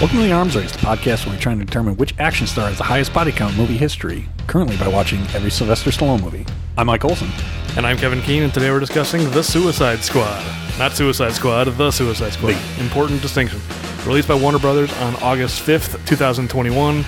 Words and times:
Welcome 0.00 0.18
to 0.18 0.24
the 0.24 0.32
Arms 0.32 0.54
Race, 0.54 0.72
the 0.72 0.78
podcast 0.78 1.24
where 1.24 1.34
we're 1.34 1.40
trying 1.40 1.58
to 1.58 1.64
determine 1.64 1.96
which 1.96 2.14
action 2.18 2.46
star 2.46 2.68
has 2.68 2.76
the 2.76 2.84
highest 2.84 3.14
body 3.14 3.32
count 3.32 3.52
in 3.54 3.58
movie 3.58 3.78
history, 3.78 4.28
currently 4.46 4.76
by 4.76 4.88
watching 4.88 5.20
every 5.34 5.50
Sylvester 5.50 5.88
Stallone 5.90 6.22
movie. 6.22 6.44
I'm 6.76 6.86
Mike 6.86 7.04
Olson. 7.06 7.30
And 7.78 7.86
I'm 7.86 7.96
Kevin 7.96 8.20
Keane, 8.20 8.42
and 8.42 8.52
today 8.52 8.70
we're 8.70 8.78
discussing 8.80 9.28
The 9.30 9.42
Suicide 9.42 10.00
Squad. 10.00 10.44
Not 10.78 10.92
Suicide 10.92 11.32
Squad, 11.32 11.64
The 11.64 11.90
Suicide 11.90 12.34
Squad. 12.34 12.56
Important 12.78 13.22
distinction. 13.22 13.58
Released 14.06 14.28
by 14.28 14.34
Warner 14.34 14.58
Brothers 14.58 14.92
on 15.00 15.16
August 15.16 15.62
5th, 15.66 16.04
2021, 16.06 17.02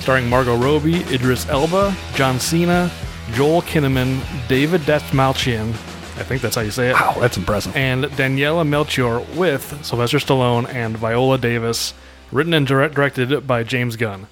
starring 0.00 0.26
Margot 0.28 0.56
Robbie, 0.56 1.00
Idris 1.14 1.46
Elba, 1.50 1.94
John 2.14 2.40
Cena, 2.40 2.90
Joel 3.32 3.60
Kinnaman, 3.62 4.18
David 4.48 4.80
Dastmalchian, 4.82 5.68
I 6.18 6.22
think 6.22 6.40
that's 6.42 6.54
how 6.56 6.62
you 6.62 6.70
say 6.70 6.90
it, 6.90 6.94
Wow, 6.94 7.16
that's 7.18 7.36
impressive. 7.36 7.74
and 7.76 8.04
Daniela 8.04 8.66
Melchior 8.66 9.20
with 9.36 9.84
Sylvester 9.84 10.18
Stallone 10.18 10.68
and 10.72 10.96
Viola 10.96 11.36
Davis, 11.38 11.92
written 12.32 12.54
and 12.54 12.66
direct, 12.66 12.94
directed 12.94 13.46
by 13.46 13.62
James 13.62 13.96
Gunn. 13.96 14.26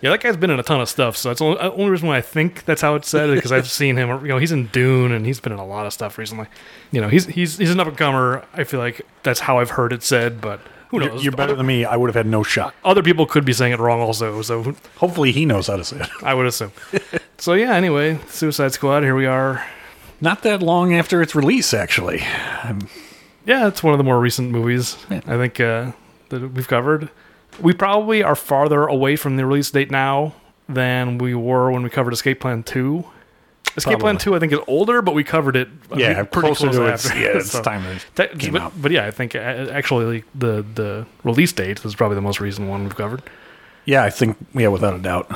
Yeah, 0.00 0.10
that 0.10 0.22
guy's 0.22 0.36
been 0.36 0.50
in 0.50 0.58
a 0.58 0.62
ton 0.62 0.80
of 0.80 0.88
stuff, 0.88 1.16
so 1.16 1.28
that's 1.28 1.40
the 1.40 1.44
only, 1.44 1.58
only 1.60 1.90
reason 1.90 2.08
why 2.08 2.16
I 2.16 2.22
think 2.22 2.64
that's 2.64 2.80
how 2.80 2.94
it's 2.94 3.08
said 3.08 3.34
because 3.34 3.52
I've 3.52 3.68
seen 3.70 3.96
him. 3.96 4.08
You 4.22 4.28
know, 4.28 4.38
he's 4.38 4.52
in 4.52 4.66
Dune 4.68 5.12
and 5.12 5.26
he's 5.26 5.40
been 5.40 5.52
in 5.52 5.58
a 5.58 5.66
lot 5.66 5.84
of 5.86 5.92
stuff 5.92 6.16
recently. 6.16 6.46
You 6.90 7.02
know, 7.02 7.08
he's 7.08 7.26
he's 7.26 7.58
he's 7.58 7.70
an 7.70 7.80
up 7.80 7.86
and 7.86 7.98
comer. 7.98 8.44
I 8.54 8.64
feel 8.64 8.80
like 8.80 9.02
that's 9.22 9.40
how 9.40 9.58
I've 9.58 9.70
heard 9.70 9.92
it 9.92 10.02
said, 10.02 10.40
but 10.40 10.60
who 10.88 11.00
You're, 11.00 11.10
knows? 11.10 11.22
you're 11.24 11.32
better 11.32 11.52
other, 11.52 11.56
than 11.56 11.66
me. 11.66 11.84
I 11.84 11.96
would 11.96 12.08
have 12.08 12.14
had 12.14 12.26
no 12.26 12.42
shot. 12.42 12.74
other 12.82 13.02
people 13.02 13.26
could 13.26 13.44
be 13.44 13.52
saying 13.52 13.72
it 13.72 13.78
wrong 13.78 14.00
also, 14.00 14.40
so 14.40 14.74
Hopefully, 14.96 15.32
he 15.32 15.44
knows 15.44 15.66
how 15.66 15.76
to 15.76 15.84
say 15.84 16.00
it. 16.00 16.08
I 16.22 16.32
would 16.32 16.46
assume. 16.46 16.72
so 17.38 17.52
yeah, 17.52 17.74
anyway, 17.74 18.18
Suicide 18.28 18.72
Squad. 18.72 19.02
Here 19.02 19.14
we 19.14 19.26
are. 19.26 19.66
Not 20.22 20.42
that 20.42 20.62
long 20.62 20.94
after 20.94 21.20
its 21.20 21.34
release, 21.34 21.72
actually. 21.74 22.18
Yeah, 23.46 23.68
it's 23.68 23.82
one 23.82 23.94
of 23.94 23.98
the 23.98 24.04
more 24.04 24.20
recent 24.20 24.50
movies. 24.50 24.96
I 25.10 25.20
think 25.20 25.60
uh, 25.60 25.92
that 26.28 26.52
we've 26.52 26.68
covered. 26.68 27.10
We 27.60 27.72
probably 27.74 28.22
are 28.22 28.34
farther 28.36 28.86
away 28.86 29.16
from 29.16 29.36
the 29.36 29.46
release 29.46 29.70
date 29.70 29.90
now 29.90 30.34
than 30.68 31.18
we 31.18 31.34
were 31.34 31.70
when 31.70 31.82
we 31.82 31.90
covered 31.90 32.12
Escape 32.12 32.40
Plan 32.40 32.62
Two. 32.62 33.04
Escape 33.76 34.00
Plan 34.00 34.18
Two, 34.18 34.34
I 34.34 34.38
think, 34.40 34.52
is 34.52 34.58
older, 34.66 35.00
but 35.02 35.14
we 35.14 35.22
covered 35.22 35.54
it. 35.56 35.68
I 35.92 35.96
Yeah, 35.98 36.14
mean, 36.14 36.26
pretty 36.26 36.48
closer 36.48 36.70
close 36.70 36.76
to 36.76 36.86
its, 36.86 37.14
yeah, 37.14 37.38
it's 37.38 37.50
So- 37.52 37.62
time 37.62 37.84
it 37.86 38.04
That- 38.16 38.38
came 38.38 38.52
but, 38.54 38.62
out. 38.62 38.72
but 38.80 38.90
yeah, 38.90 39.06
I 39.06 39.10
think 39.10 39.34
uh, 39.34 39.38
actually 39.38 40.24
the 40.34 40.64
the 40.74 41.06
release 41.24 41.52
date 41.52 41.84
is 41.84 41.94
probably 41.94 42.16
the 42.16 42.20
most 42.22 42.40
recent 42.40 42.68
one 42.68 42.82
we've 42.82 42.96
covered. 42.96 43.22
Yeah, 43.84 44.02
I 44.04 44.10
think, 44.10 44.36
yeah, 44.54 44.68
without 44.68 44.94
a 44.94 44.98
doubt. 44.98 45.30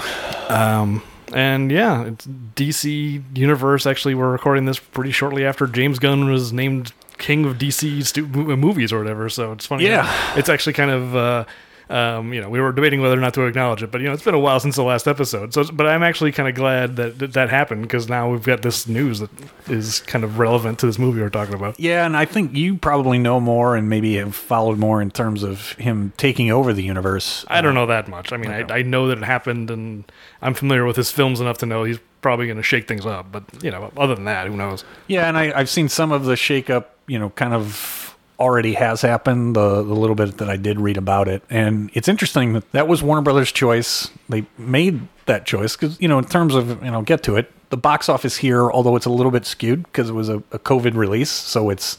Um, 0.51 1.03
and 1.33 1.71
yeah, 1.71 2.05
it's 2.05 2.27
DC 2.57 3.23
Universe. 3.37 3.87
Actually, 3.87 4.15
we're 4.15 4.31
recording 4.31 4.67
this 4.67 4.79
pretty 4.79 5.11
shortly 5.13 5.45
after 5.45 5.67
James 5.67 5.99
Gunn 5.99 6.29
was 6.31 6.53
named 6.53 6.93
king 7.19 7.45
of 7.47 7.57
DC 7.59 8.05
stu- 8.05 8.27
movies 8.27 8.93
or 8.93 8.99
whatever. 8.99 9.29
So 9.29 9.53
it's 9.53 9.65
funny. 9.67 9.85
Yeah. 9.85 10.09
it's 10.37 10.49
actually 10.49 10.75
kind 10.75 10.91
of. 10.91 11.17
Uh, 11.17 11.45
um, 11.91 12.33
you 12.33 12.41
know, 12.41 12.49
we 12.49 12.61
were 12.61 12.73
debating 12.73 13.01
whether 13.03 13.17
or 13.17 13.21
not 13.21 13.35
to 13.35 13.43
acknowledge 13.43 13.83
it, 13.83 13.91
but 13.91 14.01
you 14.01 14.07
know, 14.07 14.15
it's 14.15 14.23
been 14.23 14.35
a 14.35 14.39
while 14.39 14.59
since 14.59 14.77
the 14.77 14.83
last 14.83 15.07
episode. 15.07 15.53
So, 15.53 15.65
but 15.65 15.87
I'm 15.87 16.03
actually 16.03 16.33
kind 16.33 16.49
of 16.49 16.55
glad 16.55 16.97
that 16.97 17.19
that, 17.19 17.33
that 17.35 17.51
happened 17.51 17.83
because 17.83 18.09
now 18.09 18.31
we've 18.31 18.43
got 18.43 18.63
this 18.63 18.89
news 18.89 19.19
that 19.19 19.31
is 19.69 20.01
kind 20.01 20.25
of 20.25 20.39
relevant 20.39 20.79
to 20.79 20.87
this 20.87 20.99
movie 20.99 21.21
we're 21.21 21.29
talking 21.29 21.55
about. 21.55 21.79
Yeah, 21.79 22.07
and 22.07 22.17
I 22.17 22.25
think 22.25 22.55
you 22.55 22.77
probably 22.77 23.19
know 23.19 23.39
more 23.39 23.77
and 23.77 23.89
maybe 23.91 24.17
have 24.17 24.35
followed 24.35 24.79
more 24.79 25.03
in 25.03 25.11
terms 25.11 25.43
of 25.43 25.73
him 25.73 26.13
taking 26.17 26.51
over 26.51 26.73
the 26.73 26.83
universe. 26.83 27.45
I 27.49 27.61
don't 27.61 27.75
know 27.75 27.87
that 27.87 28.09
much. 28.09 28.33
I 28.33 28.39
mean, 28.39 28.51
I, 28.51 28.65
I 28.79 28.83
know 28.83 29.09
that 29.09 29.19
it 29.19 29.25
happened, 29.25 29.71
and 29.71 30.11
I'm 30.41 30.55
familiar 30.55 30.87
with 30.87 30.97
his 30.97 31.11
films 31.11 31.41
enough 31.41 31.59
to 31.59 31.67
know 31.67 31.85
he's 31.85 31.99
probably 32.23 32.47
going 32.47 32.57
to 32.57 32.63
shake 32.63 32.89
things 32.89 33.05
up. 33.05 33.31
But 33.31 33.45
you 33.63 33.71
know, 33.71 33.93
other 33.97 34.15
than 34.15 34.25
that, 34.25 34.47
who 34.47 34.57
knows? 34.57 34.85
Yeah, 35.07 35.29
and 35.29 35.37
I, 35.37 35.53
I've 35.55 35.69
seen 35.69 35.91
some 35.91 36.13
of 36.13 36.25
the 36.25 36.35
shakeup, 36.35 36.87
you 37.07 37.19
know, 37.19 37.31
kind 37.31 37.53
of 37.53 38.04
already 38.39 38.75
has 38.75 39.01
happened, 39.03 39.55
the, 39.55 39.83
the 39.83 39.95
little 39.95 40.17
bit 40.17 40.39
that 40.39 40.51
I 40.51 40.57
did 40.57 40.81
read 40.81 40.97
about 40.97 41.29
it. 41.29 41.43
And 41.51 41.91
it's 41.95 42.09
interesting 42.09 42.53
that 42.55 42.71
that 42.73 42.89
was 42.89 43.03
Warner 43.03 43.23
Brothers' 43.23 43.53
choice. 43.53 44.11
They 44.29 44.45
made 44.59 45.07
that 45.27 45.47
choice 45.47 45.77
because, 45.77 46.01
you 46.01 46.09
know, 46.09 46.19
in 46.19 46.25
terms 46.25 46.55
of, 46.55 46.83
you 46.85 46.91
know, 46.91 47.03
get 47.03 47.23
to 47.25 47.37
it, 47.37 47.53
the 47.71 47.77
box 47.77 48.09
office 48.09 48.37
here, 48.37 48.71
although 48.71 48.97
it's 48.97 49.07
a 49.07 49.11
little 49.11 49.33
bit 49.33 49.47
skewed 49.47 49.85
because 49.85 50.11
it 50.11 50.13
was 50.13 50.29
a, 50.29 50.37
a 50.53 50.59
COVID 50.59 50.95
release, 50.95 51.31
so 51.31 51.71
it's 51.71 51.97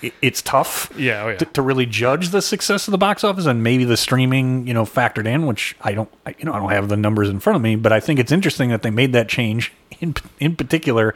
it, 0.00 0.14
it's 0.22 0.40
tough 0.42 0.90
Yeah, 0.96 1.24
oh 1.24 1.28
yeah. 1.30 1.36
to, 1.36 1.44
to 1.46 1.62
really 1.62 1.86
judge 1.86 2.28
the 2.28 2.42
success 2.42 2.86
of 2.86 2.92
the 2.92 2.98
box 2.98 3.24
office 3.24 3.46
and 3.46 3.62
maybe 3.62 3.84
the 3.84 3.96
streaming, 3.96 4.66
you 4.66 4.74
know, 4.74 4.84
factored 4.84 5.26
in, 5.26 5.46
which 5.46 5.76
I 5.80 5.92
don't, 5.92 6.10
I, 6.24 6.34
you 6.38 6.44
know, 6.44 6.52
I 6.52 6.58
don't 6.58 6.70
have 6.70 6.88
the 6.88 6.96
numbers 6.96 7.28
in 7.28 7.40
front 7.40 7.56
of 7.56 7.62
me, 7.62 7.76
but 7.76 7.92
I 7.92 8.00
think 8.00 8.18
it's 8.18 8.32
interesting 8.32 8.70
that 8.70 8.82
they 8.82 8.90
made 8.90 9.12
that 9.12 9.28
change 9.28 9.72
in 10.00 10.14
in 10.38 10.56
particular, 10.56 11.14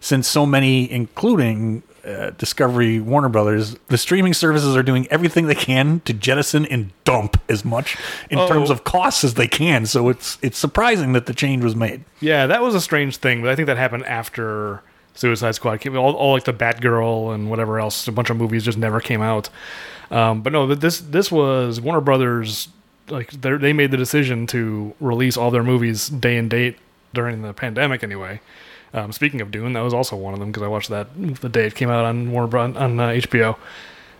since 0.00 0.28
so 0.28 0.46
many, 0.46 0.90
including 0.90 1.82
uh, 2.08 2.30
Discovery, 2.38 3.00
Warner 3.00 3.28
Brothers, 3.28 3.76
the 3.88 3.98
streaming 3.98 4.32
services 4.34 4.74
are 4.76 4.82
doing 4.82 5.06
everything 5.10 5.46
they 5.46 5.54
can 5.54 6.00
to 6.06 6.12
jettison 6.12 6.64
and 6.66 6.90
dump 7.04 7.40
as 7.48 7.64
much 7.64 7.96
in 8.30 8.38
Oh. 8.38 8.48
terms 8.48 8.70
of 8.70 8.84
costs 8.84 9.24
as 9.24 9.34
they 9.34 9.48
can. 9.48 9.84
So 9.86 10.08
it's 10.08 10.38
it's 10.42 10.56
surprising 10.58 11.12
that 11.12 11.26
the 11.26 11.34
change 11.34 11.62
was 11.62 11.76
made. 11.76 12.04
Yeah, 12.20 12.46
that 12.46 12.62
was 12.62 12.74
a 12.74 12.80
strange 12.80 13.18
thing, 13.18 13.42
but 13.42 13.50
I 13.50 13.56
think 13.56 13.66
that 13.66 13.76
happened 13.76 14.04
after 14.06 14.82
Suicide 15.14 15.54
Squad 15.56 15.80
came. 15.80 15.96
All, 15.96 16.14
all 16.14 16.32
like 16.34 16.44
the 16.44 16.52
Batgirl 16.52 17.34
and 17.34 17.50
whatever 17.50 17.78
else, 17.80 18.06
a 18.08 18.12
bunch 18.12 18.30
of 18.30 18.36
movies 18.36 18.64
just 18.64 18.78
never 18.78 19.00
came 19.00 19.20
out. 19.20 19.50
Um, 20.10 20.40
but 20.42 20.52
no, 20.52 20.72
this 20.74 21.00
this 21.00 21.30
was 21.30 21.80
Warner 21.80 22.00
Brothers. 22.00 22.68
Like 23.08 23.30
they 23.32 23.56
they 23.56 23.72
made 23.72 23.90
the 23.90 23.96
decision 23.96 24.46
to 24.48 24.94
release 25.00 25.36
all 25.36 25.50
their 25.50 25.62
movies 25.64 26.08
day 26.08 26.36
and 26.36 26.48
date 26.48 26.76
during 27.14 27.42
the 27.42 27.52
pandemic. 27.52 28.02
Anyway, 28.04 28.40
um, 28.94 29.12
speaking 29.12 29.40
of 29.40 29.50
Dune, 29.50 29.72
that 29.74 29.80
was 29.82 29.94
also 29.94 30.16
one 30.16 30.34
of 30.34 30.40
them 30.40 30.50
because 30.50 30.62
I 30.62 30.68
watched 30.68 30.90
that 30.90 31.08
the 31.40 31.48
day 31.48 31.66
it 31.66 31.74
came 31.74 31.90
out 31.90 32.04
on 32.04 32.30
Warner 32.32 32.48
Bros. 32.48 32.76
on 32.76 32.98
uh, 33.00 33.08
HBO. 33.08 33.56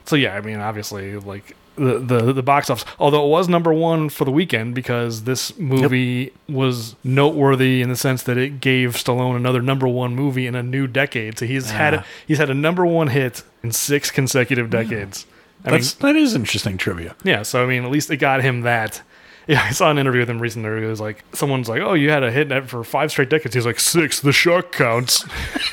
So 0.05 0.17
yeah, 0.17 0.35
I 0.37 0.41
mean, 0.41 0.59
obviously, 0.59 1.17
like 1.17 1.55
the, 1.77 1.99
the 1.99 2.33
the 2.33 2.43
box 2.43 2.71
office. 2.71 2.85
Although 2.99 3.27
it 3.27 3.29
was 3.29 3.49
number 3.49 3.73
one 3.73 4.09
for 4.09 4.25
the 4.25 4.31
weekend 4.31 4.75
because 4.75 5.25
this 5.25 5.57
movie 5.59 6.33
was 6.49 6.97
noteworthy 7.05 7.83
in 7.83 7.89
the 7.89 7.97
sense 7.97 8.23
that 8.25 8.37
it 8.37 8.61
gave 8.61 8.95
Stallone 8.95 9.37
another 9.37 9.63
number 9.63 9.87
one 9.87 10.15
movie 10.15 10.47
in 10.47 10.55
a 10.55 10.63
new 10.63 10.87
decade. 10.87 11.39
So 11.39 11.47
he's 11.47 11.71
had 11.71 11.95
a, 11.95 12.05
he's 12.27 12.39
had 12.39 12.51
a 12.51 12.55
number 12.55 12.85
one 12.85 13.09
hit 13.09 13.43
in 13.63 13.73
six 13.73 14.11
consecutive 14.11 14.71
decades. 14.71 15.27
I 15.65 15.71
mean, 15.71 15.81
That's 15.81 15.95
that 15.95 16.17
is 16.17 16.35
interesting 16.35 16.79
trivia. 16.79 17.15
yeah. 17.25 17.43
So 17.43 17.63
I 17.63 17.67
mean, 17.67 17.85
at 17.85 17.91
least 17.91 18.11
it 18.11 18.17
got 18.19 18.43
him 18.43 18.63
that. 18.63 19.03
Yeah, 19.55 19.63
I 19.65 19.71
saw 19.71 19.91
an 19.91 19.97
interview 19.97 20.21
with 20.21 20.29
him 20.29 20.41
recently. 20.41 20.79
He 20.81 20.85
was 20.87 21.01
like, 21.01 21.25
someone's 21.33 21.71
like, 21.71 21.81
"Oh, 21.81 21.95
you 21.95 22.11
had 22.11 22.23
a 22.23 22.31
hit 22.31 22.49
net 22.49 22.69
for 22.69 22.85
five 22.85 23.11
straight 23.11 23.31
decades." 23.31 23.55
He's 23.55 23.65
like, 23.65 23.81
six. 23.81 24.21
The 24.21 24.31
shark 24.33 24.73
counts. 24.73 25.25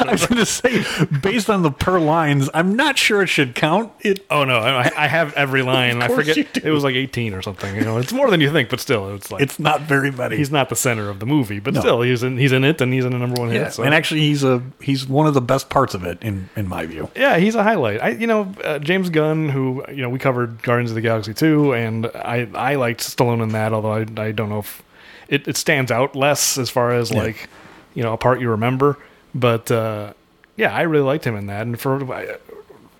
I 0.00 0.12
was 0.12 0.26
going 0.26 0.38
to 0.38 0.46
say, 0.46 0.84
based 1.20 1.50
on 1.50 1.62
the 1.62 1.70
per 1.72 1.98
lines, 1.98 2.48
I'm 2.54 2.76
not 2.76 2.98
sure 2.98 3.22
it 3.22 3.26
should 3.26 3.54
count. 3.56 3.92
It 4.00 4.24
Oh 4.30 4.44
no, 4.44 4.58
I, 4.58 4.90
I 4.96 5.08
have 5.08 5.34
every 5.34 5.62
line. 5.62 6.02
I 6.02 6.08
forget 6.08 6.36
it 6.38 6.70
was 6.70 6.84
like 6.84 6.94
eighteen 6.94 7.34
or 7.34 7.42
something. 7.42 7.74
You 7.74 7.80
know, 7.82 7.98
it's 7.98 8.12
more 8.12 8.30
than 8.30 8.40
you 8.40 8.50
think, 8.52 8.68
but 8.70 8.78
still, 8.80 9.12
it's 9.14 9.30
like 9.32 9.42
it's 9.42 9.58
not 9.58 9.80
very 9.82 10.10
many. 10.12 10.36
he's 10.36 10.50
not 10.52 10.68
the 10.68 10.76
center 10.76 11.08
of 11.08 11.18
the 11.18 11.26
movie, 11.26 11.58
but 11.58 11.74
No. 11.74 11.80
still, 11.80 12.02
he's 12.02 12.22
in 12.22 12.38
he's 12.38 12.52
in 12.52 12.62
it 12.64 12.80
and 12.80 12.92
he's 12.92 13.04
in 13.04 13.10
the 13.12 13.18
number 13.18 13.40
one 13.40 13.50
Yeah, 13.50 13.64
hit. 13.64 13.72
So. 13.72 13.82
and 13.82 13.92
actually, 13.94 14.20
he's 14.20 14.44
a 14.44 14.62
he's 14.80 15.08
one 15.08 15.26
of 15.26 15.34
the 15.34 15.40
best 15.42 15.68
parts 15.68 15.94
of 15.94 16.04
it 16.04 16.22
in 16.22 16.48
in 16.54 16.68
my 16.68 16.86
view. 16.86 17.10
yeah, 17.16 17.38
he's 17.38 17.54
a 17.56 17.62
highlight. 17.64 18.00
I 18.00 18.10
you 18.10 18.26
know 18.28 18.54
uh, 18.64 18.78
James 18.78 19.10
Gunn, 19.10 19.48
who 19.48 19.84
you 19.88 20.02
know 20.02 20.08
we 20.10 20.20
covered 20.20 20.62
Guardians 20.62 20.92
of 20.92 20.94
the 20.94 21.00
Galaxy 21.00 21.34
two, 21.34 21.74
and 21.74 22.06
I 22.14 22.46
I 22.54 22.74
liked 22.76 22.99
Stallone 23.08 23.42
in 23.42 23.50
that, 23.50 23.72
although 23.72 23.92
I 23.92 24.06
I 24.16 24.32
don't 24.32 24.48
know 24.48 24.60
if 24.60 24.82
it, 25.28 25.46
it 25.48 25.56
stands 25.56 25.90
out 25.90 26.14
less 26.16 26.58
as 26.58 26.70
far 26.70 26.92
as 26.92 27.10
Yeah. 27.10 27.22
like 27.22 27.48
you 27.94 28.02
know 28.02 28.12
a 28.12 28.16
part 28.18 28.40
you 28.40 28.50
remember, 28.50 28.98
but 29.34 29.70
uh, 29.70 30.12
yeah, 30.56 30.74
I 30.74 30.82
really 30.82 31.04
liked 31.04 31.24
him 31.26 31.36
in 31.36 31.46
that, 31.46 31.62
and 31.66 31.78
for. 31.80 32.12
I, 32.12 32.36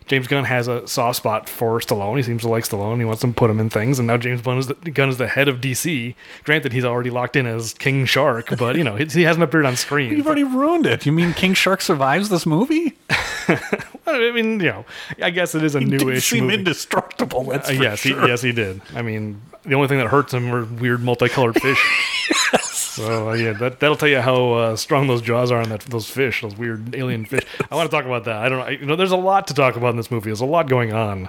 James 0.06 0.26
Gunn 0.26 0.42
has 0.42 0.66
a 0.66 0.84
soft 0.88 1.18
spot 1.18 1.48
for 1.48 1.78
Stallone. 1.78 2.16
He 2.16 2.24
seems 2.24 2.42
to 2.42 2.48
like 2.48 2.64
Stallone. 2.64 2.98
He 2.98 3.04
wants 3.04 3.20
to 3.20 3.28
put 3.28 3.48
him 3.48 3.60
in 3.60 3.70
things, 3.70 4.00
and 4.00 4.08
now 4.08 4.16
James 4.16 4.42
Gunn 4.42 4.58
is 4.58 4.66
the, 4.66 4.74
Gunn 4.74 5.08
is 5.08 5.18
the 5.18 5.28
head 5.28 5.46
of 5.46 5.60
DC. 5.60 6.16
Granted, 6.42 6.72
he's 6.72 6.84
already 6.84 7.10
locked 7.10 7.36
in 7.36 7.46
as 7.46 7.74
King 7.74 8.06
Shark, 8.06 8.48
but 8.58 8.74
you 8.74 8.82
know 8.82 8.96
he, 8.96 9.04
he 9.04 9.22
hasn't 9.22 9.44
appeared 9.44 9.66
on 9.66 9.76
screen. 9.76 10.10
You've 10.16 10.26
already 10.26 10.42
ruined 10.42 10.84
it. 10.84 11.06
You 11.06 11.12
mean 11.12 11.32
King 11.32 11.54
Shark 11.54 11.80
survives 11.80 12.28
this 12.28 12.44
movie? 12.44 12.96
I 14.14 14.30
mean, 14.32 14.60
you 14.60 14.66
know, 14.66 14.84
I 15.22 15.30
guess 15.30 15.54
it 15.54 15.62
is 15.62 15.74
a 15.74 15.80
He 15.80 15.86
newish 15.86 16.30
seem 16.30 16.44
movie. 16.44 16.54
indestructible. 16.58 17.44
That's 17.44 17.68
Uh, 17.68 17.72
yes, 17.72 18.00
sure. 18.00 18.20
he, 18.22 18.28
yes, 18.28 18.42
he 18.42 18.52
did. 18.52 18.80
I 18.94 19.02
mean, 19.02 19.40
the 19.64 19.74
only 19.74 19.88
thing 19.88 19.98
that 19.98 20.08
hurts 20.08 20.32
him 20.34 20.52
are 20.54 20.64
weird 20.64 21.02
multicolored 21.02 21.54
fish. 21.62 21.80
So 22.62 23.30
uh, 23.30 23.32
yeah, 23.34 23.52
that 23.54 23.80
that'll 23.80 23.96
tell 23.96 24.08
you 24.08 24.20
how 24.20 24.52
uh, 24.52 24.76
strong 24.76 25.06
those 25.06 25.22
jaws 25.22 25.50
are 25.50 25.60
on 25.62 25.68
that 25.70 25.80
those 25.82 26.10
fish, 26.10 26.42
those 26.42 26.56
weird 26.56 26.94
alien 26.94 27.24
fish. 27.24 27.44
I 27.70 27.74
want 27.74 27.90
to 27.90 27.96
talk 27.96 28.04
about 28.04 28.24
that. 28.24 28.36
I 28.36 28.48
don't 28.48 28.58
know. 28.58 28.64
I, 28.64 28.70
you 28.70 28.84
know, 28.86 28.96
there's 28.96 29.12
a 29.12 29.16
lot 29.16 29.46
to 29.48 29.54
talk 29.54 29.76
about 29.76 29.90
in 29.90 29.96
this 29.96 30.10
movie. 30.10 30.26
There's 30.30 30.40
a 30.40 30.46
lot 30.46 30.68
going 30.68 30.92
on, 30.92 31.28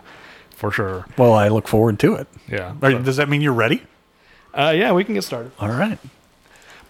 for 0.49 0.71
sure. 0.71 1.05
Well, 1.17 1.33
I 1.33 1.47
look 1.49 1.67
forward 1.67 1.99
to 1.99 2.15
it. 2.15 2.27
Yeah. 2.49 2.73
Are- 2.81 2.91
So- 2.91 2.99
does 2.99 3.17
that 3.17 3.29
mean 3.29 3.41
you're 3.41 3.53
ready? 3.53 3.83
uh, 4.53 4.73
yeah, 4.75 4.91
we 4.91 5.03
can 5.03 5.13
get 5.13 5.23
started. 5.23 5.51
All 5.59 5.69
right. 5.69 5.97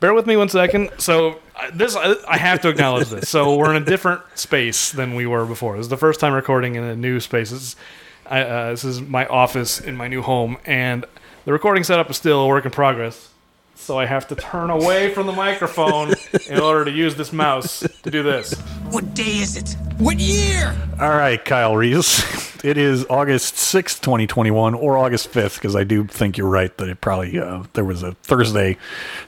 Bear 0.02 0.16
with 0.16 0.26
me 0.26 0.36
one 0.36 0.50
second. 0.50 0.90
So 0.98 1.40
this, 1.74 1.96
I, 1.96 2.36
have 2.36 2.60
to 2.62 2.70
acknowledge 2.70 3.10
this. 3.10 3.30
So 3.30 3.56
we're 3.56 3.70
in 3.76 3.80
a 3.80 3.86
different 3.86 4.24
space 4.34 4.92
than 4.92 5.14
we 5.14 5.28
were 5.28 5.46
before. 5.46 5.78
This 5.78 5.86
is 5.86 5.90
the 5.90 5.98
first 5.98 6.20
time 6.20 6.34
recording 6.34 6.74
in 6.74 6.84
a 6.84 6.96
new 6.96 7.20
space. 7.20 7.52
This 7.52 7.62
is, 7.62 7.76
uh, 8.26 8.72
this 8.72 8.84
is 8.84 9.00
my 9.00 9.28
office 9.28 9.80
in 9.80 9.96
my 9.96 10.08
new 10.08 10.24
home, 10.24 10.58
and 10.66 11.06
the 11.46 11.54
recording 11.54 11.84
setup 11.84 12.10
is 12.10 12.18
still 12.18 12.42
a 12.42 12.48
work 12.48 12.66
in 12.66 12.72
progress. 12.72 13.31
So 13.82 13.98
I 13.98 14.06
have 14.06 14.28
to 14.28 14.36
turn 14.36 14.70
away 14.70 15.12
from 15.12 15.26
the 15.26 15.34
microphone 15.34 16.14
in 16.48 16.60
order 16.60 16.86
to 16.86 16.92
use 16.92 17.16
this 17.16 17.34
mouse 17.34 17.80
to 18.04 18.12
do 18.12 18.22
this. 18.22 18.54
What 18.92 19.16
day 19.16 19.40
is 19.40 19.58
it? 19.58 19.76
What 19.98 20.20
year? 20.20 20.76
All 21.00 21.10
right, 21.10 21.44
Kyle 21.44 21.76
Reese. 21.76 22.52
It 22.64 22.78
is 22.78 23.08
August 23.10 23.56
6th, 23.56 24.02
2021, 24.02 24.76
or 24.76 24.96
August 24.96 25.32
5th, 25.32 25.56
because 25.56 25.76
I 25.76 25.84
do 25.84 26.06
think 26.06 26.38
you're 26.38 26.48
right 26.48 26.76
that 26.78 26.90
it 26.90 27.02
probably, 27.02 27.40
uh, 27.40 27.64
there 27.74 27.84
was 27.84 28.04
a 28.04 28.12
Thursday, 28.22 28.78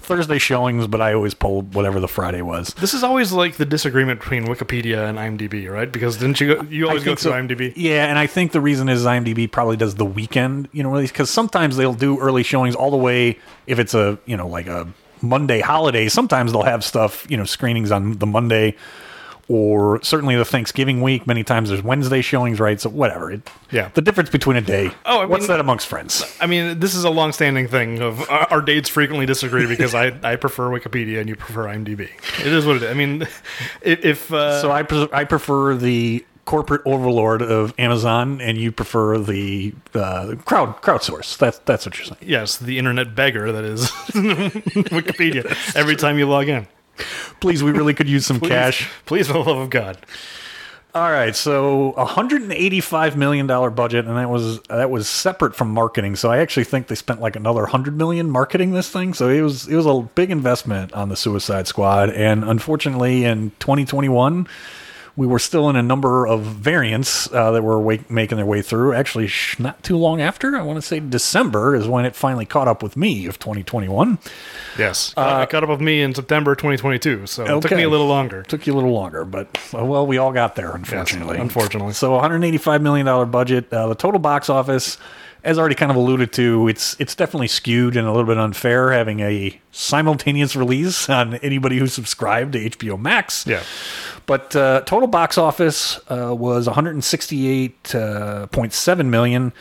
Thursday 0.01 0.38
showings, 0.38 0.85
but 0.85 1.01
I 1.01 1.13
always 1.13 1.33
pulled 1.33 1.73
whatever 1.73 2.00
the 2.00 2.07
Friday 2.07 2.44
was. 2.44 2.75
This 2.75 2.94
is 2.94 3.01
always 3.01 3.31
like 3.31 3.55
the 3.55 3.65
disagreement 3.65 4.19
between 4.19 4.45
Wikipedia 4.45 5.09
and 5.09 5.17
IMDb, 5.17 5.67
right? 5.67 5.91
Because 5.91 6.17
didn't 6.17 6.39
you 6.41 6.55
go, 6.55 6.61
you 6.69 6.88
always 6.88 7.03
go 7.03 7.11
think 7.11 7.21
through 7.21 7.31
so. 7.31 7.38
IMDb? 7.38 7.73
Yeah, 7.75 8.05
and 8.05 8.19
I 8.19 8.27
think 8.27 8.51
the 8.51 8.61
reason 8.61 8.88
is 8.88 9.03
IMDb 9.03 9.51
probably 9.51 9.77
does 9.77 9.95
the 9.95 10.05
weekend, 10.05 10.69
you 10.71 10.83
know, 10.83 10.94
because 11.01 11.31
sometimes 11.31 11.75
they'll 11.75 11.95
do 11.95 12.19
early 12.19 12.44
showings 12.44 12.75
all 12.75 12.91
the 12.91 12.97
way 12.97 13.39
if 13.65 13.79
it's 13.79 13.95
a, 13.95 14.19
you 14.27 14.38
know, 14.38 14.43
like 14.48 14.68
a 14.68 14.88
Monday 15.22 15.62
holiday. 15.62 16.10
Sometimes 16.10 16.51
they'll 16.51 16.63
have 16.63 16.84
stuff, 16.84 17.25
you 17.30 17.38
know, 17.38 17.45
screenings 17.45 17.92
on 17.92 18.18
the 18.18 18.25
Monday 18.25 18.75
or 19.50 20.01
certainly 20.04 20.38
the 20.38 20.45
Thanksgiving 20.45 21.01
week. 21.01 21.28
Many 21.28 21.44
times 21.44 21.68
there's 21.69 21.84
Wednesday 21.84 22.22
showings, 22.22 22.60
right? 22.62 22.80
So 22.80 22.90
whatever. 22.90 23.30
It, 23.31 23.42
Yeah. 23.72 23.90
The 23.94 24.01
difference 24.01 24.30
between 24.30 24.56
a 24.56 24.62
day. 24.62 24.92
Oh, 25.06 25.19
I 25.19 25.25
what's 25.25 25.42
mean- 25.44 25.48
that 25.50 25.60
amongst 25.60 25.88
friends? 25.88 26.24
I 26.40 26.45
mean, 26.45 26.80
this 26.80 26.95
is 26.95 27.04
a 27.04 27.10
long-standing 27.10 27.68
thing 27.68 28.01
of 28.01 28.22
our, 28.30 28.48
our 28.51 28.62
dates 28.62 28.88
frequently 28.88 29.25
disagree 29.25 29.68
because 29.68 29.94
I, 29.94 30.18
I 30.24 30.38
prefer 30.38 30.69
Wikipedia 30.69 31.19
and 31.19 31.28
you 31.28 31.36
prefer 31.36 31.63
IMDb. 31.66 32.10
It 32.39 32.48
is 32.54 32.66
what 32.66 32.78
it 32.78 32.84
is. 32.84 32.92
I 32.92 32.94
mean, 32.94 33.22
if, 33.81 34.06
if 34.06 34.34
uh, 34.34 34.62
So 34.62 34.72
I 34.72 34.84
pre- 34.84 35.10
I 35.12 35.25
prefer 35.25 35.75
the 35.75 36.25
corporate 36.45 36.81
overlord 36.86 37.42
of 37.42 37.74
Amazon, 37.80 38.42
and 38.42 38.57
you 38.57 38.72
prefer 38.72 39.18
the 39.18 39.74
uh, 39.94 40.36
crowd 40.45 40.81
crowdsource. 40.81 41.38
That's 41.38 41.60
that's 41.60 41.86
what 41.86 41.98
you're 41.98 42.06
saying. 42.06 42.18
yes, 42.22 42.57
the 42.57 42.78
internet 42.78 43.16
beggar 43.16 43.51
that 43.51 43.63
is 43.63 43.90
Wikipedia 44.72 45.75
every 45.75 45.95
time 45.95 46.18
you 46.18 46.28
log 46.28 46.48
in. 46.50 46.68
Please, 47.40 47.63
we 47.63 47.72
really 47.72 47.94
could 47.94 48.07
use 48.07 48.25
some 48.25 48.40
Please, 48.40 48.50
cash. 48.50 48.90
please, 49.06 49.28
for 49.28 49.34
the 49.34 49.40
love 49.40 49.57
of 49.57 49.69
God. 49.69 49.98
All 50.95 51.10
right, 51.10 51.36
so 51.36 51.94
a 51.94 52.06
hundred 52.06 52.44
and 52.44 52.54
eighty-five 52.54 53.18
million 53.18 53.48
dollar 53.48 53.72
budget, 53.72 54.06
and 54.06 54.16
that 54.16 54.30
was 54.30 54.60
that 54.63 54.92
was 54.92 55.07
separate 55.10 55.56
from 55.56 55.72
marketing. 55.72 56.16
So 56.16 56.30
I 56.30 56.38
actually 56.38 56.66
think 56.66 56.86
they 56.86 56.94
spent 56.94 57.19
like 57.19 57.36
another 57.36 57.66
hundred 57.66 57.98
million 57.98 58.30
marketing 58.30 58.74
this 58.74 58.89
thing. 58.92 59.16
So 59.16 59.28
it 59.28 59.42
was 59.42 59.68
it 59.68 59.75
was 59.75 59.88
a 59.88 60.01
big 60.13 60.30
investment 60.30 60.94
on 60.94 61.10
the 61.10 61.16
Suicide 61.16 61.66
Squad, 61.68 62.12
and 62.12 62.44
unfortunately, 62.44 63.25
in 63.25 63.50
2021, 63.60 64.48
we 65.15 65.27
were 65.27 65.38
still 65.39 65.69
in 65.69 65.75
a 65.75 65.83
number 65.83 66.25
of 66.25 66.42
variants 66.42 67.31
uh, 67.31 67.51
that 67.51 67.62
were 67.63 67.80
wa- 67.80 67.98
making 68.10 68.38
their 68.38 68.45
way 68.48 68.62
through. 68.63 68.94
Actually, 68.94 69.27
sh- 69.27 69.60
not 69.60 69.83
too 69.83 69.95
long 69.95 70.19
after, 70.21 70.56
I 70.56 70.62
want 70.63 70.77
to 70.77 70.81
say 70.81 71.00
December 71.00 71.75
is 71.75 71.88
when 71.88 72.06
it 72.06 72.15
finally 72.15 72.45
caught 72.45 72.68
up 72.68 72.81
with 72.81 72.98
me 72.98 73.27
of 73.27 73.38
2021. 73.38 74.18
Yes, 74.77 75.13
it 75.44 75.50
caught 75.50 75.63
up 75.63 75.69
with 75.69 75.81
me 75.81 76.01
in 76.01 76.15
September 76.15 76.56
2022, 76.56 77.27
so 77.27 77.44
it 77.44 77.62
took 77.62 77.71
me 77.71 77.83
a 77.83 77.89
little 77.89 78.07
longer. 78.07 78.42
Took 78.44 78.65
you 78.65 78.74
a 78.74 78.75
little 78.75 78.92
longer, 78.94 79.24
but 79.24 79.56
uh, 79.74 79.86
well, 79.86 80.07
we 80.07 80.18
all 80.18 80.31
got 80.31 80.56
there, 80.56 80.71
unfortunately. 80.75 81.38
unfortunately. 81.38 81.94
So, 81.94 82.12
185 82.13 82.81
million 82.81 83.06
dollar 83.06 83.25
budget. 83.25 83.71
Uh, 83.71 83.88
the 83.89 83.95
total 83.95 84.19
box 84.19 84.50
office, 84.50 84.98
as 85.44 85.60
already 85.60 85.75
kind 85.75 85.92
of 85.92 85.95
alluded 85.98 86.33
to, 86.33 86.68
it's 86.68 86.95
it's 87.00 87.13
definitely 87.13 87.50
skewed 87.50 87.95
and 87.95 88.07
a 88.07 88.12
little 88.12 88.25
bit 88.25 88.39
unfair 88.39 88.92
having 88.92 89.19
a 89.19 89.60
simultaneous 89.71 90.56
release 90.56 91.10
on 91.10 91.36
anybody 91.36 91.77
who 91.77 91.86
subscribed 91.88 92.54
to 92.54 92.69
HBO 92.69 93.00
Max. 93.00 93.45
Yeah. 93.45 93.62
But 94.25 94.56
uh, 94.56 94.81
total 94.86 95.08
box 95.08 95.38
office 95.38 96.00
uh, 96.10 96.34
was 96.36 96.68
168.7 96.68 99.06
million. 99.06 99.54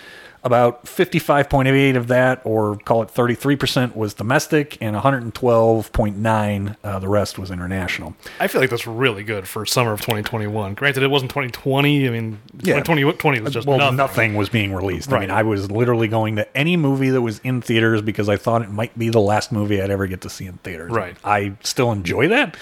About 0.44 0.86
55.8 0.86 1.96
of 1.96 2.08
that, 2.08 2.40
or 2.42 2.74
call 2.78 3.00
it 3.02 3.10
33%, 3.10 3.94
was 3.94 4.12
domestic, 4.12 4.76
and 4.80 4.96
112.9 4.96 6.76
uh, 6.82 6.98
the 6.98 7.08
rest 7.08 7.38
was 7.38 7.52
international. 7.52 8.16
I 8.40 8.48
feel 8.48 8.60
like 8.60 8.68
that's 8.68 8.84
really 8.84 9.22
good 9.22 9.46
for 9.46 9.64
summer 9.64 9.92
of 9.92 10.00
2021. 10.00 10.74
Granted, 10.74 11.04
it 11.04 11.12
wasn't 11.12 11.30
2020. 11.30 12.08
I 12.08 12.10
mean, 12.10 12.40
Yeah. 12.60 12.80
2020 12.80 13.40
was 13.40 13.52
just 13.52 13.68
well, 13.68 13.78
nothing. 13.78 13.96
nothing. 13.96 14.34
was 14.34 14.48
being 14.48 14.74
released. 14.74 15.12
I 15.12 15.20
mean, 15.20 15.28
Right. 15.30 15.38
I 15.38 15.42
was 15.44 15.70
literally 15.70 16.08
going 16.08 16.34
to 16.34 16.56
any 16.56 16.76
movie 16.76 17.10
that 17.10 17.22
was 17.22 17.38
in 17.44 17.62
theaters 17.62 18.02
because 18.02 18.28
I 18.28 18.36
thought 18.36 18.62
it 18.62 18.70
might 18.70 18.98
be 18.98 19.10
the 19.10 19.20
last 19.20 19.52
movie 19.52 19.80
I'd 19.80 19.90
ever 19.90 20.08
get 20.08 20.22
to 20.22 20.28
see 20.28 20.46
in 20.46 20.54
theaters. 20.64 20.90
Right. 20.90 21.16
I 21.22 21.52
still 21.62 21.92
enjoy 21.92 22.26
that. 22.28 22.56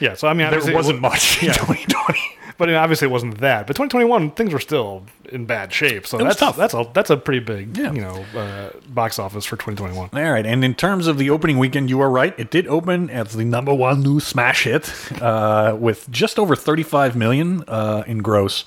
Yeah, 0.00 0.14
so 0.14 0.28
I 0.28 0.34
mean, 0.34 0.50
There 0.50 0.58
it 0.68 0.74
wasn't 0.74 1.02
wa- 1.02 1.10
much 1.10 1.42
in 1.42 1.50
2020. 1.52 2.20
but 2.58 2.68
I 2.68 2.72
mean, 2.72 2.76
obviously 2.80 3.06
it 3.08 3.10
wasn't 3.10 3.38
that. 3.38 3.66
But 3.66 3.74
2021, 3.76 4.30
things 4.32 4.52
were 4.52 4.60
still 4.60 5.04
in 5.30 5.44
bad 5.46 5.72
shape. 5.72 6.06
So 6.06 6.18
that's 6.18 6.36
tough. 6.38 6.56
That's 6.56 6.74
a 6.74 6.88
that's 6.94 7.10
a 7.10 7.16
pretty 7.16 7.40
big 7.40 7.76
Yeah. 7.76 7.92
you 7.92 8.00
know 8.00 8.24
uh, 8.36 8.70
box 8.88 9.18
office 9.18 9.44
for 9.44 9.56
2021. 9.56 10.10
All 10.12 10.32
right, 10.32 10.46
and 10.46 10.64
in 10.64 10.74
terms 10.74 11.06
of 11.06 11.18
the 11.18 11.30
opening 11.30 11.58
weekend, 11.58 11.90
you 11.90 12.00
are 12.00 12.10
right. 12.10 12.34
It 12.38 12.50
did 12.50 12.66
open 12.68 13.10
as 13.10 13.32
the 13.32 13.44
number 13.44 13.74
one 13.74 14.02
new 14.02 14.20
smash 14.20 14.64
hit 14.64 14.92
uh, 15.22 15.76
with 15.78 16.10
just 16.10 16.38
over 16.38 16.54
35 16.56 17.16
million 17.16 17.64
uh, 17.68 18.04
in 18.06 18.18
gross. 18.18 18.64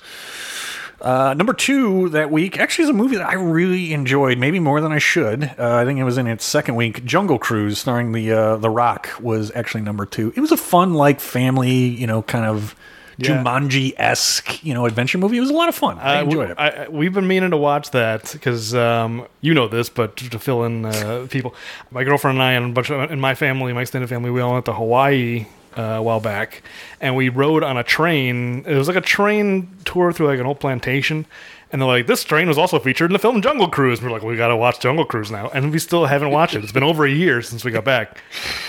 Uh, 1.00 1.34
number 1.34 1.52
two 1.52 2.08
that 2.10 2.30
week 2.30 2.58
actually 2.58 2.84
is 2.84 2.90
a 2.90 2.94
movie 2.94 3.16
that 3.16 3.26
I 3.28 3.34
really 3.34 3.92
enjoyed, 3.94 4.38
maybe 4.38 4.60
more 4.60 4.80
than 4.80 4.92
I 4.92 4.98
should. 4.98 5.44
Uh, 5.58 5.76
I 5.76 5.84
think 5.84 5.98
it 5.98 6.04
was 6.04 6.18
in 6.18 6.26
its 6.26 6.44
second 6.44 6.74
week. 6.76 7.04
Jungle 7.04 7.38
Cruise, 7.38 7.78
starring 7.78 8.12
the 8.12 8.32
uh, 8.32 8.56
the 8.56 8.70
Rock, 8.70 9.08
was 9.20 9.50
actually 9.54 9.80
number 9.82 10.04
two. 10.06 10.32
It 10.36 10.40
was 10.40 10.52
a 10.52 10.56
fun, 10.58 10.94
like 10.94 11.20
family, 11.20 11.72
you 11.72 12.06
know, 12.06 12.20
kind 12.22 12.44
of 12.44 12.74
Yeah. 13.16 13.42
Jumanji 13.42 13.92
esque, 13.98 14.62
you 14.64 14.72
know, 14.74 14.84
adventure 14.86 15.18
movie. 15.18 15.36
It 15.36 15.40
was 15.40 15.50
a 15.50 15.54
lot 15.54 15.68
of 15.68 15.74
fun. 15.74 15.98
I 15.98 16.18
Uh, 16.20 16.24
enjoyed 16.24 16.50
it. 16.50 16.58
I, 16.58 16.88
we've 16.88 17.12
been 17.14 17.26
meaning 17.28 17.50
to 17.50 17.56
watch 17.58 17.90
that 17.92 18.30
because 18.32 18.74
um, 18.74 19.26
you 19.42 19.52
know 19.54 19.68
this, 19.68 19.88
but 19.90 20.16
to 20.16 20.38
fill 20.38 20.64
in 20.64 20.84
uh, 20.86 21.26
people, 21.30 21.54
my 21.90 22.02
girlfriend 22.04 22.36
and 22.38 22.42
I 22.42 22.52
and 22.52 22.66
a 22.70 22.72
bunch 22.72 22.90
of 22.90 23.10
in 23.10 23.20
my 23.20 23.34
family, 23.34 23.72
my 23.72 23.82
extended 23.82 24.08
family, 24.08 24.30
we 24.30 24.40
all 24.40 24.52
went 24.52 24.64
to 24.66 24.72
Hawaii 24.74 25.46
uh, 25.76 25.82
a 25.82 26.02
while 26.02 26.20
back, 26.20 26.62
and 27.00 27.16
we 27.16 27.28
rode 27.28 27.62
on 27.62 27.76
a 27.76 27.82
train. 27.84 28.64
It 28.66 28.74
was 28.74 28.88
like 28.88 28.96
a 28.96 29.00
train 29.00 29.68
tour 29.84 30.12
through 30.12 30.28
like 30.28 30.40
an 30.40 30.46
old 30.46 30.60
plantation. 30.60 31.26
And 31.72 31.80
they're 31.80 31.86
like, 31.86 32.08
this 32.08 32.24
train 32.24 32.48
was 32.48 32.58
also 32.58 32.80
featured 32.80 33.10
in 33.10 33.12
the 33.12 33.20
film 33.20 33.40
Jungle 33.42 33.68
Cruise. 33.68 34.00
And 34.00 34.08
we're 34.08 34.12
like, 34.12 34.24
we 34.24 34.36
got 34.36 34.48
to 34.48 34.56
watch 34.56 34.80
Jungle 34.80 35.04
Cruise 35.04 35.30
now, 35.30 35.50
and 35.50 35.70
we 35.70 35.78
still 35.78 36.06
haven't 36.06 36.30
watched 36.30 36.56
it. 36.56 36.64
It's 36.64 36.72
been 36.72 36.82
over 36.82 37.04
a 37.06 37.10
year 37.10 37.42
since 37.42 37.64
we 37.64 37.70
got 37.70 37.84
back, 37.84 38.18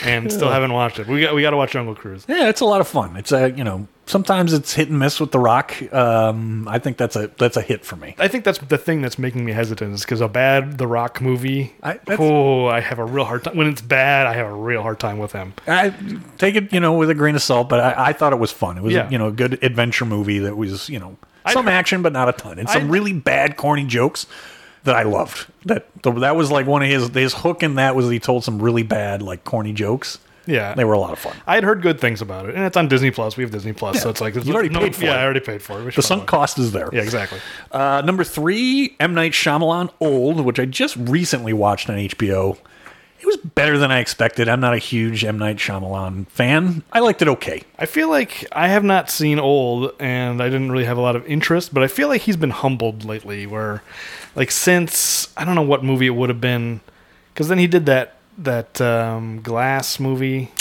and 0.03 0.31
still 0.31 0.51
haven't 0.51 0.71
watched 0.71 0.99
it. 0.99 1.07
We 1.07 1.21
got 1.21 1.33
we 1.33 1.41
got 1.41 1.49
to 1.49 1.57
watch 1.57 1.71
Jungle 1.71 1.95
Cruise. 1.95 2.25
Yeah, 2.27 2.49
it's 2.49 2.61
a 2.61 2.65
lot 2.65 2.79
of 2.79 2.87
fun. 2.87 3.17
It's 3.17 3.31
a 3.31 3.49
you 3.49 3.63
know 3.63 3.87
sometimes 4.05 4.53
it's 4.53 4.73
hit 4.73 4.89
and 4.89 4.99
miss 4.99 5.19
with 5.19 5.31
The 5.31 5.39
Rock. 5.39 5.73
Um, 5.93 6.67
I 6.67 6.79
think 6.79 6.97
that's 6.97 7.15
a 7.15 7.27
that's 7.37 7.57
a 7.57 7.61
hit 7.61 7.85
for 7.85 7.95
me. 7.95 8.15
I 8.19 8.27
think 8.27 8.43
that's 8.43 8.59
the 8.59 8.77
thing 8.77 9.01
that's 9.01 9.17
making 9.17 9.45
me 9.45 9.51
hesitant 9.53 9.93
is 9.93 10.01
because 10.01 10.21
a 10.21 10.27
bad 10.27 10.77
The 10.77 10.87
Rock 10.87 11.21
movie. 11.21 11.73
I- 11.83 11.99
oh, 12.19 12.65
I 12.67 12.79
have 12.81 12.99
a 12.99 13.05
real 13.05 13.25
hard 13.25 13.43
time 13.43 13.55
when 13.57 13.67
it's 13.67 13.81
bad. 13.81 14.27
I 14.27 14.33
have 14.33 14.47
a 14.47 14.53
real 14.55 14.81
hard 14.81 14.99
time 14.99 15.17
with 15.17 15.31
him. 15.31 15.53
I 15.67 15.93
take 16.37 16.55
it 16.55 16.73
you 16.73 16.79
know 16.79 16.93
with 16.93 17.09
a 17.09 17.15
grain 17.15 17.35
of 17.35 17.41
salt, 17.41 17.69
but 17.69 17.79
I, 17.79 18.07
I 18.09 18.13
thought 18.13 18.33
it 18.33 18.39
was 18.39 18.51
fun. 18.51 18.77
It 18.77 18.83
was 18.83 18.93
Yeah. 18.93 19.09
you 19.09 19.17
know 19.17 19.27
a 19.27 19.31
good 19.31 19.63
adventure 19.63 20.05
movie 20.05 20.39
that 20.39 20.57
was 20.57 20.89
you 20.89 20.99
know 20.99 21.17
some 21.51 21.65
heard- 21.65 21.71
action 21.71 22.01
but 22.01 22.13
not 22.13 22.29
a 22.29 22.33
ton, 22.33 22.59
and 22.59 22.69
some 22.69 22.89
really 22.91 23.13
bad 23.13 23.57
corny 23.57 23.85
jokes 23.85 24.25
that 24.83 24.95
I 24.95 25.03
loved. 25.03 25.47
That 25.65 25.87
that 26.03 26.35
was 26.35 26.49
like 26.51 26.65
one 26.65 26.81
of 26.81 26.89
his 26.89 27.09
his 27.09 27.33
hook 27.33 27.63
in 27.63 27.75
that 27.75 27.95
was 27.95 28.09
he 28.09 28.19
told 28.19 28.43
some 28.43 28.61
really 28.61 28.83
bad 28.83 29.21
like 29.21 29.43
corny 29.43 29.73
jokes. 29.73 30.17
Yeah, 30.47 30.73
They 30.73 30.83
were 30.85 30.93
a 30.93 30.99
lot 30.99 31.11
of 31.13 31.19
fun. 31.19 31.35
I 31.45 31.55
had 31.55 31.63
heard 31.63 31.81
good 31.81 31.99
things 31.99 32.21
about 32.21 32.47
it, 32.49 32.55
and 32.55 32.63
it's 32.63 32.75
on 32.75 32.87
Disney 32.87 33.11
Plus. 33.11 33.37
We 33.37 33.43
have 33.43 33.51
Disney 33.51 33.73
Plus, 33.73 33.95
Yeah. 33.95 34.01
so 34.01 34.09
it's 34.09 34.21
like 34.21 34.33
You 34.35 34.53
already 34.53 34.69
paid 34.69 34.95
for 34.95 35.05
yeah, 35.05 35.13
it. 35.15 35.17
I 35.19 35.23
already 35.23 35.39
paid 35.39 35.61
for 35.61 35.79
it. 35.79 35.85
We 35.85 35.91
The 35.91 36.01
sunk 36.01 36.25
cost 36.25 36.57
is 36.57 36.71
there. 36.71 36.89
Yeah, 36.91 37.01
exactly. 37.01 37.39
Uh, 37.71 38.01
number 38.05 38.23
three, 38.23 38.95
M 38.99 39.13
Night 39.13 39.33
Shyamalan, 39.33 39.91
Old, 39.99 40.41
which 40.41 40.59
I 40.59 40.65
just 40.65 40.95
recently 40.95 41.53
watched 41.53 41.89
on 41.89 41.97
HBO. 41.97 42.57
It 43.19 43.27
was 43.27 43.37
better 43.37 43.77
than 43.77 43.91
I 43.91 43.99
expected. 43.99 44.49
I'm 44.49 44.59
not 44.59 44.73
a 44.73 44.79
huge 44.79 45.23
M 45.23 45.37
Night 45.37 45.57
Shyamalan 45.57 46.25
fan. 46.29 46.81
I 46.91 47.01
liked 47.01 47.21
it 47.21 47.27
okay. 47.27 47.61
I 47.77 47.85
feel 47.85 48.09
like 48.09 48.47
I 48.51 48.67
have 48.67 48.83
not 48.83 49.11
seen 49.11 49.37
Old, 49.37 49.91
and 49.99 50.41
I 50.41 50.45
didn't 50.49 50.71
really 50.71 50.85
have 50.85 50.97
a 50.97 51.01
lot 51.01 51.15
of 51.15 51.23
interest, 51.27 51.71
but 51.71 51.83
I 51.83 51.87
feel 51.87 52.07
like 52.07 52.21
he's 52.21 52.35
been 52.37 52.49
humbled 52.49 53.05
lately. 53.05 53.45
Where, 53.45 53.83
like, 54.35 54.49
since 54.49 55.31
I 55.37 55.45
don't 55.45 55.53
know 55.53 55.61
what 55.61 55.83
movie 55.83 56.07
it 56.07 56.15
would 56.15 56.29
have 56.29 56.41
been, 56.41 56.81
because 57.31 57.47
then 57.47 57.59
he 57.59 57.67
did 57.67 57.85
that 57.85 58.15
that 58.37 58.79
um, 58.81 59.41
Glass 59.41 59.99
movie. 59.99 60.51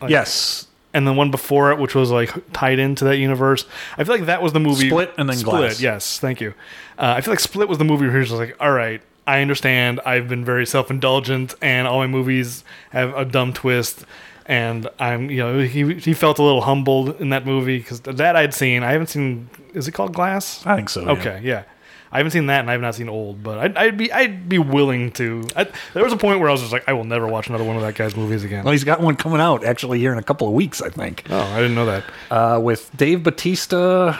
Like, 0.00 0.10
yes, 0.10 0.66
and 0.94 1.06
the 1.06 1.12
one 1.12 1.30
before 1.30 1.70
it, 1.72 1.78
which 1.78 1.94
was 1.94 2.10
like 2.10 2.30
tied 2.52 2.78
into 2.78 3.04
that 3.04 3.18
universe. 3.18 3.66
I 3.96 4.04
feel 4.04 4.14
like 4.14 4.26
that 4.26 4.42
was 4.42 4.52
the 4.52 4.60
movie 4.60 4.88
Split 4.88 5.12
and 5.18 5.28
then 5.28 5.36
Split. 5.36 5.54
Glass. 5.60 5.80
Yes, 5.80 6.18
thank 6.18 6.40
you. 6.40 6.54
Uh, 6.98 7.14
I 7.16 7.20
feel 7.20 7.32
like 7.32 7.40
Split 7.40 7.68
was 7.68 7.78
the 7.78 7.84
movie 7.84 8.06
where 8.06 8.14
he 8.14 8.18
was 8.20 8.28
just 8.28 8.38
like, 8.38 8.56
all 8.60 8.72
right, 8.72 9.00
I 9.26 9.42
understand. 9.42 10.00
I've 10.06 10.28
been 10.28 10.44
very 10.44 10.66
self 10.66 10.90
indulgent, 10.90 11.54
and 11.60 11.86
all 11.86 11.98
my 11.98 12.06
movies 12.06 12.64
have 12.90 13.14
a 13.16 13.24
dumb 13.24 13.52
twist. 13.52 14.04
And 14.46 14.88
I'm, 14.98 15.30
you 15.30 15.38
know, 15.38 15.58
he 15.60 15.94
he 15.94 16.14
felt 16.14 16.38
a 16.38 16.42
little 16.42 16.62
humbled 16.62 17.20
in 17.20 17.28
that 17.30 17.44
movie 17.44 17.78
because 17.78 18.00
that 18.00 18.34
I'd 18.34 18.54
seen. 18.54 18.82
I 18.82 18.92
haven't 18.92 19.08
seen. 19.08 19.50
Is 19.74 19.86
it 19.86 19.92
called 19.92 20.14
Glass? 20.14 20.64
I 20.66 20.74
think 20.76 20.88
so. 20.88 21.02
yeah. 21.02 21.10
Okay, 21.10 21.40
yeah. 21.44 21.64
I 22.10 22.16
haven't 22.18 22.30
seen 22.32 22.46
that, 22.46 22.60
and 22.60 22.70
I 22.70 22.72
have 22.72 22.80
not 22.80 22.94
seen 22.94 23.08
Old, 23.08 23.42
but 23.42 23.58
I'd, 23.58 23.76
I'd 23.76 23.96
be 23.98 24.10
I'd 24.12 24.48
be 24.48 24.58
willing 24.58 25.10
to. 25.12 25.44
I, 25.54 25.66
there 25.94 26.02
was 26.04 26.12
a 26.12 26.16
point 26.16 26.40
where 26.40 26.48
I 26.48 26.52
was 26.52 26.60
just 26.62 26.72
like, 26.72 26.88
I 26.88 26.92
will 26.94 27.04
never 27.04 27.26
watch 27.28 27.48
another 27.48 27.64
one 27.64 27.76
of 27.76 27.82
that 27.82 27.94
guy's 27.94 28.16
movies 28.16 28.44
again. 28.44 28.64
Well, 28.64 28.72
he's 28.72 28.84
got 28.84 29.00
one 29.00 29.16
coming 29.16 29.40
out 29.40 29.64
actually 29.64 29.98
here 29.98 30.12
in 30.12 30.18
a 30.18 30.22
couple 30.22 30.46
of 30.48 30.54
weeks, 30.54 30.80
I 30.80 30.88
think, 30.88 31.24
oh, 31.30 31.38
I 31.38 31.56
didn't 31.60 31.74
know 31.74 31.86
that. 31.86 32.04
uh, 32.30 32.60
with 32.62 32.90
Dave 32.96 33.22
Batista. 33.22 34.18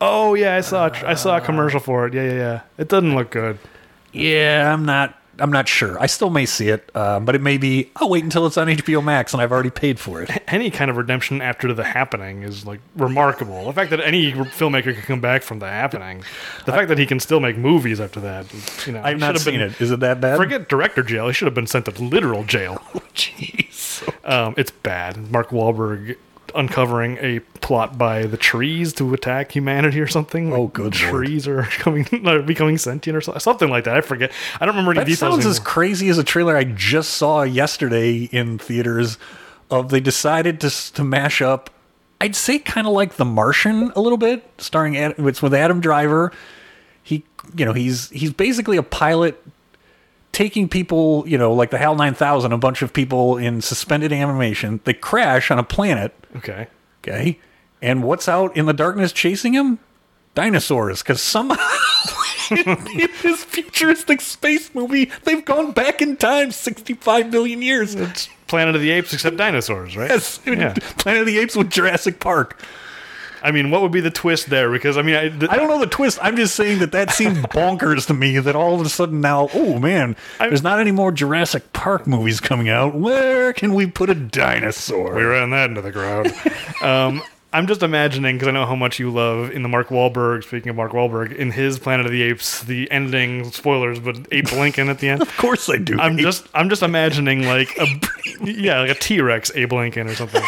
Oh 0.00 0.34
yeah, 0.34 0.56
I 0.56 0.60
saw 0.60 0.88
a, 0.88 1.08
I 1.08 1.14
saw 1.14 1.36
a 1.38 1.40
commercial 1.40 1.80
for 1.80 2.06
it. 2.06 2.14
Yeah, 2.14 2.22
yeah, 2.24 2.32
yeah. 2.34 2.60
It 2.78 2.88
doesn't 2.88 3.14
look 3.14 3.30
good. 3.30 3.58
Yeah, 4.12 4.72
I'm 4.72 4.84
not 4.84 5.18
I'm 5.38 5.52
not 5.52 5.68
sure. 5.68 6.00
I 6.00 6.06
still 6.06 6.30
may 6.30 6.46
see 6.46 6.68
it, 6.68 6.90
uh, 6.94 7.20
but 7.20 7.34
it 7.34 7.42
may 7.42 7.58
be. 7.58 7.90
I'll 7.96 8.08
wait 8.08 8.24
until 8.24 8.46
it's 8.46 8.56
on 8.56 8.68
HBO 8.68 9.02
Max 9.04 9.32
and 9.34 9.42
I've 9.42 9.52
already 9.52 9.70
paid 9.70 9.98
for 10.00 10.22
it. 10.22 10.30
any 10.48 10.70
kind 10.70 10.90
of 10.90 10.96
redemption 10.96 11.42
after 11.42 11.72
the 11.74 11.84
happening 11.84 12.42
is 12.42 12.64
like 12.66 12.80
remarkable. 12.96 13.66
The 13.66 13.72
fact 13.72 13.90
that 13.90 14.00
any 14.00 14.32
filmmaker 14.32 14.94
can 14.94 15.02
come 15.02 15.20
back 15.20 15.42
from 15.42 15.58
the 15.58 15.68
happening, 15.68 16.22
the 16.64 16.72
fact 16.72 16.88
that 16.88 16.98
he 16.98 17.06
can 17.06 17.20
still 17.20 17.40
make 17.40 17.56
movies 17.58 18.00
after 18.00 18.20
that, 18.20 18.46
you 18.86 18.92
know, 18.92 19.02
I've 19.04 19.18
not 19.18 19.26
should 19.26 19.34
have 19.36 19.42
seen 19.42 19.54
been- 19.60 19.70
it. 19.72 19.80
Is 19.80 19.90
it 19.90 20.00
that 20.00 20.20
bad? 20.20 20.36
Forget 20.36 20.68
director 20.68 21.02
jail. 21.02 21.26
He 21.26 21.32
should 21.32 21.46
have 21.46 21.54
been 21.54 21.66
sent 21.66 21.84
to 21.86 21.90
literal 22.02 22.44
jail. 22.44 22.76
Jeez. 23.14 24.02
Um, 24.28 24.54
it's 24.56 24.70
bad. 24.70 25.30
Mark 25.30 25.50
Wahlberg 25.50 26.16
uncovering 26.56 27.18
a 27.20 27.40
plot 27.60 27.96
by 27.98 28.22
the 28.26 28.36
trees 28.36 28.92
to 28.94 29.12
attack 29.14 29.52
humanity 29.52 30.00
or 30.00 30.06
something. 30.06 30.52
Oh, 30.52 30.68
good 30.68 30.92
the 30.94 31.06
lord. 31.10 31.26
trees 31.26 31.46
are 31.48 31.62
coming, 31.78 32.06
are 32.26 32.42
becoming 32.42 32.78
sentient 32.78 33.16
or 33.16 33.20
so- 33.20 33.36
something 33.38 33.68
like 33.68 33.84
that. 33.84 33.96
I 33.96 34.00
forget. 34.00 34.32
I 34.60 34.66
don't 34.66 34.74
remember 34.74 34.92
any 34.92 35.00
That 35.00 35.06
details. 35.06 35.32
sounds 35.34 35.46
as 35.46 35.58
crazy 35.58 36.08
as 36.08 36.18
a 36.18 36.24
trailer 36.24 36.56
I 36.56 36.64
just 36.64 37.10
saw 37.10 37.42
yesterday 37.42 38.24
in 38.32 38.58
theaters. 38.58 39.18
Of 39.70 39.88
they 39.90 39.98
decided 40.00 40.60
to 40.60 40.70
to 40.92 41.02
mash 41.02 41.42
up. 41.42 41.70
I'd 42.20 42.36
say 42.36 42.58
kind 42.60 42.86
of 42.86 42.92
like 42.92 43.16
The 43.16 43.24
Martian 43.24 43.92
a 43.96 44.00
little 44.00 44.16
bit, 44.16 44.48
starring 44.58 44.94
it's 44.94 45.42
with 45.42 45.52
Adam 45.52 45.80
Driver. 45.80 46.32
He, 47.02 47.24
you 47.56 47.64
know, 47.64 47.72
he's 47.72 48.08
he's 48.10 48.32
basically 48.32 48.76
a 48.76 48.82
pilot 48.84 49.42
taking 50.36 50.68
people, 50.68 51.24
you 51.26 51.38
know, 51.38 51.50
like 51.54 51.70
the 51.70 51.78
HAL 51.78 51.94
9000, 51.94 52.52
a 52.52 52.58
bunch 52.58 52.82
of 52.82 52.92
people 52.92 53.38
in 53.38 53.62
suspended 53.62 54.12
animation. 54.12 54.80
They 54.84 54.92
crash 54.92 55.50
on 55.50 55.58
a 55.58 55.62
planet, 55.62 56.12
okay. 56.36 56.66
okay? 57.02 57.40
And 57.80 58.02
what's 58.02 58.28
out 58.28 58.54
in 58.54 58.66
the 58.66 58.74
darkness 58.74 59.12
chasing 59.12 59.54
him? 59.54 59.78
Dinosaurs, 60.34 61.02
because 61.02 61.22
somehow 61.22 61.56
in 62.50 62.76
this 63.22 63.44
futuristic 63.44 64.20
space 64.20 64.74
movie, 64.74 65.10
they've 65.24 65.42
gone 65.42 65.72
back 65.72 66.02
in 66.02 66.18
time 66.18 66.50
65 66.50 67.32
million 67.32 67.62
years. 67.62 67.94
It's 67.94 68.28
Planet 68.46 68.74
of 68.74 68.82
the 68.82 68.90
Apes 68.90 69.14
except 69.14 69.38
dinosaurs, 69.38 69.96
right? 69.96 70.10
Yes, 70.10 70.38
Yeah. 70.44 70.74
Planet 70.98 71.22
of 71.22 71.26
the 71.26 71.38
Apes 71.38 71.56
with 71.56 71.70
Jurassic 71.70 72.20
Park. 72.20 72.62
I 73.42 73.50
mean, 73.50 73.70
what 73.70 73.82
would 73.82 73.92
be 73.92 74.00
the 74.00 74.10
twist 74.10 74.50
there? 74.50 74.70
Because 74.70 74.96
I 74.96 75.02
mean, 75.02 75.16
I, 75.16 75.28
th- 75.28 75.50
I 75.50 75.56
don't 75.56 75.68
know 75.68 75.78
the 75.78 75.86
twist. 75.86 76.18
I'm 76.22 76.36
just 76.36 76.54
saying 76.54 76.78
that 76.80 76.92
that 76.92 77.10
seemed 77.10 77.36
bonkers 77.50 78.06
to 78.08 78.14
me 78.14 78.38
that 78.38 78.56
all 78.56 78.78
of 78.78 78.84
a 78.84 78.88
sudden 78.88 79.20
now, 79.20 79.48
oh 79.54 79.78
man, 79.78 80.16
there's 80.38 80.62
not 80.62 80.80
any 80.80 80.92
more 80.92 81.12
Jurassic 81.12 81.72
Park 81.72 82.06
movies 82.06 82.40
coming 82.40 82.68
out. 82.68 82.94
Where 82.94 83.52
can 83.52 83.74
we 83.74 83.86
put 83.86 84.10
a 84.10 84.14
dinosaur? 84.14 85.14
we 85.14 85.22
ran 85.24 85.50
that 85.50 85.70
into 85.70 85.82
the 85.82 85.92
ground. 85.92 86.32
um, 86.82 87.22
I'm 87.52 87.66
just 87.66 87.82
imagining 87.82 88.36
because 88.36 88.48
I 88.48 88.50
know 88.50 88.66
how 88.66 88.74
much 88.74 88.98
you 88.98 89.10
love 89.10 89.50
in 89.50 89.62
the 89.62 89.68
Mark 89.68 89.88
Wahlberg. 89.88 90.44
Speaking 90.44 90.68
of 90.68 90.76
Mark 90.76 90.92
Wahlberg, 90.92 91.34
in 91.34 91.52
his 91.52 91.78
Planet 91.78 92.04
of 92.04 92.12
the 92.12 92.22
Apes, 92.22 92.62
the 92.62 92.90
ending 92.90 93.50
spoilers, 93.50 93.98
but 93.98 94.18
Abe 94.30 94.52
Lincoln 94.52 94.90
at 94.90 94.98
the 94.98 95.08
end. 95.08 95.22
of 95.22 95.36
course 95.38 95.70
I 95.70 95.78
do. 95.78 95.98
I'm 95.98 96.18
just 96.18 96.46
I'm 96.52 96.68
just 96.68 96.82
imagining 96.82 97.46
like 97.46 97.74
a 97.78 97.86
yeah 98.44 98.80
like 98.80 98.90
a 98.90 98.94
T 98.94 99.22
Rex 99.22 99.50
Abe 99.54 99.72
Lincoln 99.72 100.06
or 100.06 100.14
something. 100.14 100.42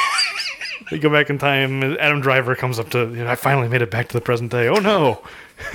You 0.93 0.99
go 0.99 1.11
back 1.11 1.29
in 1.29 1.39
time. 1.39 1.83
Adam 1.99 2.21
Driver 2.21 2.55
comes 2.55 2.79
up 2.79 2.89
to. 2.91 3.01
You 3.01 3.25
know, 3.25 3.29
I 3.29 3.35
finally 3.35 3.69
made 3.69 3.83
it 3.83 3.91
back 3.91 4.09
to 4.09 4.15
the 4.15 4.21
present 4.23 4.51
day. 4.51 4.69
Oh 4.69 4.77
no, 4.81 5.23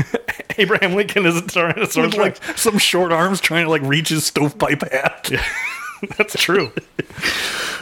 Abraham 0.58 0.94
Lincoln 0.96 1.26
is 1.26 1.38
a 1.38 1.42
Tyrannosaurus 1.42 2.18
like 2.18 2.44
some 2.58 2.78
short 2.80 3.12
arms 3.12 3.40
trying 3.40 3.66
to 3.66 3.70
like 3.70 3.82
reach 3.84 4.10
his 4.10 4.26
stovepipe 4.26 4.82
hat. 4.92 5.30
Yeah. 5.32 5.46
That's 6.18 6.34
true. 6.42 6.72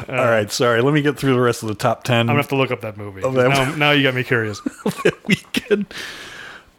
All 0.09 0.15
right, 0.15 0.51
sorry. 0.51 0.81
Let 0.81 0.93
me 0.93 1.01
get 1.01 1.17
through 1.17 1.33
the 1.33 1.39
rest 1.39 1.63
of 1.63 1.69
the 1.69 1.75
top 1.75 2.03
10 2.03 2.19
I'm 2.21 2.27
gonna 2.27 2.39
have 2.39 2.50
to 2.50 2.55
look 2.55 2.69
up 2.71 2.81
that 2.81 2.97
movie. 2.97 3.21
that- 3.21 3.33
now, 3.33 3.75
now 3.75 3.91
you 3.91 4.03
got 4.03 4.13
me 4.13 4.23
curious. 4.23 4.59
that 4.61 5.13
weekend. 5.27 5.91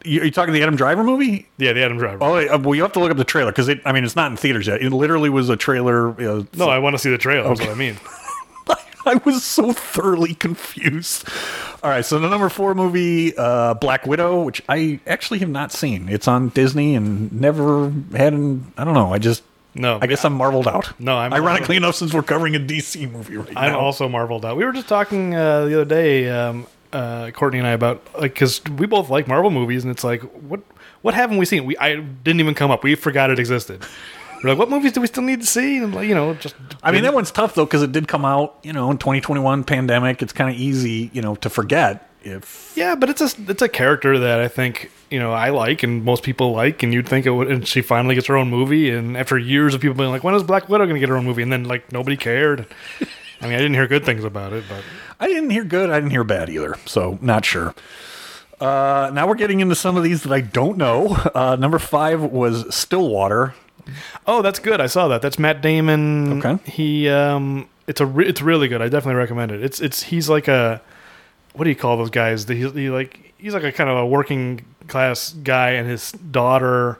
You, 0.05 0.21
are 0.21 0.25
you 0.25 0.31
talking 0.31 0.53
the 0.53 0.61
Adam 0.61 0.75
Driver 0.75 1.03
movie? 1.03 1.47
Yeah, 1.57 1.73
the 1.73 1.83
Adam 1.83 1.97
Driver. 1.97 2.19
Oh, 2.21 2.35
uh, 2.35 2.57
well, 2.59 2.75
you 2.75 2.81
have 2.83 2.91
to 2.93 2.99
look 2.99 3.09
up 3.11 3.17
the 3.17 3.23
trailer 3.23 3.51
because 3.51 3.69
it. 3.69 3.81
I 3.85 3.91
mean, 3.93 4.03
it's 4.03 4.15
not 4.17 4.29
in 4.31 4.37
theaters 4.37 4.67
yet. 4.67 4.81
It 4.81 4.91
literally 4.91 5.29
was 5.29 5.49
a 5.49 5.55
trailer. 5.55 6.09
Uh, 6.11 6.43
no, 6.55 6.67
I 6.69 6.79
want 6.79 6.93
to 6.93 6.99
see 6.99 7.09
the 7.09 7.17
trailer. 7.17 7.47
That's 7.47 7.61
what 7.61 7.69
I 7.69 7.73
mean. 7.75 7.97
I 9.05 9.15
was 9.25 9.43
so 9.43 9.73
thoroughly 9.73 10.33
confused. 10.35 11.27
All 11.83 11.89
right, 11.89 12.05
so 12.05 12.19
the 12.19 12.29
number 12.29 12.49
four 12.49 12.73
movie, 12.73 13.35
uh, 13.37 13.73
Black 13.75 14.05
Widow, 14.05 14.41
which 14.43 14.61
I 14.69 14.99
actually 15.05 15.39
have 15.39 15.49
not 15.49 15.71
seen. 15.71 16.07
It's 16.09 16.27
on 16.27 16.49
Disney 16.49 16.95
and 16.95 17.31
never 17.33 17.91
had. 18.15 18.33
An, 18.33 18.71
I 18.77 18.83
don't 18.83 18.93
know. 18.93 19.13
I 19.13 19.17
just. 19.19 19.43
No, 19.75 19.97
I 20.01 20.05
guess 20.05 20.23
I'm 20.23 20.33
marveled 20.33 20.67
out. 20.67 20.97
No, 20.99 21.17
I'm- 21.17 21.33
ironically 21.33 21.75
enough, 21.81 21.95
since 21.95 22.13
we're 22.13 22.21
covering 22.21 22.55
a 22.55 22.59
DC 22.59 23.11
movie 23.11 23.37
right 23.37 23.53
I'm 23.57 23.71
now. 23.71 23.79
also 23.79 24.07
marveled 24.07 24.45
out. 24.45 24.55
We 24.55 24.65
were 24.65 24.71
just 24.71 24.87
talking 24.87 25.33
uh, 25.33 25.65
the 25.65 25.81
other 25.81 25.85
day, 25.85 26.29
um, 26.29 26.67
uh, 26.93 27.31
Courtney 27.31 27.57
and 27.57 27.67
I, 27.67 27.71
about 27.71 28.01
like 28.19 28.33
because 28.33 28.63
we 28.65 28.85
both 28.85 29.09
like 29.09 29.27
Marvel 29.27 29.49
movies, 29.49 29.83
and 29.83 29.89
it's 29.91 30.03
like 30.03 30.21
what 30.21 30.61
what 31.01 31.15
haven't 31.15 31.37
we 31.37 31.45
seen? 31.45 31.65
We 31.65 31.75
I 31.77 31.95
didn't 31.95 32.39
even 32.39 32.53
come 32.53 32.69
up. 32.69 32.83
We 32.83 32.93
forgot 32.93 33.31
it 33.31 33.39
existed. 33.39 33.83
We're 34.43 34.49
like, 34.49 34.59
what 34.59 34.69
movies 34.69 34.91
do 34.91 35.01
we 35.01 35.07
still 35.07 35.23
need 35.23 35.41
to 35.41 35.47
see? 35.47 35.77
And 35.77 35.95
like, 35.95 36.07
you 36.07 36.15
know, 36.15 36.33
just 36.33 36.55
I 36.83 36.91
mean, 36.91 37.03
that 37.03 37.13
one's 37.13 37.31
tough 37.31 37.55
though 37.55 37.65
because 37.65 37.81
it 37.81 37.91
did 37.91 38.07
come 38.07 38.25
out, 38.25 38.59
you 38.63 38.73
know, 38.73 38.91
in 38.91 38.97
2021 38.97 39.63
pandemic. 39.63 40.21
It's 40.21 40.33
kind 40.33 40.49
of 40.49 40.59
easy, 40.59 41.09
you 41.13 41.21
know, 41.21 41.35
to 41.35 41.49
forget 41.49 42.09
if 42.23 42.73
yeah, 42.75 42.95
but 42.95 43.09
it's 43.09 43.21
a 43.21 43.29
it's 43.49 43.61
a 43.61 43.69
character 43.69 44.17
that 44.19 44.39
I 44.39 44.47
think 44.47 44.91
you 45.09 45.19
know 45.19 45.31
I 45.31 45.49
like 45.49 45.83
and 45.83 46.03
most 46.03 46.23
people 46.23 46.51
like, 46.51 46.83
and 46.83 46.93
you'd 46.93 47.07
think 47.07 47.25
it 47.25 47.31
would. 47.31 47.51
And 47.51 47.67
she 47.67 47.81
finally 47.81 48.15
gets 48.15 48.27
her 48.27 48.37
own 48.37 48.49
movie, 48.49 48.89
and 48.89 49.17
after 49.17 49.37
years 49.37 49.73
of 49.73 49.81
people 49.81 49.95
being 49.95 50.09
like, 50.09 50.23
when 50.23 50.35
is 50.35 50.43
Black 50.43 50.69
Widow 50.69 50.85
going 50.85 50.95
to 50.95 50.99
get 50.99 51.09
her 51.09 51.17
own 51.17 51.25
movie? 51.25 51.43
And 51.43 51.51
then 51.51 51.65
like 51.65 51.91
nobody 51.91 52.17
cared. 52.17 52.65
I 53.41 53.45
mean, 53.45 53.55
I 53.55 53.57
didn't 53.57 53.73
hear 53.73 53.87
good 53.87 54.05
things 54.05 54.23
about 54.23 54.53
it, 54.53 54.63
but 54.69 54.83
I 55.19 55.27
didn't 55.27 55.49
hear 55.49 55.65
good. 55.65 55.89
I 55.89 55.95
didn't 55.99 56.11
hear 56.11 56.23
bad 56.23 56.49
either. 56.49 56.75
So 56.85 57.19
not 57.21 57.43
sure. 57.43 57.75
Uh, 58.59 59.11
now 59.13 59.27
we're 59.27 59.35
getting 59.35 59.59
into 59.59 59.75
some 59.75 59.97
of 59.97 60.03
these 60.03 60.23
that 60.23 60.31
I 60.31 60.39
don't 60.39 60.77
know. 60.77 61.17
Uh, 61.35 61.57
number 61.57 61.79
five 61.79 62.21
was 62.21 62.73
Stillwater. 62.73 63.53
Oh, 64.27 64.41
that's 64.41 64.59
good. 64.59 64.79
I 64.81 64.87
saw 64.87 65.07
that. 65.09 65.21
That's 65.21 65.37
Matt 65.39 65.61
Damon. 65.61 66.41
Okay. 66.43 66.71
He 66.71 67.09
um 67.09 67.67
it's 67.87 67.99
a 68.01 68.05
re- 68.05 68.27
it's 68.27 68.41
really 68.41 68.67
good. 68.67 68.81
I 68.81 68.89
definitely 68.89 69.19
recommend 69.19 69.51
it. 69.51 69.63
It's 69.63 69.79
it's 69.81 70.03
he's 70.03 70.29
like 70.29 70.47
a 70.47 70.81
what 71.53 71.65
do 71.65 71.69
you 71.69 71.75
call 71.75 71.97
those 71.97 72.09
guys? 72.09 72.45
He, 72.47 72.55
he 72.69 72.89
like 72.89 73.33
he's 73.37 73.53
like 73.53 73.63
a 73.63 73.71
kind 73.71 73.89
of 73.89 73.97
a 73.97 74.05
working 74.05 74.65
class 74.87 75.33
guy 75.43 75.71
and 75.71 75.87
his 75.87 76.11
daughter 76.13 76.97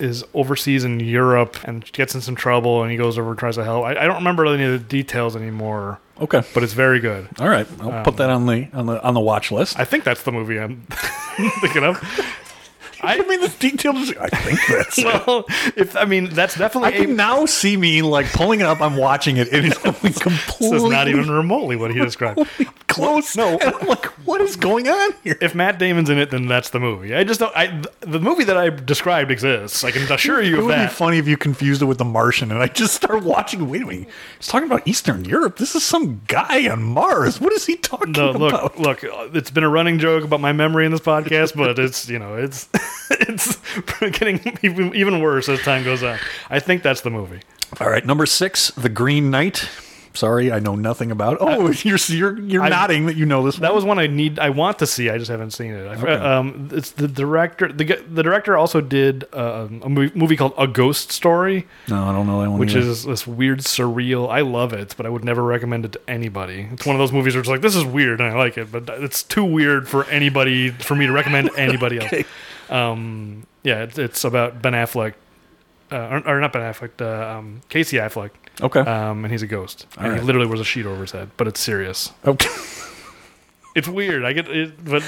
is 0.00 0.24
overseas 0.34 0.84
in 0.84 1.00
Europe 1.00 1.56
and 1.64 1.84
gets 1.92 2.14
in 2.14 2.20
some 2.22 2.34
trouble 2.34 2.82
and 2.82 2.90
he 2.90 2.96
goes 2.96 3.18
over 3.18 3.30
and 3.30 3.38
tries 3.38 3.56
to 3.56 3.64
help. 3.64 3.84
I, 3.84 3.90
I 3.90 4.06
don't 4.06 4.16
remember 4.16 4.46
any 4.46 4.64
of 4.64 4.72
the 4.72 4.78
details 4.78 5.36
anymore, 5.36 6.00
Okay. 6.20 6.42
but 6.54 6.62
it's 6.62 6.72
very 6.72 6.98
good. 6.98 7.28
All 7.38 7.48
right. 7.48 7.66
I'll 7.80 8.02
put 8.02 8.16
that 8.16 8.30
on 8.30 8.46
the 8.46 8.68
on 8.72 8.86
the 8.86 9.02
on 9.02 9.12
the 9.14 9.20
watch 9.20 9.52
list. 9.52 9.78
I 9.78 9.84
think 9.84 10.02
that's 10.04 10.22
the 10.22 10.32
movie 10.32 10.58
I'm 10.58 10.80
thinking 11.60 11.84
of. 11.84 11.98
I, 13.02 13.18
mean, 13.26 13.40
the 13.40 13.48
details. 13.58 14.12
I 14.16 14.28
think 14.28 14.58
that's. 14.68 15.02
Well, 15.12 15.44
if 15.76 15.96
I 15.96 16.04
mean 16.04 16.26
that's 16.30 16.56
I 16.56 16.60
definitely 16.60 16.92
can 16.92 17.10
a, 17.10 17.14
now 17.14 17.44
see 17.46 17.76
me 17.76 18.02
like 18.02 18.26
pulling 18.32 18.60
it 18.60 18.66
up. 18.66 18.80
I'm 18.80 18.96
watching 18.96 19.36
it. 19.36 19.52
It 19.52 19.64
is 19.64 19.78
this 20.02 20.18
completely 20.18 20.76
is 20.76 20.84
not 20.84 21.08
even 21.08 21.30
remotely 21.30 21.76
what 21.76 21.92
he 21.92 21.98
described. 22.04 22.40
close. 22.86 23.36
No. 23.36 23.58
And 23.58 23.74
I'm 23.74 23.86
like, 23.88 24.06
what 24.26 24.40
is 24.40 24.54
going 24.56 24.88
on 24.88 25.12
here? 25.24 25.36
if 25.40 25.54
Matt 25.54 25.78
Damon's 25.78 26.08
in 26.10 26.18
it, 26.18 26.30
then 26.30 26.46
that's 26.46 26.70
the 26.70 26.78
movie. 26.80 27.14
I 27.14 27.24
just 27.24 27.40
don't. 27.40 27.54
I 27.56 27.66
th- 27.68 27.86
the 28.00 28.20
movie 28.20 28.44
that 28.44 28.56
I 28.56 28.70
described 28.70 29.30
exists. 29.30 29.82
I 29.84 29.90
can 29.90 30.10
assure 30.10 30.40
you 30.42 30.56
It 30.56 30.58
of 30.60 30.64
would 30.66 30.76
be 30.78 30.86
funny 30.86 31.18
if 31.18 31.26
you 31.26 31.36
confused 31.36 31.82
it 31.82 31.86
with 31.86 31.98
The 31.98 32.04
Martian, 32.04 32.50
and 32.52 32.60
I 32.62 32.68
just 32.68 32.94
start 32.94 33.22
watching. 33.24 33.68
Wait 33.68 33.82
a 33.82 33.86
minute, 33.86 34.08
he's 34.38 34.48
talking 34.48 34.66
about 34.66 34.86
Eastern 34.86 35.24
Europe. 35.24 35.56
This 35.56 35.74
is 35.74 35.82
some 35.82 36.20
guy 36.28 36.70
on 36.70 36.82
Mars. 36.82 37.40
What 37.40 37.52
is 37.52 37.66
he 37.66 37.76
talking 37.76 38.12
No, 38.12 38.30
about? 38.30 38.78
look, 38.78 39.02
look. 39.02 39.34
It's 39.34 39.50
been 39.50 39.64
a 39.64 39.68
running 39.68 39.98
joke 39.98 40.24
about 40.24 40.40
my 40.40 40.52
memory 40.52 40.86
in 40.86 40.92
this 40.92 41.00
podcast, 41.00 41.56
but 41.56 41.78
it's 41.78 42.08
you 42.08 42.18
know 42.18 42.36
it's 42.36 42.68
it's 43.10 43.56
getting 44.18 44.40
even, 44.62 45.20
worse 45.20 45.48
as 45.48 45.60
time 45.62 45.84
goes 45.84 46.02
on. 46.02 46.18
I 46.50 46.58
think 46.60 46.82
that's 46.82 47.00
the 47.02 47.10
movie. 47.10 47.40
All 47.80 47.88
right, 47.90 48.04
number 48.04 48.26
six, 48.26 48.70
The 48.72 48.88
Green 48.88 49.30
Knight. 49.30 49.68
Sorry, 50.14 50.52
I 50.52 50.58
know 50.58 50.74
nothing 50.74 51.10
about. 51.10 51.38
Oh, 51.40 51.70
you're 51.84 51.96
you're 52.08 52.38
you're 52.38 52.62
I- 52.62 52.68
nodding 52.68 53.06
that 53.06 53.16
you 53.16 53.24
know 53.24 53.42
this. 53.46 53.56
That 53.56 53.70
one. 53.70 53.76
was 53.76 53.84
one 53.86 53.98
I 53.98 54.08
need. 54.08 54.38
I 54.38 54.50
want 54.50 54.78
to 54.80 54.86
see. 54.86 55.08
I 55.08 55.16
just 55.16 55.30
haven't 55.30 55.52
seen 55.52 55.72
it. 55.72 55.86
I, 55.86 56.36
um, 56.36 56.68
it's 56.70 56.90
the 56.90 57.08
director. 57.08 57.72
The 57.72 57.84
the 58.06 58.22
director 58.22 58.54
also 58.54 58.82
did 58.82 59.24
uh, 59.32 59.68
a 59.80 59.88
movie, 59.88 60.12
movie 60.18 60.36
called 60.36 60.52
A 60.58 60.66
Ghost 60.66 61.10
Story, 61.12 61.66
no, 61.88 62.04
I 62.04 62.12
don't 62.12 62.26
know 62.26 62.42
that 62.42 62.50
one. 62.50 62.58
which 62.60 62.72
either. 62.76 62.80
is 62.90 63.04
this 63.06 63.26
weird 63.26 63.60
surreal. 63.60 64.28
I 64.30 64.42
love 64.42 64.74
it, 64.74 64.92
but 64.98 65.06
I 65.06 65.08
would 65.08 65.24
never 65.24 65.42
recommend 65.42 65.86
it 65.86 65.92
to 65.92 66.00
anybody. 66.06 66.68
It's 66.72 66.84
one 66.84 66.94
of 66.94 67.00
those 67.00 67.12
movies 67.12 67.32
where 67.34 67.40
it's 67.40 67.48
like 67.48 67.62
this 67.62 67.74
is 67.74 67.86
weird 67.86 68.20
and 68.20 68.28
I 68.30 68.36
like 68.36 68.58
it, 68.58 68.70
but 68.70 68.90
it's 68.90 69.22
too 69.22 69.44
weird 69.44 69.88
for 69.88 70.04
anybody 70.10 70.68
for 70.72 70.94
me 70.94 71.06
to 71.06 71.12
recommend 71.12 71.48
anybody 71.56 71.98
Okay. 72.02 72.18
else. 72.18 72.26
Um, 72.72 73.46
yeah, 73.62 73.82
it's, 73.82 73.98
it's 73.98 74.24
about 74.24 74.62
Ben 74.62 74.72
Affleck, 74.72 75.14
uh, 75.90 75.96
or, 76.24 76.36
or 76.36 76.40
not 76.40 76.52
Ben 76.52 76.62
Affleck, 76.62 77.00
uh, 77.00 77.38
um, 77.38 77.60
Casey 77.68 77.98
Affleck, 77.98 78.30
okay. 78.60 78.80
um, 78.80 79.24
and 79.24 79.32
he's 79.32 79.42
a 79.42 79.46
ghost, 79.46 79.86
and 79.98 80.08
right. 80.12 80.20
he 80.20 80.26
literally 80.26 80.46
wears 80.48 80.60
a 80.60 80.64
sheet 80.64 80.86
over 80.86 81.02
his 81.02 81.12
head, 81.12 81.30
but 81.36 81.46
it's 81.46 81.60
serious. 81.60 82.12
okay. 82.24 82.48
It's 83.74 83.88
weird. 83.88 84.22
I 84.26 84.34
get 84.34 84.48
it, 84.50 84.84
but 84.84 85.02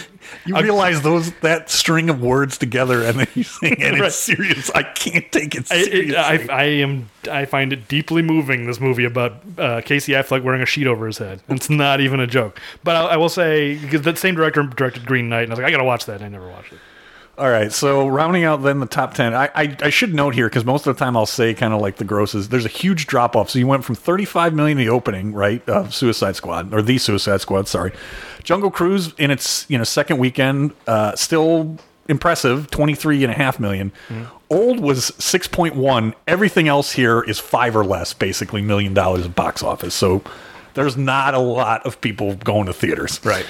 You 0.47 0.57
realize 0.59 1.03
those 1.03 1.31
that 1.43 1.69
string 1.71 2.09
of 2.09 2.23
words 2.23 2.57
together, 2.57 3.03
and 3.05 3.19
then 3.21 3.27
you 3.35 3.43
sing, 3.43 3.75
and 3.83 3.99
Right. 4.01 4.07
it's 4.07 4.17
serious. 4.17 4.71
I 4.71 4.83
can't 4.85 5.31
take 5.31 5.55
it 5.55 5.71
I, 5.71 5.83
seriously. 5.83 6.15
it, 6.15 6.51
I, 6.51 6.55
I 6.61 6.63
am. 6.81 7.11
I 7.31 7.45
find 7.45 7.75
it 7.75 7.89
deeply 7.89 8.23
moving. 8.23 8.65
This 8.67 8.81
movie 8.81 9.05
about 9.05 9.35
uh, 9.59 9.83
Casey 9.83 10.13
Affleck 10.13 10.43
wearing 10.43 10.63
a 10.63 10.67
sheet 10.67 10.87
over 10.87 11.07
his 11.07 11.19
head. 11.19 11.43
It's 11.51 11.69
not 11.69 12.01
even 12.01 12.21
a 12.21 12.27
joke. 12.27 12.59
But 12.83 12.97
I, 12.97 13.01
I 13.09 13.17
will 13.19 13.29
say 13.29 13.75
because 13.77 14.01
that 14.01 14.17
same 14.17 14.35
director 14.35 14.63
directed 14.63 15.05
Green 15.05 15.29
Knight, 15.29 15.43
and 15.43 15.53
I 15.53 15.57
was 15.57 15.59
like, 15.59 15.69
I 15.69 15.71
gotta 15.71 15.85
watch 15.85 16.07
that. 16.07 16.23
and 16.23 16.25
I 16.25 16.29
never 16.29 16.49
watched 16.49 16.73
it. 16.73 16.79
All 17.37 17.51
right, 17.51 17.73
so 17.73 18.07
rounding 18.07 18.45
out 18.45 18.63
then 18.63 18.79
the 18.79 18.87
top 18.87 19.15
ten, 19.15 19.35
I 19.35 19.51
I, 19.55 19.77
I 19.81 19.91
should 19.91 20.15
note 20.15 20.35
here 20.35 20.49
because 20.49 20.65
most 20.65 20.87
of 20.87 20.97
the 20.97 21.05
time 21.05 21.17
I'll 21.17 21.27
say 21.27 21.53
kind 21.53 21.75
of 21.75 21.81
like 21.81 21.97
the 21.97 22.05
grosses. 22.05 22.49
There's 22.49 22.65
a 22.65 22.69
huge 22.69 23.09
drop 23.09 23.35
off. 23.35 23.51
So 23.51 23.59
you 23.59 23.67
went 23.67 23.85
from 23.85 23.97
35 23.97 24.55
million 24.55 24.79
in 24.79 24.87
the 24.87 24.93
opening, 24.93 25.33
right, 25.33 25.67
of 25.69 25.93
Suicide 25.93 26.37
Squad 26.37 26.73
or 26.73 26.81
the 26.81 26.97
Suicide 26.99 27.41
Squad. 27.41 27.67
Sorry, 27.67 27.93
Jungle 28.45 28.71
Cruise 28.71 29.15
in 29.19 29.33
its 29.33 29.67
you 29.69 29.77
know 29.77 29.85
second 29.85 30.19
weekend, 30.19 30.75
uh, 30.87 31.17
still 31.17 31.77
impressive, 32.09 32.71
23 32.71 33.25
and 33.25 33.33
a 33.33 33.37
half 33.37 33.59
million. 33.59 33.91
Old 34.51 34.79
was 34.79 35.11
6.1. 35.13 36.15
Everything 36.29 36.69
else 36.69 36.93
here 36.93 37.23
is 37.23 37.41
five 37.41 37.75
or 37.75 37.85
less, 37.85 38.13
basically 38.13 38.63
million 38.63 38.95
dollars 38.95 39.25
of 39.25 39.35
box 39.35 39.63
office. 39.63 39.95
So 39.95 40.23
there's 40.75 40.97
not 40.97 41.35
a 41.35 41.39
lot 41.39 41.85
of 41.85 42.01
people 42.01 42.37
going 42.37 42.67
to 42.67 42.73
theaters. 42.73 43.21
Right. 43.25 43.47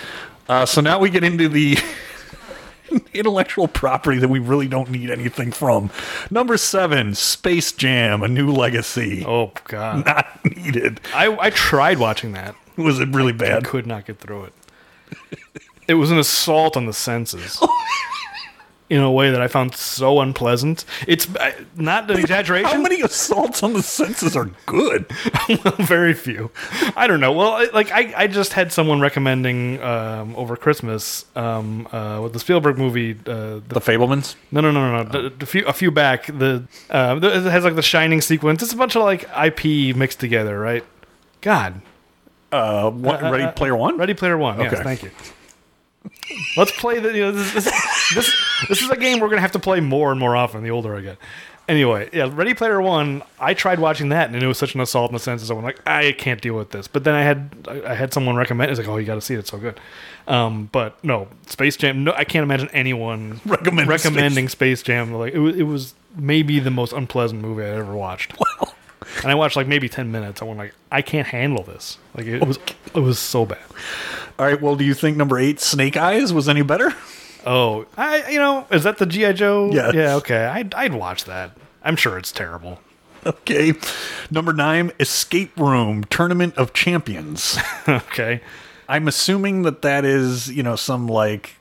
Uh, 0.49 0.65
so 0.65 0.81
now 0.81 0.99
we 0.99 1.11
get 1.11 1.25
into 1.25 1.49
the 1.49 1.77
intellectual 3.15 3.69
property 3.69 4.19
that 4.19 4.29
we 4.29 4.39
really 4.39 4.69
don't 4.69 4.91
need 4.91 5.11
anything 5.11 5.53
from. 5.53 5.91
Number 6.31 6.57
seven, 6.57 7.15
Space 7.15 7.73
Jam: 7.73 8.23
A 8.23 8.29
New 8.29 8.51
Legacy. 8.51 9.25
Oh 9.27 9.53
God. 9.65 10.05
Not 10.07 10.45
needed. 10.45 11.01
I 11.15 11.37
I 11.39 11.51
tried 11.51 11.99
watching 11.99 12.33
that. 12.33 12.55
Was 12.77 13.01
it 13.01 13.09
really 13.11 13.33
I 13.33 13.37
bad? 13.37 13.65
could 13.65 13.87
not 13.87 14.07
get 14.07 14.19
through 14.19 14.45
it. 14.45 14.53
It 15.87 15.95
was 15.95 16.11
an 16.11 16.19
assault 16.19 16.77
on 16.77 16.87
the 16.87 16.93
senses. 16.95 17.63
In 18.95 19.01
a 19.01 19.11
way 19.11 19.33
that 19.33 19.41
I 19.41 19.49
found 19.49 19.75
so 19.75 20.21
unpleasant. 20.21 20.85
It's 21.09 21.27
uh, 21.35 21.51
not 21.75 22.09
an 22.11 22.19
exaggeration. 22.21 22.67
How 22.71 22.81
many 22.81 23.01
assaults 23.01 23.63
on 23.65 23.73
the 23.73 23.83
senses 23.83 24.37
are 24.37 24.49
good? 24.67 25.07
Very 25.79 26.15
few. 26.15 26.53
I 26.95 27.09
don't 27.09 27.19
know. 27.19 27.33
Well, 27.33 27.55
I- 27.55 27.71
like 27.73 27.91
I, 27.91 28.15
I 28.17 28.27
just 28.29 28.53
had 28.53 28.73
someone 28.73 29.01
recommending 29.01 29.83
um, 29.83 30.37
over 30.37 30.57
Christmas 30.57 31.25
um, 31.35 31.89
uh, 31.91 32.21
with 32.23 32.35
the 32.35 32.39
Spielberg 32.39 32.79
movie. 32.79 33.13
Uh, 33.27 33.59
the, 33.59 33.63
The 33.69 33.81
Fabelmans. 33.81 34.37
no, 34.53 34.61
no, 34.61 34.71
no, 34.71 34.93
no, 34.93 35.03
no. 35.03 35.09
The, 35.23 35.31
the 35.31 35.47
few, 35.47 35.67
a 35.67 35.73
few 35.73 35.91
back. 35.91 36.27
The 36.27 36.63
uh, 36.91 37.17
the- 37.17 37.37
it 37.39 37.51
has 37.51 37.65
like 37.65 37.75
the 37.75 37.83
Shining 37.83 38.21
sequence. 38.21 38.63
It's 38.63 38.73
a 38.73 38.77
bunch 38.77 38.95
of 38.95 39.03
like 39.03 39.29
IP 39.37 39.97
mixed 39.97 40.21
together, 40.21 40.57
right? 40.61 40.85
God, 41.41 41.81
Uh, 42.53 42.91
what, 42.91 43.21
Ready 43.23 43.51
Player 43.57 43.75
One. 43.75 43.97
Ready 43.99 44.15
Player 44.15 44.39
One. 44.39 44.61
Yes, 44.61 44.73
Okay. 44.73 44.83
thank 44.85 45.03
you. 45.03 45.11
Let's 46.57 46.73
play 46.73 46.99
the. 47.01 47.15
You 47.15 47.23
know, 47.23 47.33
this, 47.33 47.53
this, 47.53 47.65
this, 48.15 48.35
this 48.69 48.83
is 48.83 48.91
a 48.91 48.97
game 48.97 49.21
we're 49.21 49.29
gonna 49.29 49.41
have 49.41 49.53
to 49.53 49.59
play 49.59 49.81
more 49.81 50.11
and 50.11 50.21
more 50.21 50.37
often 50.37 50.63
the 50.63 50.71
older 50.71 50.97
I 50.97 51.01
get. 51.01 51.19
Anyway, 51.67 52.11
yeah, 52.13 52.29
Ready 52.31 52.53
Player 52.53 52.81
One. 52.81 53.23
I 53.41 53.55
tried 53.55 53.79
watching 53.79 54.11
that, 54.11 54.31
and 54.31 54.43
it 54.43 54.47
was 54.47 54.59
such 54.59 54.75
an 54.75 54.83
assault 54.83 55.11
in 55.11 55.15
the 55.15 55.21
senses. 55.21 55.51
I'm 55.51 55.63
like, 55.63 55.81
I 55.87 56.13
can't 56.13 56.41
deal 56.41 56.55
with 56.55 56.71
this. 56.71 56.89
But 56.89 57.05
then 57.05 57.15
I 57.15 57.23
had 57.23 57.51
I 57.67 57.93
I 57.93 57.95
had 57.95 58.13
someone 58.13 58.37
recommend. 58.37 58.71
It's 58.71 58.79
like, 58.79 58.89
oh, 58.89 58.99
you 58.99 59.07
got 59.07 59.15
to 59.15 59.21
see 59.23 59.35
it. 59.35 59.39
It's 59.39 59.51
so 59.51 59.59
good. 59.59 59.81
Um, 60.27 60.69
but 60.73 61.03
no, 61.03 61.29
Space 61.47 61.77
Jam. 61.77 62.05
No, 62.05 62.13
I 62.13 62.25
can't 62.25 62.43
imagine 62.43 62.69
anyone 62.73 63.41
Recommending 63.47 63.89
recommending 63.89 64.49
Space, 64.49 64.83
Jam. 64.83 65.13
Like 65.13 65.33
it 65.33 65.39
was, 65.39 65.57
it 65.57 65.63
was 65.63 65.95
maybe 66.17 66.61
the 66.61 66.71
most 66.71 66.93
unpleasant 66.93 67.41
movie 67.41 67.65
I 67.65 67.69
ever 67.69 67.95
watched. 67.95 68.35
And 69.23 69.31
I 69.31 69.35
watched 69.35 69.57
like 69.57 69.67
maybe 69.67 69.89
ten 69.89 70.11
minutes. 70.11 70.43
I 70.43 70.45
went 70.45 70.59
like, 70.59 70.75
I 70.91 71.03
can't 71.03 71.27
handle 71.27 71.65
this. 71.65 71.99
Like 72.17 72.27
it 72.27 72.47
was, 72.47 72.59
it 72.95 73.01
was 73.01 73.19
so 73.19 73.47
bad. 73.47 73.59
All 74.39 74.47
right. 74.47 74.61
Well, 74.61 74.77
do 74.77 74.85
you 74.85 74.95
think 74.95 75.17
number 75.17 75.39
eight, 75.39 75.61
Snake 75.61 75.97
Eyes, 75.97 76.33
was 76.33 76.49
any 76.49 76.63
better? 76.63 76.95
Oh, 77.47 77.87
I 77.97 78.31
you 78.31 78.39
know, 78.39 78.67
is 78.71 78.85
that 78.85 78.99
the 78.99 79.07
GI 79.07 79.35
Joe? 79.35 79.71
Yeah. 79.73 79.93
Yeah, 79.93 80.15
okay. 80.17 80.47
I'd 80.47 80.75
I'd 80.75 80.95
watch 80.95 81.25
that. 81.25 81.57
I'm 81.83 81.97
sure 81.97 82.17
it's 82.19 82.33
terrible. 82.33 82.81
Okay. 83.27 83.75
Number 84.31 84.53
nine, 84.53 84.93
Escape 85.01 85.59
Room 85.59 86.05
Tournament 86.05 86.57
of 86.57 86.73
Champions. 86.73 87.59
okay. 87.89 88.41
I'm 88.89 89.09
assuming 89.09 89.63
that 89.63 89.83
that 89.83 90.05
is, 90.05 90.51
you 90.51 90.63
know, 90.63 90.77
some 90.77 91.09
like, 91.09 91.57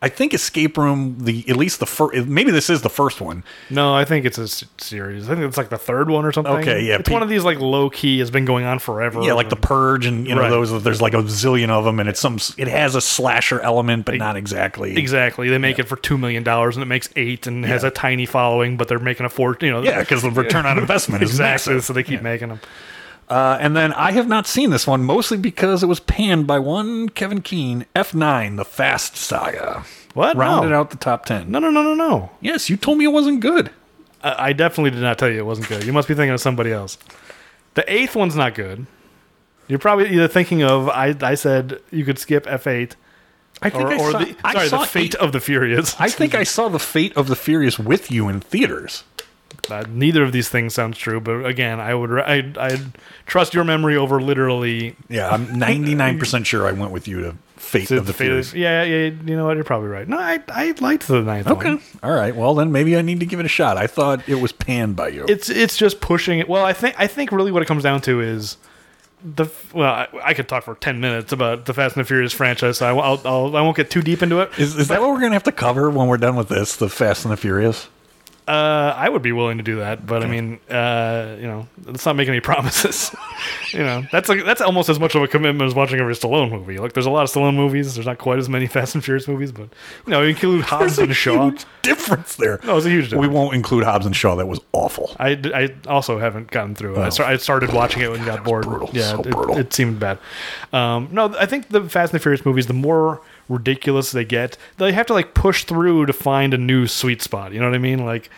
I 0.00 0.08
think 0.08 0.32
Escape 0.32 0.78
Room, 0.78 1.16
the 1.18 1.44
at 1.48 1.56
least 1.56 1.80
the 1.80 1.86
first, 1.86 2.28
maybe 2.28 2.52
this 2.52 2.70
is 2.70 2.82
the 2.82 2.88
first 2.88 3.20
one. 3.20 3.42
No, 3.68 3.96
I 3.96 4.04
think 4.04 4.26
it's 4.26 4.38
a 4.38 4.42
s- 4.42 4.64
series. 4.78 5.28
I 5.28 5.34
think 5.34 5.46
it's 5.48 5.56
like 5.56 5.70
the 5.70 5.76
third 5.76 6.08
one 6.08 6.24
or 6.24 6.30
something. 6.30 6.52
Okay, 6.54 6.82
yeah, 6.84 6.98
It's 7.00 7.10
one 7.10 7.20
of 7.20 7.28
these 7.28 7.42
like 7.42 7.58
low 7.58 7.90
key 7.90 8.20
has 8.20 8.30
been 8.30 8.44
going 8.44 8.64
on 8.64 8.78
forever. 8.78 9.20
Yeah, 9.22 9.32
like 9.32 9.50
the 9.50 9.56
Purge, 9.56 10.06
and 10.06 10.24
you 10.28 10.36
know 10.36 10.42
Right. 10.42 10.50
those. 10.50 10.84
There's 10.84 11.02
like 11.02 11.14
a 11.14 11.22
zillion 11.24 11.70
of 11.70 11.84
them, 11.84 11.98
and 11.98 12.08
it's 12.08 12.20
some. 12.20 12.38
It 12.56 12.68
has 12.68 12.94
a 12.94 13.00
slasher 13.00 13.58
element, 13.60 14.04
but 14.06 14.14
not 14.14 14.36
exactly. 14.36 14.96
Exactly. 14.96 15.48
They 15.48 15.58
make 15.58 15.80
it 15.80 15.88
for 15.88 15.96
two 15.96 16.16
million 16.16 16.44
dollars 16.44 16.76
and 16.76 16.82
it 16.84 16.86
makes 16.86 17.08
eight 17.16 17.48
and 17.48 17.64
has 17.64 17.82
a 17.82 17.90
tiny 17.90 18.24
following, 18.24 18.76
but 18.76 18.86
they're 18.86 19.00
making 19.00 19.26
a 19.26 19.28
four. 19.28 19.56
You 19.60 19.72
know. 19.72 19.82
Yeah, 19.82 19.98
because 19.98 20.22
the 20.22 20.30
return 20.30 20.64
on 20.64 20.78
investment 20.78 21.24
is 21.24 21.30
exactly. 21.30 21.74
massive. 21.74 21.84
So 21.84 21.92
they 21.92 22.04
keep 22.04 22.22
making 22.22 22.50
them. 22.50 22.60
Uh, 23.28 23.58
and 23.60 23.76
then 23.76 23.92
I 23.92 24.12
have 24.12 24.26
not 24.26 24.46
seen 24.46 24.70
this 24.70 24.86
one, 24.86 25.04
mostly 25.04 25.36
because 25.36 25.82
it 25.82 25.86
was 25.86 26.00
panned 26.00 26.46
by 26.46 26.58
one 26.58 27.10
Kevin 27.10 27.42
Keane. 27.42 27.84
F9, 27.94 28.56
The 28.56 28.64
Fast 28.64 29.18
Saga, 29.18 29.84
What? 30.14 30.36
rounded 30.36 30.70
no. 30.70 30.80
out 30.80 30.90
the 30.90 30.96
top 30.96 31.26
ten. 31.26 31.50
No, 31.50 31.58
no, 31.58 31.70
no, 31.70 31.82
no, 31.82 31.94
no. 31.94 32.30
Yes, 32.40 32.68
you 32.70 32.76
told 32.76 32.98
me 32.98 33.04
it 33.04 33.08
wasn't 33.08 33.40
good. 33.40 33.70
I, 34.22 34.48
I 34.48 34.52
definitely 34.52 34.90
did 34.90 35.00
not 35.02 35.18
tell 35.18 35.30
you 35.30 35.38
it 35.38 35.46
wasn't 35.46 35.68
good. 35.68 35.84
You 35.84 35.92
must 35.92 36.08
be 36.08 36.14
thinking 36.14 36.32
of 36.32 36.40
somebody 36.40 36.72
else. 36.72 36.98
The 37.74 37.90
eighth 37.92 38.16
one's 38.16 38.34
not 38.36 38.54
good. 38.54 38.86
You're 39.68 39.78
probably 39.78 40.08
either 40.10 40.28
thinking 40.28 40.62
of 40.62 40.88
I. 40.88 41.14
I 41.20 41.34
said 41.34 41.80
you 41.90 42.04
could 42.04 42.18
skip 42.18 42.46
F 42.46 42.66
eight 42.66 42.96
I 43.60 43.70
think 43.70 43.84
or, 43.84 43.92
I 43.92 43.98
saw. 43.98 44.18
the 44.18 44.36
I 44.44 44.52
sorry 44.54 44.68
saw 44.68 44.80
the 44.80 44.86
Fate 44.86 45.14
eight- 45.14 45.20
of 45.20 45.32
the 45.32 45.40
Furious. 45.40 46.00
I 46.00 46.08
think 46.08 46.34
I 46.34 46.44
saw 46.44 46.68
the 46.68 46.78
Fate 46.78 47.16
of 47.16 47.28
the 47.28 47.36
Furious 47.36 47.78
with 47.78 48.10
you 48.10 48.28
in 48.28 48.40
theaters. 48.40 49.04
Uh, 49.70 49.84
neither 49.88 50.22
of 50.22 50.32
these 50.32 50.48
things 50.48 50.74
sounds 50.74 50.96
true, 50.96 51.20
but 51.20 51.44
again, 51.44 51.80
I 51.80 51.94
would 51.94 52.10
I 52.20 52.52
I 52.58 52.78
trust 53.26 53.54
your 53.54 53.64
memory 53.64 53.96
over 53.96 54.20
literally 54.20 54.96
Yeah, 55.08 55.28
I'm 55.28 55.58
99 55.58 56.18
percent 56.18 56.46
sure 56.46 56.66
I 56.66 56.72
went 56.72 56.92
with 56.92 57.08
you 57.08 57.20
to 57.22 57.36
Fate 57.58 57.90
of 57.90 58.06
the 58.06 58.12
fate 58.12 58.26
Furious. 58.26 58.54
yeah, 58.54 58.82
yeah, 58.84 59.04
you 59.06 59.36
know 59.36 59.44
what? 59.46 59.56
You're 59.56 59.64
probably 59.64 59.88
right. 59.88 60.08
No, 60.08 60.18
I 60.18 60.40
I 60.48 60.74
liked 60.80 61.06
the 61.08 61.20
ninth 61.22 61.46
Okay, 61.48 61.70
one. 61.74 61.82
all 62.02 62.12
right. 62.12 62.34
Well, 62.34 62.54
then 62.54 62.72
maybe 62.72 62.96
I 62.96 63.02
need 63.02 63.20
to 63.20 63.26
give 63.26 63.40
it 63.40 63.46
a 63.46 63.48
shot. 63.50 63.76
I 63.76 63.86
thought 63.86 64.26
it 64.28 64.36
was 64.36 64.52
panned 64.52 64.96
by 64.96 65.08
you. 65.08 65.24
It's 65.28 65.50
it's 65.50 65.76
just 65.76 66.00
pushing 66.00 66.38
it. 66.38 66.48
Well, 66.48 66.64
I 66.64 66.72
think 66.72 66.94
I 66.98 67.06
think 67.06 67.32
really 67.32 67.52
what 67.52 67.62
it 67.62 67.66
comes 67.66 67.82
down 67.82 68.00
to 68.02 68.20
is 68.20 68.56
the 69.24 69.46
well, 69.74 69.92
I, 69.92 70.08
I 70.22 70.34
could 70.34 70.48
talk 70.48 70.64
for 70.64 70.76
ten 70.76 71.00
minutes 71.00 71.32
about 71.32 71.66
the 71.66 71.74
Fast 71.74 71.96
and 71.96 72.04
the 72.04 72.06
Furious 72.08 72.32
franchise. 72.32 72.78
So 72.78 72.86
I, 72.86 72.98
I'll, 73.04 73.20
I'll 73.24 73.56
I 73.56 73.60
won't 73.62 73.76
get 73.76 73.90
too 73.90 74.00
deep 74.02 74.22
into 74.22 74.40
it. 74.40 74.50
is 74.58 74.76
is 74.76 74.88
that 74.88 75.00
what 75.00 75.10
we're 75.10 75.20
gonna 75.20 75.32
have 75.34 75.42
to 75.44 75.52
cover 75.52 75.90
when 75.90 76.06
we're 76.06 76.16
done 76.18 76.36
with 76.36 76.48
this? 76.48 76.76
The 76.76 76.88
Fast 76.88 77.24
and 77.24 77.32
the 77.32 77.36
Furious. 77.36 77.88
Uh, 78.48 78.94
I 78.96 79.10
would 79.10 79.20
be 79.20 79.32
willing 79.32 79.58
to 79.58 79.62
do 79.62 79.76
that, 79.76 80.06
but 80.06 80.22
I 80.22 80.26
mean, 80.26 80.58
uh, 80.70 81.36
you 81.38 81.46
know, 81.46 81.68
let's 81.84 82.06
not 82.06 82.16
make 82.16 82.28
any 82.28 82.40
promises. 82.50 83.14
you 83.74 83.80
know, 83.80 84.04
that's 84.10 84.30
like 84.30 84.42
that's 84.46 84.62
almost 84.62 84.88
as 84.88 84.98
much 84.98 85.14
of 85.14 85.22
a 85.22 85.28
commitment 85.28 85.68
as 85.68 85.74
watching 85.74 86.00
every 86.00 86.14
Stallone 86.14 86.50
movie. 86.50 86.78
Like, 86.78 86.94
there's 86.94 87.04
a 87.04 87.10
lot 87.10 87.24
of 87.24 87.30
Stallone 87.30 87.56
movies. 87.56 87.94
There's 87.94 88.06
not 88.06 88.16
quite 88.16 88.38
as 88.38 88.48
many 88.48 88.66
Fast 88.78 88.94
and 88.94 89.04
Furious 89.04 89.28
movies, 89.28 89.52
but 89.52 89.68
you 90.06 90.10
know, 90.12 90.22
you 90.22 90.28
include 90.30 90.62
Hobbs 90.64 90.96
There's 90.96 90.98
a 90.98 91.02
and 91.02 91.14
Shaw. 91.14 91.50
huge 91.50 91.66
difference 91.82 92.36
there. 92.36 92.58
No, 92.64 92.78
it's 92.78 92.86
a 92.86 92.90
huge 92.90 93.10
difference. 93.10 93.28
We 93.28 93.34
won't 93.34 93.54
include 93.54 93.84
Hobbs 93.84 94.06
and 94.06 94.16
Shaw. 94.16 94.34
That 94.36 94.46
was 94.46 94.60
awful. 94.72 95.14
I, 95.20 95.32
I 95.54 95.74
also 95.86 96.18
haven't 96.18 96.50
gotten 96.50 96.74
through 96.74 96.94
it. 96.94 97.00
I, 97.00 97.08
start, 97.10 97.28
I 97.30 97.36
started 97.36 97.74
watching 97.74 98.00
it 98.02 98.08
when 98.10 98.20
and 98.20 98.26
got 98.26 98.44
bored. 98.44 98.64
brutal, 98.64 98.88
Yeah, 98.94 99.10
so 99.10 99.20
it, 99.20 99.30
brutal. 99.30 99.58
it 99.58 99.74
seemed 99.74 100.00
bad. 100.00 100.18
Um, 100.72 101.08
no, 101.12 101.36
I 101.38 101.44
think 101.44 101.68
the 101.68 101.82
Fast 101.86 102.12
and 102.14 102.18
the 102.20 102.22
Furious 102.22 102.46
movies, 102.46 102.66
the 102.66 102.72
more 102.72 103.20
ridiculous 103.48 104.12
they 104.12 104.24
get, 104.24 104.56
they 104.76 104.92
have 104.92 105.06
to 105.06 105.14
like 105.14 105.34
push 105.34 105.64
through 105.64 106.06
to 106.06 106.12
find 106.12 106.54
a 106.54 106.58
new 106.58 106.86
sweet 106.86 107.22
spot. 107.22 107.52
You 107.52 107.60
know 107.60 107.66
what 107.66 107.74
I 107.74 107.78
mean? 107.78 108.04
Like 108.04 108.30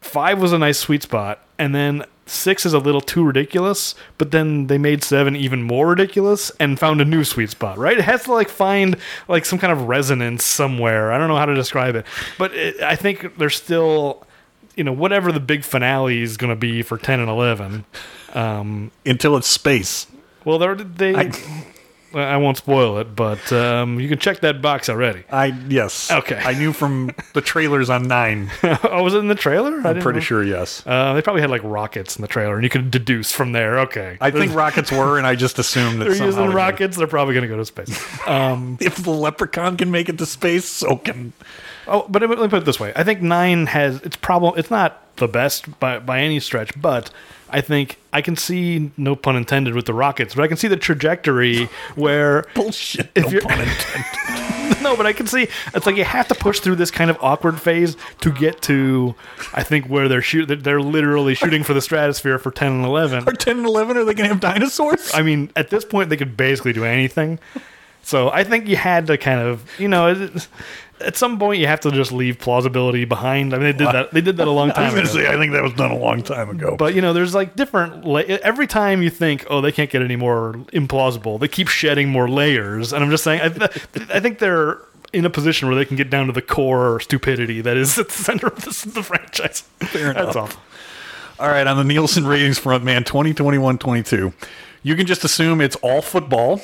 five 0.00 0.40
was 0.40 0.52
a 0.52 0.58
nice 0.58 0.78
sweet 0.78 1.02
spot, 1.02 1.44
and 1.58 1.74
then 1.74 2.04
six 2.26 2.64
is 2.64 2.72
a 2.72 2.78
little 2.78 3.00
too 3.00 3.24
ridiculous. 3.24 3.94
But 4.18 4.30
then 4.30 4.66
they 4.68 4.78
made 4.78 5.02
seven 5.04 5.34
even 5.36 5.62
more 5.62 5.88
ridiculous 5.88 6.50
and 6.60 6.78
found 6.78 7.00
a 7.00 7.04
new 7.04 7.24
sweet 7.24 7.50
spot. 7.50 7.78
Right? 7.78 7.98
It 7.98 8.04
has 8.04 8.24
to 8.24 8.32
like 8.32 8.48
find 8.48 8.96
like 9.28 9.44
some 9.44 9.58
kind 9.58 9.72
of 9.72 9.82
resonance 9.88 10.44
somewhere. 10.44 11.12
I 11.12 11.18
don't 11.18 11.28
know 11.28 11.36
how 11.36 11.46
to 11.46 11.54
describe 11.54 11.94
it, 11.96 12.06
but 12.38 12.54
it, 12.54 12.80
I 12.82 12.96
think 12.96 13.38
there's 13.38 13.56
still 13.56 14.26
you 14.76 14.84
know 14.84 14.92
whatever 14.92 15.32
the 15.32 15.40
big 15.40 15.64
finale 15.64 16.22
is 16.22 16.36
going 16.36 16.50
to 16.50 16.56
be 16.56 16.82
for 16.82 16.96
10 16.96 17.20
and 17.20 17.28
11 17.28 17.84
um 18.32 18.90
Until 19.04 19.36
it's 19.36 19.46
space. 19.48 20.06
well 20.46 20.58
they're 20.58 20.74
they 20.74 21.14
I, 21.14 21.30
I- 22.14 22.36
won't 22.36 22.56
spoil 22.56 22.98
it 22.98 23.14
but 23.14 23.52
um 23.52 24.00
you 24.00 24.08
can 24.08 24.18
check 24.18 24.40
that 24.40 24.60
box 24.60 24.88
already 24.88 25.24
I 25.30 25.46
yes. 25.68 26.10
Okay. 26.10 26.40
I 26.42 26.54
knew 26.54 26.72
from 26.72 27.12
the 27.34 27.40
trailers 27.40 27.88
on 27.90 28.08
nine. 28.08 28.50
oh 28.62 29.02
was 29.02 29.14
it 29.14 29.18
in 29.18 29.28
the 29.28 29.34
trailer 29.34 29.80
I'm 29.86 30.00
pretty 30.00 30.20
sure. 30.20 30.42
Yes. 30.42 30.82
uh, 30.86 31.14
they 31.14 31.22
probably 31.22 31.40
had 31.42 31.50
like 31.50 31.62
rockets 31.64 32.16
in 32.16 32.22
the 32.22 32.28
trailer 32.28 32.54
and 32.54 32.64
you 32.64 32.70
could 32.70 32.90
deduce 32.90 33.32
from 33.32 33.52
there 33.52 33.80
okay 33.80 34.18
I 34.20 34.30
think 34.30 34.54
rockets 34.54 34.90
were, 34.90 35.18
and 35.18 35.26
I 35.26 35.34
just 35.34 35.58
assumed 35.58 36.00
that 36.00 36.06
they're 36.06 36.26
using 36.26 36.50
rockets 36.50 36.96
they're 36.96 37.06
probably 37.06 37.34
going 37.34 37.48
to 37.48 37.48
go 37.48 37.56
to 37.56 37.64
space 37.64 38.26
um 38.26 38.78
If 38.80 38.96
the 38.96 39.10
leprechaun 39.10 39.76
can 39.76 39.90
make 39.90 40.08
it 40.08 40.18
to 40.18 40.26
space, 40.26 40.64
so 40.66 40.96
can 40.96 41.32
Oh, 41.86 42.06
but 42.08 42.22
let 42.22 42.38
me 42.38 42.48
put 42.48 42.62
it 42.62 42.64
this 42.64 42.78
way: 42.78 42.92
I 42.94 43.02
think 43.02 43.22
nine 43.22 43.66
has 43.66 44.00
its 44.02 44.16
problem. 44.16 44.54
It's 44.56 44.70
not 44.70 45.16
the 45.16 45.26
best 45.26 45.80
by 45.80 45.98
by 45.98 46.20
any 46.20 46.38
stretch, 46.40 46.80
but 46.80 47.10
I 47.52 47.60
think 47.60 47.98
I 48.12 48.22
can 48.22 48.34
see, 48.36 48.90
no 48.96 49.14
pun 49.14 49.36
intended, 49.36 49.74
with 49.74 49.86
the 49.86 49.94
rockets, 49.94 50.34
but 50.34 50.42
I 50.42 50.48
can 50.48 50.56
see 50.56 50.68
the 50.68 50.76
trajectory 50.76 51.68
where 51.94 52.46
bullshit. 52.54 53.10
If 53.14 53.24
no 53.24 53.30
you're- 53.30 53.42
pun 53.46 53.60
intended. 53.68 54.82
no, 54.82 54.96
but 54.96 55.06
I 55.06 55.12
can 55.12 55.26
see 55.26 55.48
it's 55.74 55.86
like 55.86 55.96
you 55.96 56.04
have 56.04 56.26
to 56.28 56.34
push 56.34 56.60
through 56.60 56.76
this 56.76 56.90
kind 56.90 57.10
of 57.10 57.18
awkward 57.20 57.60
phase 57.60 57.96
to 58.20 58.32
get 58.32 58.62
to, 58.62 59.14
I 59.54 59.62
think, 59.62 59.86
where 59.86 60.08
they're 60.08 60.22
shoot. 60.22 60.46
They're 60.46 60.80
literally 60.80 61.34
shooting 61.34 61.62
for 61.62 61.74
the 61.74 61.80
stratosphere 61.82 62.38
for 62.38 62.50
ten 62.50 62.72
and 62.72 62.84
eleven. 62.84 63.28
Are 63.28 63.32
ten 63.32 63.58
and 63.58 63.66
eleven? 63.66 63.96
Are 63.96 64.04
they 64.04 64.14
gonna 64.14 64.28
have 64.30 64.40
dinosaurs? 64.40 65.10
I 65.14 65.22
mean, 65.22 65.50
at 65.56 65.70
this 65.70 65.84
point, 65.84 66.08
they 66.10 66.16
could 66.16 66.36
basically 66.36 66.72
do 66.72 66.84
anything. 66.84 67.38
So 68.04 68.30
I 68.30 68.42
think 68.42 68.66
you 68.66 68.74
had 68.76 69.06
to 69.06 69.16
kind 69.18 69.40
of, 69.40 69.64
you 69.78 69.86
know, 69.86 70.28
at 71.02 71.16
some 71.16 71.38
point 71.38 71.60
you 71.60 71.66
have 71.66 71.80
to 71.80 71.90
just 71.90 72.12
leave 72.12 72.38
plausibility 72.38 73.04
behind. 73.04 73.52
I 73.54 73.58
mean, 73.58 73.66
they 73.66 73.72
did 73.84 73.88
that. 73.88 74.10
They 74.12 74.20
did 74.20 74.36
that 74.38 74.48
a 74.48 74.50
long 74.50 74.70
I 74.72 74.72
was 74.72 74.76
time 74.76 74.90
going 74.94 75.04
ago. 75.06 75.12
say, 75.14 75.26
I 75.28 75.36
think 75.38 75.52
that 75.52 75.62
was 75.62 75.72
done 75.74 75.90
a 75.90 75.96
long 75.98 76.22
time 76.22 76.50
ago. 76.50 76.76
But 76.76 76.94
you 76.94 77.00
know, 77.00 77.12
there's 77.12 77.34
like 77.34 77.56
different. 77.56 78.04
La- 78.04 78.20
every 78.20 78.66
time 78.66 79.02
you 79.02 79.10
think, 79.10 79.44
oh, 79.50 79.60
they 79.60 79.72
can't 79.72 79.90
get 79.90 80.02
any 80.02 80.16
more 80.16 80.54
implausible, 80.72 81.38
they 81.40 81.48
keep 81.48 81.68
shedding 81.68 82.08
more 82.08 82.28
layers. 82.28 82.92
And 82.92 83.04
I'm 83.04 83.10
just 83.10 83.24
saying, 83.24 83.40
I, 83.40 83.48
th- 83.48 84.08
I 84.10 84.20
think 84.20 84.38
they're 84.38 84.78
in 85.12 85.24
a 85.26 85.30
position 85.30 85.68
where 85.68 85.76
they 85.76 85.84
can 85.84 85.96
get 85.96 86.08
down 86.08 86.26
to 86.26 86.32
the 86.32 86.40
core 86.42 86.98
stupidity 87.00 87.60
that 87.60 87.76
is 87.76 87.98
at 87.98 88.08
the 88.08 88.14
center 88.14 88.46
of 88.46 88.64
this, 88.64 88.82
the 88.82 89.02
franchise. 89.02 89.60
Fair 89.80 90.14
That's 90.14 90.34
enough. 90.36 90.56
all. 91.38 91.46
All 91.46 91.52
right, 91.52 91.66
on 91.66 91.76
the 91.76 91.84
Nielsen 91.84 92.26
ratings 92.26 92.58
front, 92.58 92.84
man, 92.84 93.04
2021 93.04 93.78
22. 93.78 94.32
You 94.84 94.96
can 94.96 95.06
just 95.06 95.22
assume 95.24 95.60
it's 95.60 95.76
all 95.76 96.00
football. 96.00 96.60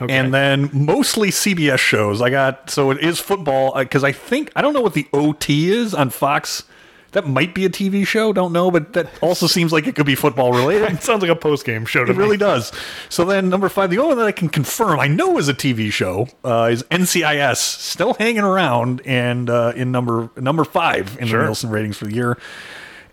Okay. 0.00 0.16
And 0.16 0.32
then 0.32 0.70
mostly 0.72 1.30
CBS 1.30 1.78
shows. 1.78 2.22
I 2.22 2.30
got 2.30 2.70
so 2.70 2.90
it 2.90 2.98
is 3.00 3.18
football 3.20 3.74
because 3.78 4.02
I 4.04 4.12
think 4.12 4.50
I 4.56 4.62
don't 4.62 4.72
know 4.72 4.80
what 4.80 4.94
the 4.94 5.06
OT 5.12 5.70
is 5.70 5.92
on 5.94 6.10
Fox. 6.10 6.64
That 7.12 7.26
might 7.26 7.56
be 7.56 7.64
a 7.64 7.68
TV 7.68 8.06
show. 8.06 8.32
Don't 8.32 8.52
know, 8.52 8.70
but 8.70 8.92
that 8.92 9.08
also 9.20 9.48
seems 9.48 9.72
like 9.72 9.88
it 9.88 9.96
could 9.96 10.06
be 10.06 10.14
football 10.14 10.52
related. 10.52 10.92
It 10.92 11.02
sounds 11.02 11.22
like 11.22 11.30
a 11.30 11.34
post 11.34 11.66
game 11.66 11.84
show 11.84 12.04
to 12.04 12.12
It 12.12 12.14
me. 12.16 12.22
really 12.22 12.36
does. 12.36 12.70
So 13.08 13.24
then, 13.24 13.48
number 13.48 13.68
five, 13.68 13.90
the 13.90 13.98
only 13.98 14.10
one 14.10 14.18
that 14.18 14.26
I 14.28 14.32
can 14.32 14.48
confirm 14.48 15.00
I 15.00 15.08
know 15.08 15.36
is 15.36 15.48
a 15.48 15.54
TV 15.54 15.90
show 15.92 16.28
uh, 16.44 16.68
is 16.70 16.84
NCIS, 16.84 17.56
still 17.56 18.14
hanging 18.14 18.44
around, 18.44 19.02
and 19.04 19.50
uh, 19.50 19.72
in 19.74 19.90
number 19.90 20.30
number 20.36 20.62
five 20.62 21.18
in 21.20 21.26
Sure. 21.26 21.40
the 21.40 21.44
Nielsen 21.46 21.70
ratings 21.70 21.96
for 21.96 22.04
the 22.04 22.14
year. 22.14 22.38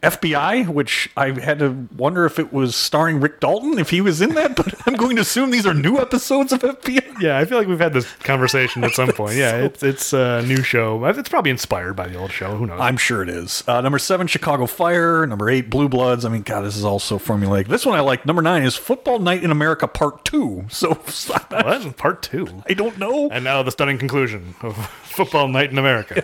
FBI, 0.02 0.68
which 0.68 1.10
I 1.18 1.32
had 1.40 1.60
to 1.60 1.88
wonder 1.96 2.26
if 2.26 2.40
it 2.40 2.52
was 2.54 2.76
starring 2.76 3.20
Rick 3.20 3.40
Dalton, 3.40 3.80
if 3.80 3.90
he 3.90 4.02
was 4.02 4.22
in 4.22 4.36
that, 4.36 4.56
but 4.56 4.74
I'm 4.88 4.96
going 4.96 5.16
to 5.18 5.22
assume 5.22 5.52
these 5.52 5.66
are 5.66 5.74
new 5.74 5.98
episodes 5.98 6.52
of 6.54 6.62
FBI. 6.62 7.22
Yeah, 7.22 7.38
I 7.38 7.46
feel 7.46 7.58
like 7.58 7.68
we've 7.68 7.80
had 7.80 7.94
this 7.94 8.12
conversation 8.18 8.84
at 8.84 8.92
some 8.92 9.10
point. 9.14 9.36
Yeah, 9.36 9.52
So- 9.52 9.64
it's 9.66 9.84
it's 9.84 10.14
a 10.14 10.42
new 10.44 10.62
show. 10.64 11.04
It's 11.06 11.30
probably 11.30 11.52
inspired 11.52 11.96
by 11.96 12.08
the 12.08 12.16
old 12.18 12.32
show. 12.32 12.56
Who 12.58 12.66
knows? 12.68 12.80
I'm 12.80 12.98
sure 12.98 13.24
it 13.24 13.30
is. 13.30 13.64
Uh, 13.68 13.82
number 13.82 14.00
seven, 14.00 14.28
Chicago 14.28 14.66
Fire. 14.68 15.26
Number 15.28 15.50
eight, 15.50 15.70
Blue 15.70 15.90
Bloods. 15.90 16.26
I 16.26 16.30
mean, 16.30 16.44
God, 16.44 16.62
this 16.62 16.78
is 16.78 16.86
all 16.86 17.00
so 17.00 17.18
formulaic. 17.20 17.68
This 17.68 17.86
one 17.86 17.98
I 17.98 18.02
like. 18.02 18.26
Number 18.26 18.42
nine 18.42 18.64
is 18.64 18.76
Football 18.76 19.20
Night 19.20 19.44
in 19.44 19.52
America 19.52 19.88
Part 19.88 20.24
Two. 20.26 20.66
So 20.78 20.94
what? 20.94 21.98
Part 21.98 22.22
two. 22.22 22.64
I 22.70 22.74
don't 22.74 22.98
know. 22.98 23.30
And 23.30 23.44
now 23.44 23.64
the 23.64 23.72
stunning 23.72 23.98
conclusion 23.98 24.54
of 24.62 24.76
Football 25.04 25.48
Night 25.48 25.72
in 25.72 25.78
America. 25.78 26.24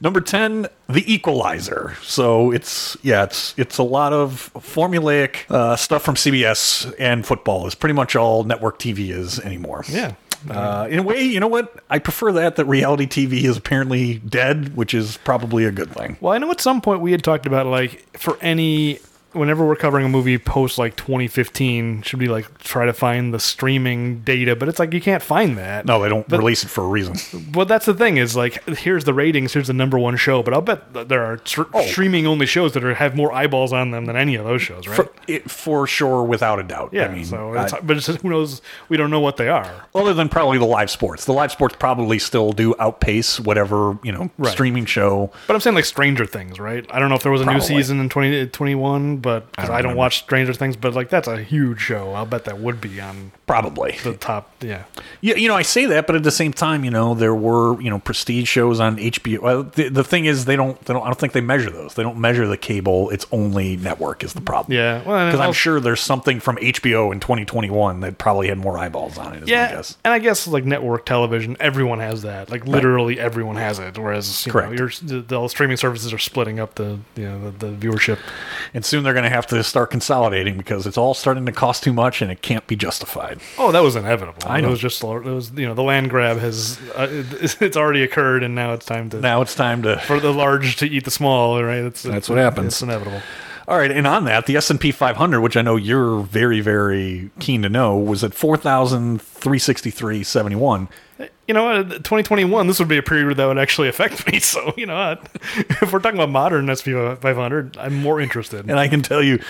Number 0.00 0.20
10, 0.20 0.66
The 0.88 1.12
Equalizer. 1.12 1.94
So 2.02 2.50
it's 2.94 3.04
yeah, 3.04 3.24
it's 3.24 3.54
it's 3.56 3.78
a 3.78 3.82
lot 3.82 4.12
of 4.12 4.50
formulaic 4.54 5.50
uh, 5.50 5.76
stuff 5.76 6.02
from 6.02 6.14
CBS 6.14 6.92
and 6.98 7.26
football 7.26 7.66
is 7.66 7.74
pretty 7.74 7.94
much 7.94 8.16
all 8.16 8.44
network 8.44 8.78
TV 8.78 9.10
is 9.10 9.40
anymore. 9.40 9.84
Yeah. 9.88 10.14
Uh, 10.48 10.86
in 10.88 11.00
a 11.00 11.02
way, 11.02 11.22
you 11.22 11.40
know 11.40 11.48
what? 11.48 11.82
I 11.90 11.98
prefer 11.98 12.30
that 12.32 12.56
that 12.56 12.66
reality 12.66 13.06
TV 13.06 13.44
is 13.44 13.56
apparently 13.56 14.18
dead, 14.18 14.76
which 14.76 14.94
is 14.94 15.16
probably 15.18 15.64
a 15.64 15.72
good 15.72 15.90
thing. 15.90 16.18
Well, 16.20 16.32
I 16.32 16.38
know 16.38 16.50
at 16.50 16.60
some 16.60 16.80
point 16.80 17.00
we 17.00 17.10
had 17.10 17.24
talked 17.24 17.46
about 17.46 17.66
like 17.66 18.18
for 18.18 18.38
any 18.40 19.00
whenever 19.32 19.66
we're 19.66 19.76
covering 19.76 20.06
a 20.06 20.08
movie 20.08 20.38
post 20.38 20.78
like 20.78 20.96
2015 20.96 22.02
should 22.02 22.18
be 22.18 22.26
like 22.28 22.58
try 22.58 22.86
to 22.86 22.92
find 22.92 23.34
the 23.34 23.38
streaming 23.38 24.20
data, 24.20 24.56
but 24.56 24.68
it's 24.68 24.78
like 24.78 24.92
you 24.94 25.00
can't 25.00 25.22
find 25.22 25.58
that. 25.58 25.84
No, 25.84 26.00
they 26.02 26.08
don't 26.08 26.26
But- 26.28 26.38
release 26.38 26.62
it 26.64 26.68
for 26.68 26.84
a 26.84 26.88
reason. 26.88 27.16
Well, 27.52 27.66
that's 27.66 27.84
the 27.86 27.94
thing 27.94 28.16
is 28.16 28.34
like 28.36 28.64
here's 28.78 29.04
the 29.04 29.12
ratings, 29.12 29.52
here's 29.52 29.66
the 29.66 29.72
number 29.74 29.98
one 29.98 30.16
show, 30.16 30.42
but 30.42 30.54
I'll 30.54 30.62
bet 30.62 31.08
there 31.08 31.24
are 31.24 31.38
str- 31.44 31.62
Oh. 31.74 31.82
streaming 31.82 32.26
only 32.26 32.46
shows 32.46 32.72
that 32.72 32.82
are, 32.84 32.94
have 32.94 33.14
more 33.14 33.32
eyeballs 33.32 33.72
on 33.72 33.90
them 33.90 34.06
than 34.06 34.16
any 34.16 34.36
of 34.36 34.44
those 34.44 34.62
shows, 34.62 34.86
right? 34.88 34.96
For, 34.96 35.10
it, 35.26 35.50
for 35.50 35.86
sure, 35.86 36.22
without 36.22 36.58
a 36.58 36.62
doubt. 36.62 36.90
yeah. 36.92 37.06
I 37.06 37.14
mean, 37.14 37.24
so, 37.24 37.54
I- 37.56 37.68
but 37.82 37.96
it's 37.98 38.06
who 38.06 38.30
knows? 38.30 38.62
We 38.88 38.96
don't 38.96 39.10
know 39.10 39.20
what 39.20 39.36
they 39.36 39.48
are. 39.48 39.70
other 39.94 40.14
than 40.14 40.28
probably 40.28 40.58
the 40.58 40.64
live 40.66 40.90
sports, 40.90 41.24
the 41.24 41.32
live 41.32 41.52
sports 41.52 41.76
probably 41.78 42.18
still 42.18 42.52
do 42.52 42.74
outpace 42.78 43.38
whatever 43.40 43.98
you 44.02 44.12
know 44.12 44.30
Right. 44.38 44.52
streaming 44.52 44.86
show. 44.86 45.30
But 45.46 45.54
I'm 45.54 45.60
saying 45.60 45.74
like 45.76 45.84
Stranger 45.84 46.24
Things, 46.26 46.58
right? 46.58 46.86
I 46.90 46.98
don't 46.98 47.08
know 47.08 47.16
if 47.16 47.22
there 47.22 47.32
was 47.32 47.40
a 47.40 47.44
Probably. 47.44 47.60
new 47.60 47.66
season 47.66 48.00
in 48.00 48.08
2021, 48.08 49.16
but 49.26 49.50
because 49.50 49.68
I 49.70 49.78
I 49.78 49.82
don't 49.82 49.96
watch 49.96 50.18
Stranger 50.20 50.54
Things, 50.54 50.76
but 50.76 50.94
like 50.94 51.10
that's 51.10 51.26
a 51.26 51.42
huge 51.42 51.80
show. 51.80 52.12
I'll 52.12 52.26
bet 52.26 52.44
that 52.44 52.60
would 52.60 52.80
be 52.80 53.00
on 53.00 53.32
Probably. 53.48 53.96
the 54.04 54.14
top. 54.14 54.52
Yeah. 54.62 54.84
Yeah, 55.20 55.34
you 55.34 55.48
know, 55.48 55.54
I 55.56 55.62
say 55.62 55.86
that, 55.86 56.06
but 56.06 56.14
at 56.14 56.22
the 56.22 56.30
same 56.30 56.52
time, 56.52 56.84
you 56.84 56.90
know, 56.92 57.14
there 57.14 57.34
were 57.34 57.80
you 57.80 57.90
know 57.90 57.98
prestige 57.98 58.48
shows 58.48 58.78
on 58.78 58.96
HBO. 58.98 59.38
Well, 59.40 59.62
the, 59.64 59.88
the 59.88 60.04
thing 60.04 60.26
is, 60.26 60.44
they 60.44 60.54
don't, 60.56 60.80
they 60.84 60.94
don't. 60.94 61.02
I 61.02 61.06
don't 61.06 61.18
think 61.18 61.32
they 61.32 61.40
measure 61.40 61.70
those. 61.70 61.94
They 61.94 62.02
don't 62.04 62.18
measure 62.18 62.46
the 62.46 62.56
cable. 62.56 63.10
It's 63.10 63.26
only 63.32 63.76
network 63.76 64.22
is 64.22 64.32
the 64.32 64.40
problem. 64.40 64.76
Yeah. 64.76 65.02
Well, 65.04 65.26
because 65.26 65.40
I'm 65.40 65.52
sure 65.52 65.80
there's 65.80 66.00
something 66.00 66.38
from 66.40 66.56
HBO 66.56 67.12
in 67.12 67.18
2021 67.20 68.00
that 68.00 68.18
probably 68.18 68.48
had 68.48 68.58
more 68.58 68.78
eyeballs 68.78 69.18
on 69.18 69.34
it. 69.34 69.42
Is 69.42 69.48
my 69.48 69.52
Yeah, 69.52 69.70
guess. 69.72 69.96
and 70.04 70.14
I 70.14 70.18
guess 70.20 70.46
like 70.46 70.64
network 70.64 71.04
television, 71.06 71.56
everyone 71.58 71.98
has 71.98 72.22
that. 72.22 72.50
Like 72.50 72.64
literally 72.66 73.18
everyone 73.18 73.56
has 73.56 73.78
it. 73.80 73.98
Whereas 73.98 74.46
you 74.46 74.52
Correct. 74.52 74.70
know, 74.72 74.76
your 74.78 74.90
the, 75.02 75.20
the 75.22 75.48
streaming 75.48 75.76
services 75.76 76.12
are 76.12 76.18
splitting 76.18 76.60
up 76.60 76.76
the 76.76 76.98
you 77.16 77.24
know 77.24 77.50
the, 77.50 77.66
the 77.68 77.72
viewership. 77.86 78.18
And 78.74 78.84
soon 78.84 79.02
they're 79.06 79.14
going 79.14 79.24
to 79.24 79.30
have 79.30 79.46
to 79.48 79.62
start 79.64 79.90
consolidating 79.90 80.56
because 80.58 80.86
it's 80.86 80.98
all 80.98 81.14
starting 81.14 81.46
to 81.46 81.52
cost 81.52 81.82
too 81.82 81.92
much 81.92 82.20
and 82.20 82.30
it 82.30 82.42
can't 82.42 82.66
be 82.66 82.76
justified. 82.76 83.40
Oh, 83.58 83.72
that 83.72 83.80
was 83.80 83.96
inevitable. 83.96 84.42
I 84.46 84.60
know. 84.60 84.68
It 84.68 84.70
was 84.72 84.80
just 84.80 85.02
it 85.02 85.24
was 85.24 85.52
you 85.52 85.66
know 85.66 85.74
the 85.74 85.82
land 85.82 86.10
grab 86.10 86.38
has 86.38 86.78
uh, 86.94 87.06
it's 87.60 87.76
already 87.76 88.02
occurred, 88.02 88.42
and 88.42 88.54
now 88.54 88.72
it's 88.72 88.84
time 88.84 89.10
to 89.10 89.20
Now 89.20 89.40
it's 89.42 89.54
time 89.54 89.82
to. 89.82 89.98
for 90.00 90.20
the 90.20 90.32
large 90.32 90.76
to 90.76 90.86
eat 90.86 91.04
the 91.04 91.10
small. 91.10 91.62
Right? 91.62 91.84
It's, 91.84 92.02
That's 92.02 92.28
what 92.28 92.38
happens. 92.38 92.74
It's 92.74 92.82
inevitable. 92.82 93.22
All 93.68 93.78
right, 93.78 93.90
and 93.90 94.06
on 94.06 94.26
that, 94.26 94.46
the 94.46 94.56
S 94.56 94.70
and 94.70 94.80
P 94.80 94.92
500, 94.92 95.40
which 95.40 95.56
I 95.56 95.62
know 95.62 95.74
you're 95.74 96.20
very, 96.20 96.60
very 96.60 97.30
keen 97.40 97.62
to 97.62 97.68
know, 97.68 97.96
was 97.96 98.22
at 98.22 98.30
4,363.71. 98.30 100.88
You 101.48 101.54
know, 101.54 101.68
uh, 101.68 101.82
2021. 101.82 102.68
This 102.68 102.78
would 102.78 102.88
be 102.88 102.98
a 102.98 103.02
period 103.02 103.36
that 103.38 103.46
would 103.46 103.58
actually 103.58 103.88
affect 103.88 104.24
me. 104.32 104.38
So 104.38 104.72
you 104.76 104.86
know, 104.86 105.18
if 105.34 105.92
we're 105.92 105.98
talking 105.98 106.18
about 106.18 106.30
modern 106.30 106.72
SP 106.74 106.94
500, 106.94 107.76
I'm 107.76 107.96
more 107.96 108.20
interested. 108.20 108.70
And 108.70 108.78
I 108.78 108.86
can 108.86 109.02
tell 109.02 109.22
you, 109.22 109.40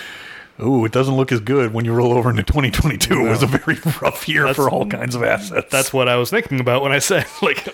ooh, 0.60 0.84
it 0.84 0.92
doesn't 0.92 1.16
look 1.16 1.32
as 1.32 1.40
good 1.40 1.72
when 1.72 1.84
you 1.84 1.92
roll 1.92 2.12
over 2.12 2.30
into 2.30 2.42
2022. 2.42 3.26
It 3.26 3.28
was 3.28 3.42
a 3.42 3.46
very 3.46 3.78
rough 4.02 4.28
year 4.28 4.42
That's- 4.42 4.56
for 4.56 4.70
all 4.70 4.86
kinds 4.86 5.14
of 5.14 5.22
assets. 5.22 5.70
That's 5.70 5.92
what 5.92 6.08
I 6.08 6.16
was 6.16 6.30
thinking 6.30 6.60
about 6.60 6.82
when 6.82 6.92
I 6.92 6.98
said 6.98 7.26
like 7.42 7.66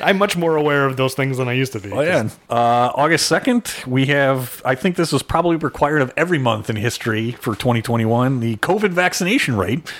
I'm 0.00 0.18
much 0.18 0.36
more 0.36 0.56
aware 0.56 0.86
of 0.86 0.96
those 0.96 1.14
things 1.14 1.38
than 1.38 1.48
I 1.48 1.52
used 1.52 1.72
to 1.72 1.80
be. 1.80 1.92
Oh, 1.92 2.00
yeah. 2.00 2.28
Uh, 2.50 2.90
August 2.94 3.30
2nd, 3.30 3.86
we 3.86 4.06
have, 4.06 4.60
I 4.64 4.74
think 4.74 4.96
this 4.96 5.12
was 5.12 5.22
probably 5.22 5.56
required 5.56 6.02
of 6.02 6.12
every 6.16 6.38
month 6.38 6.68
in 6.70 6.76
history 6.76 7.32
for 7.32 7.54
2021, 7.54 8.40
the 8.40 8.56
COVID 8.56 8.90
vaccination 8.90 9.56
rate. 9.56 9.92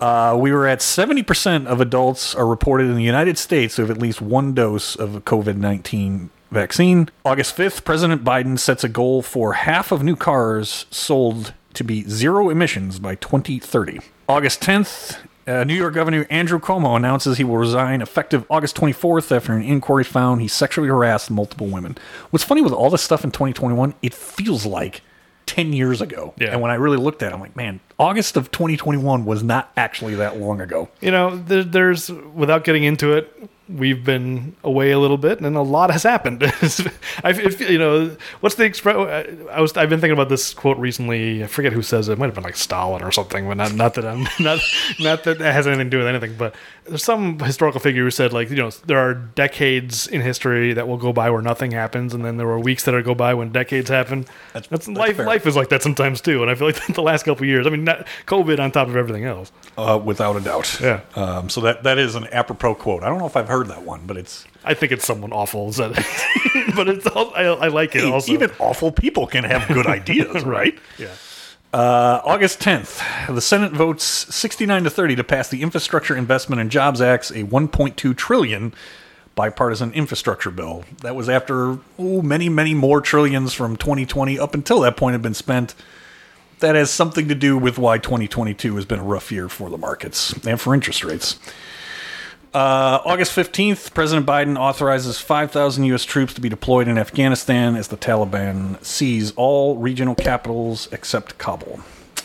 Uh, 0.00 0.34
we 0.40 0.50
were 0.50 0.66
at 0.66 0.78
70% 0.80 1.66
of 1.66 1.80
adults 1.80 2.34
are 2.34 2.46
reported 2.46 2.86
in 2.88 2.94
the 2.96 3.02
United 3.02 3.36
States 3.36 3.76
who 3.76 3.82
have 3.82 3.90
at 3.90 3.98
least 3.98 4.22
one 4.22 4.54
dose 4.54 4.96
of 4.96 5.10
COVID 5.26 5.56
19 5.56 6.30
vaccine. 6.50 7.08
August 7.24 7.56
5th, 7.56 7.84
President 7.84 8.24
Biden 8.24 8.58
sets 8.58 8.82
a 8.82 8.88
goal 8.88 9.20
for 9.22 9.52
half 9.52 9.92
of 9.92 10.02
new 10.02 10.16
cars 10.16 10.86
sold 10.90 11.52
to 11.74 11.84
be 11.84 12.02
zero 12.08 12.50
emissions 12.50 12.98
by 12.98 13.14
2030. 13.16 14.00
August 14.28 14.60
10th, 14.60 15.18
uh, 15.46 15.64
New 15.64 15.74
York 15.74 15.94
Governor 15.94 16.26
Andrew 16.30 16.58
Cuomo 16.58 16.96
announces 16.96 17.38
he 17.38 17.44
will 17.44 17.56
resign 17.56 18.02
effective 18.02 18.44
August 18.50 18.76
24th 18.76 19.34
after 19.34 19.52
an 19.52 19.62
inquiry 19.62 20.04
found 20.04 20.40
he 20.40 20.48
sexually 20.48 20.88
harassed 20.88 21.30
multiple 21.30 21.66
women. 21.66 21.96
What's 22.30 22.44
funny 22.44 22.62
with 22.62 22.72
all 22.72 22.90
this 22.90 23.02
stuff 23.02 23.24
in 23.24 23.30
2021, 23.30 23.94
it 24.02 24.14
feels 24.14 24.66
like 24.66 25.02
10 25.46 25.72
years 25.72 26.00
ago. 26.00 26.34
Yeah. 26.36 26.52
And 26.52 26.60
when 26.60 26.70
I 26.70 26.74
really 26.74 26.98
looked 26.98 27.22
at 27.22 27.32
it, 27.32 27.34
I'm 27.34 27.40
like, 27.40 27.56
man, 27.56 27.80
August 27.98 28.36
of 28.36 28.52
2021 28.52 29.24
was 29.24 29.42
not 29.42 29.72
actually 29.76 30.14
that 30.16 30.38
long 30.38 30.60
ago. 30.60 30.88
You 31.00 31.10
know, 31.10 31.36
there, 31.36 31.64
there's 31.64 32.10
without 32.10 32.62
getting 32.62 32.84
into 32.84 33.14
it, 33.14 33.50
we've 33.76 34.04
been 34.04 34.56
away 34.64 34.90
a 34.90 34.98
little 34.98 35.16
bit, 35.16 35.40
and 35.40 35.56
a 35.56 35.62
lot 35.62 35.90
has 35.90 36.02
happened. 36.02 36.42
I, 36.42 37.30
if, 37.30 37.60
you 37.60 37.78
know, 37.78 38.16
what's 38.40 38.56
the 38.56 38.64
express? 38.64 38.96
Uh, 38.96 39.48
I 39.52 39.60
was 39.60 39.76
I've 39.76 39.88
been 39.88 40.00
thinking 40.00 40.14
about 40.14 40.28
this 40.28 40.52
quote 40.54 40.78
recently. 40.78 41.44
I 41.44 41.46
forget 41.46 41.72
who 41.72 41.82
says 41.82 42.08
it. 42.08 42.12
it 42.12 42.18
might 42.18 42.26
have 42.26 42.34
been 42.34 42.44
like 42.44 42.56
Stalin 42.56 43.02
or 43.02 43.12
something, 43.12 43.46
but 43.46 43.56
not 43.56 43.74
not 43.74 43.94
that 43.94 44.06
I'm 44.06 44.26
not 44.40 44.60
not 44.98 45.24
that 45.24 45.40
it 45.40 45.52
has 45.52 45.66
anything 45.66 45.86
to 45.86 45.90
do 45.90 45.98
with 45.98 46.06
anything. 46.06 46.36
But 46.36 46.54
there's 46.90 47.02
some 47.04 47.38
historical 47.38 47.80
figure 47.80 48.04
who 48.04 48.10
said 48.10 48.32
like 48.34 48.50
you 48.50 48.56
know 48.56 48.70
there 48.86 48.98
are 48.98 49.14
decades 49.14 50.06
in 50.06 50.20
history 50.20 50.72
that 50.74 50.86
will 50.86 50.98
go 50.98 51.12
by 51.12 51.30
where 51.30 51.40
nothing 51.42 51.70
happens, 51.70 52.12
and 52.12 52.24
then 52.24 52.36
there 52.36 52.46
were 52.46 52.58
weeks 52.60 52.84
that 52.84 52.92
will 52.94 53.02
go 53.02 53.14
by 53.14 53.32
when 53.32 53.50
decades 53.50 53.88
happen. 53.88 54.22
That's- 54.52 54.66
That's, 54.68 54.86
that's 54.86 54.88
life. 54.98 55.16
fair. 55.16 55.26
Life 55.26 55.46
is 55.46 55.56
like 55.56 55.68
that 55.70 55.82
sometimes 55.82 56.20
too, 56.20 56.42
and 56.42 56.50
I 56.50 56.54
feel 56.54 56.66
like 56.66 56.84
the 56.94 57.02
last 57.02 57.22
couple 57.24 57.44
of 57.44 57.48
years. 57.48 57.66
I 57.66 57.70
mean, 57.70 57.84
not 57.84 58.06
COVID 58.26 58.58
on 58.60 58.70
top 58.72 58.88
of 58.88 58.96
everything 58.96 59.24
else. 59.24 59.50
Uh, 59.78 59.98
without 60.04 60.36
a 60.36 60.40
doubt. 60.40 60.78
Yeah. 60.80 61.00
Um, 61.16 61.48
so 61.48 61.60
that, 61.62 61.84
that 61.84 61.96
is 61.98 62.14
an 62.14 62.26
apropos 62.32 62.74
quote. 62.74 63.02
I 63.02 63.08
don't 63.08 63.18
know 63.18 63.26
if 63.26 63.36
I've 63.36 63.48
heard 63.48 63.68
that 63.68 63.82
one, 63.82 64.02
but 64.06 64.16
it's 64.18 64.44
I 64.64 64.74
think 64.74 64.92
it's 64.92 65.06
someone 65.06 65.32
awful 65.32 65.72
said 65.72 65.92
it, 65.96 66.74
but 66.76 66.86
it's 66.88 67.06
all, 67.06 67.32
I, 67.34 67.44
I 67.44 67.68
like 67.68 67.96
it 67.96 68.04
also. 68.04 68.30
even 68.32 68.50
awful 68.58 68.92
people 68.92 69.26
can 69.26 69.44
have 69.44 69.66
good 69.68 69.86
ideas, 69.98 70.44
right? 70.44 70.78
yeah. 70.98 71.08
Uh, 71.72 72.20
August 72.24 72.58
10th, 72.58 73.32
the 73.32 73.40
Senate 73.40 73.70
votes 73.72 74.04
69 74.04 74.84
to 74.84 74.90
30 74.90 75.16
to 75.16 75.24
pass 75.24 75.48
the 75.48 75.62
Infrastructure 75.62 76.16
Investment 76.16 76.60
and 76.60 76.68
Jobs 76.68 77.00
Act's 77.00 77.30
a 77.30 77.44
1.2 77.44 78.16
trillion 78.16 78.74
bipartisan 79.36 79.92
infrastructure 79.92 80.50
bill. 80.50 80.84
That 81.02 81.14
was 81.14 81.28
after 81.28 81.78
many, 81.96 82.48
many 82.48 82.74
more 82.74 83.00
trillions 83.00 83.54
from 83.54 83.76
2020 83.76 84.36
up 84.36 84.52
until 84.52 84.80
that 84.80 84.96
point 84.96 85.12
had 85.12 85.22
been 85.22 85.34
spent. 85.34 85.76
That 86.58 86.74
has 86.74 86.90
something 86.90 87.28
to 87.28 87.36
do 87.36 87.56
with 87.56 87.78
why 87.78 87.98
2022 87.98 88.74
has 88.74 88.84
been 88.84 88.98
a 88.98 89.04
rough 89.04 89.30
year 89.30 89.48
for 89.48 89.70
the 89.70 89.78
markets 89.78 90.32
and 90.44 90.60
for 90.60 90.74
interest 90.74 91.04
rates. 91.04 91.38
Uh, 92.52 93.00
August 93.04 93.34
15th, 93.36 93.94
President 93.94 94.26
Biden 94.26 94.58
authorizes 94.58 95.20
5,000 95.20 95.84
U.S. 95.84 96.04
troops 96.04 96.34
to 96.34 96.40
be 96.40 96.48
deployed 96.48 96.88
in 96.88 96.98
Afghanistan 96.98 97.76
as 97.76 97.88
the 97.88 97.96
Taliban 97.96 98.82
seize 98.84 99.32
all 99.36 99.76
regional 99.76 100.16
capitals 100.16 100.88
except 100.90 101.38
Kabul. 101.38 101.80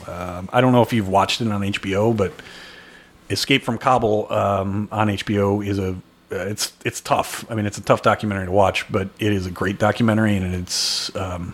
Um, 0.08 0.50
I 0.52 0.62
don't 0.62 0.72
know 0.72 0.82
if 0.82 0.92
you've 0.94 1.10
watched 1.10 1.42
it 1.42 1.48
on 1.48 1.62
HBO, 1.62 2.16
but 2.16 2.34
Escape 3.30 3.64
from 3.64 3.78
Kabul 3.78 4.32
um, 4.34 4.90
on 4.92 5.10
HBO 5.10 5.66
is 5.66 5.80
a 5.80 5.96
uh, 6.32 6.38
it's 6.38 6.74
it's 6.84 7.02
tough. 7.02 7.46
I 7.52 7.56
mean, 7.56 7.68
it's 7.68 7.78
a 7.78 7.82
tough 7.82 8.02
documentary 8.02 8.48
to 8.48 8.52
watch, 8.52 8.92
but 8.92 9.10
it 9.20 9.32
is 9.32 9.46
a 9.46 9.52
great 9.52 9.78
documentary, 9.78 10.36
and 10.36 10.56
it's 10.56 11.16
um, 11.16 11.54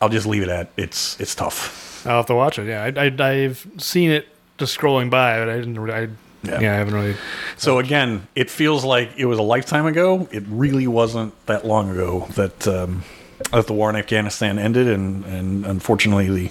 I'll 0.00 0.10
just 0.10 0.26
leave 0.26 0.42
it 0.42 0.50
at 0.50 0.70
it's 0.76 1.18
it's 1.20 1.34
tough. 1.34 2.06
I'll 2.06 2.16
have 2.16 2.26
to 2.26 2.34
watch 2.34 2.58
it. 2.58 2.66
Yeah, 2.66 2.84
I, 2.84 3.06
I, 3.06 3.30
I've 3.30 3.66
seen 3.78 4.10
it 4.10 4.28
just 4.58 4.78
scrolling 4.78 5.08
by, 5.08 5.38
but 5.38 5.48
I 5.48 5.56
didn't. 5.56 5.90
I, 5.90 6.08
Yeah. 6.46 6.60
yeah. 6.60 6.72
I 6.74 6.76
haven't 6.76 6.94
really. 6.94 7.16
So 7.56 7.78
again, 7.78 8.26
it 8.34 8.50
feels 8.50 8.84
like 8.84 9.10
it 9.16 9.26
was 9.26 9.38
a 9.38 9.42
lifetime 9.42 9.86
ago. 9.86 10.28
It 10.30 10.44
really 10.48 10.86
wasn't 10.86 11.34
that 11.46 11.66
long 11.66 11.90
ago 11.90 12.26
that 12.36 12.66
um, 12.68 13.04
that 13.52 13.66
the 13.66 13.72
war 13.74 13.90
in 13.90 13.96
Afghanistan 13.96 14.58
ended, 14.58 14.88
and 14.88 15.24
and 15.24 15.66
unfortunately 15.66 16.28
the 16.28 16.50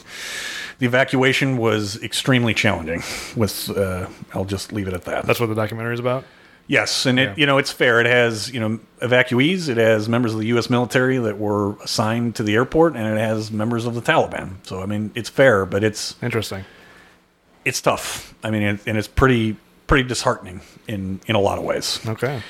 the 0.79 0.85
evacuation 0.85 1.57
was 1.57 2.01
extremely 2.03 2.53
challenging. 2.53 3.01
With 3.35 3.69
uh, 3.75 4.07
I'll 4.33 4.45
just 4.45 4.71
leave 4.73 4.87
it 4.87 4.93
at 4.93 5.05
that. 5.05 5.25
That's 5.25 5.39
what 5.39 5.47
the 5.47 5.55
documentary 5.55 5.93
is 5.93 5.99
about. 5.99 6.25
Yes, 6.67 7.05
and 7.05 7.19
it 7.19 7.23
Yeah. 7.29 7.33
you 7.37 7.45
know 7.45 7.57
it's 7.59 7.71
fair. 7.71 7.99
It 8.01 8.07
has 8.07 8.51
you 8.51 8.59
know 8.59 8.79
evacuees. 8.99 9.69
It 9.69 9.77
has 9.77 10.09
members 10.09 10.33
of 10.33 10.39
the 10.39 10.47
U.S. 10.47 10.67
military 10.69 11.17
that 11.19 11.37
were 11.37 11.75
assigned 11.83 12.35
to 12.37 12.43
the 12.43 12.55
airport, 12.55 12.95
and 12.95 13.05
it 13.05 13.19
has 13.21 13.51
members 13.51 13.85
of 13.85 13.93
the 13.93 14.01
Taliban. 14.01 14.55
So 14.63 14.81
I 14.81 14.87
mean, 14.87 15.11
it's 15.13 15.29
fair, 15.29 15.65
but 15.67 15.83
it's 15.83 16.15
Interesting. 16.23 16.65
it's 17.63 17.81
tough. 17.81 18.33
I 18.43 18.49
mean, 18.49 18.63
it, 18.63 18.79
and 18.87 18.97
it's 18.97 19.07
pretty 19.07 19.57
pretty 19.87 20.07
disheartening 20.07 20.61
in 20.87 21.19
in 21.27 21.35
a 21.35 21.39
lot 21.39 21.57
of 21.57 21.63
ways. 21.63 21.99
Okay. 22.07 22.41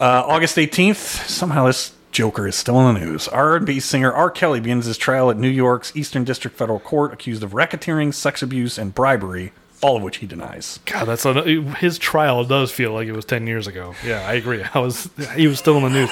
Uh, 0.00 0.22
August 0.26 0.56
18th, 0.56 1.26
somehow 1.28 1.66
this 1.66 1.92
Joker 2.12 2.46
is 2.46 2.54
still 2.56 2.80
in 2.88 2.94
the 2.94 3.00
news. 3.00 3.28
R&B 3.28 3.80
singer 3.80 4.12
R. 4.12 4.30
Kelly 4.30 4.60
begins 4.60 4.86
his 4.86 4.96
trial 4.96 5.30
at 5.30 5.36
New 5.36 5.48
York's 5.48 5.94
Eastern 5.96 6.24
District 6.24 6.56
Federal 6.56 6.80
Court 6.80 7.12
accused 7.12 7.42
of 7.42 7.50
racketeering, 7.50 8.14
sex 8.14 8.42
abuse, 8.42 8.78
and 8.78 8.94
bribery, 8.94 9.52
all 9.82 9.96
of 9.96 10.02
which 10.02 10.18
he 10.18 10.26
denies. 10.26 10.78
God, 10.86 11.04
that's 11.06 11.24
a, 11.24 11.42
his 11.42 11.98
trial 11.98 12.44
does 12.44 12.70
feel 12.70 12.92
like 12.92 13.08
it 13.08 13.12
was 13.12 13.24
ten 13.24 13.46
years 13.46 13.66
ago. 13.66 13.94
Yeah, 14.04 14.26
I 14.26 14.34
agree. 14.34 14.62
I 14.72 14.78
was 14.78 15.10
he 15.34 15.46
was 15.48 15.58
still 15.58 15.76
in 15.78 15.82
the 15.84 15.90
news. 15.90 16.10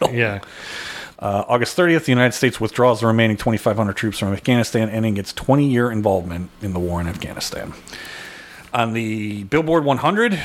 Yeah. 0.12 0.40
Uh, 1.18 1.44
August 1.48 1.76
30th, 1.76 2.04
the 2.04 2.12
United 2.12 2.32
States 2.32 2.60
withdraws 2.60 3.00
the 3.00 3.06
remaining 3.08 3.36
2,500 3.36 3.92
troops 3.94 4.20
from 4.20 4.32
Afghanistan, 4.32 4.88
ending 4.88 5.16
its 5.16 5.32
20 5.32 5.68
year 5.68 5.90
involvement 5.90 6.50
in 6.62 6.72
the 6.72 6.78
war 6.78 7.00
in 7.00 7.08
Afghanistan. 7.08 7.74
On 8.78 8.92
the 8.92 9.42
Billboard 9.42 9.84
100, 9.84 10.40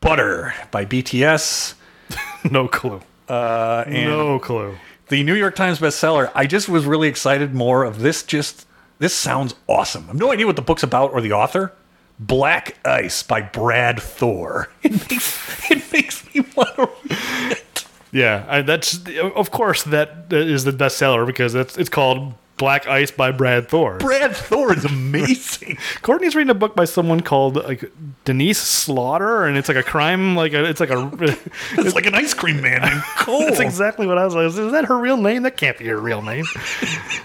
Butter 0.00 0.52
by 0.72 0.84
BTS. 0.84 1.74
No 2.50 2.68
clue. 2.68 3.00
Uh, 3.28 3.84
and 3.86 4.10
no 4.10 4.38
clue. 4.38 4.76
the 5.08 5.22
New 5.22 5.32
York 5.34 5.54
Times 5.56 5.78
bestseller. 5.78 6.30
I 6.34 6.46
just 6.46 6.68
was 6.68 6.84
really 6.84 7.08
excited 7.08 7.54
more 7.54 7.84
of 7.84 8.00
this. 8.00 8.22
Just 8.22 8.66
this 8.98 9.14
sounds 9.14 9.54
awesome. 9.66 10.04
I 10.04 10.06
have 10.08 10.16
no 10.16 10.30
idea 10.30 10.46
what 10.46 10.56
the 10.56 10.62
book's 10.62 10.82
about 10.82 11.12
or 11.12 11.22
the 11.22 11.32
author. 11.32 11.72
Black 12.18 12.76
Ice 12.84 13.22
by 13.22 13.40
Brad 13.40 13.98
Thor. 14.02 14.68
It 14.82 14.92
makes 15.10 15.70
it 15.70 15.92
makes 15.92 16.34
me 16.34 16.44
want 16.54 16.74
to 16.76 16.90
read 17.08 17.52
it. 17.52 17.86
Yeah, 18.12 18.44
I, 18.48 18.60
that's 18.62 19.00
of 19.36 19.50
course 19.50 19.84
that 19.84 20.26
is 20.30 20.64
the 20.64 20.72
bestseller 20.72 21.24
because 21.26 21.54
it's 21.54 21.78
it's 21.78 21.88
called 21.88 22.34
Black 22.56 22.86
Ice 22.86 23.10
by 23.10 23.32
Brad 23.32 23.68
Thor. 23.68 23.98
Brad 23.98 24.36
Thor 24.36 24.72
is 24.72 24.84
amazing. 24.84 25.76
Courtney's 26.02 26.36
reading 26.36 26.50
a 26.50 26.54
book 26.54 26.76
by 26.76 26.84
someone 26.84 27.20
called 27.20 27.56
like 27.56 27.90
Denise 28.24 28.58
Slaughter, 28.58 29.44
and 29.44 29.58
it's 29.58 29.68
like 29.68 29.76
a 29.76 29.82
crime, 29.82 30.36
like 30.36 30.52
a, 30.52 30.64
it's 30.64 30.80
like 30.80 30.90
a. 30.90 31.10
It's 31.76 31.94
like 31.94 32.06
an 32.06 32.14
ice 32.14 32.32
cream 32.34 32.60
man 32.62 32.82
named 32.82 33.02
Cole. 33.16 33.40
That's 33.40 33.60
exactly 33.60 34.06
what 34.06 34.18
I 34.18 34.24
was 34.24 34.34
like. 34.34 34.46
Is 34.46 34.72
that 34.72 34.84
her 34.86 34.96
real 34.96 35.16
name? 35.16 35.42
That 35.42 35.56
can't 35.56 35.76
be 35.76 35.86
her 35.86 35.98
real 35.98 36.22
name. 36.22 36.44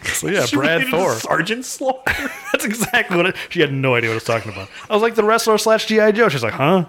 So 0.03 0.27
yeah, 0.27 0.45
Brad 0.51 0.87
Thor. 0.87 1.13
Sergeant 1.13 1.65
Slaughter. 1.65 2.31
That's 2.51 2.65
exactly 2.65 3.15
what 3.17 3.27
it, 3.27 3.35
she 3.49 3.61
had 3.61 3.71
no 3.71 3.95
idea 3.95 4.09
what 4.09 4.13
I 4.13 4.15
was 4.15 4.23
talking 4.23 4.51
about. 4.51 4.69
I 4.89 4.93
was 4.93 5.01
like 5.01 5.15
the 5.15 5.23
wrestler 5.23 5.57
slash 5.57 5.85
GI 5.85 6.13
Joe. 6.13 6.29
She's 6.29 6.43
like, 6.43 6.53
huh? 6.53 6.85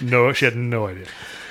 No, 0.00 0.32
she 0.32 0.44
had 0.46 0.56
no 0.56 0.86
idea. 0.86 1.06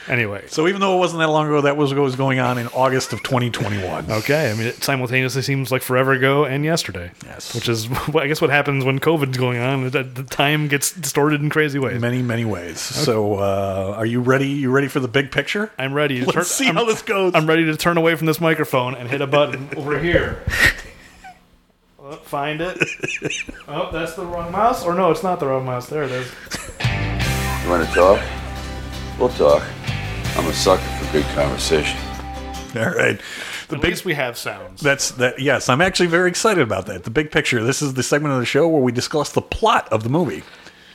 Anyway, 0.09 0.45
so 0.47 0.67
even 0.67 0.79
though 0.79 0.95
it 0.95 0.99
wasn't 0.99 1.19
that 1.19 1.27
long 1.27 1.47
ago, 1.47 1.61
that 1.61 1.75
was 1.75 1.93
what 1.93 2.01
was 2.01 2.15
going 2.15 2.39
on 2.39 2.57
in 2.57 2.67
August 2.67 3.11
of 3.11 3.21
2021. 3.23 4.09
okay. 4.09 4.49
I 4.49 4.53
mean, 4.53 4.67
it 4.67 4.81
simultaneously 4.83 5.41
seems 5.41 5.71
like 5.71 5.81
forever 5.81 6.13
ago 6.13 6.45
and 6.45 6.63
yesterday. 6.63 7.11
Yes. 7.25 7.53
Which 7.53 7.67
is, 7.67 7.89
I 8.15 8.27
guess, 8.27 8.39
what 8.39 8.49
happens 8.49 8.85
when 8.85 8.99
COVID's 8.99 9.37
going 9.37 9.59
on. 9.59 9.89
That 9.89 10.15
the 10.15 10.23
time 10.23 10.69
gets 10.69 10.93
distorted 10.93 11.41
in 11.41 11.49
crazy 11.49 11.77
ways. 11.77 11.99
Many, 11.99 12.21
many 12.21 12.45
ways. 12.45 12.79
So, 12.79 13.35
uh, 13.35 13.95
are 13.97 14.05
you 14.05 14.21
ready? 14.21 14.47
You 14.47 14.71
ready 14.71 14.87
for 14.87 14.99
the 15.01 15.07
big 15.09 15.31
picture? 15.31 15.71
I'm 15.77 15.93
ready. 15.93 16.19
To 16.21 16.25
Let's 16.25 16.33
turn, 16.35 16.43
see 16.45 16.67
I'm, 16.69 16.75
how 16.75 16.85
this 16.85 17.01
goes. 17.01 17.33
I'm 17.35 17.45
ready 17.47 17.65
to 17.65 17.75
turn 17.75 17.97
away 17.97 18.15
from 18.15 18.27
this 18.27 18.39
microphone 18.39 18.95
and 18.95 19.09
hit 19.09 19.19
a 19.21 19.27
button 19.27 19.69
over 19.77 19.99
here. 19.99 20.41
Oh, 21.99 22.15
find 22.17 22.61
it. 22.61 22.77
Oh, 23.69 23.91
that's 23.91 24.13
the 24.13 24.25
wrong 24.25 24.49
mouse. 24.53 24.85
Or 24.85 24.93
no, 24.93 25.11
it's 25.11 25.23
not 25.23 25.41
the 25.41 25.47
wrong 25.47 25.65
mouse. 25.65 25.87
There 25.89 26.03
it 26.03 26.11
is. 26.11 26.31
You 26.79 27.69
want 27.69 27.85
to 27.85 27.93
talk? 27.93 28.21
We'll 29.19 29.27
talk. 29.27 29.61
I'm 30.37 30.45
a 30.47 30.53
sucker 30.53 30.81
for 30.83 31.11
good 31.11 31.25
conversation. 31.35 31.97
All 32.75 32.85
right. 32.93 33.19
The 33.69 33.75
At 33.75 33.81
big 33.81 33.91
least 33.91 34.05
we 34.05 34.13
have 34.13 34.37
sounds. 34.37 34.81
That's 34.81 35.11
that. 35.11 35.39
Yes, 35.39 35.67
I'm 35.67 35.81
actually 35.81 36.07
very 36.07 36.29
excited 36.29 36.61
about 36.61 36.85
that. 36.85 37.03
The 37.03 37.09
big 37.09 37.31
picture. 37.31 37.63
This 37.63 37.81
is 37.81 37.95
the 37.95 38.03
segment 38.03 38.33
of 38.33 38.39
the 38.39 38.45
show 38.45 38.67
where 38.67 38.81
we 38.81 38.91
discuss 38.91 39.31
the 39.31 39.41
plot 39.41 39.91
of 39.91 40.03
the 40.03 40.09
movie, 40.09 40.43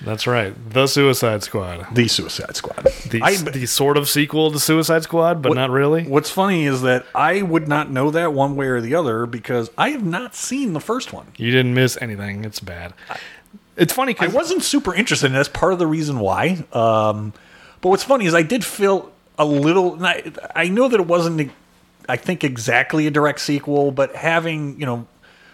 That's 0.04 0.26
right. 0.26 0.54
The 0.70 0.86
Suicide 0.86 1.42
Squad. 1.42 1.86
The 1.94 2.08
Suicide 2.08 2.56
Squad. 2.56 2.84
The, 3.10 3.20
I- 3.22 3.36
the 3.36 3.66
sort 3.66 3.96
of 3.96 4.08
sequel 4.08 4.50
to 4.52 4.58
Suicide 4.60 5.02
Squad, 5.02 5.42
but 5.42 5.54
not 5.54 5.70
really. 5.70 6.04
What's 6.04 6.30
funny 6.30 6.64
is 6.64 6.82
that 6.82 7.04
I 7.14 7.42
would 7.42 7.68
not 7.68 7.90
know 7.90 8.10
that 8.10 8.32
one 8.32 8.54
way 8.56 8.66
or 8.68 8.80
the 8.80 8.94
other 8.94 9.26
because 9.26 9.70
I 9.76 9.90
have 9.90 10.04
not 10.04 10.34
seen 10.34 10.72
the 10.72 10.80
first 10.80 11.12
one. 11.12 11.26
You 11.36 11.50
didn't 11.50 11.74
miss 11.74 11.98
anything. 12.00 12.44
It's 12.44 12.60
bad. 12.60 12.94
It's 13.76 13.92
funny 13.92 14.14
I 14.20 14.28
wasn't 14.28 14.62
super 14.62 14.94
interested, 14.94 15.26
and 15.26 15.34
that's 15.34 15.48
part 15.48 15.72
of 15.72 15.78
the 15.78 15.86
reason 15.86 16.20
why. 16.20 16.64
Um, 16.72 17.32
but 17.80 17.88
what's 17.90 18.04
funny 18.04 18.26
is 18.26 18.34
I 18.34 18.42
did 18.42 18.64
feel 18.64 19.11
a 19.38 19.44
little. 19.44 19.98
I, 20.54 20.68
know 20.68 20.88
that 20.88 21.00
it 21.00 21.06
wasn't, 21.06 21.50
I 22.08 22.16
think, 22.16 22.44
exactly 22.44 23.06
a 23.06 23.10
direct 23.10 23.40
sequel, 23.40 23.90
but 23.90 24.14
having 24.16 24.78
you 24.78 24.86
know. 24.86 25.06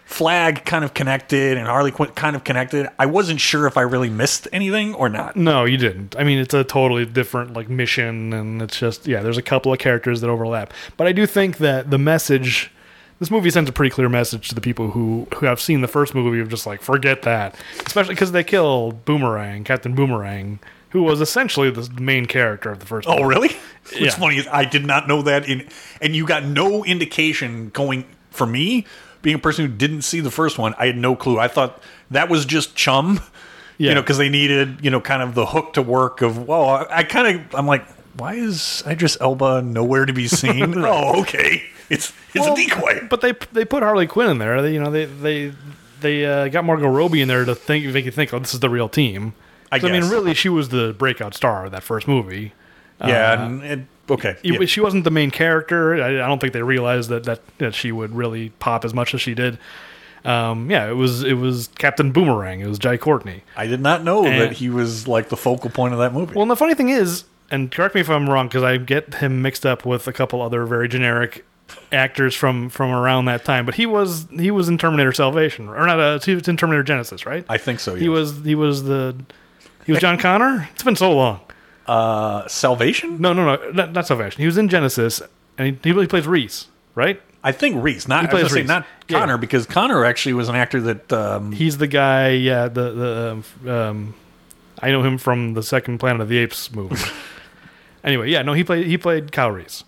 Flag 0.04 0.64
kind 0.64 0.86
of 0.86 0.94
connected 0.94 1.58
and 1.58 1.66
Harley 1.66 1.90
Quinn 1.90 2.10
kind 2.12 2.34
of 2.34 2.42
connected. 2.42 2.88
I 2.98 3.04
wasn't 3.04 3.42
sure 3.42 3.66
if 3.66 3.76
I 3.76 3.82
really 3.82 4.08
missed 4.08 4.48
anything 4.54 4.94
or 4.94 5.10
not. 5.10 5.36
no, 5.36 5.66
you 5.66 5.76
didn't. 5.76 6.16
I 6.18 6.24
mean, 6.24 6.38
it's 6.38 6.54
a 6.54 6.64
totally 6.64 7.04
different 7.04 7.52
like 7.52 7.68
mission, 7.68 8.32
and 8.32 8.62
it's 8.62 8.78
just 8.78 9.06
yeah. 9.06 9.20
There's 9.20 9.36
a 9.36 9.42
couple 9.42 9.70
of 9.70 9.78
characters 9.78 10.22
that 10.22 10.30
overlap, 10.30 10.72
but 10.96 11.06
I 11.06 11.12
do 11.12 11.26
think 11.26 11.58
that 11.58 11.90
the 11.90 11.98
message. 11.98 12.70
This 13.18 13.30
movie 13.30 13.50
sends 13.50 13.68
a 13.68 13.72
pretty 13.72 13.90
clear 13.90 14.08
message 14.08 14.48
to 14.48 14.54
the 14.54 14.62
people 14.62 14.92
who 14.92 15.26
who 15.34 15.44
have 15.44 15.60
seen 15.60 15.82
the 15.82 15.88
first 15.88 16.14
movie 16.14 16.40
of 16.40 16.48
just 16.48 16.66
like 16.66 16.80
forget 16.80 17.20
that, 17.22 17.54
especially 17.84 18.14
because 18.14 18.32
they 18.32 18.44
kill 18.44 18.92
Boomerang, 18.92 19.62
Captain 19.62 19.94
Boomerang, 19.94 20.58
who 20.90 21.02
was 21.02 21.20
essentially 21.20 21.70
the 21.70 21.88
main 22.00 22.26
character 22.26 22.70
of 22.70 22.78
the 22.80 22.86
first. 22.86 23.06
Oh, 23.08 23.12
movie. 23.22 23.24
really? 23.26 23.48
What's 23.48 24.00
Yeah. 24.00 24.10
funny 24.10 24.36
is 24.38 24.46
I 24.50 24.64
did 24.64 24.84
not 24.84 25.06
know 25.08 25.22
that, 25.22 25.48
in, 25.48 25.66
and 26.00 26.14
you 26.16 26.26
got 26.26 26.44
no 26.44 26.84
indication 26.84 27.70
going 27.70 28.04
for 28.30 28.46
me 28.46 28.86
being 29.22 29.36
a 29.36 29.38
person 29.38 29.66
who 29.66 29.72
didn't 29.72 30.02
see 30.02 30.20
the 30.20 30.30
first 30.30 30.58
one. 30.58 30.74
I 30.78 30.86
had 30.86 30.96
no 30.96 31.16
clue. 31.16 31.38
I 31.38 31.48
thought 31.48 31.82
that 32.10 32.28
was 32.28 32.44
just 32.44 32.74
chum, 32.76 33.20
you 33.76 33.94
know, 33.94 34.00
because 34.02 34.18
they 34.18 34.28
needed 34.28 34.78
you 34.84 34.90
know 34.90 35.00
kind 35.00 35.22
of 35.22 35.34
the 35.34 35.46
hook 35.46 35.72
to 35.74 35.82
work. 35.82 36.22
Of 36.22 36.46
well, 36.46 36.68
I, 36.68 36.86
I 36.90 37.02
kind 37.04 37.36
of 37.40 37.54
I'm 37.54 37.66
like, 37.66 37.86
why 38.18 38.34
is 38.34 38.82
Idris 38.86 39.16
Elba 39.20 39.62
nowhere 39.62 40.06
to 40.06 40.12
be 40.12 40.28
seen? 40.28 40.74
Oh, 40.78 41.20
okay, 41.22 41.62
it's 41.90 42.12
it's 42.34 42.44
Well, 42.46 42.54
a 42.54 42.56
decoy. 42.56 43.06
But 43.08 43.20
they 43.20 43.32
they 43.52 43.64
put 43.64 43.82
Harley 43.82 44.06
Quinn 44.06 44.30
in 44.30 44.38
there. 44.38 44.62
They, 44.62 44.72
you 44.74 44.80
know 44.82 44.90
they 44.90 45.04
they 45.06 45.52
they 46.00 46.24
uh, 46.26 46.48
got 46.48 46.64
Margot 46.64 46.88
Robbie 46.88 47.20
in 47.22 47.28
there 47.28 47.44
to 47.44 47.54
think 47.54 47.84
make 47.92 48.04
you 48.04 48.10
think 48.12 48.32
oh 48.32 48.38
this 48.38 48.54
is 48.54 48.60
the 48.60 48.70
real 48.70 48.88
team. 48.88 49.34
I 49.72 49.76
I 49.76 49.80
mean 49.90 50.08
really 50.08 50.34
she 50.34 50.48
was 50.48 50.68
the 50.70 50.94
breakout 50.98 51.34
star 51.34 51.66
of 51.66 51.72
that 51.72 51.82
first 51.82 52.08
movie. 52.08 52.52
yeah, 53.00 53.44
and 53.44 53.62
it, 53.62 53.80
okay. 54.10 54.36
It- 54.42 54.60
yeah. 54.60 54.66
She 54.66 54.80
wasn't 54.80 55.04
the 55.04 55.10
main 55.10 55.30
character. 55.30 56.02
I, 56.02 56.08
I 56.24 56.26
don't 56.26 56.40
think 56.40 56.52
they 56.52 56.62
realized 56.62 57.10
that, 57.10 57.24
that 57.24 57.40
that 57.58 57.74
she 57.74 57.92
would 57.92 58.14
really 58.14 58.50
pop 58.58 58.84
as 58.84 58.92
much 58.94 59.14
as 59.14 59.20
she 59.20 59.34
did. 59.34 59.58
Um, 60.24 60.68
yeah, 60.70 60.88
it 60.90 60.94
was 60.96 61.22
it 61.22 61.34
was 61.34 61.68
Captain 61.78 62.10
Boomerang. 62.12 62.60
It 62.60 62.66
was 62.66 62.78
Jai 62.78 62.96
Courtney. 62.96 63.44
I 63.56 63.66
did 63.66 63.80
not 63.80 64.02
know 64.02 64.24
And- 64.24 64.40
that 64.40 64.52
he 64.52 64.68
was 64.68 65.06
like 65.06 65.28
the 65.28 65.36
focal 65.36 65.70
point 65.70 65.92
of 65.92 66.00
that 66.00 66.12
movie. 66.12 66.34
Well, 66.34 66.42
and 66.42 66.50
the 66.50 66.56
funny 66.56 66.74
thing 66.74 66.88
is, 66.88 67.24
and 67.50 67.70
correct 67.70 67.94
me 67.94 68.00
if 68.00 68.10
I'm 68.10 68.28
wrong, 68.28 68.48
because 68.48 68.62
I 68.64 68.76
get 68.78 69.14
him 69.14 69.42
mixed 69.42 69.64
up 69.64 69.86
with 69.86 70.08
a 70.08 70.12
couple 70.12 70.42
other 70.42 70.66
very 70.66 70.88
generic 70.88 71.44
actors 71.92 72.34
from 72.34 72.68
from 72.68 72.90
around 72.90 73.26
that 73.26 73.44
time. 73.44 73.64
But 73.64 73.76
he 73.76 73.86
was 73.86 74.26
he 74.36 74.50
was 74.50 74.68
in 74.68 74.76
Terminator 74.76 75.12
Salvation, 75.12 75.68
or 75.68 75.86
not? 75.86 76.00
Uh, 76.00 76.18
he 76.18 76.34
was 76.34 76.48
in 76.48 76.56
Terminator 76.56 76.82
Genisys, 76.92 77.24
right? 77.24 77.44
I 77.48 77.56
think 77.58 77.78
so. 77.78 77.94
he 77.94 78.08
was 78.08 78.40
he 78.44 78.56
was 78.56 78.82
the 78.84 79.14
he 79.88 79.92
was 79.92 80.00
John 80.00 80.18
Connor. 80.18 80.68
It's 80.72 80.82
been 80.84 80.96
so 80.96 81.12
long. 81.12 81.40
uh, 81.86 82.46
Salvation. 82.48 83.20
No, 83.20 83.32
no, 83.32 83.44
no, 83.56 83.70
not, 83.72 83.92
not 83.92 84.06
Salvation. 84.06 84.40
He 84.40 84.46
was 84.46 84.56
in 84.58 84.68
Genisys, 84.68 85.20
and 85.56 85.76
he, 85.82 85.92
he 85.92 86.06
plays 86.06 86.26
Reese, 86.26 86.66
right? 86.94 87.20
I 87.42 87.52
think 87.52 87.82
Reese, 87.82 88.06
not 88.08 88.22
He 88.24 88.28
plays 88.28 88.52
Reese. 88.52 88.66
not 88.68 88.84
Yeah. 89.08 89.20
Connor, 89.20 89.38
because 89.38 89.64
Connor 89.66 90.04
actually 90.04 90.34
was 90.34 90.48
an 90.48 90.54
actor 90.56 90.80
that 90.82 91.12
um, 91.12 91.52
He's 91.52 91.78
the 91.78 91.86
guy. 91.86 92.30
Yeah, 92.30 92.68
the 92.68 92.90
the 92.92 93.42
um, 93.66 93.70
um, 93.70 94.14
I 94.82 94.90
know 94.90 95.02
him 95.02 95.18
from 95.18 95.54
the 95.54 95.62
second 95.62 95.98
Planet 95.98 96.20
of 96.20 96.28
the 96.28 96.38
Apes 96.38 96.72
movie. 96.74 96.96
anyway, 98.04 98.30
yeah, 98.30 98.42
no, 98.42 98.52
he 98.52 98.64
played 98.64 98.86
he 98.86 98.98
played 98.98 99.32
Kyle 99.32 99.50
Reese. 99.50 99.84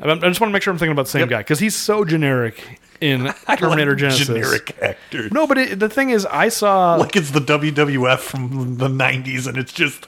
I, 0.00 0.10
I 0.10 0.14
just 0.16 0.40
want 0.40 0.50
to 0.50 0.52
make 0.52 0.62
sure 0.62 0.72
I'm 0.72 0.78
thinking 0.78 0.92
about 0.92 1.04
the 1.06 1.10
same 1.10 1.20
Yep. 1.20 1.28
guy 1.30 1.38
because 1.38 1.58
he's 1.60 1.76
so 1.76 2.04
generic 2.04 2.80
in 3.00 3.32
Terminator 3.56 3.92
Like 3.92 3.98
Genisys. 4.12 4.26
generic 4.26 4.76
actors. 4.82 5.32
No, 5.32 5.46
but 5.46 5.58
it, 5.58 5.78
the 5.80 5.88
thing 5.88 6.10
is, 6.10 6.26
I 6.26 6.48
saw 6.48 6.96
like 6.96 7.16
it's 7.16 7.30
the 7.30 7.40
WWF 7.40 8.18
from 8.18 8.76
the 8.78 8.88
'90s, 8.88 9.46
and 9.46 9.56
it's 9.56 9.72
just 9.72 10.06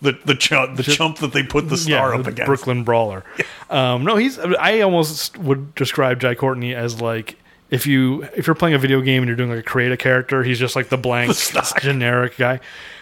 the 0.00 0.18
the 0.24 0.34
chump 0.34 0.76
the 0.76 0.82
chump 0.82 1.18
that 1.18 1.32
they 1.32 1.42
put 1.42 1.68
the 1.68 1.76
star 1.76 2.14
up 2.14 2.22
the 2.24 2.30
against. 2.30 2.46
Brooklyn 2.46 2.84
Brawler. 2.84 3.24
Um, 3.70 4.02
no, 4.04 4.16
he's. 4.16 4.38
I 4.38 4.80
almost 4.80 5.36
would 5.36 5.74
describe 5.74 6.20
Jai 6.20 6.34
Courtney 6.34 6.74
as 6.74 7.02
like 7.02 7.36
if 7.68 7.86
you 7.86 8.22
if 8.34 8.46
you're 8.46 8.54
playing 8.56 8.74
a 8.74 8.78
video 8.78 9.02
game 9.02 9.22
and 9.22 9.26
you're 9.28 9.36
doing 9.36 9.50
like 9.50 9.58
a 9.58 9.62
create 9.62 9.92
a 9.92 9.96
character, 9.98 10.42
he's 10.42 10.58
just 10.58 10.74
like 10.74 10.88
the 10.88 10.96
blank 10.96 11.28
The 11.36 11.78
generic 11.82 12.38
guy. 12.38 12.60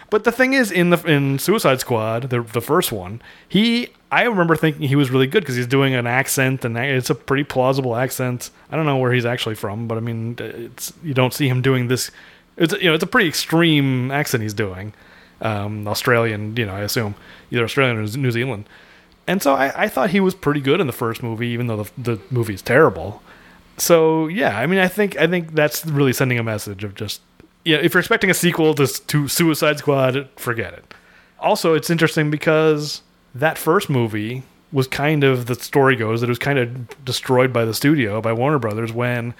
But 0.09 0.25
the 0.25 0.31
thing 0.33 0.51
is, 0.51 0.69
in 0.69 0.89
the 0.89 0.97
in 1.09 1.39
Suicide 1.39 1.79
Squad, 1.79 2.23
the 2.31 2.41
the 2.41 2.59
first 2.59 2.91
one, 2.91 3.21
he 3.47 3.91
I 4.11 4.23
remember 4.23 4.55
thinking 4.55 4.87
he 4.87 4.95
was 4.95 5.09
really 5.09 5.27
good 5.27 5.41
because 5.41 5.55
he's 5.55 5.67
doing 5.67 5.93
an 5.93 6.07
accent 6.07 6.63
and 6.63 6.77
it's 6.77 7.09
a 7.09 7.15
pretty 7.15 7.43
plausible 7.43 7.95
accent. 7.95 8.51
I 8.71 8.77
don't 8.77 8.85
know 8.85 8.97
where 8.97 9.11
he's 9.11 9.25
actually 9.25 9.55
from, 9.55 9.87
but 9.87 9.97
I 9.97 10.01
mean, 10.01 10.35
it's 10.39 10.93
you 11.03 11.13
don't 11.13 11.33
see 11.33 11.49
him 11.49 11.61
doing 11.61 11.87
this. 11.87 12.11
It's 12.55 12.73
you 12.73 12.85
know 12.85 12.93
it's 12.93 13.03
a 13.03 13.07
pretty 13.07 13.27
extreme 13.27 14.09
accent 14.11 14.43
he's 14.43 14.53
doing, 14.53 14.93
um, 15.41 15.87
Australian. 15.87 16.55
You 16.55 16.65
know, 16.65 16.73
I 16.73 16.81
assume 16.81 17.15
either 17.51 17.63
Australian 17.63 17.97
or 17.97 18.17
New 18.17 18.31
Zealand. 18.31 18.65
And 19.27 19.41
so 19.41 19.55
I, 19.55 19.83
I 19.83 19.87
thought 19.89 20.11
he 20.11 20.21
was 20.21 20.33
pretty 20.33 20.61
good 20.61 20.79
in 20.79 20.87
the 20.87 20.93
first 20.93 21.21
movie, 21.21 21.47
even 21.47 21.67
though 21.67 21.83
the, 21.83 21.91
the 21.97 22.21
movie's 22.31 22.61
terrible. 22.61 23.21
So 23.77 24.27
yeah, 24.27 24.57
I 24.57 24.67
mean, 24.67 24.79
I 24.79 24.87
think 24.87 25.17
I 25.17 25.27
think 25.27 25.53
that's 25.53 25.85
really 25.85 26.13
sending 26.13 26.39
a 26.39 26.43
message 26.43 26.85
of 26.85 26.95
just 26.95 27.21
yeah. 27.65 27.77
If 27.77 27.93
you're 27.93 27.99
expecting 27.99 28.29
a 28.29 28.33
sequel 28.33 28.73
to, 28.75 28.87
to 28.87 29.27
Suicide 29.27 29.79
Squad, 29.79 30.29
forget 30.37 30.73
it. 30.73 30.93
Also, 31.39 31.73
it's 31.73 31.89
interesting 31.89 32.31
because 32.31 33.01
that 33.39 33.57
first 33.57 33.89
movie 33.89 34.43
was 34.71 34.87
kind 34.87 35.23
of 35.23 35.45
the 35.45 35.55
story 35.55 35.95
goes 35.95 36.21
that 36.21 36.27
it 36.27 36.29
was 36.31 36.39
kind 36.39 36.59
of 36.59 37.05
destroyed 37.05 37.53
by 37.53 37.63
the 37.65 37.73
studio 37.73 38.19
by 38.21 38.33
Warner 38.33 38.59
Brothers 38.59 38.91
when 38.91 39.33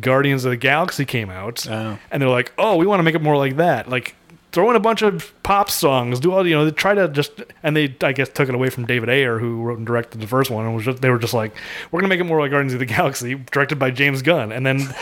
Guardians 0.00 0.44
of 0.44 0.50
the 0.50 0.56
Galaxy 0.56 1.04
came 1.04 1.30
out, 1.30 1.66
Oh. 1.68 1.98
and 2.12 2.22
they're 2.22 2.28
like, 2.28 2.52
"Oh, 2.56 2.76
we 2.76 2.86
want 2.86 3.00
to 3.00 3.02
make 3.02 3.14
it 3.16 3.22
more 3.22 3.36
like 3.36 3.56
that." 3.56 3.88
Like 3.88 4.14
throw 4.52 4.68
in 4.70 4.74
a 4.76 4.80
bunch 4.80 5.02
of 5.02 5.32
pop 5.42 5.70
songs, 5.70 6.20
do 6.20 6.32
all 6.32 6.46
you 6.46 6.54
know. 6.54 6.64
They 6.64 6.70
try 6.70 6.94
to 6.94 7.08
just, 7.08 7.32
and 7.64 7.76
they 7.76 7.94
I 8.02 8.12
guess 8.12 8.28
took 8.28 8.48
it 8.48 8.54
away 8.54 8.70
from 8.70 8.84
David 8.86 9.08
Ayer, 9.08 9.38
who 9.40 9.62
wrote 9.62 9.78
and 9.78 9.86
directed 9.86 10.20
the 10.20 10.26
first 10.28 10.50
one, 10.50 10.64
and 10.64 10.74
was 10.76 10.84
just, 10.84 11.02
they 11.02 11.10
were 11.10 11.18
just 11.18 11.34
like, 11.34 11.52
"We're 11.90 12.00
gonna 12.00 12.08
make 12.08 12.20
it 12.20 12.24
more 12.24 12.40
like 12.40 12.52
Guardians 12.52 12.72
of 12.72 12.78
the 12.78 12.86
Galaxy," 12.86 13.34
directed 13.50 13.80
by 13.80 13.90
James 13.90 14.22
Gunn, 14.22 14.52
and 14.52 14.64
then 14.64 14.78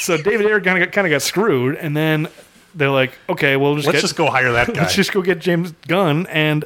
so 0.00 0.18
David 0.18 0.46
Ayer 0.46 0.60
kind 0.60 0.78
of 0.82 0.86
got, 0.88 0.92
kind 0.92 1.06
of 1.06 1.10
got 1.10 1.22
screwed, 1.22 1.76
and 1.76 1.96
then 1.96 2.28
they're 2.74 2.90
like, 2.90 3.12
"Okay, 3.30 3.56
well, 3.56 3.74
just 3.76 3.86
Let's 3.86 3.96
get, 3.96 4.02
just 4.02 4.16
go 4.16 4.26
hire 4.30 4.52
that 4.52 4.66
guy. 4.74 4.80
let's 4.82 4.94
just 4.94 5.12
go 5.12 5.22
get 5.22 5.38
James 5.38 5.72
Gunn," 5.88 6.26
and 6.26 6.64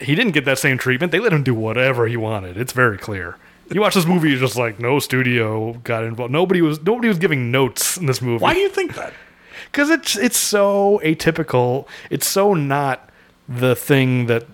he 0.00 0.14
didn't 0.14 0.32
get 0.32 0.44
that 0.44 0.58
same 0.58 0.78
treatment. 0.78 1.12
They 1.12 1.18
let 1.18 1.32
him 1.32 1.42
do 1.42 1.54
whatever 1.54 2.06
he 2.06 2.16
wanted. 2.16 2.56
It's 2.56 2.72
very 2.72 2.98
clear. 2.98 3.36
You 3.70 3.82
watch 3.82 3.94
this 3.94 4.06
movie, 4.06 4.30
you're 4.30 4.38
just 4.38 4.56
like, 4.56 4.78
no 4.78 4.98
studio 4.98 5.74
got 5.84 6.02
involved. 6.02 6.32
Nobody 6.32 6.62
was 6.62 6.82
nobody 6.82 7.08
was 7.08 7.18
giving 7.18 7.50
notes 7.50 7.98
in 7.98 8.06
this 8.06 8.22
movie 8.22 8.42
Why 8.42 8.54
do 8.54 8.60
you 8.60 8.70
think 8.70 8.94
that? 8.94 9.12
because 9.70 9.90
it's 9.90 10.16
it's 10.16 10.38
so 10.38 11.00
atypical. 11.04 11.86
It's 12.10 12.26
so 12.26 12.54
not 12.54 13.10
the 13.48 13.76
thing 13.76 14.26
that 14.26 14.46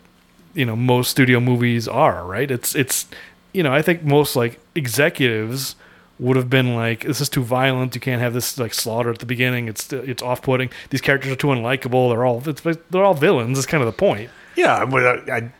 you 0.54 0.64
know 0.64 0.74
most 0.76 1.10
studio 1.10 1.40
movies 1.40 1.86
are. 1.86 2.26
Right? 2.26 2.50
It's 2.50 2.74
it's 2.74 3.06
you 3.52 3.62
know 3.62 3.72
I 3.72 3.82
think 3.82 4.02
most 4.02 4.34
like 4.34 4.58
executives 4.74 5.76
would 6.18 6.36
have 6.36 6.50
been 6.50 6.74
like 6.74 7.04
this 7.04 7.20
is 7.20 7.28
too 7.28 7.42
violent. 7.42 7.94
You 7.94 8.00
can't 8.00 8.20
have 8.20 8.34
this 8.34 8.58
like 8.58 8.74
slaughter 8.74 9.10
at 9.10 9.18
the 9.18 9.26
beginning. 9.26 9.68
It's 9.68 9.92
it's 9.92 10.22
off 10.22 10.42
putting. 10.42 10.70
These 10.90 11.00
characters 11.00 11.32
are 11.32 11.36
too 11.36 11.48
unlikable. 11.48 12.10
They're 12.10 12.24
all 12.24 12.42
it's, 12.48 12.62
they're 12.90 13.04
all 13.04 13.14
villains. 13.14 13.58
Is 13.58 13.66
kind 13.66 13.82
of 13.82 13.86
the 13.86 13.96
point. 13.96 14.30
Yeah, 14.56 14.84
but 14.84 15.28
I, 15.30 15.36
I, 15.36 15.52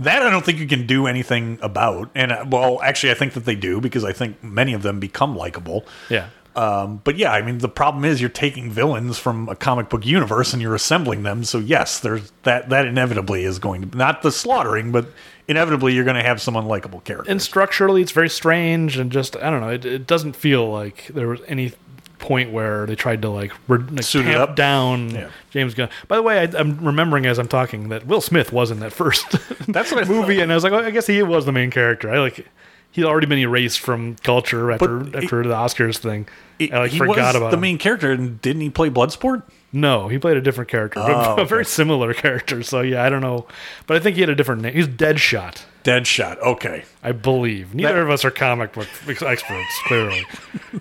that 0.00 0.22
I 0.22 0.30
don't 0.30 0.44
think 0.44 0.58
you 0.58 0.66
can 0.66 0.86
do 0.86 1.06
anything 1.06 1.58
about. 1.60 2.10
And 2.14 2.32
uh, 2.32 2.44
well, 2.48 2.80
actually, 2.82 3.10
I 3.10 3.14
think 3.14 3.32
that 3.34 3.44
they 3.44 3.56
do 3.56 3.80
because 3.80 4.04
I 4.04 4.12
think 4.12 4.42
many 4.42 4.72
of 4.72 4.82
them 4.82 5.00
become 5.00 5.36
likable. 5.36 5.86
Yeah. 6.08 6.28
Um, 6.56 7.00
but 7.04 7.16
yeah, 7.16 7.32
I 7.32 7.42
mean, 7.42 7.58
the 7.58 7.68
problem 7.68 8.04
is 8.04 8.20
you're 8.20 8.30
taking 8.30 8.70
villains 8.70 9.16
from 9.16 9.48
a 9.48 9.54
comic 9.54 9.88
book 9.88 10.04
universe 10.04 10.52
and 10.52 10.60
you're 10.60 10.74
assembling 10.74 11.22
them. 11.22 11.44
So 11.44 11.58
yes, 11.58 12.00
there's 12.00 12.32
that. 12.42 12.68
That 12.70 12.86
inevitably 12.86 13.44
is 13.44 13.58
going 13.60 13.88
to 13.88 13.96
not 13.96 14.22
the 14.22 14.32
slaughtering, 14.32 14.90
but 14.90 15.06
inevitably 15.46 15.94
you're 15.94 16.04
going 16.04 16.16
to 16.16 16.22
have 16.22 16.40
some 16.42 16.54
unlikable 16.54 17.02
characters. 17.04 17.30
and 17.30 17.40
structurally 17.40 18.02
it's 18.02 18.12
very 18.12 18.28
strange 18.28 18.98
and 18.98 19.12
just 19.12 19.36
I 19.36 19.50
don't 19.50 19.60
know. 19.60 19.70
It, 19.70 19.84
it 19.84 20.06
doesn't 20.06 20.34
feel 20.34 20.68
like 20.68 21.06
there 21.08 21.28
was 21.28 21.40
any 21.46 21.72
point 22.18 22.50
where 22.52 22.86
they 22.86 22.94
tried 22.96 23.22
to 23.22 23.28
like, 23.30 23.52
re- 23.68 23.78
like 23.78 24.02
Suit 24.02 24.26
it 24.26 24.34
up? 24.36 24.56
down 24.56 25.10
Yeah. 25.10 25.30
James 25.50 25.74
Gunn. 25.74 25.88
By 26.08 26.16
the 26.16 26.22
way, 26.22 26.40
I, 26.40 26.42
I'm 26.58 26.78
remembering 26.84 27.26
as 27.26 27.38
I'm 27.38 27.48
talking 27.48 27.88
that 27.90 28.06
Will 28.06 28.20
Smith 28.20 28.52
was 28.52 28.70
in 28.70 28.80
that 28.80 28.92
first 28.92 29.24
That's 29.68 29.92
what 29.92 30.08
movie, 30.08 30.40
and 30.40 30.50
I 30.50 30.54
was 30.54 30.64
like, 30.64 30.72
oh, 30.72 30.78
I 30.78 30.90
guess 30.90 31.06
he 31.06 31.22
was 31.22 31.44
the 31.46 31.52
main 31.52 31.70
character. 31.70 32.10
I 32.10 32.18
like 32.20 32.46
he'd 32.90 33.04
already 33.04 33.26
been 33.26 33.38
erased 33.38 33.80
from 33.80 34.16
culture 34.16 34.72
after 34.72 34.98
But 35.00 35.22
after 35.24 35.42
the 35.42 35.54
Oscars 35.54 35.98
thing. 35.98 36.26
He- 36.58 36.72
I 36.72 36.78
like 36.80 36.90
he 36.90 36.98
forgot 36.98 37.16
was 37.18 37.36
about 37.36 37.50
the 37.50 37.56
him. 37.56 37.60
main 37.60 37.78
character, 37.78 38.10
and 38.12 38.40
didn't 38.42 38.62
he 38.62 38.70
play 38.70 38.90
Bloodsport? 38.90 39.42
No, 39.72 40.08
he 40.08 40.18
played 40.18 40.36
a 40.38 40.40
different 40.40 40.70
character, 40.70 40.98
Oh, 41.00 41.36
a 41.38 41.44
very 41.44 41.64
similar 41.66 42.14
character. 42.14 42.62
So 42.62 42.80
yeah, 42.80 43.04
I 43.04 43.10
don't 43.10 43.20
know, 43.20 43.46
but 43.86 43.96
I 43.96 44.00
think 44.00 44.14
he 44.16 44.22
had 44.22 44.30
a 44.30 44.34
different 44.34 44.62
name. 44.62 44.72
He's 44.74 44.88
Deadshot. 44.88 45.62
Deadshot. 45.88 46.38
Okay. 46.40 46.84
I 47.02 47.12
believe. 47.12 47.74
Neither 47.74 47.94
That- 47.94 48.02
of 48.02 48.10
us 48.10 48.24
are 48.24 48.30
comic 48.30 48.72
book 48.72 48.86
experts, 49.06 49.80
clearly. 49.86 50.24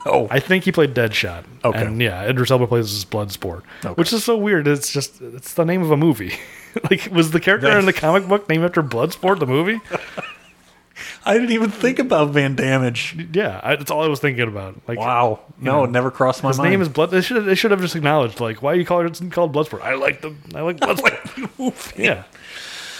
Oh, 0.05 0.27
I 0.29 0.39
think 0.39 0.63
he 0.65 0.71
played 0.71 0.93
Deadshot. 0.93 1.45
Okay. 1.63 1.85
And 1.85 2.01
yeah, 2.01 2.23
Idris 2.23 2.51
Elba 2.51 2.67
plays 2.67 2.93
as 2.93 3.05
Bloodsport, 3.05 3.63
Okay. 3.85 3.93
which 3.95 4.11
is 4.11 4.23
so 4.23 4.35
weird. 4.37 4.67
It's 4.67 4.91
just 4.91 5.21
it's 5.21 5.53
the 5.53 5.63
name 5.65 5.81
of 5.81 5.91
a 5.91 5.97
movie. 5.97 6.33
like, 6.89 7.07
was 7.11 7.31
the 7.31 7.39
character 7.39 7.77
in 7.79 7.85
the 7.85 7.93
comic 7.93 8.27
book 8.27 8.47
named 8.49 8.63
after 8.65 8.83
Bloodsport, 8.83 9.39
the 9.39 9.47
movie? 9.47 9.79
I 11.25 11.33
didn't 11.35 11.51
even 11.51 11.69
think 11.69 11.99
about 11.99 12.29
Van 12.31 12.55
Damme. 12.55 12.93
Yeah, 13.33 13.59
I, 13.63 13.75
that's 13.75 13.91
all 13.91 14.03
I 14.03 14.07
was 14.07 14.19
thinking 14.19 14.47
about. 14.47 14.79
Like, 14.87 14.97
Wow. 14.99 15.39
No, 15.59 15.83
it 15.83 15.91
never 15.91 16.09
crossed 16.11 16.43
my 16.43 16.49
his 16.49 16.57
mind. 16.57 16.67
His 16.67 16.71
name 16.73 16.81
is 16.81 16.89
Blood. 16.89 17.11
They 17.11 17.21
should 17.21 17.37
have, 17.37 17.45
they 17.45 17.55
should 17.55 17.71
have 17.71 17.81
just 17.81 17.95
acknowledged 17.95 18.39
like, 18.39 18.61
why 18.61 18.73
are 18.73 18.75
you 18.75 18.85
call 18.85 19.01
it 19.01 19.05
it's 19.07 19.21
called 19.33 19.53
Bloodsport? 19.53 19.81
I 19.81 19.95
like 19.95 20.21
the 20.21 20.33
I 20.55 20.61
like 20.61 20.77
Bloodsport. 20.77 21.59
movie. 21.59 22.03
yeah, 22.03 22.23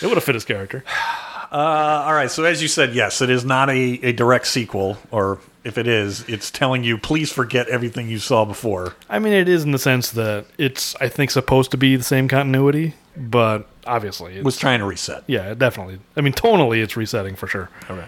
it 0.02 0.06
would 0.08 0.16
have 0.16 0.24
fit 0.24 0.36
his 0.36 0.46
character. 0.46 0.84
Uh, 1.52 2.04
all 2.06 2.14
right. 2.14 2.30
So 2.30 2.44
as 2.44 2.62
you 2.62 2.68
said, 2.68 2.94
yes, 2.94 3.22
it 3.22 3.30
is 3.30 3.46
not 3.46 3.70
a, 3.70 4.00
a 4.04 4.12
direct 4.12 4.48
sequel, 4.48 4.98
or 5.12 5.40
if 5.64 5.78
it 5.78 5.88
is, 5.88 6.24
it's 6.28 6.52
telling 6.52 6.84
you 6.84 6.98
please 6.98 7.32
forget 7.32 7.68
everything 7.70 8.10
you 8.10 8.20
saw 8.20 8.46
before. 8.46 8.96
I 9.10 9.20
mean, 9.20 9.34
it 9.34 9.48
is 9.50 9.64
in 9.64 9.72
the 9.72 9.80
sense 9.80 10.12
that 10.12 10.46
it's 10.58 10.96
I 11.02 11.08
think 11.10 11.32
supposed 11.32 11.72
to 11.72 11.78
be 11.78 11.96
the 11.96 12.04
same 12.04 12.28
continuity, 12.28 12.96
but 13.16 13.68
obviously, 13.86 14.36
it's, 14.36 14.44
Was 14.46 14.58
trying 14.58 14.80
to 14.80 14.86
reset. 14.86 15.24
yeah, 15.28 15.54
definitely. 15.54 16.00
I 16.16 16.22
mean, 16.22 16.34
tonally, 16.34 16.82
it's 16.84 16.96
resetting 16.98 17.36
for 17.36 17.48
sure. 17.48 17.70
Okay. 17.90 18.06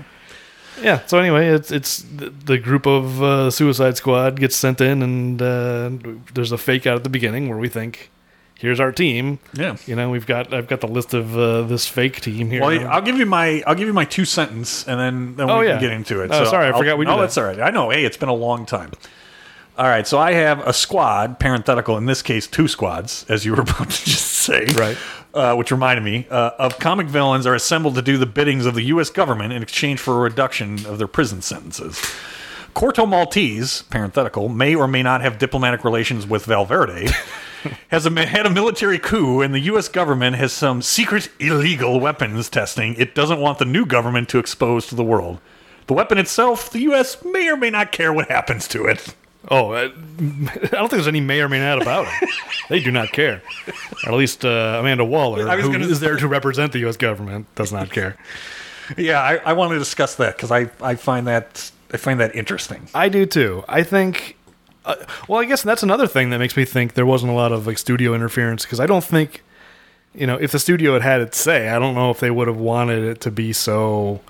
Yeah. 0.82 1.06
So 1.08 1.18
anyway, 1.20 1.48
it's 1.48 1.72
it's 1.72 2.02
the, 2.04 2.30
the 2.30 2.58
group 2.58 2.86
of 2.86 3.22
uh, 3.24 3.52
Suicide 3.52 3.98
Squad 3.98 4.40
gets 4.40 4.56
sent 4.56 4.80
in, 4.82 5.02
and 5.02 5.42
uh, 5.42 5.90
there's 6.34 6.52
a 6.54 6.58
fake 6.58 6.88
out 6.88 6.96
at 6.96 7.04
the 7.04 7.10
beginning 7.10 7.50
where 7.50 7.58
we 7.58 7.68
think, 7.68 8.10
"Here's 8.60 8.80
our 8.80 8.92
team." 8.92 9.40
Yeah. 9.54 9.78
You 9.88 9.96
know, 9.96 10.10
we've 10.12 10.28
got 10.28 10.54
I've 10.54 10.68
got 10.68 10.82
the 10.82 10.88
list 10.88 11.14
of 11.16 11.36
uh, 11.38 11.64
this 11.64 11.88
fake 11.88 12.22
team 12.22 12.52
here. 12.52 12.62
Well, 12.62 12.88
I'll 12.88 13.02
give 13.02 13.18
you 13.18 13.26
my 13.26 13.64
I'll 13.66 13.76
give 13.76 13.88
you 13.88 13.94
my 13.94 14.06
two 14.06 14.26
sentence, 14.26 14.88
and 14.88 15.00
then 15.00 15.36
then 15.36 15.50
Oh, 15.50 15.60
we 15.60 15.66
yeah. 15.68 15.74
can 15.74 15.82
get 15.82 15.92
into 15.92 16.22
it. 16.22 16.30
Oh, 16.32 16.46
sorry, 16.46 16.66
I 16.66 16.70
I'll- 16.70 16.78
forgot 16.78 16.98
we 16.98 17.06
No, 17.06 17.12
did 17.12 17.18
that. 17.18 17.22
that's 17.24 17.38
all 17.38 17.46
right. 17.46 17.60
I 17.60 17.72
know. 17.72 17.90
Hey, 17.90 18.06
it's 18.06 18.18
been 18.18 18.30
a 18.30 18.34
long 18.34 18.66
time. 18.66 18.92
All 19.78 19.86
right, 19.88 20.06
so 20.06 20.18
I 20.20 20.34
have 20.34 20.60
a 20.68 20.74
squad, 20.74 21.40
parenthetical 21.40 21.98
in 21.98 22.06
this 22.06 22.22
case, 22.22 22.48
two 22.48 22.68
squads, 22.68 23.26
as 23.30 23.46
you 23.46 23.56
were 23.56 23.62
about 23.70 23.90
to 23.90 24.06
just 24.06 24.26
say, 24.26 24.66
Right. 24.76 24.98
Uh, 25.34 25.56
which 25.56 25.72
reminded 25.72 26.04
me 26.04 26.28
uh, 26.30 26.52
of 26.60 26.80
comic 26.80 27.08
villains 27.08 27.46
are 27.46 27.56
assembled 27.56 27.96
to 27.96 28.02
do 28.02 28.18
the 28.18 28.26
biddings 28.26 28.66
of 28.66 28.74
the 28.76 28.82
U.S. 28.86 29.10
government 29.10 29.54
in 29.54 29.62
exchange 29.64 30.00
for 30.02 30.16
a 30.18 30.20
reduction 30.20 30.86
of 30.86 30.98
their 30.98 31.08
prison 31.08 31.42
sentences. 31.42 32.02
Corto 32.76 33.08
Maltese, 33.08 33.84
parenthetical, 33.84 34.50
may 34.50 34.76
or 34.76 34.86
may 34.88 35.02
not 35.04 35.22
have 35.22 35.38
diplomatic 35.38 35.86
relations 35.86 36.28
with 36.28 36.44
Valverde, 36.46 37.08
has 37.90 38.06
a, 38.06 38.26
had 38.26 38.46
a 38.46 38.50
military 38.50 39.00
coup, 39.00 39.42
and 39.42 39.54
the 39.54 39.60
U.S. 39.62 39.88
government 39.88 40.36
has 40.36 40.54
some 40.54 40.82
secret 40.82 41.30
illegal 41.40 42.00
weapons 42.00 42.50
testing 42.50 42.96
it 42.96 43.16
doesn't 43.16 43.40
want 43.40 43.60
the 43.60 43.66
new 43.66 43.86
government 43.86 44.30
to 44.30 44.40
expose 44.40 44.88
to 44.88 44.96
the 44.96 45.04
world. 45.04 45.40
The 45.88 45.94
weapon 45.94 46.18
itself, 46.18 46.70
the 46.70 46.80
U.S. 46.82 47.24
may 47.24 47.50
or 47.50 47.58
may 47.58 47.70
not 47.70 47.92
care 47.92 48.14
what 48.14 48.28
happens 48.30 48.68
to 48.70 48.86
it. 48.86 49.16
Oh, 49.50 49.74
I, 49.74 49.84
I 49.86 49.88
don't 49.88 50.70
think 50.70 50.92
there's 50.92 51.08
any 51.08 51.22
may 51.22 51.42
or 51.42 51.50
may 51.50 51.60
not 51.60 51.82
about 51.82 52.08
it. 52.08 52.30
they 52.70 52.80
do 52.80 52.92
not 52.92 53.12
care. 53.12 53.42
Or 54.06 54.12
at 54.12 54.18
least 54.18 54.46
uh, 54.46 54.78
Amanda 54.80 55.06
Waller, 55.06 55.48
who 55.58 55.72
gonna 55.72 55.88
is 55.88 56.00
there 56.00 56.18
to 56.18 56.28
represent 56.28 56.74
the 56.74 56.80
U.S. 56.80 56.98
government, 56.98 57.54
does 57.56 57.72
not 57.72 57.92
care. 57.92 58.18
Yeah, 58.98 59.22
I, 59.22 59.38
I 59.38 59.54
want 59.54 59.72
to 59.72 59.80
discuss 59.80 60.16
that 60.16 60.36
because 60.36 60.52
I, 60.52 60.70
I 60.82 60.96
find 60.96 61.28
that 61.28 61.72
I 61.92 61.98
find 61.98 62.20
that 62.20 62.36
interesting. 62.36 62.88
I 62.94 63.10
do 63.10 63.26
too. 63.26 63.64
I 63.68 63.84
think. 63.84 64.36
Uh, 64.86 64.96
well, 65.28 65.42
I 65.42 65.46
guess 65.46 65.62
that's 65.62 65.84
another 65.84 66.08
thing 66.08 66.30
that 66.30 66.40
makes 66.40 66.56
me 66.56 66.66
think 66.66 66.94
there 66.94 67.06
wasn't 67.06 67.32
a 67.32 67.36
lot 67.36 67.52
of 67.52 67.68
like 67.68 67.78
studio 67.78 68.14
interference 68.14 68.64
because 68.64 68.80
I 68.80 68.86
don't 68.86 69.04
think, 69.04 69.44
you 70.14 70.26
know, 70.26 70.36
if 70.36 70.52
the 70.52 70.60
studio 70.60 70.94
had 70.94 71.02
had 71.02 71.22
its 71.22 71.38
say, 71.38 71.70
I 71.70 71.80
don't 71.80 71.96
know 71.96 72.12
if 72.12 72.20
they 72.20 72.32
would 72.32 72.48
have 72.48 72.58
wanted 72.58 73.04
it 73.04 73.22
to 73.22 73.32
be 73.32 73.54
so, 73.54 74.22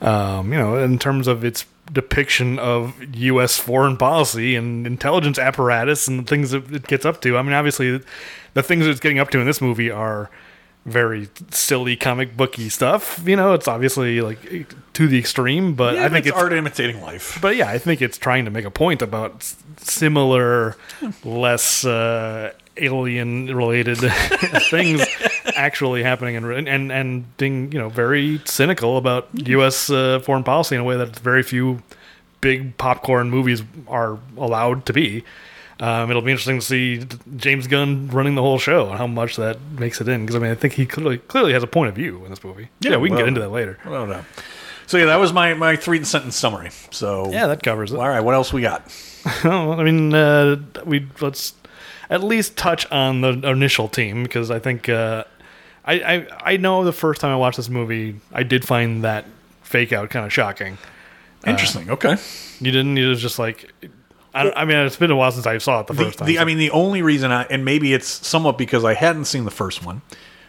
um, 0.00 0.52
you 0.52 0.58
know, 0.58 0.76
in 0.76 0.98
terms 0.98 1.26
of 1.28 1.44
its 1.44 1.64
depiction 1.92 2.58
of 2.58 2.94
U.S. 3.16 3.58
foreign 3.58 3.96
policy 3.96 4.56
and 4.56 4.86
intelligence 4.86 5.38
apparatus 5.38 6.08
and 6.08 6.20
the 6.20 6.24
things 6.24 6.50
that 6.50 6.70
it 6.72 6.86
gets 6.86 7.04
up 7.04 7.20
to. 7.22 7.36
I 7.36 7.42
mean, 7.42 7.52
obviously, 7.52 8.00
the 8.54 8.62
things 8.62 8.84
that 8.84 8.90
it's 8.90 9.00
getting 9.00 9.18
up 9.18 9.30
to 9.30 9.40
in 9.40 9.46
this 9.46 9.60
movie 9.60 9.90
are 9.90 10.30
very 10.86 11.28
silly 11.50 11.96
comic 11.96 12.36
booky 12.36 12.68
stuff. 12.68 13.20
You 13.26 13.36
know, 13.36 13.54
it's 13.54 13.66
obviously 13.68 14.20
like 14.20 14.66
to 14.94 15.08
the 15.08 15.18
extreme, 15.18 15.74
but 15.74 15.94
Yeah, 15.94 16.04
I 16.04 16.08
think 16.08 16.26
it's 16.26 16.34
it's 16.34 16.42
art 16.42 16.52
imitating 16.52 17.00
life. 17.00 17.38
but 17.40 17.56
yeah, 17.56 17.68
I 17.68 17.78
think 17.78 18.02
it's 18.02 18.18
trying 18.18 18.44
to 18.44 18.50
make 18.50 18.64
a 18.64 18.70
point 18.70 19.00
about 19.02 19.42
similar, 19.78 20.76
less 21.24 21.84
uh, 21.84 22.52
alien-related 22.76 23.96
things 24.70 25.04
actually 25.56 26.02
happening, 26.02 26.36
and 26.36 26.68
and 26.68 26.92
and 26.92 27.36
being 27.36 27.72
you 27.72 27.78
know 27.78 27.88
very 27.88 28.40
cynical 28.44 28.96
about 28.96 29.28
U.S. 29.48 29.90
Uh, 29.90 30.20
foreign 30.20 30.44
policy 30.44 30.74
in 30.74 30.80
a 30.80 30.84
way 30.84 30.96
that 30.96 31.16
very 31.18 31.42
few 31.42 31.82
big 32.40 32.76
popcorn 32.76 33.30
movies 33.30 33.62
are 33.88 34.18
allowed 34.36 34.84
to 34.86 34.92
be. 34.92 35.24
Um, 35.80 36.08
it'll 36.10 36.22
be 36.22 36.30
interesting 36.30 36.60
to 36.60 36.64
see 36.64 37.04
James 37.36 37.66
Gunn 37.66 38.08
running 38.08 38.36
the 38.36 38.42
whole 38.42 38.58
show 38.58 38.88
and 38.90 38.98
how 38.98 39.06
much 39.08 39.36
that 39.36 39.58
makes 39.78 40.00
it 40.00 40.08
in. 40.08 40.20
Because 40.22 40.36
I 40.36 40.38
mean, 40.38 40.50
I 40.52 40.54
think 40.54 40.74
he 40.74 40.86
clearly 40.86 41.18
clearly 41.18 41.52
has 41.52 41.62
a 41.62 41.66
point 41.66 41.88
of 41.88 41.94
view 41.96 42.22
in 42.24 42.30
this 42.30 42.42
movie. 42.44 42.68
Yeah, 42.80 42.96
we 42.96 43.08
can 43.08 43.16
well- 43.16 43.24
get 43.24 43.28
into 43.28 43.40
that 43.40 43.48
later. 43.50 43.78
Well 43.84 44.06
done. 44.06 44.24
So 44.86 44.98
yeah, 44.98 45.06
that 45.06 45.16
was 45.16 45.32
my 45.32 45.54
my 45.54 45.76
three 45.76 46.04
sentence 46.04 46.36
summary. 46.36 46.70
So 46.90 47.30
Yeah, 47.32 47.46
that 47.48 47.62
covers 47.62 47.92
it. 47.92 47.98
all 47.98 48.08
right. 48.08 48.20
What 48.20 48.34
else 48.34 48.52
we 48.52 48.60
got? 48.62 48.82
I 49.44 49.82
mean, 49.82 50.12
uh, 50.14 50.56
we 50.84 51.06
let's 51.20 51.54
at 52.10 52.22
least 52.22 52.56
touch 52.56 52.90
on 52.92 53.22
the 53.22 53.30
initial 53.48 53.88
team 53.88 54.22
because 54.22 54.50
I 54.50 54.58
think 54.58 54.88
uh, 54.90 55.24
I, 55.86 55.94
I 55.94 56.26
I 56.52 56.56
know 56.58 56.84
the 56.84 56.92
first 56.92 57.20
time 57.20 57.30
I 57.32 57.36
watched 57.36 57.56
this 57.56 57.70
movie, 57.70 58.20
I 58.32 58.42
did 58.42 58.64
find 58.66 59.02
that 59.04 59.24
fake 59.62 59.92
out 59.92 60.10
kind 60.10 60.24
of 60.26 60.32
shocking. 60.32 60.76
Interesting. 61.46 61.90
okay. 61.90 62.16
You 62.60 62.70
didn't? 62.70 62.96
It 62.98 63.06
was 63.06 63.20
just 63.20 63.38
like, 63.38 63.70
I, 64.34 64.50
I 64.52 64.64
mean, 64.64 64.76
it's 64.78 64.96
been 64.96 65.10
a 65.10 65.16
while 65.16 65.30
since 65.32 65.46
I 65.46 65.58
saw 65.58 65.80
it 65.80 65.86
the 65.86 65.92
The, 65.94 66.04
first 66.06 66.18
time. 66.18 66.26
the, 66.28 66.38
I 66.40 66.44
mean, 66.44 66.58
the 66.58 66.70
only 66.72 67.02
reason 67.02 67.30
I 67.30 67.44
and 67.44 67.64
maybe 67.64 67.94
it's 67.94 68.08
somewhat 68.26 68.58
because 68.58 68.84
I 68.84 68.94
hadn't 68.94 69.26
seen 69.26 69.44
the 69.44 69.50
first 69.50 69.84
one 69.84 70.02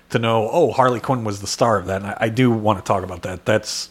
to 0.09 0.19
know. 0.19 0.49
Oh, 0.51 0.71
Harley 0.71 0.99
Quinn 0.99 1.23
was 1.23 1.41
the 1.41 1.47
star 1.47 1.77
of 1.77 1.85
that. 1.87 2.01
And 2.01 2.11
I, 2.11 2.17
I 2.21 2.29
do 2.29 2.51
want 2.51 2.79
to 2.79 2.83
talk 2.83 3.03
about 3.03 3.21
that. 3.23 3.45
That's 3.45 3.89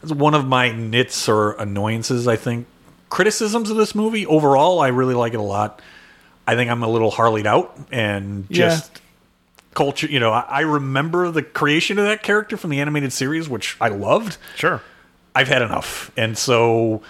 that's 0.00 0.12
one 0.14 0.34
of 0.34 0.46
my 0.46 0.70
nits 0.72 1.28
or 1.28 1.52
annoyances. 1.52 2.28
I 2.28 2.36
think 2.36 2.66
criticisms 3.10 3.68
of 3.70 3.76
this 3.76 3.94
movie 3.94 4.26
overall. 4.26 4.80
I 4.80 4.88
really 4.88 5.14
like 5.14 5.34
it 5.34 5.40
a 5.40 5.42
lot. 5.42 5.82
I 6.46 6.54
think 6.56 6.70
I'm 6.70 6.82
a 6.82 6.88
little 6.88 7.10
Harleyed 7.12 7.46
out 7.46 7.76
and 7.92 8.46
Yeah. 8.48 8.68
just 8.68 9.00
culture. 9.74 10.06
You 10.08 10.20
know, 10.20 10.32
I, 10.32 10.44
I 10.48 10.60
remember 10.60 11.30
the 11.30 11.42
creation 11.42 11.98
of 11.98 12.04
that 12.04 12.22
character 12.22 12.56
from 12.56 12.70
the 12.70 12.80
animated 12.80 13.12
series, 13.12 13.48
which 13.48 13.76
I 13.80 13.88
loved. 13.88 14.38
sure. 14.56 14.82
I've 15.34 15.48
had 15.48 15.62
enough. 15.62 16.10
And 16.16 16.36
so 16.36 17.02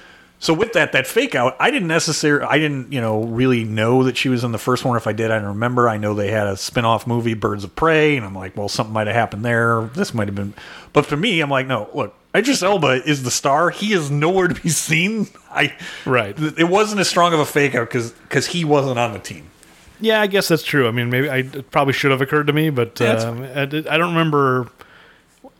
so 0.43 0.53
with 0.53 0.73
that 0.73 0.91
that 0.91 1.07
fake 1.07 1.37
out, 1.37 1.57
I 1.61 1.71
didn't 1.71 1.87
necessarily 1.87 2.45
I 2.45 2.59
didn't, 2.59 2.93
you 2.93 3.01
know, 3.01 3.23
really 3.23 3.63
know 3.63 4.03
that 4.03 4.17
she 4.17 4.29
was 4.29 4.43
in 4.43 4.51
the 4.51 4.59
first 4.59 4.85
one. 4.85 4.97
If 4.97 5.07
I 5.07 5.13
did, 5.13 5.31
I 5.31 5.39
don't 5.39 5.51
remember. 5.51 5.89
I 5.89 5.99
know 5.99 6.15
they 6.15 6.33
had 6.33 6.49
a 6.49 6.57
spin-off 6.57 7.07
movie, 7.07 7.35
Birds 7.35 7.63
of 7.63 7.77
Prey, 7.77 8.17
and 8.17 8.27
I'm 8.27 8.35
like, 8.35 8.57
well, 8.57 8.69
something 8.69 8.93
might 8.93 9.07
have 9.07 9.15
happened 9.15 9.45
there. 9.45 9.89
This 9.95 10.13
might 10.13 10.27
have 10.27 10.35
been 10.35 10.53
but 10.93 11.07
for 11.07 11.17
me, 11.17 11.41
I'm 11.41 11.49
like, 11.49 11.69
no, 11.69 11.89
look, 11.95 12.17
Idris 12.35 12.61
Elba 12.61 13.09
is 13.09 13.23
the 13.23 13.31
star. 13.31 13.71
He 13.71 13.93
is 13.93 14.11
nowhere 14.11 14.49
to 14.49 14.61
be 14.61 14.69
seen. 14.69 15.29
I 15.53 15.77
Right. 16.05 16.37
It 16.37 16.69
wasn't 16.69 17.01
as 17.01 17.09
strong 17.09 17.33
of 17.33 17.39
a 17.39 17.47
fake 17.47 17.77
out 17.77 17.89
because 17.89 18.11
because 18.11 18.49
he 18.49 18.65
wasn't 18.65 18.99
on 18.99 19.13
the 19.13 19.21
team. 19.21 19.49
Yeah, 20.01 20.21
I 20.21 20.27
guess 20.27 20.49
that's 20.49 20.65
true. 20.65 20.89
I 20.89 20.91
mean, 20.91 21.09
maybe 21.09 21.31
I 21.31 21.37
it 21.37 21.71
probably 21.71 21.93
should 21.93 22.11
have 22.11 22.21
occurred 22.21 22.49
to 22.49 22.53
me, 22.53 22.71
but 22.71 22.99
Yeah, 22.99 23.13
um, 23.13 23.45
I, 23.45 23.63
I 23.63 23.67
don't 23.97 24.11
remember 24.11 24.73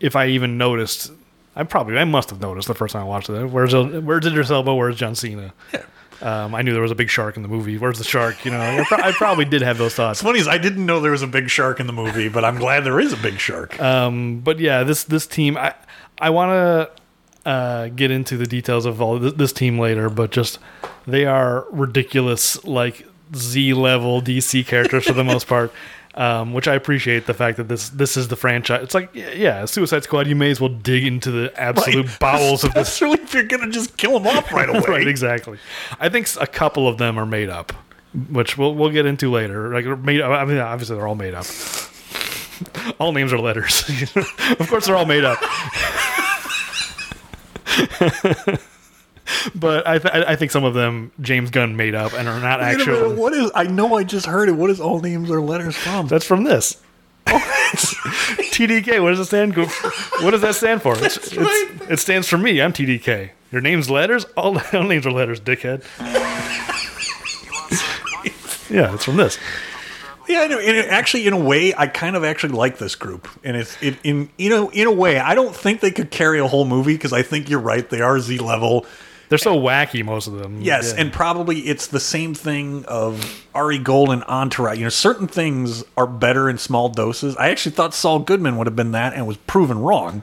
if 0.01 0.17
I 0.17 0.27
even 0.27 0.59
noticed. 0.59 1.13
I 1.55 1.65
probably 1.65 1.99
I 1.99 2.05
must 2.05 2.31
have 2.31 2.41
noticed 2.41 2.69
the 2.69 2.75
first 2.75 2.93
time 2.93 3.03
I 3.03 3.07
watched 3.07 3.29
it. 3.29 3.47
Where's 3.47 3.75
Where's 3.75 4.27
Idris 4.27 4.51
Elba? 4.51 4.75
Where's 4.75 4.97
John 4.97 5.15
Cena? 5.15 5.53
Yeah. 5.73 5.83
Um, 6.23 6.55
I 6.55 6.63
knew 6.63 6.73
there 6.73 6.83
was 6.83 6.93
a 6.93 6.97
big 6.97 7.11
shark 7.11 7.37
in 7.37 7.43
the 7.43 7.49
movie. 7.49 7.79
Where's 7.79 7.99
the 7.99 8.05
shark? 8.05 8.45
You 8.45 8.53
know, 8.53 8.61
I, 8.61 8.85
pro- 8.87 8.99
I 8.99 9.11
probably 9.11 9.45
did 9.45 9.61
have 9.63 9.77
those 9.77 9.95
thoughts. 9.95 10.23
Funny 10.23 10.39
is 10.39 10.47
I 10.47 10.57
didn't 10.57 10.87
know 10.87 11.01
there 11.01 11.11
was 11.11 11.23
a 11.23 11.27
big 11.27 11.51
shark 11.51 11.81
in 11.81 11.89
the 11.89 11.93
movie, 11.93 12.29
but 12.29 12.45
I'm 12.45 12.59
glad 12.59 12.85
there 12.85 13.01
is 13.01 13.13
a 13.13 13.17
big 13.17 13.41
shark. 13.41 13.81
Um, 13.81 14.39
but 14.41 14.61
yeah, 14.61 14.85
this 14.85 15.03
this 15.05 15.27
team, 15.27 15.57
I 15.57 15.75
I 16.19 16.31
want 16.31 16.51
to 17.45 17.51
uh, 17.51 17.89
get 17.89 18.13
into 18.13 18.37
the 18.37 18.47
details 18.47 18.87
of 18.87 19.03
all 19.03 19.19
this, 19.19 19.33
this 19.33 19.53
team 19.53 19.79
later, 19.81 20.09
but 20.09 20.31
just 20.31 20.61
they 21.09 21.27
are 21.27 21.67
ridiculous, 21.73 22.63
like 22.65 23.05
Z 23.35 23.75
level 23.75 24.23
DC 24.23 24.65
characters 24.67 25.05
for 25.07 25.15
the 25.15 25.25
most 25.25 25.47
part. 25.49 25.73
Um, 26.15 26.53
which 26.53 26.69
I 26.69 26.75
appreciate 26.75 27.25
the 27.25 27.33
fact 27.33 27.57
that 27.57 27.69
this 27.69 27.89
this 27.89 28.19
is 28.19 28.29
the 28.29 28.37
franchise. 28.37 28.83
It's 28.83 28.93
like 28.95 29.15
yeah, 29.15 29.65
Suicide 29.65 30.05
Squad. 30.05 30.27
You 30.27 30.37
may 30.37 30.51
as 30.51 30.61
well 30.61 30.69
dig 30.69 31.07
into 31.07 31.31
the 31.31 31.53
absolute 31.59 32.05
Right. 32.07 32.19
bowels 32.21 32.65
of 32.65 32.75
this. 32.75 32.89
Especially 32.89 33.23
if 33.25 33.33
you're 33.33 33.45
gonna 33.45 33.71
just 33.71 33.97
kill 33.97 34.19
them 34.21 34.27
off 34.27 34.53
right 34.53 34.69
away. 34.75 34.81
right, 34.87 35.09
exactly. 35.09 35.59
I 35.99 36.11
think 36.11 36.29
a 36.39 36.47
couple 36.47 36.87
of 36.87 36.99
them 36.99 37.19
are 37.19 37.25
made 37.25 37.49
up, 37.49 37.73
which 38.29 38.59
we'll 38.59 38.75
we'll 38.75 38.91
get 38.91 39.07
into 39.07 39.31
later. 39.31 39.73
Like 39.73 39.87
made, 40.01 40.21
I 40.21 40.45
mean, 40.45 40.59
obviously 40.59 40.97
they're 40.97 41.09
all 41.09 41.15
made 41.15 41.33
up. 41.33 41.47
all 43.01 43.13
names 43.13 43.33
are 43.33 43.39
letters. 43.39 43.83
of 44.61 44.67
course, 44.69 44.85
they're 44.87 44.97
all 44.97 45.07
made 45.07 45.25
up. 45.25 45.39
but 49.55 49.87
I, 49.87 49.99
th- 49.99 50.13
I 50.27 50.37
think 50.37 50.51
some 50.51 50.65
of 50.65 50.75
them 50.75 51.13
James 51.21 51.51
Gunn 51.51 51.77
made 51.77 51.95
up 51.95 52.13
and 52.13 52.29
are 52.29 52.41
not 52.41 52.61
Wait 52.61 52.79
minute, 52.79 52.89
actual. 52.89 53.15
what 53.15 53.33
is? 53.33 53.51
I 53.55 53.65
know 53.65 53.95
I 53.97 54.05
just 54.05 54.27
heard 54.27 54.49
it. 54.49 54.53
What 54.53 54.71
is 54.71 54.81
all 54.81 55.01
names 55.01 55.31
or 55.31 55.41
letters 55.41 55.77
from? 55.77 56.09
That's 56.09 56.25
from 56.27 56.45
this. 56.45 56.81
Oh, 57.29 57.39
TDK. 58.53 59.01
What 59.03 59.11
does 59.11 59.21
it 59.21 59.25
stand? 59.27 59.55
for? 59.55 59.67
What 60.25 60.33
does 60.33 60.41
that 60.43 60.55
stand 60.57 60.83
for? 60.83 60.95
It's, 61.03 61.17
it's- 61.17 61.37
right. 61.37 61.71
it 61.91 61.99
stands 61.99 62.29
for 62.29 62.37
me. 62.39 62.61
I'm 62.61 62.73
TDK. 62.73 63.31
Your 63.53 63.61
name's 63.61 63.89
letters. 63.91 64.25
All, 64.37 64.59
all 64.73 64.83
names 64.83 65.07
are 65.07 65.13
letters, 65.13 65.41
dickhead. 65.41 65.83
yeah, 68.71 68.95
it's 68.95 69.05
from 69.05 69.17
this. 69.17 69.39
yeah, 70.29 70.45
And 70.45 70.53
it, 70.53 70.87
actually, 70.89 71.27
in 71.27 71.33
a 71.33 71.39
way, 71.39 71.75
I 71.77 71.87
kind 71.87 72.17
of 72.17 72.25
actually 72.25 72.55
like 72.55 72.79
this 72.79 72.95
group. 72.95 73.29
And 73.45 73.57
it's 73.57 73.81
it, 73.83 73.99
in 74.03 74.31
you 74.39 74.51
know 74.51 74.71
in 74.71 74.87
a 74.87 74.93
way, 74.93 75.19
I 75.19 75.35
don't 75.35 75.55
think 75.55 75.81
they 75.81 75.91
could 75.91 76.11
carry 76.11 76.39
a 76.41 76.47
whole 76.47 76.65
movie 76.65 76.95
because 76.95 77.13
I 77.13 77.23
think 77.23 77.49
you're 77.51 77.61
right. 77.61 77.89
They 77.89 78.01
are 78.01 78.19
Z 78.21 78.39
level. 78.39 78.87
They're 79.33 79.39
so 79.39 79.59
wacky, 79.59 80.05
most 80.05 80.27
of 80.27 80.35
them. 80.35 80.61
Yes, 80.61 80.93
Yeah. 80.95 81.01
and 81.01 81.11
probably 81.11 81.61
it's 81.61 81.87
the 81.87 81.99
same 82.01 82.35
thing 82.35 82.85
of 82.87 83.43
Ari 83.55 83.79
Gold 83.79 84.11
and 84.11 84.23
Entourage. 84.25 84.77
You 84.77 84.85
know, 84.85 84.91
certain 84.91 85.27
things 85.27 85.85
are 85.97 86.07
better 86.07 86.51
in 86.51 86.59
small 86.59 86.91
doses. 86.91 87.35
I 87.39 87.49
actually 87.49 87.73
thought 87.73 87.95
Saul 87.95 88.19
Goodman 88.19 88.59
would 88.59 88.67
have 88.67 88.77
been 88.77 88.93
that 88.93 89.15
and 89.15 89.27
was 89.27 89.39
proven 89.39 89.79
wrong. 89.79 90.23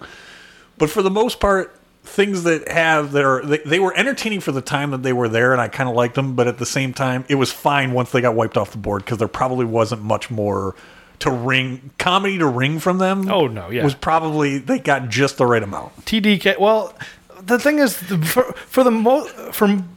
But 0.78 0.92
for 0.92 1.02
the 1.02 1.10
most 1.10 1.40
part, 1.40 1.76
things 2.04 2.44
that 2.44 2.70
have 2.70 3.12
that 3.14 3.26
are 3.26 3.44
they, 3.44 3.58
they 3.66 3.80
were 3.80 3.98
entertaining 3.98 4.42
for 4.42 4.52
the 4.52 4.62
time 4.62 4.92
that 4.92 5.02
they 5.02 5.12
were 5.14 5.28
there, 5.28 5.54
and 5.54 5.60
I 5.60 5.70
kind 5.70 5.90
of 5.90 5.96
liked 5.96 6.14
them. 6.14 6.36
But 6.36 6.48
at 6.48 6.60
the 6.60 6.66
same 6.68 6.94
time, 6.94 7.26
it 7.30 7.36
was 7.36 7.52
fine 7.52 7.94
once 7.94 8.12
they 8.12 8.22
got 8.22 8.36
wiped 8.36 8.58
off 8.58 8.70
the 8.72 8.78
board 8.78 9.04
because 9.06 9.18
there 9.18 9.28
probably 9.28 9.66
wasn't 9.66 10.04
much 10.04 10.30
more 10.30 10.76
to 11.18 11.32
ring 11.32 11.90
comedy 11.98 12.38
to 12.38 12.46
ring 12.46 12.80
from 12.80 13.00
them. 13.00 13.28
Oh, 13.30 13.48
no, 13.48 13.72
yeah. 13.72 13.84
was 13.84 13.96
probably 13.96 14.60
they 14.60 14.78
got 14.78 15.10
just 15.10 15.38
the 15.38 15.48
right 15.48 15.64
amount. 15.64 16.06
TDK. 16.06 16.60
Well, 16.60 16.94
the 17.42 17.60
thing 17.60 17.80
is, 17.80 18.00
the- 18.02 18.18
for, 18.20 18.44
for 18.54 18.84
the 18.84 18.92
mo 18.92 19.26
from 19.52 19.90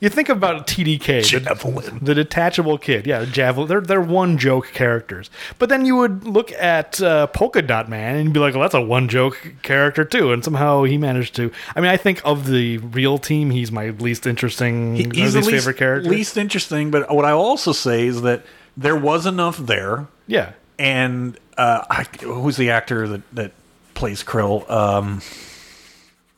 you 0.00 0.10
think 0.10 0.28
about 0.28 0.66
TDK, 0.66 1.24
Javelin. 1.24 1.98
the, 2.00 2.04
the 2.04 2.14
detachable 2.14 2.76
kid. 2.76 3.06
Yeah, 3.06 3.24
Javelin. 3.24 3.68
They're 3.68 3.80
they're 3.80 4.00
one 4.02 4.36
joke 4.36 4.70
characters. 4.74 5.30
But 5.58 5.70
then 5.70 5.86
you 5.86 5.96
would 5.96 6.24
look 6.24 6.52
at 6.52 7.00
uh, 7.00 7.28
Polka 7.28 7.62
Dot 7.62 7.88
Man 7.88 8.16
and 8.16 8.34
be 8.34 8.38
like, 8.40 8.52
well, 8.52 8.60
that's 8.62 8.74
a 8.74 8.80
one 8.82 9.08
joke 9.08 9.54
character 9.62 10.04
too. 10.04 10.32
And 10.32 10.44
somehow 10.44 10.82
he 10.84 10.98
managed 10.98 11.34
to. 11.36 11.50
I 11.74 11.80
mean, 11.80 11.90
I 11.90 11.96
think 11.96 12.20
of 12.24 12.46
the 12.46 12.76
real 12.78 13.16
team, 13.16 13.50
he's 13.50 13.72
my 13.72 13.90
least 13.90 14.26
interesting, 14.26 14.94
He- 14.96 15.04
he's 15.04 15.32
the 15.32 15.38
least 15.38 15.48
least, 15.48 15.50
favorite 15.50 15.78
character. 15.78 16.10
least 16.10 16.36
interesting. 16.36 16.90
But 16.90 17.12
what 17.14 17.24
I 17.24 17.30
also 17.30 17.72
say 17.72 18.06
is 18.06 18.20
that 18.22 18.42
there 18.76 18.96
was 18.96 19.24
enough 19.24 19.56
there, 19.56 20.06
yeah. 20.26 20.52
and 20.78 21.38
uh, 21.56 21.82
I, 21.88 22.02
who's 22.20 22.58
the 22.58 22.68
actor 22.68 23.08
that 23.08 23.22
that 23.34 23.52
plays 23.94 24.22
Krill? 24.22 24.68
Um, 24.70 25.22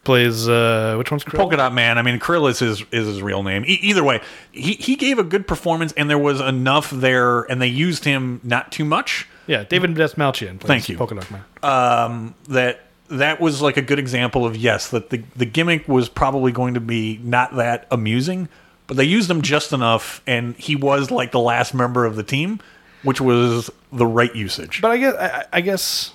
Plays 0.08 0.48
uh, 0.48 0.94
which 0.96 1.10
one's 1.10 1.22
Krill? 1.22 1.36
Polka 1.36 1.58
Dot 1.58 1.74
Man. 1.74 1.98
I 1.98 2.02
mean, 2.02 2.18
Krill 2.18 2.48
is 2.48 2.60
his 2.60 2.80
is 2.90 3.06
his 3.06 3.20
real 3.20 3.42
name. 3.42 3.62
E- 3.66 3.78
either 3.82 4.02
way, 4.02 4.22
he 4.52 4.72
he 4.72 4.96
gave 4.96 5.18
a 5.18 5.22
good 5.22 5.46
performance, 5.46 5.92
and 5.98 6.08
there 6.08 6.16
was 6.16 6.40
enough 6.40 6.88
there, 6.88 7.42
and 7.42 7.60
they 7.60 7.66
used 7.66 8.06
him 8.06 8.40
not 8.42 8.72
too 8.72 8.86
much. 8.86 9.28
Yeah, 9.46 9.64
David 9.64 9.94
Dastmalchian. 9.94 10.60
Plays 10.60 10.66
Thank 10.66 10.88
you. 10.88 10.96
Polka 10.96 11.14
Dot 11.14 11.30
Man. 11.30 12.34
that 12.48 12.86
that 13.10 13.38
was 13.38 13.60
like 13.60 13.76
a 13.76 13.82
good 13.82 13.98
example 13.98 14.46
of 14.46 14.56
yes 14.56 14.88
that 14.88 15.10
the 15.10 15.22
the 15.36 15.44
gimmick 15.44 15.86
was 15.86 16.08
probably 16.08 16.52
going 16.52 16.72
to 16.72 16.80
be 16.80 17.20
not 17.22 17.54
that 17.56 17.86
amusing 17.90 18.48
but 18.86 18.96
they 18.96 19.04
used 19.04 19.30
him 19.30 19.42
just 19.42 19.72
enough 19.74 20.22
and 20.26 20.56
he 20.56 20.74
was 20.74 21.10
like 21.10 21.32
the 21.32 21.40
last 21.40 21.74
member 21.74 22.04
of 22.06 22.16
the 22.16 22.22
team 22.22 22.60
which 23.02 23.20
was 23.20 23.70
the 23.92 24.06
right 24.06 24.34
usage 24.34 24.80
But 24.80 24.90
I 24.90 24.96
guess 24.98 25.14
I, 25.14 25.44
I 25.52 25.60
guess 25.60 26.12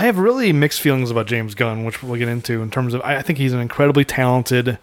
I 0.00 0.04
have 0.04 0.16
really 0.16 0.50
mixed 0.54 0.80
feelings 0.80 1.10
about 1.10 1.26
James 1.26 1.54
Gunn, 1.54 1.84
which 1.84 2.02
we'll 2.02 2.18
get 2.18 2.26
into 2.26 2.62
in 2.62 2.70
terms 2.70 2.94
of 2.94 3.02
I 3.02 3.20
think 3.20 3.38
he's 3.38 3.52
an 3.52 3.60
incredibly 3.60 4.02
talented 4.02 4.78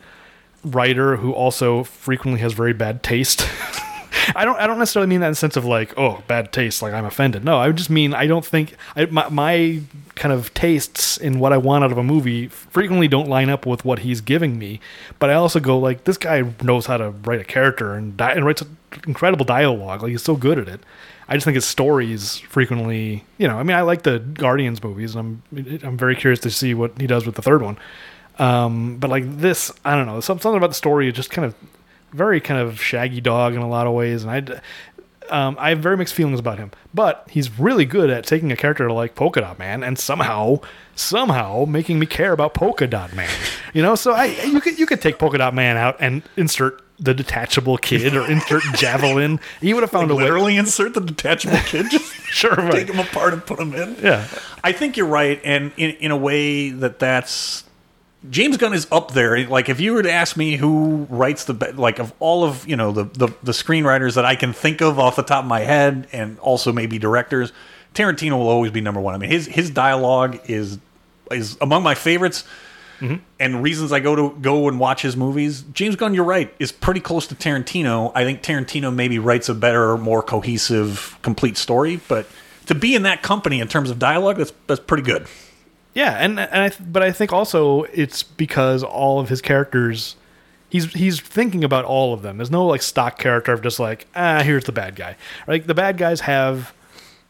writer 0.63 1.15
who 1.15 1.32
also 1.32 1.86
frequently 1.86 2.39
has 2.41 2.53
very 2.53 2.72
bad 2.72 3.01
taste. 3.01 3.41
I 4.36 4.45
don't. 4.45 4.59
I 4.59 4.68
don't 4.68 4.78
necessarily 4.78 5.09
mean 5.09 5.22
that 5.22 5.28
in 5.28 5.32
the 5.32 5.38
sense 5.38 5.57
of 5.57 5.65
like, 5.65 5.97
oh, 5.97 6.22
bad 6.28 6.53
taste. 6.53 6.84
Like 6.84 6.93
I'm 6.93 7.03
offended. 7.03 7.43
No, 7.43 7.57
I 7.57 7.72
just 7.72 7.89
mean 7.89 8.13
I 8.13 8.28
don't 8.28 8.45
think 8.45 8.76
I, 8.95 9.05
my, 9.05 9.28
my 9.30 9.82
kind 10.13 10.32
of 10.32 10.53
tastes 10.53 11.18
in 11.18 11.39
what 11.39 11.51
I 11.51 11.57
want 11.57 11.84
out 11.84 11.91
of 11.91 11.97
a 11.97 12.03
movie 12.03 12.49
frequently 12.49 13.07
don't 13.07 13.28
line 13.28 13.49
up 13.49 13.65
with 13.65 13.84
what 13.84 13.99
he's 13.99 14.22
giving 14.22 14.59
me. 14.59 14.80
But 15.18 15.32
I 15.32 15.34
also 15.34 15.59
go 15.59 15.80
like, 15.80 16.03
this 16.03 16.18
guy 16.18 16.43
knows 16.61 16.86
how 16.86 16.97
to 16.97 17.09
write 17.09 17.41
a 17.41 17.43
character 17.43 17.95
and 17.95 18.15
di- 18.15 18.34
and 18.34 18.45
writes 18.45 18.63
incredible 19.07 19.45
dialogue. 19.45 20.03
Like 20.03 20.11
he's 20.11 20.22
so 20.22 20.36
good 20.36 20.59
at 20.59 20.68
it. 20.68 20.82
I 21.30 21.36
just 21.36 21.46
think 21.46 21.56
his 21.56 21.66
stories 21.66 22.40
frequently, 22.40 23.26
you 23.38 23.48
know, 23.48 23.58
I 23.58 23.64
mean, 23.64 23.76
I 23.76 23.82
like 23.82 24.04
the 24.04 24.20
Guardians 24.20 24.82
movies, 24.82 25.16
and 25.16 25.42
I'm 25.54 25.80
I'm 25.84 25.98
very 25.98 26.16
curious 26.16 26.40
to 26.42 26.52
see 26.52 26.74
what 26.74 27.00
he 27.00 27.08
does 27.08 27.26
with 27.26 27.36
the 27.36 27.42
third 27.42 27.62
one. 27.62 27.78
Um, 28.40 28.98
but 28.98 29.10
like 29.10 29.24
this, 29.40 29.72
I 29.84 29.96
don't 29.96 30.06
know, 30.06 30.20
something 30.22 30.56
about 30.56 30.68
the 30.68 30.76
story 30.76 31.08
is 31.08 31.16
just 31.16 31.32
kind 31.32 31.46
of 31.46 31.56
very 32.14 32.40
kind 32.40 32.62
of 32.62 32.82
shaggy 32.82 33.20
dog 33.20 33.54
in 33.56 33.62
a 33.62 33.68
lot 33.68 33.88
of 33.88 33.94
ways, 33.94 34.24
and 34.24 34.32
I. 34.32 34.62
Um, 35.30 35.56
I 35.60 35.70
have 35.70 35.80
very 35.80 35.98
mixed 35.98 36.14
feelings 36.14 36.40
about 36.40 36.58
him, 36.58 36.72
but 36.94 37.28
he's 37.30 37.60
really 37.60 37.86
good 37.86 38.10
at 38.10 38.26
taking 38.26 38.52
a 38.52 38.56
character 38.56 38.92
like 38.92 39.16
Polka 39.16 39.42
Dot 39.42 39.60
Man 39.60 39.84
and 39.84 39.98
somehow, 40.00 40.60
somehow 40.96 41.66
making 41.66 42.00
me 42.00 42.06
care 42.06 42.32
about 42.32 42.54
Polka 42.54 42.88
Dot 42.88 43.14
Man. 43.14 43.30
You 43.74 43.82
know, 43.82 43.96
so 43.96 44.14
I 44.14 44.26
you 44.26 44.62
could 44.62 44.80
you 44.80 44.86
could 44.86 45.02
take 45.02 45.20
Polka 45.20 45.38
Dot 45.38 45.54
Man 45.54 45.78
out 45.78 45.98
and 46.00 46.24
insert 46.36 46.82
the 47.00 47.14
detachable 47.14 47.78
kid 47.78 48.16
or 48.16 48.30
insert 48.30 48.64
Javelin. 48.76 49.40
You 49.62 49.76
would 49.76 49.82
have 49.84 49.92
found 49.92 50.10
a 50.10 50.16
way. 50.16 50.24
Literally 50.24 50.58
insert 50.58 50.94
the 50.96 51.02
detachable 51.02 51.58
kid. 51.66 51.86
Just 51.92 52.14
Sure, 52.28 52.52
right. 52.52 52.72
take 52.74 52.88
them 52.88 53.00
apart 53.00 53.34
and 53.34 53.46
put 53.46 53.58
them 53.58 53.74
in. 53.74 53.96
Yeah, 54.02 54.28
I 54.64 54.72
think 54.74 54.98
you're 54.98 55.08
right, 55.08 55.40
and 55.44 55.72
in, 55.78 55.92
in 55.92 56.12
a 56.12 56.18
way 56.18 56.70
that 56.72 57.00
that's 57.00 57.64
James 58.30 58.58
Gunn 58.58 58.74
is 58.74 58.88
up 58.92 59.12
there. 59.14 59.48
Like 59.48 59.70
if 59.70 59.80
you 59.80 59.94
were 59.94 60.04
to 60.04 60.12
ask 60.12 60.38
me 60.38 60.58
who 60.58 61.08
writes 61.10 61.46
the 61.46 61.54
be- 61.54 61.72
like 61.72 62.00
of 62.00 62.14
all 62.20 62.44
of 62.44 62.68
you 62.68 62.76
know 62.76 62.92
the, 62.92 63.04
the 63.04 63.28
the 63.44 63.52
screenwriters 63.52 64.16
that 64.16 64.26
I 64.26 64.36
can 64.36 64.54
think 64.54 64.82
of 64.82 65.00
off 65.00 65.16
the 65.16 65.24
top 65.24 65.44
of 65.44 65.50
my 65.50 65.62
head, 65.62 66.08
and 66.12 66.40
also 66.40 66.72
maybe 66.72 67.00
directors, 67.00 67.52
Tarantino 67.94 68.34
will 68.34 68.50
always 68.50 68.72
be 68.72 68.82
number 68.82 69.00
one. 69.00 69.14
I 69.14 69.18
mean 69.18 69.30
his 69.30 69.48
his 69.48 69.70
dialogue 69.70 70.40
is 70.46 70.80
is 71.32 71.58
among 71.62 71.84
my 71.84 71.96
favorites. 71.96 72.44
Mm-hmm. 73.00 73.18
And 73.40 73.62
reasons 73.62 73.92
I 73.92 74.00
go 74.00 74.16
to 74.16 74.36
go 74.42 74.68
and 74.68 74.80
watch 74.80 75.04
his 75.04 75.16
movies, 75.16 75.64
James 75.72 75.96
Gunn, 75.96 76.16
you're 76.16 76.24
right, 76.24 76.52
is 76.58 76.72
pretty 76.72 77.00
close 77.00 77.28
to 77.28 77.36
Tarantino. 77.36 78.12
I 78.16 78.24
think 78.24 78.42
Tarantino 78.42 78.92
maybe 78.92 79.20
writes 79.20 79.50
a 79.50 79.54
better, 79.54 79.98
more 79.98 80.24
cohesive, 80.24 81.16
complete 81.22 81.58
story. 81.58 82.02
But 82.08 82.26
to 82.66 82.74
be 82.74 82.96
in 82.96 83.04
that 83.04 83.22
company 83.22 83.60
in 83.60 83.68
terms 83.68 83.92
of 83.92 84.00
dialogue, 84.00 84.38
that's 84.38 84.52
that's 84.66 84.80
pretty 84.80 85.04
good. 85.04 85.28
Yeah, 85.98 86.12
and 86.14 86.39
and 86.39 86.62
I 86.64 86.70
th- 86.70 86.82
but 86.91 87.02
I 87.02 87.12
think 87.12 87.34
also 87.34 87.84
it's 87.93 88.22
because 88.24 88.84
all 88.84 89.20
of 89.20 89.30
his 89.30 89.41
characters 89.41 90.16
he's 90.70 90.93
he's 90.93 91.20
thinking 91.20 91.64
about 91.64 91.86
all 91.86 92.14
of 92.14 92.22
them. 92.22 92.38
There's 92.38 92.52
no 92.52 92.66
like 92.68 92.82
stock 92.84 93.18
character 93.18 93.52
of 93.54 93.62
just 93.64 93.80
like, 93.80 94.06
ah, 94.16 94.41
here's 94.43 94.66
the 94.66 94.72
bad 94.72 94.95
guy. 94.95 95.16
Like 95.48 95.66
the 95.66 95.74
bad 95.74 95.98
guys 95.98 96.22
have 96.22 96.74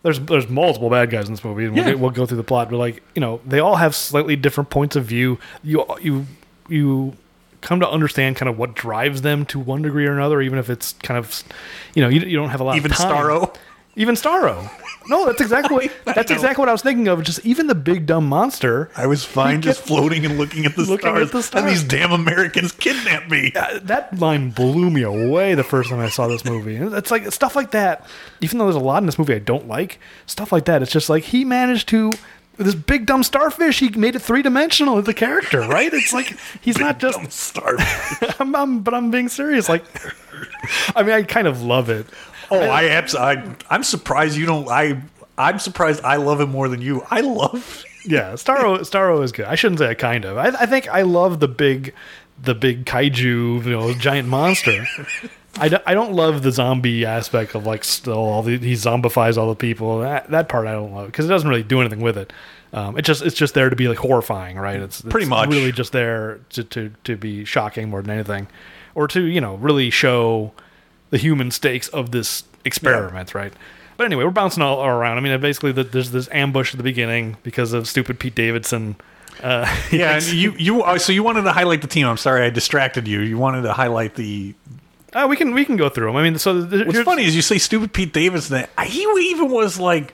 there's 0.04 0.20
there's 0.20 0.50
multiple 0.50 0.90
bad 0.90 1.10
guys 1.10 1.28
in 1.28 1.34
this 1.34 1.44
movie 1.46 1.64
and 1.66 1.76
we'll, 1.76 1.84
Yeah. 1.86 1.92
get- 1.92 2.00
we'll 2.00 2.12
go 2.12 2.26
through 2.26 2.38
the 2.38 2.44
plot, 2.44 2.70
but 2.70 2.78
like, 2.78 3.02
you 3.16 3.22
know, 3.22 3.40
they 3.46 3.60
all 3.60 3.78
have 3.78 3.96
slightly 3.96 4.36
different 4.36 4.70
points 4.70 4.96
of 4.98 5.06
view. 5.06 5.40
You 5.64 5.86
you 6.02 6.26
you 6.68 7.14
come 7.62 7.80
to 7.80 7.90
understand 7.90 8.36
kind 8.36 8.50
of 8.50 8.58
what 8.58 8.76
drives 8.76 9.22
them 9.22 9.46
to 9.46 9.60
one 9.60 9.82
degree 9.82 10.06
or 10.06 10.12
another 10.14 10.42
even 10.42 10.60
if 10.60 10.70
it's 10.70 10.94
kind 11.04 11.18
of 11.18 11.42
you 11.96 12.02
know, 12.04 12.10
you, 12.10 12.20
you 12.22 12.36
don't 12.38 12.50
have 12.50 12.60
a 12.60 12.64
lot 12.66 12.76
Even 12.76 12.92
of 12.92 12.98
time. 12.98 13.12
Starro. 13.16 13.56
Even 13.96 14.16
Starro. 14.16 14.70
No, 15.10 15.26
that's 15.26 15.42
exactly 15.42 15.76
what 16.06 16.16
that's 16.16 16.30
know. 16.30 16.36
exactly 16.36 16.62
what 16.62 16.70
I 16.70 16.72
was 16.72 16.82
thinking 16.82 17.08
of. 17.08 17.24
Just 17.24 17.46
even 17.46 17.68
the 17.68 17.76
big 17.76 18.06
dumb 18.06 18.28
monster. 18.28 18.90
I 18.96 19.08
was 19.08 19.24
fine 19.24 19.62
just 19.62 19.80
kept 19.80 19.88
floating 19.88 20.26
and 20.26 20.38
looking 20.38 20.66
at 20.66 20.76
the 20.76 20.82
looking 20.82 21.00
stars. 21.10 21.34
at 21.36 21.52
the 21.52 21.58
And 21.60 21.68
these 21.68 21.84
damn 21.84 22.12
Americans 22.12 22.72
kidnapped 22.72 23.30
me. 23.30 23.52
Uh, 23.56 23.80
that 23.84 24.18
line 24.20 24.52
blew 24.52 24.90
me 24.90 25.02
away 25.04 25.56
the 25.56 25.64
first 25.64 25.90
time 25.90 26.00
I 26.00 26.10
saw 26.10 26.28
this 26.28 26.44
movie. 26.46 26.76
And 26.76 26.94
It's 26.94 27.12
like 27.12 27.32
stuff 27.32 27.56
like 27.56 27.72
that. 27.72 28.06
Even 28.42 28.58
though 28.58 28.66
there's 28.66 28.76
a 28.76 28.80
lot 28.80 29.02
in 29.04 29.06
this 29.06 29.18
movie 29.20 29.34
I 29.36 29.40
don't 29.40 29.68
like, 29.68 30.00
stuff 30.26 30.52
like 30.52 30.66
that. 30.66 30.82
It's 30.82 30.92
just 30.92 31.10
like 31.10 31.24
he 31.24 31.46
managed 31.46 31.88
to 31.90 32.12
this 32.58 32.74
big 32.76 33.06
dumb 33.06 33.22
starfish. 33.24 33.80
He 33.80 33.90
made 33.90 34.16
it 34.16 34.20
three 34.20 34.42
dimensional 34.42 34.98
as 34.98 35.06
the 35.06 35.14
character, 35.14 35.60
right? 35.62 35.94
It's 35.94 36.12
like 36.12 36.36
he's 36.62 36.78
not 36.80 37.00
just. 37.00 37.18
Dumb 37.18 37.30
starving. 37.30 37.86
I'm, 38.40 38.56
I'm- 38.56 38.80
but 38.80 38.94
I'm 38.94 39.12
being 39.12 39.30
serious. 39.30 39.70
Like, 39.70 39.84
I 40.96 41.04
mean, 41.04 41.12
I 41.12 41.24
kind 41.24 41.48
of 41.48 41.62
love 41.62 41.90
it. 41.90 42.08
Oh, 42.52 42.60
I, 42.60 42.86
abs- 42.86 43.16
I 43.16 43.56
I'm 43.70 43.84
surprised 43.84 44.38
you 44.38 44.46
don't. 44.46 44.68
I 44.70 45.02
I'm 45.38 45.60
surprised 45.60 46.04
I 46.04 46.16
love 46.18 46.42
him 46.42 46.50
more 46.50 46.68
than 46.70 46.82
you. 46.82 47.06
I 47.10 47.22
love. 47.22 47.84
Yeah, 48.10 48.34
Starro 48.36 48.80
Starro 48.80 49.22
is 49.22 49.34
good. 49.34 49.48
I 49.48 49.56
shouldn't 49.56 49.80
say 49.80 49.90
I 49.90 49.94
kind 49.94 50.24
of. 50.24 50.38
I, 50.38 50.48
I 50.62 50.66
think 50.66 50.88
I 50.88 51.02
love 51.02 51.42
the 51.42 51.50
big, 51.50 51.94
the 52.42 52.56
big 52.56 52.86
kaiju, 52.86 53.66
you 53.66 53.70
know, 53.70 53.94
giant 53.96 54.30
monster. 54.30 54.86
I 55.60 55.68
don't, 55.68 55.84
I 55.86 55.94
don't 55.94 56.14
love 56.14 56.42
the 56.42 56.54
zombie 56.54 57.06
aspect 57.06 57.54
of 57.54 57.66
like 57.66 57.84
still 57.84 58.14
all 58.14 58.44
the, 58.44 58.60
he 58.60 58.74
zombifies 58.76 59.38
all 59.38 59.50
the 59.50 59.56
people. 59.58 60.00
That 60.00 60.30
that 60.32 60.48
part 60.48 60.68
I 60.68 60.72
don't 60.72 60.94
love 60.94 61.08
because 61.08 61.26
it 61.26 61.30
doesn't 61.30 61.50
really 61.50 61.64
do 61.64 61.82
anything 61.82 62.00
with 62.00 62.18
it. 62.18 62.32
Um, 62.72 62.98
it 62.98 63.02
just 63.02 63.24
it's 63.24 63.36
just 63.36 63.54
there 63.56 63.70
to 63.70 63.76
be 63.76 63.90
like 63.90 63.98
horrifying, 63.98 64.56
right? 64.58 64.80
It's, 64.80 65.02
it's 65.02 65.10
Pretty 65.10 65.28
much. 65.28 65.50
really 65.50 65.74
just 65.74 65.92
there 65.92 66.40
to, 66.52 66.64
to 66.64 66.94
to 67.04 67.18
be 67.18 67.44
shocking 67.44 67.90
more 67.90 68.02
than 68.02 68.12
anything, 68.12 68.48
or 68.96 69.10
to 69.10 69.22
you 69.22 69.42
know 69.42 69.56
really 69.56 69.90
show 69.90 70.54
the 71.10 71.18
human 71.18 71.52
stakes 71.52 71.88
of 71.90 72.12
this 72.12 72.44
experiment, 72.66 73.34
right? 73.34 73.54
But 73.98 74.06
anyway, 74.06 74.24
we're 74.26 74.32
bouncing 74.32 74.62
all 74.62 74.86
around. 74.86 75.18
I 75.18 75.22
mean, 75.22 75.40
basically, 75.42 75.72
the, 75.72 75.84
there's 75.84 76.12
this 76.12 76.30
ambush 76.32 76.74
at 76.74 76.78
the 76.78 76.84
beginning 76.84 77.38
because 77.44 77.74
of 77.74 77.88
stupid 77.88 78.20
Pete 78.20 78.36
Davidson. 78.36 78.96
Uh, 79.42 79.66
Yeah, 79.92 80.16
and 80.16 80.24
you 80.26 80.54
you 80.58 80.84
oh, 80.84 80.98
so 80.98 81.12
you 81.12 81.24
wanted 81.24 81.44
to 81.44 81.52
highlight 81.52 81.82
the 81.82 81.88
team. 81.88 82.06
I'm 82.08 82.18
sorry 82.18 82.44
I 82.46 82.50
distracted 82.50 83.08
you. 83.08 83.22
You 83.22 83.38
wanted 83.38 83.64
to 83.64 83.74
highlight 83.74 84.16
the. 84.16 84.54
uh, 85.14 85.26
we 85.30 85.36
can 85.36 85.54
we 85.54 85.66
can 85.66 85.78
go 85.78 85.90
through 85.90 86.08
them. 86.08 86.16
I 86.16 86.24
mean, 86.24 86.38
so 86.38 86.66
th- 86.68 86.86
What's 86.86 87.02
funny 87.02 87.24
is 87.26 87.36
you 87.36 87.42
say 87.42 87.58
stupid 87.58 87.94
Pete 87.94 88.14
Davidson. 88.14 88.68
He 88.86 89.02
even 89.32 89.50
was 89.50 89.80
like, 89.80 90.14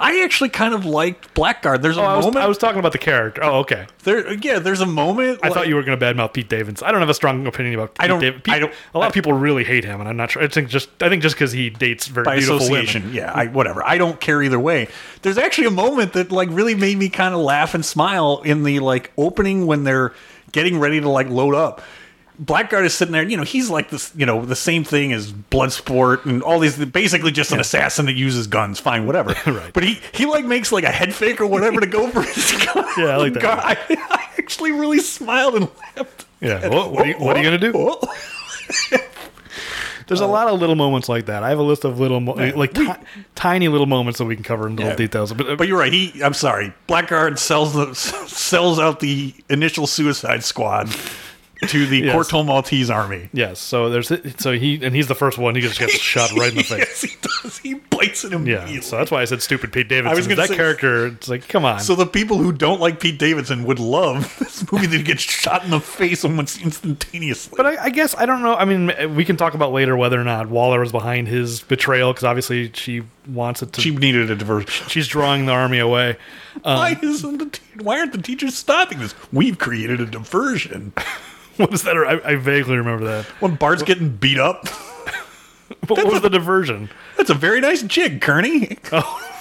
I 0.00 0.22
actually 0.22 0.50
kind 0.50 0.74
of 0.74 0.84
liked 0.84 1.34
Blackguard. 1.34 1.82
There's 1.82 1.96
a 1.96 2.00
Oh, 2.00 2.04
I 2.04 2.16
was, 2.16 2.26
moment. 2.26 2.44
I 2.44 2.46
was 2.46 2.56
talking 2.56 2.78
about 2.78 2.92
the 2.92 2.98
character. 2.98 3.42
Oh, 3.42 3.58
okay. 3.60 3.86
there, 4.04 4.32
yeah, 4.34 4.60
there's 4.60 4.80
a 4.80 4.86
moment. 4.86 5.40
I 5.42 5.48
thought 5.50 5.66
you 5.66 5.74
were 5.74 5.82
going 5.82 5.98
to 5.98 6.04
badmouth 6.04 6.32
Pete 6.34 6.48
Davidson. 6.48 6.86
I 6.86 6.92
don't 6.92 7.00
have 7.00 7.08
a 7.08 7.14
strong 7.14 7.44
opinion 7.48 7.74
about. 7.74 7.94
Pete 7.96 8.04
I 8.04 8.06
don't- 8.06 8.20
Dav- 8.20 8.42
Pete- 8.44 8.54
I 8.54 8.58
don't- 8.60 8.72
A 8.94 8.98
lot 8.98 9.04
I- 9.06 9.08
of 9.08 9.12
people 9.14 9.32
really 9.32 9.64
hate 9.64 9.84
him, 9.84 9.98
and 10.00 10.08
I'm 10.08 10.16
not 10.16 10.30
sure. 10.30 10.42
I 10.42 10.46
think 10.46 10.68
just 10.68 10.88
I 11.02 11.08
think 11.08 11.22
just 11.22 11.34
because 11.34 11.50
he 11.50 11.68
dates 11.70 12.06
very 12.06 12.24
by 12.24 12.36
beautiful 12.36 12.58
association. 12.58 13.02
women. 13.02 13.16
Yeah, 13.16 13.32
I, 13.34 13.46
whatever. 13.48 13.84
I 13.84 13.98
don't 13.98 14.20
care 14.20 14.40
either 14.40 14.60
way. 14.60 14.86
There's 15.22 15.38
actually 15.38 15.66
a 15.66 15.70
moment 15.72 16.12
that 16.12 16.30
like 16.30 16.48
really 16.52 16.76
made 16.76 16.96
me 16.96 17.08
kind 17.08 17.34
of 17.34 17.40
laugh 17.40 17.74
and 17.74 17.84
smile 17.84 18.40
in 18.44 18.62
the 18.62 18.78
like 18.78 19.10
opening 19.18 19.66
when 19.66 19.82
they're 19.82 20.12
getting 20.52 20.78
ready 20.78 21.00
to 21.00 21.08
like 21.08 21.28
load 21.28 21.54
up. 21.56 21.82
Blackguard 22.38 22.84
is 22.84 22.94
sitting 22.94 23.12
there, 23.12 23.22
you 23.24 23.36
know, 23.36 23.42
he's 23.42 23.68
like 23.68 23.90
this, 23.90 24.12
you 24.14 24.24
know, 24.24 24.44
the 24.44 24.54
same 24.56 24.84
thing 24.84 25.12
as 25.12 25.32
Bloodsport 25.32 26.24
and 26.24 26.42
all 26.42 26.60
these, 26.60 26.76
basically 26.86 27.32
just 27.32 27.50
an 27.50 27.58
assassin 27.58 28.06
that 28.06 28.12
uses 28.14 28.46
guns. 28.46 28.78
Fine, 28.78 29.06
whatever. 29.06 29.34
Right. 29.46 29.72
But 29.72 29.82
he 29.82 29.98
he 30.12 30.26
like 30.26 30.44
makes 30.44 30.70
like 30.70 30.84
a 30.84 30.90
head 30.90 31.12
fake 31.14 31.40
or 31.40 31.46
whatever 31.46 31.80
to 31.80 31.86
go 31.86 32.08
for 32.10 32.22
his 32.22 32.52
gun. 32.74 32.84
Yeah, 32.96 33.06
I 33.06 33.16
like 33.16 33.32
that. 33.34 33.42
God, 33.42 33.58
I, 33.64 33.76
I 33.88 34.28
actually 34.38 34.72
really 34.72 35.00
smiled 35.00 35.54
and 35.56 35.68
laughed. 35.96 36.26
Yeah. 36.40 36.68
What, 36.68 36.92
what, 36.92 37.06
are, 37.06 37.08
you, 37.08 37.14
what 37.16 37.36
are 37.36 37.42
you 37.42 37.48
going 37.50 37.60
to 37.60 37.72
do? 37.72 38.98
There's 40.06 40.20
a 40.22 40.24
uh, 40.24 40.28
lot 40.28 40.48
of 40.48 40.58
little 40.60 40.74
moments 40.76 41.08
like 41.08 41.26
that. 41.26 41.42
I 41.42 41.50
have 41.50 41.58
a 41.58 41.62
list 41.62 41.84
of 41.84 42.00
little, 42.00 42.20
mo- 42.20 42.32
like 42.32 42.72
ti- 42.72 42.92
tiny 43.34 43.68
little 43.68 43.86
moments 43.86 44.18
that 44.18 44.24
we 44.24 44.34
can 44.36 44.44
cover 44.44 44.66
in 44.66 44.76
little 44.76 44.92
Yeah. 44.92 44.96
details. 44.96 45.32
But, 45.34 45.48
uh, 45.50 45.56
But 45.56 45.68
you're 45.68 45.78
right. 45.78 45.92
He, 45.92 46.22
I'm 46.22 46.32
sorry. 46.34 46.72
Blackguard 46.88 47.38
sells 47.38 47.74
the 47.74 47.92
sells 47.94 48.78
out 48.78 49.00
the 49.00 49.34
initial 49.50 49.86
Suicide 49.86 50.44
Squad 50.44 50.88
to 51.68 51.86
the 51.86 51.98
Yes. 51.98 52.14
Corto 52.14 52.44
Maltese 52.46 52.88
army. 52.90 53.28
yes, 53.32 53.58
so 53.58 53.90
there's 53.90 54.12
so 54.40 54.52
he 54.52 54.84
and 54.84 54.94
he's 54.94 55.08
the 55.08 55.14
first 55.14 55.38
one. 55.38 55.54
He 55.54 55.60
just 55.60 55.78
gets 55.78 55.92
shot 55.98 56.30
right 56.32 56.50
in 56.50 56.56
the 56.58 56.62
face. 56.62 56.78
yes, 56.78 57.02
he 57.02 57.16
does. 57.20 57.58
He 57.58 57.74
bites 57.74 58.24
it 58.24 58.32
immediately. 58.32 58.74
Yeah, 58.74 58.80
so 58.80 58.96
that's 58.96 59.10
why 59.10 59.22
I 59.22 59.24
said 59.24 59.42
stupid 59.42 59.72
Pete 59.72 59.88
Davidson. 59.88 60.12
I 60.12 60.14
was 60.14 60.28
that 60.28 60.48
say- 60.48 60.56
character. 60.56 61.06
It's 61.08 61.28
like, 61.28 61.48
come 61.48 61.64
on. 61.64 61.80
So 61.80 61.94
the 61.94 62.06
people 62.06 62.38
who 62.38 62.52
don't 62.52 62.80
like 62.80 63.00
Pete 63.00 63.18
Davidson 63.18 63.64
would 63.64 63.78
love 63.80 64.36
this 64.40 64.70
movie 64.70 64.86
that 64.86 65.04
gets 65.04 65.22
shot 65.22 65.64
in 65.64 65.70
the 65.70 65.80
face 65.80 66.24
almost 66.24 66.60
instantaneously. 66.62 67.54
But 67.56 67.66
I, 67.66 67.84
I 67.84 67.90
guess 67.90 68.14
I 68.16 68.26
don't 68.26 68.42
know. 68.42 68.54
I 68.54 68.64
mean, 68.64 69.14
we 69.16 69.24
can 69.24 69.36
talk 69.36 69.54
about 69.54 69.72
later 69.72 69.96
whether 69.96 70.20
or 70.20 70.24
not 70.24 70.48
Waller 70.48 70.80
was 70.80 70.92
behind 70.92 71.28
his 71.28 71.60
betrayal 71.62 72.12
because 72.12 72.24
obviously 72.24 72.70
she 72.72 73.02
wants 73.26 73.62
it 73.62 73.72
to. 73.74 73.80
she 73.80 73.90
needed 73.94 74.30
a 74.30 74.36
diversion. 74.36 74.88
she's 74.88 75.06
drawing 75.08 75.46
the 75.46 75.52
army 75.52 75.78
away. 75.78 76.16
why 76.62 76.92
um, 76.92 77.08
isn't 77.08 77.38
the 77.38 77.46
te- 77.46 77.82
why 77.82 77.98
aren't 77.98 78.12
the 78.12 78.22
teachers 78.22 78.56
stopping 78.56 78.98
this? 79.00 79.14
We've 79.32 79.58
created 79.58 80.00
a 80.00 80.06
diversion. 80.06 80.92
What 81.64 81.74
is 81.74 81.82
that? 81.82 81.96
I, 81.96 82.32
I 82.32 82.34
vaguely 82.36 82.76
remember 82.76 83.04
that. 83.06 83.24
When 83.40 83.56
Bart's 83.56 83.82
getting 83.82 84.10
beat 84.16 84.38
up, 84.38 84.62
But 85.80 85.90
what 85.98 86.06
was 86.12 86.22
the 86.22 86.30
diversion? 86.30 86.88
that's 87.16 87.30
a 87.30 87.34
very 87.34 87.60
nice 87.60 87.82
jig, 87.82 88.20
Kearney. 88.20 88.78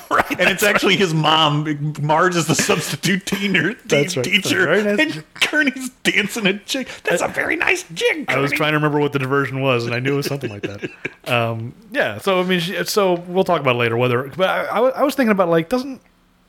Oh, 0.10 0.16
right. 0.16 0.40
and 0.40 0.50
it's 0.50 0.64
actually 0.64 0.96
his 0.96 1.14
mom. 1.14 1.94
Marge 2.02 2.36
is 2.38 2.48
the 2.48 2.56
substitute 2.56 3.26
teacher. 3.26 3.74
That's 3.86 4.16
right. 4.16 4.24
teacher, 4.24 4.82
That's 4.82 4.98
nice. 5.04 5.16
and 5.18 5.34
Kearney's 5.36 5.90
dancing 6.04 6.48
a 6.48 6.54
jig. 6.54 6.88
That's 7.04 7.22
a 7.22 7.28
very 7.28 7.56
nice 7.58 7.84
jig. 7.94 8.26
I 8.30 8.38
was 8.40 8.52
trying 8.54 8.72
to 8.72 8.78
remember 8.78 9.00
what 9.00 9.12
the 9.14 9.20
diversion 9.20 9.60
was, 9.62 9.86
and 9.86 9.94
I 9.94 10.00
knew 10.00 10.14
it 10.14 10.18
was 10.18 10.26
something 10.26 10.50
like 10.50 10.62
that. 10.64 10.90
Um, 11.32 11.74
yeah. 11.92 12.20
So 12.20 12.40
I 12.40 12.44
mean, 12.44 12.62
she, 12.62 12.82
so 12.86 13.16
we'll 13.28 13.44
talk 13.44 13.60
about 13.60 13.76
it 13.76 13.80
later 13.80 13.98
whether. 13.98 14.24
But 14.30 14.48
I, 14.50 14.64
I, 14.64 14.90
I 14.90 15.04
was 15.04 15.14
thinking 15.14 15.32
about 15.32 15.50
like 15.50 15.68
doesn't 15.70 16.02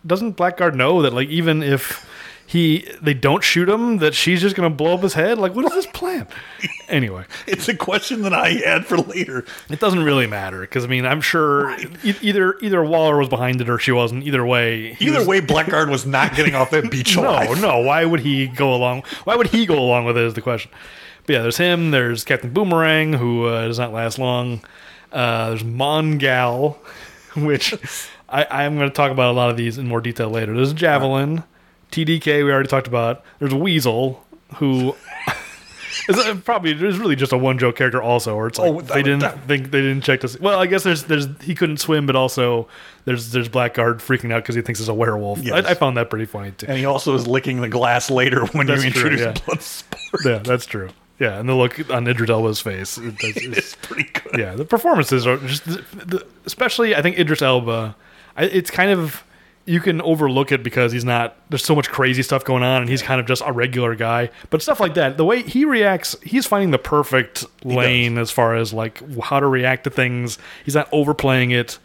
doesn't 0.07 0.37
Blackguard 0.37 0.77
know 0.77 1.03
that 1.03 1.13
like 1.13 1.29
even 1.29 1.63
if 1.65 2.09
he 2.51 2.89
they 3.03 3.13
don't 3.13 3.45
shoot 3.45 3.69
him 3.69 3.99
that 3.99 4.15
she's 4.15 4.41
just 4.41 4.57
gonna 4.57 4.71
blow 4.71 4.95
up 4.95 5.03
his 5.03 5.13
head. 5.13 5.37
Like, 5.37 5.55
what 5.55 5.67
is 5.67 5.73
this 5.73 5.85
plan? 5.87 6.27
anyway, 6.89 7.25
It's 7.47 7.69
a 7.69 7.75
question 7.77 8.23
that 8.23 8.33
I 8.33 8.53
had 8.53 8.87
for 8.87 8.97
later. 8.97 9.45
it 9.69 9.81
doesn't 9.81 10.03
really 10.03 10.27
matter 10.27 10.63
because 10.63 10.83
I 10.85 10.87
mean 10.89 11.05
I'm 11.05 11.21
sure 11.21 11.71
e- 12.03 12.15
either 12.23 12.57
either 12.63 12.83
Waller 12.83 13.19
was 13.19 13.29
behind 13.29 13.61
it 13.61 13.69
or 13.69 13.79
she 13.79 13.93
wasn't. 13.93 14.25
Either 14.25 14.47
way, 14.47 14.97
Either 14.99 15.19
was- 15.19 15.29
way, 15.29 15.41
Blackguard 15.43 15.91
was 15.91 16.07
not 16.07 16.35
getting 16.35 16.55
off 16.55 16.71
that 16.71 16.91
beach 16.91 17.15
No, 17.17 17.23
alive. 17.25 17.61
no. 17.61 17.81
Why 17.81 18.07
would 18.07 18.21
he 18.21 18.47
go 18.47 18.75
along? 18.75 19.03
Why 19.25 19.37
would 19.37 19.49
he 19.49 19.67
go 19.67 19.79
along 19.79 20.07
with 20.07 20.17
it? 20.17 20.25
Is 20.25 20.33
the 20.35 20.41
question. 20.41 20.71
But 21.27 21.35
yeah, 21.35 21.43
there's 21.43 21.59
him. 21.59 21.91
There's 21.91 22.25
Captain 22.25 22.51
Boomerang, 22.51 23.13
who 23.13 23.45
uh, 23.45 23.67
does 23.67 23.79
not 23.79 23.93
last 23.93 24.19
long. 24.19 24.63
Uh, 25.13 25.51
there's 25.51 25.63
Mongal, 25.65 26.77
which 27.37 27.75
I, 28.31 28.47
I'm 28.51 28.79
going 28.79 28.89
to 28.89 28.95
talk 28.95 29.11
about 29.11 29.31
a 29.33 29.37
lot 29.37 29.51
of 29.51 29.59
these 29.59 29.77
in 29.77 29.87
more 29.87 30.01
detail 30.01 30.31
later. 30.31 30.55
There's 30.55 30.73
Javelin, 30.73 31.45
TDK. 31.91 32.45
We 32.45 32.53
already 32.53 32.69
talked 32.69 32.87
about. 32.87 33.25
There's 33.39 33.55
Weasel, 33.55 34.25
who. 34.57 34.95
is 36.09 36.41
probably 36.45 36.73
there's 36.75 36.99
really 36.99 37.17
just 37.17 37.33
a 37.33 37.39
one 37.39 37.59
joke 37.59 37.77
character 37.77 38.01
also, 38.01 38.35
or 38.37 38.47
it's 38.47 38.59
oh, 38.59 38.63
like 38.63 38.71
Oh, 38.73 38.81
that- 38.83 38.95
they 38.95 39.03
didn't 39.03 39.21
that- 39.21 39.45
think 39.47 39.71
they 39.71 39.81
didn't 39.81 40.03
check 40.03 40.21
this. 40.21 40.39
Well, 40.39 40.59
I 40.59 40.67
guess 40.67 40.83
there's 40.83 41.05
there's 41.05 41.27
he 41.43 41.55
couldn't 41.55 41.79
swim, 41.79 42.07
but 42.07 42.15
also 42.17 42.69
there's 43.05 43.33
there's 43.33 43.49
Blackguard 43.49 43.99
freaking 43.99 44.33
out 44.33 44.43
because 44.43 44.55
he 44.55 44.63
thinks 44.63 44.81
it's 44.81 44.89
a 44.89 44.95
werewolf. 44.95 45.41
Yes. 45.43 45.67
I, 45.67 45.71
I 45.71 45.75
found 45.75 45.97
that 45.97 46.09
pretty 46.11 46.27
funny 46.27 46.53
too. 46.53 46.67
And 46.69 46.79
he 46.79 46.85
also 46.85 47.15
is 47.15 47.27
licking 47.27 47.61
the 47.61 47.69
glass 47.69 48.11
later 48.11 48.47
when 48.47 48.67
That's 48.67 48.85
you 48.85 48.91
true, 48.91 49.11
introduce 49.11 49.21
yeah. 49.21 49.33
Bloodsport. 49.33 50.25
Yeah, 50.25 50.39
that's 50.39 50.65
true. 50.67 50.89
Yeah, 51.19 51.39
and 51.41 51.49
the 51.49 51.55
look 51.55 51.91
on 51.91 52.07
Idris 52.07 52.31
Elba's 52.31 52.61
face. 52.61 52.97
It 52.97 53.19
does, 53.19 53.37
it's- 53.37 53.57
It's 53.59 53.75
pretty 53.77 54.05
good. 54.11 54.39
yeah, 54.39 54.55
the 54.55 54.65
performances 54.65 55.27
are 55.27 55.37
just, 55.39 55.65
the, 55.67 55.85
the, 56.05 56.27
especially 56.47 56.95
I 56.95 57.03
think 57.03 57.19
Idris 57.19 57.43
Elba. 57.43 57.95
I, 58.37 58.45
it's 58.45 58.71
kind 58.71 58.91
of 58.93 59.23
you 59.69 59.81
can 59.81 60.01
overlook 60.03 60.51
it 60.51 60.63
because 60.63 60.93
he's 60.93 61.05
not. 61.05 61.37
There's 61.51 61.65
so 61.65 61.75
much 61.75 61.89
crazy 61.89 62.23
stuff 62.23 62.45
going 62.45 62.63
on, 62.63 62.81
and 62.83 62.91
he's 62.91 63.03
kind 63.03 63.21
of 63.21 63.27
just 63.27 63.43
a 63.45 63.53
regular 63.53 63.95
guy. 63.95 64.31
But 64.51 64.63
stuff 64.63 64.81
like 64.81 64.95
that, 64.95 65.17
the 65.17 65.25
way 65.25 65.43
he 65.43 65.65
reacts, 65.65 66.17
he's 66.23 66.47
finding 66.47 66.71
the 66.71 66.79
perfect 66.79 67.45
lane 67.65 68.19
as 68.19 68.31
far 68.31 68.55
as 68.57 68.73
like 68.73 69.03
how 69.21 69.41
to 69.41 69.47
react 69.47 69.85
to 69.85 69.91
things. 69.91 70.39
He's 70.65 70.75
not 70.75 70.89
overplaying 70.93 71.51
it. 71.51 71.79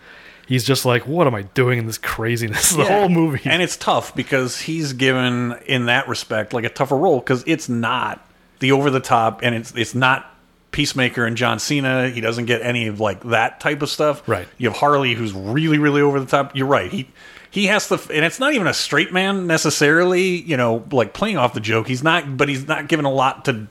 He's 0.48 0.64
just 0.66 0.86
like, 0.86 1.08
what 1.08 1.26
am 1.28 1.36
I 1.36 1.44
doing 1.44 1.80
in 1.80 1.86
this 1.88 1.98
craziness? 1.98 2.72
The 2.72 2.84
Yeah. 2.84 3.00
whole 3.00 3.10
movie. 3.10 3.42
And 3.50 3.62
it's 3.62 3.78
tough 3.78 4.14
because 4.16 4.60
he's 4.62 4.92
given, 4.94 5.56
in 5.68 5.86
that 5.86 6.08
respect, 6.08 6.54
like 6.54 6.66
a 6.66 6.70
tougher 6.70 6.98
role 6.98 7.20
because 7.20 7.44
it's 7.48 7.70
not 7.70 8.26
the 8.60 8.72
over 8.74 8.90
the 8.90 9.00
top 9.00 9.40
and 9.44 9.56
it's 9.56 9.74
it's 9.76 9.96
not 9.96 10.30
Peacemaker 10.72 11.26
and 11.26 11.38
John 11.38 11.60
Cena. 11.60 12.10
He 12.10 12.20
doesn't 12.20 12.46
get 12.46 12.62
any 12.62 12.88
of 12.88 13.00
like 13.00 13.24
that 13.26 13.60
type 13.60 13.82
of 13.82 13.90
stuff. 13.90 14.28
Right. 14.28 14.48
You 14.58 14.70
have 14.70 14.78
Harley 14.78 15.14
who's 15.14 15.32
really, 15.34 15.78
really 15.78 16.02
over 16.02 16.20
the 16.20 16.26
top. 16.26 16.56
You're 16.56 16.68
right. 16.68 16.92
He 16.92 17.08
he 17.54 17.68
has 17.68 17.88
to 17.90 17.96
and 18.12 18.26
it's 18.26 18.40
not 18.40 18.54
even 18.56 18.66
a 18.66 18.74
straight 18.74 19.14
man 19.14 19.46
necessarily, 19.46 20.42
you 20.42 20.58
know, 20.58 20.84
like 20.92 21.14
playing 21.14 21.38
off 21.38 21.54
the 21.54 21.60
joke. 21.60 21.88
He's 21.88 22.02
not 22.02 22.36
but 22.36 22.50
he's 22.50 22.68
not 22.68 22.88
given 22.88 23.06
a 23.06 23.12
lot 23.12 23.46
to 23.46 23.68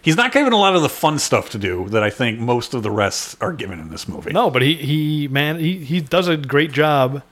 He's 0.00 0.16
not 0.16 0.32
given 0.32 0.52
a 0.52 0.56
lot 0.56 0.74
of 0.76 0.82
the 0.82 0.88
fun 0.88 1.18
stuff 1.18 1.50
to 1.50 1.58
do 1.58 1.88
that 1.90 2.02
I 2.04 2.10
think 2.10 2.38
most 2.38 2.74
of 2.74 2.82
the 2.84 2.90
rest 2.92 3.36
are 3.40 3.52
given 3.52 3.78
in 3.80 3.88
this 3.90 4.06
movie. 4.08 4.32
No, 4.32 4.50
but 4.50 4.62
he 4.62 4.74
he 4.76 5.26
man 5.28 5.58
he, 5.58 5.78
he 5.78 6.00
does 6.00 6.28
a 6.28 6.36
great 6.36 6.70
job 6.72 7.22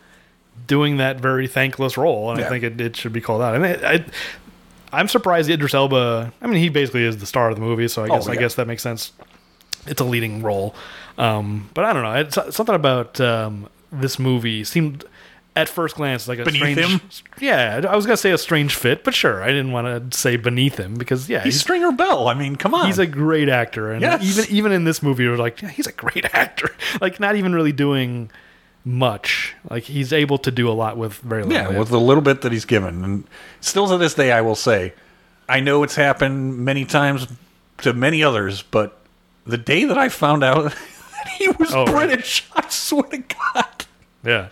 doing 0.67 0.97
that 0.97 1.21
very 1.21 1.47
thankless 1.47 1.97
role, 1.97 2.31
and 2.31 2.41
Yeah. 2.41 2.47
I 2.47 2.49
think 2.49 2.65
it, 2.65 2.81
it 2.81 2.97
should 2.97 3.13
be 3.13 3.21
called 3.21 3.41
out. 3.43 3.55
And 3.55 3.65
I, 3.65 3.93
I 3.95 4.05
I'm 4.93 5.07
surprised 5.07 5.49
Idris 5.49 5.73
Elba. 5.75 6.33
I 6.43 6.47
mean, 6.49 6.59
he 6.61 6.69
basically 6.69 7.05
is 7.05 7.19
the 7.19 7.27
star 7.27 7.49
of 7.49 7.55
the 7.55 7.63
movie, 7.63 7.87
so 7.87 8.03
I 8.05 8.09
guess 8.09 8.27
I 8.27 8.31
Oh, 8.31 8.35
yeah. 8.35 8.41
guess 8.41 8.55
that 8.57 8.67
makes 8.67 8.83
sense. 8.83 9.13
It's 9.87 10.01
a 10.01 10.05
leading 10.05 10.43
role, 10.43 10.75
um, 11.17 11.71
but 11.75 11.85
I 11.85 11.93
don't 11.93 12.03
know. 12.03 12.15
It's 12.15 12.55
something 12.57 12.75
about 12.75 13.21
um, 13.21 13.69
this 13.93 14.19
movie 14.19 14.65
seemed. 14.65 15.05
At 15.57 15.69
first 15.69 15.97
glance, 15.97 16.29
like 16.29 16.39
a 16.39 16.45
Beneath 16.45 16.61
strange, 16.61 16.79
him? 16.79 17.01
yeah. 17.41 17.85
I 17.89 17.97
was 17.97 18.07
gonna 18.07 18.17
say 18.17 18.31
a 18.31 18.39
strange 18.39 18.75
fit, 18.77 19.03
but 19.03 19.15
sure, 19.15 19.43
I 19.43 19.49
didn't 19.49 19.73
want 19.73 20.13
to 20.13 20.17
say 20.17 20.37
beneath 20.37 20.77
him 20.77 20.95
because 20.95 21.29
yeah, 21.29 21.43
He's 21.43 21.55
he's, 21.55 21.61
Stringer 21.63 21.91
Bell. 21.91 22.29
I 22.29 22.35
mean, 22.35 22.55
come 22.55 22.73
on. 22.73 22.87
he's 22.87 23.01
a 23.01 23.07
great 23.07 23.49
actor, 23.49 23.91
and 23.93 24.01
Yes. 24.01 24.23
even 24.23 24.57
even 24.57 24.73
in 24.73 24.85
this 24.85 25.03
movie, 25.03 25.27
we're 25.29 25.37
like, 25.37 25.61
yeah, 25.61 25.69
he's 25.69 25.89
a 25.89 25.93
great 25.93 26.25
actor. 26.35 26.71
Like, 27.01 27.19
not 27.19 27.35
even 27.35 27.53
really 27.53 27.73
doing 27.73 28.31
much. 28.85 29.55
Like, 29.69 29.83
he's 29.85 30.13
able 30.13 30.39
to 30.39 30.51
do 30.53 30.69
a 30.69 30.73
lot 30.73 30.97
with 30.97 31.15
very 31.15 31.43
little. 31.43 31.73
Yeah, 31.73 31.79
with 31.79 31.89
the 31.89 32.01
little 32.01 32.23
bit 32.23 32.43
that 32.43 32.53
he's 32.53 32.65
given. 32.65 33.05
And 33.05 33.25
still 33.61 33.89
to 33.89 33.99
this 33.99 34.15
day, 34.15 34.31
I 34.33 34.41
will 34.43 34.55
say, 34.55 34.95
I 35.49 35.59
know 35.61 35.83
it's 35.83 35.97
happened 35.97 36.59
many 36.59 36.85
times 36.85 37.27
to 37.79 37.93
many 37.93 38.23
others, 38.23 38.63
but 38.63 38.99
the 39.47 39.59
day 39.59 39.85
that 39.85 39.99
I 39.99 40.09
found 40.11 40.45
out 40.45 40.63
that 40.73 41.29
he 41.37 41.49
was 41.49 41.75
Oh, 41.75 41.85
right. 41.87 42.07
British, 42.09 42.47
I 42.55 42.69
swear 42.69 43.03
to 43.05 43.19
God, 43.19 43.85
yeah, 44.25 44.49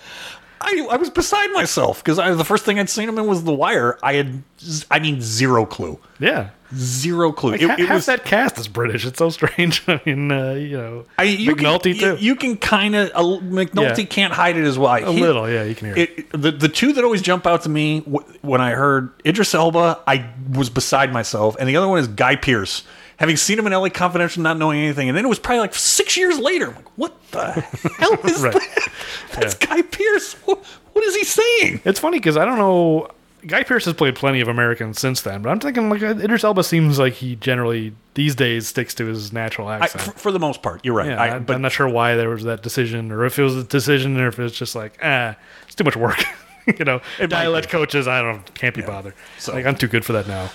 I, 0.60 0.88
I 0.90 0.96
was 0.96 1.10
beside 1.10 1.52
myself 1.52 2.02
because 2.04 2.16
the 2.36 2.44
first 2.44 2.64
thing 2.64 2.78
I'd 2.78 2.90
seen 2.90 3.08
him 3.08 3.18
in 3.18 3.26
was 3.26 3.44
The 3.44 3.52
Wire. 3.54 3.98
I 4.02 4.14
had, 4.14 4.42
z- 4.60 4.84
I 4.90 4.98
mean, 4.98 5.20
zero 5.20 5.64
clue. 5.66 5.98
yeah. 6.18 6.50
Zero 6.74 7.32
clue. 7.32 7.52
Like, 7.52 7.62
it, 7.62 7.70
ha- 7.70 7.76
it 7.78 7.88
was 7.88 8.04
that 8.06 8.26
cast 8.26 8.58
is 8.58 8.68
British. 8.68 9.06
It's 9.06 9.16
so 9.18 9.30
strange. 9.30 9.82
I 9.88 10.02
mean, 10.04 10.30
uh, 10.30 10.52
you 10.52 10.76
know, 10.76 11.06
I, 11.18 11.22
you 11.22 11.56
McNulty 11.56 11.98
can, 11.98 12.16
too. 12.16 12.22
You, 12.22 12.32
you 12.32 12.36
can 12.36 12.58
kind 12.58 12.94
of 12.94 13.08
McNulty 13.40 13.98
Yeah. 14.00 14.04
can't 14.04 14.34
hide 14.34 14.58
it 14.58 14.64
as 14.64 14.78
well. 14.78 14.94
a 15.02 15.08
little, 15.10 15.48
yeah. 15.48 15.62
You 15.62 15.74
can 15.74 15.86
hear 15.94 15.96
it. 15.96 16.18
it, 16.18 16.30
the 16.32 16.50
the 16.50 16.68
two 16.68 16.92
that 16.92 17.02
always 17.04 17.22
jump 17.22 17.46
out 17.46 17.62
to 17.62 17.70
me 17.70 18.00
w- 18.00 18.22
when 18.42 18.60
I 18.60 18.72
heard 18.72 19.12
Idris 19.24 19.54
Elba, 19.54 20.00
I 20.06 20.28
was 20.50 20.68
beside 20.68 21.10
myself, 21.10 21.56
and 21.58 21.66
the 21.66 21.76
other 21.76 21.88
one 21.88 22.00
is 22.00 22.08
Guy 22.08 22.36
Pearce. 22.36 22.82
Having 23.18 23.36
seen 23.36 23.58
him 23.58 23.66
in 23.66 23.72
LA 23.72 23.88
Confidential, 23.88 24.42
not 24.42 24.58
knowing 24.58 24.78
anything, 24.78 25.08
and 25.08 25.16
then 25.18 25.24
it 25.24 25.28
was 25.28 25.38
probably 25.40 25.60
like 25.60 25.74
six 25.74 26.16
years 26.16 26.38
later. 26.38 26.68
I'm 26.68 26.74
like, 26.76 26.98
what 26.98 27.30
the 27.32 27.50
hell 27.98 28.14
is 28.24 28.40
Right. 28.42 28.52
that? 28.54 28.88
That's 29.34 29.54
Guy 29.54 29.82
Pearce. 29.82 30.34
What, 30.44 30.64
what 30.92 31.04
is 31.04 31.16
he 31.16 31.24
saying? 31.24 31.80
It's 31.84 31.98
funny 32.00 32.18
because 32.18 32.36
I 32.36 32.44
don't 32.44 32.58
know. 32.58 33.08
Guy 33.46 33.62
Pearce 33.62 33.84
has 33.84 33.94
played 33.94 34.16
plenty 34.16 34.40
of 34.40 34.48
Americans 34.48 34.98
since 34.98 35.20
then, 35.22 35.42
but 35.42 35.50
I'm 35.50 35.60
thinking 35.60 35.88
like 35.90 36.02
Idris 36.02 36.42
Elba 36.44 36.64
seems 36.64 36.98
like 36.98 37.12
he 37.14 37.36
generally 37.36 37.92
these 38.14 38.34
days 38.34 38.66
sticks 38.66 38.94
to 38.94 39.06
his 39.06 39.32
natural 39.32 39.68
I, 39.68 39.78
accent. 39.78 40.04
for, 40.04 40.10
for 40.12 40.32
the 40.32 40.40
most 40.40 40.60
part, 40.62 40.84
you're 40.84 40.94
right. 40.94 41.06
Yeah, 41.08 41.22
I, 41.22 41.36
I, 41.36 41.38
but 41.38 41.54
am 41.54 41.62
not 41.62 41.70
sure 41.72 41.88
why 41.88 42.16
there 42.16 42.28
was 42.30 42.42
that 42.44 42.62
decision, 42.64 43.12
or 43.12 43.24
if 43.24 43.38
it 43.38 43.42
was 43.44 43.56
a 43.56 43.62
decision, 43.64 44.18
or 44.20 44.26
if 44.28 44.38
it's 44.40 44.56
just 44.56 44.74
like, 44.74 44.98
ah, 45.02 45.36
it's 45.66 45.74
too 45.76 45.84
much 45.84 45.96
work. 45.96 46.18
you 46.66 46.84
know, 46.84 47.00
dialect 47.28 47.68
coaches, 47.68 48.08
I 48.08 48.22
don't, 48.22 48.54
can't 48.54 48.74
be 48.74 48.82
bothered. 48.82 49.14
so- 49.38 49.54
like, 49.54 49.66
I'm 49.66 49.76
too 49.76 49.88
good 49.88 50.04
for 50.04 50.12
that 50.14 50.26
now. 50.26 50.50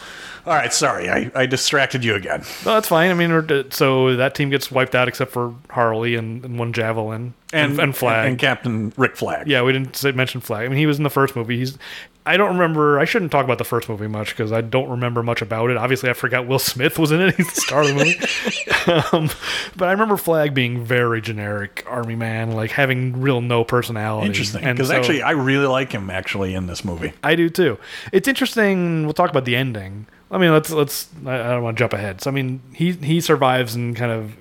All 0.46 0.54
right, 0.54 0.74
sorry, 0.74 1.10
I, 1.10 1.32
I 1.34 1.46
distracted 1.46 2.04
you 2.04 2.16
again. 2.16 2.42
No, 2.66 2.74
that's 2.74 2.90
fine. 2.90 3.12
I 3.12 3.14
mean, 3.14 3.72
so 3.72 4.16
that 4.18 4.36
team 4.36 4.50
gets 4.50 4.70
wiped 4.70 4.94
out 4.94 5.08
except 5.08 5.32
for 5.32 5.56
Harley 5.70 6.16
and, 6.16 6.44
and 6.44 6.60
one 6.60 6.74
javelin 6.74 7.34
and, 7.54 7.80
and, 7.80 7.96
Flag. 7.96 8.28
and 8.28 8.40
Captain 8.40 8.92
Rick 8.98 9.16
Flag. 9.16 9.48
yeah, 9.48 9.62
we 9.62 9.72
didn't 9.72 9.96
say, 9.96 10.12
mention 10.12 10.42
Flag. 10.42 10.66
I 10.66 10.68
mean, 10.68 10.78
he 10.78 10.86
was 10.86 10.98
in 10.98 11.04
the 11.04 11.10
first 11.10 11.36
movie. 11.36 11.58
He's. 11.58 11.78
I 12.26 12.38
don't 12.38 12.54
remember. 12.54 13.00
I 13.00 13.06
shouldn't 13.06 13.32
talk 13.32 13.44
about 13.44 13.58
the 13.58 13.66
first 13.66 13.90
movie 13.90 14.08
much 14.08 14.30
because 14.30 14.54
I 14.54 14.62
don't 14.62 14.90
remember 14.90 15.24
much 15.24 15.42
about 15.42 15.70
it. 15.70 15.78
Obviously, 15.78 16.10
I 16.10 16.14
forgot 16.14 16.48
Will 16.48 16.60
Smith 16.60 16.98
was 16.98 17.12
in 17.12 17.20
it. 17.22 17.36
He's 17.38 17.54
the 17.54 17.62
star 17.62 17.82
of 17.82 17.88
the 17.88 17.94
movie. 17.94 19.12
um, 19.12 19.30
but 19.76 19.90
I 19.90 19.92
remember 19.92 20.16
Flag 20.16 20.54
being 20.54 20.84
very 20.84 21.22
generic 21.22 21.86
army 21.88 22.16
man, 22.16 22.52
like 22.52 22.72
having 22.72 23.22
real 23.22 23.42
no 23.42 23.64
personality. 23.66 24.28
Interesting, 24.28 24.62
because 24.62 24.88
so- 24.88 24.96
actually, 24.96 25.22
I 25.22 25.32
really 25.32 25.68
like 25.68 25.92
him 25.92 26.10
actually 26.10 26.54
in 26.54 26.68
this 26.68 26.86
movie. 26.86 27.14
I 27.24 27.36
do 27.36 27.50
too. 27.50 27.78
It's 28.12 28.28
interesting. 28.28 29.04
We'll 29.04 29.14
talk 29.14 29.30
about 29.30 29.46
the 29.46 29.56
ending. 29.58 30.08
I 30.34 30.40
mean, 30.40 30.52
let's 30.52 30.72
let's. 30.72 31.08
I, 31.26 31.36
I 31.36 31.48
don't 31.52 31.64
want 31.64 31.78
to 31.78 31.82
jump 31.82 31.94
ahead. 31.94 32.22
So 32.22 32.32
I 32.32 32.34
mean, 32.34 32.62
he 32.74 32.94
he 32.94 33.22
survives 33.22 33.76
and 33.76 33.96
kind 33.96 34.12
of 34.12 34.36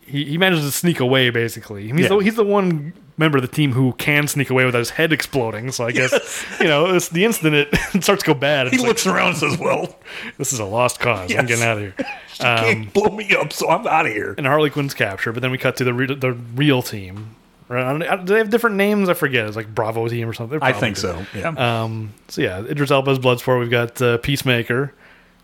he, 0.00 0.24
he 0.24 0.38
manages 0.38 0.64
to 0.64 0.70
sneak 0.72 1.00
away. 1.00 1.30
Basically, 1.30 1.90
he's 1.90 2.08
the, 2.08 2.18
he's 2.18 2.36
the 2.36 2.44
one 2.44 2.92
member 3.18 3.38
of 3.38 3.42
the 3.42 3.48
team 3.48 3.72
who 3.72 3.92
can 3.94 4.26
sneak 4.26 4.50
away 4.50 4.64
without 4.64 4.78
his 4.78 4.90
head 4.90 5.12
exploding. 5.12 5.70
So 5.72 5.84
I 5.84 5.92
guess 5.92 6.46
you 6.60 6.66
know 6.68 6.94
it's 6.94 7.08
the 7.08 7.24
instant 7.24 7.54
it, 7.54 7.68
it 7.94 8.04
starts 8.04 8.22
to 8.22 8.26
go 8.28 8.34
bad. 8.34 8.68
He 8.68 8.74
It's 8.74 8.82
like, 8.82 8.88
looks 8.88 9.06
around 9.06 9.30
and 9.30 9.36
says, 9.38 9.58
"Well, 9.58 9.98
this 10.38 10.52
is 10.52 10.60
a 10.60 10.64
lost 10.64 11.00
cause. 11.00 11.34
I'm 11.34 11.46
getting 11.46 11.64
out 11.64 11.76
of 11.76 11.82
here. 11.82 11.94
you 11.98 12.04
can't 12.38 12.92
blow 12.92 13.14
me 13.14 13.34
up, 13.34 13.52
so 13.52 13.68
I'm 13.68 13.86
out 13.86 14.06
of 14.06 14.12
here." 14.12 14.34
And 14.38 14.46
Harley 14.46 14.70
Quinn's 14.70 14.94
captured, 14.94 15.32
but 15.32 15.42
then 15.42 15.50
we 15.50 15.58
cut 15.58 15.76
to 15.76 15.84
the 15.84 15.92
re- 15.92 16.14
the 16.14 16.32
real 16.32 16.82
team. 16.82 17.34
Right? 17.68 17.98
Don't- 17.98 18.26
they 18.26 18.38
have 18.38 18.50
different 18.50 18.76
names? 18.76 19.08
I 19.08 19.14
forget. 19.14 19.46
It's 19.46 19.56
like 19.56 19.74
Bravo 19.74 20.06
team 20.06 20.28
or 20.28 20.34
something. 20.34 20.58
I 20.62 20.72
think 20.72 20.96
do. 20.96 21.00
so. 21.02 21.26
Yeah. 21.34 21.48
Um, 21.82 22.12
so 22.28 22.42
yeah, 22.42 22.60
Idris 22.64 22.90
Elba's 22.90 23.18
Bloodsport. 23.18 23.58
We've 23.60 23.70
got 23.70 24.00
uh, 24.00 24.18
Peacemaker. 24.18 24.92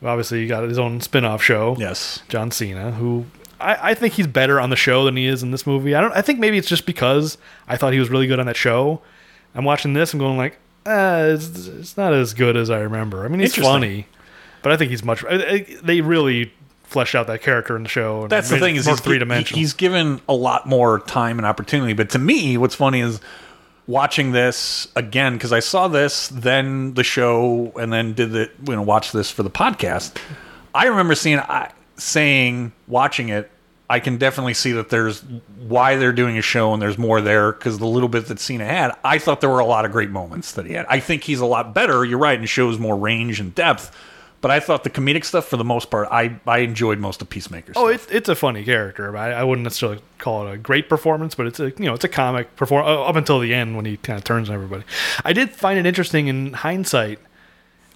Who 0.00 0.34
he 0.36 0.46
got 0.46 0.62
his 0.64 0.78
own 0.78 1.00
spin-off 1.00 1.42
show. 1.42 1.76
yes. 1.78 2.22
John 2.28 2.50
Cena, 2.50 2.92
who 2.92 3.26
I, 3.60 3.90
I 3.90 3.94
think 3.94 4.14
he's 4.14 4.26
better 4.26 4.60
on 4.60 4.70
the 4.70 4.76
show 4.76 5.04
than 5.04 5.16
he 5.16 5.26
is 5.26 5.42
in 5.42 5.50
this 5.50 5.66
movie. 5.66 5.94
I 5.94 6.00
don't. 6.00 6.12
I 6.12 6.22
think 6.22 6.38
maybe 6.38 6.58
it's 6.58 6.68
just 6.68 6.86
because 6.86 7.38
I 7.66 7.76
thought 7.76 7.92
he 7.92 7.98
was 7.98 8.08
really 8.10 8.26
good 8.26 8.38
on 8.38 8.46
that 8.46 8.56
show. 8.56 9.00
I'm 9.54 9.64
watching 9.64 9.92
this. 9.94 10.12
I'm 10.12 10.20
going 10.20 10.36
like, 10.36 10.58
uh, 10.86 11.30
it's, 11.34 11.66
it's 11.66 11.96
not 11.96 12.12
as 12.12 12.34
good 12.34 12.56
as 12.56 12.70
I 12.70 12.80
remember. 12.80 13.24
I 13.24 13.28
mean, 13.28 13.40
he's 13.40 13.56
funny, 13.56 14.06
but 14.62 14.72
I 14.72 14.76
think 14.76 14.90
he's 14.90 15.02
much. 15.02 15.24
I, 15.24 15.34
I, 15.34 15.66
they 15.82 16.00
really 16.00 16.52
fleshed 16.84 17.14
out 17.14 17.26
that 17.26 17.42
character 17.42 17.76
in 17.76 17.82
the 17.82 17.88
show. 17.88 18.22
and 18.22 18.30
That's 18.30 18.48
the 18.48 18.58
thing 18.58 18.76
is 18.76 18.86
he's, 18.86 19.00
three 19.00 19.18
dimensional. 19.18 19.58
he's 19.58 19.72
given 19.74 20.20
a 20.28 20.34
lot 20.34 20.66
more 20.66 21.00
time 21.00 21.38
and 21.38 21.46
opportunity. 21.46 21.92
But 21.92 22.10
to 22.10 22.18
me, 22.18 22.56
what's 22.56 22.74
funny 22.74 23.00
is 23.00 23.20
watching 23.88 24.30
this 24.30 24.86
again 24.94 25.32
because 25.32 25.52
I 25.52 25.58
saw 25.58 25.88
this, 25.88 26.28
then 26.28 26.94
the 26.94 27.02
show, 27.02 27.72
and 27.76 27.92
then 27.92 28.12
did 28.12 28.30
the 28.30 28.48
you 28.68 28.76
know 28.76 28.82
watch 28.82 29.10
this 29.10 29.28
for 29.32 29.42
the 29.42 29.50
podcast. 29.50 30.16
I 30.72 30.86
remember 30.86 31.16
seeing 31.16 31.40
I 31.40 31.72
saying 31.96 32.72
watching 32.86 33.30
it. 33.30 33.50
I 33.90 34.00
can 34.00 34.18
definitely 34.18 34.52
see 34.52 34.72
that 34.72 34.90
there's 34.90 35.24
why 35.66 35.96
they're 35.96 36.12
doing 36.12 36.36
a 36.36 36.42
show 36.42 36.74
and 36.74 36.82
there's 36.82 36.98
more 36.98 37.22
there 37.22 37.52
because 37.52 37.78
the 37.78 37.86
little 37.86 38.10
bit 38.10 38.26
that 38.26 38.38
Cena 38.38 38.66
had, 38.66 38.92
I 39.02 39.18
thought 39.18 39.40
there 39.40 39.48
were 39.48 39.60
a 39.60 39.66
lot 39.66 39.86
of 39.86 39.92
great 39.92 40.10
moments 40.10 40.52
that 40.52 40.66
he 40.66 40.74
had. 40.74 40.84
I 40.90 41.00
think 41.00 41.24
he's 41.24 41.40
a 41.40 41.46
lot 41.46 41.74
better. 41.74 42.04
You're 42.04 42.18
right, 42.18 42.38
and 42.38 42.46
shows 42.46 42.78
more 42.78 42.94
range 42.94 43.40
and 43.40 43.54
depth. 43.54 43.90
But 44.40 44.52
I 44.52 44.60
thought 44.60 44.84
the 44.84 44.90
comedic 44.90 45.24
stuff, 45.24 45.46
for 45.46 45.56
the 45.56 45.64
most 45.64 45.90
part, 45.90 46.08
I, 46.12 46.38
I 46.46 46.58
enjoyed 46.58 47.00
most 47.00 47.20
of 47.20 47.28
Peacemaker. 47.28 47.72
Oh, 47.74 47.88
stuff. 47.88 48.04
it's 48.04 48.12
it's 48.12 48.28
a 48.28 48.36
funny 48.36 48.64
character. 48.64 49.16
I, 49.16 49.32
I 49.32 49.42
wouldn't 49.42 49.64
necessarily 49.64 50.00
call 50.18 50.46
it 50.46 50.54
a 50.54 50.56
great 50.56 50.88
performance, 50.88 51.34
but 51.34 51.46
it's 51.46 51.58
a 51.58 51.70
you 51.70 51.86
know 51.86 51.94
it's 51.94 52.04
a 52.04 52.08
comic 52.08 52.54
perform 52.54 52.86
up 52.86 53.16
until 53.16 53.40
the 53.40 53.52
end 53.52 53.74
when 53.74 53.84
he 53.84 53.96
kind 53.96 54.16
of 54.16 54.24
turns 54.24 54.48
on 54.48 54.54
everybody. 54.54 54.84
I 55.24 55.32
did 55.32 55.50
find 55.50 55.78
it 55.78 55.86
interesting 55.86 56.28
in 56.28 56.52
hindsight 56.52 57.18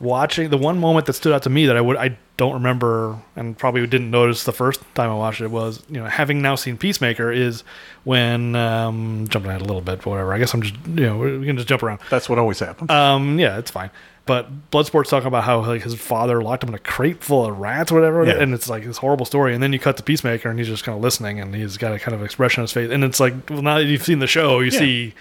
watching 0.00 0.50
the 0.50 0.58
one 0.58 0.80
moment 0.80 1.06
that 1.06 1.12
stood 1.12 1.32
out 1.32 1.44
to 1.44 1.50
me 1.50 1.66
that 1.66 1.76
I 1.76 1.80
would 1.80 1.96
I 1.96 2.18
don't 2.36 2.54
remember 2.54 3.20
and 3.36 3.56
probably 3.56 3.86
didn't 3.86 4.10
notice 4.10 4.42
the 4.42 4.52
first 4.52 4.80
time 4.96 5.10
I 5.10 5.14
watched 5.14 5.40
it 5.40 5.50
was 5.50 5.80
you 5.88 5.98
know 5.98 6.06
having 6.06 6.42
now 6.42 6.56
seen 6.56 6.76
Peacemaker 6.76 7.30
is 7.30 7.62
when 8.02 8.56
um, 8.56 9.28
jumping 9.28 9.50
ahead 9.50 9.62
a 9.62 9.64
little 9.64 9.80
bit, 9.80 9.98
but 9.98 10.06
whatever. 10.06 10.34
I 10.34 10.38
guess 10.38 10.52
I'm 10.52 10.62
just 10.62 10.74
you 10.88 11.06
know 11.06 11.18
we 11.18 11.46
can 11.46 11.56
just 11.56 11.68
jump 11.68 11.84
around. 11.84 12.00
That's 12.10 12.28
what 12.28 12.38
always 12.40 12.58
happens. 12.58 12.90
Um, 12.90 13.38
yeah, 13.38 13.58
it's 13.58 13.70
fine. 13.70 13.90
But 14.24 14.70
Bloodsport's 14.70 15.10
talking 15.10 15.26
about 15.26 15.42
how 15.44 15.60
like 15.66 15.82
his 15.82 15.94
father 15.96 16.42
locked 16.42 16.62
him 16.62 16.68
in 16.68 16.74
a 16.76 16.78
crate 16.78 17.24
full 17.24 17.44
of 17.44 17.58
rats, 17.58 17.90
or 17.90 17.96
whatever, 17.96 18.24
Yeah. 18.24 18.40
and 18.40 18.54
it's 18.54 18.68
like 18.68 18.84
this 18.84 18.98
horrible 18.98 19.26
story. 19.26 19.52
And 19.52 19.60
then 19.62 19.72
you 19.72 19.80
cut 19.80 19.96
to 19.96 20.02
Peacemaker, 20.04 20.48
and 20.48 20.58
he's 20.58 20.68
just 20.68 20.84
kind 20.84 20.96
of 20.96 21.02
listening, 21.02 21.40
and 21.40 21.54
he's 21.54 21.76
got 21.76 21.92
a 21.92 21.98
kind 21.98 22.14
of 22.14 22.22
expression 22.22 22.60
on 22.60 22.64
his 22.64 22.72
face. 22.72 22.90
And 22.90 23.02
it's 23.02 23.18
like, 23.18 23.34
well, 23.50 23.62
now 23.62 23.78
that 23.78 23.84
you've 23.84 24.04
seen 24.04 24.20
the 24.20 24.28
show, 24.28 24.60
you 24.60 24.70
Yeah. 24.70 24.78
see, 24.78 25.14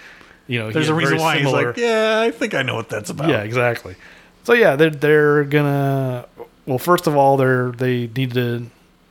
you 0.46 0.58
know, 0.60 0.70
there's 0.70 0.88
a 0.88 0.94
reason 0.94 1.18
why 1.18 1.38
similar- 1.38 1.58
he's 1.58 1.66
like, 1.66 1.76
yeah, 1.78 2.20
I 2.20 2.30
think 2.30 2.54
I 2.54 2.62
know 2.62 2.76
what 2.76 2.88
that's 2.88 3.10
about. 3.10 3.28
yeah, 3.28 3.42
exactly. 3.42 3.96
So 4.44 4.52
yeah, 4.54 4.76
they're 4.76 4.90
they're 4.90 5.44
gonna. 5.44 6.26
Well, 6.66 6.78
first 6.78 7.06
of 7.08 7.16
all, 7.16 7.36
they're 7.36 7.72
they 7.72 8.08
need 8.14 8.34
to. 8.34 8.66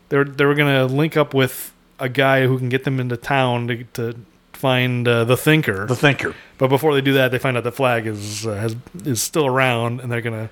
They're 0.09 0.23
they're 0.25 0.53
gonna 0.55 0.85
link 0.85 1.15
up 1.17 1.33
with 1.33 1.73
a 1.99 2.07
guy 2.09 2.47
who 2.47 2.57
can 2.57 2.69
get 2.69 2.83
them 2.85 2.99
into 2.99 3.17
town 3.17 3.67
to 3.67 3.83
to 3.93 4.15
find 4.61 5.07
uh, 5.07 5.25
the 5.25 5.35
Thinker. 5.35 5.85
The 5.87 5.95
Thinker. 5.95 6.33
But 6.57 6.67
before 6.69 6.93
they 6.93 7.01
do 7.01 7.13
that, 7.13 7.31
they 7.31 7.39
find 7.39 7.57
out 7.57 7.63
the 7.63 7.71
flag 7.71 8.07
is 8.07 8.45
uh, 8.47 8.55
has 8.55 8.75
is 9.05 9.21
still 9.21 9.45
around, 9.47 9.99
and 9.99 10.11
they're 10.11 10.21
gonna 10.21 10.49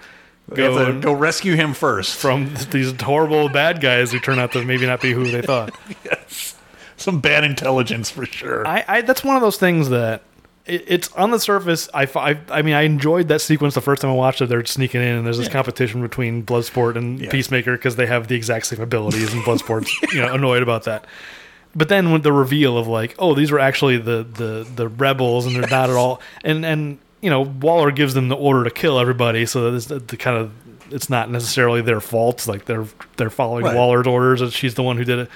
They 0.49 0.55
go, 0.57 0.77
to 0.85 0.91
and- 0.91 1.01
go 1.01 1.13
rescue 1.13 1.55
him 1.55 1.73
first. 1.73 2.17
from 2.17 2.53
these 2.71 2.99
horrible 3.01 3.47
bad 3.47 3.79
guys 3.79 4.11
who 4.11 4.19
turn 4.19 4.39
out 4.39 4.51
to 4.53 4.65
maybe 4.65 4.85
not 4.85 4.99
be 5.01 5.13
who 5.13 5.23
they 5.29 5.41
thought. 5.41 5.73
yes. 6.03 6.55
Some 6.97 7.21
bad 7.21 7.45
intelligence 7.45 8.09
for 8.09 8.25
sure. 8.25 8.67
I, 8.67 8.83
I 8.87 9.01
that's 9.01 9.23
one 9.23 9.37
of 9.37 9.41
those 9.41 9.57
things 9.57 9.87
that 9.89 10.23
it's 10.65 11.11
on 11.13 11.31
the 11.31 11.39
surface. 11.39 11.87
I, 11.93 12.03
I 12.15 12.37
I 12.49 12.61
mean 12.61 12.73
I 12.75 12.81
enjoyed 12.81 13.27
that 13.29 13.39
sequence 13.41 13.73
the 13.73 13.81
first 13.81 14.01
time 14.01 14.11
I 14.11 14.15
watched 14.15 14.41
it. 14.41 14.49
They're 14.49 14.65
sneaking 14.65 15.01
in, 15.01 15.15
and 15.15 15.25
there's 15.25 15.37
this 15.37 15.47
Yeah. 15.47 15.53
competition 15.53 16.01
between 16.01 16.43
Bloodsport 16.43 16.95
and 16.97 17.19
Yeah. 17.19 17.29
Peacemaker 17.31 17.71
because 17.77 17.95
they 17.95 18.05
have 18.07 18.27
the 18.27 18.35
exact 18.35 18.65
same 18.67 18.81
abilities, 18.81 19.31
and 19.33 19.41
Bloodsport's 19.43 19.91
you 20.13 20.21
know 20.21 20.33
annoyed 20.33 20.61
about 20.61 20.83
that. 20.83 21.05
But 21.79 21.87
then 21.87 22.11
with 22.11 22.23
the 22.23 22.33
reveal 22.33 22.77
of 22.77 22.87
like, 22.87 23.15
oh, 23.19 23.33
these 23.33 23.51
were 23.51 23.59
actually 23.59 23.97
the 23.97 24.23
the 24.23 24.67
the 24.75 24.89
rebels, 24.89 25.45
and 25.45 25.55
they're 25.55 25.69
not 25.69 25.89
at 25.89 25.95
all, 25.95 26.21
and 26.43 26.65
and 26.65 26.99
you 27.21 27.29
know 27.29 27.39
Waller 27.41 27.89
gives 27.91 28.13
them 28.13 28.27
the 28.27 28.35
order 28.35 28.65
to 28.65 28.69
kill 28.69 28.99
everybody, 28.99 29.45
so 29.45 29.71
that 29.71 29.77
it's 29.77 29.85
the, 29.85 29.99
the 29.99 30.17
kind 30.17 30.37
of 30.37 30.51
it's 30.91 31.09
not 31.09 31.31
necessarily 31.31 31.81
their 31.81 32.01
fault. 32.01 32.47
Like 32.47 32.65
they're 32.65 32.85
they're 33.15 33.29
following 33.29 33.63
Right. 33.63 33.77
Waller's 33.77 34.07
orders, 34.07 34.41
and 34.41 34.51
she's 34.51 34.75
the 34.75 34.83
one 34.83 34.97
who 34.97 35.05
did 35.05 35.19
it. 35.19 35.29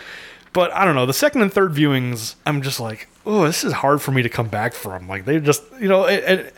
But 0.52 0.74
I 0.74 0.84
don't 0.84 0.96
know. 0.96 1.06
The 1.06 1.14
second 1.14 1.44
and 1.44 1.54
third 1.54 1.72
viewings, 1.72 2.36
I'm 2.46 2.62
just 2.62 2.82
like, 2.82 3.08
oh, 3.26 3.46
this 3.46 3.64
is 3.64 3.72
hard 3.72 4.02
for 4.02 4.12
me 4.12 4.22
to 4.22 4.30
come 4.30 4.50
back 4.50 4.74
from. 4.74 5.08
Like 5.08 5.24
they 5.24 5.40
just, 5.40 5.64
you 5.80 5.88
know, 5.88 6.08
it, 6.08 6.24
it, 6.26 6.54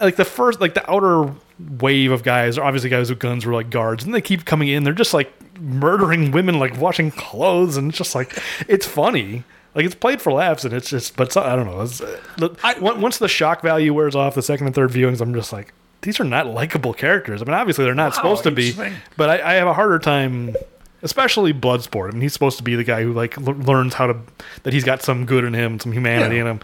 like 0.00 0.16
the 0.16 0.24
first, 0.24 0.62
like 0.62 0.72
the 0.72 0.90
outer 0.90 1.32
wave 1.58 2.10
of 2.12 2.22
guys 2.22 2.58
are 2.58 2.64
obviously 2.64 2.90
guys 2.90 3.08
with 3.10 3.18
guns 3.18 3.46
were 3.46 3.52
like 3.54 3.70
guards, 3.70 4.04
and 4.04 4.14
they 4.14 4.20
keep 4.20 4.44
coming 4.44 4.68
in. 4.68 4.84
They're 4.84 4.92
just 4.92 5.14
like 5.14 5.32
murdering 5.60 6.30
women, 6.30 6.58
like 6.58 6.76
washing 6.78 7.10
clothes, 7.10 7.76
and 7.76 7.88
it's 7.90 7.98
just 7.98 8.14
like 8.14 8.38
it's 8.68 8.86
funny. 8.86 9.44
Like 9.74 9.84
it's 9.84 9.94
played 9.94 10.22
for 10.22 10.32
laughs, 10.32 10.64
and 10.64 10.72
it's 10.72 10.88
just, 10.88 11.16
but 11.16 11.26
it's, 11.28 11.36
I 11.36 11.54
don't 11.54 11.66
know. 11.66 11.82
It's, 11.82 12.00
uh, 12.00 12.18
I- 12.64 12.78
once 12.78 13.18
the 13.18 13.28
shock 13.28 13.60
value 13.62 13.92
wears 13.92 14.14
off, 14.16 14.34
the 14.34 14.40
second 14.42 14.66
and 14.66 14.74
third 14.74 14.90
viewings, 14.90 15.20
I'm 15.20 15.34
just 15.34 15.52
like, 15.52 15.74
these 16.00 16.18
are 16.18 16.24
not 16.24 16.46
likable 16.46 16.94
characters. 16.94 17.42
I 17.42 17.44
mean, 17.44 17.52
obviously 17.54 17.84
they're 17.84 17.94
not 17.94 18.12
Wow, 18.12 18.16
supposed 18.16 18.42
to 18.44 18.50
be, 18.50 18.72
but 19.18 19.28
I, 19.28 19.50
I 19.50 19.54
have 19.54 19.66
a 19.68 19.74
harder 19.74 19.98
time, 19.98 20.56
especially 21.02 21.52
Bloodsport. 21.52 22.08
I 22.08 22.12
mean, 22.12 22.22
he's 22.22 22.32
supposed 22.32 22.56
to 22.58 22.62
be 22.64 22.74
the 22.74 22.84
guy 22.84 23.02
who 23.02 23.12
like 23.12 23.36
l- 23.38 23.54
learns 23.54 23.92
how 23.94 24.06
to 24.06 24.16
that 24.62 24.72
he's 24.72 24.84
got 24.84 25.02
some 25.02 25.26
good 25.26 25.44
in 25.44 25.52
him, 25.52 25.78
some 25.78 25.92
humanity 25.92 26.36
Yeah. 26.36 26.42
in 26.42 26.46
him. 26.46 26.60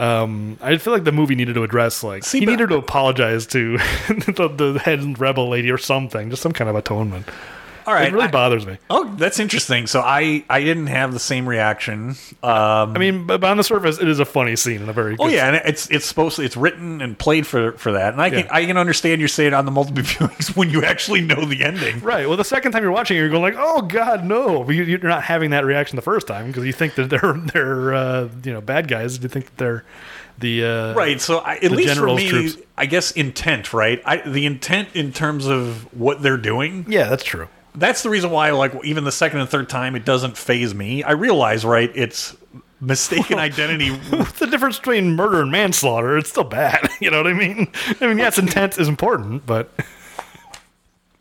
Um, 0.00 0.56
I 0.62 0.78
feel 0.78 0.94
like 0.94 1.04
the 1.04 1.12
movie 1.12 1.34
needed 1.34 1.54
to 1.56 1.62
address 1.62 2.02
like 2.02 2.24
See, 2.24 2.40
he 2.40 2.46
needed 2.46 2.70
to 2.70 2.76
apologize 2.76 3.46
to 3.48 3.76
the, 4.08 4.48
the 4.48 4.80
head 4.82 5.20
rebel 5.20 5.50
lady 5.50 5.70
or 5.70 5.76
something, 5.76 6.30
just 6.30 6.40
some 6.40 6.52
kind 6.52 6.70
of 6.70 6.74
atonement. 6.74 7.26
All 7.90 7.96
right. 7.96 8.06
it 8.08 8.12
really 8.12 8.26
I- 8.26 8.30
bothers 8.30 8.64
me. 8.66 8.78
oh, 8.88 9.12
that's 9.16 9.40
interesting. 9.40 9.86
So 9.88 10.00
I 10.00 10.44
I 10.48 10.62
didn't 10.62 10.86
have 10.86 11.12
the 11.12 11.18
same 11.18 11.48
reaction. 11.48 12.10
Um, 12.42 12.94
I 12.94 12.98
mean, 12.98 13.26
but, 13.26 13.42
on 13.42 13.56
the 13.56 13.64
surface, 13.64 13.98
it 14.00 14.06
is 14.08 14.20
a 14.20 14.24
funny 14.24 14.54
scene 14.54 14.80
and 14.80 14.88
a 14.88 14.92
very. 14.92 15.16
Oh 15.18 15.26
yeah, 15.28 15.48
and 15.48 15.56
it's 15.66 15.90
it's 15.90 16.06
supposed 16.06 16.36
to, 16.36 16.42
it's 16.42 16.56
written 16.56 17.00
and 17.02 17.18
played 17.18 17.46
for 17.46 17.72
for 17.72 17.92
that, 17.92 18.12
and 18.12 18.22
I 18.22 18.30
can 18.30 18.38
Yeah. 18.40 18.48
I 18.54 18.64
can 18.64 18.76
understand 18.76 19.20
you 19.20 19.26
saying 19.28 19.54
on 19.54 19.64
the 19.64 19.70
multiple 19.72 20.02
viewings 20.04 20.54
when 20.56 20.70
you 20.70 20.84
actually 20.84 21.20
know 21.22 21.44
the 21.44 21.64
ending. 21.64 22.00
Right. 22.00 22.28
Well, 22.28 22.36
the 22.36 22.44
second 22.44 22.70
time 22.72 22.82
you're 22.82 22.92
watching 22.92 23.16
it, 23.16 23.20
you're 23.20 23.28
going 23.28 23.42
like, 23.42 23.56
"Oh 23.58 23.82
God, 23.82 24.24
no!" 24.24 24.62
But 24.62 24.76
you- 24.76 24.84
You're 24.84 25.00
not 25.00 25.24
having 25.24 25.50
that 25.50 25.64
reaction 25.64 25.96
the 25.96 26.02
first 26.02 26.26
time 26.28 26.46
because 26.46 26.64
you 26.64 26.72
think 26.72 26.94
that 26.94 27.10
they're 27.10 27.32
they're 27.52 27.92
uh, 27.94 28.28
you 28.44 28.52
know 28.52 28.60
bad 28.60 28.86
guys. 28.86 29.20
You 29.20 29.28
think 29.28 29.46
that 29.46 29.56
they're 29.56 29.84
the 30.38 30.64
uh, 30.64 30.94
Right. 30.94 31.20
So 31.20 31.38
I, 31.38 31.56
at 31.56 31.70
least 31.72 31.98
for 31.98 32.06
me, 32.14 32.28
troops. 32.28 32.56
I 32.78 32.86
guess 32.86 33.10
intent. 33.10 33.74
Right. 33.74 34.00
I, 34.06 34.18
the 34.18 34.46
intent 34.46 34.90
in 34.94 35.12
terms 35.12 35.46
of 35.46 35.92
what 35.98 36.22
they're 36.22 36.36
doing. 36.38 36.86
Yeah, 36.88 37.08
that's 37.08 37.24
true. 37.24 37.48
That's 37.80 38.02
the 38.02 38.10
reason 38.10 38.30
why, 38.30 38.50
like, 38.50 38.74
even 38.84 39.04
the 39.04 39.10
second 39.12 39.40
and 39.40 39.48
third 39.48 39.70
time, 39.70 39.96
it 39.96 40.04
doesn't 40.04 40.36
phase 40.36 40.74
me. 40.74 41.02
I 41.02 41.12
realize, 41.12 41.64
right? 41.64 41.90
It's 41.94 42.36
mistaken 42.78 43.38
identity. 43.38 43.88
What's 44.10 44.38
the 44.38 44.46
difference 44.46 44.76
between 44.78 45.16
murder 45.16 45.40
and 45.40 45.50
manslaughter? 45.50 46.18
It's 46.18 46.28
still 46.30 46.44
bad. 46.44 46.88
You 47.00 47.10
know 47.10 47.16
what 47.22 47.28
I 47.28 47.32
mean? 47.32 47.72
I 48.02 48.06
mean, 48.06 48.18
yes, 48.18 48.38
intent 48.38 48.78
is 48.78 48.86
important, 48.86 49.46
but, 49.46 49.70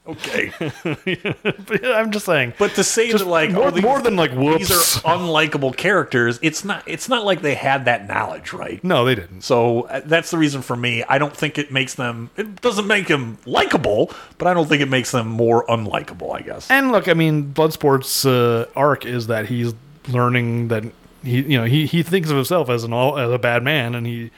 Okay. 0.09 0.51
but 0.83 1.85
I'm 1.85 2.11
just 2.11 2.25
saying. 2.25 2.53
But 2.57 2.71
to 2.75 2.83
say 2.83 3.11
that, 3.11 3.25
like, 3.25 3.51
more- 3.51 3.67
oh, 3.67 3.71
these- 3.71 3.83
more 3.83 4.01
than, 4.01 4.15
like, 4.15 4.31
whoops. 4.31 4.69
these 4.69 4.97
are 5.03 5.17
unlikable 5.17 5.75
characters. 5.75 6.39
It's 6.41 6.63
not. 6.65 6.83
It's 6.85 7.07
not 7.09 7.25
like 7.25 7.41
they 7.41 7.55
had 7.55 7.85
that 7.85 8.07
knowledge, 8.07 8.53
right? 8.53 8.83
no, 8.83 9.05
they 9.05 9.15
didn't. 9.15 9.41
So 9.41 9.81
uh, 9.83 10.01
that's 10.05 10.31
the 10.31 10.37
reason 10.37 10.61
for 10.61 10.75
me. 10.75 11.03
I 11.03 11.17
don't 11.17 11.35
think 11.35 11.57
it 11.57 11.71
makes 11.71 11.95
them. 11.95 12.29
It 12.37 12.61
doesn't 12.61 12.87
make 12.87 13.07
them 13.07 13.37
likable, 13.45 14.11
but 14.37 14.47
I 14.47 14.53
don't 14.53 14.67
think 14.67 14.81
it 14.81 14.89
makes 14.89 15.11
them 15.11 15.27
more 15.27 15.65
unlikable. 15.67 16.33
I 16.35 16.41
guess. 16.41 16.69
And 16.71 16.91
look, 16.91 17.07
I 17.07 17.13
mean, 17.13 17.53
Bloodsport's 17.53 18.25
uh, 18.25 18.65
arc 18.75 19.05
is 19.05 19.27
that 19.27 19.47
he's 19.47 19.73
learning 20.07 20.69
that 20.69 20.83
he, 21.23 21.41
you 21.41 21.57
know, 21.57 21.65
he, 21.65 21.85
he 21.85 22.01
thinks 22.01 22.29
of 22.29 22.35
himself 22.37 22.69
as 22.69 22.83
an 22.83 22.93
all 22.93 23.17
as 23.17 23.29
a 23.31 23.37
bad 23.39 23.63
man, 23.63 23.93
and 23.95 24.07
he 24.07 24.31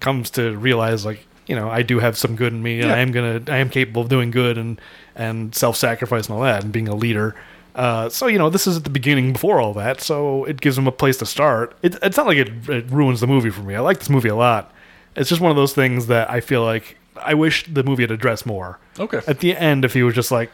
comes 0.00 0.30
to 0.30 0.56
realize 0.56 1.04
like, 1.04 1.26
you 1.46 1.56
know, 1.56 1.68
I 1.68 1.82
do 1.82 1.98
have 1.98 2.16
some 2.16 2.36
good 2.36 2.52
in 2.52 2.62
me, 2.62 2.80
and 2.80 2.88
Yeah. 2.90 2.94
I 2.94 2.98
am 2.98 3.10
gonna, 3.10 3.42
I 3.48 3.56
am 3.58 3.70
capable 3.70 4.02
of 4.02 4.08
doing 4.08 4.30
good 4.30 4.56
and 4.58 4.80
and 5.18 5.54
self 5.54 5.76
sacrifice 5.76 6.26
and 6.28 6.36
all 6.36 6.42
that, 6.42 6.62
and 6.64 6.72
being 6.72 6.88
a 6.88 6.94
leader. 6.94 7.34
Uh, 7.74 8.08
so 8.08 8.26
you 8.26 8.38
know, 8.38 8.48
this 8.48 8.66
is 8.66 8.76
at 8.78 8.84
the 8.84 8.90
beginning 8.90 9.32
before 9.34 9.60
all 9.60 9.74
that, 9.74 10.00
so 10.00 10.44
it 10.44 10.60
gives 10.60 10.78
him 10.78 10.86
a 10.86 10.92
place 10.92 11.16
to 11.18 11.26
start. 11.26 11.76
It, 11.82 11.96
it's 12.02 12.16
not 12.16 12.26
like 12.26 12.38
it, 12.38 12.68
it 12.68 12.90
ruins 12.90 13.20
the 13.20 13.26
movie 13.26 13.50
for 13.50 13.60
me. 13.62 13.74
I 13.74 13.80
like 13.80 13.98
this 13.98 14.08
movie 14.10 14.28
a 14.30 14.34
lot. 14.34 14.72
It's 15.14 15.28
just 15.28 15.40
one 15.40 15.50
of 15.50 15.56
those 15.56 15.74
things 15.74 16.06
that 16.06 16.30
I 16.30 16.40
feel 16.40 16.64
like 16.64 16.96
I 17.20 17.34
wish 17.34 17.66
the 17.66 17.82
movie 17.82 18.02
had 18.04 18.10
addressed 18.12 18.46
more 18.46 18.78
Okay. 18.98 19.20
at 19.26 19.40
the 19.40 19.56
end 19.56 19.84
if 19.84 19.92
he 19.92 20.02
was 20.02 20.14
just 20.14 20.30
like 20.30 20.50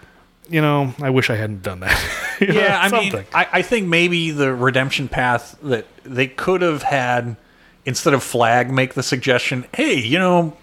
you 0.50 0.60
know 0.60 0.92
i 1.02 1.08
wish 1.08 1.30
i 1.30 1.34
hadn't 1.36 1.62
done 1.62 1.80
that 1.80 1.98
You 2.40 2.48
know, 2.48 2.60
yeah, 2.60 2.78
I 2.82 2.90
mean. 2.90 3.14
I, 3.32 3.46
I 3.52 3.62
think 3.62 3.86
maybe 3.88 4.30
the 4.30 4.52
redemption 4.54 5.08
path 5.08 5.56
that 5.62 5.86
they 6.04 6.26
could 6.26 6.60
have 6.62 6.82
had 6.82 7.36
instead 7.86 8.12
of 8.12 8.22
Flag 8.22 8.70
make 8.70 8.94
the 8.94 9.02
suggestion, 9.02 9.64
hey, 9.74 9.94
you 10.00 10.18
know, 10.18 10.56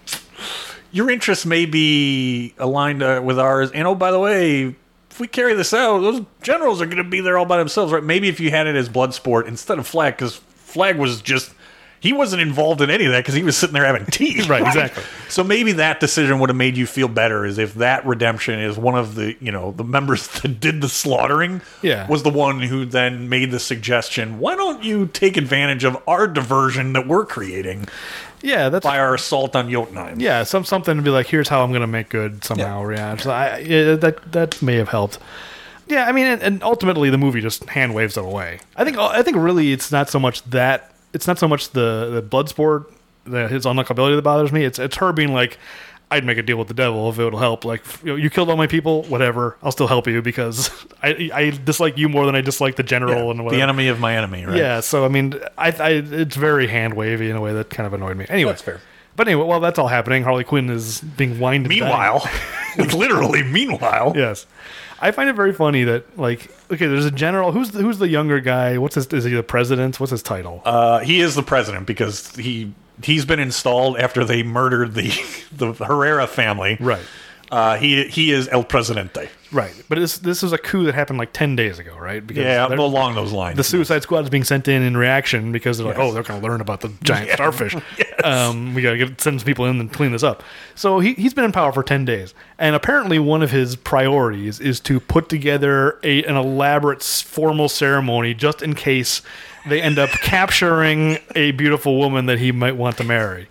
your 0.92 1.10
interests 1.10 1.44
may 1.46 1.66
be 1.66 2.54
aligned 2.58 3.02
uh, 3.02 3.20
with 3.24 3.38
ours, 3.38 3.70
and 3.72 3.86
oh, 3.86 3.94
by 3.94 4.10
the 4.10 4.20
way. 4.20 4.76
If 5.10 5.20
we 5.20 5.26
carry 5.26 5.52
this 5.52 5.74
out, 5.74 5.98
those 6.00 6.22
generals 6.40 6.80
are 6.80 6.86
going 6.86 6.96
to 6.96 7.04
be 7.04 7.20
there 7.20 7.36
all 7.36 7.44
by 7.44 7.58
themselves, 7.58 7.92
right? 7.92 8.02
Maybe 8.02 8.28
if 8.28 8.40
you 8.40 8.48
had 8.48 8.66
it 8.66 8.76
as 8.76 8.88
blood 8.88 9.12
sport 9.12 9.46
instead 9.46 9.78
of 9.78 9.86
flag, 9.86 10.16
because 10.16 10.36
flag 10.36 10.96
was 10.96 11.20
just 11.20 11.52
he 12.00 12.14
wasn't 12.14 12.40
involved 12.40 12.80
in 12.80 12.88
any 12.88 13.04
of 13.04 13.12
that 13.12 13.18
because 13.20 13.34
he 13.34 13.42
was 13.42 13.54
sitting 13.54 13.74
there 13.74 13.84
having 13.84 14.06
tea, 14.06 14.42
Right, 14.48 14.66
exactly. 14.66 15.04
So 15.28 15.44
maybe 15.44 15.72
that 15.72 16.00
decision 16.00 16.38
would 16.38 16.48
have 16.48 16.56
made 16.56 16.78
you 16.78 16.86
feel 16.86 17.08
better, 17.08 17.44
is 17.44 17.58
if 17.58 17.74
that 17.74 18.06
redemption 18.06 18.58
is 18.58 18.78
one 18.78 18.94
of 18.96 19.14
the 19.14 19.36
you 19.38 19.52
know 19.52 19.72
the 19.72 19.84
members 19.84 20.26
that 20.40 20.58
did 20.60 20.80
the 20.80 20.88
slaughtering, 20.88 21.60
Yeah. 21.82 22.08
was 22.08 22.22
the 22.22 22.30
one 22.30 22.60
who 22.60 22.86
then 22.86 23.28
made 23.28 23.50
the 23.50 23.60
suggestion. 23.60 24.38
Why 24.38 24.56
don't 24.56 24.82
you 24.82 25.08
take 25.08 25.36
advantage 25.36 25.84
of 25.84 26.02
our 26.06 26.26
diversion 26.26 26.94
that 26.94 27.06
we're 27.06 27.26
creating 27.26 27.86
yeah 28.42 28.68
that's 28.68 28.84
by 28.84 28.98
our 28.98 29.14
assault 29.14 29.56
on 29.56 29.70
Jotunheim? 29.70 30.20
yeah 30.20 30.42
some 30.42 30.64
something 30.64 30.96
to 30.96 31.02
be 31.02 31.10
like 31.10 31.26
here's 31.26 31.48
how 31.48 31.62
i'm 31.62 31.72
gonna 31.72 31.86
make 31.86 32.08
good 32.08 32.44
somehow 32.44 32.88
yeah, 32.90 33.16
so 33.16 33.30
I, 33.30 33.58
yeah 33.58 33.94
that 33.96 34.32
that 34.32 34.60
may 34.62 34.76
have 34.76 34.88
helped. 34.88 35.18
Yeah 35.86 36.06
i 36.06 36.12
mean 36.12 36.26
and, 36.26 36.42
and 36.42 36.62
ultimately 36.62 37.10
the 37.10 37.18
movie 37.18 37.40
just 37.40 37.64
hand 37.64 37.94
waves 37.94 38.16
it 38.16 38.24
away. 38.24 38.60
I 38.76 38.84
think 38.84 38.98
i 38.98 39.22
think 39.22 39.36
really 39.36 39.72
it's 39.72 39.90
not 39.90 40.08
so 40.08 40.18
much 40.18 40.42
that 40.50 40.92
it's 41.12 41.26
not 41.26 41.38
so 41.38 41.48
much 41.48 41.70
the 41.70 42.10
the 42.12 42.22
blood 42.22 42.48
sport 42.48 42.90
the, 43.24 43.48
his 43.48 43.64
unlockability 43.64 44.16
that 44.16 44.22
bothers 44.22 44.52
me. 44.52 44.64
It's 44.64 44.78
it's 44.78 44.96
her 44.96 45.12
being 45.12 45.32
like 45.32 45.58
I'd 46.12 46.24
make 46.24 46.38
a 46.38 46.42
deal 46.42 46.58
with 46.58 46.68
the 46.68 46.74
devil 46.74 47.08
if 47.10 47.18
it'll 47.18 47.38
help. 47.38 47.64
Like, 47.64 47.82
you, 48.02 48.10
know, 48.10 48.16
you 48.16 48.30
killed 48.30 48.50
all 48.50 48.56
my 48.56 48.66
people, 48.66 49.02
whatever. 49.04 49.56
I'll 49.62 49.72
still 49.72 49.88
help 49.88 50.06
you 50.06 50.22
because 50.22 50.70
I 51.02 51.30
I 51.32 51.50
dislike 51.50 51.96
you 51.96 52.08
more 52.08 52.26
than 52.26 52.36
I 52.36 52.40
dislike 52.40 52.76
the 52.76 52.82
general 52.82 53.30
and 53.30 53.44
whatever. 53.44 53.56
the 53.56 53.62
enemy 53.62 53.88
of 53.88 53.98
my 53.98 54.16
enemy, 54.16 54.44
right? 54.44 54.56
Yeah, 54.56 54.80
so 54.80 55.04
I 55.04 55.08
mean, 55.08 55.34
I, 55.56 55.70
I 55.70 55.90
it's 55.90 56.36
very 56.36 56.66
hand 56.66 56.94
wavy 56.94 57.30
in 57.30 57.36
a 57.36 57.40
way 57.40 57.52
that 57.54 57.70
kind 57.70 57.86
of 57.86 57.94
annoyed 57.94 58.16
me. 58.16 58.26
Anyway, 58.28 58.52
That's 58.52 58.62
fair. 58.62 58.80
But 59.14 59.28
anyway, 59.28 59.44
while 59.44 59.60
that's 59.60 59.78
all 59.78 59.88
happening, 59.88 60.22
Harley 60.22 60.44
Quinn 60.44 60.70
is 60.70 61.00
being 61.02 61.38
winded. 61.38 61.68
Meanwhile, 61.68 62.26
literally, 62.76 63.42
meanwhile, 63.42 64.14
yes, 64.16 64.46
I 65.00 65.10
find 65.10 65.28
it 65.28 65.34
very 65.34 65.52
funny 65.52 65.84
that 65.84 66.18
like, 66.18 66.50
okay, 66.70 66.86
there's 66.86 67.04
a 67.04 67.10
general. 67.10 67.52
Who's 67.52 67.72
the, 67.72 67.82
who's 67.82 67.98
the 67.98 68.08
younger 68.08 68.40
guy? 68.40 68.78
What's 68.78 68.94
his? 68.94 69.06
Is 69.08 69.24
he 69.24 69.32
the 69.32 69.42
president? 69.42 70.00
What's 70.00 70.12
his 70.12 70.22
title? 70.22 70.62
uh, 70.64 71.00
he 71.00 71.20
is 71.20 71.34
the 71.34 71.42
president 71.42 71.86
because 71.86 72.34
he 72.36 72.72
he's 73.04 73.24
been 73.24 73.40
installed 73.40 73.96
after 73.98 74.24
they 74.24 74.42
murdered 74.42 74.94
the 74.94 75.10
the 75.52 75.72
Herrera 75.72 76.26
family. 76.26 76.76
Right. 76.80 77.04
Uh, 77.50 77.76
he 77.76 78.04
he 78.04 78.32
is 78.32 78.48
El 78.48 78.64
Presidente. 78.64 79.28
right, 79.52 79.74
but 79.90 79.98
this 79.98 80.16
this 80.16 80.42
was 80.42 80.54
a 80.54 80.58
coup 80.58 80.84
that 80.84 80.94
happened 80.94 81.18
like 81.18 81.34
ten 81.34 81.54
days 81.54 81.78
ago, 81.78 81.94
right? 81.98 82.26
Because 82.26 82.44
Yeah, 82.44 82.66
along 82.66 83.14
those 83.14 83.30
lines. 83.30 83.58
the 83.58 83.64
Suicide 83.64 84.02
Squad 84.02 84.20
is 84.24 84.30
being 84.30 84.42
sent 84.44 84.68
in 84.68 84.80
in 84.80 84.96
reaction 84.96 85.52
because 85.52 85.76
they're 85.76 85.86
like, 85.86 85.98
Yes. 85.98 86.06
oh, 86.08 86.14
they're 86.14 86.22
going 86.22 86.40
to 86.40 86.46
learn 86.48 86.62
about 86.62 86.80
the 86.80 86.90
giant 87.02 87.28
Yeah. 87.28 87.34
starfish. 87.34 87.76
Yes. 87.98 88.24
Um, 88.24 88.72
we 88.74 88.80
got 88.80 88.92
to 88.92 88.96
get 88.98 89.20
send 89.20 89.40
some 89.40 89.44
people 89.46 89.66
in 89.66 89.78
and 89.80 89.92
clean 89.92 90.12
this 90.12 90.22
up. 90.22 90.42
So 90.74 91.00
he 91.00 91.12
he's 91.12 91.34
been 91.34 91.44
in 91.44 91.52
power 91.52 91.72
for 91.72 91.82
ten 91.82 92.06
days, 92.06 92.32
and 92.58 92.74
apparently 92.74 93.18
one 93.18 93.42
of 93.42 93.50
his 93.50 93.76
priorities 93.76 94.58
is 94.58 94.80
to 94.80 94.98
put 94.98 95.28
together 95.28 95.98
a 96.02 96.24
an 96.24 96.36
elaborate 96.36 97.02
formal 97.02 97.68
ceremony 97.68 98.32
just 98.32 98.62
in 98.62 98.74
case 98.74 99.20
they 99.68 99.80
end 99.82 99.98
up 99.98 100.10
capturing 100.10 101.18
a 101.34 101.52
beautiful 101.52 101.96
woman 101.98 102.26
that 102.26 102.38
he 102.38 102.52
might 102.52 102.76
want 102.76 102.96
to 102.98 103.04
marry. 103.04 103.48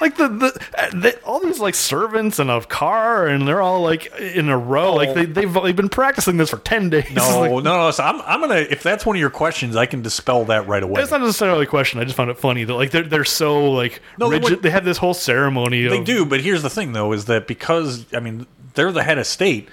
Like 0.00 0.16
the, 0.16 0.26
the, 0.26 0.90
they, 0.98 1.12
all 1.24 1.38
these 1.38 1.60
like 1.60 1.76
servants 1.76 2.40
and 2.40 2.50
a 2.50 2.60
car 2.62 3.28
and 3.28 3.46
they're 3.46 3.62
all 3.62 3.82
like 3.82 4.12
in 4.18 4.48
a 4.48 4.58
row 4.58 4.94
like 4.94 5.14
they 5.14 5.26
they've, 5.26 5.52
they've 5.52 5.76
been 5.76 5.88
practicing 5.88 6.38
this 6.38 6.50
for 6.50 6.56
10 6.56 6.90
days 6.90 7.08
no, 7.12 7.22
Like, 7.40 7.50
no, 7.52 7.60
no. 7.60 7.90
So 7.92 8.02
I'm, 8.02 8.20
I'm 8.22 8.40
gonna. 8.40 8.56
If 8.56 8.82
that's 8.82 9.06
one 9.06 9.14
of 9.14 9.20
your 9.20 9.30
questions, 9.30 9.76
I 9.76 9.86
can 9.86 10.02
dispel 10.02 10.44
that 10.46 10.66
right 10.66 10.82
away. 10.82 11.02
It's 11.02 11.12
not 11.12 11.20
necessarily 11.20 11.64
a 11.64 11.68
question. 11.68 12.00
I 12.00 12.04
just 12.04 12.16
found 12.16 12.30
it 12.30 12.38
funny 12.38 12.64
that 12.64 12.74
like 12.74 12.90
they're 12.90 13.04
they're 13.04 13.24
so 13.24 13.70
like 13.70 14.02
No, 14.18 14.28
they 14.28 14.36
rigid. 14.36 14.42
wouldn't- 14.44 14.62
They 14.62 14.70
have 14.70 14.84
this 14.84 14.98
whole 14.98 15.14
ceremony. 15.14 15.86
They 15.86 15.98
of, 15.98 16.04
do, 16.04 16.26
but 16.26 16.40
here's 16.40 16.62
the 16.62 16.70
thing, 16.70 16.94
though, 16.94 17.12
is 17.12 17.26
that 17.26 17.46
because 17.46 18.04
I 18.12 18.18
mean 18.18 18.48
they're 18.74 18.90
the 18.90 19.04
head 19.04 19.18
of 19.18 19.26
state, 19.28 19.68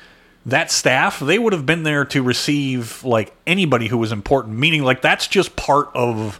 that 0.46 0.72
staff 0.72 1.20
they 1.20 1.38
would 1.38 1.54
have 1.54 1.66
been 1.66 1.84
there 1.84 2.06
to 2.06 2.24
receive 2.24 3.04
like 3.04 3.34
anybody 3.46 3.88
who 3.88 3.98
was 3.98 4.12
important. 4.12 4.58
Meaning, 4.58 4.84
like 4.84 5.02
that's 5.02 5.28
just 5.28 5.56
part 5.56 5.90
of 5.94 6.40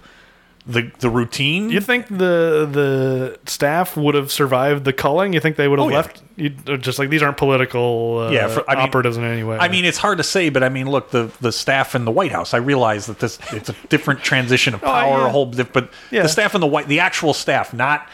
the 0.66 0.92
the 1.00 1.10
routine. 1.10 1.70
You 1.70 1.82
think 1.82 2.08
the 2.08 2.68
the 2.72 3.40
staff 3.46 3.98
would 3.98 4.16
have 4.16 4.32
survived 4.32 4.86
the 4.86 4.94
culling? 4.94 5.34
You 5.34 5.40
think 5.40 5.56
they 5.56 5.68
would 5.68 5.80
have 5.80 5.88
Oh, 5.88 5.90
yeah. 5.92 5.96
left? 5.98 6.22
You, 6.36 6.50
just 6.78 7.00
like 7.00 7.10
these 7.10 7.22
aren't 7.22 7.38
political 7.38 8.20
uh, 8.28 8.32
Yeah, 8.32 8.48
for- 8.48 8.70
I 8.70 8.76
mean- 8.76 8.86
operatives 8.86 9.18
in 9.18 9.24
any 9.26 9.44
way. 9.44 9.58
I 9.58 9.68
mean, 9.68 9.84
it's 9.84 9.98
hard 9.98 10.20
to 10.20 10.24
say, 10.24 10.50
but 10.50 10.64
I 10.64 10.70
mean, 10.70 10.90
look, 10.90 11.12
the 11.12 11.32
the 11.42 11.52
staff 11.52 11.96
in 11.96 12.06
the 12.06 12.12
White 12.12 12.32
House. 12.32 12.54
I 12.54 12.58
realize 12.58 13.08
that 13.08 13.20
this 13.20 13.38
it's 13.52 13.70
a 13.70 13.76
different 13.90 14.22
transition 14.22 14.74
of 14.74 14.82
Oh, 14.84 14.88
power, 14.88 15.18
yeah. 15.20 15.28
a 15.28 15.30
whole 15.30 15.48
diff- 15.48 15.74
but 15.74 15.92
Yeah. 16.12 16.22
the 16.24 16.30
staff 16.30 16.56
in 16.56 16.62
the 16.62 16.68
White, 16.68 16.88
the 16.88 17.00
actual 17.02 17.34
staff, 17.34 17.74
not 17.74 18.08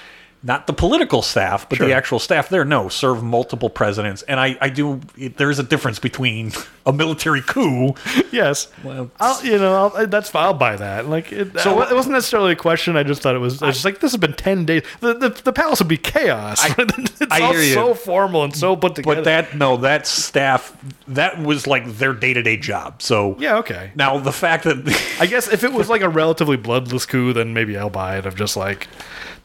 not 0.46 0.68
the 0.68 0.74
political 0.74 1.24
staff, 1.24 1.68
but 1.68 1.80
the 1.80 1.91
actual 1.91 2.20
staff 2.20 2.50
there, 2.50 2.64
no, 2.64 2.88
serve 2.88 3.24
multiple 3.24 3.70
presidents, 3.70 4.22
and 4.22 4.39
I 4.39 4.56
I 4.62 4.70
do. 4.70 5.02
It, 5.18 5.38
there 5.38 5.50
is 5.50 5.58
a 5.58 5.64
difference 5.64 5.98
between 5.98 6.52
a 6.86 6.93
military 6.93 7.41
coup. 7.41 7.96
yes. 8.32 8.68
Well, 8.84 9.10
I'll, 9.20 9.43
you 9.43 9.58
know, 9.58 9.74
I'll, 9.96 10.08
that's 10.08 10.34
I'll 10.36 10.54
buy 10.54 10.76
that. 10.76 11.10
Like, 11.10 11.32
it, 11.32 11.52
So- 11.54 11.76
so 11.76 11.82
it 11.82 11.93
wasn't 11.96 12.14
necessarily 12.14 12.52
a 12.52 12.56
question. 12.56 12.96
I 12.96 13.02
just 13.02 13.24
thought 13.24 13.36
it 13.36 13.39
was. 13.39 13.62
I 13.64 13.68
was 13.68 13.78
just 13.78 13.86
like, 13.86 14.00
this 14.00 14.12
has 14.12 14.20
been 14.20 14.34
ten 14.34 14.66
days. 14.66 14.84
The 15.00 15.16
the, 15.16 15.30
the 15.30 15.52
palace 15.52 15.80
would 15.80 15.88
be 15.88 15.98
chaos. 15.98 16.64
it's 16.78 17.22
I 17.32 17.41
all 17.41 17.52
hear 17.52 17.62
you. 17.62 17.74
so 17.74 17.96
formal 17.96 18.43
and 18.43 18.56
so 18.56 18.76
put 18.76 18.93
together. 18.96 19.16
But 19.16 19.24
that 19.24 19.56
no, 19.58 19.78
that 19.78 20.06
staff 20.06 20.78
that 21.08 21.41
was 21.41 21.66
like 21.66 21.88
their 21.98 22.14
day 22.14 22.34
to 22.34 22.43
day 22.43 22.58
job. 22.58 23.02
So 23.02 23.36
yeah, 23.39 23.58
okay. 23.58 23.91
Now 23.96 24.20
the 24.20 24.32
fact 24.32 24.66
that 24.66 24.78
I 25.20 25.26
guess 25.26 25.52
if 25.52 25.64
it 25.64 25.74
was 25.74 25.89
like 25.89 26.02
a 26.02 26.10
relatively 26.10 26.58
bloodless 26.58 27.08
coup, 27.08 27.34
then 27.34 27.54
maybe 27.56 27.76
I'll 27.78 27.89
buy 27.89 28.18
it. 28.20 28.28
Of 28.28 28.36
just 28.36 28.56
like 28.56 28.88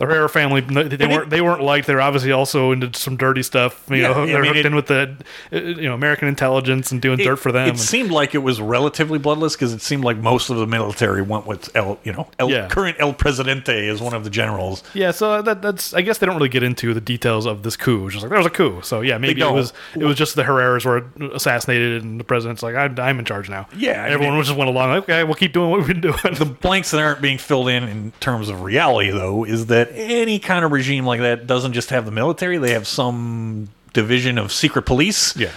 the 0.00 0.06
Herrera 0.06 0.28
family 0.28 0.60
they 0.62 1.06
weren't 1.06 1.30
they 1.30 1.40
weren't 1.40 1.62
liked. 1.62 1.86
They're 1.86 2.00
obviously 2.00 2.32
also 2.32 2.72
into 2.72 2.98
some 2.98 3.16
dirty 3.16 3.42
stuff. 3.44 3.84
You 3.88 3.96
Yeah, 3.98 4.08
know, 4.08 4.22
I 4.22 4.26
they're 4.26 4.42
mean, 4.42 4.44
hooked 4.46 4.56
it- 4.58 4.66
in 4.66 4.74
with 4.74 4.86
the 4.88 5.16
uh, 5.52 5.56
you 5.56 5.88
know 5.88 5.94
American 5.94 6.26
intelligence 6.26 6.90
and 6.90 7.00
doing 7.00 7.18
dirt 7.18 7.36
for 7.36 7.52
them. 7.52 7.66
It 7.66 7.70
and- 7.70 7.78
seemed 7.78 8.10
like 8.10 8.34
it 8.34 8.38
was 8.38 8.60
relatively 8.60 9.18
bloodless 9.18 9.54
because 9.54 9.72
it 9.72 9.82
seemed 9.82 10.02
like 10.02 10.16
most 10.16 10.50
of 10.50 10.56
the 10.56 10.66
military 10.66 11.22
went 11.22 11.46
with 11.46 11.70
El, 11.76 12.00
you 12.02 12.12
know, 12.12 12.26
El, 12.40 12.50
Yeah. 12.50 12.66
current 12.68 12.96
El 12.98 13.12
Presidente 13.12 13.86
is 13.86 14.00
one 14.00 14.14
of 14.14 14.24
the 14.24 14.30
generals. 14.30 14.82
yeah, 14.94 15.10
so 15.12 15.42
that, 15.42 15.62
that's 15.62 15.94
I 15.94 16.00
guess 16.00 16.18
they 16.18 16.26
don't 16.26 16.36
really 16.36 16.48
get 16.48 16.62
into 16.64 16.94
the 16.94 17.00
details 17.00 17.46
of 17.46 17.62
this 17.62 17.76
coup. 17.76 18.06
It's 18.06 18.14
Just 18.14 18.22
like 18.24 18.30
there 18.30 18.38
was 18.38 18.46
a 18.46 18.50
coup, 18.50 18.80
so 18.82 19.02
yeah, 19.02 19.18
maybe 19.18 19.42
it 19.42 19.52
was 19.52 19.72
it 19.94 20.04
was 20.04 20.16
just 20.16 20.34
the 20.34 20.42
Herreras 20.44 20.84
were 20.86 21.04
assassinated 21.34 22.02
and 22.02 22.18
the 22.18 22.24
president's 22.24 22.62
like 22.62 22.74
I, 22.74 22.84
I'm 23.02 23.18
in 23.18 23.24
charge 23.26 23.50
now. 23.50 23.68
Yeah, 23.76 24.02
I 24.02 24.08
everyone 24.08 24.36
mean- 24.36 24.44
just 24.44 24.56
went 24.56 24.70
along. 24.70 24.90
Like, 24.90 25.02
okay, 25.02 25.24
we'll 25.24 25.34
keep 25.34 25.52
doing 25.52 25.68
what 25.70 25.78
we've 25.80 25.86
been 25.88 26.00
doing. 26.00 26.16
The 26.40 26.46
blanks 26.46 26.90
that 26.92 27.00
aren't 27.00 27.20
being 27.20 27.36
filled 27.38 27.68
in 27.68 27.84
in 27.84 28.12
terms 28.20 28.48
of 28.48 28.62
reality, 28.62 29.10
though, 29.10 29.44
is 29.44 29.66
that 29.66 29.89
any 29.92 30.38
kind 30.38 30.64
of 30.64 30.72
regime 30.72 31.04
like 31.04 31.20
that 31.20 31.46
doesn't 31.46 31.72
just 31.72 31.90
have 31.90 32.04
the 32.04 32.10
military; 32.10 32.58
they 32.58 32.72
have 32.72 32.86
some 32.86 33.68
division 33.92 34.38
of 34.38 34.52
secret 34.52 34.82
police. 34.82 35.36
yeah. 35.36 35.50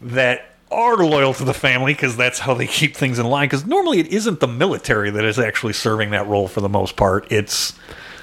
that 0.00 0.48
are 0.70 0.96
loyal 1.04 1.34
to 1.34 1.44
the 1.44 1.54
family 1.54 1.92
because 1.92 2.16
that's 2.16 2.38
how 2.38 2.54
they 2.54 2.66
keep 2.66 2.96
things 2.96 3.18
in 3.18 3.26
line. 3.26 3.46
Because 3.46 3.66
normally 3.66 3.98
it 4.00 4.08
isn't 4.08 4.40
the 4.40 4.48
military 4.48 5.10
that 5.10 5.24
is 5.24 5.38
actually 5.38 5.74
serving 5.74 6.10
that 6.10 6.26
role 6.26 6.48
for 6.48 6.60
the 6.60 6.68
most 6.68 6.96
part. 6.96 7.30
It's 7.30 7.74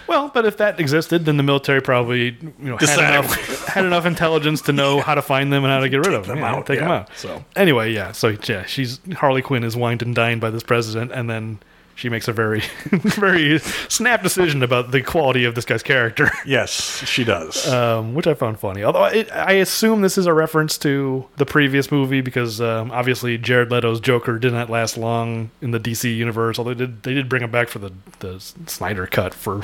Well, 0.07 0.30
but 0.34 0.45
if 0.45 0.57
that 0.57 0.80
existed, 0.80 1.26
then 1.26 1.38
the 1.38 1.43
military 1.43 1.82
probably 1.82 2.38
you 2.41 2.53
know 2.60 2.78
had 2.78 2.97
enough, 2.97 3.66
had 3.68 3.86
enough 3.86 4.05
intelligence 4.05 4.62
to 4.64 4.74
know 4.74 4.99
how 5.07 5.14
to 5.16 5.22
find 5.22 5.53
them 5.53 5.64
and 5.64 5.72
how 5.72 5.80
to 5.82 5.89
get 5.89 5.97
rid 5.97 6.16
of 6.16 6.26
them. 6.26 6.38
them 6.38 6.43
yeah, 6.43 6.55
out, 6.55 6.66
take 6.66 6.80
them 6.80 6.89
yeah. 6.89 6.95
out. 6.95 7.10
So- 7.16 7.45
anyway, 7.55 7.93
yeah. 7.93 8.14
So 8.14 8.36
yeah, 8.47 8.66
she's 8.66 8.99
Harley 9.14 9.43
Quinn 9.43 9.64
is 9.64 9.78
wined 9.78 10.01
and 10.01 10.16
dined 10.16 10.41
by 10.41 10.49
this 10.49 10.64
president, 10.64 11.12
and 11.12 11.30
then 11.30 11.60
she 12.00 12.08
makes 12.10 12.28
a 12.28 12.34
very, 12.34 12.62
very 12.91 13.60
snap 13.60 14.24
decision 14.24 14.64
about 14.64 14.91
the 14.91 15.02
quality 15.02 15.43
of 15.45 15.54
this 15.56 15.66
guy's 15.66 15.84
character. 15.84 16.32
yes, 16.45 16.72
she 17.06 17.24
does. 17.26 17.68
Um, 17.68 18.14
which 18.14 18.26
I 18.26 18.34
found 18.34 18.60
funny. 18.60 18.84
Although 18.84 19.06
it, 19.06 19.30
I 19.32 19.54
assume 19.54 20.02
this 20.02 20.18
is 20.18 20.26
a 20.26 20.34
reference 20.34 20.78
to 20.80 21.26
the 21.38 21.45
previous 21.45 21.91
movie 21.91 22.22
because 22.22 22.62
um, 22.62 22.91
obviously 22.91 23.38
Jared 23.38 23.70
Leto's 23.70 24.00
Joker 24.00 24.39
did 24.39 24.54
not 24.54 24.70
last 24.70 24.97
long 24.97 25.52
in 25.62 25.72
the 25.72 25.80
DC 25.80 26.16
universe. 26.16 26.58
Although 26.58 26.74
they 26.74 26.86
did, 26.86 27.04
they 27.04 27.14
did 27.14 27.28
bring 27.28 27.43
him 27.43 27.52
back 27.52 27.68
for 27.68 27.80
the 27.80 27.91
the 28.20 28.39
Snyder 28.68 29.06
cut 29.06 29.34
for 29.34 29.62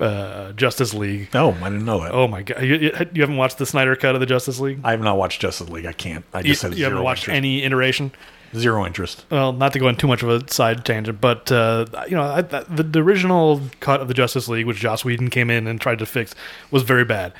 uh, 0.00 0.52
Justice 0.52 0.94
League. 0.94 1.32
no, 1.32 1.52
I 1.52 1.70
didn't 1.70 1.84
know 1.84 2.00
that. 2.00 2.12
Oh 2.12 2.26
my 2.28 2.42
god! 2.42 2.62
You, 2.62 2.74
you 2.76 2.92
you 3.12 3.22
haven't 3.22 3.36
watched 3.36 3.58
the 3.58 3.66
Snyder 3.66 3.94
cut 3.96 4.14
of 4.14 4.20
the 4.20 4.26
Justice 4.26 4.58
League? 4.60 4.80
I 4.84 4.90
have 4.92 5.00
not 5.00 5.16
watched 5.16 5.40
Justice 5.40 5.68
League. 5.68 5.86
I 5.86 5.92
can't. 5.92 6.24
I 6.34 6.38
You, 6.38 6.44
just 6.54 6.62
you 6.64 6.72
zero 6.74 6.90
haven't 6.90 7.04
watched 7.04 7.24
interest. 7.24 7.36
any 7.36 7.62
iteration? 7.62 8.12
Zero 8.54 8.84
interest. 8.86 9.24
Well, 9.30 9.52
not 9.52 9.72
to 9.72 9.78
go 9.78 9.88
on 9.88 9.96
too 9.96 10.06
much 10.06 10.22
of 10.22 10.28
a 10.28 10.50
side 10.52 10.84
tangent, 10.84 11.20
but 11.20 11.50
uh, 11.50 11.86
you 12.08 12.16
know, 12.16 12.22
I, 12.22 12.42
the, 12.42 12.82
the 12.82 13.00
original 13.00 13.60
cut 13.80 14.00
of 14.00 14.08
the 14.08 14.14
Justice 14.14 14.48
League, 14.48 14.66
which 14.66 14.78
Joss 14.78 15.04
Whedon 15.04 15.30
came 15.30 15.50
in 15.50 15.66
and 15.66 15.80
tried 15.80 15.98
to 15.98 16.06
fix, 16.06 16.34
was 16.70 16.82
very 16.82 17.04
bad. 17.04 17.32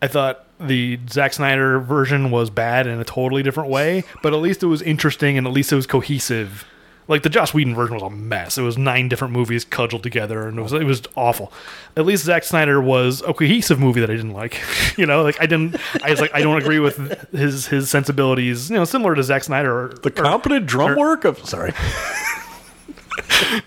I 0.00 0.08
thought 0.08 0.46
the 0.58 0.98
Zack 1.08 1.32
Snyder 1.32 1.78
version 1.78 2.30
was 2.30 2.50
bad 2.50 2.86
in 2.86 2.98
a 3.00 3.04
totally 3.04 3.42
different 3.42 3.70
way, 3.70 4.04
but 4.22 4.32
at 4.32 4.40
least 4.40 4.62
it 4.62 4.66
was 4.66 4.82
interesting 4.82 5.38
and 5.38 5.46
at 5.46 5.52
least 5.52 5.72
it 5.72 5.76
was 5.76 5.86
cohesive. 5.86 6.66
Like 7.08 7.22
the 7.24 7.28
Joss 7.28 7.52
Whedon 7.52 7.74
version 7.74 7.94
was 7.94 8.02
a 8.02 8.10
mess. 8.10 8.56
It 8.56 8.62
was 8.62 8.78
nine 8.78 9.08
different 9.08 9.32
movies 9.32 9.64
cudgeled 9.64 10.02
together, 10.02 10.46
and 10.46 10.58
it 10.58 10.62
was 10.62 10.72
it 10.72 10.84
was 10.84 11.02
awful. 11.16 11.52
At 11.96 12.06
least 12.06 12.24
Zack 12.24 12.44
Snyder 12.44 12.80
was 12.80 13.22
a 13.22 13.34
cohesive 13.34 13.78
movie 13.80 14.00
that 14.00 14.10
I 14.10 14.14
didn't 14.14 14.32
like. 14.34 14.60
you 14.96 15.06
know, 15.06 15.22
like 15.22 15.40
I 15.40 15.46
didn't. 15.46 15.76
I 16.02 16.10
was 16.10 16.20
like, 16.20 16.34
I 16.34 16.42
don't 16.42 16.60
agree 16.60 16.78
with 16.78 17.30
his 17.32 17.66
his 17.66 17.90
sensibilities. 17.90 18.70
You 18.70 18.76
know, 18.76 18.84
similar 18.84 19.14
to 19.14 19.22
Zack 19.22 19.44
Snyder. 19.44 19.86
Or, 19.86 19.88
The 19.88 20.10
competent 20.10 20.66
drum 20.66 20.96
work 20.96 21.24
of 21.24 21.44
sorry. 21.46 21.72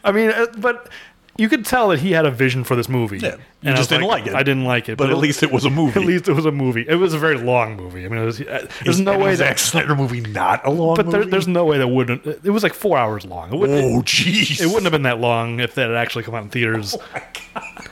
I 0.03 0.11
mean, 0.11 0.29
uh, 0.29 0.47
but 0.57 0.89
you 1.38 1.49
could 1.49 1.65
tell 1.65 1.89
that 1.89 1.99
he 1.99 2.11
had 2.13 2.25
a 2.25 2.31
vision 2.31 2.63
for 2.63 2.75
this 2.75 2.88
movie. 2.88 3.17
Yeah, 3.17 3.36
you 3.61 3.69
And 3.69 3.77
just 3.77 3.89
didn't 3.89 4.07
like 4.07 4.25
it. 4.27 4.33
I 4.36 4.43
didn't 4.43 4.63
like 4.65 4.88
it, 4.89 4.97
But 4.97 5.09
at 5.09 5.17
least 5.17 5.43
it 5.43 5.51
was 5.51 5.65
a 5.65 5.69
movie. 5.81 5.99
at 5.99 6.05
least 6.05 6.27
it 6.29 6.33
was 6.33 6.45
a 6.45 6.51
movie. 6.51 6.86
It 6.88 6.95
was 6.95 7.13
a 7.13 7.17
very 7.17 7.38
long 7.38 7.75
movie. 7.75 8.05
I 8.05 8.07
mean, 8.09 8.21
it 8.21 8.25
was, 8.25 8.39
uh, 8.41 8.67
there's 8.83 8.95
Is 8.97 9.01
no 9.01 9.17
way 9.19 9.36
Zack 9.36 9.57
that. 9.57 9.59
Snyder 9.59 9.95
movie 9.95 10.21
not 10.21 10.65
a 10.65 10.69
long 10.71 10.95
But 10.95 11.11
there, 11.11 11.25
there's 11.25 11.47
no 11.47 11.65
way 11.65 11.77
that 11.77 11.88
wouldn't. 11.88 12.25
It 12.25 12.51
was 12.51 12.63
like 12.63 12.73
four 12.73 12.97
hours 12.97 13.25
long. 13.25 13.49
It 13.53 13.55
oh 13.69 14.01
jeez. 14.01 14.61
it 14.61 14.67
wouldn't 14.67 14.83
have 14.83 14.91
been 14.93 15.03
that 15.03 15.19
long 15.19 15.59
if 15.59 15.75
that 15.75 15.88
had 15.89 15.97
actually 15.97 16.23
come 16.23 16.36
out 16.36 16.43
in 16.43 16.49
theaters. 16.49 16.95
Oh 16.97 17.03
my 17.13 17.23
God. 17.53 17.88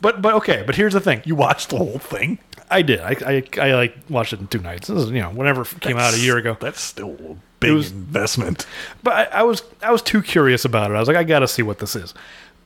But 0.00 0.20
but 0.22 0.34
okay. 0.34 0.62
But 0.66 0.74
here's 0.74 0.92
the 0.92 1.00
thing. 1.00 1.22
You 1.24 1.34
watched 1.34 1.70
the 1.70 1.76
whole 1.78 1.98
thing? 1.98 2.38
I 2.70 2.82
did. 2.82 3.00
I 3.00 3.16
I, 3.26 3.42
I 3.60 3.74
like 3.74 3.96
watched 4.08 4.32
it 4.32 4.40
in 4.40 4.46
two 4.48 4.58
nights. 4.58 4.88
This 4.88 5.04
is 5.04 5.10
you 5.10 5.20
know 5.20 5.30
whenever 5.30 5.62
it 5.62 5.80
came 5.80 5.96
out 5.96 6.14
a 6.14 6.18
year 6.18 6.36
ago. 6.36 6.56
That's 6.60 6.80
still 6.80 7.16
a 7.18 7.36
big 7.60 7.72
was- 7.72 7.90
investment. 7.92 8.66
But 9.02 9.32
I, 9.32 9.40
I 9.40 9.42
was 9.42 9.62
I 9.82 9.90
was 9.90 10.02
too 10.02 10.22
curious 10.22 10.64
about 10.64 10.90
it. 10.90 10.94
I 10.94 10.98
was 11.00 11.08
like, 11.08 11.16
I 11.16 11.24
got 11.24 11.38
to 11.40 11.48
see 11.48 11.62
what 11.62 11.78
this 11.78 11.96
is. 11.96 12.12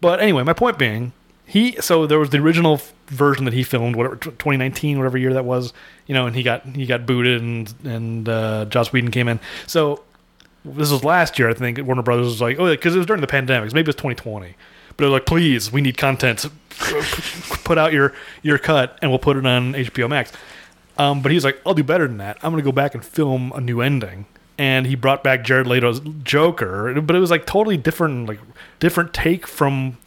But 0.01 0.21
anyway, 0.21 0.43
my 0.45 0.53
point 0.53 0.79
being, 0.79 1.13
he 1.47 1.73
so 1.81 2.07
there 2.07 2.19
was 2.19 2.31
the 2.31 2.39
original 2.39 2.81
version 3.07 3.45
that 3.47 3.55
he 3.55 3.63
filmed, 3.63 3.97
whatever 3.97 4.17
2019, 4.17 4.99
whatever 4.99 5.17
year 5.17 5.33
that 5.33 5.45
was, 5.45 5.73
you 6.07 6.15
know, 6.15 6.27
and 6.27 6.37
he 6.37 6.43
got 6.43 6.65
he 6.67 6.87
got 6.87 7.07
booted, 7.07 7.41
and 7.41 7.75
and 7.85 8.29
uh, 8.29 8.67
Joss 8.67 8.93
Whedon 8.93 9.11
came 9.11 9.29
in. 9.29 9.41
So 9.67 10.03
this 10.65 10.91
was 10.91 11.05
last 11.05 11.39
year, 11.39 11.49
I 11.49 11.55
think. 11.55 11.79
Warner 11.79 12.03
Brothers 12.03 12.27
was 12.27 12.41
like, 12.41 12.59
oh, 12.59 12.69
because 12.69 12.95
it 12.95 12.99
was 12.99 13.07
during 13.07 13.23
the 13.23 13.27
pandemic, 13.27 13.73
maybe 13.73 13.87
it 13.87 13.89
was 13.89 13.97
2020. 13.97 14.55
But 14.89 14.97
they're 14.97 15.09
like, 15.09 15.27
please, 15.27 15.73
we 15.73 15.81
need 15.81 15.97
content. 15.97 16.47
Put 17.65 17.79
out 17.79 17.93
your 17.93 18.13
your 18.43 18.59
cut, 18.59 18.99
and 19.01 19.11
we'll 19.11 19.19
put 19.19 19.37
it 19.37 19.47
on 19.47 19.73
HBO 19.73 20.09
Max. 20.09 20.33
Um, 20.99 21.23
but 21.23 21.33
he's 21.33 21.45
like, 21.45 21.61
I'll 21.65 21.75
do 21.75 21.85
better 21.85 22.07
than 22.07 22.19
that. 22.19 22.37
I'm 22.43 22.51
going 22.51 22.63
to 22.63 22.65
go 22.65 22.73
back 22.73 22.95
and 22.95 23.05
film 23.05 23.53
a 23.55 23.61
new 23.61 23.81
ending. 23.81 24.27
And 24.59 24.87
he 24.87 24.97
brought 24.97 25.23
back 25.23 25.45
Jared 25.45 25.69
Leto's 25.69 26.01
Joker, 26.25 27.01
but 27.01 27.15
it 27.15 27.21
was 27.21 27.31
like 27.31 27.47
totally 27.47 27.77
different, 27.77 28.29
like 28.29 28.41
different 28.81 29.15
take 29.15 29.47
from 29.47 29.99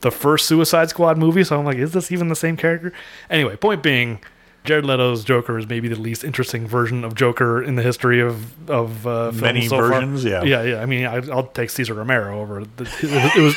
the 0.00 0.12
first 0.12 0.46
Suicide 0.46 0.90
Squad 0.90 1.18
movie. 1.18 1.42
So 1.42 1.58
I'm 1.58 1.64
like, 1.64 1.78
is 1.78 1.92
this 1.92 2.12
even 2.12 2.28
the 2.28 2.36
same 2.36 2.56
character? 2.56 2.92
Anyway, 3.28 3.56
point 3.56 3.82
being, 3.82 4.20
Jared 4.62 4.84
Leto's 4.84 5.24
Joker 5.24 5.58
is 5.58 5.68
maybe 5.68 5.88
the 5.88 5.98
least 5.98 6.22
interesting 6.24 6.66
version 6.68 7.04
of 7.04 7.14
Joker 7.14 7.62
in 7.62 7.76
the 7.76 7.82
history 7.82 8.20
of 8.20 8.68
of 8.70 9.06
uh, 9.06 9.30
films 9.30 9.42
Many 9.42 9.68
so 9.68 9.78
far. 9.78 9.88
versions, 9.88 10.24
yeah. 10.24 10.42
yeah, 10.44 10.62
yeah. 10.62 10.80
I 10.82 10.86
mean, 10.86 11.04
I, 11.04 11.16
I'll 11.30 11.46
take 11.48 11.70
Cesar 11.70 11.94
Romero 11.94 12.40
over. 12.40 12.64
The, 12.64 12.84
it 13.36 13.40
was 13.40 13.56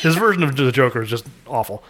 his 0.00 0.16
version 0.16 0.42
of 0.42 0.56
the 0.56 0.70
Joker 0.72 1.02
is 1.02 1.10
just 1.10 1.26
awful. 1.46 1.82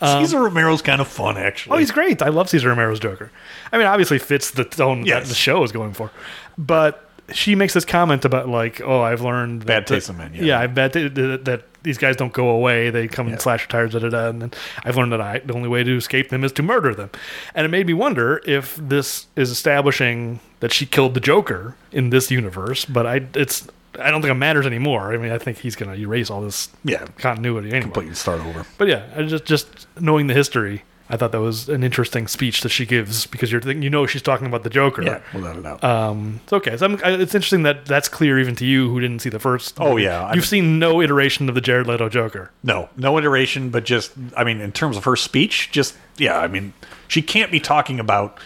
Cesar 0.00 0.40
Romero's 0.40 0.82
kind 0.82 1.00
of 1.00 1.08
fun, 1.08 1.38
actually. 1.38 1.76
Oh, 1.76 1.78
he's 1.78 1.90
great. 1.90 2.20
I 2.20 2.28
love 2.28 2.50
Cesar 2.50 2.68
Romero's 2.68 3.00
Joker. 3.00 3.30
I 3.72 3.78
mean, 3.78 3.86
obviously 3.86 4.18
fits 4.18 4.50
the 4.50 4.64
tone 4.64 5.04
that 5.04 5.24
the 5.24 5.34
show 5.34 5.62
is 5.62 5.72
going 5.72 5.94
for. 5.94 6.10
But 6.58 7.05
she 7.32 7.54
makes 7.54 7.74
this 7.74 7.84
comment 7.84 8.24
about 8.24 8.48
like, 8.48 8.80
oh, 8.80 9.00
I've 9.00 9.20
learned 9.22 9.62
that 9.62 9.66
Bad 9.66 9.86
taste 9.86 10.08
in 10.10 10.16
men, 10.16 10.32
yeah. 10.34 10.42
yeah, 10.44 10.60
I 10.60 10.66
bet 10.66 10.92
that, 10.92 11.14
that, 11.14 11.44
that 11.44 11.62
these 11.82 11.98
guys 11.98 12.16
don't 12.16 12.32
go 12.32 12.48
away. 12.50 12.90
They 12.90 13.08
come 13.08 13.26
Yeah. 13.26 13.34
and 13.34 13.42
slash 13.42 13.62
your 13.62 13.68
tires, 13.68 13.92
da 13.92 13.98
da 14.00 14.08
da. 14.08 14.28
And 14.28 14.42
then 14.42 14.50
I've 14.84 14.96
learned 14.96 15.12
that 15.12 15.20
I 15.20 15.38
the 15.40 15.54
only 15.54 15.68
way 15.68 15.82
to 15.84 15.96
escape 15.96 16.28
them 16.30 16.44
is 16.44 16.52
to 16.52 16.62
murder 16.62 16.94
them. 16.94 17.10
And 17.54 17.64
it 17.64 17.68
made 17.68 17.86
me 17.86 17.94
wonder 17.94 18.40
if 18.46 18.76
this 18.76 19.26
is 19.36 19.50
establishing 19.50 20.40
that 20.60 20.72
she 20.72 20.86
killed 20.86 21.14
the 21.14 21.20
Joker 21.20 21.76
in 21.92 22.10
this 22.10 22.30
universe. 22.30 22.84
But 22.84 23.06
I, 23.06 23.26
it's. 23.34 23.66
I 23.98 24.10
don't 24.10 24.20
think 24.20 24.30
it 24.30 24.34
matters 24.34 24.66
anymore. 24.66 25.14
I 25.14 25.16
mean, 25.16 25.32
I 25.32 25.38
think 25.38 25.56
he's 25.58 25.74
going 25.74 25.90
to 25.90 25.98
erase 25.98 26.28
all 26.28 26.42
this 26.42 26.68
Yeah. 26.84 27.06
continuity 27.18 27.68
anyway. 27.70 27.80
completely 27.82 28.14
start 28.14 28.40
over. 28.40 28.66
But 28.76 28.88
yeah, 28.88 29.06
I 29.16 29.22
just 29.22 29.46
just 29.46 29.86
knowing 29.98 30.26
the 30.26 30.34
history, 30.34 30.82
I 31.08 31.16
thought 31.16 31.30
that 31.32 31.40
was 31.40 31.68
an 31.68 31.84
interesting 31.84 32.26
speech 32.26 32.62
that 32.62 32.70
she 32.70 32.84
gives 32.84 33.26
because 33.26 33.52
you're 33.52 33.60
thinking, 33.60 33.82
you 33.82 33.90
know 33.90 34.06
she's 34.06 34.22
talking 34.22 34.46
about 34.46 34.64
the 34.64 34.70
Joker. 34.70 35.02
Yeah, 35.02 35.20
without 35.32 35.56
a 35.56 35.62
doubt. 35.62 35.84
Um, 35.84 36.40
it's 36.44 36.52
okay. 36.52 36.76
So 36.76 36.86
I'm, 36.86 36.94
I, 37.04 37.10
it's 37.12 37.34
interesting 37.34 37.62
that 37.62 37.86
that's 37.86 38.08
clear 38.08 38.40
even 38.40 38.56
to 38.56 38.66
you 38.66 38.88
who 38.90 39.00
didn't 39.00 39.20
see 39.20 39.28
the 39.30 39.38
first. 39.38 39.80
Oh, 39.80 39.90
movie. 39.90 40.02
yeah, 40.02 40.26
you've 40.28 40.36
mean- 40.36 40.42
seen 40.42 40.78
no 40.78 41.00
iteration 41.00 41.48
of 41.48 41.54
the 41.54 41.60
Jared 41.60 41.86
Leto 41.86 42.08
Joker. 42.08 42.50
no, 42.64 42.88
no 42.96 43.16
iteration, 43.18 43.70
but 43.70 43.84
just, 43.84 44.12
I 44.36 44.42
mean, 44.44 44.60
in 44.60 44.72
terms 44.72 44.96
of 44.96 45.04
her 45.04 45.14
speech, 45.16 45.70
just, 45.70 45.94
yeah, 46.16 46.38
I 46.38 46.48
mean, 46.48 46.72
she 47.08 47.22
can't 47.22 47.52
be 47.52 47.60
talking 47.60 48.00
about 48.00 48.38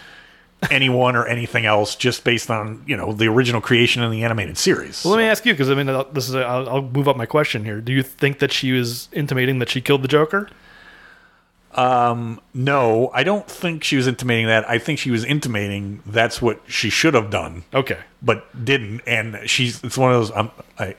anyone 0.69 1.15
or 1.15 1.25
anything 1.25 1.65
else 1.65 1.95
just 1.95 2.23
based 2.23 2.51
on, 2.51 2.83
you 2.85 2.95
know, 2.95 3.13
the 3.13 3.27
original 3.27 3.61
creation 3.61 4.03
in 4.03 4.11
the 4.11 4.23
animated 4.23 4.57
series. 4.59 5.03
Well, 5.03 5.15
let 5.15 5.17
me 5.19 5.25
ask 5.25 5.43
you 5.45 5.53
because 5.53 5.71
I 5.71 5.73
mean 5.73 5.87
this 6.13 6.29
is 6.29 6.35
a, 6.35 6.41
I'll, 6.43 6.69
I'll 6.69 6.81
move 6.83 7.07
up 7.07 7.17
my 7.17 7.25
question 7.25 7.65
here. 7.65 7.81
Do 7.81 7.91
you 7.91 8.03
think 8.03 8.37
that 8.37 8.51
she 8.51 8.71
was 8.71 9.09
intimating 9.11 9.57
that 9.57 9.69
she 9.69 9.81
killed 9.81 10.03
the 10.03 10.07
Joker? 10.07 10.49
No, 11.75 13.11
I 13.13 13.23
don't 13.23 13.47
think 13.47 13.83
she 13.83 13.95
was 13.95 14.07
intimating 14.07 14.47
that. 14.47 14.69
I 14.69 14.77
think 14.77 14.99
she 14.99 15.11
was 15.11 15.23
intimating 15.23 16.01
that's 16.05 16.41
what 16.41 16.59
she 16.67 16.89
should 16.89 17.13
have 17.13 17.29
done, 17.29 17.63
Okay. 17.73 17.97
but 18.21 18.45
didn't. 18.65 19.01
And 19.07 19.39
she's 19.49 19.83
it's 19.83 19.97
one 19.97 20.11
of 20.13 20.19
those. 20.19 20.31
Um, 20.35 20.51
I, 20.79 20.95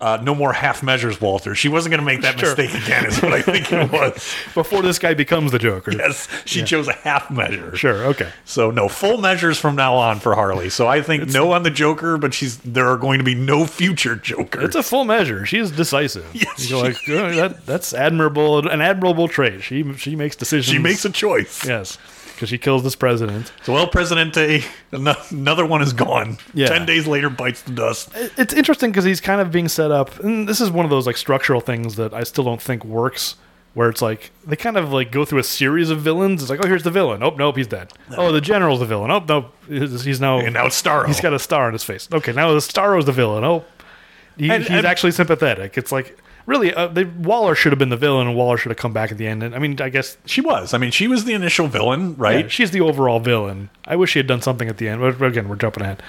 uh, 0.00 0.18
no 0.22 0.34
more 0.34 0.52
half 0.52 0.82
measures, 0.82 1.20
Walter. 1.20 1.54
She 1.54 1.68
wasn't 1.68 1.90
going 1.90 2.00
to 2.00 2.06
make 2.06 2.22
that 2.22 2.38
Sure. 2.38 2.56
mistake 2.56 2.82
again. 2.82 3.06
Is 3.06 3.20
what 3.22 3.32
I 3.32 3.42
think 3.42 3.70
it 3.72 3.92
was. 3.92 4.14
Before 4.54 4.80
this 4.82 4.98
guy 4.98 5.14
becomes 5.14 5.52
the 5.52 5.58
Joker. 5.58 5.92
yes, 5.92 6.26
she 6.46 6.62
chose 6.62 6.88
a 6.88 6.92
half 6.94 7.30
measure. 7.30 7.76
Sure. 7.76 8.04
Okay. 8.06 8.30
So 8.44 8.70
no 8.70 8.88
full 8.88 9.18
measures 9.18 9.58
from 9.58 9.76
now 9.76 9.94
on 9.96 10.18
for 10.20 10.34
Harley. 10.34 10.70
So 10.70 10.86
I 10.88 11.02
think 11.02 11.28
no 11.28 11.52
on 11.52 11.62
the 11.64 11.70
Joker, 11.70 12.16
but 12.18 12.32
she's 12.32 12.58
there 12.58 12.88
are 12.88 12.96
going 12.96 13.18
to 13.18 13.24
be 13.24 13.34
no 13.34 13.66
future 13.66 14.16
Joker. 14.16 14.62
It's 14.62 14.76
a 14.76 14.82
full 14.82 15.04
measure. 15.04 15.44
She 15.44 15.58
is 15.58 15.70
decisive. 15.70 16.26
Yes, 16.32 16.70
You're 16.70 16.82
like 16.82 16.96
"Oh, 17.08 17.34
that, 17.34 17.66
that's 17.66 17.92
admirable, 17.92 18.66
an 18.68 18.80
admirable 18.80 19.28
trait. 19.28 19.62
She 19.62 19.92
she 19.94 20.16
makes 20.16 20.36
decisions. 20.36 20.72
she 20.72 20.78
makes 20.78 21.04
a 21.04 21.10
choice. 21.10 21.66
yes, 21.66 21.98
because 22.40 22.48
she 22.48 22.56
kills 22.56 22.82
this 22.82 22.96
president. 22.96 23.52
So 23.64 23.74
well, 23.74 23.86
Presidente, 23.86 24.64
ano- 24.94 25.14
another 25.30 25.66
one 25.66 25.82
is 25.82 25.92
gone. 25.92 26.38
Yeah. 26.54 26.68
Ten 26.68 26.86
days 26.86 27.06
later, 27.06 27.28
bites 27.28 27.60
the 27.60 27.72
dust. 27.72 28.08
It's 28.14 28.54
interesting 28.54 28.90
because 28.90 29.04
he's 29.04 29.20
kind 29.20 29.42
of 29.42 29.52
being 29.52 29.68
set 29.68 29.90
up, 29.90 30.18
and 30.20 30.48
this 30.48 30.58
is 30.58 30.70
one 30.70 30.86
of 30.86 30.90
those 30.90 31.06
like 31.06 31.18
structural 31.18 31.60
things 31.60 31.96
that 31.96 32.14
I 32.14 32.22
still 32.24 32.44
don't 32.44 32.62
think 32.62 32.82
works. 32.84 33.36
Where 33.74 33.88
it's 33.88 34.02
like 34.02 34.32
they 34.44 34.56
kind 34.56 34.76
of 34.76 34.92
like 34.92 35.12
go 35.12 35.24
through 35.24 35.38
a 35.38 35.44
series 35.44 35.90
of 35.90 36.00
villains. 36.00 36.40
It's 36.42 36.50
like, 36.50 36.58
oh, 36.64 36.66
here's 36.66 36.82
the 36.82 36.90
villain. 36.90 37.22
Oh, 37.22 37.30
nope, 37.30 37.56
he's 37.56 37.68
dead. 37.68 37.92
Oh, 38.16 38.32
the 38.32 38.40
general's 38.40 38.80
the 38.80 38.86
villain. 38.86 39.12
Oh, 39.12 39.20
no, 39.28 39.50
he's 39.68 40.02
he's 40.02 40.20
now 40.20 40.40
And 40.40 40.54
now 40.54 40.66
it's 40.66 40.82
Starro. 40.82 41.06
He's 41.06 41.20
got 41.20 41.32
a 41.34 41.38
star 41.38 41.66
on 41.68 41.72
his 41.74 41.84
face. 41.84 42.08
Okay, 42.12 42.32
now 42.32 42.50
the 42.52 42.58
Starro's 42.58 43.04
the 43.04 43.12
villain. 43.12 43.44
Oh, 43.44 43.64
he, 44.36 44.50
And- 44.50 44.64
he's 44.64 44.70
and- 44.78 44.86
actually 44.86 45.12
sympathetic. 45.12 45.78
It's 45.78 45.92
like 45.92 46.18
really, 46.50 46.74
uh, 46.74 46.88
they, 46.88 47.04
Waller 47.04 47.54
should 47.54 47.72
have 47.72 47.78
been 47.78 47.88
the 47.88 47.96
villain, 47.96 48.26
and 48.26 48.36
Waller 48.36 48.58
should 48.58 48.70
have 48.70 48.76
come 48.78 48.92
back 48.92 49.10
at 49.10 49.16
the 49.18 49.26
end. 49.26 49.42
And 49.42 49.54
I 49.54 49.58
mean, 49.58 49.80
I 49.80 49.88
guess 49.88 50.18
She 50.26 50.40
was. 50.40 50.74
I 50.74 50.78
mean, 50.78 50.90
she 50.90 51.08
was 51.08 51.24
the 51.24 51.32
initial 51.32 51.66
villain, 51.68 52.16
right? 52.16 52.44
yeah, 52.44 52.48
she's 52.48 52.70
the 52.72 52.80
overall 52.82 53.20
villain. 53.20 53.70
I 53.86 53.96
wish 53.96 54.10
she 54.10 54.18
had 54.18 54.26
done 54.26 54.42
something 54.42 54.68
at 54.68 54.76
the 54.76 54.88
end. 54.88 55.00
But 55.00 55.22
again, 55.24 55.48
we're 55.48 55.56
jumping 55.56 55.82
ahead. 55.84 56.02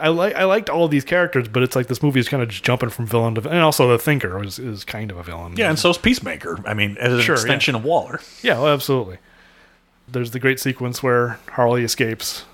I 0.00 0.08
like 0.08 0.34
I 0.34 0.42
liked 0.44 0.68
all 0.70 0.86
of 0.86 0.90
these 0.90 1.04
characters, 1.04 1.46
but 1.46 1.62
it's 1.62 1.76
like 1.76 1.86
this 1.86 2.02
movie 2.02 2.18
is 2.18 2.28
kind 2.28 2.42
of 2.42 2.48
just 2.48 2.64
jumping 2.64 2.88
from 2.90 3.06
villain 3.06 3.34
to 3.36 3.40
villain. 3.42 3.58
and 3.58 3.64
also 3.64 3.88
the 3.88 3.98
Thinker 3.98 4.42
is, 4.42 4.58
is 4.58 4.84
kind 4.84 5.10
of 5.12 5.18
a 5.18 5.22
villain. 5.22 5.54
yeah, 5.56 5.68
and 5.68 5.78
so 5.78 5.90
is 5.90 5.98
Peacemaker. 5.98 6.58
I 6.66 6.74
mean, 6.74 6.96
as 6.98 7.12
an 7.12 7.20
Sure, 7.20 7.34
extension 7.36 7.76
of 7.76 7.84
Waller. 7.84 8.20
yeah, 8.42 8.54
well, 8.54 8.72
absolutely. 8.74 9.18
There's 10.08 10.32
the 10.32 10.40
great 10.40 10.58
sequence 10.58 11.00
where 11.02 11.38
Harley 11.50 11.84
escapes. 11.84 12.44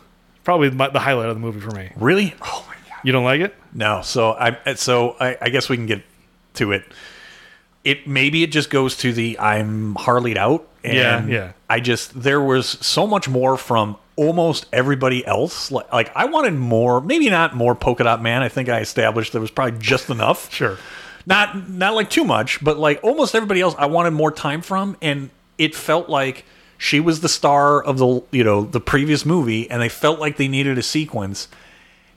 Probably 0.45 0.71
my, 0.71 0.89
the 0.91 1.01
highlight 1.01 1.31
of 1.31 1.37
the 1.37 1.41
movie 1.41 1.61
for 1.61 1.71
me. 1.71 1.93
Really? 1.97 2.35
Oh 2.43 2.65
my 2.69 2.75
god. 2.91 3.01
You 3.05 3.13
don't 3.13 3.25
like 3.25 3.41
it? 3.41 3.55
No. 3.73 4.03
So 4.03 4.33
I. 4.33 4.75
So 4.75 5.17
I, 5.19 5.39
I 5.41 5.49
guess 5.49 5.69
we 5.71 5.77
can 5.77 5.87
get 5.87 6.03
to 6.55 6.73
it. 6.73 6.85
It 7.85 8.07
maybe 8.07 8.43
it 8.43 8.53
just 8.53 8.71
goes 8.71 8.97
to 8.99 9.13
the 9.13 9.39
I'm 9.39 9.95
Harley'd 9.95 10.37
out. 10.39 10.67
And 10.85 10.97
Yeah, 10.97 11.27
yeah. 11.27 11.53
I 11.69 11.81
just 11.81 12.21
there 12.23 12.41
was 12.41 12.67
so 12.67 13.07
much 13.07 13.29
more 13.29 13.57
from 13.57 13.97
almost 14.17 14.67
everybody 14.73 15.27
else. 15.27 15.71
Like, 15.71 15.91
like 15.93 16.13
I 16.15 16.27
wanted 16.27 16.55
more. 16.55 17.01
Maybe 17.01 17.31
not 17.31 17.55
more 17.57 17.75
Polka 17.75 18.05
Dot 18.05 18.23
Man. 18.23 18.43
I 18.43 18.49
think 18.49 18.69
I 18.69 18.81
established 18.81 19.33
there 19.33 19.41
was 19.41 19.51
probably 19.51 19.79
just 19.79 20.11
enough. 20.11 20.53
Sure. 20.61 20.77
not 21.27 21.69
not 21.71 21.95
like 21.95 22.11
too 22.11 22.25
much, 22.25 22.63
but 22.63 22.79
like 22.79 23.01
almost 23.03 23.35
everybody 23.35 23.61
else, 23.61 23.75
I 23.79 23.87
wanted 23.87 24.11
more 24.13 24.33
time 24.33 24.63
from, 24.63 24.97
and 25.01 25.31
it 25.59 25.75
felt 25.75 26.09
like 26.09 26.45
she 26.79 26.99
was 27.01 27.21
the 27.21 27.29
star 27.29 27.83
of 27.83 27.99
the 27.99 28.23
you 28.31 28.43
know 28.45 28.63
the 28.63 28.81
previous 28.81 29.25
movie, 29.27 29.71
and 29.71 29.81
they 29.81 29.89
felt 29.91 30.19
like 30.19 30.37
they 30.39 30.49
needed 30.49 30.77
a 30.79 30.83
sequence. 30.83 31.49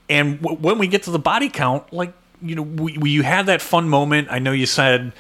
And 0.09 0.41
w- 0.41 0.57
when 0.59 0.77
we 0.77 0.87
get 0.87 1.03
to 1.03 1.11
the 1.11 1.19
body 1.19 1.49
count, 1.49 1.91
like 1.93 2.13
you 2.41 2.55
know, 2.55 2.61
we, 2.61 2.97
we, 2.97 3.09
you 3.11 3.23
had 3.23 3.45
that 3.47 3.61
fun 3.61 3.87
moment. 3.87 4.27
I 4.31 4.39
know 4.39 4.51
you 4.51 4.65
said 4.65 5.13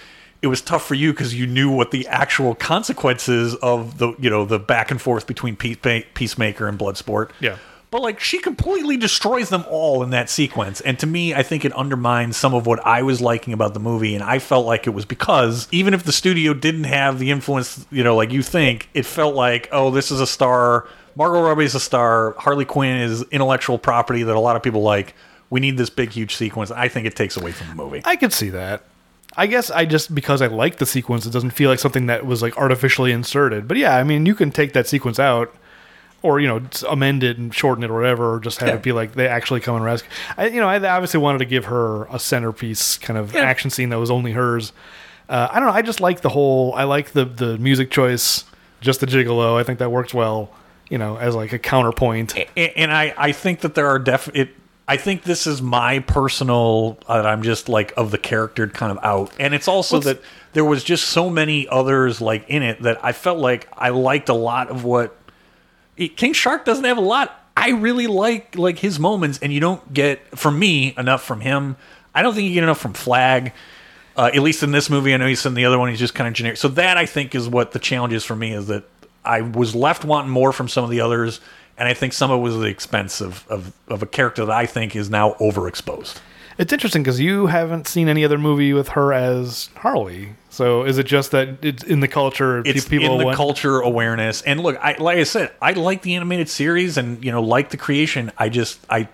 it 0.43 0.47
was 0.47 0.61
tough 0.61 0.85
for 0.85 0.93
you 0.93 1.13
because 1.13 1.33
you 1.33 1.47
knew 1.47 1.71
what 1.71 1.91
the 1.91 2.05
actual 2.09 2.53
consequences 2.53 3.55
of 3.55 3.97
the 3.97 4.13
you 4.19 4.29
know 4.29 4.45
the 4.45 4.59
back 4.59 4.91
and 4.91 5.01
forth 5.01 5.25
between 5.25 5.55
Peacemaker 5.55 6.67
and 6.67 6.77
Bloodsport. 6.77 7.31
Yeah. 7.39 7.57
But 7.89 8.01
like 8.01 8.19
she 8.19 8.39
completely 8.39 8.97
destroys 8.97 9.49
them 9.49 9.63
all 9.69 10.03
in 10.03 10.09
that 10.09 10.29
sequence. 10.29 10.81
And 10.81 10.99
to 10.99 11.07
me, 11.07 11.33
I 11.33 11.43
think 11.43 11.63
it 11.63 11.71
undermines 11.73 12.35
some 12.35 12.53
of 12.53 12.65
what 12.65 12.85
I 12.85 13.03
was 13.03 13.21
liking 13.21 13.53
about 13.53 13.73
the 13.73 13.79
movie. 13.79 14.15
And 14.15 14.23
I 14.23 14.39
felt 14.39 14.65
like 14.65 14.85
it 14.85 14.89
was 14.89 15.05
because 15.05 15.67
even 15.71 15.93
if 15.93 16.03
the 16.03 16.11
studio 16.11 16.53
didn't 16.53 16.85
have 16.85 17.19
the 17.19 17.31
influence, 17.31 17.85
you 17.89 18.03
know, 18.03 18.15
like 18.15 18.31
you 18.31 18.41
think, 18.41 18.89
it 18.93 19.05
felt 19.05 19.35
like, 19.35 19.69
oh, 19.71 19.91
this 19.91 20.11
is 20.11 20.19
a 20.19 20.27
star. 20.27 20.87
Margot 21.15 21.41
Robbie 21.41 21.65
is 21.65 21.75
a 21.75 21.79
star. 21.79 22.31
Harley 22.37 22.65
Quinn 22.65 22.97
is 22.97 23.21
intellectual 23.31 23.77
property 23.77 24.23
that 24.23 24.35
a 24.35 24.39
lot 24.39 24.55
of 24.55 24.63
people 24.63 24.81
like. 24.81 25.13
We 25.51 25.59
need 25.59 25.77
this 25.77 25.91
big, 25.91 26.09
huge 26.09 26.35
sequence. 26.35 26.71
I 26.71 26.87
think 26.87 27.05
it 27.05 27.15
takes 27.15 27.37
away 27.37 27.51
from 27.51 27.67
the 27.67 27.75
movie. 27.75 28.01
I 28.03 28.15
could 28.15 28.33
see 28.33 28.49
that. 28.49 28.83
I 29.35 29.47
guess 29.47 29.71
I 29.71 29.85
just 29.85 30.13
because 30.13 30.41
I 30.41 30.47
like 30.47 30.77
the 30.77 30.85
sequence, 30.85 31.25
it 31.25 31.31
doesn't 31.31 31.51
feel 31.51 31.69
like 31.69 31.79
something 31.79 32.05
that 32.07 32.25
was 32.25 32.41
like 32.41 32.57
artificially 32.57 33.11
inserted. 33.11 33.67
But 33.67 33.77
yeah, 33.77 33.97
I 33.97 34.03
mean, 34.03 34.25
you 34.25 34.35
can 34.35 34.51
take 34.51 34.73
that 34.73 34.87
sequence 34.87 35.19
out, 35.19 35.53
or 36.21 36.39
you 36.39 36.47
know, 36.47 36.61
amend 36.89 37.23
it 37.23 37.37
and 37.37 37.53
shorten 37.53 37.83
it 37.83 37.89
or 37.89 37.95
whatever, 37.95 38.35
or 38.35 38.39
just 38.39 38.59
have 38.59 38.69
Yeah. 38.69 38.75
it 38.75 38.83
be 38.83 38.91
like 38.91 39.13
they 39.13 39.27
actually 39.27 39.59
come 39.59 39.75
and 39.75 39.83
rescue. 39.83 40.09
I, 40.37 40.47
you 40.47 40.59
know, 40.61 40.67
I 40.69 40.75
obviously 40.87 41.19
wanted 41.19 41.39
to 41.39 41.45
give 41.45 41.65
her 41.65 42.05
a 42.05 42.19
centerpiece 42.19 42.97
kind 42.97 43.17
of 43.17 43.33
Yeah. 43.33 43.41
action 43.41 43.69
scene 43.71 43.89
that 43.89 43.97
was 43.99 44.11
only 44.11 44.33
hers. 44.33 44.71
Uh, 45.29 45.47
I 45.51 45.59
don't 45.59 45.67
know. 45.69 45.73
I 45.73 45.81
just 45.81 46.01
like 46.01 46.21
the 46.21 46.29
whole. 46.29 46.73
I 46.75 46.83
like 46.83 47.11
the 47.13 47.25
the 47.25 47.57
music 47.57 47.89
choice, 47.91 48.43
just 48.81 48.99
the 48.99 49.07
gigolo. 49.07 49.57
I 49.59 49.63
think 49.63 49.79
that 49.79 49.91
works 49.91 50.13
well. 50.13 50.51
You 50.89 50.97
know, 50.99 51.15
as 51.17 51.33
like 51.33 51.53
a 51.53 51.59
counterpoint. 51.59 52.35
A- 52.37 52.77
and 52.77 52.91
I, 52.93 53.13
I 53.17 53.31
think 53.31 53.61
that 53.61 53.73
there 53.73 53.87
are 53.87 53.97
definite. 53.97 54.49
I 54.87 54.97
think 54.97 55.23
this 55.23 55.47
is 55.47 55.61
my 55.61 55.99
personal. 55.99 56.97
Uh, 57.07 57.21
I'm 57.25 57.41
just 57.43 57.69
like 57.69 57.93
of 57.95 58.11
the 58.11 58.17
character 58.17 58.67
kind 58.67 58.91
of 58.91 59.03
out, 59.03 59.31
and 59.39 59.53
it's 59.53 59.67
also 59.67 59.97
What's- 59.97 60.05
that 60.07 60.21
there 60.53 60.65
was 60.65 60.83
just 60.83 61.05
so 61.07 61.29
many 61.29 61.67
others 61.67 62.21
like 62.21 62.45
in 62.49 62.61
it 62.63 62.81
that 62.83 62.99
I 63.03 63.11
felt 63.11 63.39
like 63.39 63.67
I 63.77 63.89
liked 63.89 64.29
a 64.29 64.33
lot 64.33 64.69
of 64.69 64.83
what 64.83 65.15
King 65.97 66.33
Shark 66.33 66.65
doesn't 66.65 66.83
have 66.83 66.97
a 66.97 67.01
lot. 67.01 67.39
I 67.55 67.69
really 67.69 68.07
like 68.07 68.57
like 68.57 68.79
his 68.79 68.99
moments, 68.99 69.39
and 69.41 69.53
you 69.53 69.59
don't 69.59 69.93
get 69.93 70.37
from 70.37 70.59
me 70.59 70.93
enough 70.97 71.23
from 71.23 71.41
him. 71.41 71.75
I 72.13 72.21
don't 72.21 72.33
think 72.33 72.47
you 72.47 72.53
get 72.53 72.63
enough 72.63 72.79
from 72.79 72.93
Flag. 72.93 73.53
Uh, 74.15 74.29
at 74.31 74.41
least 74.43 74.61
in 74.61 74.71
this 74.71 74.89
movie, 74.91 75.11
I 75.13 75.17
know 75.17 75.25
he's 75.25 75.43
in 75.45 75.55
the 75.55 75.65
other 75.65 75.79
one. 75.79 75.89
He's 75.89 75.97
just 75.97 76.13
kind 76.13 76.27
of 76.27 76.33
generic. 76.35 76.57
So 76.57 76.67
that 76.69 76.97
I 76.97 77.07
think 77.07 77.33
is 77.33 77.49
what 77.49 77.71
the 77.71 77.79
challenge 77.79 78.13
is 78.13 78.23
for 78.23 78.35
me 78.35 78.51
is 78.53 78.67
that 78.67 78.83
I 79.25 79.41
was 79.41 79.73
left 79.73 80.05
wanting 80.05 80.29
more 80.29 80.51
from 80.51 80.67
some 80.67 80.83
of 80.83 80.91
the 80.91 81.01
others, 81.01 81.39
and 81.77 81.87
I 81.87 81.93
think 81.93 82.13
some 82.13 82.31
of 82.31 82.39
it 82.39 82.41
was 82.41 82.55
at 82.55 82.61
the 82.61 82.67
expense 82.67 83.21
of, 83.21 83.45
of, 83.49 83.73
of 83.87 84.03
a 84.03 84.05
character 84.05 84.45
that 84.45 84.55
I 84.55 84.65
think 84.65 84.95
is 84.95 85.09
now 85.09 85.33
overexposed. 85.33 86.19
It's 86.57 86.71
interesting 86.71 87.01
because 87.01 87.19
you 87.19 87.47
haven't 87.47 87.87
seen 87.87 88.07
any 88.07 88.23
other 88.23 88.37
movie 88.37 88.73
with 88.73 88.89
her 88.89 89.11
as 89.11 89.69
Harley. 89.77 90.35
So 90.49 90.83
is 90.83 90.99
it 90.99 91.07
just 91.07 91.31
that 91.31 91.65
it's 91.65 91.83
in 91.83 91.99
the 91.99 92.07
culture? 92.07 92.61
it's 92.63 92.87
people 92.87 93.13
in 93.13 93.17
the 93.17 93.25
want- 93.25 93.37
culture 93.37 93.79
awareness 93.79 94.43
and 94.43 94.59
look 94.59 94.77
I, 94.79 94.95
like 94.99 95.17
i 95.17 95.23
said 95.23 95.51
i 95.61 95.71
like 95.71 96.03
the 96.03 96.13
animated 96.15 96.47
series 96.47 96.97
and 96.97 97.23
you 97.23 97.31
know 97.31 97.41
like 97.41 97.71
the 97.71 97.77
creation 97.77 98.31
i 98.37 98.49
just 98.49 98.79
i 98.87 99.07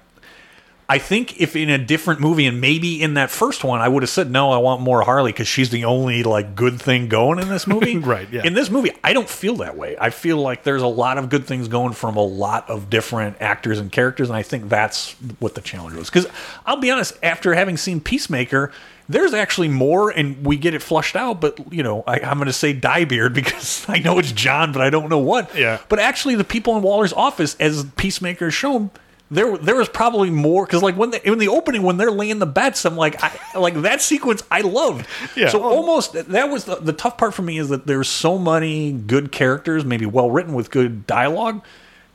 i 0.89 0.97
think 0.97 1.39
if 1.39 1.55
in 1.55 1.69
a 1.69 1.77
different 1.77 2.19
movie 2.19 2.45
and 2.45 2.59
maybe 2.59 3.01
in 3.01 3.13
that 3.13 3.29
first 3.29 3.63
one 3.63 3.79
i 3.79 3.87
would 3.87 4.03
have 4.03 4.09
said 4.09 4.29
no 4.29 4.51
i 4.51 4.57
want 4.57 4.81
more 4.81 5.01
harley 5.03 5.31
because 5.31 5.47
she's 5.47 5.69
the 5.69 5.85
only 5.85 6.23
like 6.23 6.55
good 6.55 6.81
thing 6.81 7.07
going 7.07 7.39
in 7.39 7.47
this 7.47 7.65
movie 7.67 7.97
Right, 8.09 8.27
yeah. 8.31 8.41
in 8.43 8.53
this 8.53 8.69
movie 8.69 8.91
i 9.03 9.13
don't 9.13 9.29
feel 9.29 9.55
that 9.57 9.77
way 9.77 9.95
i 9.99 10.09
feel 10.09 10.37
like 10.37 10.63
there's 10.63 10.81
a 10.81 10.87
lot 10.87 11.17
of 11.17 11.29
good 11.29 11.45
things 11.45 11.67
going 11.67 11.93
from 11.93 12.17
a 12.17 12.23
lot 12.23 12.69
of 12.69 12.89
different 12.89 13.37
actors 13.39 13.79
and 13.79 13.91
characters 13.91 14.29
and 14.29 14.35
i 14.35 14.43
think 14.43 14.67
that's 14.67 15.13
what 15.39 15.55
the 15.55 15.61
challenge 15.61 15.95
was 15.95 16.09
because 16.09 16.27
i'll 16.65 16.77
be 16.77 16.91
honest 16.91 17.17
after 17.23 17.53
having 17.53 17.77
seen 17.77 18.01
peacemaker 18.01 18.71
there's 19.09 19.33
actually 19.33 19.69
more, 19.69 20.11
and 20.11 20.45
we 20.45 20.55
get 20.55 20.75
it 20.75 20.83
flushed 20.83 21.15
out. 21.15 21.41
But 21.41 21.73
you 21.73 21.81
know, 21.81 22.03
I, 22.05 22.19
I'm 22.19 22.37
going 22.37 22.45
to 22.45 22.53
say 22.53 22.73
Dyebeard 22.73 23.33
because 23.33 23.83
I 23.89 23.97
know 23.97 24.19
it's 24.19 24.31
John, 24.31 24.71
but 24.71 24.81
I 24.81 24.89
don't 24.91 25.09
know 25.09 25.17
what. 25.17 25.53
Yeah. 25.55 25.79
But 25.89 25.99
actually, 25.99 26.35
the 26.35 26.43
people 26.43 26.77
in 26.77 26.83
Waller's 26.83 27.11
office, 27.11 27.55
as 27.59 27.83
Peacemaker 27.97 28.47
is 28.47 28.53
shown, 28.53 28.91
there 29.31 29.57
there 29.57 29.75
was 29.75 29.89
probably 29.89 30.29
more 30.29 30.65
because 30.65 30.81
like 30.81 30.95
when 30.95 31.11
they, 31.11 31.21
in 31.23 31.37
the 31.37 31.47
opening 31.47 31.83
when 31.83 31.97
they're 31.97 32.11
laying 32.11 32.39
the 32.39 32.45
bets, 32.45 32.85
I'm 32.85 32.95
like, 32.95 33.23
I, 33.23 33.57
like 33.57 33.75
that 33.81 34.01
sequence 34.01 34.43
I 34.49 34.61
loved. 34.61 35.07
Yeah. 35.35 35.49
So 35.49 35.63
almost 35.63 36.13
that 36.13 36.49
was 36.49 36.65
the, 36.65 36.75
the 36.75 36.93
tough 36.93 37.17
part 37.17 37.33
for 37.33 37.41
me 37.41 37.57
is 37.57 37.69
that 37.69 37.85
there's 37.85 38.09
so 38.09 38.37
many 38.37 38.91
good 38.91 39.31
characters, 39.31 39.85
maybe 39.85 40.05
well 40.05 40.31
written 40.31 40.53
with 40.53 40.71
good 40.71 41.05
dialogue. 41.07 41.63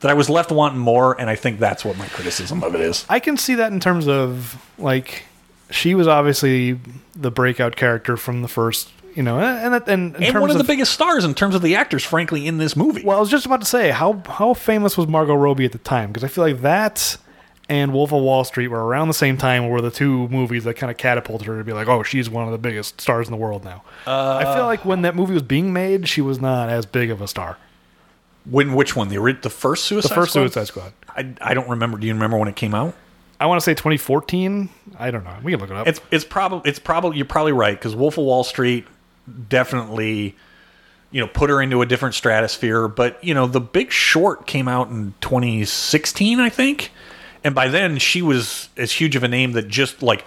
That 0.01 0.11
I 0.11 0.15
was 0.15 0.29
left 0.29 0.53
wanting 0.53 0.81
more, 0.81 1.19
and 1.19 1.31
I 1.31 1.35
think 1.35 1.59
that's 1.59 1.83
what 1.83 1.97
my 1.97 2.07
criticism 2.09 2.63
of 2.63 2.75
it 2.75 2.83
is. 2.83 3.07
I 3.09 3.21
can 3.21 3.39
see 3.39 3.55
that 3.55 3.73
in 3.73 3.81
terms 3.81 4.07
of 4.07 4.61
like 4.77 5.25
she 5.71 5.95
was 5.95 6.07
obviously 6.07 6.79
the 7.17 7.31
breakout 7.31 7.77
character 7.77 8.17
from 8.17 8.43
the 8.43 8.49
first, 8.49 8.91
you 9.15 9.23
know, 9.23 9.39
and 9.39 9.75
and, 9.75 9.89
and 9.89 10.17
And 10.17 10.41
one 10.41 10.51
of 10.51 10.59
the 10.59 10.65
biggest 10.65 10.93
stars 10.93 11.25
in 11.25 11.35
terms 11.35 11.55
of 11.55 11.63
the 11.63 11.77
actors, 11.77 12.05
frankly, 12.05 12.47
in 12.47 12.59
this 12.59 12.77
movie. 12.77 13.03
Well, 13.05 13.17
I 13.17 13.21
was 13.21 13.31
just 13.31 13.47
about 13.47 13.61
to 13.61 13.67
say 13.67 13.91
how 13.91 14.23
how 14.27 14.55
famous 14.55 14.97
was 14.97 15.07
Margot 15.07 15.35
Robbie 15.35 15.65
at 15.65 15.73
the 15.73 15.79
time 15.79 16.11
because 16.11 16.25
I 16.25 16.29
feel 16.29 16.45
like 16.45 16.61
that 16.63 17.17
and 17.69 17.93
Wolf 17.93 18.13
of 18.13 18.23
Wall 18.23 18.45
Street 18.45 18.69
were 18.69 18.85
around 18.85 19.09
the 19.09 19.15
same 19.15 19.37
time 19.39 19.69
were 19.69 19.81
the 19.81 19.91
two 19.91 20.29
movies 20.29 20.65
that 20.65 20.75
kind 20.75 20.91
of 20.91 20.97
catapulted 20.97 21.47
her 21.47 21.59
to 21.59 21.65
be 21.65 21.73
like, 21.73 21.89
oh, 21.89 22.03
she's 22.03 22.29
one 22.29 22.45
of 22.45 22.53
the 22.53 22.59
biggest 22.59 23.01
stars 23.01 23.27
in 23.27 23.33
the 23.33 23.39
world 23.39 23.65
now. 23.65 23.83
I 24.07 24.45
uh, 24.45 24.55
feel 24.55 24.67
like 24.67 24.85
when 24.85 25.03
that 25.03 25.15
movie 25.15 25.33
was 25.33 25.43
being 25.43 25.73
made, 25.73 26.09
she 26.09 26.21
was 26.21 26.41
not 26.41 26.69
as 26.69 26.85
big 26.85 27.11
of 27.11 27.21
a 27.21 27.29
star. 27.29 27.57
When 28.45 28.75
which 28.75 28.95
one? 28.95 29.09
The 29.09 29.39
the 29.41 29.49
first 29.49 29.85
Suicide 29.85 30.09
Squad. 30.09 30.15
The 30.15 30.21
first 30.21 30.33
Squad? 30.33 30.43
Suicide 30.43 30.67
Squad. 30.67 30.93
I, 31.09 31.51
I 31.51 31.55
don't 31.55 31.69
remember. 31.69 31.97
Do 31.97 32.07
you 32.07 32.13
remember 32.13 32.37
when 32.37 32.49
it 32.49 32.57
came 32.57 32.75
out? 32.75 32.95
I 33.41 33.47
want 33.47 33.61
to 33.61 33.65
say 33.65 33.73
2014. 33.73 34.69
I 34.99 35.11
don't 35.11 35.25
know. 35.25 35.35
We 35.43 35.53
can 35.53 35.61
look 35.61 35.71
it 35.71 35.77
up. 35.77 35.87
It's 35.87 36.01
it's 36.11 36.25
probably 36.25 36.69
it's 36.69 36.79
probably 36.79 37.17
you're 37.17 37.27
probably 37.27 37.53
right 37.53 37.77
because 37.77 37.97
Wolf 37.97 38.19
of 38.19 38.25
Wall 38.25 38.45
Street 38.45 38.87
definitely 39.49 40.37
you 41.11 41.21
know 41.21 41.27
put 41.29 41.49
her 41.49 41.63
into 41.63 41.81
a 41.83 41.87
different 41.87 42.15
stratosphere. 42.15 42.89
But 42.89 43.23
you 43.23 43.35
know, 43.35 43.47
The 43.47 43.61
Big 43.61 43.93
Short 43.93 44.47
came 44.47 44.69
out 44.69 44.89
in 44.89 45.15
2016, 45.21 46.41
I 46.41 46.49
think, 46.49 46.91
and 47.43 47.55
by 47.55 47.69
then 47.69 47.99
she 47.99 48.21
was 48.23 48.69
as 48.77 48.93
huge 48.93 49.17
of 49.17 49.23
a 49.23 49.29
name 49.29 49.53
that 49.53 49.69
just 49.69 50.03
like. 50.03 50.25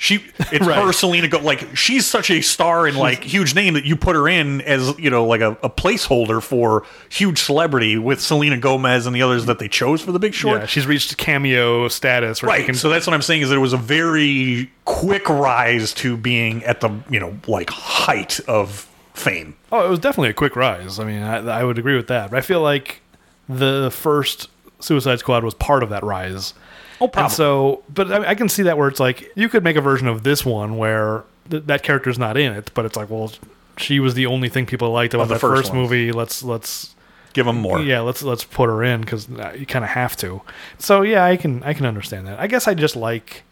She, 0.00 0.24
it's 0.52 0.64
Right. 0.64 0.80
her, 0.80 0.92
Selena. 0.92 1.26
Go 1.26 1.40
like 1.40 1.76
she's 1.76 2.06
such 2.06 2.30
a 2.30 2.40
star 2.40 2.86
and 2.86 2.96
like 2.96 3.24
huge 3.24 3.56
name 3.56 3.74
that 3.74 3.84
you 3.84 3.96
put 3.96 4.14
her 4.14 4.28
in 4.28 4.60
as 4.60 4.96
you 4.96 5.10
know 5.10 5.24
like 5.24 5.40
a, 5.40 5.58
a 5.60 5.68
placeholder 5.68 6.40
for 6.40 6.84
huge 7.08 7.40
celebrity 7.42 7.98
with 7.98 8.20
Selena 8.20 8.58
Gomez 8.58 9.06
and 9.06 9.16
the 9.16 9.22
others 9.22 9.46
that 9.46 9.58
they 9.58 9.66
chose 9.66 10.00
for 10.00 10.12
the 10.12 10.20
Big 10.20 10.34
Short. 10.34 10.60
yeah, 10.60 10.66
she's 10.66 10.86
reached 10.86 11.16
cameo 11.18 11.88
status. 11.88 12.44
Right. 12.44 12.64
can, 12.64 12.76
so 12.76 12.88
that's 12.90 13.08
what 13.08 13.14
I'm 13.14 13.22
saying 13.22 13.42
is 13.42 13.48
that 13.48 13.56
it 13.56 13.58
was 13.58 13.72
a 13.72 13.76
very 13.76 14.70
quick 14.84 15.28
rise 15.28 15.92
to 15.94 16.16
being 16.16 16.62
at 16.64 16.80
the 16.80 16.90
you 17.10 17.18
know 17.18 17.36
like 17.48 17.68
height 17.70 18.38
of 18.48 18.88
fame. 19.14 19.56
Oh, 19.72 19.84
it 19.84 19.90
was 19.90 19.98
definitely 19.98 20.30
a 20.30 20.34
quick 20.34 20.54
rise. 20.54 21.00
I 21.00 21.04
mean, 21.04 21.24
I, 21.24 21.38
I 21.38 21.64
would 21.64 21.76
agree 21.76 21.96
with 21.96 22.06
that. 22.06 22.30
But 22.30 22.36
I 22.36 22.40
feel 22.42 22.60
like 22.60 23.00
the 23.48 23.90
first 23.90 24.48
Suicide 24.78 25.18
Squad 25.18 25.42
was 25.42 25.54
part 25.54 25.82
of 25.82 25.90
that 25.90 26.04
rise. 26.04 26.54
Oh, 27.00 27.10
And 27.14 27.30
so, 27.30 27.82
but 27.92 28.10
I, 28.10 28.30
I 28.30 28.34
can 28.34 28.48
see 28.48 28.62
that 28.64 28.76
where 28.76 28.88
it's 28.88 29.00
like 29.00 29.30
you 29.36 29.48
could 29.48 29.62
make 29.62 29.76
a 29.76 29.80
version 29.80 30.08
of 30.08 30.22
this 30.24 30.44
one 30.44 30.76
where 30.76 31.24
th- 31.50 31.64
that 31.66 31.82
character's 31.82 32.18
not 32.18 32.36
in 32.36 32.52
it, 32.52 32.70
but 32.74 32.84
it's 32.84 32.96
like, 32.96 33.08
well, 33.10 33.32
she 33.76 34.00
was 34.00 34.14
the 34.14 34.26
only 34.26 34.48
thing 34.48 34.66
people 34.66 34.90
liked 34.90 35.14
about 35.14 35.28
the 35.28 35.34
the 35.34 35.40
first 35.40 35.62
first, 35.64 35.72
one. 35.72 35.82
movie. 35.82 36.12
Let's 36.12 36.42
let's 36.42 36.94
Give 37.34 37.46
them 37.46 37.58
more. 37.60 37.80
yeah, 37.80 38.00
let's 38.00 38.22
let's 38.22 38.42
put 38.42 38.68
her 38.68 38.82
in 38.82 39.00
because 39.02 39.28
you 39.28 39.66
kind 39.66 39.84
of 39.84 39.90
have 39.90 40.16
to. 40.16 40.42
So 40.78 41.02
yeah, 41.02 41.24
I 41.24 41.36
can 41.36 41.62
I 41.62 41.72
can 41.74 41.86
understand 41.86 42.26
that. 42.26 42.40
I 42.40 42.46
guess 42.46 42.66
I 42.66 42.74
just 42.74 42.96
like. 42.96 43.44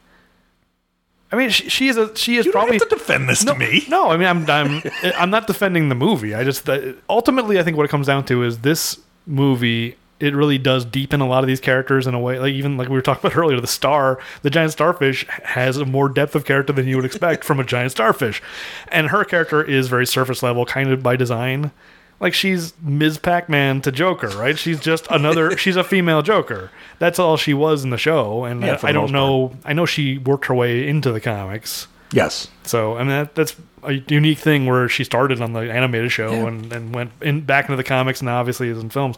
I 1.30 1.36
mean, 1.36 1.50
she, 1.50 1.68
she 1.68 1.88
is 1.88 1.96
a 1.96 2.14
she 2.16 2.36
is 2.36 2.46
You 2.46 2.52
probably 2.52 2.78
don't 2.78 2.90
have 2.90 2.98
to 2.98 3.04
defend 3.04 3.28
this 3.28 3.44
to 3.44 3.54
me. 3.54 3.84
No, 3.88 4.10
I 4.10 4.16
mean 4.16 4.26
I'm 4.28 4.48
I'm 4.50 4.82
I'm 5.16 5.30
not 5.30 5.46
defending 5.46 5.88
the 5.88 5.94
movie. 5.94 6.34
I 6.34 6.42
just 6.42 6.68
uh, 6.68 6.92
ultimately 7.08 7.58
I 7.58 7.62
think 7.62 7.76
what 7.76 7.84
it 7.84 7.90
comes 7.90 8.06
down 8.06 8.24
to 8.26 8.42
is 8.42 8.58
this 8.60 8.98
movie. 9.26 9.96
It 10.18 10.34
really 10.34 10.56
does 10.58 10.84
deepen 10.84 11.20
a 11.20 11.26
lot 11.28 11.44
of 11.44 11.46
these 11.48 11.60
characters 11.60 12.06
in 12.06 12.14
a 12.14 12.18
way. 12.18 12.38
Like 12.38 12.54
even 12.54 12.76
like 12.78 12.88
we 12.88 12.94
were 12.94 13.02
talking 13.02 13.26
about 13.28 13.36
earlier, 13.38 13.60
the 13.60 13.66
star, 13.66 14.18
the 14.42 14.50
giant 14.50 14.72
starfish, 14.72 15.26
has 15.44 15.76
a 15.76 15.84
more 15.84 16.08
depth 16.08 16.34
of 16.34 16.44
character 16.44 16.72
than 16.72 16.86
you 16.88 16.96
would 16.96 17.04
expect 17.04 17.44
from 17.44 17.60
a 17.60 17.64
giant 17.64 17.92
starfish, 17.92 18.42
and 18.88 19.08
her 19.08 19.24
character 19.24 19.62
is 19.62 19.88
very 19.88 20.06
surface 20.06 20.42
level, 20.42 20.64
kind 20.64 20.90
of 20.90 21.02
by 21.02 21.16
design. 21.16 21.70
Like 22.18 22.32
she's 22.32 22.72
Ms. 22.82 23.18
Pac-Man 23.18 23.82
to 23.82 23.92
Joker, 23.92 24.28
right? 24.28 24.58
She's 24.58 24.80
just 24.80 25.06
another. 25.10 25.54
she's 25.58 25.76
a 25.76 25.84
female 25.84 26.22
Joker. 26.22 26.70
That's 26.98 27.18
all 27.18 27.36
she 27.36 27.52
was 27.52 27.84
in 27.84 27.90
the 27.90 27.98
show, 27.98 28.44
and 28.44 28.62
Yeah, 28.62 28.78
I, 28.82 28.88
I 28.88 28.92
don't 28.92 29.12
know. 29.12 29.52
I 29.66 29.74
know 29.74 29.84
she 29.84 30.16
worked 30.16 30.46
her 30.46 30.54
way 30.54 30.88
into 30.88 31.12
the 31.12 31.20
comics. 31.20 31.88
Yes. 32.12 32.48
So 32.62 32.94
I 32.96 33.00
mean 33.00 33.08
that, 33.08 33.34
that's 33.34 33.54
a 33.82 33.92
unique 34.08 34.38
thing 34.38 34.64
where 34.64 34.88
she 34.88 35.04
started 35.04 35.42
on 35.42 35.52
the 35.52 35.70
animated 35.70 36.10
show 36.10 36.30
Yeah. 36.32 36.46
and, 36.46 36.72
and 36.72 36.94
went 36.94 37.10
in 37.20 37.42
back 37.42 37.66
into 37.66 37.76
the 37.76 37.84
comics 37.84 38.20
and 38.20 38.30
obviously 38.30 38.70
is 38.70 38.78
in 38.78 38.88
films. 38.88 39.16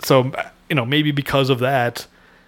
So 0.00 0.32
you 0.68 0.76
know 0.76 0.84
maybe 0.84 1.12
because 1.12 1.50
of 1.50 1.58
that, 1.60 2.06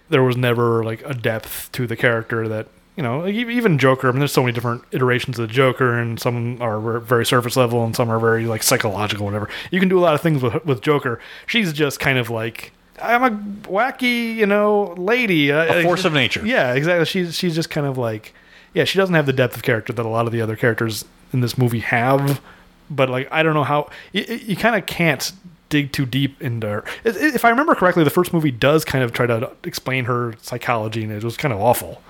there 0.09 0.23
was 0.23 0.37
never 0.37 0.83
like 0.83 1.01
a 1.05 1.13
depth 1.13 1.71
to 1.73 1.87
the 1.87 1.95
character 1.95 2.47
that 2.47 2.67
you 2.95 3.03
know 3.03 3.19
like, 3.19 3.35
even 3.35 3.77
Joker. 3.77 4.09
I 4.09 4.11
mean, 4.11 4.19
there's 4.19 4.33
so 4.33 4.41
many 4.41 4.53
different 4.53 4.83
iterations 4.91 5.39
of 5.39 5.47
the 5.47 5.53
Joker, 5.53 5.97
and 5.97 6.19
some 6.19 6.61
are 6.61 6.99
very 6.99 7.25
surface 7.25 7.55
level 7.55 7.83
and 7.83 7.95
some 7.95 8.09
are 8.09 8.19
very 8.19 8.45
like 8.45 8.63
psychological, 8.63 9.25
whatever. 9.25 9.49
You 9.71 9.79
can 9.79 9.89
do 9.89 9.99
a 9.99 10.01
lot 10.01 10.13
of 10.13 10.21
things 10.21 10.41
with 10.41 10.65
with 10.65 10.81
Joker. 10.81 11.19
She's 11.47 11.73
just 11.73 11.99
kind 11.99 12.17
of 12.17 12.29
like. 12.29 12.73
I'm 13.01 13.23
a 13.23 13.29
wacky, 13.69 14.35
you 14.35 14.45
know, 14.45 14.93
lady. 14.97 15.53
Uh, 15.53 15.79
a 15.79 15.83
force 15.83 16.03
of 16.03 16.11
nature. 16.11 16.45
Yeah, 16.45 16.73
exactly. 16.73 17.05
She's 17.05 17.33
she's 17.33 17.55
just 17.55 17.69
kind 17.69 17.87
of 17.87 17.97
like, 17.97 18.33
yeah, 18.73 18.83
she 18.83 18.97
doesn't 18.97 19.15
have 19.15 19.25
the 19.25 19.31
depth 19.31 19.55
of 19.55 19.63
character 19.63 19.93
that 19.93 20.05
a 20.05 20.09
lot 20.09 20.25
of 20.25 20.33
the 20.33 20.41
other 20.41 20.57
characters 20.57 21.05
in 21.31 21.39
this 21.39 21.57
movie 21.57 21.79
have. 21.79 22.41
But 22.89 23.09
like, 23.09 23.29
I 23.31 23.41
don't 23.41 23.53
know 23.53 23.63
how 23.63 23.89
you, 24.11 24.23
you 24.23 24.57
kind 24.57 24.75
of 24.75 24.85
can't 24.85 25.31
dig 25.69 25.91
too 25.91 26.05
deep 26.05 26.41
into 26.41 26.67
her. 26.67 26.83
If- 27.03 27.17
If 27.35 27.45
I 27.45 27.49
remember 27.49 27.75
correctly, 27.75 28.03
the 28.03 28.09
first 28.09 28.33
movie 28.33 28.51
does 28.51 28.83
kind 28.85 29.03
of 29.03 29.13
try 29.13 29.25
to 29.27 29.51
explain 29.63 30.05
her 30.05 30.33
psychology, 30.41 31.03
and 31.03 31.11
it 31.11 31.23
was 31.23 31.37
kind 31.37 31.53
of 31.53 31.59
awful. 31.61 32.01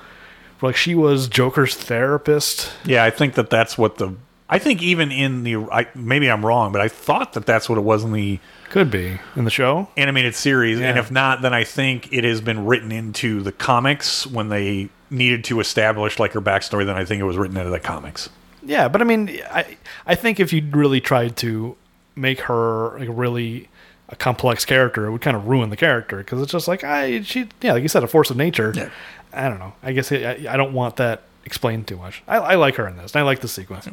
Like 0.62 0.76
she 0.76 0.96
was 0.96 1.28
Joker's 1.28 1.76
therapist. 1.76 2.72
Yeah, 2.86 3.04
I 3.04 3.10
think 3.10 3.36
that 3.36 3.50
that's 3.50 3.78
what 3.78 3.98
the. 3.98 4.16
I 4.50 4.58
think 4.60 4.82
even 4.82 5.12
in 5.12 5.44
the. 5.44 5.58
I, 5.72 5.88
maybe 5.96 6.30
I'm 6.30 6.46
wrong, 6.46 6.72
but 6.72 6.82
I 6.82 6.88
thought 6.88 7.34
that 7.34 7.46
that's 7.46 7.70
what 7.70 7.78
it 7.78 7.82
was 7.82 8.04
in 8.04 8.12
the 8.14 8.40
Could 8.70 8.90
be 8.92 9.20
in 9.36 9.46
the 9.46 9.52
show. 9.52 9.88
animated 9.96 10.36
series. 10.36 10.80
And 10.82 10.98
if 10.98 11.12
not, 11.12 11.42
then 11.44 11.54
I 11.54 11.64
think 11.64 12.12
it 12.12 12.24
has 12.24 12.42
been 12.42 12.66
written 12.66 12.92
into 12.92 13.42
the 13.42 13.52
comics 13.52 14.26
when 14.28 14.50
they 14.50 14.90
needed 15.12 15.44
to 15.46 15.60
establish 15.60 16.20
like 16.20 16.34
her 16.34 16.42
backstory. 16.42 16.86
Then 16.86 16.96
I 16.98 17.06
think 17.06 17.20
it 17.22 17.26
was 17.26 17.38
written 17.38 17.56
into 17.58 17.70
the 17.70 17.80
comics. 17.80 18.30
Yeah, 18.62 18.90
but 18.90 19.02
I 19.02 19.06
mean, 19.06 19.40
I 19.52 19.78
I 20.06 20.16
think 20.16 20.40
if 20.42 20.52
you 20.52 20.62
really 20.72 21.00
tried 21.00 21.38
to 21.38 21.78
make 22.20 22.42
her 22.42 22.98
like 23.00 23.10
really 23.12 23.70
a 24.10 24.16
complex 24.16 24.66
character, 24.66 25.06
it 25.06 25.12
would 25.12 25.22
kind 25.22 25.38
of 25.38 25.48
ruin 25.48 25.70
the 25.70 25.78
character 25.78 26.18
because 26.18 26.42
it's 26.42 26.52
just 26.52 26.68
like 26.68 26.84
I 26.84 27.22
she 27.22 27.48
yeah, 27.62 27.74
like 27.74 27.84
you 27.84 27.90
said, 27.90 28.04
a 28.04 28.08
force 28.08 28.30
of 28.30 28.38
nature. 28.38 28.74
Yeah. 28.76 28.90
I 29.32 29.48
don't 29.48 29.60
know. 29.60 29.74
I 29.84 29.92
guess 29.92 30.12
I, 30.12 30.46
I 30.50 30.58
don't 30.58 30.74
want 30.74 30.96
that 30.98 31.24
explained 31.46 31.88
too 31.88 31.98
much. 31.98 32.24
I, 32.28 32.38
I 32.38 32.56
like 32.56 32.76
her 32.76 32.88
in 32.88 32.98
this. 32.98 33.14
and 33.14 33.22
I 33.22 33.24
like 33.24 33.42
the 33.42 33.48
sequence. 33.48 33.88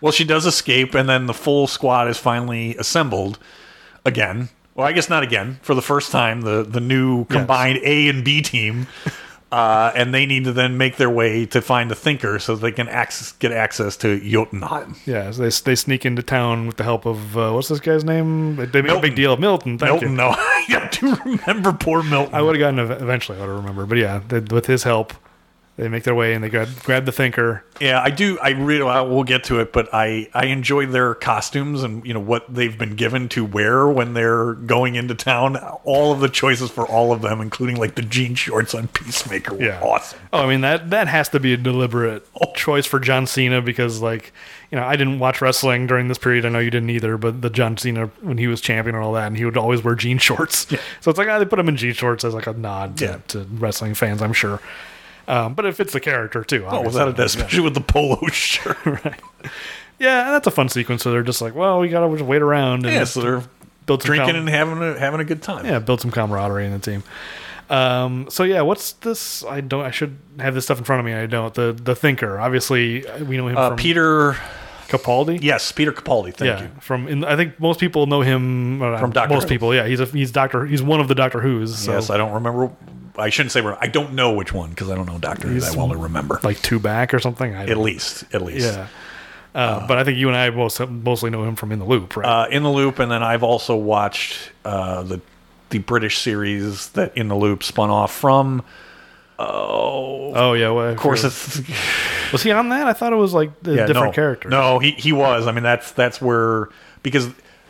Well, 0.00 0.12
she 0.12 0.24
does 0.24 0.46
escape, 0.46 0.94
and 0.94 1.08
then 1.08 1.26
the 1.26 1.34
full 1.34 1.66
squad 1.66 2.08
is 2.08 2.18
finally 2.18 2.76
assembled 2.76 3.38
again. 4.04 4.48
Well, 4.74 4.86
I 4.86 4.92
guess 4.92 5.08
not 5.10 5.22
again. 5.24 5.58
For 5.62 5.74
the 5.74 5.82
first 5.82 6.12
time, 6.12 6.42
the 6.42 6.62
the 6.62 6.80
new 6.80 7.24
combined 7.26 7.80
A 7.82 8.08
and 8.08 8.24
B 8.24 8.40
team, 8.42 8.86
uh, 9.50 9.92
and 9.94 10.12
they 10.12 10.26
need 10.26 10.44
to 10.44 10.52
then 10.52 10.76
make 10.76 10.96
their 10.96 11.08
way 11.10 11.46
to 11.46 11.62
find 11.62 11.90
the 11.90 11.94
Thinker 11.94 12.38
so 12.38 12.54
they 12.54 12.72
can 12.72 12.88
access, 12.88 13.32
get 13.32 13.50
access 13.52 13.96
to 13.98 14.20
Jotunheim. 14.20 14.96
Yeah, 15.06 15.30
so 15.30 15.42
they 15.42 15.48
they 15.48 15.74
sneak 15.74 16.04
into 16.04 16.22
town 16.22 16.66
with 16.66 16.76
the 16.76 16.84
help 16.84 17.06
of 17.06 17.36
uh, 17.36 17.52
what's 17.52 17.68
this 17.68 17.80
guy's 17.80 18.04
name? 18.04 18.56
They 18.56 18.82
make 18.82 18.92
a 18.92 19.00
big 19.00 19.14
deal 19.14 19.32
of 19.32 19.40
Milton. 19.40 19.78
Thank 19.78 20.02
Milton, 20.02 20.10
you. 20.10 20.16
no, 20.16 20.28
I 20.36 20.88
do 20.92 21.14
remember 21.24 21.72
poor 21.72 22.02
Milton. 22.02 22.34
I 22.34 22.42
would 22.42 22.56
have 22.56 22.76
gotten 22.76 23.02
eventually. 23.02 23.38
I 23.38 23.46
would 23.46 23.56
remember, 23.56 23.86
but 23.86 23.98
yeah, 23.98 24.20
they, 24.28 24.40
with 24.40 24.66
his 24.66 24.82
help, 24.82 25.14
They 25.78 25.86
make 25.86 26.02
their 26.02 26.14
way 26.16 26.34
and 26.34 26.42
they 26.42 26.48
grab, 26.48 26.68
grab 26.82 27.04
the 27.04 27.12
thinker. 27.12 27.62
Yeah, 27.80 28.02
I 28.02 28.10
do. 28.10 28.36
I 28.40 28.50
really. 28.50 28.82
well, 28.82 29.08
We'll 29.08 29.22
get 29.22 29.44
to 29.44 29.60
it, 29.60 29.72
but 29.72 29.88
I 29.94 30.28
I 30.34 30.46
enjoy 30.46 30.86
their 30.86 31.14
costumes 31.14 31.84
and 31.84 32.04
you 32.04 32.12
know 32.12 32.18
what 32.18 32.52
they've 32.52 32.76
been 32.76 32.96
given 32.96 33.28
to 33.30 33.44
wear 33.44 33.86
when 33.86 34.12
they're 34.12 34.54
going 34.54 34.96
into 34.96 35.14
town. 35.14 35.56
All 35.84 36.10
of 36.12 36.18
the 36.18 36.28
choices 36.28 36.68
for 36.72 36.84
all 36.84 37.12
of 37.12 37.22
them, 37.22 37.40
including 37.40 37.76
like 37.76 37.94
the 37.94 38.02
jean 38.02 38.34
shorts 38.34 38.74
on 38.74 38.88
Peacemaker, 38.88 39.54
were 39.54 39.62
Yeah. 39.66 39.80
awesome. 39.80 40.18
Oh, 40.32 40.42
I 40.42 40.48
mean 40.48 40.62
that 40.62 40.90
that 40.90 41.06
has 41.06 41.28
to 41.28 41.38
be 41.38 41.52
a 41.52 41.56
deliberate 41.56 42.26
choice 42.56 42.84
for 42.84 42.98
John 42.98 43.28
Cena 43.28 43.62
because 43.62 44.02
like 44.02 44.32
you 44.72 44.78
know 44.78 44.84
I 44.84 44.96
didn't 44.96 45.20
watch 45.20 45.40
wrestling 45.40 45.86
during 45.86 46.08
this 46.08 46.18
period. 46.18 46.44
I 46.44 46.48
know 46.48 46.58
you 46.58 46.72
didn't 46.72 46.90
either, 46.90 47.16
but 47.16 47.40
the 47.40 47.50
John 47.50 47.76
Cena 47.76 48.06
when 48.20 48.38
he 48.38 48.48
was 48.48 48.60
champion 48.60 48.96
and 48.96 49.04
all 49.04 49.12
that, 49.12 49.28
and 49.28 49.36
he 49.36 49.44
would 49.44 49.56
always 49.56 49.84
wear 49.84 49.94
jean 49.94 50.18
shorts. 50.18 50.66
Yeah. 50.70 50.80
So 51.02 51.10
it's 51.12 51.18
like 51.18 51.28
ah, 51.28 51.38
they 51.38 51.44
put 51.44 51.60
him 51.60 51.68
in 51.68 51.76
jean 51.76 51.92
shorts 51.94 52.24
as 52.24 52.34
like 52.34 52.48
a 52.48 52.52
nod 52.52 52.96
to, 52.96 53.04
Yeah. 53.04 53.16
to 53.28 53.46
wrestling 53.58 53.94
fans, 53.94 54.20
I'm 54.20 54.32
sure. 54.32 54.60
Um, 55.28 55.54
but 55.54 55.64
it 55.66 55.76
fits 55.76 55.92
the 55.92 56.00
character 56.00 56.42
too. 56.42 56.64
Oh, 56.66 56.80
without 56.82 57.06
a 57.08 57.12
doubt, 57.12 57.26
especially 57.26 57.60
with 57.60 57.74
the 57.74 57.80
polo 57.80 58.26
shirt. 58.32 58.76
Yeah, 60.00 60.26
and 60.26 60.34
that's 60.34 60.46
a 60.46 60.52
fun 60.52 60.68
sequence. 60.68 61.02
So 61.02 61.10
they're 61.10 61.24
just 61.24 61.42
like, 61.42 61.56
well, 61.56 61.80
we 61.80 61.88
gotta 61.88 62.08
just 62.16 62.24
wait 62.24 62.40
around 62.40 62.86
and 62.86 62.94
yeah, 62.94 63.02
so 63.02 63.20
they're 63.20 63.42
build 63.84 64.02
some 64.02 64.08
drinking 64.14 64.28
com- 64.36 64.36
and 64.36 64.48
having 64.48 64.80
a 64.80 64.96
having 64.96 65.18
a 65.18 65.24
good 65.24 65.42
time. 65.42 65.66
yeah, 65.66 65.80
build 65.80 66.00
some 66.00 66.12
camaraderie 66.12 66.66
in 66.66 66.70
the 66.72 66.78
team. 66.78 67.02
Um, 67.68 68.28
so 68.30 68.44
yeah, 68.44 68.60
what's 68.62 68.92
this? 68.92 69.42
I 69.44 69.60
don't. 69.60 69.84
I 69.84 69.90
should 69.90 70.16
have 70.38 70.54
this 70.54 70.64
stuff 70.66 70.78
in 70.78 70.84
front 70.84 71.00
of 71.00 71.06
me. 71.06 71.14
I 71.14 71.26
don't. 71.26 71.52
The 71.52 71.72
the 71.72 71.96
thinker. 71.96 72.38
Obviously, 72.38 73.04
we 73.24 73.36
know 73.36 73.48
him 73.48 73.56
Uh, 73.58 73.70
from 73.70 73.76
Peter, 73.76 74.36
Capaldi. 74.88 75.42
yes, 75.42 75.72
Peter 75.72 75.90
Capaldi. 75.92 76.32
Thank 76.32 76.48
yeah, 76.48 76.62
you. 76.62 76.70
from 76.80 77.08
in, 77.08 77.24
I 77.24 77.34
think 77.34 77.58
most 77.58 77.80
people 77.80 78.06
know 78.06 78.20
him 78.20 78.80
uh, 78.80 78.98
From 79.00 79.10
Doctor 79.10 79.34
Most 79.34 79.42
Who. 79.44 79.48
people, 79.48 79.74
yeah, 79.74 79.86
he's 79.88 79.98
a 79.98 80.06
he's 80.06 80.30
Doctor. 80.30 80.64
He's 80.64 80.80
one 80.82 81.00
of 81.00 81.08
the 81.08 81.14
Doctor 81.16 81.40
Who's. 81.40 81.76
So 81.76 81.92
yes, 81.92 82.08
I 82.08 82.16
don't 82.18 82.32
remember. 82.34 82.70
I 83.20 83.30
shouldn't 83.30 83.52
say. 83.52 83.60
I 83.62 83.86
don't 83.88 84.14
know 84.14 84.32
which 84.32 84.52
one 84.52 84.70
because 84.70 84.90
I 84.90 84.94
don't 84.94 85.06
know 85.06 85.18
Doctor 85.18 85.48
Who 85.48 85.60
that 85.60 85.76
well 85.76 85.88
to 85.88 85.96
remember. 85.96 86.40
like 86.42 86.60
two 86.62 86.78
back 86.78 87.12
or 87.14 87.18
something. 87.18 87.54
I 87.54 87.62
At 87.62 87.68
don't, 87.70 87.82
least, 87.82 88.24
at 88.32 88.42
least. 88.42 88.66
yeah. 88.66 88.86
Uh, 89.54 89.86
but 89.88 89.98
I 89.98 90.04
think 90.04 90.18
you 90.18 90.28
and 90.28 90.36
I 90.36 90.50
most 90.50 90.78
mostly 90.88 91.30
know 91.30 91.42
him 91.44 91.56
from 91.56 91.72
In 91.72 91.78
the 91.78 91.84
Loop, 91.84 92.16
right? 92.16 92.26
uh, 92.44 92.48
in 92.50 92.62
the 92.62 92.70
loop, 92.70 92.98
and 92.98 93.10
then 93.10 93.22
I've 93.22 93.42
also 93.42 93.74
watched 93.76 94.52
uh, 94.64 95.02
the 95.02 95.20
the 95.70 95.78
British 95.78 96.18
series 96.18 96.90
that 96.90 97.16
in 97.16 97.28
the 97.28 97.34
loop 97.34 97.62
spun 97.64 97.90
off 97.90 98.12
from. 98.14 98.62
Oh, 99.40 100.32
oh 100.34 100.52
yeah, 100.54 100.70
well, 100.70 100.88
of 100.88 100.96
course, 100.96 101.24
it's 101.24 101.60
was 102.32 102.42
he 102.42 102.50
on 102.50 102.68
that? 102.70 102.86
I 102.86 102.92
thought 102.92 103.12
it 103.12 103.16
was 103.16 103.32
like 103.34 103.50
a 103.64 103.70
yeah, 103.74 103.86
different 103.86 104.08
no, 104.08 104.12
character. 104.12 104.48
No, 104.48 104.78
he 104.80 104.92
he 104.92 105.12
was. 105.12 105.46
I 105.46 105.52
mean, 105.52 105.62
that's 105.62 105.92
that's 105.92 106.20
where 106.20 106.68
because 107.02 107.28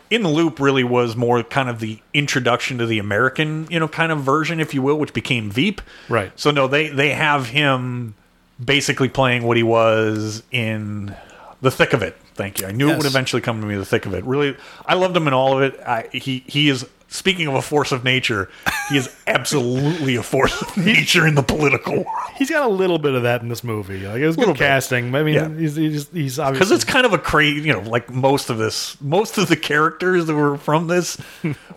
in 0.09 0.23
the 0.23 0.29
loop 0.29 0.59
really 0.59 0.83
was 0.83 1.15
more 1.15 1.43
kind 1.43 1.69
of 1.69 1.79
the 1.79 1.99
introduction 2.13 2.77
to 2.79 2.85
the 2.85 2.99
American, 2.99 3.67
you 3.69 3.79
know, 3.79 3.87
kind 3.87 4.11
of 4.11 4.21
version, 4.21 4.59
if 4.59 4.73
you 4.73 4.81
will, 4.81 4.97
which 4.97 5.13
became 5.13 5.51
Veep. 5.51 5.81
Right. 6.07 6.31
So 6.39 6.51
no, 6.51 6.67
they 6.67 6.89
they 6.89 7.09
have 7.09 7.47
him 7.47 8.15
basically 8.63 9.09
playing 9.09 9.43
what 9.43 9.57
he 9.57 9.63
was 9.63 10.43
in 10.51 11.15
the 11.61 11.71
thick 11.71 11.93
of 11.93 12.01
it. 12.01 12.15
Thank 12.35 12.61
you. 12.61 12.67
I 12.67 12.71
knew 12.71 12.89
it 12.89 12.97
would 12.97 13.05
eventually 13.05 13.41
come 13.41 13.59
to 13.61 13.67
me. 13.67 13.75
The 13.75 13.85
thick 13.85 14.05
of 14.05 14.13
it. 14.13 14.23
Really, 14.23 14.55
I 14.85 14.95
loved 14.95 15.15
him 15.15 15.27
in 15.27 15.33
all 15.33 15.57
of 15.57 15.61
it. 15.61 15.79
I, 15.81 16.07
he 16.11 16.43
he 16.47 16.69
is. 16.69 16.87
Speaking 17.11 17.47
of 17.47 17.55
a 17.55 17.61
force 17.61 17.91
of 17.91 18.03
nature, 18.03 18.49
he 18.89 18.97
is 18.97 19.09
absolutely 19.25 20.15
a 20.15 20.21
force 20.23 20.61
of 20.61 20.77
nature 20.77 21.25
in 21.25 21.33
the 21.35 21.41
political 21.41 21.93
world. 21.95 22.07
He's 22.35 22.49
got 22.51 22.65
a 22.65 22.71
little 22.71 22.99
bit 22.99 23.13
of 23.15 23.23
that 23.23 23.41
in 23.41 23.49
this 23.49 23.63
movie. 23.63 24.05
Like 24.05 24.21
it 24.21 24.27
was 24.27 24.35
good 24.35 24.45
bit. 24.47 24.57
casting. 24.57 25.13
I 25.15 25.23
mean, 25.23 25.33
Yeah. 25.35 25.49
he's, 25.49 25.75
he's 25.75 26.07
he's 26.09 26.37
because 26.37 26.71
it's 26.71 26.83
kind 26.83 27.05
of 27.07 27.13
a 27.13 27.17
crazy, 27.17 27.61
you 27.67 27.73
know, 27.73 27.81
like 27.81 28.09
most 28.11 28.49
of 28.51 28.57
this, 28.59 28.95
most 29.01 29.37
of 29.39 29.47
the 29.49 29.55
characters 29.57 30.27
that 30.27 30.35
were 30.35 30.57
from 30.57 30.85
this 30.87 31.17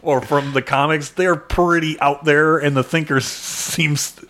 or 0.03 0.21
from 0.21 0.53
the 0.53 0.61
comics, 0.63 1.09
they're 1.09 1.37
pretty 1.37 1.99
out 2.01 2.25
there, 2.25 2.59
and 2.59 2.77
the 2.77 2.85
Thinker 2.85 3.21
seems 3.63 4.23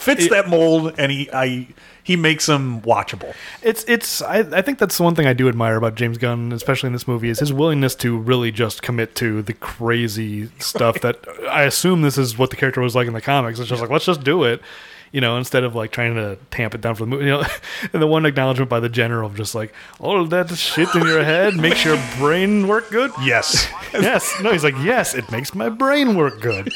fits 0.00 0.24
It- 0.26 0.30
that 0.30 0.48
mold, 0.48 0.94
and 0.98 1.10
he, 1.12 1.28
I, 1.32 1.68
he 2.02 2.16
makes 2.16 2.46
them 2.46 2.80
watchable. 2.82 3.34
it's 3.62 3.84
it's 3.84 4.22
I, 4.22 4.38
I 4.38 4.62
think 4.62 4.78
that's 4.78 4.96
the 4.96 5.02
one 5.02 5.14
thing 5.14 5.26
I 5.26 5.32
do 5.34 5.48
admire 5.48 5.76
about 5.76 5.94
James 5.94 6.16
Gunn, 6.18 6.52
especially 6.52 6.86
in 6.88 6.92
this 6.94 7.06
movie, 7.06 7.28
is 7.28 7.38
his 7.40 7.52
willingness 7.52 7.94
to 7.96 8.16
really 8.16 8.50
just 8.50 8.82
commit 8.82 9.14
to 9.16 9.42
the 9.42 9.52
crazy 9.52 10.48
stuff 10.58 11.00
that 11.02 11.18
I 11.50 11.64
assume 11.64 12.02
this 12.02 12.16
is 12.18 12.38
what 12.38 12.50
the 12.50 12.56
character 12.56 12.80
was 12.80 12.94
like 12.94 13.06
in 13.06 13.12
the 13.12 13.20
comics. 13.20 13.58
It's 13.58 13.68
just 13.68 13.80
like 13.82 13.90
let's 13.90 14.06
just 14.06 14.24
do 14.24 14.44
it. 14.44 14.60
You 15.12 15.20
know, 15.22 15.36
instead 15.38 15.64
of 15.64 15.74
like 15.74 15.90
trying 15.90 16.14
to 16.16 16.36
tamp 16.50 16.74
it 16.74 16.80
down 16.82 16.94
for 16.94 17.04
the 17.04 17.06
movie, 17.06 17.24
you 17.24 17.30
know, 17.30 17.44
and 17.92 18.02
the 18.02 18.06
one 18.06 18.26
acknowledgement 18.26 18.68
by 18.68 18.78
the 18.80 18.88
general 18.90 19.28
of 19.30 19.36
just 19.36 19.54
like 19.54 19.72
all 20.00 20.24
that 20.26 20.50
shit 20.56 20.94
in 20.94 21.02
your 21.06 21.24
head 21.24 21.56
makes 21.56 21.84
your 21.84 21.98
brain 22.18 22.68
work 22.68 22.90
good. 22.90 23.10
Yes, 23.22 23.68
yes. 23.94 24.34
No, 24.42 24.52
he's 24.52 24.64
like, 24.64 24.76
yes, 24.82 25.14
it 25.14 25.30
makes 25.30 25.54
my 25.54 25.68
brain 25.70 26.14
work 26.14 26.40
good. 26.40 26.70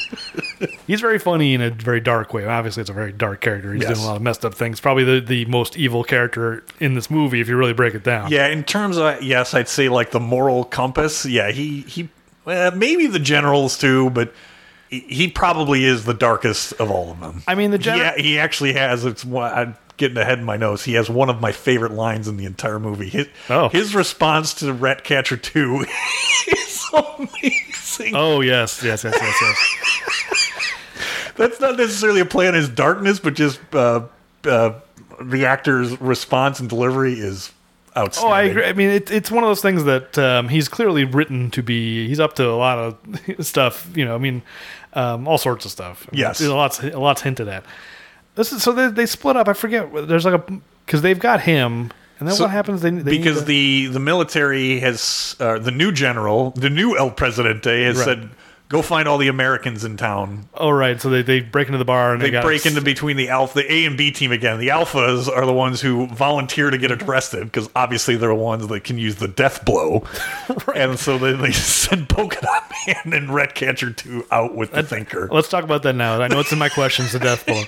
he's 0.87 1.01
very 1.01 1.19
funny 1.19 1.53
in 1.53 1.61
a 1.61 1.69
very 1.69 1.99
dark 1.99 2.33
way. 2.33 2.45
Obviously, 2.45 2.81
it's 2.81 2.89
a 2.89 2.93
very 2.93 3.11
dark 3.11 3.41
character. 3.41 3.73
He's 3.73 3.83
Yes. 3.83 3.93
doing 3.93 4.03
a 4.03 4.07
lot 4.07 4.15
of 4.15 4.21
messed 4.21 4.43
up 4.45 4.55
things. 4.55 4.79
Probably 4.79 5.03
the, 5.03 5.19
the 5.19 5.45
most 5.45 5.77
evil 5.77 6.03
character 6.03 6.63
in 6.79 6.95
this 6.95 7.11
movie, 7.11 7.39
if 7.41 7.47
you 7.47 7.55
really 7.55 7.73
break 7.73 7.93
it 7.93 8.03
down. 8.03 8.31
yeah. 8.31 8.47
In 8.47 8.63
terms 8.63 8.97
of 8.97 9.21
yes, 9.21 9.53
I'd 9.53 9.67
say 9.69 9.89
like 9.89 10.11
the 10.11 10.19
moral 10.19 10.63
compass. 10.63 11.25
Yeah, 11.25 11.51
he 11.51 11.81
he, 11.81 12.09
well, 12.45 12.71
maybe 12.71 13.05
the 13.07 13.19
generals 13.19 13.77
too, 13.77 14.09
but. 14.09 14.33
He 14.93 14.99
he 15.09 15.27
probably 15.27 15.85
is 15.85 16.05
the 16.05 16.13
darkest 16.13 16.73
of 16.73 16.91
all 16.91 17.11
of 17.11 17.19
them. 17.19 17.41
I 17.47 17.55
mean, 17.55 17.71
the 17.71 17.77
gen- 17.77 17.97
yeah, 17.97 18.15
he 18.17 18.37
actually 18.37 18.73
has. 18.73 19.05
It's 19.05 19.25
one. 19.25 19.51
I'm 19.51 19.75
getting 19.97 20.17
ahead 20.17 20.39
in 20.39 20.45
my 20.45 20.57
nose. 20.57 20.83
He 20.83 20.93
has 20.93 21.09
one 21.09 21.29
of 21.29 21.39
my 21.41 21.51
favorite 21.51 21.91
lines 21.93 22.27
in 22.27 22.37
the 22.37 22.45
entire 22.45 22.79
movie. 22.79 23.09
His, 23.09 23.27
Oh. 23.49 23.69
his 23.69 23.95
response 23.95 24.53
to 24.55 24.71
Ratcatcher 24.73 25.37
Two 25.37 25.85
is 26.47 26.85
amazing. 26.93 28.15
Oh, 28.15 28.41
yes, 28.41 28.83
yes, 28.83 29.03
yes, 29.03 29.15
yes, 29.19 29.37
yes. 29.41 31.33
That's 31.35 31.59
not 31.59 31.77
necessarily 31.77 32.21
a 32.21 32.25
play 32.25 32.47
on 32.47 32.53
his 32.53 32.69
darkness, 32.69 33.19
but 33.19 33.33
just 33.33 33.59
uh, 33.73 34.05
uh, 34.45 34.73
the 35.21 35.45
actor's 35.45 35.99
response 35.99 36.59
and 36.59 36.69
delivery 36.69 37.13
is 37.13 37.51
outstanding. 37.97 38.31
Oh, 38.31 38.33
I 38.35 38.41
agree. 38.43 38.65
I 38.65 38.73
mean, 38.73 38.89
it, 38.89 39.11
it's 39.11 39.31
one 39.31 39.43
of 39.43 39.49
those 39.49 39.61
things 39.61 39.83
that 39.85 40.17
um, 40.17 40.49
he's 40.49 40.67
clearly 40.67 41.03
written 41.05 41.49
to 41.51 41.63
be. 41.63 42.07
He's 42.07 42.19
up 42.19 42.33
to 42.35 42.47
a 42.47 42.55
lot 42.55 42.77
of 42.77 42.97
stuff. 43.45 43.89
You 43.95 44.05
know, 44.05 44.15
I 44.15 44.17
mean, 44.19 44.41
um, 44.95 45.27
all 45.27 45.37
sorts 45.37 45.65
of 45.65 45.71
stuff. 45.71 46.07
Yes. 46.11 46.41
a 46.41 46.53
lot's 46.53 46.81
a 46.83 46.99
lot's 46.99 47.21
hinted 47.21 47.47
at. 47.47 47.63
This 48.35 48.51
is 48.51 48.63
so 48.63 48.71
they, 48.71 48.87
they 48.89 49.05
split 49.05 49.35
up. 49.37 49.47
I 49.47 49.53
forget. 49.53 49.89
There's 50.07 50.25
like 50.25 50.47
a 50.47 50.61
because 50.85 51.01
they've 51.01 51.19
got 51.19 51.41
him, 51.41 51.91
and 52.19 52.27
then 52.27 52.35
So- 52.35 52.43
what 52.45 52.51
happens? 52.51 52.81
They, 52.81 52.89
they 52.89 53.17
because 53.17 53.39
to- 53.39 53.45
the 53.45 53.87
the 53.87 53.99
military 53.99 54.79
has 54.79 55.35
uh, 55.39 55.59
the 55.59 55.71
new 55.71 55.91
general, 55.91 56.51
the 56.51 56.69
new 56.69 56.97
El 56.97 57.11
Presidente, 57.11 57.83
has 57.83 57.97
Right. 57.97 58.05
said, 58.05 58.29
"Go 58.69 58.81
find 58.81 59.07
all 59.07 59.17
the 59.17 59.27
Americans 59.27 59.83
in 59.83 59.97
town." 59.97 60.47
oh 60.55 60.69
right, 60.69 60.99
so 60.99 61.09
they, 61.09 61.21
they 61.21 61.41
break 61.41 61.67
into 61.67 61.77
the 61.77 61.85
bar 61.85 62.13
and 62.13 62.21
they, 62.21 62.29
They 62.29 62.41
break 62.41 62.65
into 62.65 62.81
between 62.81 63.17
the 63.17 63.29
alpha, 63.29 63.59
the 63.59 63.71
A 63.71 63.85
and 63.85 63.97
B 63.97 64.11
team 64.11 64.31
again. 64.31 64.59
The 64.59 64.69
alphas 64.69 65.27
are 65.27 65.45
the 65.45 65.53
ones 65.53 65.81
who 65.81 66.07
volunteer 66.07 66.69
to 66.69 66.77
get 66.77 66.91
arrested 67.03 67.45
because 67.45 67.69
obviously 67.75 68.15
they're 68.15 68.29
the 68.29 68.35
ones 68.35 68.67
that 68.67 68.83
can 68.83 68.97
use 68.97 69.17
the 69.17 69.27
death 69.27 69.65
blow, 69.65 70.03
right. 70.67 70.77
and 70.77 70.99
so 70.99 71.17
they, 71.17 71.33
they 71.33 71.51
send 71.53 72.09
Polka 72.09 72.41
Dot 72.41 72.71
Man 72.87 73.13
and 73.13 73.33
Ratcatcher 73.33 73.91
two 73.91 74.25
out 74.31 74.55
with 74.55 74.71
the 74.71 74.83
Thinker. 74.83 75.29
Let's 75.31 75.49
talk 75.49 75.63
about 75.63 75.83
that 75.83 75.93
now. 75.93 76.21
I 76.21 76.27
know 76.27 76.39
it's 76.39 76.51
in 76.51 76.59
my 76.59 76.69
questions. 76.69 77.11
The 77.11 77.19
death 77.19 77.45
blow. 77.45 77.63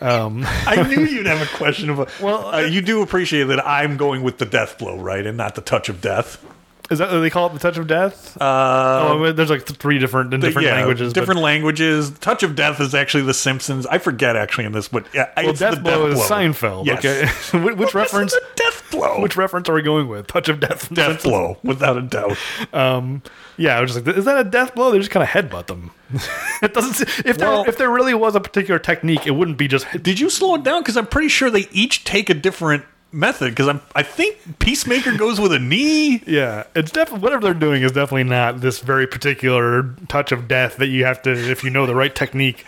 I 0.00 0.82
knew 0.88 1.04
you'd 1.04 1.26
have 1.26 1.42
a 1.42 1.56
question 1.56 1.90
about. 1.90 2.10
Well, 2.20 2.46
uh, 2.54 2.60
you 2.60 2.80
do 2.80 3.02
appreciate 3.02 3.44
that 3.44 3.66
I'm 3.66 3.96
going 3.96 4.22
with 4.22 4.38
the 4.38 4.46
death 4.46 4.78
blow, 4.78 4.98
right, 4.98 5.26
and 5.26 5.36
not 5.36 5.54
the 5.54 5.60
touch 5.60 5.88
of 5.88 6.00
death. 6.00 6.42
Is 6.88 6.98
that 7.00 7.10
what 7.10 7.18
they 7.18 7.30
call 7.30 7.48
it 7.48 7.52
the 7.52 7.58
touch 7.58 7.78
of 7.78 7.86
death? 7.88 8.40
Uh, 8.40 9.08
oh, 9.08 9.32
there's 9.32 9.50
like 9.50 9.66
three 9.66 9.98
different 9.98 10.32
in 10.32 10.40
different 10.40 10.66
yeah, 10.66 10.74
languages. 10.74 11.12
but- 11.12 11.20
Different 11.20 11.40
languages. 11.40 12.10
Touch 12.20 12.42
of 12.42 12.54
Death 12.54 12.80
is 12.80 12.94
actually 12.94 13.24
The 13.24 13.34
Simpsons. 13.34 13.86
I 13.86 13.98
forget 13.98 14.36
actually 14.36 14.66
in 14.66 14.72
this, 14.72 14.88
but 14.88 15.04
yeah, 15.12 15.30
well, 15.36 15.50
it's 15.50 15.58
death 15.58 15.74
the 15.74 15.80
blow 15.80 16.08
death 16.08 16.18
is 16.18 16.26
blow. 16.28 16.36
Seinfeld. 16.38 16.86
Yes. 16.86 16.98
Okay, 17.04 17.58
which, 17.64 17.76
which 17.76 17.94
reference? 17.94 18.32
This 18.32 18.42
is 18.42 18.48
a 18.48 18.54
death 18.54 18.90
blow. 18.92 19.20
Which 19.20 19.36
reference 19.36 19.68
are 19.68 19.74
we 19.74 19.82
going 19.82 20.08
with? 20.08 20.28
Touch 20.28 20.48
of 20.48 20.60
death. 20.60 20.92
death 20.94 21.24
blow, 21.24 21.58
without 21.62 21.96
a 21.96 22.02
doubt. 22.02 22.36
Yeah, 23.58 23.78
I 23.78 23.80
was 23.80 23.94
just 23.94 24.06
like, 24.06 24.16
is 24.16 24.26
that 24.26 24.38
a 24.38 24.48
death 24.48 24.74
blow? 24.74 24.90
They 24.90 24.98
just 24.98 25.10
kind 25.10 25.22
of 25.22 25.30
headbutt 25.30 25.66
them. 25.66 25.90
it 26.62 26.74
doesn't. 26.74 27.08
If 27.24 27.38
there 27.38 27.66
if 27.66 27.78
there 27.78 27.88
really 27.90 28.12
was 28.12 28.34
a 28.36 28.40
particular 28.40 28.78
technique, 28.78 29.26
it 29.26 29.30
wouldn't 29.30 29.56
be 29.56 29.66
just. 29.66 29.86
Did 30.02 30.20
you 30.20 30.28
slow 30.28 30.56
it 30.56 30.62
down? 30.62 30.82
Because 30.82 30.96
I'm 30.96 31.06
pretty 31.06 31.28
sure 31.28 31.48
they 31.50 31.66
each 31.72 32.04
take 32.04 32.28
a 32.28 32.34
different 32.34 32.84
method. 33.12 33.50
Because 33.50 33.68
I'm, 33.68 33.80
I 33.94 34.02
think 34.02 34.58
Peacemaker 34.58 35.16
goes 35.16 35.40
with 35.40 35.52
a 35.52 35.58
knee. 35.58 36.22
Yeah, 36.26 36.64
it's 36.74 36.90
definitely 36.90 37.22
whatever 37.22 37.42
they're 37.42 37.54
doing 37.54 37.82
is 37.82 37.92
definitely 37.92 38.24
not 38.24 38.60
this 38.60 38.80
very 38.80 39.06
particular 39.06 39.94
touch 40.08 40.32
of 40.32 40.48
death 40.48 40.76
that 40.76 40.88
you 40.88 41.04
have 41.04 41.22
to 41.22 41.30
if 41.32 41.64
you 41.64 41.70
know 41.70 41.86
the 41.86 41.94
right 41.94 42.14
technique. 42.14 42.64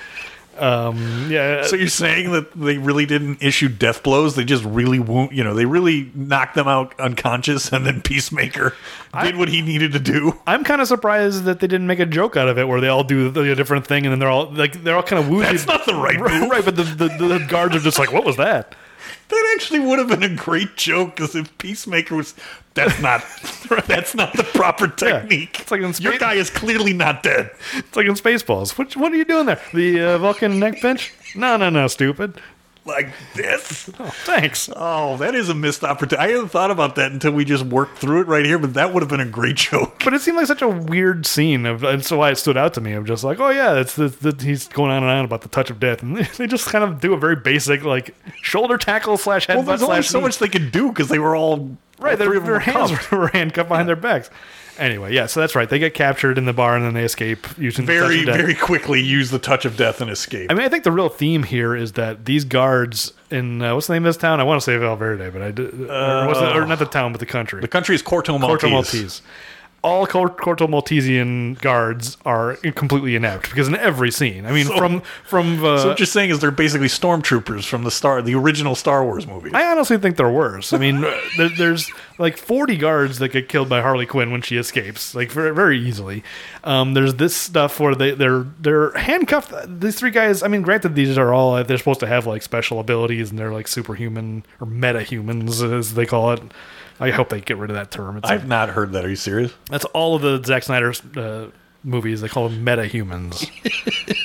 Um, 0.59 1.29
yeah, 1.31 1.63
So 1.63 1.77
you're 1.77 1.87
saying 1.87 2.33
that 2.33 2.51
they 2.53 2.79
really 2.79 3.07
didn't 3.07 3.43
issue 3.43 3.69
death 3.69 4.03
blows? 4.03 4.35
They 4.35 4.45
just 4.45 4.65
really 4.65 4.99
wound, 4.99 5.31
you 5.31 5.45
know, 5.45 5.55
they 5.55 5.67
really 5.67 6.11
knocked 6.17 6.57
them 6.57 6.67
out 6.67 6.99
unconscious, 6.99 7.73
and 7.73 7.87
then 7.87 8.03
Peacemaker 8.03 8.75
did 9.23 9.37
what 9.37 9.49
he 9.49 9.63
needed 9.63 9.93
to 9.93 10.01
do. 10.01 10.37
I'm 10.49 10.65
kind 10.65 10.81
of 10.81 10.89
surprised 10.89 11.45
that 11.45 11.61
they 11.61 11.69
didn't 11.69 11.87
make 11.87 12.01
a 12.01 12.07
joke 12.07 12.37
out 12.37 12.49
of 12.49 12.59
it 12.59 12.67
where 12.67 12.81
they 12.81 12.89
all 12.89 13.05
do 13.05 13.29
a 13.29 13.55
different 13.55 13.87
thing 13.87 14.05
and 14.05 14.13
then 14.13 14.19
they're 14.19 14.29
all 14.31 14.51
like 14.51 14.83
they're 14.83 14.97
all 14.97 15.03
kind 15.05 15.23
of 15.23 15.29
woozy. 15.31 15.45
That's 15.47 15.67
not 15.67 15.87
the 15.87 15.95
right 15.95 16.19
right, 16.21 16.41
move. 16.41 16.51
right, 16.51 16.65
but 16.65 16.75
the, 16.75 16.83
the 16.83 17.09
the 17.09 17.47
guards 17.49 17.77
are 17.77 17.81
just 17.81 18.01
like, 18.01 18.13
what 18.13 18.25
was 18.25 18.37
that? 18.39 18.75
That 19.29 19.53
actually 19.55 19.81
would 19.81 19.99
have 19.99 20.09
been 20.09 20.23
a 20.23 20.35
great 20.35 20.77
joke 20.77 21.17
because 21.17 21.35
if 21.35 21.57
Peacemaker 21.59 22.17
was, 22.17 22.35
that's 22.75 23.01
not, 23.01 23.23
that's 23.87 24.15
not 24.15 24.33
the 24.35 24.45
proper 24.45 24.89
technique. 24.89 25.61
It's 25.61 25.71
like 25.71 25.83
in 25.83 25.93
Your 26.01 26.19
guy 26.19 26.35
is 26.35 26.49
clearly 26.49 26.95
not 26.95 27.23
dead. 27.23 27.51
It's 27.75 27.97
like 27.97 28.07
in 28.07 28.15
Spaceballs. 28.15 28.79
What 28.79 28.97
what 28.97 29.13
are 29.13 29.17
you 29.17 29.27
doing 29.27 29.47
there? 29.47 29.61
The 29.75 30.01
uh, 30.01 30.19
Vulcan 30.19 30.59
neck 30.59 30.81
pinch? 30.81 31.13
No, 31.35 31.57
no, 31.57 31.69
no, 31.69 31.87
stupid. 31.89 32.41
Like 32.89 33.11
this. 33.35 33.89
Oh, 34.01 34.11
thanks. 34.25 34.71
Oh, 34.77 35.17
that 35.17 35.35
is 35.35 35.49
a 35.49 35.55
missed 35.55 35.83
opportunity. 35.83 36.17
I 36.29 36.33
hadn't 36.33 36.49
thought 36.51 36.71
about 36.71 36.95
that 36.97 37.11
until 37.11 37.33
we 37.33 37.45
just 37.45 37.65
worked 37.65 37.99
through 37.99 38.21
it 38.21 38.27
right 38.29 38.45
here, 38.47 38.59
but 38.59 38.75
that 38.75 38.93
would 38.95 39.03
have 39.03 39.11
been 39.11 39.19
a 39.21 39.27
great 39.27 39.57
joke. 39.71 40.03
But 40.05 40.15
it 40.15 40.21
seemed 40.21 40.37
like 40.37 40.47
such 40.47 40.63
a 40.63 40.69
weird 40.69 41.27
scene, 41.27 41.67
of, 41.67 41.83
and 41.83 42.05
so 42.05 42.19
why 42.19 42.31
it 42.31 42.37
stood 42.37 42.57
out 42.57 42.75
to 42.75 42.81
me. 42.81 42.93
I'm 42.93 43.05
just 43.07 43.25
like, 43.25 43.41
oh 43.41 43.51
yeah, 43.51 43.75
it's 43.81 43.97
the, 43.97 44.09
the, 44.09 44.45
he's 44.45 44.69
going 44.69 44.91
on 44.93 45.03
and 45.03 45.11
on 45.11 45.25
about 45.25 45.41
the 45.43 45.49
touch 45.49 45.69
of 45.71 45.81
death, 45.81 46.03
and 46.03 46.17
they 46.39 46.47
just 46.47 46.67
kind 46.69 46.85
of 46.85 47.01
do 47.01 47.13
a 47.13 47.17
very 47.19 47.37
basic 47.37 47.83
like 47.85 48.15
shoulder 48.43 48.79
tackle 48.79 49.17
slash 49.17 49.47
headbutt 49.49 49.55
Well, 49.57 49.63
there's 49.65 49.83
only 49.83 49.97
slash 49.97 50.09
so 50.09 50.21
much 50.21 50.39
they 50.39 50.49
could 50.49 50.71
do 50.71 50.89
because 50.91 51.09
they 51.09 51.19
were 51.19 51.35
all 51.37 51.77
Right, 51.99 52.13
all 52.13 52.17
their, 52.19 52.27
three 52.29 52.37
of 52.37 52.45
them 52.45 52.53
their 52.53 52.61
hands 52.61 52.91
cuffed. 52.93 53.11
were 53.11 53.29
handcuffed 53.29 53.69
behind 53.69 53.89
their 53.89 53.97
backs. 53.97 54.31
Anyway, 54.79 55.13
yeah, 55.13 55.27
so 55.27 55.41
that's 55.41 55.55
right. 55.55 55.69
They 55.69 55.79
get 55.79 55.95
captured 55.95 56.39
in 56.39 56.45
the 56.45 56.53
bar 56.53 56.77
and 56.77 56.85
then 56.85 56.95
they 56.95 57.05
escape 57.05 57.47
using 57.59 57.85
the 57.87 57.93
touch 57.93 58.09
very 58.09 58.21
of 58.21 58.27
death. 58.27 58.37
very 58.37 58.55
quickly 58.55 59.01
use 59.03 59.31
the 59.31 59.39
touch 59.39 59.65
of 59.65 59.77
death 59.77 60.01
and 60.01 60.11
escape. 60.11 60.51
I 60.51 60.55
mean, 60.55 60.65
I 60.65 60.69
think 60.69 60.85
the 60.85 60.93
real 60.93 61.09
theme 61.09 61.43
here 61.43 61.75
is 61.75 61.93
that 61.93 62.25
these 62.25 62.45
guards 62.45 63.13
in 63.31 63.61
uh, 63.61 63.75
what's 63.75 63.89
the 63.89 63.95
name 63.95 64.05
of 64.05 64.09
this 64.09 64.17
town? 64.17 64.41
I 64.41 64.45
want 64.45 64.61
to 64.61 64.65
say 64.65 64.77
Valverde, 64.77 65.31
but 65.31 65.43
I 65.43 65.51
did, 65.51 65.75
or, 65.75 66.27
was 66.29 66.39
it, 66.39 66.57
or 66.57 66.65
not 66.65 66.79
the 66.79 66.87
town, 66.87 67.13
but 67.13 67.19
the 67.19 67.27
country. 67.27 67.61
the 67.61 67.69
country 67.69 67.95
is 67.95 68.03
Corto 68.03 68.39
Maltese. 68.39 68.63
Corto 68.63 68.71
Maltese. 68.71 69.23
All 69.83 70.07
Cor- 70.09 70.29
Corto 70.29 70.69
Maltesian 70.69 71.55
guards 71.55 72.17
are 72.25 72.57
completely 72.75 73.15
inept 73.15 73.49
because 73.49 73.69
in 73.69 73.77
every 73.77 74.11
scene, 74.11 74.45
I 74.45 74.51
mean, 74.53 74.67
So- 74.67 74.77
from 74.77 75.03
from 75.25 75.65
uh, 75.65 75.79
So 75.79 75.89
what 75.91 75.99
you're 76.01 76.07
saying 76.07 76.31
is 76.31 76.41
they're 76.41 76.51
basically 76.51 76.89
stormtroopers 76.89 77.65
from 77.65 77.85
the 77.85 77.91
star, 77.91 78.21
the 78.21 78.35
original 78.35 78.75
Star 78.75 79.05
Wars 79.05 79.27
movie. 79.27 79.51
I 79.55 79.71
honestly 79.71 79.97
think 79.97 80.17
they're 80.17 80.29
worse. 80.31 80.73
I 80.73 80.79
mean, 80.79 81.01
there, 81.37 81.49
there's 81.49 81.91
like 82.19 82.37
40 82.37 82.77
guards 82.77 83.19
that 83.21 83.29
get 83.29 83.49
killed 83.49 83.69
by 83.69 83.81
Harley 83.81 84.05
Quinn 84.07 84.33
when 84.33 84.43
she 84.43 84.57
escapes, 84.57 85.15
like 85.15 85.31
very, 85.31 85.55
very 85.55 85.79
easily. 85.79 86.25
Um, 86.65 86.95
there's 86.95 87.15
this 87.15 87.37
stuff 87.37 87.79
where 87.79 87.95
they 87.95 88.11
they're 88.11 88.47
they're 88.61 88.91
handcuffed. 88.99 89.53
These 89.81 89.97
three 89.97 90.11
guys. 90.11 90.43
I 90.43 90.49
mean, 90.49 90.63
granted, 90.63 90.97
these 90.97 91.17
are 91.17 91.33
all 91.33 91.63
they're 91.63 91.79
supposed 91.79 92.01
to 92.01 92.07
have 92.09 92.27
like 92.27 92.43
special 92.43 92.81
abilities 92.81 93.31
and 93.31 93.39
they're 93.39 93.53
like 93.53 93.69
superhuman 93.69 94.45
or 94.61 94.67
meta 94.67 95.03
humans 95.03 95.63
as 95.63 95.95
they 95.95 96.05
call 96.05 96.33
it. 96.33 96.43
I 97.01 97.11
hope 97.11 97.29
they 97.29 97.41
get 97.41 97.57
rid 97.59 97.71
of 97.71 97.77
that 97.77 97.91
term. 97.91 98.17
It's 98.19 98.29
I've 98.29 98.47
not 98.49 98.71
heard 98.71 98.93
that. 98.93 99.05
Are 99.05 99.09
you 99.09 99.17
serious? 99.17 99.53
that's 99.71 99.85
all 99.87 100.17
of 100.17 100.23
the 100.23 100.43
Zack 100.45 100.63
Snyder's 100.65 101.01
uh, 101.17 101.51
movies. 101.85 102.21
They 102.21 102.29
call 102.29 102.49
them 102.49 102.65
meta 102.65 102.87
humans 102.87 103.47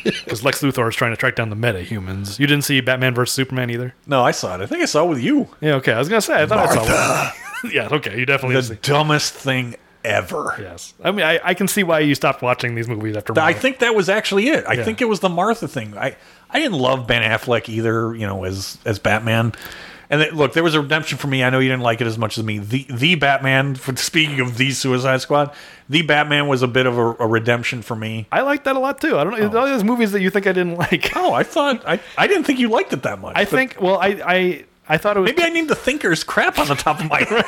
because 0.04 0.44
Lex 0.44 0.62
Luthor 0.62 0.88
is 0.90 0.95
trying 0.95 1.12
to 1.12 1.18
track 1.18 1.36
down 1.36 1.50
the 1.50 1.56
meta 1.56 1.82
humans. 1.82 2.40
You 2.40 2.48
didn't 2.48 2.64
see 2.66 2.82
Batman 2.82 3.14
versus 3.14 3.34
Superman 3.36 3.70
either. 3.70 3.94
No, 4.08 4.24
I 4.24 4.32
saw 4.32 4.56
it. 4.56 4.62
I 4.62 4.66
think 4.66 4.82
I 4.82 4.86
saw 4.86 5.06
it 5.06 5.10
with 5.10 5.22
you. 5.22 5.48
Yeah, 5.62 5.76
okay. 5.76 5.94
I 5.94 6.00
was 6.00 6.10
gonna 6.10 6.22
say 6.22 6.41
I 6.41 6.45
thought 6.45 6.60
I 6.70 6.74
saw 6.74 7.32
one. 7.64 7.72
yeah, 7.74 7.90
okay. 7.91 8.18
You 8.20 8.26
definitely 8.26 8.60
The 8.62 8.76
dumbest 8.76 9.34
thing 9.34 9.76
ever. 10.04 10.56
Yes, 10.60 10.94
I 11.04 11.12
mean 11.12 11.26
I, 11.26 11.40
I 11.44 11.54
can 11.54 11.68
see 11.68 11.84
why 11.84 12.00
you 12.00 12.16
stopped 12.16 12.41
watching 12.41 12.76
these 12.76 12.88
movies 12.90 13.16
after. 13.16 13.40
I 13.40 13.54
think 13.54 13.80
that 13.80 13.95
was 13.95 14.10
actually 14.10 14.48
it. 14.50 14.66
I 14.68 14.74
Yeah. 14.74 14.84
think 14.84 15.02
it 15.02 15.06
was 15.06 15.20
the 15.22 15.30
Martha 15.30 15.68
thing. 15.68 15.95
I 15.98 16.16
I 16.50 16.60
didn't 16.60 16.78
love 16.80 17.08
Ben 17.08 17.22
Affleck 17.22 17.70
either. 17.70 18.14
You 18.16 18.28
know, 18.28 18.44
as 18.44 18.78
as 18.86 19.00
Batman. 19.00 19.54
And 20.14 20.22
it, 20.22 20.35
look, 20.35 20.53
there 20.53 20.61
was 20.61 20.76
a 20.76 20.81
redemption 20.81 21.18
for 21.18 21.26
me. 21.26 21.44
I 21.44 21.49
know 21.49 21.57
you 21.57 21.69
didn't 21.69 21.81
like 21.81 21.99
it 21.99 22.06
as 22.06 22.19
much 22.19 22.38
as 22.38 22.44
me. 22.44 22.60
The 22.60 22.85
the 22.88 23.15
Batman. 23.15 23.73
For, 23.84 23.95
speaking 23.95 24.40
of 24.41 24.57
the 24.57 24.69
Suicide 24.69 25.22
Squad, 25.22 25.56
the 25.90 26.03
Batman 26.03 26.48
was 26.48 26.61
a 26.61 26.68
bit 26.68 26.85
of 26.85 26.99
a, 26.99 27.15
a 27.15 27.27
redemption 27.27 27.81
for 27.81 27.95
me. 27.95 28.27
I 28.31 28.41
like 28.41 28.64
that 28.65 28.76
a 28.76 28.80
lot 28.80 29.02
too. 29.02 29.18
I 29.18 29.23
don't 29.23 29.40
know 29.40 29.60
all 29.60 29.65
oh. 29.65 29.69
those 29.69 29.84
movies 29.84 30.11
that 30.11 30.22
you 30.22 30.30
think 30.30 30.45
I 30.45 30.52
didn't 30.52 30.76
like. 30.77 31.14
Oh, 31.15 31.34
I 31.34 31.41
thought 31.41 31.81
I 31.88 31.99
I 32.15 32.27
didn't 32.27 32.44
think 32.44 32.60
you 32.60 32.69
liked 32.69 32.94
it 32.94 33.02
that 33.02 33.22
much. 33.22 33.35
I 33.35 33.45
but 33.45 33.49
think 33.49 33.77
well 33.81 33.98
I 33.98 34.22
I 34.23 34.65
I 34.90 34.98
thought 34.98 35.16
it 35.16 35.22
was. 35.22 35.30
maybe 35.32 35.44
I 35.44 35.50
need 35.50 35.70
the 35.70 35.76
thinker's 35.76 36.24
crap 36.26 36.60
on 36.60 36.68
the 36.68 36.76
top 36.76 37.00
of 37.00 37.10
my 37.10 37.20
head. 37.24 37.44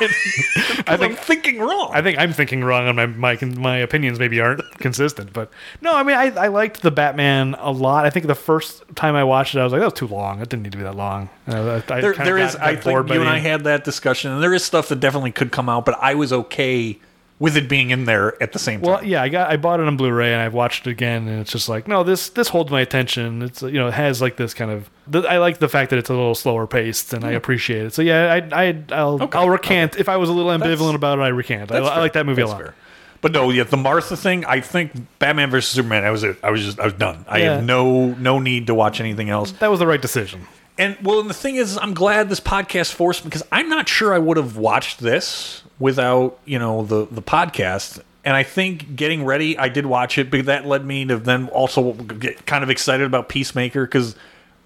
I 0.86 0.96
think- 0.96 1.02
I'm 1.02 1.16
thinking 1.16 1.58
wrong. 1.58 1.90
I 1.92 2.00
think 2.00 2.18
I'm 2.18 2.32
thinking 2.32 2.64
wrong, 2.64 2.86
and 2.88 2.96
my 2.96 3.06
my 3.06 3.36
my 3.44 3.76
opinions 3.78 4.18
maybe 4.18 4.40
aren't 4.40 4.62
consistent. 4.78 5.32
But 5.34 5.50
no, 5.82 5.94
I 5.94 6.02
mean 6.02 6.16
I, 6.16 6.26
I 6.34 6.48
liked 6.48 6.80
the 6.82 6.90
Batman 6.90 7.54
a 7.58 7.70
lot. 7.70 8.06
I 8.06 8.10
think 8.10 8.26
the 8.26 8.34
first 8.34 8.82
time 8.94 9.14
I 9.14 9.24
watched 9.24 9.54
it, 9.54 9.58
I 9.60 9.64
was 9.64 9.72
like, 9.72 9.80
that 9.80 9.86
was 9.86 9.94
too 9.94 10.06
long. 10.08 10.40
It 10.40 10.48
didn't 10.48 10.62
need 10.62 10.72
to 10.72 10.78
be 10.78 10.84
that 10.84 10.96
long. 10.96 11.28
Uh, 11.46 11.82
I, 11.90 12.00
there, 12.00 12.14
there 12.14 12.38
is. 12.38 12.56
I 12.56 12.74
think 12.76 13.08
you 13.10 13.20
and 13.20 13.28
I 13.28 13.38
had 13.38 13.64
that 13.64 13.84
discussion, 13.84 14.32
and 14.32 14.42
there 14.42 14.54
is 14.54 14.64
stuff 14.64 14.88
that 14.88 15.00
definitely 15.00 15.32
could 15.32 15.52
come 15.52 15.68
out, 15.68 15.84
but 15.84 15.98
I 16.00 16.14
was 16.14 16.32
okay 16.32 16.98
with 17.38 17.56
it 17.56 17.68
being 17.68 17.90
in 17.90 18.06
there 18.06 18.40
at 18.42 18.52
the 18.52 18.58
same 18.58 18.80
time. 18.80 18.90
Well, 18.90 19.04
yeah, 19.04 19.22
I 19.22 19.28
got 19.28 19.50
I 19.50 19.56
bought 19.56 19.78
it 19.80 19.86
on 19.86 19.96
Blu-ray 19.96 20.32
and 20.32 20.40
I've 20.40 20.54
watched 20.54 20.86
it 20.86 20.90
again, 20.90 21.28
and 21.28 21.40
it's 21.40 21.52
just 21.52 21.68
like, 21.68 21.86
no, 21.86 22.02
this 22.02 22.30
this 22.30 22.48
holds 22.48 22.70
my 22.70 22.80
attention. 22.80 23.42
It's 23.42 23.60
you 23.62 23.72
know 23.72 23.88
it 23.88 23.94
has 23.94 24.22
like 24.22 24.36
this 24.36 24.54
kind 24.54 24.70
of. 24.70 24.88
th- 25.12 25.24
I 25.26 25.38
like 25.38 25.58
the 25.58 25.68
fact 25.68 25.90
that 25.90 25.98
it's 25.98 26.08
a 26.08 26.14
little 26.14 26.34
slower 26.34 26.66
paced, 26.66 27.12
and 27.12 27.24
I 27.24 27.32
appreciate 27.32 27.84
it. 27.86 27.94
So 27.94 28.02
yeah, 28.02 28.32
I 28.52 28.66
I 28.68 28.82
I'll 28.92 29.22
Okay, 29.22 29.38
I'll 29.38 29.50
recant 29.50 29.96
if 29.96 30.08
I 30.08 30.16
was 30.16 30.28
a 30.28 30.32
little 30.32 30.50
That's- 30.56 30.78
ambivalent 30.80 30.94
about 30.94 31.18
it. 31.18 31.22
I 31.22 31.28
recant. 31.28 31.70
I, 31.72 31.76
I 31.78 31.98
like 31.98 32.14
that 32.14 32.24
movie 32.26 32.42
That's 32.42 32.52
a 32.52 32.54
lot. 32.54 32.62
fair. 32.62 32.74
But 33.22 33.32
no, 33.32 33.50
yeah, 33.50 33.64
the 33.64 33.76
Martha 33.78 34.16
thing. 34.16 34.44
I 34.44 34.60
think 34.60 34.92
Batman 35.18 35.50
versus 35.50 35.70
Superman. 35.74 36.04
I 36.04 36.10
was 36.10 36.22
it. 36.22 36.38
I 36.42 36.50
was 36.50 36.62
just. 36.64 36.78
I 36.78 36.84
was 36.84 36.92
done. 36.94 37.24
I 37.28 37.38
Yeah. 37.38 37.54
have 37.56 37.64
no 37.64 38.08
no 38.14 38.38
need 38.38 38.66
to 38.68 38.74
watch 38.74 39.00
anything 39.00 39.30
else. 39.30 39.52
That 39.52 39.70
was 39.70 39.80
the 39.80 39.86
right 39.86 40.00
decision. 40.00 40.46
And 40.78 40.96
well, 41.02 41.20
and 41.20 41.28
the 41.30 41.34
thing 41.34 41.56
is, 41.56 41.78
I'm 41.78 41.94
glad 41.94 42.28
this 42.28 42.40
podcast 42.40 42.92
forced 42.92 43.24
me 43.24 43.28
because 43.30 43.42
I'm 43.50 43.68
not 43.70 43.88
sure 43.88 44.12
I 44.14 44.18
would 44.18 44.36
have 44.36 44.56
watched 44.58 45.00
this 45.00 45.62
without 45.78 46.38
you 46.44 46.58
know 46.58 46.84
the 46.84 47.06
the 47.10 47.22
podcast. 47.22 48.00
And 48.24 48.34
I 48.34 48.42
think 48.42 48.96
getting 48.96 49.24
ready, 49.24 49.56
I 49.56 49.68
did 49.68 49.86
watch 49.86 50.18
it, 50.18 50.32
but 50.32 50.46
that 50.46 50.66
led 50.66 50.84
me 50.84 51.04
to 51.06 51.16
then 51.16 51.46
also 51.48 51.92
get 51.92 52.44
kind 52.44 52.64
of 52.64 52.70
excited 52.70 53.06
about 53.06 53.28
Peacemaker 53.28 53.84
because 53.86 54.16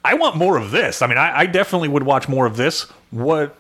I 0.03 0.15
want 0.15 0.37
more 0.37 0.57
of 0.57 0.71
this. 0.71 1.03
I 1.03 1.07
mean, 1.07 1.19
I, 1.19 1.41
I 1.41 1.47
definitely 1.47 1.89
would 1.89 2.05
watch 2.05 2.27
more 2.27 2.47
of 2.47 2.57
this. 2.57 2.85
What 3.11 3.55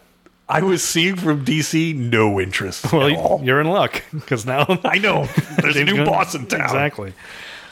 I 0.49 0.63
was 0.63 0.83
seeing 0.83 1.17
from 1.17 1.45
DC, 1.45 1.95
no 1.95 2.41
interest. 2.41 2.93
Well, 2.93 3.09
at 3.09 3.17
all. 3.17 3.41
you're 3.45 3.61
in 3.61 3.69
luck 3.69 4.03
because 4.11 4.47
now 4.47 4.65
I 4.85 4.99
know 4.99 5.27
there's 5.61 5.77
a 5.77 5.85
new 5.85 5.97
Gunn- 5.97 6.07
boss 6.07 6.35
in 6.35 6.47
town. 6.47 6.63
Exactly. 6.63 7.13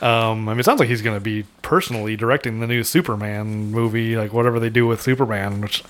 Um, 0.00 0.48
I 0.48 0.52
mean, 0.52 0.60
it 0.60 0.64
sounds 0.64 0.78
like 0.78 0.88
he's 0.88 1.02
going 1.02 1.16
to 1.16 1.24
be 1.24 1.44
personally 1.62 2.14
directing 2.14 2.60
the 2.60 2.68
new 2.68 2.84
Superman 2.84 3.72
movie, 3.72 4.16
like 4.16 4.32
whatever 4.32 4.60
they 4.60 4.70
do 4.70 4.86
with 4.86 5.02
Superman. 5.02 5.60
Which 5.60 5.82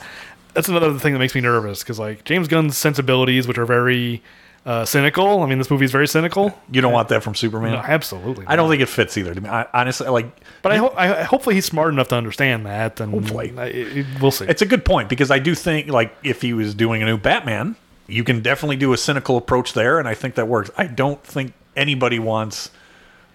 that's 0.59 0.69
another 0.69 0.99
thing 0.99 1.13
that 1.13 1.21
makes 1.21 1.35
me 1.37 1.41
nervous 1.41 1.85
because 1.85 1.99
like 2.01 2.25
James 2.25 2.49
Gunn's 2.49 2.77
sensibilities, 2.77 3.47
which 3.47 3.59
are 3.59 3.65
very 3.65 4.23
uh, 4.67 4.85
cynical. 4.85 5.43
I 5.43 5.47
mean, 5.47 5.59
this 5.59 5.71
movie 5.71 5.85
is 5.85 5.93
very 5.93 6.09
cynical. 6.09 6.59
You 6.71 6.81
don't 6.81 6.93
want 6.93 7.09
that 7.11 7.23
from 7.23 7.37
Superman. 7.37 7.73
No, 7.73 7.79
absolutely. 7.79 8.45
I 8.49 8.57
don't 8.57 8.69
think 8.69 8.83
it 8.83 8.89
fits 8.89 9.17
either. 9.17 9.33
To 9.35 9.41
me, 9.41 9.49
I, 9.49 9.67
honestly, 9.73 10.09
like 10.09 10.27
But 10.63 10.73
I, 10.73 10.77
ho- 10.79 10.95
I 10.97 11.23
hopefully 11.23 11.55
he's 11.55 11.65
smart 11.65 11.93
enough 11.93 12.09
to 12.09 12.17
understand 12.17 12.67
that. 12.67 13.01
And 13.01 13.13
Hopefully. 13.13 13.55
I, 13.57 13.67
it- 13.67 14.07
we'll 14.21 14.33
see. 14.33 14.47
It's 14.47 14.61
a 14.61 14.67
good 14.67 14.85
point 14.85 15.09
because 15.09 15.31
I 15.31 15.39
do 15.39 15.55
think 15.55 15.87
like 15.89 16.13
if 16.25 16.43
he 16.43 16.53
was 16.53 16.75
doing 16.75 17.03
a 17.03 17.07
new 17.07 17.17
Batman, 17.19 17.77
you 18.09 18.25
can 18.25 18.43
definitely 18.43 18.77
do 18.77 18.93
a 18.93 18.97
cynical 18.97 19.37
approach 19.37 19.75
there, 19.75 19.99
and 20.01 20.09
I 20.09 20.15
think 20.15 20.35
that 20.35 20.49
works. 20.49 20.71
I 20.77 20.87
don't 20.89 21.23
think 21.23 21.53
anybody 21.77 22.19
wants 22.19 22.71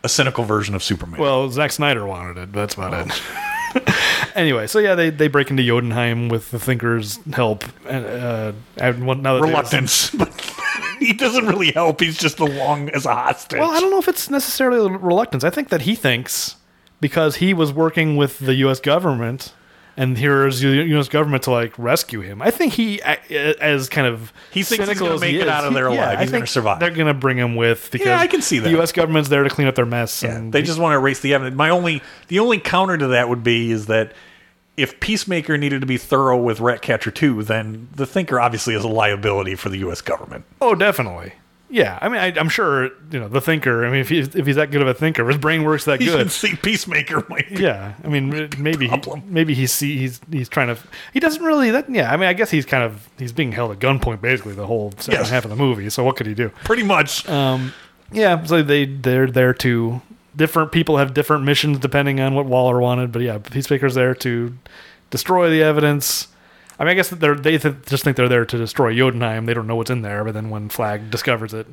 a 0.04 0.10
cynical 0.10 0.44
version 0.44 0.76
of 0.76 0.84
Superman. 0.84 1.22
Well, 1.22 1.50
Zack 1.50 1.72
Snyder 1.72 2.06
wanted 2.06 2.38
it. 2.38 2.52
But 2.52 2.60
that's 2.60 2.74
about 2.76 3.08
it. 3.08 3.22
anyway, 4.36 4.68
so 4.68 4.80
yeah, 4.80 4.96
they, 4.96 5.10
they 5.10 5.28
break 5.28 5.50
into 5.50 5.64
Jotunheim 5.64 6.30
with 6.30 6.52
the 6.52 6.60
Thinker's 6.60 7.20
help. 7.34 7.64
And, 7.88 8.06
uh, 8.06 8.52
and 8.78 9.06
one- 9.06 9.22
now 9.22 9.40
reluctance, 9.40 10.10
but 10.12 10.30
he 11.00 11.14
doesn't 11.14 11.48
really 11.48 11.72
help. 11.72 12.02
He's 12.02 12.18
just 12.18 12.40
along 12.40 12.90
as 12.90 13.06
a 13.06 13.14
hostage. 13.14 13.60
Well, 13.60 13.72
I 13.72 13.80
don't 13.80 13.92
know 13.92 14.00
if 14.00 14.08
it's 14.08 14.30
necessarily 14.30 14.90
reluctance. 14.98 15.44
I 15.44 15.50
think 15.50 15.70
that 15.70 15.82
he 15.82 15.96
thinks 15.96 16.56
because 17.02 17.38
he 17.38 17.54
was 17.54 17.74
working 17.74 18.16
with 18.16 18.40
the 18.40 18.56
U.S. 18.56 18.80
government, 18.80 19.54
and 19.96 20.18
here's 20.18 20.60
the 20.62 20.68
U.S. 20.70 21.08
government 21.08 21.44
to 21.44 21.52
like 21.52 21.78
rescue 21.78 22.22
him. 22.22 22.42
I 22.42 22.50
think 22.52 22.74
he, 22.74 23.02
as 23.02 23.90
kind 23.90 24.08
of 24.08 24.34
He 24.52 24.64
thinks 24.64 24.88
he's 24.88 25.00
gonna 25.00 25.20
make 25.20 25.32
he 25.32 25.40
it 25.40 25.44
is, 25.44 25.48
out 25.50 25.66
of 25.66 25.74
there 25.74 25.90
he- 25.90 25.96
alive. 25.98 26.18
I 26.18 26.22
He's 26.24 26.32
gonna 26.32 26.48
survive. 26.48 26.80
They're 26.80 26.90
going 26.92 27.08
to 27.08 27.14
bring 27.14 27.38
him 27.38 27.56
with 27.56 27.90
because 27.92 28.08
I 28.08 28.28
can 28.28 28.42
see 28.42 28.60
that. 28.60 28.66
the 28.70 28.76
U.S. 28.78 28.92
government's 28.92 29.30
there 29.30 29.44
to 29.44 29.50
clean 29.50 29.68
up 29.68 29.76
their 29.76 29.86
mess. 29.86 30.24
Yeah, 30.24 30.36
and 30.36 30.52
they 30.54 30.62
just 30.64 30.80
want 30.80 30.94
to 30.94 30.98
erase 30.98 31.20
the 31.20 31.34
evidence. 31.34 31.56
My 31.56 31.70
only, 31.70 32.02
the 32.28 32.40
only 32.40 32.60
counter 32.60 32.98
to 32.98 33.08
that 33.08 33.30
would 33.30 33.44
be 33.44 33.72
is 33.72 33.86
that 33.88 34.14
if 34.76 35.00
Peacemaker 35.00 35.56
needed 35.58 35.82
to 35.82 35.86
be 35.88 35.98
thorough 35.98 36.38
with 36.42 36.60
Ratcatcher 36.60 37.12
2, 37.12 37.44
then 37.44 37.90
the 37.96 38.08
Thinker 38.08 38.40
obviously 38.40 38.74
is 38.74 38.84
a 38.84 38.88
liability 38.88 39.54
for 39.54 39.70
the 39.70 39.78
U.S. 39.80 40.02
government. 40.02 40.46
oh, 40.62 40.74
definitely. 40.74 41.34
Yeah, 41.74 41.98
I 42.00 42.08
mean, 42.08 42.20
I, 42.22 42.28
I'm 42.40 42.50
sure 42.50 42.86
you 43.12 43.20
know 43.20 43.28
the 43.28 43.42
thinker. 43.42 43.84
I 43.84 43.90
mean, 43.90 44.02
if, 44.02 44.10
he, 44.10 44.20
if 44.20 44.46
he's 44.46 44.58
that 44.58 44.70
good 44.70 44.84
of 44.84 44.88
a 44.88 44.94
thinker, 44.94 45.28
his 45.28 45.40
brain 45.40 45.64
works 45.64 45.86
that 45.86 46.02
You 46.06 46.12
good. 46.12 46.30
see 46.32 46.56
Peacemaker. 46.56 47.26
Yeah, 47.50 47.94
I 48.04 48.08
mean, 48.10 48.50
maybe 48.60 48.88
he, 48.88 49.02
maybe 49.26 49.56
he's 49.56 49.80
he's 49.80 50.22
he's 50.32 50.48
trying 50.50 50.68
to. 50.68 50.78
He 51.14 51.20
doesn't 51.20 51.42
really. 51.44 51.72
That 51.72 51.90
yeah, 51.90 52.14
I 52.14 52.18
mean, 52.18 52.30
I 52.30 52.34
guess 52.34 52.52
he's 52.52 52.68
kind 52.68 52.84
of 52.84 53.10
he's 53.18 53.32
being 53.32 53.54
held 53.54 53.72
at 53.72 53.80
gunpoint 53.80 54.22
basically 54.22 54.54
the 54.54 54.68
whole 54.68 54.92
second 54.98 55.22
Yes. 55.22 55.30
half 55.32 55.46
of 55.46 55.50
the 55.50 55.56
movie. 55.56 55.90
So 55.90 56.04
what 56.04 56.16
could 56.16 56.28
he 56.28 56.36
do? 56.36 56.50
pretty 56.64 56.84
much. 56.84 57.28
Um, 57.28 57.74
yeah, 58.12 58.44
so 58.44 58.62
they 58.62 58.86
they're 58.86 59.26
there 59.32 59.56
to 59.56 60.02
different 60.36 60.72
people 60.72 60.98
have 60.98 61.16
different 61.16 61.44
missions 61.44 61.80
depending 61.80 62.20
on 62.20 62.36
what 62.36 62.46
Waller 62.46 62.80
wanted, 62.80 63.12
but 63.12 63.24
yeah, 63.24 63.40
Peacemaker's 63.40 63.96
there 63.96 64.14
to 64.14 64.56
destroy 65.10 65.50
the 65.50 65.64
evidence. 65.64 66.28
I 66.84 66.86
mean, 66.86 66.92
I 66.92 66.94
guess 66.96 67.10
they're 67.10 67.36
they 67.36 67.58
th- 67.58 67.76
just 67.86 68.04
think 68.04 68.18
they're 68.18 68.28
there 68.28 68.46
to 68.46 68.58
destroy 68.58 68.94
Jotunheim. 68.94 69.46
They 69.46 69.54
don't 69.54 69.68
know 69.68 69.76
what's 69.78 69.90
in 69.90 70.02
there, 70.02 70.24
but 70.24 70.34
then 70.34 70.50
when 70.50 70.68
Flag 70.70 71.10
discovers 71.10 71.54
it, 71.54 71.66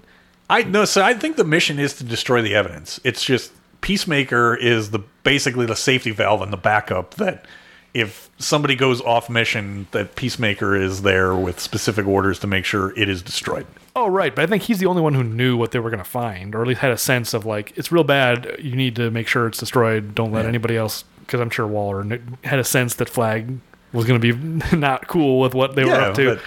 I 0.49 0.63
no, 0.63 0.85
so 0.85 1.03
I 1.03 1.15
think 1.15 1.37
the 1.37 1.45
mission 1.45 1.79
is 1.81 1.95
to 1.97 2.05
destroy 2.05 2.43
the 2.43 2.55
evidence. 2.55 3.01
It's 3.03 3.25
just 3.25 3.53
Peacemaker 3.81 4.55
is 4.55 4.91
the 4.93 5.01
basically 5.25 5.67
the 5.67 5.75
safety 5.77 6.13
valve 6.13 6.43
and 6.43 6.53
the 6.53 6.57
backup 6.57 7.15
that 7.15 7.45
if 7.93 8.31
somebody 8.39 8.77
goes 8.77 9.01
off 9.01 9.29
mission, 9.29 9.89
that 9.91 10.15
Peacemaker 10.15 10.77
is 10.77 11.03
there 11.03 11.35
with 11.35 11.59
specific 11.59 12.07
orders 12.07 12.39
to 12.39 12.47
make 12.47 12.65
sure 12.65 12.97
it 12.97 13.09
is 13.09 13.21
destroyed. 13.21 13.67
Oh, 13.97 14.07
right. 14.07 14.33
But 14.33 14.43
I 14.45 14.47
think 14.47 14.63
he's 14.63 14.79
the 14.79 14.87
only 14.87 15.03
one 15.03 15.15
who 15.15 15.25
knew 15.25 15.57
what 15.57 15.73
they 15.73 15.81
were 15.81 15.91
going 15.91 15.99
to 15.99 16.09
find, 16.09 16.55
or 16.55 16.63
at 16.63 16.69
least 16.69 16.81
had 16.83 16.93
a 16.93 16.97
sense 16.97 17.35
of 17.35 17.45
like, 17.45 17.77
it's 17.77 17.91
real 17.91 18.05
bad. 18.05 18.55
You 18.61 18.77
need 18.77 18.95
to 18.95 19.11
make 19.11 19.27
sure 19.27 19.49
it's 19.49 19.59
destroyed. 19.59 20.15
Don't 20.15 20.31
let 20.31 20.43
Yeah. 20.45 20.49
anybody 20.51 20.77
else, 20.77 21.03
because 21.19 21.41
I'm 21.41 21.51
sure 21.51 21.67
Waller 21.67 22.21
had 22.45 22.61
a 22.61 22.65
sense 22.65 22.95
that 22.95 23.09
Flag 23.09 23.59
was 23.93 24.05
going 24.07 24.21
to 24.21 24.33
be 24.35 24.77
not 24.77 25.07
cool 25.09 25.41
with 25.41 25.55
what 25.55 25.75
they 25.75 25.85
were 25.85 25.93
up 25.95 26.15
to. 26.17 26.41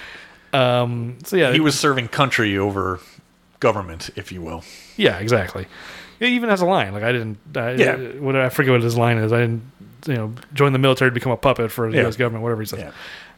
Um, 0.54 1.18
so 1.24 1.36
yeah, 1.36 1.52
He 1.52 1.60
was 1.60 1.78
serving 1.80 2.08
country 2.10 2.58
over 2.58 3.00
government, 3.60 4.10
if 4.16 4.32
you 4.32 4.42
will. 4.42 4.64
Yeah, 4.98 5.18
exactly. 5.20 5.66
He 6.20 6.28
even 6.36 6.50
has 6.50 6.62
a 6.62 6.66
line. 6.66 6.94
Like 6.94 7.04
I 7.04 7.12
didn't. 7.12 7.38
I, 7.56 7.72
Yeah. 7.74 7.96
What 8.20 8.36
I 8.36 8.50
forget 8.50 8.72
what 8.72 8.82
his 8.82 8.98
line 8.98 9.18
is. 9.18 9.34
I 9.34 9.40
didn't. 9.42 9.64
You 10.06 10.16
know, 10.16 10.34
join 10.54 10.74
the 10.74 10.80
military 10.80 11.10
to 11.10 11.14
become 11.14 11.32
a 11.32 11.38
puppet 11.38 11.72
for 11.72 11.90
the 11.90 11.96
Yeah. 11.98 12.04
U.S. 12.04 12.18
government. 12.18 12.44
Whatever 12.44 12.62
he 12.62 12.68
said. 12.68 12.92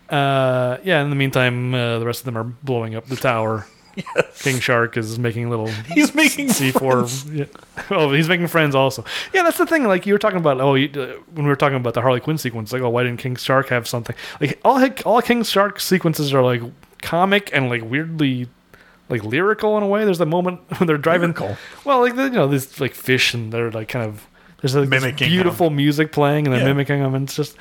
Yeah. 0.10 0.18
Uh, 0.18 0.78
yeah. 0.84 1.04
In 1.04 1.10
the 1.10 1.16
meantime, 1.16 1.74
uh, 1.74 2.00
the 2.00 2.06
rest 2.06 2.22
of 2.22 2.26
them 2.26 2.38
are 2.38 2.44
blowing 2.44 2.96
up 2.96 3.06
the 3.06 3.16
tower. 3.16 3.66
King 4.40 4.60
Shark 4.60 4.98
is 4.98 5.18
making 5.20 5.50
little 5.50 5.68
He's 5.94 6.14
making 6.14 6.50
C 6.50 6.72
four. 6.72 7.06
Yeah. 7.32 7.46
Oh, 7.90 8.12
he's 8.14 8.28
making 8.30 8.48
friends 8.48 8.76
also. 8.76 9.04
Yeah, 9.34 9.44
that's 9.44 9.58
the 9.58 9.66
thing. 9.66 9.84
Like 9.86 10.06
you 10.06 10.14
were 10.14 10.20
talking 10.20 10.38
about. 10.40 10.60
Oh, 10.62 10.76
you, 10.76 10.90
uh, 11.00 11.14
when 11.34 11.46
we 11.46 11.50
were 11.50 11.56
talking 11.56 11.78
about 11.78 11.94
the 11.94 12.02
Harley 12.02 12.20
Quinn 12.20 12.38
sequence, 12.38 12.72
like, 12.74 12.82
oh, 12.82 12.90
why 12.90 13.04
didn't 13.04 13.20
King 13.20 13.36
Shark 13.36 13.70
have 13.70 13.88
something? 13.88 14.16
Like 14.40 14.60
all 14.64 14.84
all 15.06 15.22
King 15.22 15.44
Shark 15.44 15.80
sequences 15.80 16.34
are 16.34 16.42
like 16.44 16.62
comic 17.02 17.50
and 17.54 17.70
like 17.70 17.84
weirdly 17.84 18.48
like 19.10 19.24
lyrical 19.24 19.78
in 19.78 19.84
a 19.84 19.88
way. 19.88 20.04
There's 20.06 20.22
a 20.22 20.26
moment 20.26 20.62
when 20.80 20.88
they're 20.88 20.98
driving. 20.98 21.32
Lyrical? 21.34 21.58
Well, 21.84 22.02
like 22.02 22.16
you 22.16 22.30
know, 22.30 22.48
these 22.48 22.80
like 22.80 22.94
fish 22.94 23.34
and 23.34 23.52
they're 23.52 23.72
like 23.72 23.88
kind 23.90 24.06
of 24.06 24.26
there's 24.62 24.76
like 24.76 25.18
beautiful 25.18 25.70
music 25.70 26.12
playing 26.12 26.48
and 26.48 26.54
they're 26.54 26.62
Yeah. 26.62 26.68
mimicking 26.68 27.00
them. 27.02 27.14
And 27.14 27.28
it's 27.28 27.36
just 27.36 27.56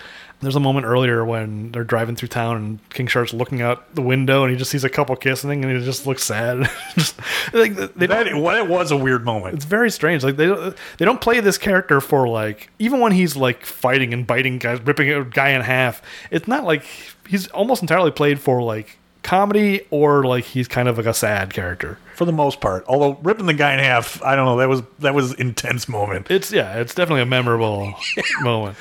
there's 0.45 0.57
a 0.57 0.61
moment 0.61 0.87
earlier 0.87 1.25
when 1.25 1.73
they're 1.73 1.85
driving 1.85 2.17
through 2.17 2.29
town 2.29 2.57
and 2.57 2.91
King 2.91 3.07
Shark's 3.07 3.33
looking 3.33 3.61
out 3.63 3.95
the 3.95 4.03
window 4.03 4.43
and 4.43 4.51
he 4.53 4.57
just 4.57 4.71
sees 4.71 4.85
a 4.85 4.89
couple 4.89 5.17
kissing 5.17 5.65
and 5.65 5.77
he 5.77 5.85
just 5.85 6.07
looks 6.07 6.23
sad. 6.23 6.71
just 6.95 7.19
like 7.53 7.75
they 7.75 8.07
That, 8.07 8.25
that 8.27 8.69
was 8.69 8.91
a 8.91 8.97
weird 8.97 9.25
moment. 9.25 9.55
it's 9.55 9.65
very 9.65 9.91
strange. 9.91 10.25
Like 10.25 10.37
they 10.37 10.47
don't, 10.47 10.77
they 10.99 11.05
don't 11.05 11.21
play 11.21 11.41
this 11.41 11.59
character 11.59 12.01
for 12.01 12.29
like 12.29 12.71
even 12.79 13.01
when 13.01 13.13
he's 13.13 13.37
like 13.37 13.65
fighting 13.65 14.13
and 14.13 14.27
biting 14.27 14.59
guys, 14.59 14.81
ripping 14.81 15.11
a 15.11 15.25
guy 15.25 15.51
in 15.51 15.63
half. 15.63 16.03
It's 16.31 16.49
not 16.49 16.65
like 16.65 16.85
he's 17.29 17.49
almost 17.49 17.83
entirely 17.83 18.11
played 18.11 18.41
for 18.41 18.63
like 18.63 18.99
comedy 19.25 19.81
or 19.91 20.23
like 20.25 20.45
he's 20.45 20.69
kind 20.69 20.87
of 20.89 20.97
like 20.97 21.07
a 21.07 21.15
sad 21.15 21.53
character. 21.53 21.99
for 22.15 22.25
the 22.25 22.33
most 22.33 22.61
part. 22.61 22.85
Although 22.87 23.19
ripping 23.23 23.47
the 23.47 23.55
guy 23.55 23.73
in 23.73 23.81
half, 23.81 24.23
I 24.23 24.37
don't 24.37 24.45
know. 24.47 24.59
That 24.59 24.69
was 24.69 24.83
that 25.01 25.15
was 25.15 25.33
intense 25.35 25.89
moment. 25.89 26.31
It's 26.31 26.53
yeah, 26.53 26.79
it's 26.79 26.95
definitely 26.95 27.23
a 27.23 27.27
memorable 27.27 27.93
moment. 28.43 28.77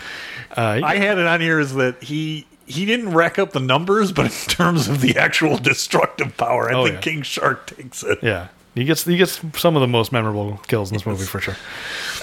Uh, 0.55 0.81
I 0.83 0.97
had 0.97 1.17
it 1.17 1.25
on 1.25 1.41
here 1.41 1.59
is 1.59 1.73
that 1.75 2.03
he 2.03 2.45
he 2.67 2.85
didn't 2.85 3.09
rack 3.13 3.39
up 3.39 3.51
the 3.53 3.59
numbers, 3.59 4.11
but 4.11 4.25
in 4.25 4.31
terms 4.49 4.87
of 4.87 5.01
the 5.01 5.17
actual 5.17 5.57
destructive 5.57 6.37
power, 6.37 6.69
I 6.69 6.73
Oh, 6.75 6.83
think 6.83 6.95
yeah. 6.95 7.01
King 7.01 7.21
Shark 7.23 7.65
takes 7.67 8.03
it. 8.03 8.19
yeah, 8.21 8.49
he 8.75 8.85
gets 8.85 9.03
he 9.03 9.17
gets 9.17 9.41
some 9.59 9.75
of 9.75 9.81
the 9.81 9.87
most 9.87 10.11
memorable 10.11 10.59
kills 10.67 10.91
in 10.91 10.95
this 10.95 11.05
movie 11.05 11.25
for 11.25 11.39
sure. 11.39 11.57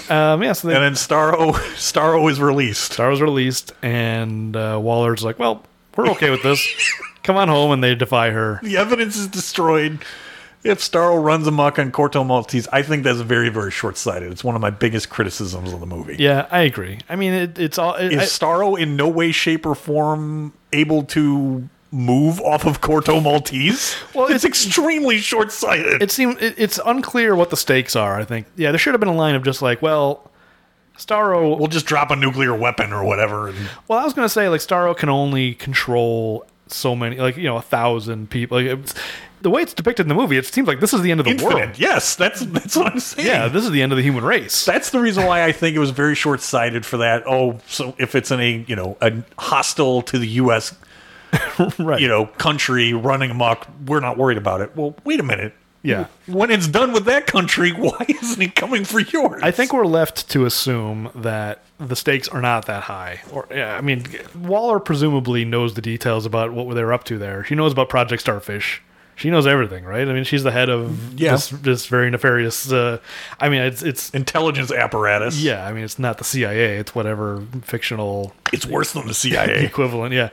Um, 0.09 0.41
yeah, 0.43 0.53
so 0.53 0.67
they, 0.69 0.75
And 0.75 0.83
then 0.83 0.93
Starro 0.93 1.51
Starro 1.75 2.29
is 2.31 2.39
released. 2.39 2.93
Star 2.93 3.09
was 3.09 3.21
released, 3.21 3.73
and 3.81 4.55
uh, 4.55 4.79
Waller's 4.81 5.23
like, 5.23 5.37
"Well, 5.37 5.63
we're 5.97 6.07
okay 6.11 6.29
with 6.29 6.41
this. 6.43 6.65
Come 7.23 7.35
on 7.37 7.47
home," 7.47 7.71
and 7.71 7.83
they 7.83 7.95
defy 7.95 8.31
her. 8.31 8.59
The 8.63 8.77
evidence 8.77 9.15
is 9.17 9.27
destroyed. 9.27 9.99
If 10.63 10.79
Starro 10.79 11.23
runs 11.23 11.47
amok 11.47 11.79
on 11.79 11.91
Corto 11.91 12.23
Maltese, 12.25 12.67
I 12.71 12.83
think 12.83 13.03
that's 13.03 13.19
very, 13.21 13.49
very 13.49 13.71
short 13.71 13.97
sighted. 13.97 14.31
It's 14.31 14.43
one 14.43 14.53
of 14.55 14.61
my 14.61 14.69
biggest 14.69 15.09
criticisms 15.09 15.73
of 15.73 15.79
the 15.79 15.87
movie. 15.87 16.17
Yeah, 16.19 16.45
I 16.51 16.61
agree. 16.61 16.99
I 17.09 17.15
mean, 17.15 17.33
it, 17.33 17.57
it's 17.57 17.79
all. 17.79 17.95
It, 17.95 18.13
Is 18.13 18.19
I- 18.19 18.25
Starro 18.45 18.79
in 18.79 18.95
no 18.95 19.07
way, 19.07 19.31
shape, 19.31 19.65
or 19.65 19.73
form 19.73 20.53
able 20.71 21.01
to 21.05 21.67
move 21.91 22.39
off 22.41 22.65
of 22.65 22.79
Corto 22.79 23.21
Maltese? 23.21 23.95
Well, 24.13 24.27
it's 24.27 24.45
it's- 24.45 24.65
extremely 24.65 25.17
short 25.17 25.51
sighted. 25.51 26.01
it 26.03 26.11
seemed 26.11 26.39
it, 26.41 26.53
it's 26.57 26.79
unclear 26.85 27.35
what 27.35 27.49
the 27.49 27.57
stakes 27.57 27.95
are. 27.95 28.19
I 28.19 28.23
think. 28.23 28.45
Yeah, 28.55 28.71
there 28.71 28.77
should 28.79 28.93
have 28.93 28.99
been 29.01 29.09
a 29.09 29.15
line 29.15 29.33
of 29.33 29.43
just 29.43 29.63
like, 29.63 29.81
well, 29.81 30.29
Starro. 30.97 31.57
We'll 31.57 31.67
just 31.69 31.87
drop 31.87 32.11
a 32.11 32.15
nuclear 32.15 32.53
weapon 32.55 32.93
or 32.93 33.03
whatever. 33.03 33.47
And 33.47 33.57
Well, 33.87 33.97
I 33.97 34.03
was 34.03 34.13
gonna 34.13 34.29
say 34.29 34.47
like 34.47 34.61
Starro 34.61 34.95
can 34.95 35.09
only 35.09 35.55
control 35.55 36.45
so 36.73 36.95
many, 36.95 37.17
like 37.17 37.37
you 37.37 37.43
know, 37.43 37.57
a 37.57 37.61
thousand 37.61 38.29
people. 38.29 38.57
Like, 38.57 38.79
it's, 38.79 38.93
the 39.41 39.49
way 39.49 39.61
it's 39.61 39.73
depicted 39.73 40.05
in 40.05 40.07
the 40.07 40.15
movie, 40.15 40.37
it 40.37 40.45
seems 40.45 40.67
like 40.67 40.79
this 40.79 40.93
is 40.93 41.01
the 41.01 41.11
end 41.11 41.19
of 41.19 41.25
the 41.25 41.31
infinite. 41.31 41.53
world. 41.53 41.79
Yes, 41.79 42.15
that's 42.15 42.41
that's 42.41 42.75
what 42.75 42.91
I'm 42.91 42.99
saying. 42.99 43.27
Yeah, 43.27 43.47
this 43.47 43.63
is 43.63 43.71
the 43.71 43.81
end 43.81 43.91
of 43.91 43.97
the 43.97 44.03
human 44.03 44.23
race. 44.23 44.65
that's 44.65 44.91
the 44.91 44.99
reason 44.99 45.25
why 45.25 45.43
I 45.43 45.51
think 45.51 45.75
it 45.75 45.79
was 45.79 45.91
very 45.91 46.15
short 46.15 46.41
sighted 46.41 46.85
for 46.85 46.97
that. 46.97 47.23
Oh, 47.25 47.59
so 47.67 47.95
if 47.97 48.15
it's 48.15 48.31
in 48.31 48.39
a 48.39 48.65
you 48.67 48.75
know 48.75 48.97
a 49.01 49.23
hostile 49.37 50.01
to 50.03 50.19
the 50.19 50.27
U.S. 50.27 50.75
right. 51.79 51.99
you 51.99 52.07
know 52.07 52.25
country 52.25 52.93
running 52.93 53.31
amok, 53.31 53.67
we're 53.87 53.99
not 53.99 54.17
worried 54.17 54.37
about 54.37 54.61
it. 54.61 54.75
Well, 54.75 54.95
wait 55.03 55.19
a 55.19 55.23
minute. 55.23 55.53
Yeah. 55.83 56.07
When 56.27 56.51
it's 56.51 56.67
done 56.67 56.91
with 56.93 57.05
that 57.05 57.25
country, 57.27 57.71
why 57.75 58.05
isn't 58.07 58.41
it 58.41 58.55
coming 58.55 58.85
for 58.85 58.99
yours? 58.99 59.41
I 59.43 59.51
think 59.51 59.73
we're 59.73 59.85
left 59.85 60.29
to 60.29 60.45
assume 60.45 61.09
that 61.15 61.63
the 61.79 61.95
stakes 61.95 62.27
are 62.27 62.41
not 62.41 62.65
that 62.67 62.83
high. 62.83 63.21
Or 63.31 63.47
yeah, 63.51 63.75
I 63.75 63.81
mean, 63.81 64.05
Waller 64.35 64.79
presumably 64.79 65.43
knows 65.45 65.73
the 65.73 65.81
details 65.81 66.25
about 66.25 66.53
what 66.53 66.73
they 66.75 66.83
were 66.83 66.93
up 66.93 67.03
to 67.05 67.17
there. 67.17 67.43
She 67.43 67.55
knows 67.55 67.71
about 67.71 67.89
Project 67.89 68.21
Starfish. 68.21 68.81
She 69.15 69.29
knows 69.29 69.45
everything, 69.45 69.83
right? 69.83 70.07
I 70.07 70.13
mean, 70.13 70.23
she's 70.23 70.41
the 70.41 70.51
head 70.51 70.69
of 70.69 71.19
Yeah. 71.19 71.31
this, 71.33 71.49
this 71.49 71.85
very 71.85 72.09
nefarious. 72.09 72.71
Uh, 72.71 72.97
I 73.39 73.49
mean, 73.49 73.61
it's 73.61 73.83
it's 73.83 74.09
intelligence 74.11 74.71
apparatus. 74.71 75.39
yeah. 75.39 75.67
I 75.67 75.73
mean, 75.73 75.83
it's 75.83 75.99
not 75.99 76.17
the 76.17 76.23
CIA. 76.23 76.77
It's 76.77 76.95
whatever 76.95 77.43
fictional 77.61 78.33
it's 78.53 78.65
worse 78.65 78.93
than 78.93 79.07
the 79.07 79.13
CIA. 79.13 79.63
equivalent. 79.65 80.13
Yeah. 80.13 80.29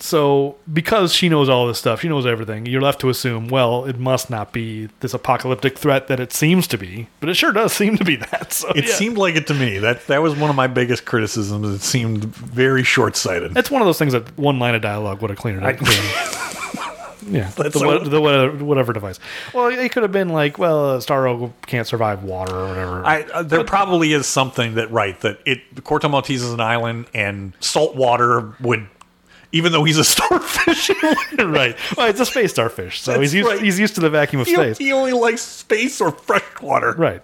So 0.00 0.56
because 0.72 1.12
she 1.12 1.28
knows 1.28 1.48
all 1.48 1.66
this 1.66 1.78
stuff, 1.78 2.00
she 2.00 2.08
knows 2.08 2.24
everything. 2.26 2.66
You're 2.66 2.80
left 2.80 3.00
to 3.00 3.08
assume, 3.08 3.48
well, 3.48 3.84
it 3.84 3.98
must 3.98 4.30
not 4.30 4.52
be 4.52 4.88
this 5.00 5.12
apocalyptic 5.14 5.76
threat 5.78 6.06
that 6.08 6.20
it 6.20 6.32
seems 6.32 6.66
to 6.68 6.78
be, 6.78 7.08
but 7.20 7.28
it 7.28 7.34
sure 7.34 7.52
does 7.52 7.72
seem 7.72 7.96
to 7.98 8.04
be 8.04 8.16
that. 8.30 8.52
So 8.52 8.68
It 8.70 8.86
yeah. 8.86 8.94
seemed 8.94 9.18
like 9.18 9.34
it 9.36 9.46
to 9.48 9.54
me. 9.54 9.78
That 9.78 10.06
that 10.06 10.22
was 10.22 10.36
one 10.36 10.50
of 10.50 10.56
my 10.56 10.66
biggest 10.68 11.04
criticisms. 11.04 11.68
It 11.74 11.82
seemed 11.82 12.24
very 12.24 12.84
short 12.84 13.16
sighted. 13.16 13.56
It's 13.56 13.70
one 13.70 13.82
of 13.82 13.86
those 13.86 13.98
things 13.98 14.12
that 14.12 14.38
one 14.38 14.58
line 14.58 14.74
of 14.74 14.82
dialogue 14.82 15.20
would 15.20 15.30
have 15.30 15.38
cleaned 15.38 15.62
it 15.62 15.64
up. 15.64 15.80
yeah, 17.26 17.50
the, 17.50 17.70
so- 17.72 17.86
what- 17.86 18.04
the 18.10 18.20
whatever, 18.20 18.64
whatever 18.64 18.92
device. 18.92 19.18
Well, 19.52 19.66
it 19.68 19.90
could 19.92 20.02
have 20.04 20.12
been 20.12 20.28
like, 20.30 20.58
well, 20.58 20.90
uh, 20.90 20.98
Starro 20.98 21.52
can't 21.66 21.86
survive 21.86 22.22
water 22.22 22.54
or 22.54 22.68
whatever. 22.68 23.04
I, 23.04 23.22
uh, 23.34 23.42
there 23.42 23.64
probably 23.64 24.12
is 24.12 24.26
something 24.26 24.74
that 24.76 24.90
right 24.90 25.18
that 25.20 25.38
it 25.44 25.74
Corto 25.76 26.10
Maltese 26.10 26.42
is 26.42 26.52
an 26.52 26.60
island 26.60 27.06
and 27.14 27.52
salt 27.60 27.96
water 27.96 28.54
would, 28.60 28.86
even 29.52 29.72
though 29.72 29.84
he's 29.84 29.98
a 29.98 30.04
starfish, 30.16 30.90
right. 31.38 31.76
Well, 31.96 32.08
it's 32.08 32.20
a 32.20 32.26
space 32.26 32.50
starfish, 32.50 33.00
so 33.00 33.12
That's 33.12 33.22
he's 33.22 33.34
used, 33.34 33.48
right. 33.48 33.60
he's 33.60 33.78
used 33.78 33.94
to 33.96 34.00
the 34.00 34.10
vacuum 34.10 34.40
of 34.40 34.46
he, 34.46 34.54
space. 34.54 34.78
he 34.78 34.92
only 34.92 35.12
likes 35.12 35.42
space 35.42 36.00
or 36.00 36.12
fresh 36.12 36.44
water. 36.60 36.92
Right. 36.96 37.22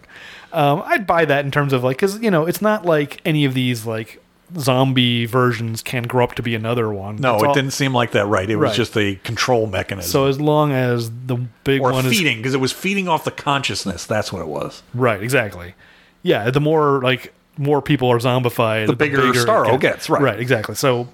Um, 0.53 0.83
I'd 0.87 1.07
buy 1.07 1.25
that 1.25 1.45
in 1.45 1.51
terms 1.51 1.73
of 1.73 1.83
like, 1.83 1.97
because 1.97 2.21
you 2.21 2.31
know, 2.31 2.47
it's 2.47 2.63
not 2.63 2.85
like 2.87 3.21
any 3.25 3.45
of 3.45 3.55
these 3.55 3.85
like 3.87 4.23
zombie 4.57 5.27
versions 5.27 5.83
can 5.83 6.05
grow 6.05 6.25
up 6.25 6.35
to 6.37 6.43
be 6.43 6.55
another 6.55 6.93
one. 6.93 7.17
No, 7.17 7.35
It's 7.35 7.43
it 7.43 7.47
all- 7.49 7.55
didn't 7.55 7.73
seem 7.73 7.93
like 7.93 8.13
that. 8.13 8.27
Right, 8.27 8.49
it 8.49 8.57
was 8.57 8.77
just 8.77 8.97
a 8.97 9.17
control 9.17 9.67
mechanism. 9.67 10.11
So 10.11 10.27
as 10.27 10.41
long 10.41 10.73
as 10.73 11.11
the 11.11 11.37
big 11.65 11.81
or 11.81 11.93
one 11.93 12.07
is 12.07 12.17
feeding 12.17 12.37
because 12.39 12.55
it 12.55 12.61
was 12.61 12.73
feeding 12.73 13.09
off 13.09 13.25
the 13.25 13.31
consciousness. 13.31 14.07
That's 14.07 14.33
what 14.33 14.43
it 14.43 14.49
was. 14.49 14.83
Right, 14.95 15.23
exactly. 15.23 15.75
Yeah, 16.23 16.51
the 16.51 16.61
more 16.61 17.01
like 17.03 17.35
more 17.59 17.83
people 17.83 18.11
are 18.11 18.19
zombified, 18.19 18.87
the, 18.87 18.97
bigger 18.97 19.29
it 19.29 19.35
Starro 19.35 19.81
gets, 19.81 20.09
right. 20.09 20.23
Right, 20.23 20.41
exactly. 20.41 20.75
So 20.75 21.09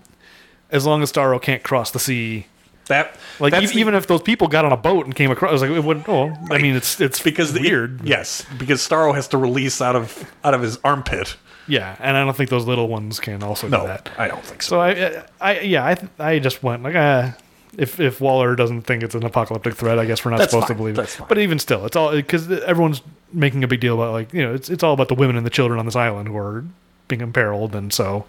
as 0.73 0.87
long 0.87 1.03
as 1.03 1.13
Starro 1.13 1.41
can't 1.41 1.63
cross 1.63 1.91
the 1.91 1.99
sea, 1.99 2.47
That 2.87 3.15
like 3.39 3.53
that's 3.53 3.71
e- 3.73 3.75
the- 3.75 3.81
even 3.81 3.95
if 3.95 4.07
those 4.07 4.23
people 4.23 4.49
got 4.49 4.65
on 4.65 4.73
a 4.73 4.77
boat 4.77 5.05
and 5.07 5.15
came 5.15 5.31
across, 5.31 5.61
like 5.61 5.71
it 5.71 5.85
wouldn't. 5.85 6.09
Oh, 6.09 6.33
I 6.51 6.59
mean, 6.59 6.75
it's 6.77 7.01
it's 7.01 7.21
because 7.23 7.53
the- 7.53 7.61
weird. 7.61 8.01
yes, 8.05 8.45
because 8.59 8.81
Starro 8.87 9.15
has 9.15 9.29
to 9.29 9.39
release 9.39 9.81
out 9.81 9.97
of 9.97 10.25
out 10.45 10.55
of 10.55 10.63
his 10.63 10.79
armpit. 10.85 11.37
yeah, 11.69 11.95
and 12.01 12.17
I 12.17 12.25
don't 12.25 12.37
think 12.37 12.51
those 12.51 12.67
little 12.67 12.89
ones 12.89 13.21
can 13.21 13.43
also 13.43 13.69
No, 13.69 13.83
do 13.83 13.87
that. 13.89 14.11
I 14.19 14.27
don't 14.29 14.43
think 14.45 14.63
so. 14.63 14.71
So 14.71 14.81
I, 14.81 15.23
I 15.41 15.61
yeah, 15.61 15.85
I 15.85 15.97
I 16.35 16.39
just 16.41 16.63
went 16.63 16.83
like 16.83 16.97
uh 16.97 17.31
if 17.79 18.01
if 18.01 18.21
Waller 18.21 18.57
doesn't 18.57 18.83
think 18.83 19.05
it's 19.05 19.15
an 19.15 19.25
apocalyptic 19.25 19.75
threat, 19.77 19.99
I 20.01 20.05
guess 20.05 20.25
we're 20.25 20.33
not 20.33 20.39
That's 20.39 20.51
supposed 20.51 20.67
to 20.69 20.75
believe 20.75 20.99
it. 20.99 21.09
fine. 21.09 21.29
But 21.29 21.39
even 21.39 21.61
still, 21.61 21.87
it's 21.87 21.95
all 21.95 22.11
because 22.11 22.51
everyone's 22.51 23.03
making 23.33 23.63
a 23.63 23.69
big 23.69 23.79
deal 23.79 23.95
about 23.95 24.13
like 24.13 24.35
you 24.35 24.43
know 24.43 24.53
it's 24.53 24.69
it's 24.69 24.83
all 24.83 24.95
about 24.95 25.07
the 25.07 25.15
women 25.15 25.37
and 25.37 25.47
the 25.47 25.51
children 25.51 25.79
on 25.79 25.87
this 25.87 25.95
island 25.95 26.27
who 26.27 26.37
are 26.37 26.65
being 27.07 27.21
imperiled, 27.21 27.77
and 27.77 27.93
so 27.93 28.25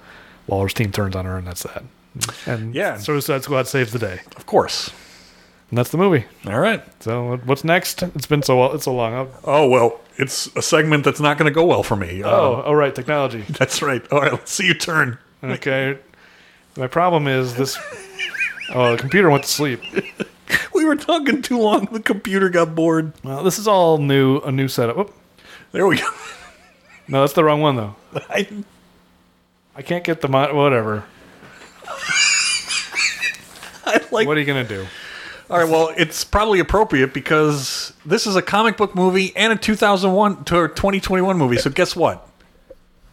Waller's 0.45 0.75
team 0.75 0.91
turns 0.91 1.15
on 1.15 1.25
her, 1.25 1.37
and 1.39 1.47
that's 1.47 1.63
that. 1.63 1.83
And 2.45 2.75
Yeah. 2.75 2.97
Suicide 2.97 3.43
Squad 3.43 3.67
saves 3.67 3.91
the 3.91 3.99
day, 3.99 4.21
Of 4.35 4.45
course. 4.45 4.91
and 5.69 5.77
that's 5.77 5.89
the 5.91 5.97
movie. 5.97 6.25
All 6.45 6.59
right. 6.59 6.83
So 7.01 7.37
what's 7.45 7.63
next? 7.63 8.03
It's 8.03 8.25
been 8.27 8.43
so 8.43 8.65
it's 8.73 8.85
so 8.85 8.93
long. 8.93 9.13
Oh, 9.13 9.29
Oh 9.43 9.69
well, 9.69 9.99
it's 10.17 10.47
a 10.55 10.61
segment 10.61 11.03
that's 11.05 11.19
not 11.21 11.37
going 11.37 11.49
to 11.51 11.55
go 11.55 11.65
well 11.65 11.83
for 11.83 11.95
me. 11.95 12.21
Uh, 12.23 12.29
oh, 12.29 12.63
oh, 12.65 12.73
right, 12.73 12.93
technology. 12.93 13.41
that's 13.49 13.81
right. 13.81 14.05
All 14.11 14.19
right, 14.21 14.31
let's 14.31 14.51
see 14.51 14.67
you 14.67 14.73
turn. 14.73 15.17
Okay. 15.43 15.97
My 16.77 16.87
problem 16.87 17.27
is 17.27 17.55
this. 17.55 17.77
Oh, 18.73 18.93
the 18.95 18.97
computer 18.97 19.29
went 19.29 19.43
to 19.43 19.49
sleep. 19.49 19.81
We 20.73 20.85
were 20.85 20.95
talking 20.95 21.41
too 21.41 21.57
long. 21.59 21.85
The 21.91 21.99
computer 21.99 22.49
got 22.49 22.73
bored. 22.75 23.11
Well, 23.23 23.43
this 23.43 23.59
is 23.59 23.67
all 23.67 23.97
new, 23.97 24.39
a 24.39 24.51
new 24.51 24.67
setup. 24.69 24.97
Oop. 24.97 25.13
There 25.73 25.85
we 25.87 25.97
go. 25.97 26.09
No, 27.09 27.19
that's 27.21 27.33
the 27.33 27.43
wrong 27.43 27.59
one 27.61 27.75
though. 27.75 27.95
I, 28.29 28.47
I 29.75 29.81
can't 29.81 30.03
get 30.05 30.21
the 30.21 30.27
mod. 30.29 30.53
Whatever. 30.53 31.03
I 33.85 33.99
like. 34.11 34.27
What 34.27 34.37
are 34.37 34.39
you 34.39 34.45
gonna 34.45 34.63
do? 34.63 34.85
All 35.49 35.57
right. 35.57 35.67
Well, 35.69 35.93
it's 35.97 36.23
probably 36.23 36.59
appropriate 36.59 37.13
because 37.13 37.93
this 38.05 38.25
is 38.25 38.35
a 38.35 38.41
comic 38.41 38.77
book 38.77 38.95
movie 38.95 39.35
and 39.35 39.51
a 39.51 39.55
2001 39.55 40.45
to 40.45 40.67
2021 40.69 41.37
movie. 41.37 41.57
So 41.57 41.69
guess 41.69 41.95
what? 41.95 42.27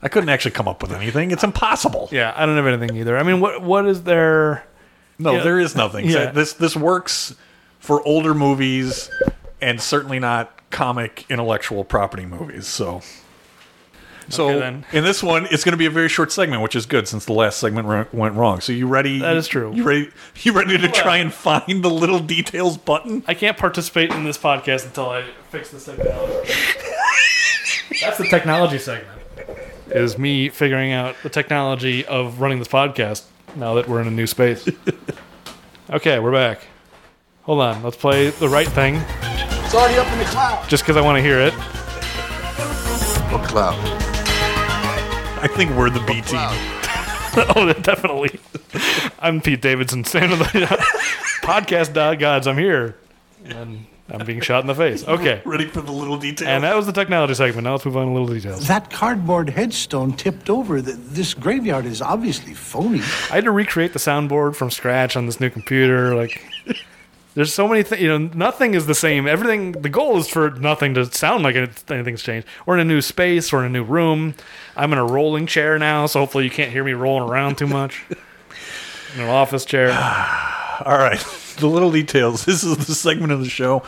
I 0.03 0.09
couldn't 0.09 0.29
actually 0.29 0.53
come 0.53 0.69
up 0.69 0.81
with 0.81 0.93
anything. 0.93 1.33
It's 1.33 1.43
impossible. 1.43 2.09
Yeah, 2.13 2.33
I 2.37 2.47
don't 2.47 2.55
have 2.57 2.67
anything 2.67 2.97
either. 2.97 3.17
I 3.19 3.23
mean, 3.25 3.41
what 3.41 3.63
what 3.63 3.87
is 3.87 4.05
there? 4.05 4.65
No, 5.19 5.33
Yeah. 5.33 5.43
there 5.43 5.59
is 5.59 5.75
nothing. 5.75 6.07
Yeah. 6.09 6.31
This 6.31 6.53
this 6.53 6.77
works 6.77 7.35
for 7.81 8.01
older 8.07 8.35
movies 8.35 9.11
and 9.61 9.81
certainly 9.81 10.21
not 10.21 10.71
comic 10.71 11.25
intellectual 11.29 11.83
property 11.83 12.27
movies. 12.27 12.67
So 12.69 13.03
so 14.29 14.49
Okay, 14.51 14.59
then. 14.59 14.85
in 14.93 15.05
this 15.05 15.23
one, 15.23 15.47
it's 15.51 15.65
going 15.65 15.73
to 15.73 15.79
be 15.79 15.87
a 15.87 15.91
very 15.91 16.09
short 16.09 16.31
segment, 16.33 16.63
which 16.63 16.77
is 16.77 16.87
good 16.87 17.09
since 17.09 17.25
the 17.25 17.33
last 17.33 17.59
segment 17.59 17.87
ro- 17.89 18.07
went 18.13 18.35
wrong. 18.35 18.61
So 18.61 18.73
you 18.73 18.87
ready? 18.87 19.19
That 19.21 19.37
is 19.37 19.49
true. 19.49 19.73
You 19.75 19.83
ready? 19.85 20.11
You 20.43 20.53
ready 20.53 20.77
to 20.79 20.89
try 20.89 21.17
and 21.17 21.33
find 21.33 21.83
the 21.83 21.89
little 21.91 22.19
details 22.21 22.77
button? 22.77 23.23
I 23.27 23.35
can't 23.35 23.57
participate 23.57 24.11
in 24.13 24.25
this 24.25 24.37
podcast 24.39 24.85
until 24.87 25.11
I 25.11 25.25
fix 25.51 25.71
this 25.71 25.85
technology. 25.87 26.53
That's 28.01 28.19
the 28.19 28.27
technology 28.29 28.79
segment. 28.79 29.19
Is 29.91 30.19
me 30.19 30.51
figuring 30.51 30.93
out 30.93 31.17
the 31.23 31.31
technology 31.31 32.05
of 32.05 32.41
running 32.43 32.59
this 32.59 32.69
podcast 32.69 33.25
now 33.57 33.75
that 33.75 33.89
we're 33.89 34.01
in 34.03 34.07
a 34.09 34.11
new 34.13 34.27
space. 34.27 34.69
Okay, 35.91 36.19
we're 36.19 36.33
back. 36.33 36.61
Hold 37.45 37.63
on, 37.63 37.83
let's 37.83 37.97
play 37.97 38.29
the 38.29 38.47
right 38.47 38.69
thing 38.69 38.97
It's 38.97 39.75
already 39.75 39.97
up 39.99 40.07
in 40.13 40.19
the 40.19 40.27
cloud. 40.27 40.69
just 40.69 40.83
because 40.83 40.99
I 40.99 41.01
want 41.01 41.17
to 41.17 41.23
hear 41.23 41.41
it. 41.41 41.55
What 43.33 43.49
cloud? 43.49 43.98
I 45.41 45.47
think 45.47 45.71
we're 45.73 45.91
the 45.91 46.01
B 46.01 46.21
team. 46.23 46.39
oh, 47.57 47.73
definitely. 47.83 48.39
I'm 49.21 49.41
Pete 49.41 49.63
Davidson, 49.63 50.05
saying 50.05 50.31
to 50.31 50.37
the 50.37 50.45
podcast 51.43 51.93
dog 51.93 52.19
gods, 52.19 52.47
I'm 52.47 52.59
here. 52.59 52.97
And 53.45 53.87
I'm 54.11 54.27
being 54.27 54.41
shot 54.41 54.63
in 54.63 54.67
the 54.67 54.75
face. 54.75 55.07
Okay. 55.07 55.41
Ready 55.45 55.67
for 55.69 55.81
the 55.81 55.93
little 55.93 56.19
details? 56.19 56.49
And 56.49 56.65
that 56.65 56.75
was 56.75 56.87
the 56.87 56.93
technology 56.93 57.35
segment. 57.35 57.65
Now 57.65 57.73
let's 57.73 57.85
move 57.85 57.97
on 57.97 58.07
to 58.07 58.13
little 58.13 58.29
details. 58.29 58.67
That 58.67 58.91
cardboard 58.91 59.51
headstone 59.51 60.13
tipped 60.15 60.51
over. 60.51 60.83
Th- 60.83 60.97
This 60.99 61.35
graveyard 61.35 61.87
is 61.87 62.03
obviously 62.03 62.55
phony. 62.55 62.99
I 63.31 63.37
had 63.37 63.45
to 63.45 63.53
recreate 63.53 63.93
the 63.93 63.99
soundboard 64.01 64.57
from 64.57 64.71
scratch 64.71 65.17
on 65.17 65.27
this 65.27 65.39
new 65.41 65.51
computer. 65.51 66.17
Like, 66.17 66.45
there's 67.35 67.55
so 67.55 67.69
many 67.69 67.85
things. 67.85 68.03
You 68.03 68.09
know, 68.09 68.31
nothing 68.35 68.75
is 68.75 68.87
the 68.87 68.95
same. 68.95 69.29
Everything. 69.29 69.73
The 69.73 69.89
goal 69.89 70.19
is 70.19 70.29
for 70.29 70.51
nothing 70.51 70.95
to 70.95 71.05
sound 71.13 71.45
like 71.45 71.55
anything's 71.55 72.23
changed. 72.23 72.49
We're 72.67 72.75
in 72.75 72.81
a 72.81 72.85
new 72.85 73.01
space. 73.01 73.53
We're 73.53 73.61
in 73.61 73.67
a 73.67 73.79
new 73.79 73.85
room. 73.85 74.35
I'm 74.79 74.93
in 74.93 74.99
a 74.99 75.05
rolling 75.05 75.47
chair 75.47 75.79
now, 75.79 76.07
so 76.07 76.21
hopefully 76.21 76.45
you 76.45 76.51
can't 76.51 76.71
hear 76.71 76.85
me 76.85 76.93
rolling 76.93 77.29
around 77.29 77.59
too 77.59 77.67
much. 77.67 78.05
In 79.15 79.23
an 79.23 79.29
office 79.29 79.65
chair. 79.65 79.89
All 80.85 80.97
right, 80.99 81.19
the 81.59 81.67
little 81.67 81.91
details. 81.91 82.45
This 82.45 82.63
is 82.63 82.87
the 82.87 82.95
segment 82.95 83.33
of 83.33 83.41
the 83.41 83.49
show 83.51 83.81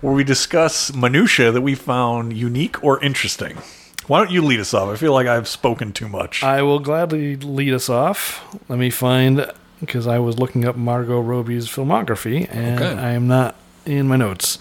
where 0.00 0.14
we 0.14 0.24
discuss 0.24 0.94
minutia 0.94 1.52
that 1.52 1.60
we 1.60 1.74
found 1.74 2.32
unique 2.32 2.82
or 2.82 3.02
interesting. 3.04 3.58
Why 4.06 4.18
don't 4.20 4.30
you 4.30 4.40
lead 4.42 4.58
us 4.60 4.72
off? 4.72 4.88
I 4.88 4.96
feel 4.96 5.12
like 5.12 5.26
I've 5.26 5.46
spoken 5.46 5.92
too 5.92 6.08
much. 6.08 6.42
I 6.42 6.62
will 6.62 6.78
gladly 6.78 7.36
lead 7.36 7.74
us 7.74 7.90
off. 7.90 8.42
Let 8.68 8.78
me 8.78 8.88
find 8.88 9.50
because 9.80 10.06
I 10.06 10.18
was 10.18 10.38
looking 10.38 10.64
up 10.64 10.76
Margot 10.76 11.20
Robbie's 11.20 11.66
filmography 11.68 12.48
and 12.50 12.80
Okay. 12.80 12.98
I 13.00 13.10
am 13.10 13.28
not 13.28 13.54
in 13.84 14.08
my 14.08 14.16
notes. 14.16 14.58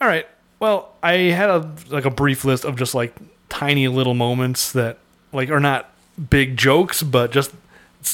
All 0.00 0.08
right. 0.08 0.26
Well, 0.60 0.92
I 1.02 1.14
had 1.14 1.48
a 1.48 1.72
like 1.88 2.04
a 2.04 2.10
brief 2.10 2.44
list 2.44 2.64
of 2.66 2.76
just 2.76 2.94
like 2.94 3.14
tiny 3.52 3.86
little 3.86 4.14
moments 4.14 4.72
that 4.72 4.96
like 5.30 5.50
are 5.50 5.60
not 5.60 5.90
big 6.30 6.56
jokes, 6.56 7.02
but 7.02 7.32
just 7.32 7.52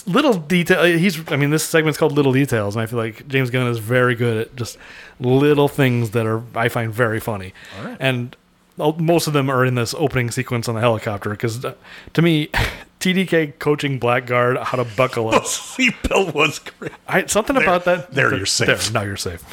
little 0.05 0.35
detail. 0.35 0.81
Uh, 0.81 0.85
he's 0.99 1.31
I 1.31 1.37
mean 1.37 1.51
this 1.51 1.63
segment's 1.63 1.97
called 1.97 2.13
Little 2.13 2.33
Details, 2.33 2.75
and 2.75 2.83
I 2.83 2.87
feel 2.87 2.99
like 2.99 3.29
James 3.29 3.49
Gunn 3.51 3.69
is 3.69 3.79
very 3.79 4.17
good 4.17 4.37
at 4.37 4.57
just 4.57 4.77
little 5.21 5.69
things 5.69 6.11
that 6.11 6.27
are 6.27 6.43
I 6.57 6.69
find 6.69 6.93
very 6.93 7.21
funny. 7.21 7.55
And 8.01 8.35
uh, 8.81 8.93
most 8.99 9.29
of 9.29 9.33
them 9.33 9.49
are 9.49 9.65
in 9.65 9.77
this 9.77 9.95
opening 9.95 10.33
sequence 10.33 10.69
on 10.69 10.75
the 10.75 10.81
helicopter 10.81 11.31
because 11.31 11.65
uh, 11.65 11.75
to 12.15 12.21
me, 12.23 12.49
TDK 13.01 13.61
coaching 13.61 14.01
Blackguard 14.01 14.59
how 14.59 14.77
to 14.77 14.85
buckle 14.97 15.33
up. 15.33 15.43
Seatbelt 15.45 16.35
was 16.35 16.59
great. 16.59 16.93
I, 17.07 17.27
something 17.27 17.57
about 17.57 17.85
that. 17.85 18.11
there 18.11 18.35
you're 18.37 18.45
safe. 18.45 18.67
There, 18.67 18.93
now 18.93 19.03
you're 19.03 19.17
safe. 19.17 19.45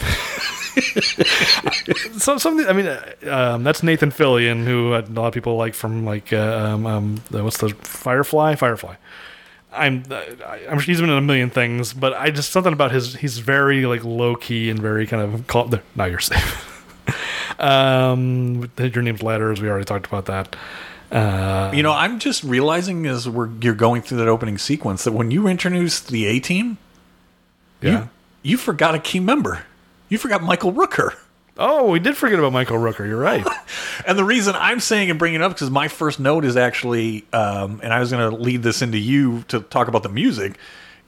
so 2.18 2.38
something. 2.38 2.68
I 2.68 2.74
mean, 2.74 2.88
uh, 2.88 3.16
um, 3.30 3.64
that's 3.64 3.84
Nathan 3.84 4.12
Fillion, 4.12 4.66
who 4.66 4.94
a 4.94 5.02
lot 5.02 5.28
of 5.28 5.34
people 5.34 5.56
like 5.56 5.74
from 5.74 6.06
like 6.06 6.34
uh, 6.34 6.72
um, 6.74 6.86
um, 6.86 7.24
the, 7.32 7.44
what's 7.44 7.58
the 7.58 7.70
Firefly? 7.70 8.56
Firefly. 8.56 8.96
I'm 9.72 10.04
uh, 10.10 10.22
I'm 10.70 10.80
he's 10.80 11.02
been 11.02 11.10
in 11.10 11.18
a 11.18 11.22
million 11.22 11.50
things, 11.50 11.94
but 11.94 12.14
I 12.14 12.30
just 12.32 12.52
something 12.52 12.74
about 12.74 12.92
his. 12.92 13.16
He's 13.16 13.40
very 13.40 13.86
like 13.86 14.04
low 14.04 14.36
key 14.36 14.70
and 14.70 14.80
very 14.80 15.06
kind 15.08 15.22
of. 15.24 15.70
There, 15.70 15.84
now 15.96 16.06
you're 16.06 16.20
safe. 16.20 17.60
um, 17.60 18.70
your 18.78 19.02
name's 19.04 19.24
letters. 19.24 19.62
We 19.62 19.70
already 19.70 19.86
talked 19.86 20.08
about 20.08 20.26
that. 20.26 20.56
Uh, 21.12 21.72
You 21.74 21.84
know, 21.84 21.92
I'm 21.92 22.20
just 22.20 22.44
realizing 22.44 23.06
as 23.06 23.30
we're 23.30 23.50
you're 23.62 23.76
going 23.76 24.02
through 24.02 24.18
that 24.20 24.28
opening 24.28 24.58
sequence 24.58 25.04
that 25.04 25.12
when 25.12 25.32
you 25.32 25.48
introduced 25.48 26.10
the 26.10 26.26
A 26.26 26.40
team, 26.40 26.78
yeah. 27.82 27.92
you 27.92 28.10
you 28.44 28.58
forgot 28.58 28.96
a 28.96 29.00
key 29.00 29.20
member. 29.20 29.66
You 30.10 30.18
forgot 30.18 30.44
Michael 30.44 30.74
Rooker. 30.74 31.16
Oh, 31.58 31.90
we 31.90 32.00
did 32.00 32.18
forget 32.18 32.38
about 32.38 32.52
Michael 32.52 32.78
Rooker. 32.78 33.08
You're 33.08 33.20
right. 33.20 33.46
And 34.06 34.20
the 34.20 34.26
reason 34.26 34.56
I'm 34.56 34.82
saying 34.82 35.10
and 35.10 35.18
bringing 35.18 35.40
it 35.40 35.44
up 35.44 35.54
because 35.54 35.72
my 35.72 35.88
first 35.88 36.20
note 36.20 36.46
is 36.46 36.58
actually, 36.58 37.26
um, 37.34 37.80
and 37.82 37.92
I 37.92 38.00
was 38.00 38.12
going 38.12 38.30
to 38.30 38.36
lead 38.36 38.62
this 38.62 38.82
into 38.82 39.00
you 39.00 39.44
to 39.48 39.62
talk 39.62 39.88
about 39.88 40.04
the 40.04 40.10
music, 40.10 40.60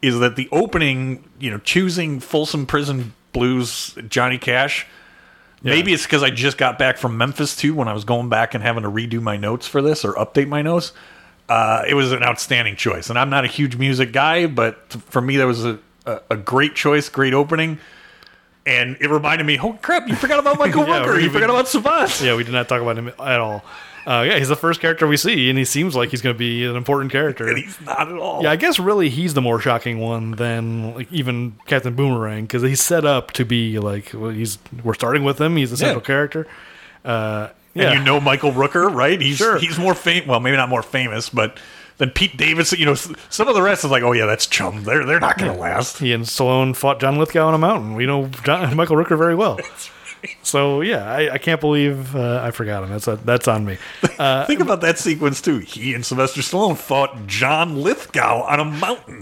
is 0.02 0.18
that 0.20 0.36
the 0.36 0.48
opening, 0.52 1.30
you 1.38 1.52
know, 1.52 1.60
choosing 1.60 2.20
Folsom 2.20 2.66
Prison 2.66 3.14
Blues, 3.34 3.96
Johnny 4.08 4.38
Cash. 4.40 4.88
Maybe 5.62 5.94
it's 5.94 6.04
because 6.04 6.24
I 6.24 6.30
just 6.30 6.58
got 6.58 6.80
back 6.80 6.98
from 6.98 7.18
Memphis 7.18 7.56
too 7.56 7.76
when 7.76 7.88
I 7.88 7.94
was 7.94 8.04
going 8.06 8.30
back 8.30 8.54
and 8.56 8.64
having 8.64 8.84
to 8.84 8.90
redo 8.90 9.22
my 9.22 9.38
notes 9.38 9.68
for 9.68 9.82
this 9.82 10.06
or 10.06 10.14
update 10.14 10.48
my 10.48 10.62
notes. 10.62 10.94
Uh, 11.50 11.84
it 11.88 11.94
was 11.94 12.14
an 12.14 12.24
outstanding 12.24 12.76
choice, 12.78 13.10
and 13.10 13.20
I'm 13.20 13.30
not 13.30 13.44
a 13.44 13.48
huge 13.48 13.76
music 13.76 14.12
guy, 14.12 14.48
but 14.48 14.90
t- 14.90 15.00
for 15.00 15.22
me 15.22 15.38
that 15.38 15.46
was 15.46 15.66
a, 15.66 15.78
a, 16.06 16.22
a 16.32 16.38
great 16.38 16.74
choice, 16.74 17.10
great 17.10 17.34
opening. 17.34 17.80
And 18.68 18.98
it 19.00 19.10
reminded 19.10 19.46
me, 19.48 19.58
oh 19.60 19.74
crap, 19.82 20.08
you 20.10 20.16
forgot 20.16 20.40
about 20.40 20.60
Michael 20.60 20.82
Yeah, 20.88 21.04
Rooker, 21.06 21.16
we- 21.18 21.24
you 21.24 21.30
forgot 21.30 21.50
we- 21.50 21.56
about 21.56 21.68
Savant. 21.70 22.22
Yeah, 22.22 22.36
we 22.36 22.44
did 22.44 22.52
not 22.54 22.68
talk 22.68 22.82
about 22.82 22.98
him 22.98 23.08
at 23.08 23.40
all. 23.40 23.64
Uh, 24.06 24.22
yeah, 24.22 24.38
he's 24.38 24.48
the 24.48 24.56
first 24.56 24.80
character 24.80 25.06
we 25.06 25.18
see, 25.18 25.50
and 25.50 25.60
he 25.60 25.66
seems 25.66 25.94
like 25.94 26.12
he's 26.12 26.22
going 26.22 26.34
to 26.34 26.38
be 26.38 26.64
an 26.64 26.78
important 26.78 27.12
character. 27.12 27.46
And 27.48 27.58
he's 27.58 27.80
not 27.82 28.08
at 28.10 28.16
all. 28.18 28.42
Yeah, 28.42 28.52
I 28.52 28.56
guess 28.56 28.80
really 28.80 29.10
he's 29.10 29.34
the 29.34 29.42
more 29.42 29.60
shocking 29.60 30.00
one 30.00 30.32
than 30.32 30.94
like 30.96 31.12
even 31.12 31.56
Captain 31.66 31.94
Boomerang 31.94 32.44
because 32.46 32.62
he's 32.62 32.82
set 32.82 33.04
up 33.04 33.32
to 33.34 33.44
be 33.44 33.80
like 33.80 34.12
well, 34.14 34.30
he's 34.32 34.60
we're 34.84 34.94
starting 34.94 35.26
with 35.26 35.42
him. 35.42 35.58
He's 35.58 35.72
the 35.72 35.78
central 35.78 36.02
Yeah. 36.02 36.06
character. 36.06 36.48
Uh, 37.04 37.50
yeah, 37.74 37.92
And 37.92 38.00
you 38.00 38.06
know 38.06 38.20
Michael 38.22 38.52
Rooker, 38.54 38.94
right? 38.94 39.20
He's 39.20 39.38
Sure. 39.38 39.58
he's 39.60 39.78
more 39.78 39.94
famous. 39.94 40.26
Well, 40.28 40.40
maybe 40.40 40.56
not 40.58 40.70
more 40.70 40.84
famous, 40.84 41.28
but 41.30 41.58
than 41.98 42.12
Pete 42.12 42.38
Davidson. 42.38 42.80
You 42.80 42.86
know, 42.86 42.96
some 42.96 43.48
of 43.48 43.56
the 43.56 43.62
rest 43.62 43.84
is 43.86 43.92
like, 43.92 44.04
oh 44.04 44.12
yeah, 44.12 44.26
that's 44.26 44.46
chum. 44.48 44.84
They're 44.84 45.06
they're 45.06 45.20
not 45.20 45.38
going 45.38 45.54
to 45.54 45.60
last. 45.60 45.98
he 46.00 46.14
and 46.14 46.24
Stallone 46.26 46.76
fought 46.76 47.00
John 47.00 47.18
Lithgow 47.18 47.48
on 47.48 47.54
a 47.54 47.58
mountain. 47.58 47.96
We 47.96 48.06
know 48.06 48.28
John, 48.44 48.76
Michael 48.76 48.96
Rooker 48.96 49.18
very 49.18 49.36
well. 49.36 49.60
So 50.42 50.82
yeah, 50.82 51.10
I, 51.12 51.34
I 51.34 51.38
can't 51.38 51.62
believe 51.62 52.16
uh, 52.16 52.42
I 52.44 52.50
forgot 52.52 52.84
him. 52.84 52.90
That's 52.90 53.08
a, 53.08 53.16
that's 53.18 53.48
on 53.48 53.66
me. 53.66 53.78
Uh, 54.18 54.46
Think 54.48 54.62
about 54.62 54.82
that 54.82 54.98
sequence 54.98 55.42
too. 55.42 55.60
He 55.60 55.94
and 55.94 56.04
Sylvester 56.04 56.42
Stallone 56.42 56.76
fought 56.76 57.28
John 57.28 57.84
Lithgow 57.84 58.42
on 58.42 58.60
a 58.60 58.66
mountain. 58.66 59.22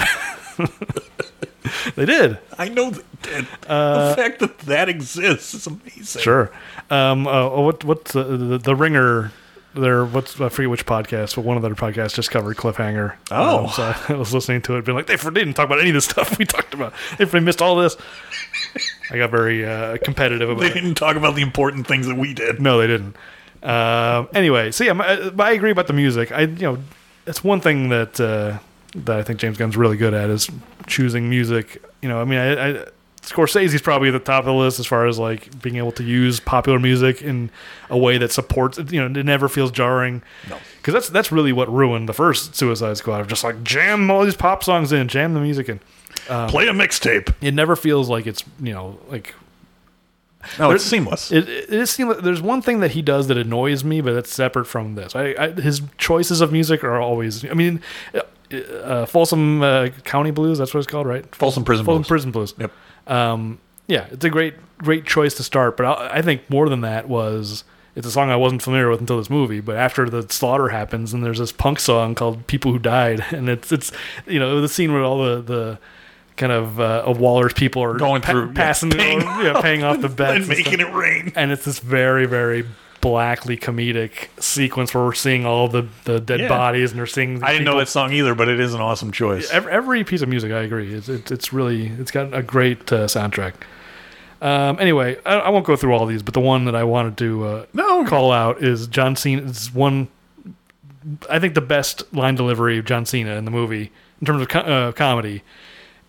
they 1.95 2.05
did. 2.05 2.37
I 2.57 2.69
know 2.69 2.91
they 2.91 3.01
did. 3.23 3.45
the 3.61 4.13
fact 4.15 4.39
that 4.39 4.57
that 4.59 4.87
exists 4.87 5.53
is 5.53 5.67
amazing. 5.67 6.19
Uh, 6.19 6.23
Sure. 6.23 6.51
Um, 6.89 7.27
uh, 7.27 7.49
what 7.59 7.83
what's 7.83 8.15
uh, 8.15 8.23
the, 8.23 8.57
the 8.57 8.73
ringer? 8.75 9.33
There, 9.75 10.05
what's 10.05 10.39
I 10.39 10.49
forget 10.49 10.69
which 10.69 10.85
podcast, 10.85 11.35
but 11.35 11.43
one 11.43 11.57
of 11.57 11.63
their 11.63 11.75
podcasts 11.75 12.13
just 12.13 12.31
covered 12.31 12.55
Cliffhanger. 12.55 13.15
Oh. 13.29 13.65
Um, 13.65 13.69
so 13.71 13.95
I 14.13 14.17
was 14.17 14.33
listening 14.33 14.61
to 14.63 14.77
it, 14.77 14.85
being 14.85 14.95
like, 14.95 15.07
they 15.07 15.17
for- 15.17 15.31
didn't 15.31 15.53
talk 15.55 15.65
about 15.65 15.79
any 15.79 15.89
of 15.89 15.95
this 15.95 16.05
stuff 16.05 16.37
we 16.39 16.45
talked 16.45 16.73
about. 16.73 16.93
If 17.19 17.31
they 17.31 17.39
missed 17.41 17.61
all 17.61 17.75
this, 17.75 17.97
I 19.11 19.17
got 19.17 19.31
very 19.31 19.65
uh, 19.65 19.97
competitive 19.97 20.49
about 20.49 20.61
They 20.61 20.73
didn't 20.73 20.95
talk 20.95 21.17
about 21.17 21.35
the 21.35 21.41
important 21.41 21.87
things 21.87 22.07
that 22.07 22.15
we 22.15 22.33
did. 22.33 22.61
No, 22.61 22.79
they 22.79 22.87
didn't. 22.87 23.15
Um, 23.63 24.29
anyway, 24.33 24.71
so 24.71 24.83
yeah, 24.83 24.93
my, 24.93 25.31
I 25.39 25.51
agree 25.51 25.71
about 25.71 25.87
the 25.87 25.93
music. 25.93 26.31
I 26.31 26.41
you 26.41 26.61
know, 26.61 26.77
it's 27.25 27.43
one 27.43 27.59
thing 27.59 27.89
that 27.89 28.19
uh, 28.19 28.59
that 28.95 29.17
I 29.17 29.23
think 29.23 29.39
James 29.39 29.57
Gunn's 29.57 29.75
really 29.75 29.97
good 29.97 30.13
at 30.13 30.29
is 30.29 30.49
choosing 30.87 31.29
music. 31.29 31.83
You 32.01 32.09
know, 32.09 32.21
I 32.21 32.25
mean, 32.25 32.39
I, 32.39 32.69
I, 32.69 32.85
Scorsese's 33.25 33.81
probably 33.81 34.09
at 34.09 34.11
the 34.11 34.19
top 34.19 34.41
of 34.41 34.45
the 34.45 34.53
list 34.53 34.79
as 34.79 34.85
far 34.85 35.07
as 35.07 35.17
like 35.17 35.61
being 35.61 35.77
able 35.77 35.91
to 35.93 36.03
use 36.03 36.39
popular 36.39 36.79
music 36.79 37.21
in 37.21 37.49
a 37.89 37.97
way 37.97 38.17
that 38.17 38.31
supports. 38.31 38.77
You 38.77 39.07
know, 39.07 39.19
it 39.19 39.25
never 39.25 39.49
feels 39.49 39.71
jarring. 39.71 40.21
No. 40.49 40.57
because 40.77 40.93
that's 40.93 41.09
that's 41.09 41.31
really 41.31 41.51
what 41.51 41.71
ruined 41.73 42.07
the 42.07 42.13
first 42.13 42.55
Suicide 42.55 42.97
Squad. 42.97 43.21
Of 43.21 43.27
just 43.27 43.43
like 43.43 43.63
jam 43.63 44.09
all 44.11 44.23
these 44.23 44.35
pop 44.35 44.63
songs 44.63 44.91
in, 44.91 45.07
jam 45.07 45.33
the 45.33 45.39
music 45.41 45.69
in. 45.69 45.79
Play 46.49 46.67
a 46.67 46.71
mixtape. 46.73 47.33
It 47.41 47.53
never 47.53 47.75
feels 47.75 48.09
like 48.09 48.27
it's 48.27 48.43
you 48.61 48.73
know 48.73 48.99
like 49.09 49.33
No, 50.59 50.71
it's 50.71 50.83
seamless. 50.83 51.31
it, 51.31 51.49
it 51.49 51.69
is 51.73 51.89
seem 51.89 52.07
like 52.09 52.19
there's 52.19 52.41
one 52.41 52.61
thing 52.61 52.79
that 52.81 52.91
he 52.91 53.01
does 53.01 53.27
that 53.27 53.37
annoys 53.37 53.83
me, 53.83 54.01
but 54.01 54.13
it's 54.13 54.31
separate 54.33 54.65
from 54.65 54.95
this. 54.95 55.15
I, 55.15 55.35
I 55.37 55.51
his 55.51 55.81
choices 55.97 56.41
of 56.41 56.51
music 56.51 56.83
are 56.83 56.99
always. 56.99 57.43
I 57.43 57.53
mean, 57.53 57.81
uh, 58.13 58.21
uh, 58.83 59.05
Folsom 59.07 59.63
uh, 59.63 59.89
County 60.03 60.29
Blues. 60.31 60.59
That's 60.59 60.73
what 60.73 60.79
it's 60.79 60.87
called, 60.87 61.07
right? 61.07 61.25
Folsom 61.35 61.63
Prison 61.65 61.85
Folsom 61.85 62.01
Blues. 62.03 62.07
Prison 62.07 62.31
Blues. 62.31 62.53
Yep. 62.59 62.71
Um, 63.07 63.59
yeah, 63.87 64.07
it's 64.11 64.25
a 64.25 64.29
great 64.29 64.55
great 64.77 65.05
choice 65.05 65.33
to 65.35 65.43
start. 65.43 65.77
But 65.77 65.85
I, 65.85 66.17
I 66.17 66.21
think 66.21 66.49
more 66.49 66.67
than 66.69 66.81
that 66.81 67.07
was 67.07 67.63
It's 67.95 68.05
a 68.07 68.11
song 68.11 68.29
I 68.29 68.35
wasn't 68.35 68.61
familiar 68.61 68.89
with 68.89 68.99
until 68.99 69.17
this 69.17 69.29
movie, 69.29 69.61
but 69.61 69.77
after 69.77 70.09
the 70.09 70.23
slaughter 70.29 70.69
happens, 70.69 71.13
and 71.13 71.23
there's 71.23 71.39
this 71.39 71.51
punk 71.51 71.79
song 71.79 72.15
called 72.15 72.45
"People 72.47 72.71
Who 72.71 72.79
Died," 72.79 73.25
and 73.31 73.47
it's 73.49 73.71
it's 73.71 73.91
you 74.27 74.39
know 74.39 74.59
the 74.61 74.69
scene 74.69 74.91
where 74.93 75.03
all 75.03 75.23
the 75.23 75.41
the 75.41 75.79
kind 76.35 76.51
of 76.51 76.79
uh, 76.81 77.03
of 77.05 77.19
Waller's 77.19 77.53
people 77.53 77.81
are 77.81 77.93
Going 77.93 78.21
through, 78.21 78.47
yeah, 78.47 78.53
passing, 78.53 78.91
paying 78.91 79.21
yeah, 79.21 79.61
paying 79.61 79.83
off 79.83 80.01
the 80.01 80.09
bets, 80.21 80.39
and 80.39 80.47
making 80.49 80.81
it 80.81 80.93
rain. 80.93 81.31
and 81.35 81.51
it's 81.51 81.63
this 81.63 81.79
very 81.79 82.25
very 82.25 82.65
blackly 83.05 83.55
comedic 83.55 84.29
sequence 84.41 84.91
where 84.91 85.03
we're 85.03 85.13
seeing 85.13 85.45
all 85.45 85.67
the 85.67 85.85
the 86.05 86.19
dead 86.19 86.39
Yeah. 86.39 86.47
bodies 86.47 86.89
and 86.89 86.97
they're 86.97 87.05
seeing 87.05 87.43
I 87.43 87.51
didn't 87.51 87.65
know 87.65 87.77
that 87.77 87.87
song 87.87 88.11
either, 88.11 88.33
but 88.33 88.47
it 88.49 88.59
is 88.59 88.73
an 88.73 88.81
awesome 88.81 89.11
choice. 89.11 89.47
every, 89.51 89.71
every 89.71 90.03
piece 90.03 90.23
of 90.23 90.29
music 90.29 90.51
i 90.51 90.61
agree 90.61 90.91
it's, 90.91 91.07
it's, 91.07 91.29
it's 91.31 91.53
really 91.53 91.85
it's 91.99 92.09
got 92.09 92.33
a 92.33 92.41
great 92.41 92.91
uh, 92.91 93.05
soundtrack 93.05 93.53
um, 94.41 94.79
anyway 94.79 95.17
I, 95.23 95.35
I 95.35 95.49
won't 95.49 95.67
go 95.67 95.75
through 95.75 95.93
all 95.93 96.07
these 96.07 96.23
but 96.23 96.33
the 96.33 96.39
one 96.39 96.65
that 96.65 96.73
i 96.75 96.83
wanted 96.83 97.15
to 97.17 97.45
uh, 97.45 97.65
No. 97.73 98.05
call 98.05 98.31
out 98.31 98.63
is 98.63 98.87
john 98.87 99.15
cena's 99.15 99.71
one 99.71 100.07
i 101.29 101.37
think 101.37 101.53
the 101.53 101.61
best 101.61 102.11
line 102.11 102.33
delivery 102.33 102.79
of 102.79 102.85
john 102.85 103.05
cena 103.05 103.35
in 103.35 103.45
the 103.45 103.51
movie 103.51 103.91
in 104.19 104.25
terms 104.25 104.41
of 104.41 104.47
co- 104.49 104.59
uh, 104.61 104.91
comedy 104.93 105.43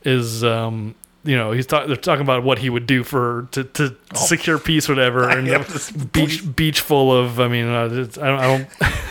is 0.03 0.43
um, 0.43 0.95
you 1.27 1.37
know 1.37 1.51
he's 1.53 1.67
talk- 1.67 1.87
they're 1.87 1.97
talking 1.97 2.23
about 2.23 2.43
what 2.43 2.59
he 2.59 2.71
would 2.71 2.87
do 2.87 3.03
for 3.05 3.49
to, 3.51 3.65
to 3.65 3.95
secure 4.15 4.59
peace 4.59 4.89
whatever 4.89 5.29
and 5.37 5.47
have 5.49 5.71
this 5.73 5.91
beach 5.91 6.57
beach 6.57 6.81
full 6.81 7.13
of 7.13 7.39
i 7.41 7.49
mean 7.49 7.67
uh, 7.67 7.85
I 7.85 7.89
don't, 7.89 8.19
I 8.19 8.47
don't 8.47 8.69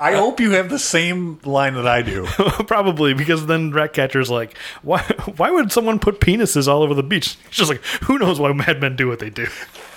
I 0.00 0.14
hope 0.14 0.40
you 0.40 0.52
have 0.52 0.70
the 0.70 0.78
same 0.78 1.40
line 1.44 1.74
that 1.74 1.86
I 1.86 2.02
do. 2.02 2.26
Probably 2.66 3.14
because 3.14 3.46
then 3.46 3.72
Ratcatcher's 3.72 4.30
like, 4.30 4.56
why? 4.82 5.00
Why 5.36 5.50
would 5.50 5.72
someone 5.72 5.98
put 5.98 6.20
penises 6.20 6.68
all 6.68 6.82
over 6.82 6.94
the 6.94 7.02
beach? 7.02 7.36
He's 7.48 7.56
just 7.56 7.70
like, 7.70 7.82
who 8.04 8.18
knows 8.18 8.38
why 8.40 8.52
madmen 8.52 8.96
do 8.96 9.08
what 9.08 9.18
they 9.18 9.30
do? 9.30 9.46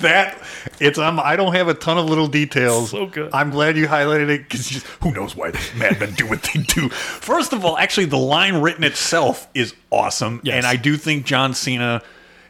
that 0.02 0.36
it's 0.80 0.98
um, 0.98 1.20
I 1.20 1.36
don't 1.36 1.54
have 1.54 1.68
a 1.68 1.74
ton 1.76 1.98
of 1.98 2.06
little 2.06 2.28
details. 2.28 2.90
So 2.92 3.06
good. 3.06 3.32
I'm 3.34 3.52
glad 3.52 3.78
you 3.78 3.88
highlighted 3.88 4.30
it 4.30 4.44
because 4.50 4.84
who 5.02 5.12
knows 5.12 5.36
why 5.36 5.52
madmen 5.78 6.14
do 6.16 6.28
what 6.28 6.42
they 6.44 6.62
do. 6.62 6.90
First 6.90 7.54
of 7.54 7.64
all, 7.64 7.78
actually, 7.78 8.06
the 8.06 8.18
line 8.18 8.56
written 8.62 8.84
itself 8.84 9.48
is 9.54 9.76
awesome, 9.92 10.42
Yes. 10.44 10.56
and 10.56 10.66
I 10.66 10.76
do 10.76 10.98
think 10.98 11.26
John 11.26 11.54
Cena. 11.54 12.02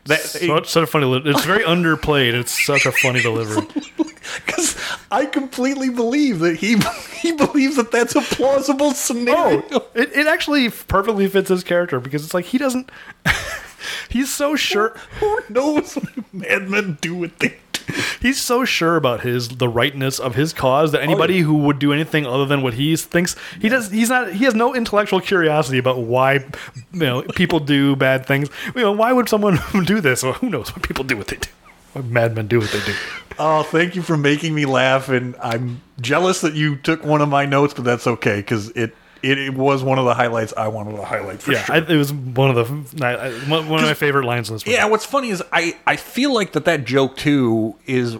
That 0.05 0.19
Such, 0.19 0.69
such 0.69 0.83
a 0.83 0.87
funny. 0.87 1.21
It's 1.25 1.45
very 1.45 1.63
underplayed. 1.63 2.33
It's 2.33 2.65
such 2.65 2.85
a 2.85 2.91
funny 2.91 3.21
delivery. 3.21 3.67
because 4.45 4.77
I 5.11 5.25
completely 5.25 5.89
believe 5.89 6.39
that 6.39 6.55
he 6.55 6.77
he 7.19 7.31
believes 7.33 7.75
that 7.75 7.91
that's 7.91 8.15
a 8.15 8.21
plausible 8.21 8.93
scenario. 8.93 9.63
Oh, 9.71 9.87
it, 9.93 10.11
it 10.13 10.27
actually 10.27 10.69
perfectly 10.69 11.27
fits 11.27 11.49
his 11.49 11.63
character 11.63 11.99
because 11.99 12.23
it's 12.23 12.33
like 12.33 12.45
he 12.45 12.57
doesn't. 12.57 12.89
he's 14.09 14.33
so 14.33 14.55
sure. 14.55 14.95
Who 15.19 15.39
knows 15.49 15.95
what 15.95 16.33
madmen 16.33 16.97
do 17.01 17.15
with 17.15 17.37
they 17.39 17.49
do? 17.49 17.55
He's 18.21 18.39
so 18.39 18.65
sure 18.65 18.95
about 18.95 19.21
his 19.21 19.49
the 19.49 19.67
rightness 19.67 20.19
of 20.19 20.35
his 20.35 20.53
cause 20.53 20.91
that 20.91 20.99
oh, 20.99 21.03
anybody 21.03 21.39
who 21.39 21.55
would 21.55 21.79
do 21.79 21.91
anything 21.91 22.25
other 22.25 22.45
than 22.45 22.61
what 22.61 22.75
he 22.75 22.95
thinks 22.95 23.35
he 23.59 23.69
does 23.69 23.89
he's 23.89 24.09
not 24.09 24.31
he 24.33 24.45
has 24.45 24.53
no 24.53 24.75
intellectual 24.75 25.19
curiosity 25.19 25.77
about 25.77 25.99
why 25.99 26.33
you 26.33 26.99
know 26.99 27.21
people 27.21 27.59
do 27.59 27.95
bad 27.95 28.25
things. 28.25 28.49
You 28.75 28.81
know 28.81 28.91
why 28.91 29.13
would 29.13 29.29
someone 29.29 29.59
do 29.85 30.01
this? 30.01 30.23
Well, 30.23 30.33
who 30.33 30.49
knows 30.49 30.75
why 30.75 30.81
people 30.81 31.03
do 31.03 31.17
what 31.17 31.27
they 31.27 31.37
do? 31.37 31.49
Why 31.93 32.01
madmen 32.03 32.47
do 32.47 32.59
what 32.59 32.71
they 32.71 32.81
do? 32.81 32.93
Oh, 33.39 33.63
thank 33.63 33.95
you 33.95 34.01
for 34.01 34.17
making 34.17 34.53
me 34.53 34.65
laugh, 34.65 35.09
and 35.09 35.35
I'm 35.41 35.81
jealous 35.99 36.41
that 36.41 36.53
you 36.53 36.75
took 36.75 37.03
one 37.03 37.21
of 37.21 37.29
my 37.29 37.45
notes, 37.45 37.73
but 37.73 37.85
that's 37.85 38.05
okay 38.05 38.37
because 38.37 38.69
it, 38.71 38.93
it 39.23 39.37
it 39.37 39.53
was 39.53 39.83
one 39.83 39.99
of 39.99 40.05
the 40.05 40.13
highlights 40.13 40.53
I 40.57 40.67
wanted 40.67 40.95
to 40.97 41.03
highlight 41.03 41.41
for 41.41 41.51
Yeah, 41.51 41.63
sure. 41.63 41.75
I, 41.75 41.79
it 41.79 41.97
was 41.97 42.11
one 42.13 42.49
of 42.49 42.55
the 42.55 43.05
I, 43.05 43.29
one 43.49 43.61
of 43.61 43.69
my 43.87 43.93
favorite 43.93 44.25
lines 44.25 44.49
in 44.49 44.55
this 44.55 44.65
movie. 44.65 44.75
yeah, 44.75 44.85
what's 44.85 45.05
funny 45.05 45.29
is 45.29 45.43
I 45.51 45.77
I 45.87 45.95
feel 45.95 46.33
like 46.33 46.53
that 46.53 46.65
that 46.65 46.85
joke 46.85 47.17
too 47.17 47.75
is. 47.85 48.17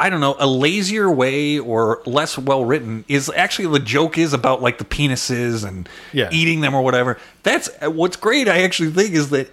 I 0.00 0.10
don't 0.10 0.20
know, 0.20 0.36
a 0.38 0.46
lazier 0.46 1.10
way 1.10 1.58
or 1.58 2.02
less 2.06 2.38
well 2.38 2.64
written 2.64 3.04
is 3.08 3.28
actually 3.34 3.66
the 3.76 3.84
joke 3.84 4.16
is 4.16 4.32
about 4.32 4.62
like 4.62 4.78
the 4.78 4.84
penises 4.84 5.66
and 5.66 5.88
Yeah. 6.12 6.28
eating 6.30 6.60
them 6.60 6.72
or 6.72 6.82
whatever. 6.82 7.18
That's 7.42 7.68
what's 7.82 8.14
great. 8.14 8.48
I 8.48 8.62
actually 8.62 8.92
think 8.92 9.12
is 9.14 9.30
that 9.30 9.50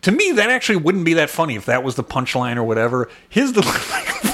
to 0.00 0.10
me 0.10 0.32
that 0.32 0.48
actually 0.48 0.76
wouldn't 0.76 1.04
be 1.04 1.12
that 1.12 1.28
funny 1.28 1.56
if 1.56 1.66
that 1.66 1.84
was 1.84 1.96
the 1.96 2.04
punchline 2.04 2.56
or 2.56 2.64
whatever. 2.64 3.10
His 3.28 3.52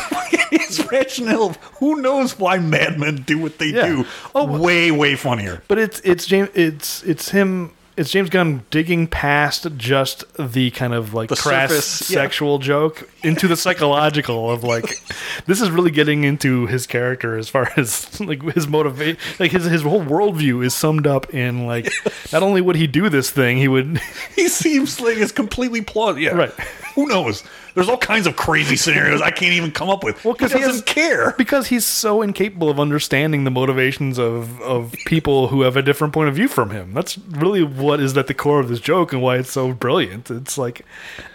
his 0.51 0.85
rationale 0.91 1.45
of 1.51 1.57
who 1.79 2.01
knows 2.01 2.39
why 2.39 2.59
madmen 2.59 3.23
do 3.27 3.39
what 3.39 3.59
they 3.59 3.67
Yeah. 3.67 3.87
do. 3.87 4.07
Oh, 4.35 4.59
way 4.59 4.91
way 4.91 5.15
funnier. 5.17 5.63
But 5.69 5.79
it's 5.79 6.01
it's 6.01 6.27
James 6.27 6.49
it's 6.55 7.03
it's 7.05 7.31
him 7.31 7.73
it's 7.97 8.13
James 8.13 8.31
Gunn 8.31 8.63
digging 8.71 9.09
past 9.09 9.67
just 9.77 10.23
the 10.39 10.71
kind 10.71 10.95
of 10.95 11.15
like 11.15 11.31
The 11.31 11.35
crass 11.35 11.71
surface, 11.71 12.11
yeah. 12.11 12.15
sexual 12.23 12.61
joke 12.61 13.11
into 13.25 13.49
the 13.49 13.57
psychological 13.57 14.53
of 14.53 14.63
like 14.63 15.03
this 15.47 15.61
is 15.61 15.69
really 15.71 15.91
getting 15.91 16.23
into 16.23 16.67
his 16.67 16.87
character 16.87 17.37
as 17.37 17.49
far 17.49 17.73
as 17.77 18.21
like 18.21 18.41
his 18.55 18.69
motivate 18.69 19.19
like 19.41 19.51
his 19.51 19.65
his 19.65 19.83
whole 19.83 20.05
worldview 20.05 20.65
is 20.65 20.75
summed 20.75 21.09
up 21.09 21.35
in 21.35 21.67
like 21.67 21.91
not 22.33 22.45
only 22.45 22.61
would 22.61 22.77
he 22.77 22.87
do 22.87 23.09
this 23.09 23.33
thing 23.33 23.57
he 23.57 23.67
would 23.67 24.01
He 24.37 24.47
seems 24.49 25.01
like 25.01 25.17
it's 25.17 25.33
completely 25.33 25.83
plausible. 25.83 26.23
Yeah. 26.23 26.35
Right. 26.35 26.53
Who 26.95 27.07
knows? 27.09 27.43
There's 27.75 27.89
all 27.89 27.99
kinds 27.99 28.27
of 28.27 28.37
crazy 28.37 28.77
scenarios 28.77 29.21
I 29.21 29.31
can't 29.31 29.53
even 29.53 29.71
come 29.71 29.89
up 29.89 30.05
with. 30.05 30.25
Well, 30.25 30.35
because 30.35 30.53
he, 30.53 30.61
doesn't 30.61 30.87
care. 30.87 31.35
because 31.39 31.69
he's 31.69 31.85
so 31.85 32.23
incapable 32.23 32.71
of 32.71 32.81
understanding 32.81 33.45
the 33.45 33.51
motivations 33.51 34.19
of 34.19 34.61
of 34.63 34.93
people 35.07 35.49
who 35.49 35.63
have 35.63 35.77
a 35.77 35.83
different 35.83 36.13
point 36.13 36.29
of 36.29 36.35
view 36.35 36.49
from 36.49 36.71
him. 36.71 36.95
That's 36.95 37.19
really 37.19 37.63
what 37.63 38.01
is 38.01 38.17
at 38.17 38.27
the 38.27 38.35
core 38.35 38.61
of 38.61 38.69
this 38.69 38.81
joke 38.81 39.13
and 39.13 39.23
why 39.23 39.37
it's 39.37 39.53
so 39.53 39.73
brilliant. 39.73 40.31
It's 40.31 40.59
like 40.59 40.85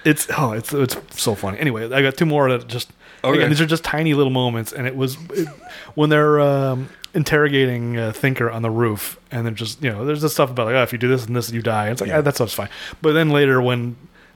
it's 0.06 0.28
oh, 0.38 0.54
it's 0.54 0.74
it's 0.74 0.98
so 1.22 1.36
funny. 1.36 1.60
Anyway, 1.60 1.92
I 1.92 2.02
got 2.02 2.18
two 2.18 2.26
more 2.26 2.50
that 2.50 2.68
just 2.68 2.92
Okay. 3.24 3.38
again, 3.38 3.50
these 3.50 3.62
are 3.62 3.66
just 3.66 3.86
tiny 3.86 4.14
little 4.14 4.32
moments, 4.32 4.74
and 4.74 4.86
it 4.86 4.96
was 4.96 5.18
it, 5.32 5.48
when 5.96 6.10
they're. 6.10 6.40
Um, 6.40 6.90
interrogating 7.16 7.96
uh, 7.96 8.12
thinker 8.12 8.50
on 8.50 8.64
the 8.64 8.72
roof 8.72 9.20
and 9.30 9.46
they're 9.46 9.54
just 9.54 9.84
you 9.84 9.92
know 9.92 10.04
there's 10.04 10.24
this 10.24 10.34
stuff 10.34 10.50
about 10.50 10.66
like 10.66 10.74
oh, 10.74 10.82
if 10.82 10.92
you 10.92 10.98
do 10.98 11.08
this 11.08 11.28
and 11.28 11.36
this 11.36 11.52
you 11.52 11.62
die 11.62 11.92
it's 11.92 12.02
like 12.02 12.10
ah, 12.12 12.22
that 12.22 12.34
stuff's 12.34 12.56
fine 12.56 12.70
but 13.04 13.14
then 13.14 13.30
later 13.30 13.62
when 13.62 13.96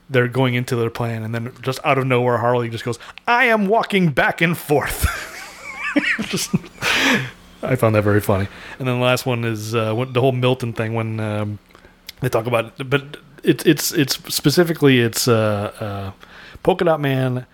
they're 0.09 0.27
going 0.27 0.53
into 0.53 0.75
their 0.75 0.89
plan 0.89 1.23
and 1.23 1.35
then 1.35 1.53
just 1.61 1.79
out 1.83 1.97
of 1.97 2.05
nowhere 2.05 2.37
harley 2.37 2.69
just 2.69 2.85
goes 2.85 2.99
i 3.27 3.45
am 3.45 3.67
walking 3.67 4.09
back 4.09 4.41
and 4.41 4.57
forth 4.57 5.05
just 6.21 6.53
I 7.63 7.75
found 7.75 7.95
that 7.95 8.03
very 8.03 8.21
funny. 8.21 8.47
And 8.79 8.87
then 8.87 8.99
the 8.99 9.03
last 9.03 9.25
one 9.25 9.43
is 9.43 9.73
uh, 9.73 9.93
when, 9.93 10.13
the 10.13 10.21
whole 10.21 10.31
Milton 10.31 10.73
thing 10.73 10.93
when 10.93 11.19
um, 11.19 11.59
they 12.21 12.29
talk 12.29 12.45
about 12.45 12.79
it, 12.79 12.89
but 12.89 13.17
it's 13.43 13.65
it's 13.65 13.91
it's 13.91 14.15
specifically 14.33 14.99
it's 14.99 15.27
uh, 15.27 15.73
uh, 15.79 16.11
Polka 16.63 16.85
Dot 16.85 16.99
Man, 16.99 17.45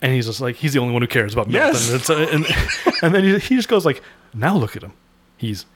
and 0.00 0.12
he's 0.12 0.26
just 0.26 0.40
like 0.40 0.56
he's 0.56 0.72
the 0.72 0.78
only 0.78 0.92
one 0.92 1.02
who 1.02 1.08
cares 1.08 1.32
about 1.32 1.48
Milton. 1.48 1.72
Yes. 1.72 1.90
It's, 1.90 2.10
uh, 2.10 2.28
and 2.32 2.46
and 3.02 3.14
then 3.14 3.24
he, 3.24 3.38
he 3.38 3.56
just 3.56 3.68
goes 3.68 3.84
like, 3.84 4.02
now 4.34 4.56
look 4.56 4.76
at 4.76 4.82
him, 4.82 4.92
he's 5.36 5.66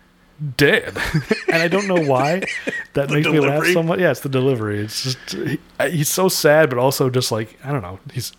dead, 0.56 0.96
and 1.48 1.62
I 1.62 1.68
don't 1.68 1.86
know 1.86 2.02
why 2.02 2.42
that 2.94 3.10
makes 3.10 3.28
me 3.28 3.40
laugh 3.40 3.66
so 3.66 3.82
much. 3.82 3.98
Yeah, 3.98 4.10
it's 4.10 4.20
the 4.20 4.28
delivery. 4.28 4.80
It's 4.80 5.02
just 5.02 5.32
he, 5.32 5.58
he's 5.90 6.08
so 6.08 6.28
sad, 6.28 6.68
but 6.68 6.78
also 6.78 7.10
just 7.10 7.32
like 7.32 7.58
I 7.64 7.72
don't 7.72 7.82
know, 7.82 7.98
he's 8.12 8.32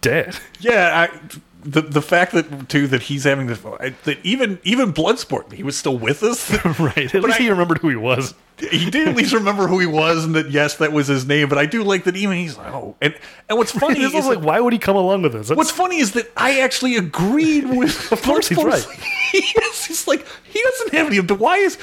dead. 0.00 0.36
Yeah, 0.60 1.08
I, 1.12 1.18
the 1.64 1.80
the 1.82 2.02
fact 2.02 2.32
that 2.32 2.68
too 2.68 2.86
that 2.86 3.02
he's 3.02 3.24
having 3.24 3.46
this 3.48 3.58
that 3.60 4.18
even 4.22 4.58
even 4.62 4.92
Bloodsport 4.92 5.52
he 5.52 5.62
was 5.62 5.76
still 5.76 5.98
with 5.98 6.22
us. 6.22 6.50
right. 6.78 7.14
At 7.14 7.22
least 7.22 7.40
I- 7.40 7.42
he 7.42 7.50
remembered 7.50 7.78
who 7.78 7.88
he 7.88 7.96
was. 7.96 8.34
he 8.58 8.90
did 8.90 9.08
at 9.08 9.16
least 9.16 9.32
remember 9.32 9.66
who 9.68 9.78
he 9.78 9.86
was 9.86 10.24
and 10.24 10.34
that 10.34 10.50
yes 10.50 10.76
that 10.76 10.92
was 10.92 11.06
his 11.08 11.26
name. 11.26 11.48
But 11.48 11.58
I 11.58 11.66
do 11.66 11.82
like 11.82 12.04
that 12.04 12.16
even 12.16 12.36
he's 12.36 12.56
like 12.56 12.72
oh 12.72 12.94
and 13.00 13.14
and 13.48 13.58
what's 13.58 13.72
funny 13.78 14.00
is 14.02 14.12
like, 14.14 14.24
that- 14.38 14.40
why 14.40 14.60
would 14.60 14.72
he 14.72 14.78
come 14.78 14.96
along 14.96 15.22
with? 15.22 15.32
That's- 15.32 15.50
What's 15.56 15.70
funny 15.70 15.98
is 15.98 16.12
that 16.12 16.30
I 16.36 16.60
actually 16.60 16.96
agreed 16.96 17.64
with. 17.76 18.12
Of 18.12 18.22
course 18.22 18.48
he's 18.48 18.62
right. 18.62 18.86
he's 19.32 20.06
like 20.06 20.24
he 20.44 20.62
doesn't 20.62 20.92
have 20.94 21.06
any. 21.08 21.18
Why 21.20 21.56
is 21.56 21.76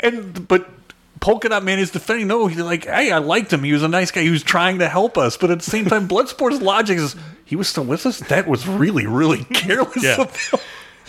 and 0.00 0.46
but 0.46 0.68
Polka 1.22 1.48
Dot 1.48 1.64
Man 1.64 1.78
is 1.78 1.90
defending. 1.90 2.26
No, 2.26 2.46
he's 2.48 2.58
like, 2.58 2.84
hey, 2.84 3.10
I 3.12 3.18
liked 3.18 3.50
him. 3.52 3.62
He 3.62 3.72
was 3.72 3.82
a 3.82 3.88
nice 3.88 4.10
guy. 4.10 4.22
He 4.22 4.30
was 4.30 4.42
trying 4.42 4.80
to 4.80 4.88
help 4.88 5.16
us. 5.16 5.36
But 5.38 5.50
at 5.50 5.60
the 5.60 5.70
same 5.70 5.86
time, 5.86 6.06
Bloodsport's 6.08 6.60
logic 6.62 6.98
is 6.98 7.16
he 7.46 7.56
was 7.56 7.68
still 7.68 7.84
with 7.84 8.04
us. 8.04 8.18
That 8.28 8.46
was 8.46 8.66
really 8.68 9.06
really 9.06 9.44
careless 9.54 10.02
Yeah. 10.02 10.20
of 10.22 10.36
him. 10.36 10.60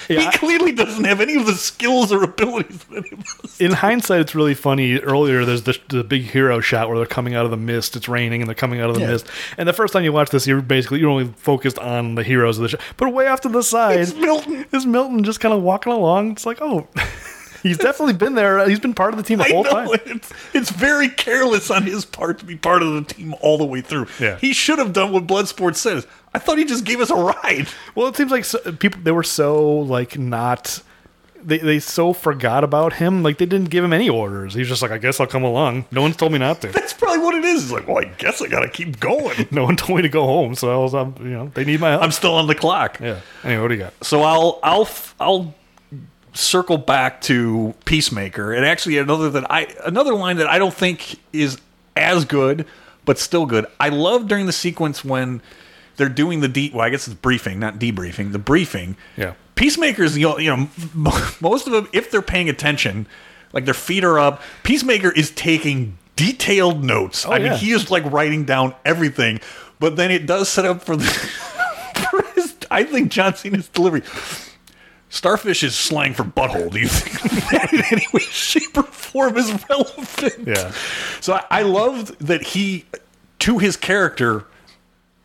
Yeah, 0.09 0.19
he 0.31 0.37
clearly 0.37 0.71
doesn't 0.73 1.03
have 1.05 1.21
any 1.21 1.35
of 1.35 1.45
the 1.45 1.53
skills 1.53 2.11
or 2.11 2.23
abilities 2.23 2.83
that 2.85 3.05
he 3.05 3.15
was. 3.15 3.61
in 3.61 3.71
hindsight, 3.71 4.19
it's 4.21 4.35
really 4.35 4.55
funny. 4.55 4.97
Earlier, 4.99 5.45
there's 5.45 5.61
the, 5.63 5.79
the 5.87 6.03
big 6.03 6.23
hero 6.23 6.59
shot 6.59 6.89
where 6.89 6.97
they're 6.97 7.05
coming 7.05 7.35
out 7.35 7.45
of 7.45 7.51
the 7.51 7.57
mist. 7.57 7.95
It's 7.95 8.09
raining, 8.09 8.41
and 8.41 8.49
they're 8.49 8.55
coming 8.55 8.81
out 8.81 8.89
of 8.89 8.95
the 8.95 9.01
Yeah. 9.01 9.11
mist. 9.11 9.27
And 9.57 9.69
the 9.69 9.71
first 9.71 9.93
time 9.93 10.03
you 10.03 10.11
watch 10.11 10.29
this, 10.31 10.45
you're 10.45 10.61
basically 10.61 10.99
you're 10.99 11.09
only 11.11 11.31
focused 11.37 11.79
on 11.79 12.15
the 12.15 12.23
heroes 12.23 12.57
of 12.57 12.63
the 12.63 12.69
show. 12.69 12.79
But 12.97 13.13
way 13.13 13.27
off 13.27 13.41
to 13.41 13.49
the 13.49 13.61
side, 13.63 13.99
It's 14.01 14.13
Milton. 14.15 14.65
is 14.73 14.85
Milton 14.85 15.23
just 15.23 15.39
kind 15.39 15.53
of 15.53 15.61
walking 15.61 15.93
along. 15.93 16.31
It's 16.31 16.45
like, 16.45 16.57
oh, 16.61 16.87
he's 17.63 17.77
definitely 17.77 18.13
been 18.13 18.35
there. 18.35 18.67
He's 18.69 18.79
been 18.79 18.93
part 18.93 19.13
of 19.13 19.17
the 19.17 19.23
team 19.23 19.39
the 19.39 19.45
I 19.45 19.49
whole 19.49 19.63
know 19.63 19.71
time. 19.71 19.87
it's 20.05 20.31
it's 20.53 20.69
very 20.69 21.09
careless 21.09 21.71
on 21.71 21.83
his 21.83 22.05
part 22.05 22.39
to 22.39 22.45
be 22.45 22.55
part 22.55 22.83
of 22.83 22.93
the 22.93 23.13
team 23.13 23.33
all 23.41 23.57
the 23.57 23.65
way 23.65 23.81
through. 23.81 24.07
Yeah. 24.19 24.37
He 24.37 24.53
should 24.53 24.77
have 24.79 24.93
done 24.93 25.11
what 25.11 25.25
Bloodsport 25.25 25.75
says. 25.75 26.05
I 26.33 26.39
thought 26.39 26.57
he 26.57 26.65
just 26.65 26.83
gave 26.85 26.99
us 26.99 27.09
a 27.09 27.15
ride. 27.15 27.67
Well, 27.95 28.07
it 28.07 28.15
seems 28.15 28.31
like 28.31 28.45
so, 28.45 28.59
people 28.73 29.01
they 29.01 29.11
were 29.11 29.23
so 29.23 29.79
like 29.79 30.17
not 30.17 30.81
they 31.45 31.57
they 31.59 31.79
so 31.79 32.13
forgot 32.13 32.63
about 32.63 32.93
him. 32.93 33.23
Like 33.23 33.37
they 33.37 33.45
didn't 33.45 33.69
give 33.69 33.83
him 33.83 33.93
any 33.93 34.09
orders. 34.09 34.53
He's 34.53 34.67
just 34.67 34.81
like, 34.81 34.91
I 34.91 34.97
guess 34.97 35.19
I'll 35.19 35.27
come 35.27 35.43
along. 35.43 35.85
No 35.91 36.01
one's 36.01 36.15
told 36.15 36.31
me 36.31 36.39
not 36.39 36.61
to. 36.61 36.67
That's 36.67 36.93
probably 36.93 37.19
what 37.19 37.35
it 37.35 37.45
is. 37.45 37.63
It's 37.63 37.71
like, 37.71 37.87
well, 37.87 37.97
I 37.99 38.05
guess 38.05 38.41
I 38.41 38.47
gotta 38.47 38.69
keep 38.69 38.99
going. 38.99 39.47
no 39.51 39.63
one 39.63 39.75
told 39.75 39.97
me 39.97 40.03
to 40.03 40.09
go 40.09 40.25
home. 40.25 40.55
So 40.55 40.71
I 40.73 40.77
was, 40.77 40.95
um, 40.95 41.15
you 41.19 41.29
know, 41.31 41.51
they 41.53 41.65
need 41.65 41.79
my 41.79 41.91
help. 41.91 42.03
I'm 42.03 42.11
still 42.11 42.35
on 42.35 42.47
the 42.47 42.55
clock. 42.55 42.99
yeah. 42.99 43.19
Anyway, 43.43 43.61
what 43.61 43.67
do 43.69 43.73
you 43.75 43.79
got? 43.81 43.93
So 44.03 44.23
I'll 44.23 44.59
I'll 44.63 44.89
I'll 45.19 45.53
circle 46.33 46.77
back 46.77 47.21
to 47.21 47.73
Peacemaker, 47.85 48.53
and 48.53 48.65
actually 48.65 48.97
another 48.97 49.29
that 49.29 49.49
I 49.51 49.67
another 49.85 50.13
line 50.13 50.37
that 50.37 50.47
I 50.47 50.57
don't 50.59 50.73
think 50.73 51.19
is 51.31 51.57
as 51.95 52.25
good, 52.25 52.65
but 53.05 53.19
still 53.19 53.45
good. 53.45 53.65
I 53.79 53.89
love 53.89 54.27
during 54.27 54.45
the 54.45 54.53
sequence 54.53 55.03
when 55.05 55.41
they're 55.97 56.09
doing 56.09 56.41
the 56.41 56.47
de- 56.47 56.71
well, 56.73 56.81
I 56.81 56.89
guess 56.89 57.07
it's 57.07 57.15
briefing, 57.15 57.59
not 57.59 57.79
debriefing, 57.79 58.31
the 58.31 58.39
briefing. 58.39 58.97
Yeah. 59.15 59.33
Peacemakers, 59.55 60.17
you 60.17 60.27
know, 60.27 60.37
you 60.39 60.55
know, 60.55 60.69
most 61.39 61.67
of 61.67 61.73
them, 61.73 61.87
if 61.93 62.09
they're 62.11 62.21
paying 62.21 62.49
attention, 62.49 63.07
like 63.51 63.65
their 63.65 63.73
feet 63.73 64.03
are 64.03 64.19
up. 64.19 64.41
Peacemaker 64.63 65.11
is 65.11 65.31
taking 65.31 65.97
detailed 66.15 66.83
notes. 66.83 67.25
Oh, 67.25 67.31
I 67.31 67.37
yeah. 67.37 67.49
mean, 67.51 67.59
he 67.59 67.71
is 67.71 67.91
like 67.91 68.03
writing 68.11 68.45
down 68.45 68.75
everything, 68.83 69.39
but 69.79 69.95
then 69.95 70.11
it 70.11 70.25
does 70.25 70.49
set 70.49 70.65
up 70.65 70.83
for 70.83 70.95
the. 70.95 71.05
I 72.71 72.83
think 72.83 73.11
John 73.11 73.35
Cena's 73.35 73.67
delivery. 73.67 74.01
Starfish 75.13 75.61
is 75.61 75.75
slang 75.75 76.15
for 76.15 76.23
butthole. 76.23 76.71
Do 76.71 76.79
you 76.79 76.87
think 76.87 77.51
that 77.51 77.71
in 77.73 77.83
any 77.91 78.07
way, 78.11 78.21
shape, 78.21 78.75
or 78.75 78.81
form 78.81 79.37
is 79.37 79.53
relevant? 79.69 80.47
Yeah. 80.47 80.71
So 81.21 81.33
I, 81.33 81.43
I 81.51 81.61
loved 81.61 82.19
that 82.19 82.41
he, 82.41 82.85
to 83.39 83.59
his 83.59 83.77
character, 83.77 84.45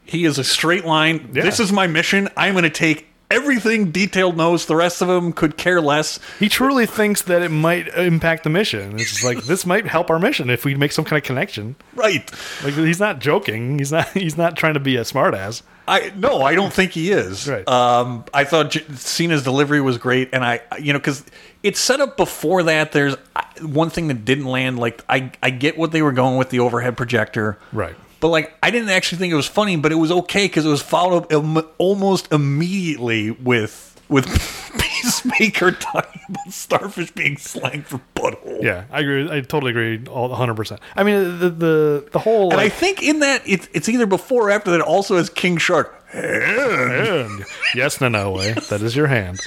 he 0.05 0.27
is 0.27 0.36
a 0.36 0.44
straight 0.44 0.85
line. 0.85 1.31
Yeah. 1.32 1.43
This 1.43 1.59
is 1.59 1.73
my 1.73 1.86
mission. 1.86 2.28
I'm 2.36 2.52
going 2.52 2.65
to 2.65 2.70
take 2.70 3.09
everything 3.31 3.90
detailed 3.90 4.36
knows 4.36 4.66
The 4.66 4.77
rest 4.77 5.01
of 5.01 5.09
them 5.09 5.32
could 5.32 5.56
care 5.56 5.81
less. 5.81 6.20
He 6.39 6.51
truly 6.51 6.85
thinks 6.85 7.23
that 7.23 7.40
it 7.40 7.51
might 7.51 7.89
impact 7.89 8.44
the 8.44 8.51
mission. 8.51 9.01
It's 9.01 9.24
like 9.24 9.44
this 9.44 9.65
might 9.65 9.86
help 9.86 10.10
our 10.10 10.19
mission 10.19 10.51
if 10.51 10.66
we 10.66 10.74
make 10.74 10.93
some 10.93 11.06
kind 11.06 11.16
of 11.16 11.24
connection. 11.24 11.77
Right. 11.94 12.31
Like 12.62 12.74
he's 12.74 13.01
not 13.01 13.20
joking. 13.20 13.78
He's 13.78 13.90
not. 13.90 14.09
He's 14.09 14.36
not 14.36 14.55
trying 14.55 14.74
to 14.74 14.81
be 14.81 14.97
a 14.97 15.02
smartass. 15.02 15.62
I 15.89 16.12
no, 16.16 16.43
I 16.43 16.55
don't 16.55 16.73
think 16.73 16.93
he 16.93 17.10
is. 17.10 17.48
Right. 17.48 17.66
Um, 17.66 18.24
I 18.35 18.44
thought 18.44 18.70
J- 18.70 18.85
Cena's 18.94 19.43
delivery 19.43 19.81
was 19.81 19.98
great, 19.98 20.31
and 20.32 20.44
I, 20.44 20.60
you 20.78 20.93
know, 20.93 20.98
because 20.98 21.24
it's 21.62 21.81
set 21.81 22.01
up 22.01 22.16
before 22.16 22.62
that. 22.65 22.93
There's 22.93 23.16
one 23.62 23.90
thing 23.90 24.09
that 24.09 24.24
didn't 24.24 24.47
land. 24.47 24.78
Like 24.78 25.05
I, 25.09 25.32
I 25.43 25.51
get 25.51 25.77
what 25.78 25.93
they 25.93 26.02
were 26.02 26.12
going 26.12 26.36
with 26.36 26.51
the 26.51 26.60
overhead 26.60 26.97
projector. 26.97 27.59
Right. 27.73 27.97
But 28.20 28.28
like, 28.28 28.56
I 28.62 28.70
didn't 28.73 28.89
actually 28.89 29.19
think 29.19 29.32
it 29.32 29.36
was 29.36 29.47
funny, 29.47 29.77
but 29.77 29.93
it 29.93 29.94
was 29.94 30.10
okay 30.10 30.47
because 30.47 30.66
it 30.66 30.69
was 30.69 30.82
followed 30.82 31.16
up 31.24 31.32
im- 31.32 31.65
almost 31.78 32.32
immediately 32.32 33.31
with 33.31 33.88
with 34.09 34.27
Peacemaker 34.79 35.73
talking 35.73 36.21
about 36.29 36.53
starfish 36.53 37.11
being 37.13 37.37
slang 37.37 37.83
for 37.83 38.01
butthole. 38.15 38.63
Yeah, 38.63 38.85
I 38.91 39.01
agree. 39.01 39.31
I 39.31 39.41
totally 39.41 39.71
agree. 39.71 40.01
All 40.11 40.29
100. 40.29 40.55
percent 40.55 40.81
I 40.97 41.03
mean, 41.03 41.39
the 41.39 41.51
the 41.51 42.09
the 42.13 42.19
whole. 42.19 42.51
And 42.53 42.61
I 42.61 42.69
think 42.69 43.03
in 43.03 43.21
that 43.21 43.43
it's 43.47 43.69
it's 43.73 43.89
either 43.89 44.07
before 44.07 44.49
or 44.49 44.51
after 44.51 44.71
that 44.73 44.81
also 44.81 45.17
has 45.17 45.29
King 45.31 45.57
Shark. 45.59 45.95
hand. 46.11 47.45
yes, 47.75 47.99
Nanaue, 47.99 48.67
that 48.69 48.81
is 48.83 48.97
your 48.97 49.07
hand. 49.09 49.41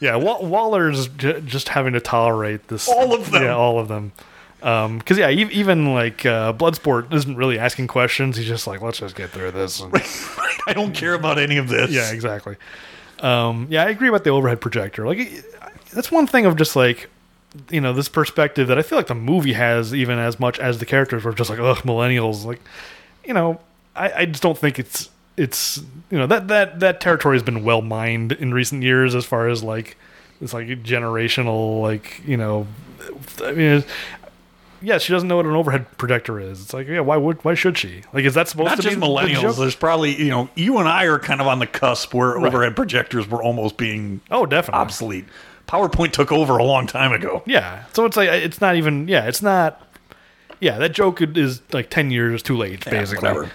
Yeah, 0.00 0.16
Waller's 0.16 1.08
j- 1.08 1.40
just 1.46 1.70
having 1.70 1.94
to 1.94 2.00
tolerate 2.00 2.68
this. 2.68 2.88
All 2.88 3.14
of 3.14 3.30
them. 3.30 3.42
Yeah, 3.44 3.54
all 3.54 3.78
of 3.78 3.88
them. 3.88 4.12
Because 4.98 5.16
yeah, 5.18 5.30
e- 5.30 5.48
even 5.52 5.94
like 5.94 6.26
uh, 6.26 6.52
Bloodsport 6.52 7.12
isn't 7.14 7.36
really 7.36 7.58
asking 7.58 7.86
questions. 7.86 8.36
He's 8.36 8.46
just 8.46 8.66
like, 8.66 8.82
let's 8.82 8.98
just 8.98 9.14
get 9.14 9.30
through 9.30 9.52
this. 9.52 9.80
And- 9.80 9.92
I 10.66 10.72
don't 10.74 10.94
care 10.94 11.14
about 11.14 11.38
any 11.38 11.56
of 11.58 11.68
this. 11.68 11.90
yeah, 11.90 12.10
exactly. 12.12 12.56
Um, 13.20 13.66
yeah, 13.70 13.84
I 13.84 13.88
agree 13.90 14.08
about 14.08 14.24
the 14.24 14.30
overhead 14.30 14.60
projector. 14.60 15.06
Like, 15.06 15.44
that's 15.92 16.10
one 16.10 16.26
thing 16.26 16.46
of 16.46 16.56
just 16.56 16.76
like, 16.76 17.08
you 17.70 17.80
know, 17.80 17.92
this 17.92 18.08
perspective 18.08 18.68
that 18.68 18.78
I 18.78 18.82
feel 18.82 18.98
like 18.98 19.06
the 19.06 19.14
movie 19.14 19.52
has 19.52 19.94
even 19.94 20.18
as 20.18 20.40
much 20.40 20.58
as 20.58 20.78
the 20.78 20.86
characters 20.86 21.24
were 21.24 21.32
just 21.32 21.50
like, 21.50 21.58
ugh, 21.58 21.78
millennials. 21.78 22.44
Like, 22.44 22.60
you 23.24 23.32
know, 23.32 23.60
I, 23.94 24.12
I 24.12 24.24
just 24.26 24.42
don't 24.42 24.58
think 24.58 24.78
it's 24.78 25.10
it's 25.36 25.78
you 26.10 26.18
know 26.18 26.26
that 26.28 26.46
that 26.48 26.80
that 26.80 27.00
territory 27.00 27.34
has 27.34 27.42
been 27.42 27.64
well 27.64 27.82
mined 27.82 28.32
in 28.32 28.54
recent 28.54 28.84
years 28.84 29.16
as 29.16 29.24
far 29.24 29.48
as 29.48 29.64
like 29.64 29.96
it's 30.40 30.52
like 30.52 30.68
generational 30.84 31.80
like 31.82 32.20
you 32.26 32.36
know, 32.36 32.66
I 33.42 33.52
mean. 33.52 33.84
Yeah, 34.82 34.98
she 34.98 35.12
doesn't 35.12 35.28
know 35.28 35.36
what 35.36 35.46
an 35.46 35.52
overhead 35.52 35.86
projector 35.98 36.38
is. 36.38 36.60
It's 36.62 36.74
like, 36.74 36.86
yeah, 36.88 37.00
why 37.00 37.16
would 37.16 37.42
why 37.44 37.54
should 37.54 37.78
she? 37.78 38.02
Like, 38.12 38.24
is 38.24 38.34
that 38.34 38.48
supposed 38.48 38.68
Not 38.68 38.76
to 38.76 38.82
just 38.82 38.94
be 38.96 39.00
the 39.00 39.06
millennials. 39.06 39.40
joke? 39.40 39.56
There's 39.56 39.74
probably 39.76 40.14
you 40.14 40.28
know 40.30 40.48
you 40.54 40.78
and 40.78 40.88
I 40.88 41.04
are 41.04 41.18
kind 41.18 41.40
of 41.40 41.46
on 41.46 41.58
the 41.58 41.66
cusp 41.66 42.12
where 42.14 42.30
Right. 42.34 42.46
overhead 42.46 42.76
projectors 42.76 43.26
were 43.28 43.42
almost 43.42 43.76
being 43.76 44.20
Oh, 44.30 44.44
definitely. 44.46 44.80
obsolete. 44.80 45.24
PowerPoint 45.66 46.12
took 46.12 46.30
over 46.30 46.58
a 46.58 46.64
long 46.64 46.86
time 46.86 47.12
ago. 47.12 47.42
Yeah. 47.46 47.84
So 47.94 48.04
it's 48.04 48.16
like 48.16 48.28
it's 48.28 48.60
not 48.60 48.76
even 48.76 49.08
yeah, 49.08 49.26
it's 49.26 49.40
not 49.42 49.80
yeah, 50.60 50.78
that 50.78 50.92
joke 50.92 51.20
is 51.22 51.62
like 51.72 51.88
10 51.90 52.10
years 52.10 52.42
too 52.42 52.56
late 52.56 52.84
basically. 52.84 53.26
whatever. 53.28 53.50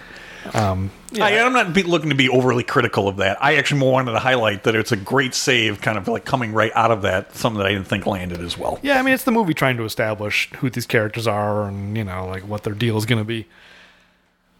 Um 0.54 0.90
I, 1.20 1.40
I'm 1.40 1.52
not 1.52 1.74
be, 1.74 1.82
looking 1.82 2.10
to 2.10 2.14
be 2.14 2.28
overly 2.28 2.62
critical 2.62 3.08
of 3.08 3.16
that. 3.16 3.42
I 3.42 3.56
actually 3.56 3.80
more 3.80 3.92
wanted 3.92 4.12
to 4.12 4.20
highlight 4.20 4.62
that 4.62 4.76
it's 4.76 4.92
a 4.92 4.96
great 4.96 5.34
save, 5.34 5.80
kind 5.80 5.98
of 5.98 6.06
like 6.06 6.24
coming 6.24 6.52
right 6.52 6.70
out 6.76 6.92
of 6.92 7.02
that. 7.02 7.34
Something 7.34 7.58
that 7.58 7.66
I 7.66 7.72
didn't 7.72 7.88
think 7.88 8.06
landed 8.06 8.40
as 8.40 8.56
well. 8.56 8.78
yeah, 8.82 8.98
I 8.98 9.02
mean 9.02 9.14
it's 9.14 9.24
the 9.24 9.32
movie 9.32 9.54
trying 9.54 9.76
to 9.78 9.84
establish 9.84 10.48
who 10.56 10.70
these 10.70 10.86
characters 10.86 11.26
are 11.26 11.64
and 11.68 11.96
you 11.96 12.04
know 12.04 12.26
like 12.26 12.42
what 12.42 12.62
their 12.62 12.74
deal 12.74 12.96
is 12.96 13.06
going 13.06 13.20
to 13.20 13.24
be. 13.24 13.46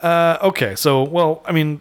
Uh 0.01 0.39
okay, 0.43 0.75
so 0.75 1.03
well, 1.03 1.43
I 1.47 1.53
mean 1.53 1.81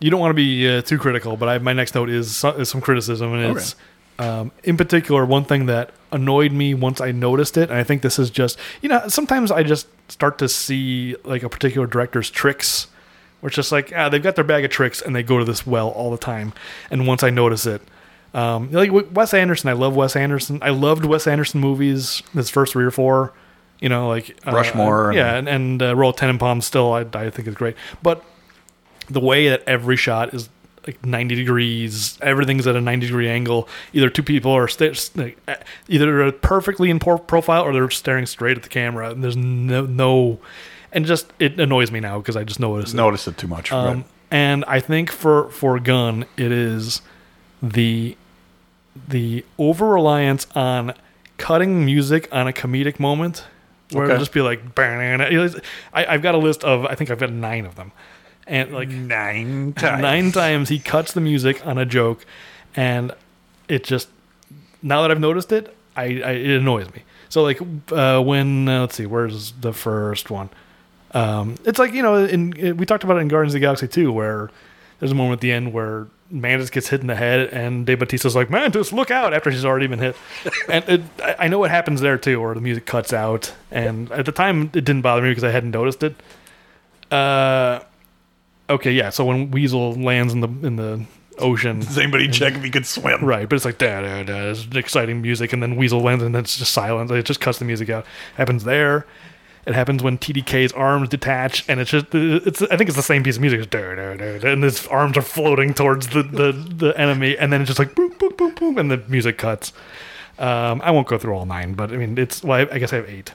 you 0.00 0.10
don't 0.10 0.20
want 0.20 0.30
to 0.30 0.34
be 0.34 0.68
uh, 0.68 0.82
too 0.82 0.98
critical, 0.98 1.36
but 1.36 1.48
I, 1.48 1.58
my 1.58 1.72
next 1.72 1.94
note 1.94 2.10
is, 2.10 2.36
so- 2.36 2.50
is 2.50 2.68
some 2.68 2.82
criticism, 2.82 3.32
and 3.32 3.56
it's 3.56 3.74
um, 4.18 4.52
in 4.62 4.76
particular 4.76 5.24
one 5.24 5.44
thing 5.44 5.66
that 5.66 5.90
annoyed 6.12 6.52
me 6.52 6.74
once 6.74 7.00
I 7.00 7.10
noticed 7.10 7.56
it, 7.56 7.70
and 7.70 7.78
I 7.78 7.84
think 7.84 8.02
this 8.02 8.18
is 8.18 8.28
just 8.30 8.58
you 8.82 8.88
know 8.88 9.08
sometimes 9.08 9.50
I 9.50 9.62
just 9.62 9.86
start 10.08 10.38
to 10.38 10.48
see 10.48 11.16
like 11.24 11.42
a 11.42 11.48
particular 11.48 11.86
director's 11.86 12.30
tricks, 12.30 12.88
where 13.44 13.48
it's 13.48 13.56
just 13.56 13.70
like 13.72 13.92
ah 13.94 14.08
they've 14.08 14.22
got 14.22 14.36
their 14.36 14.44
bag 14.44 14.64
of 14.64 14.70
tricks 14.70 15.02
and 15.02 15.14
they 15.14 15.22
go 15.22 15.38
to 15.38 15.44
this 15.44 15.66
well 15.66 15.90
all 15.90 16.10
the 16.10 16.16
time, 16.16 16.54
and 16.90 17.06
once 17.06 17.22
I 17.22 17.28
notice 17.28 17.66
it. 17.66 17.82
Um, 18.32 18.72
like 18.72 18.90
Wes 19.12 19.34
Anderson, 19.34 19.68
I 19.68 19.74
love 19.74 19.94
Wes 19.94 20.16
Anderson. 20.16 20.58
I 20.62 20.70
loved 20.70 21.04
Wes 21.04 21.26
Anderson 21.26 21.60
movies. 21.60 22.22
His 22.32 22.48
first 22.48 22.72
three 22.72 22.84
or 22.86 22.90
four, 22.90 23.34
you 23.80 23.88
know, 23.90 24.08
like 24.08 24.34
uh, 24.46 24.50
Rushmore 24.50 25.10
and- 25.10 25.16
yeah, 25.16 25.36
and, 25.36 25.48
and 25.48 25.82
uh, 25.82 25.94
Royal 25.94 26.14
Tenenbaums 26.14 26.62
still, 26.64 26.92
I, 26.94 27.06
I 27.12 27.28
think 27.30 27.46
is 27.46 27.54
great. 27.54 27.76
But 28.02 28.24
the 29.10 29.20
way 29.20 29.50
that 29.50 29.62
every 29.66 29.96
shot 29.96 30.32
is 30.32 30.48
like 30.86 31.04
90 31.04 31.34
degrees 31.34 32.18
everything's 32.22 32.66
at 32.66 32.76
a 32.76 32.80
90 32.80 33.06
degree 33.06 33.28
angle 33.28 33.68
either 33.94 34.10
two 34.10 34.22
people 34.22 34.50
are 34.52 34.68
st- 34.68 35.18
uh, 35.48 35.54
either 35.88 36.30
perfectly 36.32 36.90
in 36.90 36.98
profile 36.98 37.62
or 37.62 37.72
they're 37.72 37.88
staring 37.90 38.26
straight 38.26 38.56
at 38.58 38.62
the 38.62 38.68
camera 38.68 39.10
and 39.10 39.24
there's 39.24 39.36
no 39.36 39.86
no 39.86 40.38
and 40.94 41.04
just 41.04 41.30
it 41.38 41.58
annoys 41.60 41.90
me 41.90 42.00
now 42.00 42.18
because 42.18 42.36
i 42.36 42.44
just 42.44 42.60
noticed 42.60 42.94
it. 42.94 42.96
Noticed 42.96 43.28
it 43.28 43.36
too 43.36 43.46
much. 43.48 43.70
Um, 43.72 43.86
right. 43.98 44.04
and 44.30 44.64
i 44.66 44.80
think 44.80 45.10
for 45.10 45.50
for 45.50 45.78
Gunn 45.78 46.24
it 46.36 46.52
is 46.52 47.02
the 47.62 48.16
the 49.08 49.44
over 49.58 49.88
reliance 49.90 50.46
on 50.54 50.94
cutting 51.36 51.84
music 51.84 52.28
on 52.32 52.46
a 52.46 52.52
comedic 52.52 52.98
moment 53.00 53.44
where 53.90 54.04
it'll 54.06 54.18
just 54.18 54.32
be 54.32 54.40
like 54.40 54.74
"Bang." 54.74 55.20
I, 55.20 56.06
i've 56.06 56.22
got 56.22 56.34
a 56.34 56.38
list 56.38 56.64
of 56.64 56.86
i 56.86 56.94
think 56.94 57.10
i've 57.10 57.18
got 57.18 57.32
nine 57.32 57.66
of 57.66 57.74
them 57.74 57.92
and 58.46 58.72
like 58.72 58.88
Nine 58.88 59.72
times. 59.72 60.02
nine 60.02 60.32
times 60.32 60.68
he 60.68 60.78
cuts 60.78 61.12
the 61.12 61.20
music 61.20 61.66
on 61.66 61.76
a 61.78 61.84
joke 61.86 62.24
and 62.76 63.12
it 63.68 63.84
just 63.84 64.08
now 64.82 65.02
that 65.02 65.10
i've 65.10 65.20
noticed 65.20 65.50
it 65.52 65.74
i, 65.96 66.02
I 66.04 66.30
it 66.32 66.50
annoys 66.60 66.92
me 66.92 67.02
so 67.28 67.42
like 67.42 67.60
uh, 67.90 68.20
when 68.22 68.68
uh, 68.68 68.82
let's 68.82 68.94
see 68.96 69.06
where's 69.06 69.52
the 69.52 69.72
first 69.72 70.30
one 70.30 70.50
um, 71.14 71.54
it's 71.64 71.78
like 71.78 71.92
you 71.94 72.02
know 72.02 72.24
in 72.24 72.76
we 72.76 72.84
talked 72.84 73.04
about 73.04 73.16
it 73.16 73.20
in 73.20 73.28
guardians 73.28 73.54
of 73.54 73.60
the 73.60 73.64
galaxy 73.64 73.88
2 73.88 74.12
where 74.12 74.50
there's 75.00 75.12
a 75.12 75.14
moment 75.14 75.38
at 75.38 75.40
the 75.40 75.52
end 75.52 75.72
where 75.72 76.06
Mantis 76.30 76.70
gets 76.70 76.88
hit 76.88 77.00
in 77.00 77.06
the 77.06 77.14
head, 77.14 77.50
and 77.50 77.84
Dave 77.84 77.98
Bautista's 77.98 78.34
like, 78.34 78.48
"Mantis, 78.50 78.92
look 78.92 79.10
out!" 79.10 79.34
After 79.34 79.52
she's 79.52 79.64
already 79.64 79.86
been 79.86 79.98
hit, 79.98 80.16
and 80.68 80.84
it, 80.88 81.02
I 81.38 81.48
know 81.48 81.58
what 81.58 81.70
happens 81.70 82.00
there 82.00 82.16
too, 82.18 82.40
where 82.40 82.54
the 82.54 82.60
music 82.60 82.86
cuts 82.86 83.12
out. 83.12 83.52
And 83.70 84.10
at 84.10 84.24
the 84.26 84.32
time, 84.32 84.62
it 84.62 84.84
didn't 84.84 85.02
bother 85.02 85.22
me 85.22 85.28
because 85.30 85.44
I 85.44 85.50
hadn't 85.50 85.70
noticed 85.72 86.02
it. 86.02 86.16
Uh, 87.10 87.80
okay, 88.70 88.92
yeah. 88.92 89.10
So 89.10 89.24
when 89.24 89.50
Weasel 89.50 89.92
lands 89.94 90.32
in 90.32 90.40
the 90.40 90.48
in 90.66 90.76
the 90.76 91.04
ocean, 91.38 91.80
Does 91.80 91.98
anybody 91.98 92.28
check 92.28 92.54
if 92.54 92.62
he 92.64 92.70
could 92.70 92.86
swim? 92.86 93.22
right? 93.24 93.48
But 93.48 93.56
it's 93.56 93.64
like 93.64 93.78
da 93.78 94.00
da 94.00 94.22
da. 94.22 94.50
It's 94.50 94.66
exciting 94.74 95.20
music, 95.22 95.52
and 95.52 95.62
then 95.62 95.76
Weasel 95.76 96.00
lands, 96.00 96.24
and 96.24 96.34
then 96.34 96.42
it's 96.44 96.56
just 96.56 96.72
silence. 96.72 97.10
It 97.10 97.24
just 97.26 97.40
cuts 97.40 97.58
the 97.58 97.64
music 97.64 97.90
out. 97.90 98.06
Happens 98.36 98.64
there. 98.64 99.06
It 99.66 99.74
happens 99.74 100.02
when 100.02 100.18
TDK's 100.18 100.72
arms 100.72 101.08
detach, 101.08 101.64
and 101.68 101.80
it's 101.80 101.90
just 101.90 102.06
it's. 102.12 102.60
I 102.62 102.76
think 102.76 102.88
it's 102.88 102.96
the 102.96 103.02
same 103.02 103.22
piece 103.22 103.36
of 103.36 103.40
music, 103.40 103.60
it's 103.60 103.68
da, 103.68 103.94
da, 103.94 104.14
da, 104.14 104.52
and 104.52 104.62
his 104.62 104.86
arms 104.88 105.16
are 105.16 105.22
floating 105.22 105.72
towards 105.72 106.08
the, 106.08 106.22
the, 106.22 106.52
the 106.52 106.98
enemy, 107.00 107.36
and 107.38 107.52
then 107.52 107.62
it's 107.62 107.68
just 107.68 107.78
like 107.78 107.94
boom, 107.94 108.12
boom, 108.18 108.34
boom, 108.36 108.54
boom, 108.54 108.78
and 108.78 108.90
the 108.90 108.98
music 109.08 109.38
cuts. 109.38 109.72
Um, 110.38 110.82
I 110.84 110.90
won't 110.90 111.06
go 111.06 111.16
through 111.16 111.34
all 111.34 111.46
nine, 111.46 111.74
but 111.74 111.92
I 111.92 111.96
mean, 111.96 112.18
it's. 112.18 112.42
Well, 112.44 112.58
I, 112.58 112.74
I 112.74 112.78
guess 112.78 112.92
I 112.92 112.96
have 112.96 113.08
eight, 113.08 113.32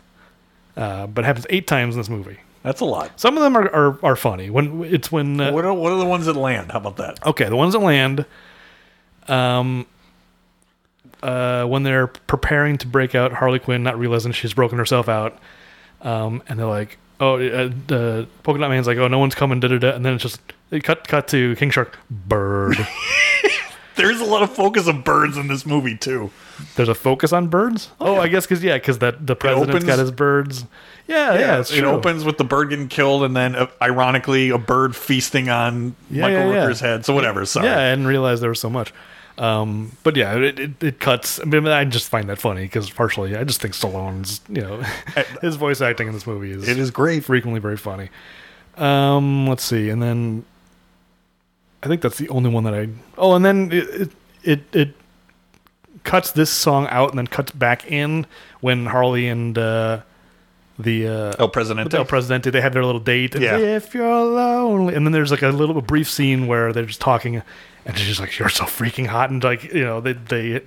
uh, 0.77 1.07
but 1.07 1.23
it 1.23 1.27
happens 1.27 1.47
eight 1.49 1.65
times 1.65 1.95
in 1.95 1.99
this 1.99 2.09
movie. 2.09 2.37
That's 2.61 2.81
a 2.81 2.85
lot. 2.85 3.17
Some 3.19 3.37
of 3.37 3.43
them 3.43 3.55
are, 3.55 3.69
are, 3.73 4.05
are 4.05 4.15
funny. 4.15 4.49
When 4.49 4.83
it's 4.83 5.11
when 5.11 5.39
uh, 5.39 5.51
What 5.51 5.65
are, 5.65 5.73
what 5.73 5.93
are 5.93 5.97
the 5.97 6.05
ones 6.05 6.25
that 6.25 6.35
land? 6.35 6.71
How 6.73 6.79
about 6.79 6.97
that? 6.97 7.25
Okay, 7.25 7.45
the 7.47 7.55
ones 7.55 7.73
that 7.73 7.79
land. 7.79 8.25
Um, 9.27 9.87
uh, 11.23 11.65
when 11.65 11.83
they're 11.83 12.07
preparing 12.07 12.77
to 12.77 12.87
break 12.87 13.15
out 13.15 13.33
Harley 13.33 13.59
Quinn, 13.59 13.83
not 13.83 13.97
realizing 13.97 14.31
she's 14.31 14.53
broken 14.53 14.77
herself 14.77 15.07
out, 15.09 15.37
um, 16.01 16.41
and 16.47 16.57
they're 16.59 16.65
like, 16.65 16.97
"Oh, 17.19 17.35
uh, 17.35 17.69
the 17.87 18.27
Polka 18.43 18.59
Dot 18.59 18.69
Man's 18.69 18.87
like, 18.87 18.97
oh, 18.97 19.07
no 19.07 19.19
one's 19.19 19.35
coming," 19.35 19.59
da 19.59 19.67
da 19.67 19.77
da, 19.77 19.91
and 19.95 20.05
then 20.05 20.13
it's 20.13 20.23
just 20.23 20.39
they 20.69 20.79
cut 20.79 21.07
cut 21.07 21.27
to 21.29 21.55
King 21.55 21.71
Shark, 21.71 21.97
bird. 22.09 22.77
There's 23.95 24.21
a 24.21 24.25
lot 24.25 24.43
of 24.43 24.53
focus 24.53 24.87
of 24.87 25.03
birds 25.03 25.35
in 25.35 25.49
this 25.49 25.65
movie 25.65 25.97
too. 25.97 26.31
There's 26.75 26.87
a 26.87 26.95
focus 26.95 27.33
on 27.33 27.47
birds. 27.47 27.89
Oh, 27.99 28.15
I 28.15 28.29
guess 28.29 28.45
because 28.45 28.63
yeah, 28.63 28.75
because 28.77 28.99
that 28.99 29.27
the 29.27 29.35
president's 29.35 29.71
opens- 29.75 29.83
got 29.85 29.99
his 29.99 30.11
birds. 30.11 30.65
Yeah, 31.05 31.33
yeah, 31.37 31.59
it's 31.59 31.71
it 31.71 31.79
true. 31.79 31.89
opens 31.89 32.23
with 32.23 32.37
the 32.37 32.43
bird 32.45 32.69
getting 32.69 32.87
killed, 32.87 33.23
and 33.23 33.35
then 33.35 33.55
uh, 33.55 33.67
ironically, 33.81 34.51
a 34.51 34.57
bird 34.57 34.95
feasting 34.95 35.49
on 35.49 35.95
Yeah, 36.09 36.21
Michael 36.21 36.39
yeah, 36.39 36.53
yeah. 36.53 36.61
Rooker's 36.65 36.79
head. 36.79 37.05
So 37.05 37.13
whatever. 37.13 37.45
Sorry. 37.45 37.65
Yeah, 37.67 37.77
I 37.77 37.89
didn't 37.89 38.07
realize 38.07 38.39
there 38.39 38.49
was 38.49 38.59
so 38.61 38.69
much. 38.69 38.93
Um, 39.39 39.93
but 40.03 40.17
yeah, 40.17 40.35
it, 40.35 40.59
it, 40.59 40.83
it 40.83 40.99
cuts. 40.99 41.39
I 41.39 41.45
mean, 41.45 41.65
I 41.67 41.85
just 41.85 42.09
find 42.09 42.27
that 42.29 42.39
funny 42.39 42.63
because 42.63 42.89
partially, 42.89 43.37
I 43.37 43.45
just 43.45 43.61
think 43.61 43.73
Stallone's, 43.73 44.41
you 44.49 44.61
know, 44.61 44.81
his 45.41 45.55
voice 45.55 45.79
acting 45.79 46.07
in 46.07 46.13
this 46.13 46.27
movie 46.27 46.51
is 46.51 46.67
It 46.67 46.77
is 46.77 46.91
great. 46.91 47.23
frequently 47.23 47.61
very 47.61 47.77
funny. 47.77 48.09
Um, 48.75 49.47
let's 49.47 49.63
see, 49.63 49.89
and 49.89 50.03
then 50.03 50.43
I 51.81 51.87
think 51.87 52.01
that's 52.01 52.17
the 52.17 52.27
only 52.29 52.49
one 52.49 52.65
that 52.65 52.73
I. 52.73 52.89
Oh, 53.17 53.33
and 53.33 53.43
then 53.45 53.71
it 53.71 53.89
it 54.01 54.11
it, 54.43 54.75
it 54.75 54.95
cuts 56.03 56.31
this 56.31 56.49
song 56.49 56.87
out 56.89 57.09
and 57.09 57.17
then 57.17 57.27
cuts 57.27 57.51
back 57.51 57.89
in 57.89 58.25
when 58.61 58.87
Harley 58.87 59.27
and 59.27 59.57
uh, 59.57 60.01
the 60.79 61.07
uh, 61.07 61.33
El 61.37 61.49
Presidente. 61.49 61.97
El 61.97 62.05
Presidente, 62.05 62.49
they 62.49 62.61
have 62.61 62.73
their 62.73 62.85
little 62.85 63.01
date. 63.01 63.35
Yeah. 63.35 63.57
If 63.57 63.93
you're 63.93 64.23
lonely, 64.25 64.95
and 64.95 65.05
then 65.05 65.11
there's 65.11 65.29
like 65.29 65.41
a 65.41 65.49
little 65.49 65.77
a 65.77 65.81
brief 65.81 66.09
scene 66.09 66.47
where 66.47 66.71
they're 66.71 66.85
just 66.85 67.01
talking, 67.01 67.41
and 67.85 67.97
she's 67.97 68.19
like, 68.19 68.39
"You're 68.39 68.49
so 68.49 68.63
freaking 68.63 69.05
hot," 69.05 69.29
and 69.29 69.43
like 69.43 69.63
you 69.65 69.83
know 69.83 70.01
they 70.01 70.13
they. 70.13 70.61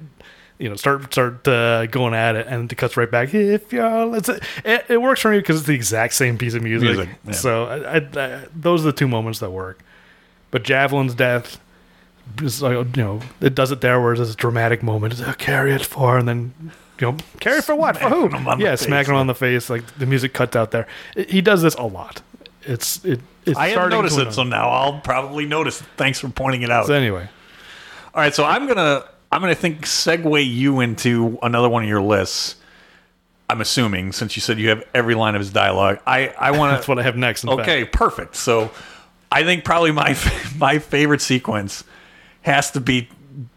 You 0.58 0.68
know, 0.68 0.76
start 0.76 1.12
start 1.12 1.48
uh, 1.48 1.86
going 1.86 2.14
at 2.14 2.36
it, 2.36 2.46
and 2.46 2.70
it 2.70 2.76
cuts 2.76 2.96
right 2.96 3.10
back. 3.10 3.34
If 3.34 3.72
you're, 3.72 4.14
it's 4.16 4.28
it, 4.28 4.84
it 4.88 5.02
works 5.02 5.20
for 5.20 5.32
me 5.32 5.38
because 5.38 5.56
it's 5.56 5.66
the 5.66 5.74
exact 5.74 6.14
same 6.14 6.38
piece 6.38 6.54
of 6.54 6.62
music. 6.62 6.88
Music, 6.88 7.08
yeah. 7.24 7.32
So 7.32 7.64
I, 7.64 7.96
I, 7.96 7.96
I, 8.14 8.44
those 8.54 8.82
are 8.82 8.84
the 8.84 8.92
two 8.92 9.08
moments 9.08 9.40
that 9.40 9.50
work. 9.50 9.82
But 10.52 10.62
Javelin's 10.62 11.16
death, 11.16 11.58
is 12.40 12.62
like, 12.62 12.74
you 12.96 13.02
know, 13.02 13.20
it 13.40 13.56
does 13.56 13.72
it 13.72 13.80
there 13.80 14.00
where 14.00 14.12
it's 14.12 14.32
a 14.32 14.36
dramatic 14.36 14.84
moment. 14.84 15.14
It's, 15.14 15.22
"Oh, 15.22 15.32
carry 15.32 15.72
it 15.72 15.84
far, 15.84 16.18
and 16.18 16.28
then 16.28 16.72
you 17.02 17.10
know, 17.10 17.18
carry 17.40 17.60
for 17.60 17.74
what? 17.74 17.96
For 17.96 18.08
who? 18.08 18.28
Smacking 18.28 18.38
him 18.38 18.48
on 18.48 18.58
the 18.58 18.64
yeah, 18.64 18.70
face, 18.70 18.80
smacking 18.80 19.12
him 19.12 19.18
on 19.18 19.26
the 19.26 19.34
face. 19.34 19.68
Like 19.68 19.84
the 19.98 20.06
music 20.06 20.32
cuts 20.32 20.54
out 20.54 20.70
there. 20.70 20.86
He 21.16 21.40
does 21.40 21.60
this 21.60 21.74
a 21.74 21.82
lot. 21.82 22.22
It's 22.62 23.04
it. 23.04 23.20
It's 23.44 23.58
I 23.58 23.68
haven't 23.70 23.90
noticed 23.90 24.18
it, 24.18 24.32
so 24.32 24.44
now 24.44 24.68
I'll 24.68 25.00
probably 25.00 25.44
notice. 25.44 25.82
Thanks 25.96 26.20
for 26.20 26.28
pointing 26.28 26.62
it 26.62 26.70
out. 26.70 26.86
So 26.86 26.94
anyway, 26.94 27.28
All 28.14 28.22
right, 28.22 28.32
so 28.32 28.44
I'm 28.44 28.68
gonna 28.68 29.04
I'm 29.32 29.40
gonna 29.40 29.56
think 29.56 29.82
segue 29.82 30.48
you 30.48 30.78
into 30.78 31.40
another 31.42 31.68
one 31.68 31.82
of 31.82 31.88
your 31.88 32.02
lists. 32.02 32.54
I'm 33.50 33.60
assuming 33.60 34.12
since 34.12 34.36
you 34.36 34.40
said 34.40 34.60
you 34.60 34.68
have 34.68 34.84
every 34.94 35.16
line 35.16 35.34
of 35.34 35.40
his 35.40 35.50
dialogue. 35.50 35.98
I 36.06 36.28
I 36.38 36.52
want 36.52 36.70
that's 36.76 36.86
what 36.86 37.00
I 37.00 37.02
have 37.02 37.16
next. 37.16 37.44
Okay, 37.44 37.82
fact. 37.82 37.92
perfect. 37.92 38.36
So 38.36 38.70
I 39.32 39.42
think 39.42 39.64
probably 39.64 39.90
my 39.90 40.16
my 40.56 40.78
favorite 40.78 41.20
sequence 41.20 41.82
has 42.42 42.70
to 42.70 42.80
be 42.80 43.08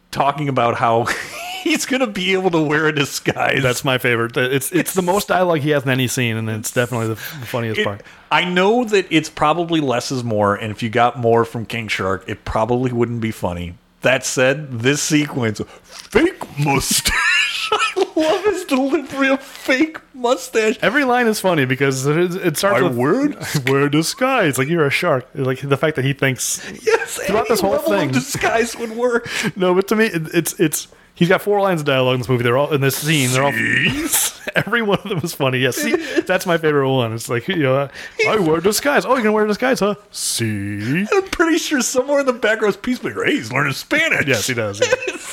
talking 0.09 0.49
about 0.49 0.77
how 0.77 1.05
he's 1.65 1.85
gonna 1.85 2.07
be 2.07 2.31
able 2.33 2.51
to 2.51 2.61
wear 2.61 2.87
a 2.87 2.95
disguise. 2.95 3.61
that's 3.61 3.83
my 3.83 3.97
favorite. 3.97 4.37
It's 4.37 4.71
it's 4.71 4.93
the 4.93 5.01
most 5.01 5.27
dialogue 5.27 5.59
he 5.59 5.71
has 5.71 5.83
in 5.83 5.89
any 5.89 6.07
scene, 6.07 6.37
and 6.37 6.49
it's 6.49 6.71
definitely 6.71 7.07
the 7.09 7.17
funniest 7.17 7.79
It- 7.81 7.83
part. 7.85 8.01
I 8.31 8.45
know 8.45 8.85
that 8.85 9.05
it's 9.09 9.29
probably 9.29 9.81
less 9.81 10.11
is 10.11 10.23
more, 10.23 10.55
and 10.55 10.71
if 10.71 10.81
you 10.81 10.89
got 10.89 11.17
more 11.19 11.43
from 11.45 11.65
King 11.65 11.87
Shark, 11.89 12.23
it 12.27 12.45
probably 12.45 12.91
wouldn't 12.93 13.19
be 13.21 13.31
funny. 13.31 13.75
That 14.01 14.25
said, 14.25 14.79
this 14.81 15.01
sequence, 15.01 15.59
fake 15.83 16.43
mustache. 16.59 17.69
I 17.71 18.05
love 18.15 18.43
his 18.45 18.63
delivery 18.65 19.29
of 19.29 19.41
fake 19.41 19.97
mustache. 20.13 20.77
Every 20.81 21.03
line 21.03 21.25
is 21.27 21.39
funny 21.39 21.65
because 21.65 22.05
it, 22.05 22.35
it 22.35 22.57
starts 22.57 22.79
I 22.79 22.83
with 22.83 22.95
wear- 22.95 23.33
I 23.41 23.71
wear 23.71 23.89
disguise. 23.89 24.57
Like 24.59 24.67
you're 24.67 24.85
a 24.85 24.91
shark. 24.91 25.27
Like 25.33 25.61
the 25.61 25.77
fact 25.77 25.95
that 25.95 26.05
he 26.05 26.13
thinks 26.13 26.61
Yes, 26.85 27.17
Throughout 27.17 27.47
this 27.47 27.61
whole 27.61 27.71
level 27.71 27.93
of 27.93 27.99
thing. 27.99 28.11
disguise 28.11 28.75
would 28.77 28.91
work. 28.91 29.27
No, 29.55 29.73
but 29.73 29.87
to 29.87 29.95
me, 29.95 30.05
it, 30.05 30.33
it's 30.35 30.53
it's 30.59 30.87
he's 31.15 31.29
got 31.29 31.41
four 31.41 31.59
lines 31.61 31.81
of 31.81 31.87
dialogue 31.87 32.15
in 32.15 32.19
this 32.21 32.29
movie. 32.29 32.43
They're 32.43 32.57
all 32.57 32.71
in 32.73 32.81
this 32.81 32.97
scene. 32.97 33.31
They're 33.31 33.43
all 33.43 33.53
every 34.55 34.81
one 34.81 34.99
of 34.99 35.09
them 35.09 35.19
is 35.19 35.33
funny. 35.33 35.59
Yeah, 35.59 35.71
see, 35.71 35.95
that's 36.21 36.45
my 36.45 36.57
favorite 36.57 36.91
one. 36.91 37.13
It's 37.13 37.29
like 37.29 37.47
you 37.47 37.63
know, 37.63 37.89
I 38.27 38.39
wear 38.39 38.61
disguise. 38.61 39.05
Oh, 39.05 39.15
you 39.15 39.23
can 39.23 39.33
wear 39.33 39.47
disguise, 39.47 39.79
huh? 39.79 39.95
See, 40.11 41.05
I'm 41.11 41.23
pretty 41.29 41.57
sure 41.57 41.81
somewhere 41.81 42.19
in 42.19 42.25
the 42.25 42.33
background 42.33 42.75
is 42.75 42.77
Peacemaker. 42.77 43.25
Hey, 43.25 43.37
he's 43.37 43.51
learning 43.51 43.73
Spanish. 43.73 44.27
yes, 44.27 44.47
he 44.47 44.53
does. 44.53 44.79
yeah. 44.79 45.17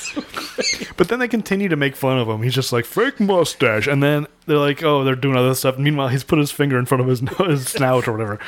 but 0.97 1.09
then 1.09 1.19
they 1.19 1.29
continue 1.29 1.69
to 1.69 1.77
make 1.77 1.97
fun 1.97 2.19
of 2.19 2.29
him. 2.29 2.43
He's 2.43 2.55
just 2.55 2.73
like 2.73 2.85
fake 2.85 3.21
mustache, 3.21 3.87
and 3.87 4.03
then 4.03 4.27
they're 4.47 4.59
like, 4.59 4.83
oh, 4.83 5.05
they're 5.05 5.15
doing 5.15 5.37
other 5.37 5.55
stuff. 5.55 5.79
Meanwhile, 5.79 6.09
he's 6.09 6.25
put 6.25 6.39
his 6.39 6.51
finger 6.51 6.79
in 6.79 6.87
front 6.87 7.01
of 7.01 7.07
his, 7.09 7.21
his 7.49 7.69
snout 7.69 8.09
or 8.09 8.13
whatever, 8.13 8.39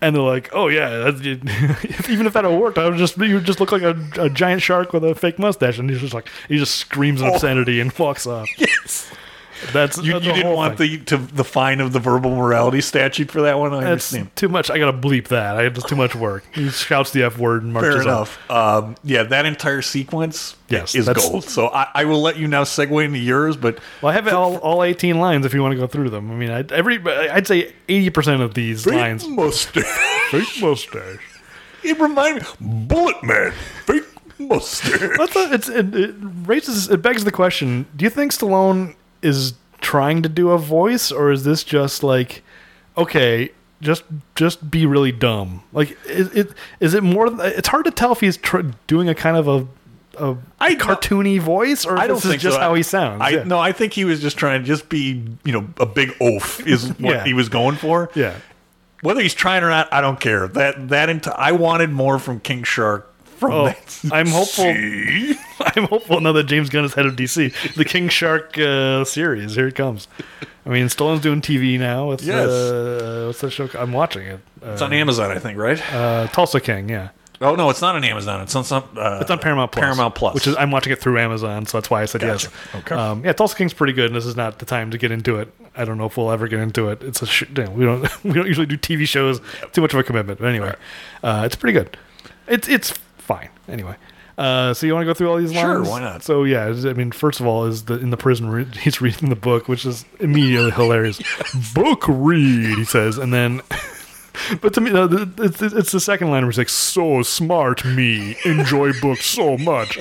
and 0.00 0.14
they're 0.14 0.22
like, 0.22 0.50
oh 0.52 0.68
yeah, 0.68 1.10
that's, 1.10 1.20
even 2.08 2.26
if 2.26 2.32
that 2.32 2.44
had 2.44 2.58
worked, 2.58 2.78
I 2.78 2.88
would 2.88 2.98
just 2.98 3.16
you 3.18 3.34
would 3.34 3.44
just 3.44 3.60
look 3.60 3.72
like 3.72 3.82
a, 3.82 3.96
a 4.18 4.30
giant 4.30 4.62
shark 4.62 4.92
with 4.92 5.04
a 5.04 5.14
fake 5.14 5.38
mustache, 5.38 5.78
and 5.78 5.88
he's 5.90 6.00
just 6.00 6.14
like 6.14 6.28
he 6.48 6.58
just 6.58 6.76
screams 6.76 7.20
an 7.20 7.28
oh. 7.28 7.34
obscenity 7.34 7.80
and 7.80 7.92
walks 7.98 8.26
off. 8.26 8.48
Yes. 8.58 9.12
That's 9.72 9.98
You, 9.98 10.12
that's 10.14 10.24
you 10.26 10.32
didn't 10.32 10.52
want 10.54 10.78
thing. 10.78 10.90
the 10.98 11.04
to 11.06 11.16
the 11.16 11.44
fine 11.44 11.80
of 11.80 11.92
the 11.92 11.98
verbal 12.00 12.34
morality 12.36 12.80
statute 12.80 13.30
for 13.30 13.42
that 13.42 13.58
one. 13.58 13.72
I 13.72 13.80
That's 13.80 14.12
understand. 14.12 14.36
too 14.36 14.48
much. 14.48 14.70
I 14.70 14.78
gotta 14.78 14.96
bleep 14.96 15.28
that. 15.28 15.56
I 15.56 15.62
it's 15.64 15.82
too 15.84 15.96
much 15.96 16.14
work. 16.14 16.44
He 16.54 16.68
shouts 16.70 17.10
the 17.12 17.22
f 17.24 17.38
word 17.38 17.62
and 17.62 17.72
marches 17.72 18.04
Fair 18.04 18.12
off. 18.12 18.38
enough. 18.48 18.50
Um, 18.84 18.96
yeah, 19.04 19.22
that 19.24 19.46
entire 19.46 19.82
sequence 19.82 20.56
Yes, 20.68 20.94
is 20.94 21.08
gold. 21.08 21.44
So 21.44 21.68
I, 21.68 21.88
I 21.94 22.04
will 22.06 22.20
let 22.20 22.36
you 22.36 22.48
now 22.48 22.64
segue 22.64 23.04
into 23.04 23.18
yours, 23.18 23.56
but 23.56 23.78
Well, 24.02 24.10
I 24.10 24.14
have 24.14 24.28
all, 24.28 24.56
all 24.58 24.82
18 24.82 25.18
lines 25.18 25.46
if 25.46 25.54
you 25.54 25.62
want 25.62 25.72
to 25.72 25.78
go 25.78 25.86
through 25.86 26.10
them. 26.10 26.30
I 26.30 26.34
mean, 26.34 26.50
I, 26.50 26.64
every 26.74 26.98
I'd 27.06 27.46
say 27.46 27.72
80% 27.88 28.40
of 28.40 28.54
these 28.54 28.86
lines. 28.86 29.26
mustache. 29.26 29.84
Fake 30.30 30.60
mustache. 30.60 31.20
it 31.84 31.98
reminds 32.00 32.60
me, 32.60 32.66
Bullet 32.88 33.22
Man, 33.22 33.52
fake 33.84 34.02
mustache. 34.40 34.92
It's, 35.52 35.68
it, 35.68 35.94
it 35.94 36.14
raises 36.46 36.88
it 36.90 37.00
begs 37.00 37.22
the 37.24 37.30
question: 37.30 37.86
Do 37.94 38.04
you 38.04 38.10
think 38.10 38.32
Stallone 38.32 38.96
is 39.22 39.54
trying 39.80 40.22
to 40.22 40.28
do 40.28 40.50
a 40.50 40.58
voice, 40.58 41.10
or 41.12 41.30
is 41.30 41.44
this 41.44 41.62
just 41.64 42.02
like, 42.02 42.42
okay, 42.96 43.50
just 43.80 44.04
just 44.34 44.70
be 44.70 44.86
really 44.86 45.12
dumb? 45.12 45.62
Like, 45.72 45.96
is 46.06 46.28
it 46.34 46.52
is 46.80 46.94
it 46.94 47.02
more? 47.02 47.28
It's 47.46 47.68
hard 47.68 47.84
to 47.84 47.90
tell 47.90 48.12
if 48.12 48.20
he's 48.20 48.36
tr- 48.36 48.62
doing 48.86 49.08
a 49.08 49.14
kind 49.14 49.36
of 49.36 49.48
a 49.48 49.66
a 50.18 50.36
I- 50.60 50.74
cartoony 50.76 51.38
voice, 51.38 51.84
or 51.84 51.98
I 51.98 52.06
don't 52.06 52.16
this 52.16 52.24
is 52.24 52.30
think 52.32 52.42
just 52.42 52.56
so. 52.56 52.60
how 52.60 52.74
he 52.74 52.82
sounds. 52.82 53.20
I 53.20 53.28
yeah. 53.30 53.42
no, 53.44 53.58
I 53.58 53.72
think 53.72 53.92
he 53.92 54.04
was 54.06 54.20
just 54.20 54.38
trying 54.38 54.60
to 54.62 54.66
just 54.66 54.88
be, 54.88 55.22
you 55.44 55.52
know, 55.52 55.68
a 55.78 55.84
big 55.86 56.14
oaf 56.20 56.60
is 56.66 56.88
what 56.98 57.00
Yeah. 57.00 57.24
he 57.24 57.34
was 57.34 57.48
going 57.48 57.76
for. 57.76 58.10
yeah. 58.14 58.34
Whether 59.02 59.20
he's 59.20 59.34
trying 59.34 59.62
or 59.62 59.68
not, 59.68 59.92
I 59.92 60.00
don't 60.00 60.18
care. 60.18 60.48
That 60.48 60.88
that 60.88 61.10
into 61.10 61.30
I 61.38 61.52
wanted 61.52 61.90
more 61.90 62.18
from 62.18 62.40
King 62.40 62.62
Shark. 62.64 63.12
From 63.36 63.52
Oh, 63.52 63.64
that. 63.66 64.00
I'm 64.12 64.26
hopeful. 64.28 64.64
See? 64.64 65.36
I'm 65.60 65.84
hopeful 65.84 66.20
now 66.20 66.32
that 66.32 66.44
James 66.44 66.68
Gunn 66.68 66.84
is 66.84 66.94
head 66.94 67.06
of 67.06 67.16
DC. 67.16 67.74
The 67.74 67.84
King 67.84 68.08
Shark 68.08 68.56
uh, 68.58 69.04
series, 69.04 69.54
here 69.54 69.68
it 69.68 69.74
comes. 69.74 70.08
I 70.64 70.68
mean, 70.70 70.86
Stallone's 70.86 71.20
doing 71.20 71.40
TV 71.40 71.78
now. 71.78 72.10
It's, 72.12 72.24
Yes. 72.24 72.48
uh, 72.48 73.24
what's 73.26 73.40
that 73.40 73.50
show? 73.50 73.68
I'm 73.78 73.92
watching 73.92 74.26
it. 74.26 74.40
Uh, 74.64 74.70
It's 74.70 74.82
on 74.82 74.92
Amazon, 74.92 75.30
I 75.30 75.38
think, 75.38 75.58
right? 75.58 75.80
uh, 75.94 76.26
Tulsa 76.28 76.60
King, 76.60 76.88
yeah. 76.88 77.10
oh 77.40 77.54
no, 77.54 77.68
it's 77.70 77.80
not 77.82 77.94
on 77.94 78.02
Amazon. 78.04 78.40
It's 78.40 78.54
on 78.56 78.64
some. 78.64 78.82
Uh, 78.96 79.18
It's 79.20 79.30
on 79.30 79.38
Paramount 79.38 79.70
Plus. 79.70 79.82
Paramount 79.84 80.14
Plus, 80.14 80.34
Which 80.34 80.46
is 80.46 80.56
I'm 80.56 80.70
watching 80.70 80.92
it 80.92 81.00
through 81.00 81.18
Amazon, 81.18 81.66
so 81.66 81.76
that's 81.78 81.90
why 81.90 82.02
I 82.02 82.06
said 82.06 82.22
Gotcha. 82.22 82.48
yes. 82.50 82.74
Okay. 82.82 82.94
Um, 82.94 83.24
yeah, 83.24 83.32
Tulsa 83.34 83.54
King's 83.56 83.74
pretty 83.74 83.92
good, 83.92 84.06
and 84.06 84.16
this 84.16 84.24
is 84.26 84.36
not 84.36 84.58
the 84.58 84.64
time 84.66 84.90
to 84.90 84.98
get 84.98 85.10
into 85.12 85.36
it. 85.38 85.52
I 85.76 85.84
don't 85.84 85.98
know 85.98 86.06
if 86.06 86.16
we'll 86.16 86.30
ever 86.32 86.48
get 86.48 86.60
into 86.60 86.88
it. 86.88 87.02
It's 87.02 87.20
a 87.22 87.26
sh- 87.26 87.44
know, 87.54 87.70
we 87.70 87.84
don't 87.84 88.02
we 88.24 88.32
don't 88.32 88.46
usually 88.46 88.66
do 88.66 88.76
TV 88.78 89.06
shows. 89.06 89.40
Too 89.72 89.82
much 89.82 89.92
of 89.92 90.00
a 90.00 90.02
commitment. 90.02 90.38
But 90.40 90.48
anyway, 90.48 90.74
uh, 91.22 91.42
it's 91.44 91.54
pretty 91.56 91.74
good. 91.78 91.96
It's 92.48 92.66
it's 92.68 92.94
fine. 93.26 93.48
Anyway. 93.68 93.96
Uh, 94.38 94.74
so 94.74 94.86
you 94.86 94.92
want 94.92 95.02
to 95.02 95.06
go 95.06 95.14
through 95.14 95.30
all 95.30 95.38
these 95.38 95.52
lines? 95.52 95.60
Sure, 95.62 95.82
why 95.82 96.00
not? 96.00 96.22
So 96.22 96.44
yeah, 96.44 96.66
I 96.66 96.92
mean, 96.92 97.10
first 97.10 97.40
of 97.40 97.46
all, 97.46 97.64
is 97.64 97.86
the 97.86 97.94
in 97.94 98.10
the 98.10 98.18
prison 98.18 98.50
re- 98.50 98.66
he's 98.80 99.00
reading 99.00 99.30
the 99.30 99.36
book, 99.36 99.66
which 99.68 99.86
is 99.86 100.04
immediately 100.20 100.70
hilarious. 100.72 101.20
book 101.74 102.04
read, 102.06 102.78
he 102.78 102.84
says, 102.84 103.18
and 103.18 103.32
then. 103.32 103.62
But 104.60 104.74
to 104.74 104.82
me, 104.82 104.90
it's, 104.92 105.62
it's 105.62 105.92
the 105.92 105.98
second 105.98 106.30
line 106.30 106.42
where 106.42 106.50
he's 106.50 106.58
like, 106.58 106.68
"So 106.68 107.22
smart, 107.22 107.86
me 107.86 108.36
enjoy 108.44 108.92
books 109.00 109.24
so 109.24 109.56
much." 109.56 109.98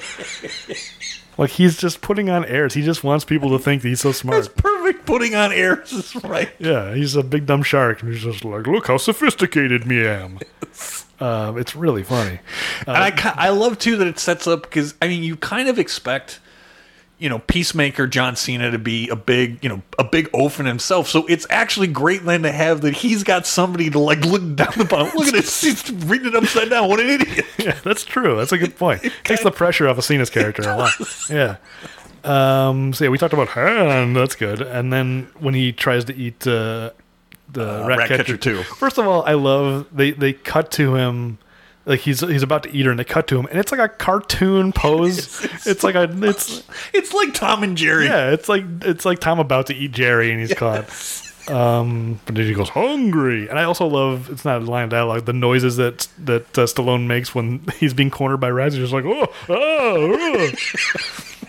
Like 1.38 1.52
he's 1.52 1.78
just 1.78 2.02
putting 2.02 2.30
on 2.30 2.44
airs. 2.44 2.74
He 2.74 2.82
just 2.82 3.02
wants 3.02 3.24
people 3.24 3.50
to 3.52 3.60
think 3.60 3.82
that 3.82 3.88
he's 3.88 4.02
so 4.02 4.12
smart. 4.12 4.44
That's 4.44 4.62
perfect. 4.62 5.06
Putting 5.06 5.36
on 5.36 5.54
airs 5.54 5.94
is 5.94 6.16
right. 6.24 6.50
Yeah, 6.60 6.94
he's 6.94 7.16
a 7.16 7.24
big 7.24 7.46
dumb 7.46 7.64
shark, 7.64 8.02
and 8.02 8.12
he's 8.12 8.24
just 8.24 8.44
like, 8.44 8.68
"Look 8.68 8.88
how 8.88 8.98
sophisticated 8.98 9.86
me 9.88 10.06
am." 10.06 10.40
Uh, 11.20 11.54
it's 11.58 11.76
really 11.76 12.04
funny. 12.04 12.40
and 12.88 12.98
I 12.98 13.34
I 13.38 13.50
love 13.50 13.78
too 13.80 13.98
that 13.98 14.08
it 14.08 14.20
sets 14.20 14.48
up 14.48 14.64
because 14.64 14.94
I 15.02 15.08
mean 15.08 15.24
you 15.24 15.36
kind 15.36 15.70
of 15.70 15.80
expect 15.80 16.40
you 17.18 17.30
know 17.30 17.40
Peacemaker 17.40 18.08
John 18.08 18.36
Cena 18.36 18.72
to 18.72 18.78
be 18.78 19.08
a 19.08 19.16
big 19.16 19.64
you 19.64 19.70
know 19.70 19.82
a 19.98 20.04
big 20.04 20.30
oaf 20.34 20.60
in 20.60 20.66
himself. 20.66 21.08
So 21.08 21.26
it's 21.28 21.48
actually 21.50 21.88
great 21.88 22.24
then 22.26 22.44
to 22.44 22.52
have 22.52 22.82
that 22.82 22.96
he's 22.96 23.24
got 23.24 23.48
somebody 23.48 23.90
to 23.92 24.00
like 24.00 24.26
look 24.26 24.42
down 24.56 24.74
the 24.76 24.84
upon. 24.84 25.06
Look 25.16 25.28
at 25.28 25.34
this, 25.34 25.62
he's 25.62 25.90
reading 25.92 26.28
it 26.28 26.36
upside 26.36 26.70
down. 26.70 26.90
What 26.90 27.00
an 27.00 27.08
idiot! 27.10 27.46
Yeah, 27.58 27.80
that's 27.84 28.04
true. 28.04 28.36
That's 28.36 28.52
a 28.52 28.58
good 28.60 28.76
point. 28.78 29.02
Takes 29.24 29.42
the 29.42 29.50
pressure 29.52 29.88
off 29.88 29.98
of 29.98 30.04
Cena's 30.04 30.30
character 30.30 30.62
a 30.70 30.76
lot. 30.78 30.92
Yeah. 31.32 31.56
Um, 32.24 32.94
so 32.94 33.06
yeah, 33.06 33.10
we 33.10 33.18
talked 33.18 33.34
about 33.34 33.48
Han. 33.50 34.14
That's 34.14 34.36
good. 34.36 34.62
And 34.62 34.92
then 34.94 35.30
when 35.40 35.54
he 35.56 35.72
tries 35.72 36.06
to 36.06 36.16
eat 36.16 36.46
uh, 36.46 36.92
the 37.52 37.84
Uh, 37.84 37.88
rat, 37.88 37.98
Rat 38.00 38.08
catcher, 38.10 38.24
Catcher 38.24 38.38
2. 38.38 38.64
First 38.64 38.98
of 38.98 39.08
all, 39.08 39.24
I 39.26 39.34
love 39.34 39.88
they 39.94 40.12
they 40.12 40.34
cut 40.34 40.72
to 40.74 40.96
him. 40.96 41.38
Like 41.88 42.00
he's 42.00 42.22
he's 42.22 42.42
about 42.42 42.64
to 42.64 42.72
eat 42.72 42.86
her, 42.86 42.92
and 42.92 43.00
they 43.00 43.04
cut 43.04 43.28
to 43.28 43.38
him, 43.38 43.46
and 43.46 43.60
it's 43.60 43.72
like 43.72 43.80
a 43.82 43.88
cartoon 43.90 44.74
pose. 44.76 45.46
it's 45.68 45.84
like 45.84 45.94
a 45.96 46.10
it's 46.24 46.64
It's 46.94 47.14
like 47.14 47.34
Tom 47.36 47.62
and 47.62 47.78
Jerry. 47.78 48.06
yeah, 48.06 48.32
it's 48.32 48.50
like 48.50 48.64
it's 48.82 49.06
like 49.06 49.20
Tom 49.20 49.40
about 49.40 49.68
to 49.68 49.76
eat 49.76 49.92
Jerry, 49.92 50.32
and 50.32 50.40
he's 50.40 50.54
caught. 50.54 50.86
Um, 51.48 52.20
but 52.26 52.34
then 52.34 52.46
he 52.48 52.54
goes 52.56 52.70
hungry, 52.70 53.48
and 53.48 53.60
I 53.60 53.66
also 53.66 53.86
love 53.86 54.32
it's 54.32 54.44
not 54.44 54.64
a 54.64 54.66
line 54.66 54.86
of 54.86 54.90
dialogue. 54.90 55.26
The 55.26 55.34
noises 55.34 55.78
that 55.78 56.08
that 56.24 56.58
uh, 56.58 56.64
Stallone 56.66 57.06
makes 57.06 57.36
when 57.36 57.64
he's 57.80 57.94
being 57.94 58.10
cornered 58.10 58.38
by 58.40 58.50
rats, 58.50 58.74
he's 58.74 58.90
just 58.90 58.94
like 58.94 59.06
oh 59.06 59.28
oh. 59.50 60.18
oh. 60.18 60.52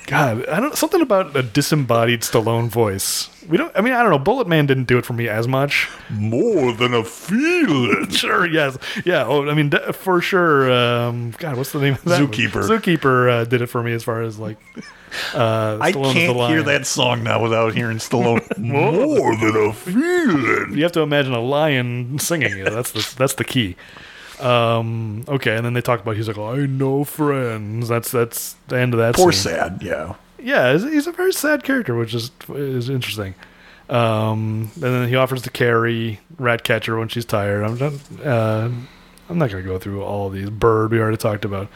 God, 0.07 0.47
I 0.47 0.61
don't 0.61 0.77
something 0.77 1.01
about 1.01 1.37
a 1.37 1.43
disembodied 1.43 2.20
Stallone 2.20 2.69
voice. 2.69 3.28
We 3.49 3.57
don't. 3.57 3.77
I 3.77 3.81
mean, 3.81 3.93
I 3.93 4.03
don't 4.03 4.11
know. 4.11 4.19
Bullet 4.19 4.47
Man 4.47 4.66
didn't 4.66 4.85
do 4.85 4.99
it 4.99 5.05
for 5.05 5.12
me 5.12 5.28
as 5.28 5.47
much. 5.49 5.89
More 6.11 6.73
than 6.73 6.95
a 6.95 7.05
feeling. 7.05 8.07
Sure, 8.16 8.47
yes, 8.47 8.78
yeah. 9.05 9.24
Oh, 9.27 9.49
I 9.49 9.55
mean, 9.55 9.70
for 9.93 10.20
sure. 10.20 10.73
Um, 10.73 11.33
God, 11.39 11.57
what's 11.57 11.73
the 11.73 11.81
name 11.81 11.95
of 11.95 12.05
that? 12.05 12.20
Zookeeper. 12.20 12.62
Zookeeper 12.66 13.31
uh, 13.31 13.45
did 13.45 13.61
it 13.62 13.66
for 13.66 13.83
me 13.83 13.93
as 13.93 14.03
far 14.03 14.23
as 14.23 14.39
like. 14.39 14.57
Uh, 15.35 15.78
I 15.83 15.93
can't 15.93 16.37
hear 16.49 16.62
that 16.62 16.87
song 16.87 17.23
now 17.23 17.43
without 17.43 17.74
hearing 17.74 17.99
Stallone. 17.99 18.57
More 18.59 19.37
than 19.37 19.57
a 19.57 19.73
feeling. 19.73 20.77
You 20.77 20.83
have 20.83 20.93
to 20.93 21.01
imagine 21.01 21.35
a 21.35 21.41
lion 21.41 22.19
singing 22.19 22.57
it. 22.59 22.70
That's 22.70 22.93
the 22.93 23.15
that's 23.19 23.35
the 23.35 23.45
key. 23.45 23.77
Um, 24.41 25.25
okay, 25.29 25.57
and 25.57 25.65
then 25.65 25.73
they 25.73 25.81
talk 25.81 26.01
about 26.01 26.17
he's 26.17 26.29
like, 26.29 26.39
I 26.39 26.67
know 26.67 27.05
friends. 27.05 27.89
That's 27.89 28.11
that's 28.11 28.57
the 28.69 28.79
end 28.79 28.95
of 28.95 28.99
that. 28.99 29.15
Poor 29.15 29.33
scene. 29.33 29.55
sad, 29.55 29.83
yeah. 29.83 30.15
Yeah, 30.39 30.73
he's, 30.73 30.83
he's 30.83 31.07
a 31.07 31.13
very 31.13 31.33
sad 31.33 31.65
character, 31.65 31.95
which 31.97 32.15
is 32.15 32.31
is 32.51 32.89
interesting. 32.89 33.35
Um, 33.89 34.71
and 34.75 34.83
then 34.83 35.09
he 35.09 35.15
offers 35.15 35.43
to 35.43 35.51
carry 35.51 36.21
Ratcatcher 36.39 36.99
when 36.99 37.09
she's 37.09 37.25
tired. 37.25 37.65
I'm 37.65 37.79
not, 37.79 37.93
uh, 38.25 38.71
I'm 39.29 39.39
not 39.39 39.51
gonna 39.51 39.63
go 39.63 39.79
through 39.79 40.03
all 40.03 40.29
these. 40.29 40.51
Bird 40.51 40.91
we 40.91 41.01
already 41.01 41.17
talked 41.17 41.45
about. 41.45 41.69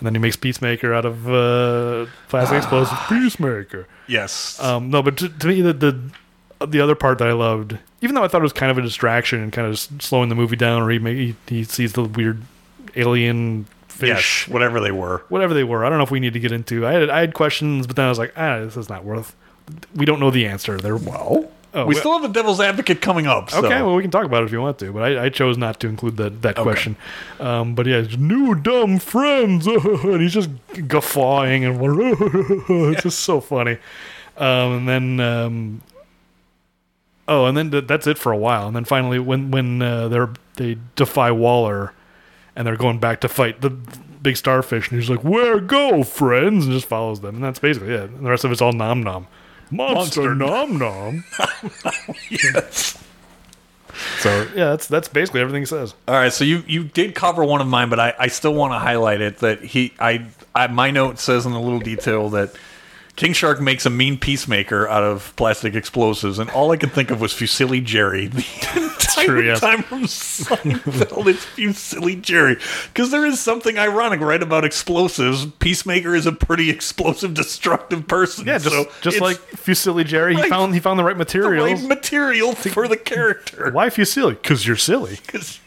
And 0.00 0.06
then 0.06 0.14
he 0.14 0.20
makes 0.20 0.36
Peacemaker 0.36 0.92
out 0.92 1.04
of 1.04 1.28
uh, 1.28 2.10
plastic 2.28 2.58
explosive. 2.58 2.98
Peacemaker. 3.08 3.86
Yes. 4.08 4.60
Um, 4.60 4.90
no, 4.90 5.02
but 5.02 5.16
to, 5.18 5.28
to 5.28 5.46
me, 5.46 5.60
the, 5.60 5.72
the 5.72 6.10
the 6.66 6.80
other 6.80 6.94
part 6.94 7.18
that 7.18 7.28
I 7.28 7.32
loved, 7.32 7.78
even 8.02 8.14
though 8.14 8.22
I 8.24 8.28
thought 8.28 8.40
it 8.40 8.44
was 8.44 8.52
kind 8.52 8.70
of 8.70 8.78
a 8.78 8.82
distraction 8.82 9.42
and 9.42 9.52
kind 9.52 9.66
of 9.68 9.78
slowing 9.78 10.28
the 10.28 10.34
movie 10.34 10.56
down, 10.56 10.82
or 10.82 10.90
he 10.90 10.98
he, 10.98 11.36
he 11.46 11.64
sees 11.64 11.92
the 11.94 12.04
weird 12.04 12.42
alien 12.96 13.66
fish, 13.88 14.46
yes, 14.46 14.52
whatever 14.52 14.80
they 14.80 14.92
were. 14.92 15.24
whatever 15.28 15.54
they 15.54 15.64
were. 15.64 15.84
I 15.84 15.88
don't 15.88 15.98
know 15.98 16.04
if 16.04 16.10
we 16.10 16.20
need 16.20 16.32
to 16.34 16.40
get 16.40 16.52
into. 16.52 16.86
I 16.86 16.92
had 16.92 17.10
I 17.10 17.20
had 17.20 17.34
questions, 17.34 17.86
but 17.86 17.96
then 17.96 18.06
I 18.06 18.08
was 18.08 18.18
like, 18.18 18.32
ah, 18.36 18.60
this 18.60 18.76
is 18.76 18.88
not 18.88 19.04
worth. 19.04 19.34
We 19.94 20.04
don't 20.04 20.20
know 20.20 20.30
the 20.30 20.46
answer. 20.46 20.76
They're 20.78 20.96
Well, 20.96 21.50
Oh, 21.76 21.86
we 21.86 21.94
well- 21.94 22.00
still 22.00 22.12
have 22.12 22.22
the 22.22 22.28
devil's 22.28 22.60
advocate 22.60 23.00
coming 23.00 23.26
up. 23.26 23.50
So. 23.50 23.58
Okay, 23.64 23.82
well, 23.82 23.96
we 23.96 24.02
can 24.02 24.10
talk 24.12 24.24
about 24.24 24.42
it 24.42 24.46
if 24.46 24.52
you 24.52 24.60
want 24.60 24.78
to, 24.78 24.92
but 24.92 25.02
I, 25.02 25.24
I 25.24 25.28
chose 25.28 25.58
not 25.58 25.80
to 25.80 25.88
include 25.88 26.16
that 26.18 26.42
that 26.42 26.54
question. 26.56 26.94
Um, 27.40 27.74
but 27.74 27.86
yeah, 27.86 28.02
new 28.16 28.54
dumb 28.54 28.98
friends, 29.00 29.66
and 29.66 30.20
he's 30.20 30.34
just 30.34 30.50
guffawing 30.86 31.64
and 31.64 31.80
it's 32.92 33.02
just 33.02 33.20
so 33.20 33.40
funny. 33.40 33.78
Um, 34.36 34.86
and 34.86 34.88
then, 34.88 35.20
um, 35.20 35.82
oh, 37.28 37.46
and 37.46 37.56
then 37.56 37.70
th- 37.70 37.86
that's 37.86 38.06
it 38.06 38.18
for 38.18 38.32
a 38.32 38.36
while, 38.36 38.66
and 38.66 38.76
then 38.76 38.84
finally, 38.84 39.18
when 39.18 39.50
when 39.50 39.82
uh, 39.82 40.08
they're 40.08 40.30
they 40.56 40.78
defy 40.96 41.30
Waller, 41.30 41.92
and 42.56 42.66
they're 42.66 42.76
going 42.76 42.98
back 42.98 43.20
to 43.22 43.28
fight 43.28 43.60
the 43.60 43.70
big 43.70 44.36
starfish, 44.36 44.90
and 44.90 45.00
he's 45.00 45.10
like, 45.10 45.24
"Where 45.24 45.60
go, 45.60 46.02
friends?" 46.02 46.64
and 46.64 46.72
just 46.74 46.86
follows 46.86 47.20
them, 47.20 47.36
and 47.36 47.44
that's 47.44 47.58
basically 47.58 47.92
it. 47.92 48.10
And 48.10 48.24
the 48.24 48.30
rest 48.30 48.44
of 48.44 48.52
it's 48.52 48.62
all 48.62 48.72
nom 48.72 49.02
nom. 49.02 49.26
Monster, 49.70 50.34
Monster. 50.34 50.34
nom 50.34 50.78
nom. 50.78 51.24
Yes. 52.30 53.02
So 54.18 54.48
yeah, 54.56 54.70
that's 54.70 54.88
that's 54.88 55.08
basically 55.08 55.40
everything 55.40 55.62
he 55.62 55.66
says. 55.66 55.94
All 56.08 56.14
right, 56.14 56.32
so 56.32 56.44
you 56.44 56.64
you 56.66 56.84
did 56.84 57.14
cover 57.14 57.44
one 57.44 57.60
of 57.60 57.66
mine, 57.68 57.88
but 57.90 58.00
I, 58.00 58.14
I 58.18 58.26
still 58.26 58.52
want 58.54 58.72
to 58.72 58.78
highlight 58.78 59.20
it 59.20 59.38
that 59.38 59.62
he 59.62 59.92
I, 60.00 60.26
I 60.54 60.66
my 60.66 60.90
note 60.90 61.18
says 61.20 61.46
in 61.46 61.52
a 61.52 61.60
little 61.60 61.78
detail 61.78 62.28
that 62.30 62.54
King 63.16 63.32
Shark 63.32 63.60
makes 63.60 63.86
a 63.86 63.90
mean 63.90 64.18
peacemaker 64.18 64.88
out 64.88 65.04
of 65.04 65.32
plastic 65.36 65.74
explosives, 65.76 66.38
and 66.40 66.50
all 66.50 66.72
I 66.72 66.76
could 66.76 66.92
think 66.92 67.10
of 67.12 67.20
was 67.20 67.32
Fusilli 67.32 67.82
Jerry. 67.84 68.30
The 69.14 69.20
entire 69.22 69.26
true, 69.26 69.42
yes. 69.46 69.60
time 69.60 69.82
from 69.84 70.02
Seinfeld, 70.04 71.26
it's 71.28 71.44
Fusilli 71.46 72.20
Jerry 72.20 72.56
because 72.92 73.10
there 73.12 73.24
is 73.24 73.38
something 73.38 73.78
ironic 73.78 74.18
right 74.20 74.42
about 74.42 74.64
explosives. 74.64 75.46
Peacemaker 75.60 76.16
is 76.16 76.26
a 76.26 76.32
pretty 76.32 76.68
explosive, 76.68 77.32
destructive 77.34 78.08
person. 78.08 78.46
Yeah, 78.46 78.58
just 78.58 78.74
so 78.74 78.86
just 79.02 79.20
like 79.20 79.36
Fusilli 79.52 80.04
Jerry, 80.04 80.34
he 80.34 80.40
Right. 80.42 80.50
found 80.50 80.74
he 80.74 80.80
found 80.80 80.98
the 80.98 81.04
right 81.04 81.16
the 81.16 81.40
right 81.40 81.80
material 81.82 82.54
for 82.54 82.88
the 82.88 82.96
character. 82.96 83.70
why 83.70 83.88
Fusilli? 83.88 84.30
Because 84.42 84.66
you're 84.66 84.76
silly. 84.76 85.18
'Cause- 85.28 85.60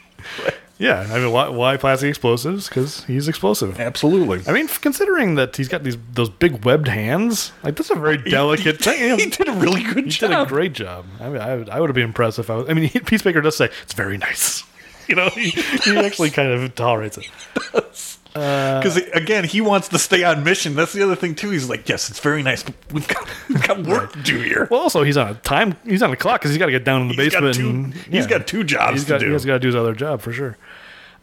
Yeah, 0.80 1.08
I 1.10 1.18
mean, 1.20 1.32
why, 1.32 1.50
why 1.50 1.76
plastic 1.78 2.10
explosives? 2.10 2.70
Because 2.70 3.04
he's 3.06 3.28
explosive. 3.28 3.80
Absolutely. 3.80 4.42
I 4.48 4.54
mean, 4.54 4.68
considering 4.68 5.34
that 5.36 5.56
he's 5.56 5.68
got 5.68 5.84
these 5.84 5.98
those 6.14 6.30
big 6.30 6.64
webbed 6.66 6.88
hands, 6.88 7.52
like 7.64 7.76
that's 7.76 7.90
a 7.90 7.96
very 7.96 8.18
delicate 8.18 8.80
thing. 8.80 9.18
he 9.20 9.26
did 9.30 9.48
a 9.48 9.54
really 9.54 9.82
good 9.82 10.06
He 10.06 10.10
job. 10.12 10.30
He 10.30 10.36
did 10.36 10.44
a 10.44 10.46
great 10.46 10.74
job. 10.74 11.06
I 11.20 11.30
mean, 11.30 11.42
I, 11.42 11.56
would- 11.56 11.70
I 11.70 11.80
would 11.80 11.90
have 11.90 11.96
been 11.96 12.04
impressed 12.04 12.38
if 12.38 12.50
I 12.52 12.56
was. 12.58 12.70
I 12.70 12.74
mean, 12.74 12.90
he, 12.90 13.00
Peacemaker 13.00 13.42
does 13.42 13.58
say 13.58 13.70
it's 13.84 13.94
very 13.94 14.18
nice. 14.18 14.64
You 15.10 15.16
know, 15.16 15.30
he, 15.30 15.52
he 15.52 15.96
actually 15.98 16.32
kind 16.32 16.52
of 16.52 16.76
tolerates 16.76 17.18
it. 17.18 17.30
Because 17.72 18.98
uh, 18.98 19.02
again, 19.14 19.46
he 19.46 19.62
wants 19.62 19.88
to 19.88 19.98
stay 19.98 20.26
on 20.26 20.44
mission. 20.44 20.76
That's 20.76 20.92
the 20.92 21.02
other 21.02 21.16
thing 21.16 21.34
too. 21.34 21.50
He's 21.50 21.70
like, 21.70 21.88
yes, 21.88 22.10
it's 22.10 22.20
very 22.20 22.44
nice, 22.44 22.62
but 22.62 22.76
we've 22.92 23.08
got, 23.08 23.26
we've 23.48 23.66
got 23.66 23.84
work 23.88 24.12
to 24.12 24.22
do 24.22 24.42
here. 24.42 24.68
Well, 24.70 24.82
also 24.82 25.04
he's 25.04 25.16
on 25.16 25.30
a 25.30 25.34
time. 25.36 25.78
He's 25.86 26.04
on 26.04 26.12
a 26.12 26.18
clock 26.18 26.42
because 26.42 26.52
he's 26.52 26.58
got 26.60 26.66
to 26.66 26.74
get 26.74 26.84
down 26.84 27.04
in 27.04 27.08
the 27.08 27.16
basement. 27.16 27.56
He's 27.56 27.58
got 27.58 27.64
two- 27.64 27.70
and, 27.70 27.94
he's 27.94 28.14
yeah. 28.26 28.28
got 28.28 28.48
two 28.48 28.64
jobs 28.66 28.94
He's 28.96 29.04
to 29.06 29.10
got, 29.12 29.20
do. 29.22 29.32
He's 29.32 29.46
got 29.46 29.54
to 29.54 29.60
do 29.60 29.68
his 29.68 29.76
other 29.78 29.96
job 29.96 30.20
for 30.22 30.34
sure. 30.34 30.58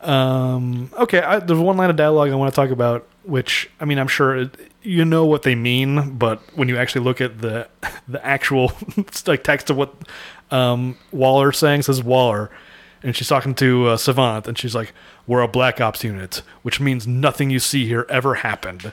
Um, 0.04 0.90
okay, 0.98 1.20
I, 1.20 1.38
there's 1.38 1.58
one 1.58 1.76
line 1.76 1.90
of 1.90 1.96
dialogue 1.96 2.30
I 2.30 2.34
want 2.34 2.52
to 2.52 2.56
talk 2.56 2.70
about, 2.70 3.06
which 3.24 3.70
I 3.80 3.84
mean, 3.84 3.98
I'm 3.98 4.08
sure 4.08 4.36
it, 4.36 4.56
you 4.82 5.04
know 5.04 5.24
what 5.24 5.42
they 5.42 5.54
mean, 5.54 6.16
but 6.16 6.40
when 6.54 6.68
you 6.68 6.76
actually 6.76 7.04
look 7.04 7.20
at 7.20 7.40
the 7.40 7.68
the 8.08 8.24
actual 8.24 8.72
like 9.26 9.42
text 9.42 9.70
of 9.70 9.76
what 9.76 9.94
um, 10.50 10.96
Waller's 11.10 11.58
saying, 11.58 11.82
says 11.82 12.02
Waller, 12.02 12.50
and 13.02 13.16
she's 13.16 13.28
talking 13.28 13.54
to 13.56 13.88
uh, 13.88 13.96
Savant, 13.96 14.46
and 14.46 14.58
she's 14.58 14.74
like, 14.74 14.92
"We're 15.26 15.42
a 15.42 15.48
Black 15.48 15.80
Ops 15.80 16.04
unit, 16.04 16.42
which 16.62 16.80
means 16.80 17.06
nothing 17.06 17.50
you 17.50 17.58
see 17.58 17.86
here 17.86 18.06
ever 18.08 18.36
happened." 18.36 18.92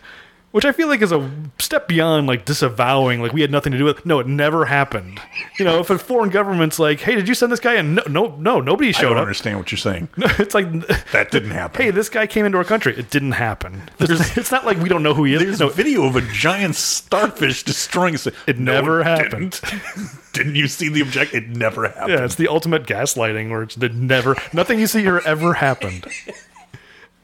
Which 0.52 0.66
I 0.66 0.74
feel 0.74 0.90
like 0.90 1.02
is 1.02 1.14
a 1.14 1.32
step 1.60 1.88
beyond 1.88 2.28
like 2.28 2.44
disavowing, 2.44 3.22
like 3.22 3.32
we 3.32 3.40
had 3.40 3.52
nothing 3.52 3.72
to 3.72 3.78
do 3.78 3.86
with. 3.86 4.06
No, 4.06 4.20
it 4.20 4.28
never 4.28 4.66
happened. 4.66 5.22
You 5.58 5.64
know, 5.64 5.80
if 5.80 5.90
a 5.90 5.98
foreign 5.98 6.30
government's 6.30 6.78
like, 6.78 7.00
"Hey, 7.00 7.16
did 7.16 7.30
you 7.30 7.34
send 7.36 7.54
this 7.54 7.62
guy?" 7.62 7.76
and 7.76 7.96
no, 7.96 8.04
no, 8.10 8.36
no 8.36 8.60
nobody 8.60 8.90
I 8.90 8.92
showed 8.92 9.10
don't 9.10 9.18
up. 9.18 9.22
understand 9.22 9.58
what 9.60 9.72
you're 9.72 9.78
saying. 9.78 10.10
No, 10.18 10.28
it's 10.40 10.54
like 10.54 10.70
That 11.14 11.32
didn't 11.32 11.52
happen. 11.52 11.82
hey, 11.82 11.92
this 11.92 12.10
guy 12.10 12.28
came 12.28 12.46
into 12.46 12.58
our 12.58 12.66
country. 12.66 12.94
It 12.98 13.10
didn't 13.10 13.32
happen. 13.32 13.84
It's, 14.00 14.38
it's 14.38 14.52
not 14.52 14.66
like 14.66 14.78
we 14.80 14.90
don't 14.90 15.04
know 15.04 15.14
who 15.14 15.24
he 15.24 15.36
is. 15.36 15.42
There's 15.42 15.60
No, 15.62 15.70
video 15.70 16.04
of 16.04 16.18
a 16.18 16.22
giant 16.34 16.76
starfish 16.76 17.64
destroying 17.64 18.16
us. 18.16 18.28
It 18.46 18.60
never 18.60 19.04
happened. 19.04 19.62
Didn't. 19.62 20.10
didn't 20.34 20.56
you 20.56 20.68
see 20.68 20.90
the 20.90 21.02
object? 21.02 21.34
It 21.34 21.48
never 21.48 21.88
happened. 21.88 22.10
yeah, 22.10 22.26
it's 22.26 22.36
the 22.36 22.50
ultimate 22.50 22.84
gaslighting, 22.84 23.50
where 23.52 23.64
it's 23.64 23.78
it 23.78 23.94
never 23.94 24.36
nothing 24.52 24.80
you 24.80 24.88
see 24.88 25.00
here 25.02 25.22
ever 25.24 25.54
happened. 25.54 26.08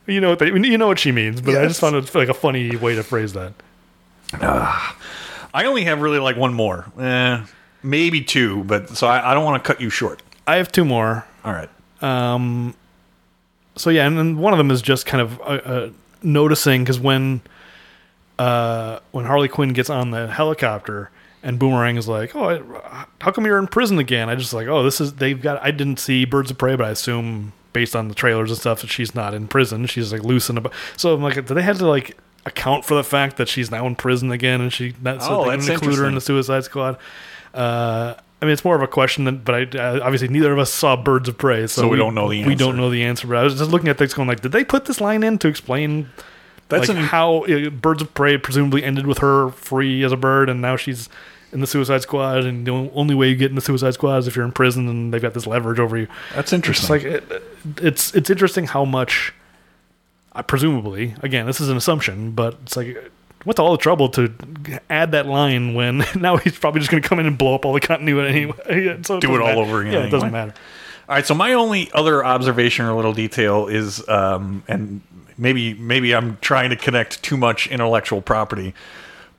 You 0.07 0.21
know 0.21 0.29
what 0.29 0.39
they, 0.39 0.47
you 0.47 0.77
know 0.77 0.87
what 0.87 0.99
she 0.99 1.11
means, 1.11 1.41
but 1.41 1.55
I 1.55 1.67
just 1.67 1.81
found 1.81 1.95
it 1.95 2.15
like 2.15 2.29
a 2.29 2.33
funny 2.33 2.75
way 2.77 2.95
to 2.95 3.03
phrase 3.03 3.33
that. 3.33 3.53
I 5.53 5.65
only 5.65 5.83
have 5.85 6.01
really 6.01 6.19
like 6.19 6.37
one 6.37 6.53
more, 6.53 6.85
eh, 6.99 7.45
maybe 7.83 8.21
two, 8.21 8.63
but 8.63 8.89
so 8.89 9.07
I, 9.07 9.31
I 9.31 9.33
don't 9.33 9.43
want 9.43 9.63
to 9.63 9.67
cut 9.67 9.81
you 9.81 9.89
short. 9.89 10.21
I 10.45 10.57
have 10.57 10.71
two 10.71 10.85
more. 10.85 11.25
All 11.43 11.53
right. 11.53 11.69
Um. 12.01 12.75
so 13.75 13.89
yeah, 13.89 14.05
and 14.05 14.17
then 14.17 14.37
one 14.37 14.53
of 14.53 14.57
them 14.57 14.71
is 14.71 14.81
just 14.81 15.05
kind 15.05 15.21
of 15.21 15.39
uh, 15.41 15.43
uh, 15.43 15.89
noticing 16.21 16.83
because 16.83 16.99
when 16.99 17.41
uh, 18.39 18.99
when 19.11 19.25
Harley 19.25 19.47
Quinn 19.47 19.73
gets 19.73 19.89
on 19.89 20.11
the 20.11 20.27
helicopter 20.27 21.09
and 21.43 21.57
Boomerang 21.57 21.97
is 21.97 22.07
like, 22.07 22.35
"Oh, 22.35 22.49
I, 22.49 23.05
how 23.19 23.31
come 23.31 23.45
you're 23.45 23.59
in 23.59 23.67
prison 23.67 23.99
again?" 23.99 24.29
I 24.29 24.35
just 24.35 24.53
like, 24.53 24.67
"Oh, 24.67 24.83
this 24.83 25.01
is 25.01 25.13
they've 25.15 25.41
got." 25.41 25.61
I 25.63 25.71
didn't 25.71 25.99
see 25.99 26.23
Birds 26.25 26.51
of 26.51 26.57
Prey, 26.57 26.75
but 26.75 26.85
I 26.85 26.91
assume 26.91 27.53
based 27.77 27.95
on 27.95 28.07
the 28.07 28.15
trailers 28.15 28.49
and 28.49 28.59
stuff 28.59 28.81
that 28.81 28.87
she's 28.87 29.13
not 29.13 29.35
in 29.35 29.47
prison. 29.47 29.85
She's 29.85 30.11
like 30.11 30.23
loose 30.23 30.49
and 30.49 30.57
about. 30.57 30.73
So 30.95 31.13
I'm 31.13 31.21
like, 31.21 31.35
do 31.45 31.53
they 31.53 31.61
have 31.61 31.77
to 31.77 31.87
like 31.87 32.17
account 32.43 32.85
for 32.85 32.95
the 32.95 33.03
fact 33.03 33.37
that 33.37 33.47
she's 33.47 33.69
now 33.69 33.85
in 33.85 33.95
prison 33.95 34.31
again 34.31 34.61
and 34.61 34.73
she 34.73 34.95
not 34.99 35.21
so 35.21 35.41
Oh, 35.41 35.43
they 35.43 35.57
that's 35.57 35.69
include 35.69 35.99
her 35.99 36.07
in 36.07 36.15
the. 36.15 36.21
Suicide 36.21 36.63
Squad? 36.63 36.97
Uh, 37.53 38.15
I 38.41 38.45
mean, 38.45 38.53
it's 38.53 38.65
more 38.65 38.75
of 38.75 38.81
a 38.81 38.87
question, 38.87 39.25
than, 39.25 39.37
but 39.37 39.75
I 39.75 39.77
uh, 39.77 39.99
obviously 40.01 40.27
neither 40.27 40.51
of 40.51 40.57
us 40.57 40.73
saw 40.73 40.95
Birds 40.95 41.29
of 41.29 41.37
Prey, 41.37 41.67
so, 41.67 41.83
So 41.83 41.87
we 41.87 41.97
don't 41.97 42.15
know 42.15 42.29
the 42.29 42.39
answer. 42.39 42.49
We 42.49 42.55
don't 42.55 42.77
know 42.77 42.89
the 42.89 43.03
answer. 43.03 43.27
But 43.27 43.37
I 43.37 43.43
was 43.43 43.59
just 43.59 43.69
looking 43.69 43.89
at 43.89 43.99
things, 43.99 44.15
going 44.15 44.27
like, 44.27 44.41
did 44.41 44.53
they 44.53 44.63
put 44.63 44.85
this 44.85 44.99
line 44.99 45.21
in 45.21 45.37
to 45.37 45.47
explain 45.47 46.09
That's 46.69 46.89
like 46.89 46.97
an 46.97 47.03
how 47.03 47.43
uh, 47.43 47.69
Birds 47.69 48.01
of 48.01 48.11
Prey 48.15 48.39
presumably 48.39 48.83
ended 48.83 49.05
with 49.05 49.19
her 49.19 49.49
free 49.49 50.03
as 50.03 50.11
a 50.11 50.17
bird, 50.17 50.49
and 50.49 50.61
now 50.61 50.77
she's 50.77 51.09
in 51.51 51.61
the 51.61 51.67
Suicide 51.67 52.01
Squad, 52.01 52.45
and 52.45 52.65
the 52.67 52.71
only 52.71 53.15
way 53.15 53.29
you 53.29 53.35
get 53.35 53.49
in 53.49 53.55
the 53.55 53.61
Suicide 53.61 53.93
Squad 53.93 54.17
is 54.17 54.27
if 54.27 54.35
you're 54.35 54.45
in 54.45 54.51
prison, 54.51 54.87
and 54.87 55.13
they've 55.13 55.21
got 55.21 55.33
this 55.33 55.47
leverage 55.47 55.79
over 55.79 55.97
you. 55.97 56.07
that's 56.33 56.51
It's 56.51 56.53
interesting. 56.53 56.89
like 56.89 57.03
it, 57.03 57.43
it's 57.81 58.13
it's 58.15 58.29
interesting 58.29 58.65
how 58.67 58.85
much, 58.85 59.33
uh, 60.33 60.41
presumably, 60.43 61.15
again, 61.21 61.45
this 61.45 61.59
is 61.61 61.69
an 61.69 61.77
assumption, 61.77 62.31
but 62.31 62.55
it's 62.63 62.75
like 62.77 63.11
what's 63.43 63.59
all 63.59 63.71
the 63.71 63.77
trouble 63.77 64.09
to 64.09 64.33
add 64.89 65.11
that 65.13 65.25
line 65.25 65.73
when 65.73 66.03
now 66.15 66.35
he's 66.37 66.57
probably 66.57 66.79
just 66.81 66.91
going 66.91 67.01
to 67.01 67.07
come 67.07 67.19
in 67.19 67.25
and 67.25 67.37
blow 67.37 67.55
up 67.55 67.65
all 67.65 67.73
the 67.73 67.79
continuity 67.79 68.29
anyway. 68.67 68.99
So 69.05 69.19
Do 69.19 69.33
it 69.35 69.41
all 69.41 69.47
matter. 69.47 69.59
over 69.61 69.81
again 69.81 69.93
Yeah, 69.93 69.99
it 70.05 70.09
doesn't 70.09 70.31
matter. 70.31 70.53
All 71.07 71.15
right, 71.15 71.25
so 71.25 71.33
my 71.33 71.53
only 71.53 71.89
other 71.93 72.25
observation 72.25 72.85
or 72.85 72.93
little 72.93 73.13
detail 73.13 73.67
is, 73.67 74.05
um, 74.09 74.63
and 74.67 74.99
maybe 75.37 75.73
maybe 75.75 76.13
I'm 76.13 76.37
trying 76.41 76.69
to 76.71 76.75
connect 76.75 77.23
too 77.23 77.37
much 77.37 77.67
intellectual 77.67 78.21
property, 78.21 78.73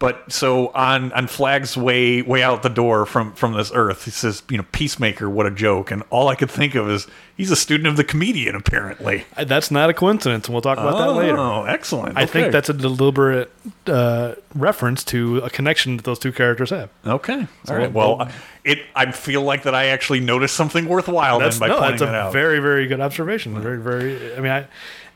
but 0.00 0.30
so 0.32 0.68
on 0.68 1.12
on 1.12 1.26
Flag's 1.26 1.76
way 1.76 2.22
way 2.22 2.42
out 2.42 2.62
the 2.62 2.68
door 2.68 3.04
from 3.04 3.32
from 3.32 3.54
this 3.54 3.72
earth, 3.74 4.04
he 4.04 4.10
says, 4.12 4.42
you 4.48 4.56
know, 4.56 4.64
peacemaker, 4.72 5.28
what 5.28 5.46
a 5.46 5.50
joke, 5.50 5.90
and 5.90 6.02
all 6.10 6.28
I 6.28 6.34
could 6.36 6.50
think 6.50 6.74
of 6.76 6.88
is 6.88 7.06
he's 7.36 7.50
a 7.50 7.56
student 7.56 7.88
of 7.88 7.96
the 7.96 8.04
comedian, 8.04 8.54
apparently. 8.54 9.24
Uh, 9.36 9.42
That's 9.44 9.70
not 9.72 9.90
a 9.90 9.94
coincidence, 9.94 10.46
and 10.46 10.54
we'll 10.54 10.62
talk 10.62 10.78
about 10.78 10.98
that 10.98 11.12
later. 11.12 11.36
Oh, 11.36 11.64
excellent. 11.64 12.16
I 12.16 12.22
Okay. 12.22 12.32
think 12.32 12.52
that's 12.52 12.68
a 12.68 12.74
deliberate 12.74 13.50
uh, 13.88 14.34
reference 14.54 15.02
to 15.04 15.38
a 15.38 15.50
connection 15.50 15.96
that 15.96 16.04
those 16.04 16.18
two 16.20 16.30
characters 16.32 16.70
have. 16.70 16.90
okay. 17.06 17.46
All 17.68 17.76
right. 17.76 17.92
well- 17.92 18.18
Well, 18.18 18.28
it 18.64 18.80
I 18.94 19.10
feel 19.12 19.42
like 19.42 19.62
that 19.64 19.74
I 19.74 19.86
actually 19.86 20.20
noticed 20.20 20.54
something 20.54 20.86
worthwhile 20.88 21.38
That's 21.40 21.58
then 21.58 21.68
by 21.70 21.74
no, 21.74 21.80
pointing 21.80 21.98
that's 21.98 22.02
it 22.02 22.14
a 22.14 22.18
out. 22.18 22.32
very, 22.32 22.60
very 22.60 22.86
good 22.86 23.00
observation. 23.00 23.58
Very, 23.60 23.78
very. 23.78 24.36
I 24.36 24.40
mean, 24.40 24.52
I, 24.52 24.66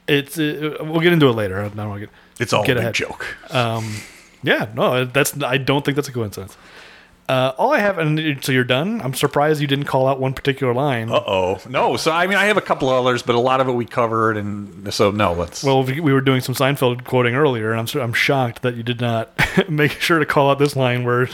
it's. 0.09 0.39
Uh, 0.39 0.79
we'll 0.81 1.01
get 1.01 1.13
into 1.13 1.29
it 1.29 1.33
later. 1.35 1.61
I 1.61 1.69
don't 1.69 1.77
want 1.89 2.01
to 2.01 2.07
get. 2.07 2.15
it's 2.41 2.53
all 2.53 2.65
get 2.65 2.73
a 2.79 2.81
big 2.81 2.83
ahead. 2.85 2.95
joke. 2.95 3.27
Yeah, 4.43 4.71
no, 4.75 5.05
that's. 5.05 5.41
I 5.43 5.59
don't 5.59 5.85
think 5.85 5.97
that's 5.97 6.09
a 6.09 6.13
coincidence. 6.13 6.57
Uh, 7.29 7.55
all 7.57 7.73
I 7.73 7.79
have, 7.79 7.99
and 7.99 8.45
so 8.45 8.51
you're 8.51 8.65
done. 8.65 9.01
I'm 9.01 9.15
surprised 9.15 9.61
you 9.61 9.69
didn't 9.69 9.85
call 9.85 10.09
out 10.09 10.19
one 10.19 10.35
particular 10.35 10.75
line. 10.75 11.09
Uh 11.09 11.23
oh. 11.25 11.61
No. 11.69 11.97
So 11.97 12.11
I 12.11 12.27
mean, 12.27 12.37
I 12.37 12.47
have 12.47 12.57
a 12.57 12.63
couple 12.63 12.91
of 12.91 13.07
others, 13.07 13.23
but 13.23 13.37
a 13.37 13.41
lot 13.41 13.61
of 13.61 13.69
it 13.69 13.73
we 13.73 13.87
covered, 13.87 14.37
and 14.37 14.93
so 14.93 15.13
no. 15.13 15.33
Let's. 15.33 15.63
Well, 15.63 15.85
we 15.85 16.01
we 16.01 16.13
were 16.13 16.21
doing 16.21 16.41
some 16.41 16.55
Seinfeld 16.55 17.05
quoting 17.05 17.35
earlier, 17.37 17.73
and 17.73 17.81
I'm 17.81 18.01
I'm 18.01 18.13
shocked 18.13 18.63
that 18.63 18.75
you 18.75 18.83
did 18.83 19.01
not 19.01 19.31
make 19.69 19.93
sure 19.93 20.19
to 20.19 20.27
call 20.27 20.51
out 20.51 20.59
this 20.59 20.75
line 20.75 21.05
where 21.05 21.29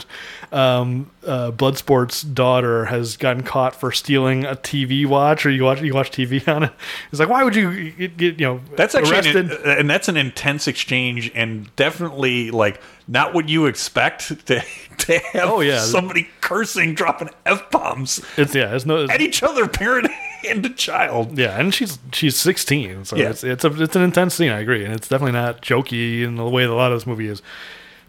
um, 0.51 1.09
uh, 1.25 1.51
Bloodsport's 1.51 2.21
daughter 2.21 2.85
has 2.85 3.17
gotten 3.17 3.41
caught 3.43 3.75
for 3.75 3.91
stealing 3.91 4.45
a 4.45 4.55
TV 4.55 5.07
watch, 5.07 5.43
or 5.45 5.49
you 5.49 5.63
watch 5.63 5.81
you 5.81 5.93
watch 5.93 6.11
TV 6.11 6.47
on 6.47 6.63
it. 6.63 6.71
It's 7.11 7.19
like, 7.19 7.29
why 7.29 7.43
would 7.43 7.55
you 7.55 7.91
get, 7.91 8.15
get 8.15 8.39
you 8.39 8.45
know 8.45 8.61
that's 8.75 8.93
actually 8.93 9.37
an, 9.37 9.51
and 9.65 9.89
that's 9.89 10.07
an 10.07 10.17
intense 10.17 10.67
exchange, 10.67 11.31
and 11.33 11.75
definitely 11.75 12.51
like 12.51 12.79
not 13.11 13.33
what 13.33 13.49
you 13.49 13.65
expect 13.65 14.45
to 14.45 14.61
to 14.99 15.19
have 15.33 15.49
Oh, 15.49 15.59
yeah. 15.61 15.79
somebody 15.79 16.29
cursing, 16.41 16.93
dropping 16.93 17.29
f 17.45 17.69
bombs 17.71 18.21
it's 18.37 18.53
yeah, 18.55 18.73
it's 18.75 18.85
no. 18.85 19.05
at 19.05 19.19
each 19.21 19.41
other, 19.43 19.67
parent 19.67 20.07
and 20.47 20.65
a 20.65 20.69
child. 20.69 21.37
yeah, 21.37 21.59
and 21.59 21.73
she's 21.73 21.97
she's 22.13 22.37
16, 22.37 23.05
so 23.05 23.15
Yeah. 23.17 23.29
it's 23.31 23.43
it's 23.43 23.65
a 23.65 23.81
it's 23.83 23.95
an 23.95 24.03
intense 24.03 24.35
scene. 24.35 24.51
I 24.51 24.59
agree, 24.59 24.85
and 24.85 24.93
it's 24.93 25.07
definitely 25.09 25.33
not 25.33 25.61
jokey 25.61 26.21
in 26.23 26.35
the 26.35 26.47
way 26.47 26.65
that 26.65 26.71
a 26.71 26.75
lot 26.75 26.91
of 26.91 26.97
this 26.97 27.07
movie 27.07 27.27
is. 27.27 27.41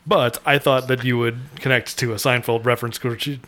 But 0.07 0.39
I 0.47 0.59
thought 0.59 0.89
that 0.89 1.05
you 1.05 1.19
would 1.19 1.39
connect 1.57 1.99
to 1.99 2.13
a 2.13 2.17
Seinfeld 2.17 2.65
reference 2.65 2.99
because 2.99 3.21
she, 3.23 3.41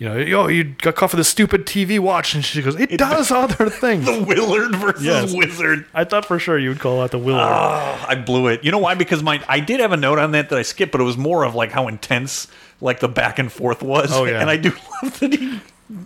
you 0.00 0.08
know, 0.08 0.16
yo, 0.16 0.48
you 0.48 0.64
got 0.64 0.94
caught 0.94 1.10
for 1.10 1.16
the 1.16 1.24
stupid 1.24 1.66
TV 1.66 1.98
watch, 1.98 2.34
and 2.34 2.42
she 2.42 2.62
goes, 2.62 2.74
"It, 2.80 2.96
does 2.98 3.30
other 3.30 3.68
things." 3.70 4.06
The 4.06 4.22
Willard 4.24 4.74
versus 4.74 5.04
Yes. 5.04 5.34
Wizard. 5.34 5.84
I 5.92 6.04
thought 6.04 6.24
for 6.24 6.38
sure 6.38 6.58
you 6.58 6.70
would 6.70 6.80
call 6.80 7.02
out 7.02 7.10
the 7.10 7.18
Willard. 7.18 7.42
Oh, 7.46 8.06
I 8.08 8.14
blew 8.14 8.46
it. 8.48 8.64
You 8.64 8.72
know 8.72 8.78
why? 8.78 8.94
Because 8.94 9.22
my 9.22 9.44
I 9.46 9.60
did 9.60 9.78
have 9.80 9.92
a 9.92 9.98
note 9.98 10.18
on 10.18 10.32
that 10.32 10.48
that 10.48 10.58
I 10.58 10.62
skipped, 10.62 10.90
but 10.90 11.00
it 11.02 11.04
was 11.04 11.18
more 11.18 11.44
of 11.44 11.54
like 11.54 11.70
how 11.70 11.86
intense 11.86 12.48
like 12.80 13.00
the 13.00 13.08
back 13.08 13.38
and 13.38 13.52
forth 13.52 13.82
was. 13.82 14.10
Oh, 14.10 14.24
yeah. 14.24 14.40
And 14.40 14.48
I 14.48 14.56
do 14.56 14.70
love 15.02 15.20
that 15.20 15.32
he 15.34 15.60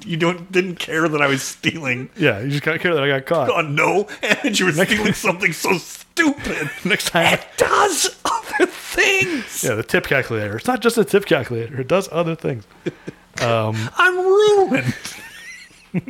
you 0.05 0.17
don't 0.17 0.51
didn't 0.51 0.77
care 0.77 1.09
that 1.09 1.23
I 1.23 1.29
was 1.29 1.43
stealing. 1.43 2.11
yeah, 2.17 2.41
you 2.41 2.51
just 2.51 2.65
kind 2.65 2.75
of 2.75 2.83
care 2.83 2.95
that 2.95 3.05
I 3.05 3.07
got 3.07 3.27
caught. 3.27 3.49
Oh 3.51 3.61
no! 3.61 4.09
And 4.43 4.59
you 4.59 4.67
were 4.67 4.73
stealing 4.73 5.13
something 5.13 5.53
so 5.53 5.79
stupid. 5.79 6.69
Next 6.85 7.11
time, 7.11 7.35
It 7.35 7.47
does 7.59 8.19
other 8.25 8.67
things. 8.67 9.63
yeah, 9.63 9.75
the 9.77 9.83
tip 9.85 10.07
calculator. 10.09 10.57
It's 10.57 10.67
not 10.67 10.81
just 10.81 10.99
a 10.99 11.05
tip 11.05 11.27
calculator; 11.27 11.81
it 11.81 11.87
does 11.87 12.09
other 12.11 12.35
things. 12.35 12.65
I'm 13.97 14.17
ruined. 14.19 14.95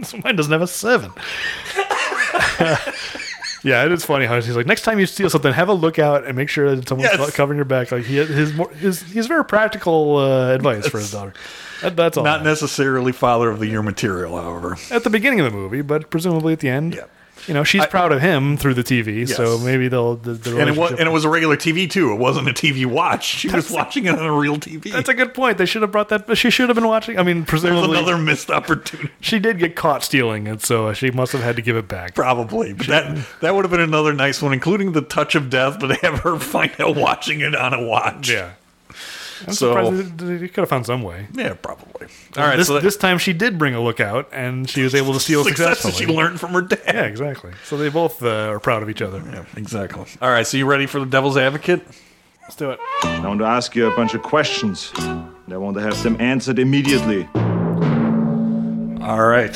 So 0.03 0.19
mine 0.25 0.37
doesn't 0.37 0.53
have 0.53 0.63
a 0.63 0.67
seven. 0.67 1.13
yeah, 3.63 3.85
it 3.85 3.93
is 3.93 4.05
funny 4.05 4.27
how 4.27 4.35
he's 4.41 4.57
like, 4.57 4.67
next 4.67 4.83
time 4.83 4.99
you 4.99 5.07
steal 5.07 5.31
something, 5.31 5.53
have 5.53 5.69
a 5.69 5.73
look 5.75 5.99
out 5.99 6.25
and 6.27 6.37
make 6.37 6.49
sure 6.49 6.75
that 6.77 6.89
someone's 6.89 7.11
Yes. 7.13 7.35
covering 7.35 7.57
your 7.57 7.65
back. 7.65 7.91
Like 7.93 8.05
he 8.05 8.17
his 8.17 8.53
more 8.53 8.71
his 8.71 9.03
he's 9.03 9.27
very 9.27 9.45
practical 9.45 10.17
uh, 10.17 10.53
advice 10.55 10.87
for 10.89 10.99
his 10.99 11.11
daughter. 11.11 11.35
That, 11.83 11.97
that's 11.97 12.17
all. 12.17 12.25
Not 12.25 12.43
necessarily 12.45 13.13
father 13.13 13.51
of 13.51 13.59
the 13.59 13.67
year 13.67 13.83
material, 13.83 14.41
however. 14.41 14.77
at 14.91 15.05
the 15.05 15.11
beginning 15.11 15.41
of 15.41 15.47
the 15.47 15.57
movie, 15.57 15.83
but 15.83 16.11
presumably 16.11 16.53
at 16.53 16.61
the 16.61 16.69
end. 16.69 16.95
Yeah. 16.95 17.05
You 17.47 17.55
know, 17.55 17.65
she's 17.65 17.85
proud 17.87 18.13
of 18.13 18.21
him 18.21 18.57
through 18.57 18.75
the 18.75 18.85
TV, 18.85 19.29
so 19.29 19.59
maybe 19.59 19.89
they'll. 19.89 20.17
The, 20.17 20.33
the 20.35 20.59
And 20.59 20.69
it 20.71 20.77
was 20.77 20.93
and 20.93 21.01
it 21.01 21.11
was 21.11 21.25
a 21.25 21.29
regular 21.29 21.57
TV 21.57 21.91
too. 21.91 22.13
It 22.13 22.17
wasn't 22.17 22.49
a 22.49 22.53
TV 22.53 22.87
watch. 22.87 23.25
She 23.25 23.49
was 23.49 23.71
watching 23.71 24.07
it 24.07 24.19
on 24.19 24.25
a 24.25 24.33
real 24.33 24.57
TV. 24.57 24.93
That's 24.93 25.09
a 25.09 25.15
good 25.15 25.35
point. 25.35 25.59
They 25.59 25.67
should 25.67 25.83
have 25.83 25.91
brought 25.93 26.09
that. 26.11 26.37
She 26.37 26.51
should 26.51 26.69
have 26.69 26.77
been 26.77 26.87
watching. 26.87 27.19
I 27.19 27.23
mean, 27.23 27.45
presumably, 27.45 27.99
another 27.99 28.17
missed 28.19 28.51
opportunity. 28.51 29.11
she 29.21 29.39
did 29.39 29.59
get 29.59 29.77
caught 29.77 30.03
stealing 30.05 30.47
it, 30.47 30.63
so 30.63 30.93
she 30.93 31.11
must 31.11 31.33
have 31.33 31.43
had 31.43 31.57
to 31.57 31.63
give 31.63 31.77
it 31.77 31.89
back. 31.89 32.15
Probably, 32.15 32.73
but 32.73 32.87
that 32.87 33.27
that 33.41 33.55
would 33.55 33.65
have 33.65 33.73
been 33.73 33.81
another 33.81 34.13
nice 34.13 34.41
one, 34.41 34.53
including 34.53 34.93
the 34.93 35.03
touch 35.03 35.35
of 35.35 35.51
death. 35.51 35.79
But 35.81 35.97
have 35.99 36.21
her 36.21 36.39
find 36.39 36.73
out 36.81 36.97
watching 36.97 37.41
it 37.41 37.55
on 37.55 37.75
a 37.75 37.83
watch. 37.85 38.31
Yeah. 38.31 38.53
I'm 39.47 39.53
So- 39.53 39.75
surprised 39.75 40.19
they, 40.19 40.37
they 40.37 40.49
could 40.49 40.63
have 40.63 40.69
found 40.69 40.87
some 40.87 41.03
way. 41.03 41.27
yeah, 41.33 41.55
probably. 41.55 42.09
All 42.37 42.45
right, 42.45 42.57
this, 42.57 42.67
so 42.67 42.75
that, 42.75 42.83
this 42.83 42.97
time 42.97 43.19
she 43.19 43.33
did 43.33 43.59
bring 43.59 43.75
a 43.75 43.81
lookout, 43.83 44.29
and 44.33 44.69
she 44.69 44.83
was 44.83 44.95
able 44.95 45.13
to 45.13 45.21
steal 45.21 45.45
success 45.45 45.83
that 45.83 45.95
she 45.95 46.07
learned 46.07 46.41
from 46.41 46.53
her 46.53 46.63
dad. 46.63 46.81
yeah, 46.87 47.03
exactly. 47.05 47.53
So 47.65 47.77
they 47.77 47.89
both 47.89 48.23
uh, 48.23 48.29
are 48.51 48.61
proud 48.61 48.83
of 48.83 48.91
each 48.91 49.03
other. 49.03 49.23
Yeah, 49.33 49.45
exactly. 49.57 50.05
All 50.23 50.31
right, 50.31 50.47
so 50.47 50.57
you 50.57 50.67
ready 50.67 50.87
for 50.87 50.99
the 51.01 51.07
devil's 51.07 51.37
advocate? 51.37 51.83
Let's 52.43 52.57
do 52.57 52.71
it. 52.73 52.79
I 53.05 53.27
want 53.27 53.41
to 53.41 53.47
ask 53.47 53.75
you 53.75 53.87
a 53.91 53.97
bunch 53.97 54.13
of 54.15 54.23
questions. 54.23 54.93
And 54.99 55.53
I 55.53 55.57
want 55.57 55.77
to 55.79 55.83
have 55.83 56.03
them 56.03 56.21
answered 56.21 56.59
immediately. 56.59 57.27
All 59.03 59.27
right. 59.27 59.55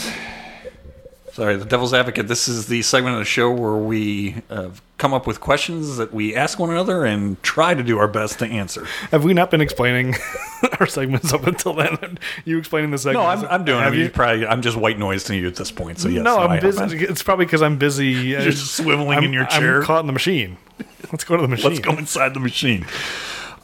Sorry, 1.39 1.55
the 1.55 1.65
devil's 1.65 1.95
advocate. 1.95 2.27
This 2.27 2.49
is 2.49 2.67
the 2.67 2.83
segment 2.83 3.15
of 3.15 3.21
the 3.21 3.25
show 3.25 3.49
where 3.49 3.77
we 3.77 4.43
uh, 4.51 4.71
come 4.97 5.15
up 5.15 5.25
with 5.25 5.41
questions 5.41 5.97
that 5.97 6.13
we 6.13 6.35
ask 6.35 6.59
one 6.59 6.69
another 6.69 7.05
and 7.05 7.41
try 7.45 7.75
to 7.75 7.83
do 7.85 7.97
our 7.97 8.09
best 8.09 8.41
to 8.41 8.47
answer. 8.47 8.85
Have 9.13 9.23
we 9.23 9.35
not 9.35 9.49
been 9.49 9.61
explaining 9.61 10.17
our 10.81 10.89
segments 10.89 11.33
up 11.33 11.47
until 11.47 11.75
then? 11.75 12.19
You 12.45 12.59
explaining 12.59 12.91
the 12.91 12.99
segment? 12.99 13.23
No? 13.23 13.31
I'm, 13.31 13.45
I'm 13.61 13.65
doing 13.65 13.79
Have 13.79 13.95
it. 13.95 13.99
You 13.99 14.11
probably, 14.11 14.49
I'm 14.49 14.63
just 14.63 14.77
white 14.77 14.99
noise 14.99 15.23
to 15.25 15.37
you 15.37 15.47
at 15.47 15.55
this 15.55 15.71
point. 15.71 16.01
So 16.01 16.09
yes, 16.09 16.25
no, 16.25 16.39
I 16.39 16.47
I'm 16.47 16.51
have 16.61 16.61
busy. 16.61 17.05
It's 17.05 17.23
probably 17.23 17.45
because 17.45 17.63
I'm 17.63 17.79
busy. 17.79 18.07
You're 18.09 18.41
just 18.41 18.81
swiveling 18.81 19.19
I'm, 19.19 19.23
in 19.23 19.33
your 19.33 19.47
chair. 19.47 19.79
I'm 19.79 19.85
caught 19.85 20.01
in 20.01 20.09
the 20.09 20.13
machine. 20.13 20.57
Let's 21.13 21.23
go 21.23 21.37
to 21.37 21.43
the 21.43 21.47
machine. 21.47 21.71
Let's 21.71 21.79
go 21.79 21.97
inside 21.97 22.35
the 22.35 22.41
machine. 22.41 22.85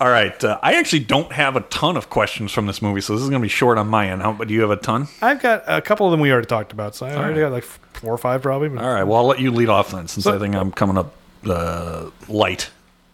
All 0.04 0.10
right. 0.10 0.44
Uh, 0.44 0.58
I 0.62 0.74
actually 0.74 0.98
don't 0.98 1.32
have 1.32 1.56
a 1.56 1.62
ton 1.62 1.96
of 1.96 2.10
questions 2.10 2.52
from 2.52 2.66
this 2.66 2.82
movie, 2.82 3.00
so 3.00 3.14
this 3.14 3.22
is 3.22 3.30
going 3.30 3.40
to 3.40 3.42
be 3.42 3.48
short 3.48 3.78
on 3.78 3.88
my 3.88 4.10
end. 4.10 4.20
How, 4.20 4.34
but 4.34 4.48
do 4.48 4.52
you 4.52 4.60
have 4.60 4.70
a 4.70 4.76
ton? 4.76 5.08
I've 5.22 5.40
got 5.40 5.64
a 5.66 5.80
couple 5.80 6.06
of 6.06 6.10
them 6.10 6.20
we 6.20 6.30
already 6.30 6.46
talked 6.46 6.74
about, 6.74 6.94
so 6.94 7.06
I 7.06 7.14
already 7.14 7.40
right. 7.40 7.46
got 7.46 7.52
like 7.52 7.64
four 7.64 8.12
or 8.12 8.18
five 8.18 8.42
probably. 8.42 8.68
But 8.68 8.84
All 8.84 8.92
right. 8.92 9.04
Well, 9.04 9.16
I'll 9.16 9.26
let 9.26 9.38
you 9.38 9.50
lead 9.50 9.70
off 9.70 9.92
then, 9.92 10.06
since 10.06 10.26
I 10.26 10.38
think 10.38 10.54
I'm 10.54 10.72
coming 10.72 10.98
up 10.98 11.14
uh, 11.46 12.10
light. 12.28 12.68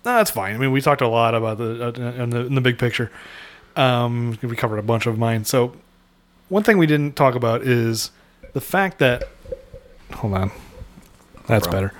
No, 0.04 0.16
that's 0.16 0.32
fine. 0.32 0.56
I 0.56 0.58
mean, 0.58 0.72
we 0.72 0.80
talked 0.80 1.00
a 1.00 1.06
lot 1.06 1.36
about 1.36 1.58
the 1.58 1.86
uh, 1.86 2.22
in 2.24 2.30
the 2.30 2.46
in 2.46 2.56
the 2.56 2.60
big 2.60 2.76
picture. 2.76 3.12
Um, 3.76 4.36
we 4.42 4.56
covered 4.56 4.78
a 4.78 4.82
bunch 4.82 5.06
of 5.06 5.16
mine. 5.16 5.44
So, 5.44 5.76
one 6.48 6.64
thing 6.64 6.76
we 6.76 6.88
didn't 6.88 7.14
talk 7.14 7.36
about 7.36 7.62
is 7.62 8.10
the 8.52 8.60
fact 8.60 8.98
that. 8.98 9.28
Hold 10.14 10.34
on, 10.34 10.50
that's 11.46 11.68
better. 11.68 11.92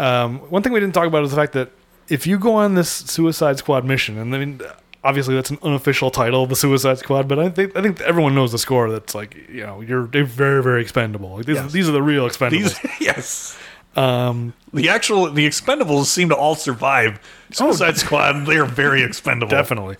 Um, 0.00 0.40
one 0.50 0.64
thing 0.64 0.72
we 0.72 0.80
didn't 0.80 0.96
talk 0.96 1.06
about 1.06 1.22
is 1.22 1.30
the 1.30 1.36
fact 1.36 1.52
that 1.52 1.70
if 2.08 2.26
you 2.26 2.38
go 2.38 2.54
on 2.54 2.74
this 2.74 2.90
Suicide 2.90 3.58
Squad 3.58 3.84
mission, 3.84 4.18
and 4.18 4.34
I 4.34 4.38
mean, 4.38 4.60
obviously 5.02 5.34
that's 5.34 5.50
an 5.50 5.58
unofficial 5.62 6.10
title 6.10 6.46
the 6.46 6.56
Suicide 6.56 6.98
Squad, 6.98 7.28
but 7.28 7.38
I 7.38 7.48
think 7.50 7.76
I 7.76 7.82
think 7.82 8.00
everyone 8.00 8.34
knows 8.34 8.52
the 8.52 8.58
score. 8.58 8.90
That's 8.90 9.14
like 9.14 9.36
you 9.48 9.62
know 9.62 9.80
you're 9.80 10.06
they're 10.06 10.24
very 10.24 10.62
very 10.62 10.82
expendable. 10.82 11.36
Like, 11.36 11.46
these, 11.46 11.56
Yes. 11.56 11.72
these 11.72 11.88
are 11.88 11.92
the 11.92 12.02
real 12.02 12.28
expendables. 12.28 12.80
These, 12.82 12.90
yes. 13.00 13.58
Um, 13.96 14.54
the 14.72 14.88
actual 14.88 15.30
the 15.30 15.46
Expendables 15.46 16.06
seem 16.06 16.28
to 16.30 16.34
all 16.34 16.56
survive. 16.56 17.20
Suicide 17.52 17.96
Squad, 18.04 18.44
they 18.44 18.56
are 18.56 18.64
very 18.66 19.04
expendable. 19.04 19.50
definitely. 19.50 19.96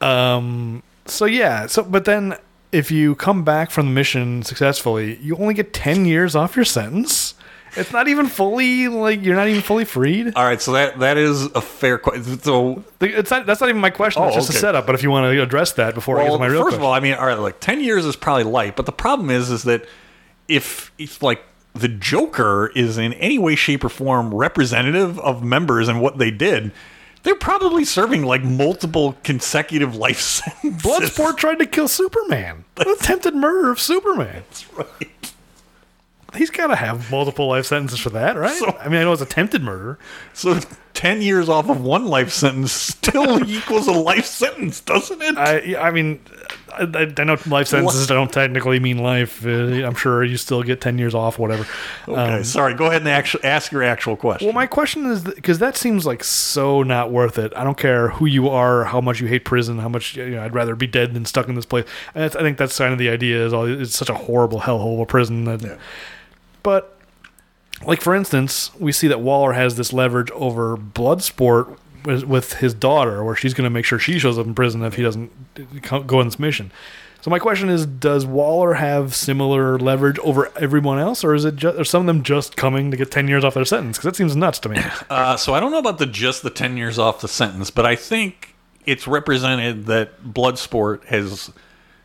Um. 0.00 0.82
So 1.06 1.24
yeah. 1.24 1.66
So 1.66 1.82
but 1.82 2.04
then 2.04 2.36
if 2.72 2.90
you 2.90 3.14
come 3.14 3.42
back 3.44 3.70
from 3.70 3.86
the 3.86 3.92
mission 3.92 4.42
successfully, 4.42 5.16
you 5.22 5.36
only 5.36 5.54
get 5.54 5.72
ten 5.72 6.04
years 6.04 6.36
off 6.36 6.56
your 6.56 6.64
sentence. 6.66 7.34
It's 7.76 7.92
not 7.92 8.08
even 8.08 8.26
fully 8.26 8.88
like 8.88 9.22
you're 9.22 9.36
not 9.36 9.48
even 9.48 9.62
fully 9.62 9.84
freed. 9.84 10.34
All 10.34 10.44
right, 10.44 10.60
so 10.60 10.72
that 10.72 10.98
that 11.00 11.16
is 11.16 11.44
a 11.46 11.60
fair 11.60 11.98
question. 11.98 12.40
So, 12.40 12.82
It's 13.00 13.30
not, 13.30 13.46
that's 13.46 13.60
not 13.60 13.68
even 13.68 13.80
my 13.80 13.90
question. 13.90 14.22
Oh, 14.22 14.26
it's 14.26 14.36
just 14.36 14.50
okay. 14.50 14.58
a 14.58 14.60
setup. 14.60 14.86
But 14.86 14.94
if 14.94 15.02
you 15.02 15.10
want 15.10 15.32
to 15.32 15.42
address 15.42 15.72
that 15.72 15.94
before 15.94 16.20
I 16.20 16.24
get 16.24 16.32
to 16.32 16.38
my 16.38 16.46
real 16.46 16.62
first 16.62 16.76
question, 16.76 16.80
of 16.80 16.84
all, 16.84 16.92
I 16.92 17.00
mean, 17.00 17.14
all 17.14 17.26
right, 17.26 17.38
like 17.38 17.60
ten 17.60 17.80
years 17.80 18.04
is 18.04 18.16
probably 18.16 18.44
light, 18.44 18.76
but 18.76 18.86
the 18.86 18.92
problem 18.92 19.30
is, 19.30 19.50
is 19.50 19.64
that 19.64 19.84
if 20.48 20.92
if 20.98 21.22
like 21.22 21.42
the 21.74 21.88
Joker 21.88 22.72
is 22.74 22.98
in 22.98 23.12
any 23.14 23.38
way, 23.38 23.54
shape, 23.54 23.84
or 23.84 23.88
form 23.88 24.34
representative 24.34 25.18
of 25.20 25.42
members 25.42 25.88
and 25.88 26.00
what 26.00 26.18
they 26.18 26.30
did, 26.30 26.72
they're 27.22 27.34
probably 27.34 27.84
serving 27.84 28.22
like 28.24 28.42
multiple 28.42 29.16
consecutive 29.24 29.94
life 29.96 30.20
sentences. 30.20 30.82
Bloodsport 30.82 31.36
tried 31.36 31.58
to 31.58 31.66
kill 31.66 31.88
Superman. 31.88 32.64
Attempted 32.76 33.34
murder 33.34 33.70
of 33.70 33.80
Superman. 33.80 34.44
That's 34.48 34.72
right. 34.76 35.32
He's 36.36 36.50
got 36.50 36.68
to 36.68 36.76
have 36.76 37.10
multiple 37.10 37.48
life 37.48 37.66
sentences 37.66 37.98
for 37.98 38.10
that, 38.10 38.36
right? 38.36 38.56
So- 38.56 38.76
I 38.80 38.88
mean, 38.88 39.00
I 39.00 39.04
know 39.04 39.12
it's 39.12 39.22
attempted 39.22 39.62
murder. 39.62 39.98
So 40.32 40.60
ten 40.94 41.20
years 41.20 41.48
off 41.48 41.68
of 41.68 41.80
one 41.82 42.06
life 42.06 42.30
sentence 42.32 42.72
still 42.72 43.44
equals 43.50 43.86
a 43.86 43.92
life 43.92 44.24
sentence, 44.26 44.80
doesn't 44.80 45.20
it? 45.22 45.36
I 45.36 45.76
I 45.88 45.90
mean, 45.90 46.20
I, 46.72 47.12
I 47.18 47.24
know 47.24 47.36
life 47.46 47.68
sentences 47.68 48.06
don't 48.06 48.32
technically 48.32 48.80
mean 48.80 48.98
life. 48.98 49.44
Uh, 49.46 49.50
I'm 49.84 49.94
sure 49.94 50.24
you 50.24 50.36
still 50.36 50.62
get 50.62 50.80
ten 50.80 50.98
years 50.98 51.14
off, 51.14 51.38
whatever. 51.38 51.66
okay, 52.08 52.36
Um, 52.38 52.44
sorry. 52.44 52.74
Go 52.74 52.86
ahead 52.86 53.02
and 53.02 53.08
actually 53.10 53.44
ask 53.44 53.72
your 53.72 53.82
actual 53.82 54.16
question. 54.16 54.46
Well, 54.46 54.54
my 54.54 54.66
question 54.66 55.06
is 55.06 55.22
because 55.22 55.58
that 55.58 55.76
seems 55.76 56.06
like 56.06 56.22
so 56.24 56.82
not 56.82 57.10
worth 57.10 57.38
it. 57.38 57.52
I 57.56 57.64
don't 57.64 57.78
care 57.78 58.08
who 58.08 58.26
you 58.26 58.48
are, 58.48 58.84
how 58.84 59.00
much 59.00 59.20
you 59.20 59.26
hate 59.26 59.44
prison, 59.44 59.78
how 59.78 59.88
much 59.88 60.16
you 60.16 60.30
know, 60.30 60.42
I'd 60.44 60.54
rather 60.54 60.74
be 60.74 60.86
dead 60.86 61.14
than 61.14 61.24
stuck 61.24 61.48
in 61.48 61.54
this 61.54 61.66
place. 61.66 61.84
I 62.14 62.28
think 62.28 62.56
that's 62.58 62.76
kind 62.76 62.92
of 62.92 62.98
the 62.98 63.08
idea. 63.10 63.44
Is 63.44 63.52
all 63.52 63.66
it's 63.66 63.96
such 63.96 64.08
a 64.10 64.14
horrible 64.14 64.60
hellhole 64.60 64.94
of 64.94 65.00
a 65.00 65.06
prison. 65.06 65.44
That, 65.44 65.78
But 66.66 66.98
like 67.86 68.00
for 68.00 68.12
instance, 68.12 68.72
we 68.80 68.90
see 68.90 69.06
that 69.06 69.20
Waller 69.20 69.52
has 69.52 69.76
this 69.76 69.92
leverage 69.92 70.32
over 70.32 70.76
Bloodsport 70.76 71.78
with, 72.04 72.54
his 72.54 72.74
daughter, 72.74 73.22
where 73.22 73.36
she's 73.36 73.54
going 73.54 73.66
to 73.66 73.70
make 73.70 73.84
sure 73.84 74.00
she 74.00 74.18
shows 74.18 74.36
up 74.36 74.46
in 74.46 74.54
prison 74.56 74.82
if 74.82 74.96
he 74.96 75.04
doesn't 75.04 75.30
go 76.08 76.18
on 76.18 76.26
this 76.26 76.40
mission. 76.40 76.72
So 77.20 77.30
my 77.30 77.38
question 77.38 77.68
is: 77.68 77.86
Does 77.86 78.26
Waller 78.26 78.74
have 78.74 79.14
similar 79.14 79.78
leverage 79.78 80.18
over 80.18 80.50
everyone 80.56 80.98
else, 80.98 81.22
or 81.22 81.36
is 81.36 81.44
it 81.44 81.54
just, 81.54 81.78
are 81.78 81.84
some 81.84 82.00
of 82.00 82.06
them 82.08 82.24
just 82.24 82.56
coming 82.56 82.90
to 82.90 82.96
get 82.96 83.12
ten 83.12 83.28
years 83.28 83.44
off 83.44 83.54
their 83.54 83.64
sentence? 83.64 83.98
Because 83.98 84.10
that 84.10 84.16
seems 84.16 84.34
nuts 84.34 84.58
to 84.58 84.68
me. 84.68 84.82
Uh, 85.08 85.36
so 85.36 85.54
I 85.54 85.60
don't 85.60 85.70
know 85.70 85.78
about 85.78 85.98
the 85.98 86.06
just 86.06 86.42
the 86.42 86.50
ten 86.50 86.76
years 86.76 86.98
off 86.98 87.20
the 87.20 87.28
sentence, 87.28 87.70
but 87.70 87.86
I 87.86 87.94
think 87.94 88.56
it's 88.86 89.06
represented 89.06 89.86
that 89.86 90.20
Bloodsport 90.24 91.04
has 91.04 91.52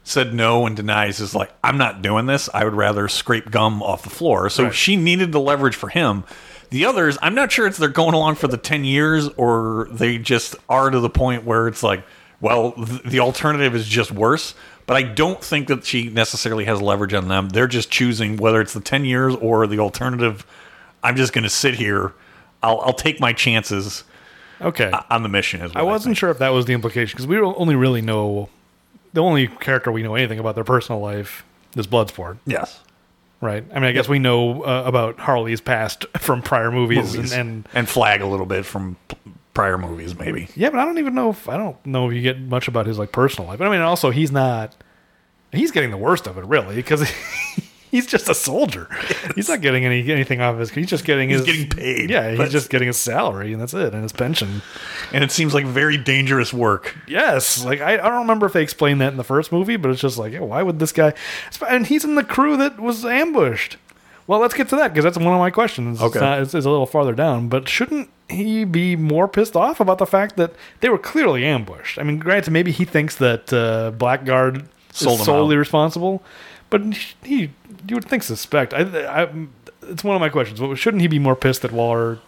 said 0.03 0.33
no 0.33 0.65
and 0.65 0.75
denies 0.75 1.19
is 1.19 1.35
like 1.35 1.51
I'm 1.63 1.77
not 1.77 2.01
doing 2.01 2.25
this. 2.25 2.49
I 2.53 2.63
would 2.63 2.73
rather 2.73 3.07
scrape 3.07 3.51
gum 3.51 3.81
off 3.83 4.03
the 4.03 4.09
floor. 4.09 4.49
So 4.49 4.65
Right. 4.65 4.73
she 4.75 4.95
needed 4.95 5.31
the 5.31 5.39
leverage 5.39 5.75
for 5.75 5.89
him. 5.89 6.23
The 6.71 6.85
others, 6.85 7.17
I'm 7.21 7.35
not 7.35 7.51
sure 7.51 7.67
it's 7.67 7.77
they're 7.77 7.89
going 7.89 8.13
along 8.13 8.35
for 8.35 8.47
the 8.47 8.57
ten 8.57 8.83
years 8.85 9.27
or 9.37 9.87
they 9.91 10.17
just 10.17 10.55
are 10.69 10.89
to 10.89 10.99
the 10.99 11.09
point 11.09 11.43
where 11.43 11.67
it's 11.67 11.83
like, 11.83 12.03
well, 12.39 12.71
th- 12.71 13.03
the 13.03 13.19
alternative 13.19 13.75
is 13.75 13.87
just 13.87 14.11
worse. 14.11 14.55
But 14.87 14.97
I 14.97 15.03
don't 15.03 15.41
think 15.43 15.67
that 15.67 15.85
she 15.85 16.09
necessarily 16.09 16.65
has 16.65 16.81
leverage 16.81 17.13
on 17.13 17.27
them. 17.27 17.49
They're 17.49 17.67
just 17.67 17.91
choosing 17.91 18.37
whether 18.37 18.59
it's 18.61 18.73
the 18.73 18.79
ten 18.81 19.05
years 19.05 19.35
or 19.35 19.67
the 19.67 19.79
alternative. 19.79 20.45
I'm 21.03 21.15
just 21.15 21.33
going 21.33 21.43
to 21.43 21.49
sit 21.49 21.75
here. 21.75 22.13
I'll, 22.63 22.79
I'll 22.81 22.93
take 22.93 23.19
my 23.19 23.33
chances 23.33 24.03
Okay. 24.61 24.91
on 25.09 25.23
the 25.23 25.29
mission. 25.29 25.61
As 25.61 25.73
well 25.73 25.83
I 25.83 25.87
wasn't 25.87 26.17
sure 26.17 26.29
if 26.29 26.37
that 26.39 26.49
was 26.49 26.65
the 26.65 26.73
implication 26.73 27.15
because 27.15 27.27
we 27.27 27.39
only 27.39 27.75
really 27.75 28.01
know 28.01 28.49
the 29.13 29.21
only 29.21 29.47
character 29.47 29.91
we 29.91 30.03
know 30.03 30.15
anything 30.15 30.39
about 30.39 30.55
their 30.55 30.63
personal 30.63 31.01
life 31.01 31.43
is 31.75 31.87
Bloodsport, 31.87 32.37
Yes. 32.45 32.79
right? 33.41 33.63
I 33.71 33.75
mean, 33.75 33.83
I 33.85 33.91
guess 33.91 34.07
we 34.09 34.19
know 34.19 34.63
uh, 34.63 34.83
about 34.85 35.19
Harley's 35.19 35.61
past 35.61 36.05
from 36.19 36.41
prior 36.41 36.71
movies, 36.71 37.15
Movies. 37.15 37.31
And, 37.31 37.41
and 37.41 37.67
and 37.73 37.89
flag 37.89 38.21
a 38.21 38.27
little 38.27 38.45
bit 38.45 38.65
from 38.65 38.97
p- 39.07 39.17
prior 39.53 39.77
movies, 39.77 40.17
maybe. 40.17 40.47
yeah, 40.55 40.69
but 40.69 40.79
I 40.79 40.85
don't 40.85 40.97
even 40.97 41.13
know 41.13 41.29
if 41.31 41.47
I 41.49 41.57
don't 41.57 41.83
know 41.85 42.09
if 42.09 42.15
you 42.15 42.21
get 42.21 42.39
much 42.39 42.67
about 42.67 42.85
his 42.85 42.97
like 42.99 43.11
personal 43.11 43.47
life. 43.49 43.59
But 43.59 43.67
I 43.67 43.71
mean, 43.71 43.81
also 43.81 44.09
he's 44.11 44.31
not 44.31 44.75
he's 45.51 45.71
getting 45.71 45.91
the 45.91 45.97
worst 45.97 46.27
of 46.27 46.37
it 46.37 46.45
really 46.45 46.75
because. 46.75 47.09
He's 47.91 48.07
just 48.07 48.29
a 48.29 48.33
soldier. 48.33 48.87
He's 49.35 49.49
not 49.49 49.59
getting 49.59 49.85
any 49.85 50.09
anything 50.09 50.39
off 50.39 50.57
his. 50.57 50.71
He's 50.71 50.87
just 50.87 51.03
getting 51.03 51.29
He's 51.29 51.39
his. 51.39 51.45
getting 51.45 51.69
paid. 51.69 52.09
Yeah, 52.09 52.31
he's 52.31 52.51
just 52.51 52.69
getting 52.69 52.87
his 52.87 52.97
salary, 52.97 53.51
and 53.51 53.61
that's 53.61 53.73
it, 53.73 53.93
and 53.93 54.01
his 54.01 54.13
pension. 54.13 54.61
And 55.11 55.23
it 55.23 55.31
seems 55.31 55.53
like 55.53 55.65
very 55.65 55.97
dangerous 55.97 56.53
work. 56.53 56.95
Yes, 57.07 57.63
like 57.65 57.81
I, 57.81 57.93
I 57.95 58.09
don't 58.09 58.21
remember 58.21 58.45
if 58.45 58.53
they 58.53 58.63
explained 58.63 59.01
that 59.01 59.11
in 59.11 59.17
the 59.17 59.25
first 59.25 59.51
movie, 59.51 59.75
but 59.75 59.91
it's 59.91 59.99
just 59.99 60.17
like, 60.17 60.31
yeah, 60.31 60.39
why 60.39 60.63
would 60.63 60.79
this 60.79 60.93
guy? 60.93 61.13
And 61.69 61.85
he's 61.85 62.05
in 62.05 62.15
the 62.15 62.23
crew 62.23 62.55
that 62.57 62.79
was 62.79 63.03
ambushed. 63.05 63.77
Well, 64.25 64.39
let's 64.39 64.53
get 64.53 64.69
to 64.69 64.77
that 64.77 64.93
because 64.93 65.03
that's 65.03 65.17
one 65.17 65.33
of 65.33 65.39
my 65.39 65.49
questions. 65.49 66.01
Okay. 66.01 66.07
it's, 66.07 66.21
not, 66.21 66.39
it's, 66.39 66.53
it's 66.53 66.65
a 66.65 66.69
little 66.69 66.85
farther 66.85 67.13
down, 67.13 67.49
but 67.49 67.67
shouldn't 67.67 68.09
he 68.29 68.63
be 68.63 68.95
more 68.95 69.27
pissed 69.27 69.57
off 69.57 69.81
about 69.81 69.97
the 69.97 70.05
fact 70.05 70.37
that 70.37 70.53
they 70.79 70.87
were 70.87 70.97
clearly 70.97 71.43
ambushed? 71.43 71.99
I 71.99 72.03
mean, 72.03 72.19
granted, 72.19 72.51
maybe 72.51 72.71
he 72.71 72.85
thinks 72.85 73.17
that 73.17 73.51
uh, 73.51 73.91
Blackguard 73.91 74.67
Sold 74.93 75.19
is 75.19 75.25
solely 75.25 75.55
out. 75.55 75.59
responsible, 75.59 76.23
but 76.69 76.81
he 77.23 77.51
you 77.87 77.95
would 77.95 78.05
think 78.05 78.23
suspect. 78.23 78.73
I, 78.73 78.81
I, 79.23 79.29
it's 79.83 80.03
one 80.03 80.15
of 80.15 80.19
my 80.19 80.29
questions. 80.29 80.79
Shouldn't 80.79 81.01
he 81.01 81.07
be 81.07 81.19
more 81.19 81.35
pissed 81.35 81.63
that 81.63 81.71
Waller? 81.71 82.19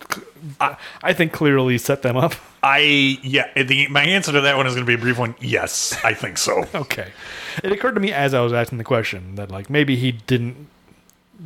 I, 0.60 0.78
I 1.02 1.14
think 1.14 1.32
clearly 1.32 1.78
set 1.78 2.02
them 2.02 2.18
up. 2.18 2.34
I 2.62 3.20
yeah. 3.22 3.52
The, 3.62 3.88
my 3.88 4.04
answer 4.04 4.32
to 4.32 4.42
that 4.42 4.58
one 4.58 4.68
is 4.68 4.74
going 4.74 4.86
to 4.86 4.88
be 4.88 4.96
a 4.96 4.98
brief 4.98 5.18
one. 5.18 5.36
Yes, 5.40 5.98
I 6.04 6.14
think 6.14 6.38
so. 6.38 6.66
Okay. 6.76 7.12
It 7.64 7.72
occurred 7.72 7.94
to 7.96 8.02
me 8.02 8.12
as 8.12 8.34
I 8.34 8.42
was 8.42 8.52
asking 8.52 8.78
the 8.78 8.84
question 8.84 9.36
that 9.36 9.52
like 9.52 9.70
maybe 9.70 9.96
he 9.96 10.12
didn't 10.12 10.68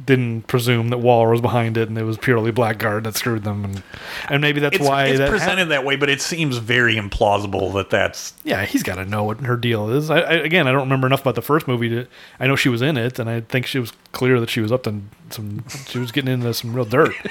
didn't 0.05 0.43
presume 0.43 0.89
that 0.89 0.97
Waller 0.99 1.29
was 1.31 1.41
behind 1.41 1.77
it 1.77 1.87
and 1.89 1.97
it 1.97 2.03
was 2.03 2.17
purely 2.17 2.51
Blackguard 2.51 3.05
that 3.05 3.15
screwed 3.15 3.43
them 3.43 3.63
and 3.65 3.83
and 4.29 4.41
maybe 4.41 4.59
that's 4.59 4.75
It's, 4.77 4.85
why 4.85 5.05
it's 5.05 5.17
that 5.19 5.29
presented 5.29 5.65
that 5.69 5.85
way, 5.85 5.95
but 5.95 6.09
it 6.09 6.21
seems 6.21 6.57
very 6.57 6.95
implausible 6.95 7.73
that 7.75 7.89
that's 7.89 8.33
yeah 8.43 8.65
he's 8.65 8.83
got 8.83 8.95
to 8.95 9.05
know 9.05 9.23
what 9.23 9.39
her 9.41 9.55
deal 9.57 9.89
is. 9.89 10.09
I, 10.09 10.19
I 10.19 10.33
again 10.33 10.67
I 10.67 10.71
don't 10.71 10.81
remember 10.81 11.07
enough 11.07 11.21
about 11.21 11.35
the 11.35 11.41
first 11.41 11.67
movie 11.67 11.89
to 11.89 12.07
I 12.39 12.47
know 12.47 12.55
she 12.55 12.69
was 12.69 12.81
in 12.81 12.97
it 12.97 13.17
and 13.17 13.29
I 13.29 13.41
think 13.41 13.65
she 13.65 13.79
was 13.79 13.91
clear 14.11 14.39
that 14.39 14.49
she 14.49 14.59
was 14.61 14.71
up 14.71 14.83
to 14.83 15.01
some 15.29 15.63
she 15.87 15.99
was 15.99 16.11
getting 16.11 16.31
into 16.31 16.53
some 16.53 16.73
real 16.73 16.85
dirt. 16.85 17.15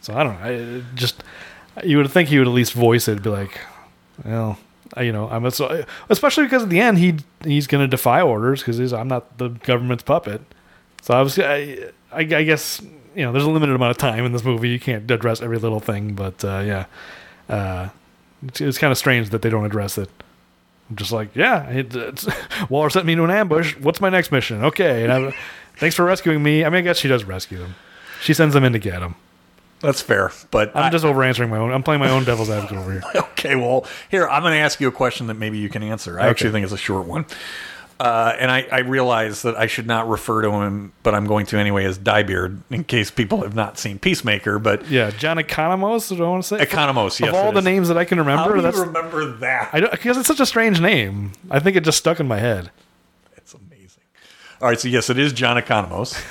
So 0.00 0.14
I 0.14 0.22
don't 0.22 0.40
know. 0.40 0.78
I 0.80 0.82
just 0.94 1.22
you 1.84 1.98
would 1.98 2.10
think 2.10 2.28
he 2.30 2.38
would 2.38 2.46
at 2.48 2.54
least 2.54 2.72
voice 2.72 3.08
it, 3.08 3.22
be 3.22 3.28
like, 3.30 3.60
well, 4.24 4.58
I- 4.94 5.02
you 5.02 5.12
know, 5.12 5.28
I'm 5.28 5.44
a, 5.44 5.50
so, 5.50 5.84
especially 6.08 6.44
because 6.44 6.62
at 6.62 6.70
the 6.70 6.80
end 6.80 6.98
he 6.98 7.16
he's 7.44 7.66
going 7.66 7.82
to 7.84 7.88
defy 7.88 8.22
orders 8.22 8.60
because 8.62 8.92
I'm 8.92 9.08
not 9.08 9.36
the 9.38 9.48
government's 9.48 10.04
puppet. 10.04 10.40
So 11.02 11.14
I 11.14 11.22
was, 11.22 11.38
I, 11.38 11.90
I, 12.12 12.20
I 12.20 12.22
guess 12.24 12.80
you 13.14 13.24
know, 13.24 13.32
there's 13.32 13.44
a 13.44 13.50
limited 13.50 13.74
amount 13.74 13.90
of 13.90 13.98
time 13.98 14.24
in 14.24 14.32
this 14.32 14.44
movie. 14.44 14.68
You 14.68 14.78
can't 14.80 15.10
address 15.10 15.40
every 15.40 15.58
little 15.58 15.80
thing, 15.80 16.14
but 16.14 16.44
uh, 16.44 16.62
yeah, 16.64 16.84
uh, 17.48 17.88
it's, 18.46 18.60
it's 18.60 18.78
kind 18.78 18.90
of 18.92 18.98
strange 18.98 19.30
that 19.30 19.42
they 19.42 19.50
don't 19.50 19.64
address 19.64 19.98
it. 19.98 20.10
I'm 20.90 20.96
just 20.96 21.12
like, 21.12 21.34
yeah, 21.34 21.68
it, 21.68 21.94
it's, 21.94 22.26
Waller 22.70 22.90
sent 22.90 23.06
me 23.06 23.14
to 23.14 23.24
an 23.24 23.30
ambush. 23.30 23.76
What's 23.78 24.00
my 24.00 24.08
next 24.08 24.32
mission? 24.32 24.64
Okay, 24.64 25.04
and 25.04 25.12
I, 25.12 25.34
thanks 25.76 25.96
for 25.96 26.04
rescuing 26.04 26.42
me. 26.42 26.64
I 26.64 26.68
mean, 26.70 26.78
I 26.78 26.80
guess 26.82 26.98
she 26.98 27.08
does 27.08 27.24
rescue 27.24 27.58
them. 27.58 27.74
She 28.22 28.32
sends 28.34 28.54
them 28.54 28.64
in 28.64 28.72
to 28.72 28.78
get 28.78 29.00
him. 29.02 29.14
that's 29.80 30.00
fair. 30.00 30.32
But 30.50 30.74
I'm 30.76 30.84
I- 30.84 30.90
just 30.90 31.04
over 31.04 31.22
answering 31.22 31.50
my 31.50 31.58
own. 31.58 31.72
I'm 31.72 31.82
playing 31.82 32.00
my 32.00 32.10
own 32.10 32.24
devil's 32.24 32.50
advocate 32.50 32.78
over 32.78 32.92
here. 32.92 33.02
okay. 33.14 33.54
Well, 33.54 33.86
here 34.10 34.28
I'm 34.28 34.42
going 34.42 34.54
to 34.54 34.58
ask 34.60 34.80
you 34.80 34.88
a 34.88 34.92
question 34.92 35.26
that 35.28 35.34
maybe 35.34 35.58
you 35.58 35.68
can 35.68 35.82
answer. 35.82 36.18
I 36.18 36.22
Okay. 36.22 36.30
actually 36.30 36.50
think 36.52 36.64
it's 36.64 36.72
a 36.72 36.76
short 36.78 37.06
one. 37.06 37.26
Uh, 38.00 38.32
and 38.38 38.48
I, 38.50 38.64
I 38.70 38.78
realize 38.80 39.42
that 39.42 39.56
I 39.56 39.66
should 39.66 39.86
not 39.88 40.08
refer 40.08 40.42
to 40.42 40.50
him, 40.52 40.92
but 41.02 41.16
I'm 41.16 41.26
going 41.26 41.46
to 41.46 41.58
anyway 41.58 41.84
as 41.84 41.98
Dyebeard 41.98 42.60
in 42.70 42.84
case 42.84 43.10
people 43.10 43.42
have 43.42 43.56
not 43.56 43.76
seen 43.76 43.98
Peacemaker. 43.98 44.60
But 44.60 44.86
Yeah, 44.88 45.10
John 45.10 45.36
Economos. 45.36 46.08
Do 46.16 46.24
I 46.24 46.28
want 46.28 46.44
to 46.44 46.48
say 46.58 46.64
Economos, 46.64 47.18
yes, 47.18 47.30
Of 47.30 47.34
all 47.34 47.50
the 47.50 47.58
is. 47.58 47.64
names 47.64 47.88
that 47.88 47.98
I 47.98 48.04
can 48.04 48.18
how 48.18 48.22
remember, 48.24 48.50
do 48.52 48.56
you 48.58 48.62
that's 48.62 48.78
remember 48.78 49.26
that? 49.38 49.70
I 49.72 49.80
don't 49.80 49.90
because 49.90 50.16
it's 50.16 50.28
such 50.28 50.38
a 50.38 50.46
strange 50.46 50.80
name. 50.80 51.32
I 51.50 51.58
think 51.58 51.76
it 51.76 51.82
just 51.82 51.98
stuck 51.98 52.20
in 52.20 52.28
my 52.28 52.38
head. 52.38 52.70
It's 53.36 53.52
amazing. 53.54 54.02
All 54.62 54.68
right, 54.68 54.78
so 54.78 54.86
yes, 54.86 55.10
it 55.10 55.18
is 55.18 55.32
John 55.32 55.60
Economos, 55.60 56.22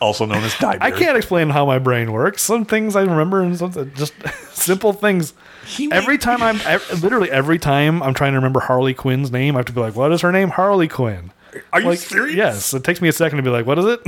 also 0.00 0.24
known 0.26 0.42
as 0.44 0.52
Dyebeard. 0.54 0.78
I 0.82 0.90
can't 0.90 1.16
explain 1.16 1.50
how 1.50 1.66
my 1.66 1.78
brain 1.78 2.12
works. 2.12 2.42
Some 2.42 2.64
things 2.64 2.96
I 2.96 3.02
remember, 3.02 3.42
and 3.42 3.56
some 3.56 3.72
just 3.94 4.12
simple 4.52 4.92
things. 4.92 5.34
He 5.66 5.90
every 5.92 6.14
made- 6.14 6.20
time 6.22 6.42
I'm 6.42 6.58
literally 7.00 7.30
every 7.30 7.58
time 7.58 8.02
I'm 8.02 8.14
trying 8.14 8.32
to 8.32 8.38
remember 8.38 8.60
Harley 8.60 8.94
Quinn's 8.94 9.30
name, 9.30 9.56
I 9.56 9.58
have 9.60 9.66
to 9.66 9.72
be 9.72 9.80
like, 9.80 9.94
"What 9.96 10.12
is 10.12 10.20
her 10.22 10.32
name?" 10.32 10.50
Harley 10.50 10.88
Quinn. 10.88 11.32
Are 11.72 11.80
you 11.80 11.88
like, 11.88 11.98
serious? 11.98 12.36
Yes. 12.36 12.74
It 12.74 12.84
takes 12.84 13.00
me 13.00 13.08
a 13.08 13.12
second 13.12 13.38
to 13.38 13.42
be 13.42 13.50
like, 13.50 13.66
"What 13.66 13.78
is 13.78 13.84
it?" 13.86 14.00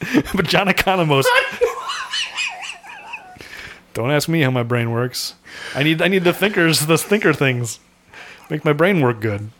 but 0.34 0.46
John 0.46 0.68
Economos. 0.68 1.24
Don't 3.94 4.10
ask 4.12 4.28
me 4.28 4.42
how 4.42 4.50
my 4.50 4.62
brain 4.62 4.92
works. 4.92 5.34
I 5.74 5.82
need 5.82 6.00
I 6.00 6.08
need 6.08 6.24
the 6.24 6.32
thinkers, 6.32 6.86
the 6.86 6.96
thinker 6.98 7.32
things. 7.32 7.80
Make 8.48 8.64
my 8.64 8.72
brain 8.72 9.00
work 9.00 9.20
good. 9.20 9.50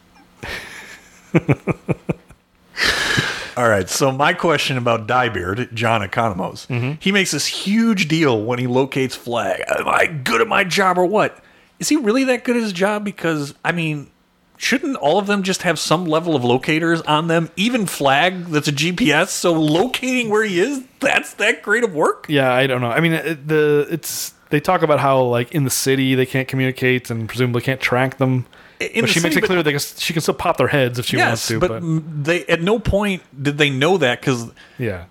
All 3.58 3.68
right, 3.68 3.88
so 3.88 4.12
my 4.12 4.34
question 4.34 4.76
about 4.78 5.08
Dyebeard, 5.08 5.74
John 5.74 6.00
Economos, 6.08 6.68
Mm-hmm. 6.68 6.92
he 7.00 7.10
makes 7.10 7.32
this 7.32 7.46
huge 7.46 8.06
deal 8.06 8.40
when 8.44 8.60
he 8.60 8.68
locates 8.68 9.16
Flag. 9.16 9.64
Am 9.66 9.88
I 9.88 10.06
good 10.06 10.40
at 10.40 10.46
my 10.46 10.62
job 10.62 10.96
or 10.96 11.04
what? 11.04 11.42
Is 11.80 11.88
he 11.88 11.96
really 11.96 12.22
that 12.24 12.44
good 12.44 12.56
at 12.56 12.62
his 12.62 12.72
job? 12.72 13.04
Because, 13.04 13.54
I 13.64 13.72
mean, 13.72 14.10
shouldn't 14.58 14.94
all 14.98 15.18
of 15.18 15.26
them 15.26 15.42
just 15.42 15.62
have 15.62 15.76
some 15.80 16.04
level 16.04 16.36
of 16.36 16.44
locators 16.44 17.00
on 17.02 17.26
them? 17.26 17.50
Even 17.56 17.86
Flag, 17.86 18.44
that's 18.46 18.68
a 18.68 18.72
GPS, 18.72 19.28
so 19.30 19.52
locating 19.52 20.30
where 20.30 20.44
he 20.44 20.60
is, 20.60 20.84
that's 21.00 21.34
that 21.34 21.62
great 21.62 21.82
of 21.82 21.92
work? 21.92 22.26
Yeah, 22.28 22.52
I 22.54 22.68
don't 22.68 22.80
know. 22.80 22.90
I 22.90 23.00
mean, 23.00 23.12
it, 23.14 23.48
the 23.48 23.88
it's 23.90 24.34
they 24.50 24.60
talk 24.60 24.82
about 24.82 25.00
how 25.00 25.20
like 25.22 25.50
in 25.52 25.64
the 25.64 25.70
city 25.70 26.14
they 26.14 26.26
can't 26.26 26.46
communicate 26.46 27.10
and 27.10 27.28
presumably 27.28 27.62
can't 27.62 27.80
track 27.80 28.18
them. 28.18 28.46
In 28.80 29.00
but 29.00 29.10
she 29.10 29.20
makes 29.20 29.34
city, 29.34 29.44
it 29.44 29.46
clear 29.46 29.62
that 29.62 29.80
she 29.98 30.12
can 30.12 30.22
still 30.22 30.34
pop 30.34 30.56
their 30.56 30.68
heads 30.68 30.98
if 30.98 31.06
she 31.06 31.16
wants 31.16 31.48
to. 31.48 31.58
but, 31.58 31.80
But, 31.80 32.24
they 32.24 32.44
at 32.46 32.62
no 32.62 32.78
point 32.78 33.22
did 33.42 33.58
they 33.58 33.70
know 33.70 33.98
that 33.98 34.20
because 34.20 34.50
yeah, 34.78 35.06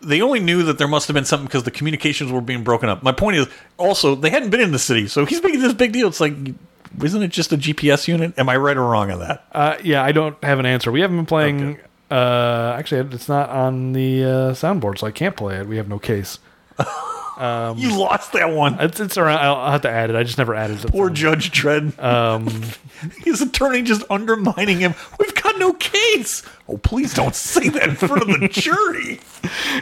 they 0.00 0.22
only 0.22 0.38
knew 0.40 0.62
that 0.62 0.78
there 0.78 0.86
must 0.86 1.08
have 1.08 1.14
been 1.14 1.24
something 1.24 1.46
because 1.46 1.64
the 1.64 1.72
communications 1.72 2.30
were 2.30 2.40
being 2.40 2.62
broken 2.62 2.88
up. 2.88 3.02
My 3.02 3.12
point 3.12 3.36
is 3.36 3.48
also 3.78 4.14
they 4.14 4.30
hadn't 4.30 4.50
been 4.50 4.60
in 4.60 4.70
the 4.70 4.78
city, 4.78 5.08
so 5.08 5.24
he's 5.24 5.42
making 5.42 5.60
this 5.60 5.72
big 5.74 5.92
deal. 5.92 6.06
It's 6.06 6.20
like, 6.20 6.34
isn't 7.02 7.22
it 7.22 7.28
just 7.28 7.52
a 7.52 7.56
GPS 7.56 8.06
unit? 8.06 8.38
Am 8.38 8.48
I 8.48 8.56
right 8.56 8.76
or 8.76 8.84
wrong 8.84 9.10
on 9.10 9.18
that? 9.20 9.44
uh, 9.52 9.76
yeah. 9.82 10.02
I 10.04 10.12
don't 10.12 10.42
have 10.44 10.60
an 10.60 10.66
answer. 10.66 10.92
We 10.92 11.00
haven't 11.00 11.16
been 11.16 11.26
playing. 11.26 11.78
Uh, 12.10 12.76
actually, 12.78 13.12
it's 13.14 13.28
not 13.28 13.50
on 13.50 13.92
the 13.92 14.24
uh, 14.24 14.28
soundboard, 14.52 14.98
so 14.98 15.06
I 15.06 15.10
can't 15.10 15.36
play 15.36 15.56
it. 15.56 15.66
We 15.66 15.76
have 15.78 15.88
no 15.88 15.98
case. 15.98 16.38
you 17.76 17.96
lost 17.96 18.32
that 18.32 18.50
one. 18.50 18.78
It's, 18.80 18.98
it's 19.00 19.16
around. 19.16 19.38
I'll, 19.38 19.56
I'll 19.56 19.70
have 19.72 19.82
to 19.82 19.90
add 19.90 20.10
it. 20.10 20.16
I 20.16 20.22
just 20.24 20.38
never 20.38 20.54
added 20.54 20.84
it. 20.84 20.90
Poor 20.90 21.08
Judge 21.10 21.50
Dredd. 21.50 21.98
Um, 22.02 22.48
His 23.18 23.40
attorney 23.40 23.82
just 23.82 24.02
undermining 24.10 24.80
him. 24.80 24.94
We've 25.20 25.34
got 25.34 25.56
no 25.58 25.72
case. 25.74 26.42
Oh, 26.68 26.78
please 26.78 27.14
don't 27.14 27.34
say 27.34 27.68
that 27.68 27.88
in 27.90 27.94
front 27.96 28.22
of 28.22 28.40
the 28.40 28.48
jury. 28.52 29.20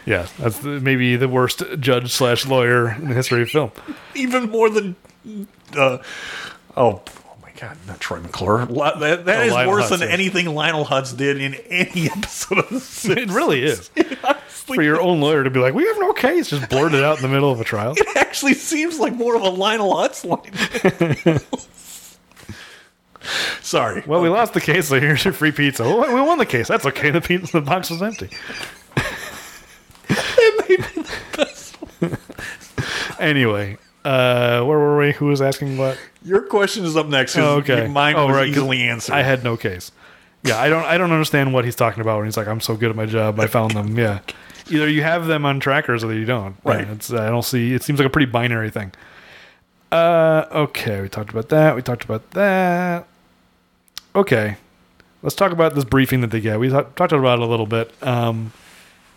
yeah, 0.04 0.26
that's 0.38 0.58
the, 0.58 0.80
maybe 0.80 1.16
the 1.16 1.28
worst 1.28 1.62
judge 1.80 2.12
slash 2.12 2.44
lawyer 2.46 2.90
in 2.92 3.08
the 3.08 3.14
history 3.14 3.40
of 3.42 3.48
film. 3.50 3.72
Even 4.14 4.50
more 4.50 4.68
than. 4.68 4.96
Uh, 5.74 5.98
oh, 6.76 7.02
oh 7.02 7.02
my 7.42 7.50
God, 7.58 7.76
not 7.86 8.00
Troy 8.00 8.20
McClure. 8.20 8.66
That, 8.66 9.24
that 9.24 9.48
Oh, 9.48 9.54
Lionel 9.54 9.72
worse 9.72 9.84
Hutz, 9.86 9.98
than 9.98 10.08
yeah. 10.08 10.14
anything 10.14 10.46
Lionel 10.54 10.84
Hutz 10.84 11.16
did 11.16 11.40
in 11.40 11.54
any 11.70 12.10
episode 12.14 12.58
of 12.58 12.68
The 12.68 13.14
It 13.22 13.30
really 13.30 13.62
is. 13.64 13.90
Honestly, 13.96 14.16
For 14.74 14.82
your 14.82 15.00
own 15.00 15.20
lawyer 15.20 15.44
to 15.44 15.50
be 15.50 15.60
like, 15.60 15.74
we 15.74 15.86
have 15.86 15.98
no 15.98 16.12
case, 16.12 16.50
just 16.50 16.68
blurt 16.68 16.92
it 16.92 17.04
out 17.04 17.18
in 17.18 17.22
the 17.22 17.28
middle 17.28 17.52
of 17.52 17.60
a 17.60 17.64
trial. 17.64 17.94
It 18.06 18.16
actually 18.16 18.54
seems 18.54 18.98
like 18.98 19.14
more 19.14 19.36
of 19.36 19.42
a 19.42 19.48
Lionel 19.48 19.94
Hutz 19.94 20.24
line. 20.24 21.40
Sorry. 23.62 24.02
Well, 24.06 24.20
we 24.20 24.28
lost 24.28 24.54
the 24.54 24.60
case, 24.60 24.88
so 24.88 25.00
here's 25.00 25.24
your 25.24 25.32
free 25.32 25.52
pizza. 25.52 25.84
Oh, 25.84 26.12
we 26.12 26.20
won 26.20 26.38
the 26.38 26.46
case. 26.46 26.68
That's 26.68 26.84
okay. 26.86 27.10
The 27.10 27.20
pizza, 27.20 27.52
the 27.52 27.60
box 27.60 27.90
was 27.90 28.02
empty. 28.02 28.28
anyway, 33.18 33.78
uh, 34.04 34.62
where 34.62 34.78
were 34.78 34.98
we? 34.98 35.12
Who 35.12 35.26
was 35.26 35.40
asking 35.40 35.78
what? 35.78 35.98
Your 36.22 36.42
question 36.42 36.84
is 36.84 36.96
up 36.96 37.06
next. 37.06 37.36
Oh, 37.36 37.56
okay. 37.56 37.86
Mine 37.88 38.16
oh, 38.16 38.26
was 38.26 38.36
right, 38.36 38.48
easily 38.48 38.82
answered. 38.82 39.14
I 39.14 39.22
had 39.22 39.42
no 39.42 39.56
case. 39.56 39.92
Yeah, 40.42 40.60
I 40.60 40.68
don't. 40.68 40.84
I 40.84 40.98
don't 40.98 41.12
understand 41.12 41.52
what 41.52 41.64
he's 41.64 41.74
talking 41.74 42.00
about 42.00 42.18
when 42.18 42.26
he's 42.26 42.36
like, 42.36 42.46
"I'm 42.46 42.60
so 42.60 42.76
good 42.76 42.90
at 42.90 42.96
my 42.96 43.06
job, 43.06 43.40
I 43.40 43.46
found 43.46 43.72
them." 43.72 43.98
Yeah, 43.98 44.20
either 44.70 44.88
you 44.88 45.02
have 45.02 45.26
them 45.26 45.44
on 45.44 45.60
trackers 45.60 46.04
or 46.04 46.12
you 46.14 46.24
don't. 46.24 46.56
Right. 46.64 46.86
Yeah, 46.86 46.92
it's. 46.92 47.12
I 47.12 47.28
don't 47.28 47.44
see. 47.44 47.74
It 47.74 47.82
seems 47.82 47.98
like 47.98 48.06
a 48.06 48.10
pretty 48.10 48.30
binary 48.30 48.70
thing. 48.70 48.92
Uh, 49.92 50.46
okay. 50.50 51.00
We 51.00 51.08
talked 51.08 51.30
about 51.30 51.48
that. 51.50 51.76
We 51.76 51.82
talked 51.82 52.04
about 52.04 52.30
that. 52.32 53.06
Okay, 54.16 54.56
let's 55.22 55.34
talk 55.34 55.52
about 55.52 55.74
this 55.74 55.84
briefing 55.84 56.22
that 56.22 56.30
they 56.30 56.40
get. 56.40 56.58
We 56.58 56.70
talk, 56.70 56.94
talked 56.94 57.12
about 57.12 57.38
it 57.38 57.42
a 57.42 57.46
little 57.46 57.66
bit. 57.66 57.92
Um, 58.02 58.50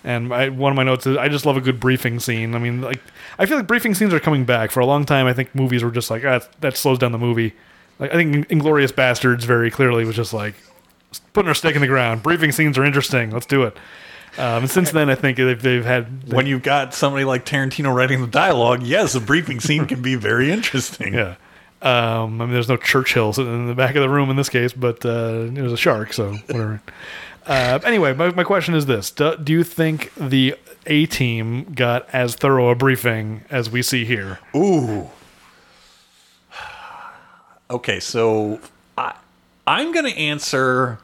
and 0.03 0.33
I, 0.33 0.49
one 0.49 0.73
of 0.73 0.75
my 0.75 0.83
notes 0.83 1.07
is 1.07 1.15
I 1.15 1.29
just 1.29 1.45
love 1.45 1.55
a 1.55 1.61
good 1.61 1.79
briefing 1.79 2.19
scene. 2.19 2.53
I 2.53 2.59
mean, 2.59 2.81
like 2.81 2.99
I 3.37 3.45
feel 3.45 3.55
like 3.55 3.65
briefing 3.67 3.93
scenes 3.93 4.13
are 4.13 4.19
coming 4.19 4.43
back. 4.43 4.71
For 4.71 4.81
a 4.81 4.85
long 4.85 5.05
time, 5.05 5.25
I 5.25 5.31
think 5.31 5.55
movies 5.55 5.85
were 5.85 5.91
just 5.91 6.09
like 6.09 6.25
ah, 6.25 6.41
that 6.59 6.75
slows 6.75 6.99
down 6.99 7.13
the 7.13 7.17
movie. 7.17 7.53
Like 7.97 8.13
I 8.13 8.15
think 8.15 8.49
Inglourious 8.49 8.91
Basterds 8.91 9.43
very 9.43 9.71
clearly 9.71 10.03
was 10.03 10.17
just 10.17 10.33
like 10.33 10.55
putting 11.31 11.47
our 11.47 11.55
stake 11.55 11.75
in 11.75 11.81
the 11.81 11.87
ground. 11.87 12.21
Briefing 12.21 12.51
scenes 12.51 12.77
are 12.77 12.83
interesting. 12.83 13.31
Let's 13.31 13.45
do 13.45 13.63
it. 13.63 13.77
Um, 14.37 14.63
and 14.63 14.69
since 14.69 14.91
then, 14.91 15.09
I 15.09 15.15
think 15.15 15.37
they've, 15.37 15.61
they've 15.61 15.85
had 15.85 16.31
when 16.31 16.45
you've 16.45 16.63
got 16.63 16.93
somebody 16.93 17.25
like 17.25 17.45
Tarantino 17.45 17.93
writing 17.93 18.21
the 18.21 18.27
dialogue, 18.27 18.83
yes, 18.83 19.15
a 19.15 19.21
briefing 19.21 19.59
scene 19.59 19.85
can 19.85 20.01
be 20.01 20.15
very 20.15 20.51
interesting. 20.51 21.13
yeah. 21.13 21.35
Um, 21.81 22.41
I 22.41 22.45
mean, 22.45 22.53
there's 22.53 22.67
no 22.67 22.77
Churchill 22.77 23.31
sitting 23.31 23.53
in 23.53 23.67
the 23.67 23.73
back 23.73 23.95
of 23.95 24.01
the 24.01 24.09
room 24.09 24.29
in 24.29 24.35
this 24.35 24.49
case, 24.49 24.73
but 24.73 25.05
uh, 25.05 25.47
it 25.53 25.61
was 25.61 25.71
a 25.71 25.77
shark, 25.77 26.11
so 26.11 26.33
whatever. 26.47 26.81
uh, 27.45 27.79
anyway, 27.85 28.13
my, 28.13 28.31
my 28.31 28.43
question 28.43 28.75
is 28.75 28.85
this: 28.85 29.11
do, 29.11 29.37
do 29.37 29.53
you 29.53 29.63
think 29.63 30.13
the 30.15 30.55
A 30.87 31.05
team 31.05 31.71
got 31.73 32.07
as 32.11 32.35
thorough 32.35 32.69
a 32.69 32.75
briefing 32.75 33.45
as 33.49 33.69
we 33.69 33.81
see 33.81 34.05
here? 34.05 34.39
Ooh. 34.55 35.09
Okay, 37.71 37.99
so 37.99 38.59
I, 38.97 39.15
I'm 39.67 39.91
going 39.91 40.11
to 40.11 40.17
answer 40.17 40.97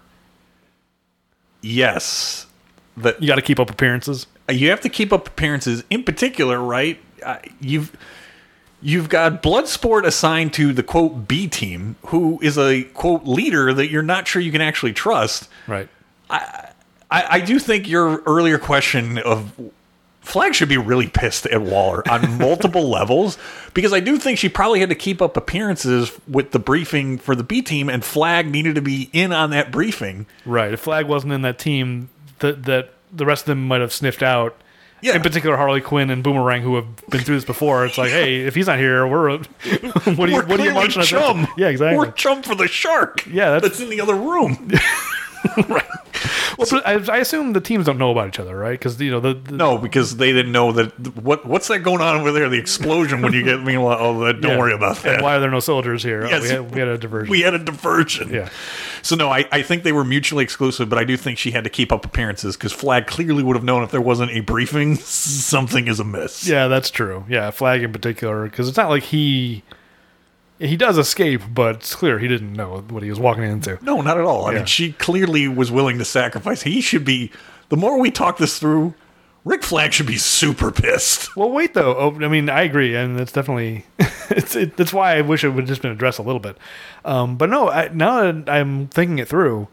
yes. 1.61 2.47
That 2.97 3.21
You 3.21 3.27
got 3.27 3.35
to 3.35 3.41
keep 3.41 3.59
up 3.59 3.69
appearances. 3.69 4.27
you 4.49 4.69
have 4.69 4.81
to 4.81 4.89
keep 4.89 5.11
up 5.11 5.27
appearances. 5.27 5.83
In 5.89 6.03
particular, 6.03 6.59
right? 6.59 6.99
Uh, 7.23 7.37
you've 7.59 7.95
you've 8.81 9.09
got 9.09 9.41
Bloodsport 9.41 10.05
assigned 10.05 10.53
to 10.53 10.71
the 10.73 10.83
quote 10.83 11.27
B 11.27 11.47
team, 11.47 11.95
who 12.07 12.39
is 12.41 12.57
a 12.57 12.83
quote 12.83 13.25
leader 13.25 13.73
that 13.73 13.89
you're 13.89 14.03
not 14.03 14.27
sure 14.27 14.41
you 14.41 14.51
can 14.51 14.61
actually 14.61 14.93
trust. 14.93 15.49
Right. 15.67 15.89
I, 16.29 16.71
I 17.11 17.39
do 17.39 17.59
think 17.59 17.87
your 17.87 18.21
earlier 18.25 18.57
question 18.57 19.17
of 19.19 19.53
Flag 20.21 20.55
should 20.55 20.69
be 20.69 20.77
really 20.77 21.07
pissed 21.07 21.45
at 21.45 21.61
Waller 21.61 22.07
on 22.09 22.37
multiple 22.39 22.89
levels 22.89 23.37
because 23.73 23.93
I 23.93 23.99
do 23.99 24.17
think 24.17 24.39
she 24.39 24.49
probably 24.49 24.79
had 24.79 24.89
to 24.89 24.95
keep 24.95 25.21
up 25.21 25.37
appearances 25.37 26.11
with 26.27 26.51
the 26.51 26.59
briefing 26.59 27.17
for 27.19 27.35
the 27.35 27.43
B 27.43 27.61
team, 27.61 27.89
and 27.89 28.03
Flag 28.03 28.49
needed 28.49 28.75
to 28.75 28.81
be 28.81 29.09
in 29.13 29.31
on 29.31 29.51
that 29.51 29.71
briefing. 29.71 30.25
Right. 30.45 30.73
If 30.73 30.79
Flag 30.79 31.07
wasn't 31.07 31.33
in 31.33 31.43
that 31.43 31.59
team, 31.59 32.09
that 32.45 32.63
that 32.65 32.89
the 33.11 33.25
rest 33.25 33.43
of 33.43 33.47
them 33.47 33.67
might 33.67 33.81
have 33.81 33.93
sniffed 33.93 34.23
out. 34.23 34.55
Yeah. 35.01 35.15
In 35.15 35.21
particular, 35.21 35.55
Harley 35.57 35.81
Quinn 35.81 36.09
and 36.09 36.23
Boomerang, 36.23 36.61
who 36.63 36.75
have 36.77 36.87
been 37.09 37.21
through 37.21 37.35
this 37.35 37.45
before. 37.45 37.85
It's 37.85 37.97
like, 37.97 38.09
hey, 38.09 38.41
if 38.41 38.55
he's 38.55 38.65
not 38.67 38.79
here, 38.79 39.05
we're 39.05 39.37
what 39.37 39.47
are 39.67 40.27
you 40.27 40.35
We're 40.37 40.45
what 40.45 40.59
are 40.59 40.65
you 40.65 40.73
marching 40.73 41.03
chum. 41.03 41.47
Yeah, 41.57 41.67
exactly. 41.67 41.97
We're 41.97 42.11
chum 42.13 42.41
for 42.41 42.55
the 42.55 42.67
shark. 42.67 43.25
Yeah, 43.27 43.51
that's- 43.51 43.61
that's 43.63 43.79
in 43.81 43.89
the 43.89 44.01
other 44.01 44.15
room. 44.15 44.71
Well, 46.57 46.67
but 46.71 46.87
I, 46.87 47.15
I 47.15 47.17
assume 47.17 47.53
the 47.53 47.61
teams 47.61 47.85
don't 47.85 47.97
know 47.97 48.11
about 48.11 48.29
each 48.29 48.39
other, 48.39 48.57
right? 48.57 48.79
Because 48.79 48.99
you 49.01 49.11
know 49.11 49.19
the, 49.19 49.33
the 49.33 49.51
no, 49.51 49.77
because 49.77 50.17
they 50.17 50.31
didn't 50.31 50.51
know 50.51 50.71
that. 50.71 51.17
What 51.17 51.45
what's 51.45 51.67
that 51.67 51.79
going 51.79 52.01
on 52.01 52.21
over 52.21 52.31
there? 52.31 52.49
The 52.49 52.57
explosion 52.57 53.21
when 53.21 53.33
you 53.33 53.43
get 53.43 53.61
me. 53.63 53.77
Oh, 53.77 54.23
that, 54.23 54.41
don't 54.41 54.51
yeah. 54.51 54.57
worry 54.57 54.73
about 54.73 54.97
that. 54.97 55.15
And 55.15 55.23
why 55.23 55.35
are 55.35 55.39
there 55.39 55.51
no 55.51 55.59
soldiers 55.59 56.03
here? 56.03 56.25
Oh, 56.25 56.41
we, 56.41 56.47
had, 56.47 56.73
we 56.73 56.79
had 56.79 56.87
a 56.87 56.97
diversion. 56.97 57.29
We 57.29 57.41
had 57.41 57.53
a 57.53 57.59
diversion. 57.59 58.33
Yeah. 58.33 58.49
So 59.01 59.15
no, 59.15 59.29
I, 59.29 59.45
I 59.51 59.61
think 59.61 59.83
they 59.83 59.91
were 59.91 60.05
mutually 60.05 60.43
exclusive, 60.43 60.89
but 60.89 60.97
I 60.97 61.03
do 61.03 61.17
think 61.17 61.37
she 61.37 61.51
had 61.51 61.63
to 61.65 61.69
keep 61.69 61.91
up 61.91 62.05
appearances 62.05 62.55
because 62.55 62.71
Flag 62.71 63.07
clearly 63.07 63.43
would 63.43 63.55
have 63.55 63.65
known 63.65 63.83
if 63.83 63.91
there 63.91 64.01
wasn't 64.01 64.31
a 64.31 64.39
briefing, 64.39 64.95
something 64.99 65.87
is 65.87 65.99
amiss. 65.99 66.47
yeah, 66.47 66.67
that's 66.67 66.89
true. 66.89 67.25
Yeah, 67.27 67.51
Flag 67.51 67.83
in 67.83 67.91
particular, 67.91 68.45
because 68.45 68.67
it's 68.67 68.77
not 68.77 68.89
like 68.89 69.03
he 69.03 69.63
he 70.59 70.77
does 70.77 70.97
escape, 70.97 71.41
but 71.53 71.75
it's 71.75 71.95
clear 71.95 72.19
he 72.19 72.27
didn't 72.27 72.53
know 72.53 72.83
what 72.89 73.03
he 73.03 73.09
was 73.09 73.19
walking 73.19 73.43
into. 73.43 73.77
No, 73.81 74.01
not 74.01 74.17
at 74.17 74.23
all. 74.23 74.45
I 74.45 74.51
Yeah. 74.51 74.57
mean, 74.59 74.65
she 74.65 74.91
clearly 74.93 75.47
was 75.47 75.71
willing 75.71 75.97
to 75.97 76.05
sacrifice. 76.05 76.61
He 76.63 76.81
should 76.81 77.03
be. 77.05 77.31
The 77.69 77.77
more 77.77 77.99
we 77.99 78.11
talk 78.11 78.37
this 78.37 78.59
through, 78.59 78.93
Rick 79.43 79.63
Flag 79.63 79.93
should 79.93 80.05
be 80.07 80.17
super 80.17 80.71
pissed. 80.71 81.35
Well, 81.35 81.51
wait 81.51 81.73
though. 81.73 81.95
Oh, 81.97 82.15
I 82.23 82.27
mean, 82.27 82.49
I 82.49 82.61
agree, 82.61 82.95
and 82.95 83.17
that's 83.17 83.31
definitely 83.31 83.85
it's 84.29 84.55
it, 84.55 84.75
that's 84.77 84.93
why 84.93 85.17
I 85.17 85.21
wish 85.21 85.43
it 85.43 85.49
would 85.49 85.61
have 85.61 85.67
just 85.67 85.81
been 85.81 85.91
addressed 85.91 86.19
a 86.19 86.23
little 86.23 86.39
bit. 86.39 86.57
Um, 87.03 87.35
but 87.37 87.49
no, 87.49 87.69
I, 87.69 87.89
now 87.89 88.31
that 88.31 88.49
I'm 88.49 88.87
thinking 88.87 89.19
it 89.19 89.27
through, 89.27 89.67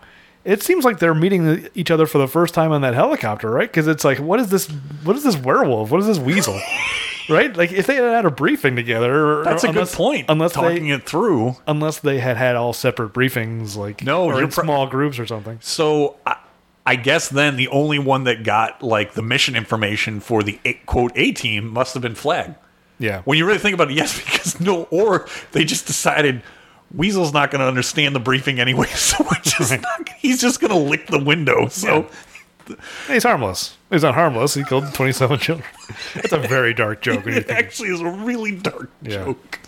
it 0.45 0.63
seems 0.63 0.85
like 0.85 0.99
they're 0.99 1.15
meeting 1.15 1.69
each 1.75 1.91
other 1.91 2.07
for 2.07 2.19
the 2.19 2.27
first 2.29 2.53
time 2.53 2.73
on 2.73 2.81
that 2.83 2.95
helicopter, 2.95 3.51
right? 3.51 3.69
Because 3.71 3.87
it's 3.87 4.05
like, 4.05 4.19
what 4.19 4.41
is 4.41 4.51
this? 4.51 4.69
What 5.05 5.17
is 5.17 5.23
this 5.25 5.37
werewolf? 5.37 5.91
What 5.91 6.01
is 6.01 6.07
this 6.07 6.19
weasel? 6.19 6.61
right? 7.29 7.57
Like 7.57 7.73
if 7.73 7.87
they 7.87 7.97
had 7.97 8.05
had 8.05 8.25
a 8.25 8.31
briefing 8.31 8.77
together, 8.77 9.43
That's 9.45 9.65
a 9.65 9.69
unless- 9.69 9.91
good 9.91 9.97
point. 9.97 10.27
Unless 10.29 10.53
talking 10.53 10.85
they 10.89 10.91
it 10.95 11.05
through. 11.07 11.57
unless 11.67 11.99
they 12.01 12.19
had 12.19 12.37
had 12.37 12.57
all 12.57 12.73
separate 12.73 13.13
briefings, 13.13 13.77
like 13.77 14.03
No, 14.05 14.25
or 14.25 14.43
in 14.43 14.51
pro- 14.51 14.65
small 14.65 14.87
groups 14.87 15.19
or 15.19 15.27
something. 15.27 15.59
So 15.61 16.17
I, 16.27 16.37
I 16.85 16.97
guess 16.97 17.29
then 17.29 17.57
the 17.57 17.69
only 17.69 17.99
one 17.99 18.25
that 18.25 18.43
got 18.45 18.83
like 18.83 19.15
the 19.15 19.23
mission 19.23 19.55
information 19.57 20.21
for 20.21 20.43
the 20.43 20.59
a, 20.65 20.75
quote 20.75 21.13
A 21.15 21.33
team 21.33 21.69
must 21.69 21.95
have 21.95 22.03
been 22.03 22.15
Flag. 22.15 22.55
Yeah. 22.99 23.23
When 23.23 23.37
you 23.39 23.47
really 23.47 23.59
think 23.59 23.75
about 23.75 23.91
it, 23.91 23.95
yes, 23.95 24.19
because 24.25 24.61
no, 24.61 24.85
or 24.91 25.27
they 25.53 25.65
just 25.65 25.87
decided 25.87 26.43
Weasel's 26.95 27.33
not 27.33 27.51
going 27.51 27.61
to 27.61 27.67
understand 27.67 28.15
the 28.15 28.21
briefing 28.21 28.61
anyway, 28.61 28.87
so 28.95 29.25
just 29.43 29.73
not, 29.81 30.09
he's 30.19 30.41
just 30.41 30.61
going 30.61 30.71
to 30.73 30.77
lick 30.77 31.07
the 31.07 31.19
window. 31.19 31.69
So 31.69 32.09
He's 33.09 33.23
harmless. 33.25 33.77
He's 33.91 34.03
not 34.03 34.15
harmless. 34.15 34.55
He 34.55 34.65
killed 34.65 34.93
27 34.95 35.39
children. 35.39 35.69
That's 36.15 36.33
a 36.33 36.39
very 36.39 36.73
dark 36.75 37.03
joke. 37.03 37.27
it 37.27 37.51
actually 37.51 37.91
is 37.91 38.01
a 38.01 38.09
really 38.09 38.53
dark 38.57 38.91
Yeah. 39.03 39.25
joke. 39.25 39.61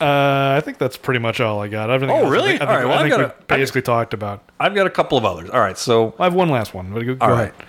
Uh, 0.00 0.54
I 0.56 0.60
think 0.64 0.78
that's 0.78 0.96
pretty 0.96 1.18
much 1.18 1.40
all 1.40 1.60
I 1.60 1.66
got. 1.66 1.90
Everything 1.90 2.14
Oh, 2.14 2.20
else 2.20 2.28
I 2.28 2.30
really? 2.30 2.48
think- 2.50 2.62
I 2.62 2.64
All 2.66 2.70
think, 2.70 2.78
right, 2.78 2.84
well, 2.88 2.92
I 2.92 3.00
I've 3.00 3.02
think 3.10 3.20
got 3.20 3.36
we 3.48 3.54
a- 3.54 3.58
basically 3.58 3.82
talked 3.82 4.14
about. 4.14 4.42
I've 4.60 4.74
got 4.74 4.86
a 4.86 4.90
couple 4.90 5.18
of 5.18 5.24
others. 5.24 5.50
All 5.50 5.60
right, 5.60 5.76
so 5.76 6.14
I 6.20 6.24
have 6.24 6.34
one 6.34 6.50
last 6.50 6.72
one. 6.72 6.92
But 6.92 7.02
go, 7.04 7.16
All 7.20 7.32
ahead. 7.32 7.52
right. 7.58 7.66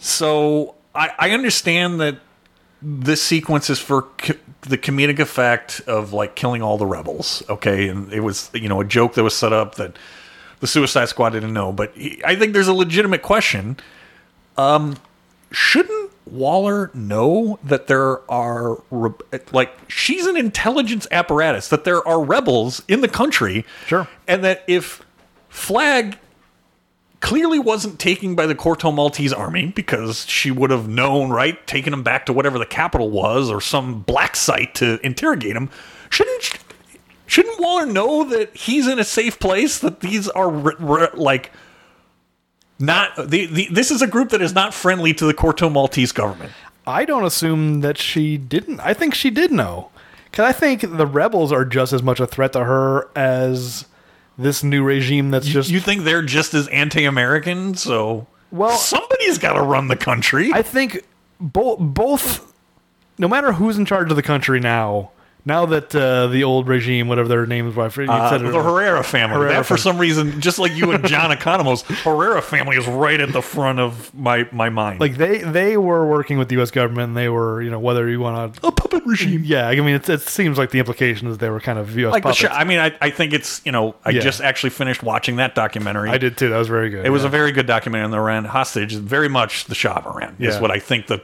So 0.00 0.74
I, 0.94 1.10
I 1.18 1.30
understand 1.30 2.00
that 2.00 2.16
this 2.82 3.22
sequence 3.22 3.70
is 3.70 3.78
for 3.78 4.02
co- 4.18 4.34
the 4.62 4.76
comedic 4.76 5.20
effect 5.20 5.80
of 5.86 6.12
like 6.12 6.34
killing 6.34 6.60
all 6.60 6.76
the 6.76 6.86
rebels. 6.86 7.42
Okay, 7.48 7.86
and 7.88 8.12
it 8.12 8.20
was 8.20 8.50
you 8.52 8.68
know 8.68 8.80
a 8.80 8.84
joke 8.84 9.14
that 9.14 9.22
was 9.22 9.34
set 9.36 9.52
up 9.52 9.76
that 9.76 9.96
the 10.64 10.68
Suicide 10.68 11.10
Squad 11.10 11.30
didn't 11.30 11.52
know. 11.52 11.72
But 11.72 11.92
he- 11.94 12.22
I 12.24 12.36
think 12.36 12.54
there's 12.54 12.68
a 12.68 12.72
legitimate 12.72 13.20
question. 13.20 13.76
Um, 14.56 14.96
shouldn't 15.52 16.10
Waller 16.24 16.90
know 16.94 17.58
that 17.62 17.86
there 17.86 18.18
are 18.30 18.78
re- 18.90 19.12
like 19.52 19.74
she's 19.88 20.24
an 20.24 20.38
intelligence 20.38 21.06
apparatus 21.10 21.68
that 21.68 21.84
there 21.84 22.06
are 22.08 22.24
rebels 22.24 22.82
in 22.88 23.02
the 23.02 23.08
country. 23.08 23.66
Sure. 23.86 24.08
and 24.26 24.42
that 24.42 24.64
if 24.66 25.02
Flag 25.50 26.16
clearly 27.20 27.58
wasn't 27.58 27.98
taken 27.98 28.34
by 28.34 28.46
the 28.46 28.54
Corto 28.54 28.92
Maltese 28.94 29.34
army 29.34 29.66
because 29.66 30.24
she 30.26 30.50
would 30.50 30.70
have 30.70 30.88
known, 30.88 31.28
right? 31.30 31.64
Taking 31.66 31.92
him 31.92 32.02
back 32.02 32.24
to 32.26 32.32
whatever 32.32 32.58
the 32.58 32.66
capital 32.66 33.10
was 33.10 33.50
or 33.50 33.60
some 33.60 34.00
black 34.00 34.34
site 34.34 34.74
to 34.76 34.98
interrogate 35.04 35.54
him. 35.56 35.68
Shouldn't 36.08 36.42
shouldn't 37.26 37.60
Waller 37.60 37.86
know 37.86 38.24
that 38.24 38.54
he's 38.56 38.86
in 38.86 38.98
a 38.98 39.04
safe 39.04 39.38
place? 39.38 39.78
That 39.78 40.00
these 40.00 40.28
are 40.28 40.50
re- 40.50 40.74
re- 40.78 41.08
like 41.14 41.50
Not 42.78 43.16
the, 43.16 43.46
the 43.46 43.68
this 43.70 43.90
is 43.90 44.02
a 44.02 44.06
group 44.06 44.30
that 44.30 44.42
is 44.42 44.54
not 44.54 44.74
friendly 44.74 45.14
to 45.14 45.24
the 45.26 45.34
Corto 45.34 45.70
Maltese 45.70 46.12
government. 46.12 46.52
I 46.86 47.04
don't 47.04 47.24
assume 47.24 47.80
that 47.80 47.96
she 47.96 48.36
didn't. 48.36 48.80
I 48.80 48.92
think 48.94 49.14
she 49.14 49.30
did 49.30 49.50
know. 49.50 49.90
Because 50.30 50.44
I 50.46 50.52
think 50.52 50.80
the 50.82 51.06
rebels 51.06 51.52
are 51.52 51.64
just 51.64 51.92
as 51.92 52.02
much 52.02 52.18
a 52.20 52.26
threat 52.26 52.52
to 52.54 52.64
her 52.64 53.08
as 53.16 53.86
this 54.36 54.64
new 54.64 54.82
regime 54.82 55.30
that's 55.30 55.46
just. 55.46 55.70
you 55.70 55.78
think 55.80 56.02
they're 56.02 56.22
just 56.22 56.52
as 56.54 56.66
anti-American? 56.68 57.74
So 57.76 58.26
Well- 58.50 58.76
somebody's 58.76 59.38
got 59.38 59.52
to 59.52 59.62
run 59.62 59.86
the 59.88 59.96
country. 59.96 60.50
I 60.52 60.62
think 60.62 61.04
both, 61.40 61.78
both, 61.78 62.52
no 63.16 63.28
matter 63.28 63.52
who's 63.52 63.78
in 63.78 63.84
charge 63.86 64.10
of 64.10 64.16
the 64.16 64.22
country 64.22 64.58
now, 64.58 65.12
now 65.46 65.66
that 65.66 65.94
uh, 65.94 66.28
the 66.28 66.44
old 66.44 66.68
regime, 66.68 67.08
whatever 67.08 67.28
their 67.28 67.46
names 67.46 67.74
were, 67.76 67.88
you 68.02 68.10
Uh, 68.10 68.38
the 68.38 68.62
Herrera 68.62 69.04
family. 69.04 69.36
Herrera 69.36 69.52
that 69.54 69.66
for 69.66 69.76
some 69.76 69.98
reason, 69.98 70.40
just 70.40 70.58
like 70.58 70.72
you 70.74 70.92
and 70.92 71.06
John 71.06 71.30
Economos, 71.36 71.82
Herrera 72.02 72.40
family 72.40 72.76
is 72.76 72.86
right 72.86 73.20
at 73.20 73.32
the 73.32 73.42
front 73.42 73.78
of 73.78 74.14
my 74.14 74.48
my 74.52 74.70
mind. 74.70 75.00
like 75.00 75.16
they 75.16 75.38
they 75.38 75.76
were 75.76 76.06
working 76.06 76.38
with 76.38 76.48
the 76.48 76.54
U.S. 76.56 76.70
government. 76.70 77.08
and 77.08 77.16
They 77.16 77.28
were, 77.28 77.60
you 77.62 77.70
know, 77.70 77.78
whether 77.78 78.08
you 78.08 78.20
want 78.20 78.54
to 78.54 78.66
a 78.66 78.72
puppet 78.72 79.04
regime. 79.04 79.42
Yeah, 79.44 79.68
I 79.68 79.74
mean, 79.76 79.96
it, 79.96 80.08
it 80.08 80.20
seems 80.22 80.56
like 80.56 80.70
the 80.70 80.78
implication 80.78 81.28
is 81.28 81.38
they 81.38 81.50
were 81.50 81.60
kind 81.60 81.78
of 81.78 81.96
U.S. 81.98 82.12
Like 82.12 82.22
puppets. 82.22 82.38
show. 82.40 82.48
I 82.48 82.64
mean, 82.64 82.78
I, 82.78 82.92
I 83.02 83.10
think 83.10 83.32
it's 83.32 83.60
you 83.64 83.72
know 83.72 83.94
I 84.04 84.10
Yeah. 84.10 84.20
just 84.20 84.40
actually 84.40 84.70
finished 84.70 85.02
watching 85.02 85.36
that 85.36 85.54
documentary. 85.54 86.10
I 86.10 86.18
did 86.18 86.36
too. 86.38 86.48
That 86.48 86.58
was 86.58 86.68
very 86.68 86.88
good. 86.90 87.04
It 87.04 87.10
was 87.10 87.24
a 87.24 87.28
very 87.28 87.52
good 87.52 87.66
documentary 87.66 88.04
on 88.04 88.10
the 88.12 88.18
Iran 88.18 88.44
hostage. 88.46 88.94
Very 88.94 89.28
much 89.28 89.66
the 89.66 89.74
Shah 89.74 89.96
of 89.98 90.06
Iran 90.06 90.36
is 90.38 90.58
what 90.58 90.70
I 90.70 90.78
think 90.78 91.06
the 91.08 91.20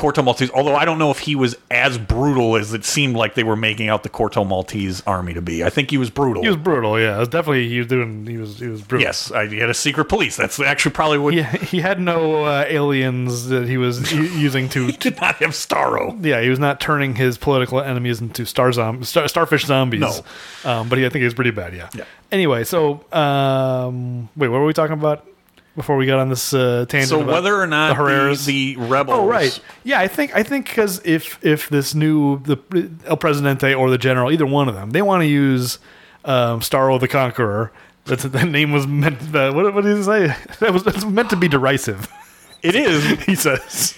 Corto 0.00 0.24
Maltese. 0.24 0.50
Although 0.52 0.74
I 0.76 0.86
don't 0.86 0.98
know 0.98 1.10
if 1.10 1.18
he 1.18 1.36
was 1.36 1.54
as 1.70 1.98
brutal 1.98 2.56
as 2.56 2.72
it 2.72 2.86
seemed 2.86 3.16
like 3.16 3.34
they 3.34 3.44
were 3.44 3.54
making 3.56 3.88
out 3.90 4.02
the 4.02 4.08
Corto 4.08 4.46
Maltese 4.46 5.02
army 5.06 5.34
to 5.34 5.42
be. 5.42 5.62
I 5.62 5.68
think 5.68 5.90
he 5.90 5.98
was 5.98 6.08
brutal. 6.08 6.42
He 6.42 6.48
was 6.48 6.56
brutal. 6.56 6.98
Yeah, 6.98 7.16
it 7.16 7.18
was 7.18 7.28
definitely 7.28 7.68
he 7.68 7.78
was 7.78 7.86
doing. 7.86 8.26
He 8.26 8.38
was 8.38 8.58
he 8.58 8.66
was 8.68 8.80
brutal. 8.80 9.06
yes, 9.06 9.30
I, 9.30 9.46
he 9.46 9.58
had 9.58 9.68
a 9.68 9.74
secret 9.74 10.06
police. 10.06 10.36
That's 10.36 10.58
actually 10.58 10.92
probably 10.92 11.18
what 11.18 11.34
He, 11.34 11.42
he 11.42 11.80
had 11.80 12.00
no 12.00 12.44
uh, 12.46 12.64
aliens 12.66 13.48
that 13.48 13.68
he 13.68 13.76
was 13.76 14.10
using 14.40 14.68
to, 14.70 14.86
he 14.86 14.92
did 14.92 15.20
not 15.20 15.36
have 15.36 15.50
Starro. 15.50 16.24
Yeah, 16.24 16.40
he 16.40 16.48
was 16.48 16.58
not 16.58 16.80
turning 16.80 17.16
his 17.16 17.36
political 17.36 17.80
enemies 17.80 18.22
into 18.22 18.46
star 18.46 18.72
zom- 18.72 19.04
star, 19.04 19.28
starfish 19.28 19.66
zombies. 19.66 20.00
No. 20.00 20.70
um, 20.70 20.88
but 20.88 20.98
he, 20.98 21.04
I 21.04 21.10
think 21.10 21.20
he 21.20 21.24
was 21.24 21.34
pretty 21.34 21.50
bad. 21.50 21.74
Yeah. 21.74 21.90
Yeah. 21.94 22.04
Anyway, 22.32 22.64
so 22.64 23.04
um, 23.12 24.28
wait, 24.34 24.48
what 24.48 24.60
were 24.60 24.66
we 24.66 24.72
talking 24.72 24.94
about 24.94 25.26
before 25.80 25.96
we 25.96 26.06
got 26.06 26.18
on 26.18 26.28
this 26.28 26.52
uh, 26.54 26.84
tangent? 26.88 27.08
So 27.08 27.24
whether 27.24 27.60
or 27.60 27.66
not 27.66 27.96
the 27.96 28.02
Herreras? 28.02 28.46
the, 28.46 28.74
the 28.74 28.80
rebels, 28.86 29.18
Oh 29.18 29.26
right, 29.26 29.58
yeah. 29.84 30.00
I 30.00 30.08
think 30.08 30.34
I 30.34 30.42
think 30.42 30.66
because 30.66 31.00
if 31.04 31.38
if 31.44 31.68
this 31.68 31.94
new 31.94 32.38
the 32.40 32.58
El 33.06 33.16
Presidente 33.16 33.74
or 33.74 33.90
the 33.90 33.98
General, 33.98 34.30
either 34.30 34.46
one 34.46 34.68
of 34.68 34.74
them, 34.74 34.90
they 34.90 35.02
want 35.02 35.22
to 35.22 35.26
use 35.26 35.78
um, 36.24 36.60
Starro 36.60 36.98
the 37.00 37.08
Conqueror. 37.08 37.72
That's 38.04 38.24
that 38.24 38.48
name 38.48 38.72
was 38.72 38.86
meant. 38.86 39.34
Uh, 39.34 39.52
what, 39.52 39.74
what 39.74 39.84
did 39.84 39.96
he 39.96 40.02
say? 40.02 40.34
That 40.60 40.72
was 40.72 40.84
that's 40.84 41.04
meant 41.04 41.30
to 41.30 41.36
be 41.36 41.48
derisive. 41.48 42.08
it 42.62 42.74
is. 42.74 43.04
He 43.24 43.34
says. 43.34 43.94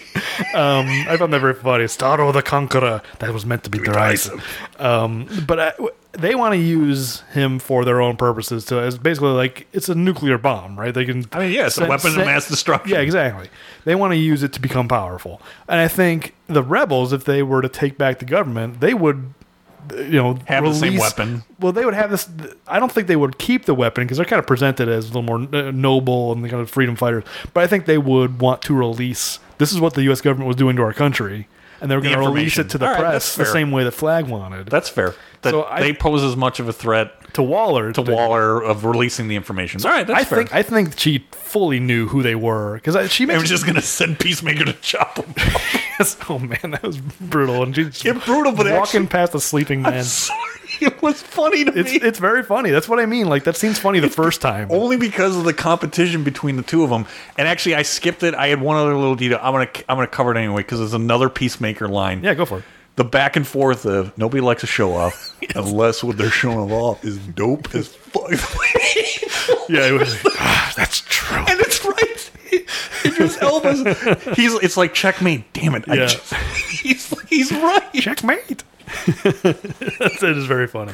Um, 0.55 0.87
I 1.09 1.17
found 1.17 1.33
that 1.33 1.41
very 1.41 1.55
funny. 1.55 1.85
Starro 1.85 2.33
the 2.33 2.43
Conqueror. 2.43 3.03
That 3.19 3.33
was 3.33 3.47
meant 3.47 3.65
to 3.65 3.71
be 3.71 3.79
derisive. 3.79 4.45
Um, 4.79 5.27
but 5.47 5.61
I, 5.61 5.73
they 6.13 6.35
want 6.35 6.53
to 6.53 6.59
use 6.59 7.21
him 7.33 7.59
for 7.59 7.85
their 7.85 8.01
own 8.01 8.17
purposes. 8.17 8.65
To 8.67 8.87
it's 8.87 8.99
basically 8.99 9.31
like 9.31 9.67
it's 9.73 9.89
a 9.89 9.95
nuclear 9.95 10.39
bomb, 10.39 10.79
right? 10.79 10.93
They 10.93 11.05
can. 11.05 11.25
I 11.33 11.39
mean, 11.39 11.53
yeah, 11.53 11.67
it's 11.67 11.79
a 11.79 11.87
weapon 11.87 12.13
of 12.13 12.27
mass 12.27 12.49
destruction. 12.49 12.93
Yeah, 12.93 13.01
exactly. 13.01 13.49
They 13.85 13.95
want 13.95 14.13
to 14.13 14.17
use 14.17 14.43
it 14.43 14.53
to 14.55 14.61
become 14.61 14.89
powerful. 14.89 15.41
And 15.69 15.81
I 15.81 15.89
think 15.89 16.35
the 16.47 16.63
rebels, 16.63 17.13
if 17.13 17.25
they 17.25 17.43
were 17.43 17.63
to 17.63 17.69
take 17.69 17.99
back 17.99 18.19
the 18.19 18.25
government, 18.25 18.81
they 18.81 18.95
would, 18.95 19.33
uh, 19.91 19.97
you 19.97 20.13
know, 20.13 20.39
Have 20.47 20.65
the 20.65 20.75
same 20.75 20.99
weapon. 20.99 21.45
Well, 21.59 21.73
they 21.73 21.85
would 21.85 21.95
have 21.95 22.11
this. 22.11 22.29
I 22.67 22.79
don't 22.79 22.93
think 22.93 23.09
they 23.09 23.17
would 23.17 23.39
keep 23.39 23.65
the 23.65 23.75
weapon 23.75 24.05
because 24.05 24.19
they're 24.19 24.27
kind 24.27 24.41
of 24.41 24.47
presented 24.47 24.89
as 24.89 25.07
a 25.07 25.09
little 25.19 25.23
more 25.23 25.49
uh, 25.55 25.71
noble 25.71 26.33
and 26.33 26.45
the 26.45 26.49
kind 26.51 26.61
of 26.61 26.71
freedom 26.71 26.95
fighters. 26.95 27.25
But 27.55 27.65
I 27.65 27.67
think 27.67 27.87
they 27.87 27.99
would 27.99 28.41
want 28.41 28.63
to 28.63 28.75
release. 28.75 29.39
This 29.62 29.72
is 29.72 29.80
what 29.80 29.94
the 29.94 30.02
U.S. 30.05 30.20
government 30.20 30.48
was 30.48 30.56
doing 30.56 30.74
to 30.76 30.82
our 30.82 30.93
country, 30.93 31.47
and 31.80 31.89
they 31.90 31.94
were 31.97 32.02
going 32.02 32.14
to 32.14 32.20
release 32.20 32.59
it 32.59 32.68
to 32.70 32.78
the 32.78 32.86
All 32.86 32.93
right, 32.93 33.01
press 33.01 33.12
that's 33.12 33.36
the 33.36 33.44
fair. 33.44 33.52
same 33.52 33.70
way 33.70 33.84
the 33.84 33.93
flag 33.93 34.26
wanted. 34.26 34.66
That's 34.66 34.89
fair. 34.89 35.14
That 35.43 35.51
So 35.51 35.64
I- 35.64 35.80
they 35.80 35.93
pose 35.93 36.22
as 36.22 36.36
much 36.36 36.59
of 36.60 36.68
a 36.68 36.72
threat 36.72 37.12
to 37.34 37.43
Waller. 37.43 37.93
to 37.93 38.02
Waller 38.02 38.60
of 38.62 38.84
releasing 38.84 39.28
the 39.28 39.36
information. 39.36 39.80
All 39.84 39.90
right, 39.90 40.06
that's 40.06 40.20
I 40.20 40.24
fair. 40.24 40.39
think 40.39 40.55
I 40.55 40.62
think 40.62 40.98
she 40.98 41.26
fully 41.32 41.80
knew 41.80 42.06
who 42.09 42.22
they 42.22 42.34
were 42.34 42.74
because 42.74 42.94
she 43.10 43.24
mentioned 43.24 43.43
was 43.43 43.51
just 43.51 43.66
gonna 43.66 43.80
send 43.82 44.18
Peacemaker 44.18 44.64
to 44.64 44.72
chop 44.74 45.16
him. 45.18 45.34
Yes. 45.98 46.16
Oh 46.28 46.39
man, 46.39 46.59
that 46.72 46.82
was 46.82 46.97
brutal. 46.98 47.62
And 47.62 47.74
she's 47.76 48.02
brutal, 48.02 48.52
but 48.52 48.66
walking 48.66 48.72
actually- 49.02 49.06
past 49.09 49.34
a 49.34 49.40
sleeping 49.40 49.82
man. 49.82 50.02
Sorry, 50.05 50.39
it 50.81 51.01
was 51.03 51.20
funny 51.23 51.65
to 51.65 51.78
It's 51.78 51.90
me. 51.93 51.97
it's 52.03 52.19
very 52.19 52.43
funny. 52.43 52.70
That's 52.70 52.89
what 52.89 52.99
I 52.99 53.07
mean. 53.07 53.28
Like 53.28 53.44
that 53.44 53.57
seems 53.57 53.78
funny 53.78 54.01
the 54.01 54.09
first 54.11 54.40
time. 54.40 54.69
only 54.70 54.97
because 54.97 55.36
of 55.36 55.44
the 55.44 55.53
competition 55.55 56.24
between 56.24 56.57
the 56.57 56.62
two 56.62 56.82
of 56.85 56.90
them. 56.90 57.07
And 57.39 57.47
actually, 57.49 57.74
I 57.74 57.82
skipped 57.82 58.23
it. 58.23 58.35
I 58.35 58.49
had 58.49 58.61
one 58.61 58.77
other 58.77 58.94
little 58.97 59.15
detail. 59.16 59.39
I'm 59.43 59.53
gonna 59.53 59.70
I'm 59.89 59.97
gonna 59.97 60.07
cover 60.07 60.32
it 60.32 60.39
anyway 60.39 60.62
because 60.62 60.78
there's 60.78 60.94
another 60.94 61.28
Peacemaker 61.28 61.89
line. 61.89 62.23
Yeah, 62.23 62.35
go 62.35 62.44
for 62.44 62.59
it. 62.59 62.65
The 62.97 63.05
back 63.05 63.36
and 63.36 63.47
forth 63.47 63.86
of 63.86 64.16
nobody 64.19 64.43
likes 64.43 64.62
a 64.62 64.66
show 64.66 64.93
off 64.93 65.35
unless 65.55 66.05
what 66.05 66.19
they're 66.19 66.28
showing 66.31 66.70
off 66.70 67.03
is 67.05 67.19
dope 67.19 67.74
as 67.74 67.89
fuck. 67.89 68.31
Yeah, 69.69 69.86
it 69.89 69.93
was. 69.99 70.16
"Ah, 70.39 70.73
that's 70.77 71.01
true. 71.09 71.39
and 71.39 71.59
it's 71.61 71.85
right. 71.85 72.31
It 72.53 73.15
just 73.16 73.40
Elvis. 73.40 74.35
He's 74.36 74.53
it's 74.55 74.77
like 74.77 74.93
checkmate. 74.93 75.51
Damn 75.53 75.74
it. 75.74 75.85
I 75.89 75.94
Yeah. 75.94 76.07
just, 76.07 76.35
he's 76.82 77.20
he's 77.28 77.51
right. 77.53 77.93
Checkmate. 77.94 78.62
It 79.45 80.37
is 80.37 80.47
very 80.47 80.67
funny. 80.67 80.93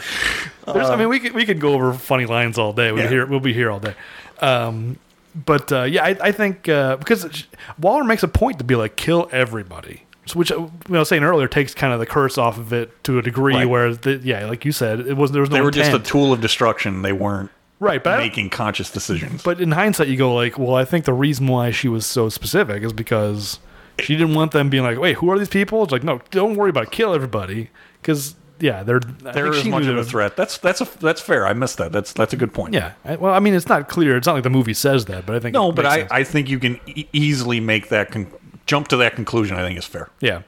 There's, 0.66 0.89
I 0.90 0.97
mean, 0.97 1.09
we 1.09 1.20
could 1.20 1.32
we 1.32 1.44
could 1.47 1.60
go 1.60 1.74
over 1.74 1.93
funny 1.93 2.27
lines 2.27 2.59
all 2.59 2.73
day. 2.73 2.93
We'll 2.93 3.02
Yeah. 3.05 3.09
be 3.09 3.15
here. 3.15 3.27
We'll 3.27 3.40
be 3.40 3.52
here 3.52 3.70
all 3.70 3.81
day. 3.81 3.94
Um, 4.40 4.98
but 5.35 5.70
uh, 5.73 5.82
yeah, 5.85 6.05
I, 6.05 6.16
I 6.20 6.32
think 6.32 6.69
uh, 6.69 6.97
because 6.97 7.47
Waller 7.78 8.05
makes 8.05 8.23
a 8.23 8.28
point 8.28 8.59
to 8.59 8.65
be 8.65 8.74
like 8.77 8.97
kill 8.97 9.28
everybody. 9.32 10.02
So 10.27 10.39
which 10.39 10.52
uh, 10.52 10.56
you 10.56 10.70
know, 10.89 10.97
I 10.97 10.98
was 11.01 11.09
saying 11.09 11.23
earlier 11.23 11.48
takes 11.48 11.74
kind 11.74 11.93
of 11.93 12.01
the 12.01 12.06
curse 12.06 12.39
off 12.39 12.59
of 12.59 12.73
it 12.73 13.02
to 13.05 13.19
a 13.19 13.23
degree. 13.23 13.55
Right. 13.55 13.69
Where 13.69 13.94
the, 13.94 14.16
yeah, 14.23 14.47
like 14.47 14.65
you 14.65 14.73
said, 14.73 15.01
it 15.01 15.16
was 15.16 15.32
there 15.32 15.40
was 15.40 15.51
no 15.51 15.56
They 15.56 15.62
were 15.62 15.70
just 15.70 15.93
a 15.93 15.98
tool 15.98 16.32
of 16.32 16.40
destruction. 16.40 17.02
They 17.02 17.12
weren't 17.12 17.51
right, 17.81 18.02
but 18.02 18.19
making 18.19 18.51
conscious 18.51 18.90
decisions. 18.90 19.43
But 19.43 19.60
in 19.60 19.73
hindsight, 19.73 20.09
you 20.09 20.16
go 20.16 20.35
like, 20.35 20.59
well, 20.59 20.74
I 20.74 20.85
think 20.85 21.05
the 21.05 21.12
reason 21.15 21.47
why 21.47 21.70
she 21.70 21.89
was 21.89 22.05
so 22.06 22.28
specific 22.28 22.82
is 22.82 22.93
because 22.93 23.59
she 24.00 24.16
didn't 24.16 24.34
want 24.34 24.52
them 24.52 24.68
being 24.70 24.82
like, 24.84 24.98
wait, 24.98 25.16
who 25.16 25.30
are 25.30 25.38
these 25.38 25.48
people? 25.48 25.82
It's 25.82 25.92
like, 25.92 26.04
no, 26.04 26.20
don't 26.30 26.54
worry 26.56 26.70
about 26.70 26.84
it. 26.84 26.90
kill 26.90 27.14
everybody 27.14 27.70
because 28.00 28.34
yeah, 28.60 28.82
they're 28.82 28.98
They're 29.00 29.52
as 29.54 29.64
much 29.66 29.86
of 29.86 29.96
a 29.96 30.04
threat. 30.04 30.36
That's 30.36 30.58
that's 30.58 30.80
a 30.80 30.88
that's 30.98 31.20
fair. 31.20 31.46
I 31.46 31.52
missed 31.52 31.78
that. 31.78 31.92
That's 31.92 32.12
that's 32.12 32.32
a 32.32 32.36
good 32.36 32.52
point. 32.52 32.74
Yeah, 32.74 32.92
I- 33.04 33.16
well, 33.16 33.32
I 33.32 33.38
mean, 33.38 33.54
it's 33.54 33.68
not 33.68 33.88
clear. 33.88 34.16
It's 34.16 34.26
not 34.26 34.34
like 34.34 34.42
the 34.42 34.50
movie 34.50 34.74
says 34.74 35.04
that, 35.04 35.26
but 35.26 35.36
I 35.36 35.38
think 35.40 35.54
No, 35.54 35.70
but 35.70 35.86
I, 35.86 35.98
sense. 36.00 36.10
I 36.12 36.24
think 36.24 36.48
you 36.48 36.58
can 36.58 36.80
e- 36.86 37.06
easily 37.12 37.60
make 37.60 37.88
that 37.90 38.10
con- 38.10 38.32
jump 38.66 38.88
to 38.88 38.96
that 38.96 39.14
conclusion. 39.14 39.56
I 39.56 39.62
think 39.62 39.78
is 39.78 39.84
fair. 39.84 40.10
yeah. 40.20 40.42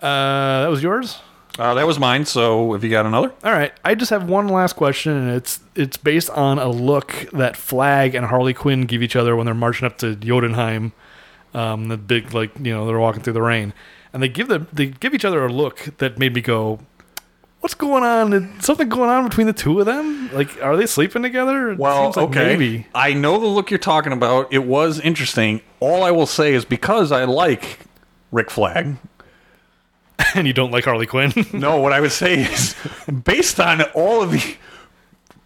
Uh, 0.00 0.62
that 0.62 0.68
was 0.70 0.82
yours. 0.82 1.20
Uh, 1.58 1.72
that 1.74 1.86
was 1.86 1.98
mine. 1.98 2.24
So 2.26 2.72
have 2.74 2.84
you 2.84 2.90
got 2.90 3.06
another, 3.06 3.32
All 3.42 3.52
right, 3.52 3.72
I 3.82 3.94
just 3.94 4.10
have 4.10 4.28
one 4.28 4.48
last 4.48 4.74
question, 4.74 5.12
and 5.12 5.30
it's 5.30 5.60
it's 5.74 5.96
based 5.96 6.28
on 6.30 6.58
a 6.58 6.68
look 6.68 7.28
that 7.32 7.56
Flag 7.56 8.14
and 8.14 8.26
Harley 8.26 8.52
Quinn 8.52 8.82
give 8.82 9.02
each 9.02 9.16
other 9.16 9.34
when 9.36 9.46
they're 9.46 9.54
marching 9.54 9.86
up 9.86 9.96
to 9.98 10.14
Jotunheim. 10.16 10.92
Um, 11.54 11.88
the 11.88 11.96
big 11.96 12.34
like 12.34 12.50
you 12.58 12.72
know 12.72 12.86
they're 12.86 12.98
walking 12.98 13.22
through 13.22 13.32
the 13.32 13.42
rain, 13.42 13.72
and 14.12 14.22
they 14.22 14.28
give 14.28 14.48
them 14.48 14.68
they 14.72 14.86
give 14.86 15.14
each 15.14 15.24
other 15.24 15.44
a 15.44 15.52
look 15.52 15.88
that 15.98 16.18
made 16.18 16.34
me 16.34 16.40
go, 16.40 16.80
"What's 17.60 17.74
going 17.74 18.02
on? 18.02 18.32
Is 18.32 18.64
something 18.64 18.88
going 18.88 19.10
on 19.10 19.28
between 19.28 19.46
the 19.46 19.52
two 19.52 19.80
of 19.80 19.86
them? 19.86 20.30
Like, 20.32 20.62
are 20.62 20.76
they 20.76 20.86
sleeping 20.86 21.22
together? 21.22 21.70
It 21.70 21.78
well, 21.78 22.12
seems 22.12 22.16
like 22.16 22.28
okay. 22.28 22.44
maybe. 22.44 22.86
I 22.94 23.14
know 23.14 23.38
the 23.38 23.46
look 23.46 23.70
you're 23.70 23.78
talking 23.78 24.12
about. 24.12 24.52
It 24.52 24.64
was 24.64 25.00
interesting. 25.00 25.62
All 25.80 26.02
I 26.02 26.10
will 26.10 26.26
say 26.26 26.52
is 26.52 26.64
because 26.64 27.12
I 27.12 27.24
like 27.24 27.80
Rick 28.32 28.50
Flag. 28.50 28.96
and 30.34 30.46
you 30.46 30.52
don't 30.52 30.70
like 30.70 30.84
Harley 30.84 31.06
Quinn. 31.06 31.32
No, 31.52 31.80
what 31.80 31.92
I 31.92 32.00
would 32.00 32.12
say 32.12 32.42
is 32.42 32.74
based 33.24 33.60
on 33.60 33.82
all 33.94 34.22
of 34.22 34.30
the 34.30 34.56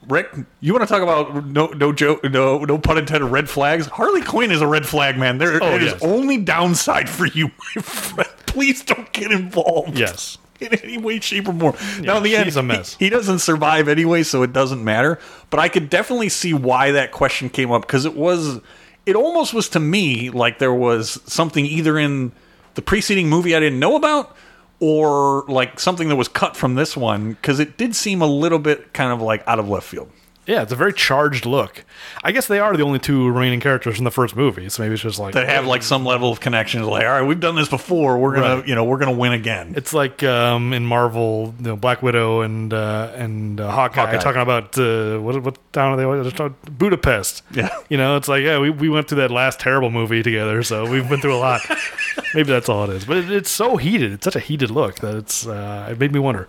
Rick, 0.08 0.28
you 0.60 0.72
want 0.72 0.82
to 0.86 0.92
talk 0.92 1.02
about 1.02 1.46
no 1.46 1.66
no 1.68 1.92
joke 1.92 2.24
no 2.24 2.58
no 2.64 2.78
pun 2.78 2.98
intended 2.98 3.26
red 3.26 3.48
flags? 3.50 3.86
Harley 3.86 4.22
Quinn 4.22 4.50
is 4.50 4.60
a 4.60 4.66
red 4.66 4.86
flag, 4.86 5.18
man. 5.18 5.38
There 5.38 5.62
Oh, 5.62 5.74
it 5.76 5.82
is 5.82 5.92
yes. 5.92 6.02
only 6.02 6.38
downside 6.38 7.08
for 7.08 7.26
you, 7.26 7.48
my 7.76 7.82
friend. 7.82 8.30
Please 8.46 8.82
don't 8.82 9.12
get 9.12 9.30
involved. 9.30 9.98
yes. 9.98 10.38
In 10.58 10.74
any 10.74 10.98
way, 10.98 11.20
shape, 11.20 11.48
or 11.48 11.54
form. 11.54 11.74
now, 12.02 12.18
in 12.18 12.22
the 12.22 12.36
end, 12.36 12.54
a 12.54 12.62
mess. 12.62 12.94
He, 12.96 13.06
he 13.06 13.10
doesn't 13.10 13.38
survive 13.38 13.88
anyway, 13.88 14.22
so 14.22 14.42
it 14.42 14.52
doesn't 14.52 14.84
matter. 14.84 15.18
But 15.48 15.58
I 15.60 15.68
could 15.70 15.88
definitely 15.88 16.28
see 16.28 16.52
why 16.52 16.90
that 16.90 17.12
question 17.12 17.48
came 17.48 17.70
up 17.72 17.80
because 17.82 18.04
it 18.04 18.14
was, 18.14 18.60
it 19.06 19.16
almost 19.16 19.54
was 19.54 19.70
to 19.70 19.80
me 19.80 20.28
like 20.28 20.58
there 20.58 20.74
was 20.74 21.18
something 21.24 21.64
either 21.64 21.98
in 21.98 22.32
the 22.74 22.82
preceding 22.82 23.28
movie 23.30 23.56
I 23.56 23.60
didn't 23.60 23.78
know 23.78 23.96
about, 23.96 24.36
or 24.80 25.44
like 25.46 25.78
something 25.78 26.08
that 26.08 26.16
was 26.16 26.28
cut 26.28 26.56
from 26.56 26.74
this 26.74 26.96
one 26.96 27.32
because 27.34 27.60
it 27.60 27.76
did 27.76 27.94
seem 27.94 28.22
a 28.22 28.26
little 28.26 28.58
bit 28.58 28.92
kind 28.92 29.12
of 29.12 29.20
like 29.20 29.46
out 29.46 29.58
of 29.58 29.68
left 29.68 29.86
field. 29.86 30.10
Yeah, 30.46 30.62
it's 30.62 30.72
a 30.72 30.76
very 30.76 30.92
charged 30.92 31.46
look. 31.46 31.84
I 32.24 32.32
guess 32.32 32.48
they 32.48 32.58
are 32.58 32.76
the 32.76 32.82
only 32.82 32.98
two 32.98 33.28
remaining 33.28 33.60
characters 33.60 33.94
from 33.96 34.04
the 34.04 34.10
first 34.10 34.34
movie, 34.34 34.68
so 34.68 34.82
maybe 34.82 34.94
it's 34.94 35.02
just 35.02 35.18
like 35.18 35.34
that 35.34 35.48
have 35.48 35.66
like 35.66 35.82
some 35.82 36.04
level 36.04 36.32
of 36.32 36.40
connection. 36.40 36.82
Like, 36.84 37.04
all 37.04 37.10
right, 37.12 37.22
we've 37.22 37.38
done 37.38 37.54
this 37.54 37.68
before. 37.68 38.18
We're 38.18 38.34
gonna, 38.34 38.56
Right. 38.56 38.66
you 38.68 38.74
know, 38.74 38.82
we're 38.84 38.98
gonna 38.98 39.12
win 39.16 39.32
again. 39.32 39.74
It's 39.76 39.92
like 39.94 40.22
um, 40.24 40.72
in 40.72 40.84
Marvel, 40.86 41.54
you 41.58 41.66
know, 41.66 41.76
Black 41.76 42.02
Widow 42.02 42.40
and 42.40 42.72
uh, 42.72 43.12
and 43.14 43.60
uh, 43.60 43.70
Hawkeye, 43.70 44.06
Hawkeye. 44.06 44.18
talking 44.18 44.40
about 44.40 44.76
uh, 44.78 45.18
what 45.18 45.40
what 45.42 45.58
town 45.72 45.92
are 45.92 45.96
they? 46.16 46.22
They're 46.22 46.32
talking- 46.32 46.56
Budapest. 46.72 47.42
Yeah. 47.52 47.68
you 47.88 47.96
know, 47.98 48.16
it's 48.16 48.26
like 48.26 48.42
yeah, 48.42 48.58
we, 48.58 48.70
we 48.70 48.88
went 48.88 49.08
through 49.08 49.18
that 49.18 49.30
last 49.30 49.60
terrible 49.60 49.90
movie 49.90 50.22
together, 50.22 50.62
so 50.64 50.90
we've 50.90 51.08
been 51.08 51.20
through 51.20 51.36
a 51.36 51.38
lot. 51.38 51.60
Maybe 52.34 52.50
that's 52.50 52.68
all 52.68 52.84
it 52.90 52.96
is, 52.96 53.04
but 53.04 53.18
it, 53.18 53.30
it's 53.30 53.50
so 53.50 53.76
heated. 53.76 54.12
It's 54.12 54.24
such 54.24 54.36
a 54.36 54.40
heated 54.40 54.70
look 54.70 54.96
that 55.00 55.14
it's 55.14 55.46
uh, 55.46 55.88
it 55.90 55.98
made 56.00 56.12
me 56.12 56.18
wonder. 56.18 56.48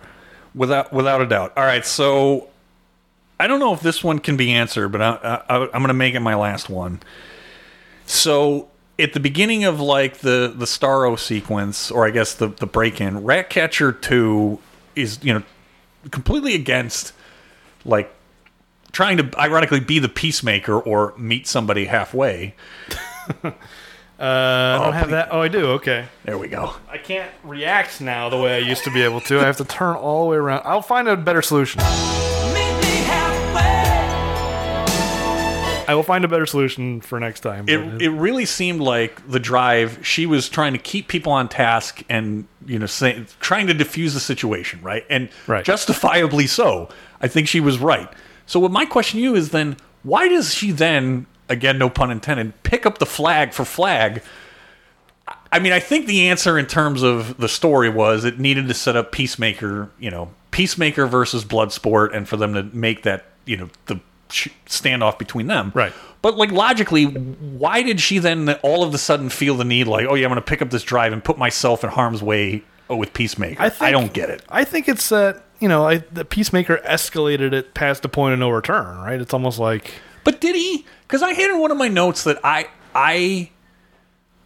without 0.54 0.92
without 0.92 1.20
a 1.20 1.26
doubt. 1.26 1.52
All 1.56 1.64
right, 1.64 1.84
so 1.86 2.48
I 3.42 3.46
don't 3.48 3.58
know 3.58 3.74
if 3.74 3.80
this 3.80 4.04
one 4.04 4.20
can 4.20 4.36
be 4.36 4.52
answered, 4.52 4.90
but 4.90 5.02
I, 5.02 5.42
I, 5.48 5.56
I'm 5.64 5.70
going 5.70 5.88
to 5.88 5.94
make 5.94 6.14
it 6.14 6.20
my 6.20 6.34
last 6.36 6.70
one. 6.70 7.00
So 8.06 8.68
at 8.98 9.14
the 9.14 9.20
beginning 9.20 9.64
of 9.64 9.80
like 9.80 10.18
the 10.18 10.52
the 10.54 10.64
Starro 10.66 11.18
sequence, 11.18 11.90
or 11.90 12.06
I 12.06 12.10
guess 12.10 12.34
the 12.34 12.48
the 12.48 12.66
break 12.66 13.00
in, 13.00 13.24
Ratcatcher 13.24 13.90
Two 13.92 14.60
is 14.94 15.18
you 15.24 15.34
know 15.34 15.42
completely 16.10 16.54
against 16.54 17.12
like 17.84 18.14
trying 18.92 19.16
to 19.16 19.28
ironically 19.40 19.80
be 19.80 19.98
the 19.98 20.08
peacemaker 20.08 20.78
or 20.78 21.14
meet 21.16 21.46
somebody 21.48 21.86
halfway. 21.86 22.54
Uh, 24.20 24.24
I 24.24 24.78
don't 24.78 24.88
Oh, 24.88 24.90
have 24.92 25.04
please. 25.06 25.10
that. 25.12 25.28
Oh, 25.32 25.40
I 25.40 25.48
do. 25.48 25.66
Okay. 25.72 26.06
There 26.24 26.38
we 26.38 26.46
go. 26.46 26.74
I 26.88 26.96
can't 26.98 27.28
react 27.42 28.00
now 28.00 28.28
the 28.28 28.36
way 28.38 28.54
I 28.54 28.58
used 28.58 28.84
to 28.84 28.92
be 28.92 29.02
able 29.02 29.20
to. 29.22 29.40
I 29.40 29.44
have 29.46 29.56
to 29.56 29.64
turn 29.64 29.96
all 29.96 30.22
the 30.24 30.30
way 30.30 30.36
around. 30.36 30.62
I'll 30.64 30.80
find 30.82 31.08
a 31.08 31.16
better 31.16 31.42
solution. 31.42 31.80
I 35.88 35.94
will 35.94 36.02
find 36.02 36.24
a 36.24 36.28
better 36.28 36.46
solution 36.46 37.00
for 37.00 37.18
next 37.20 37.40
time. 37.40 37.68
it, 37.68 38.02
it 38.02 38.10
really 38.10 38.44
seemed 38.44 38.80
like 38.80 39.26
the 39.28 39.40
drive 39.40 40.06
she 40.06 40.26
was 40.26 40.48
trying 40.48 40.72
to 40.72 40.78
keep 40.78 41.08
people 41.08 41.32
on 41.32 41.48
task 41.48 42.02
and 42.08 42.46
you 42.66 42.78
know 42.78 42.86
say, 42.86 43.24
trying 43.40 43.66
to 43.66 43.74
diffuse 43.74 44.14
the 44.14 44.20
situation 44.20 44.80
right 44.82 45.04
and 45.10 45.28
Right. 45.46 45.64
justifiably 45.64 46.46
so 46.46 46.88
i 47.20 47.28
think 47.28 47.48
she 47.48 47.60
was 47.60 47.78
right 47.78 48.08
so 48.46 48.60
what 48.60 48.70
my 48.70 48.84
question 48.86 49.18
to 49.18 49.22
you 49.22 49.34
is 49.34 49.50
then 49.50 49.76
why 50.02 50.28
does 50.28 50.54
she 50.54 50.70
then 50.70 51.26
again 51.48 51.78
no 51.78 51.90
pun 51.90 52.10
intended 52.10 52.62
pick 52.62 52.86
up 52.86 52.98
the 52.98 53.06
flag 53.06 53.52
for 53.52 53.64
flag 53.64 54.22
I 55.54 55.58
mean, 55.58 55.72
I 55.74 55.80
think 55.80 56.06
the 56.06 56.28
answer 56.30 56.58
in 56.58 56.64
terms 56.66 57.02
of 57.02 57.36
the 57.36 57.48
story 57.48 57.90
was 57.90 58.24
it 58.24 58.38
needed 58.38 58.68
to 58.68 58.74
set 58.74 58.96
up 58.96 59.12
Peacemaker, 59.12 59.90
you 59.98 60.10
know, 60.10 60.30
Peacemaker 60.50 61.06
versus 61.06 61.44
Bloodsport, 61.44 62.14
and 62.16 62.26
for 62.26 62.38
them 62.38 62.54
to 62.54 62.62
make 62.74 63.02
that, 63.02 63.26
you 63.44 63.58
know, 63.58 63.68
the 63.84 64.00
standoff 64.66 65.18
between 65.18 65.46
them. 65.46 65.72
Right. 65.74 65.92
But 66.22 66.36
like 66.36 66.52
logically, 66.52 67.04
why 67.04 67.82
did 67.82 68.00
she 68.00 68.18
then 68.18 68.50
all 68.62 68.84
of 68.84 68.94
a 68.94 68.98
sudden 68.98 69.28
feel 69.28 69.56
the 69.56 69.64
need, 69.64 69.86
like, 69.88 70.06
oh 70.08 70.14
yeah, 70.14 70.26
I'm 70.26 70.30
going 70.30 70.42
to 70.42 70.48
pick 70.48 70.62
up 70.62 70.70
this 70.70 70.82
drive 70.82 71.12
and 71.12 71.22
put 71.22 71.36
myself 71.38 71.82
in 71.84 71.90
harm's 71.90 72.22
way 72.22 72.62
with 72.88 73.12
Peacemaker? 73.12 73.60
I, 73.60 73.68
think, 73.68 73.92
don't 73.92 74.12
get 74.12 74.30
it. 74.30 74.42
I 74.48 74.64
think 74.64 74.88
it's 74.88 75.08
that 75.08 75.44
you 75.58 75.68
know, 75.68 75.86
I, 75.86 75.98
the 75.98 76.24
Peacemaker 76.24 76.78
escalated 76.78 77.52
it 77.52 77.72
past 77.72 78.02
the 78.02 78.08
point 78.08 78.34
of 78.34 78.40
no 78.40 78.50
return. 78.50 78.98
Right? 78.98 79.20
It's 79.20 79.32
almost 79.32 79.58
like 79.58 79.94
But 80.24 80.40
did 80.40 80.54
he? 80.56 80.84
Because 81.02 81.22
I 81.22 81.32
had 81.32 81.50
in 81.50 81.60
one 81.60 81.70
of 81.70 81.76
my 81.76 81.88
notes 81.88 82.24
that 82.24 82.38
I 82.44 82.68
I 82.94 83.50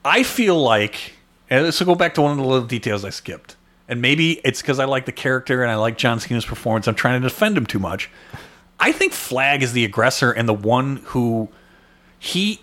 I 0.05 0.23
feel 0.23 0.61
like, 0.61 1.15
and 1.51 1.65
this 1.65 1.81
will 1.81 1.87
go 1.87 1.95
back 1.95 2.15
to 2.15 2.23
one 2.23 2.33
of 2.33 2.37
the 2.39 2.45
little 2.45 2.67
details 2.67 3.05
I 3.05 3.11
skipped, 3.11 3.57
and 3.89 4.01
maybe 4.01 4.41
it's 4.45 4.63
because 4.63 4.79
I 4.79 4.85
like 4.85 5.05
the 5.07 5.13
character 5.13 5.63
and 5.63 5.71
I 5.71 5.77
like 5.77 5.99
John 5.99 6.21
Cena's 6.21 6.45
performance. 6.45 6.87
I'm 6.87 6.95
trying 6.95 7.21
to 7.21 7.29
defend 7.29 7.57
him 7.57 7.67
too 7.67 7.79
much. 7.79 8.11
I 8.79 8.93
think 8.93 9.13
Flag 9.13 9.63
is 9.63 9.73
the 9.73 9.85
aggressor 9.85 10.31
and 10.31 10.49
the 10.49 10.55
one 10.55 10.97
who 11.07 11.49
he 12.19 12.61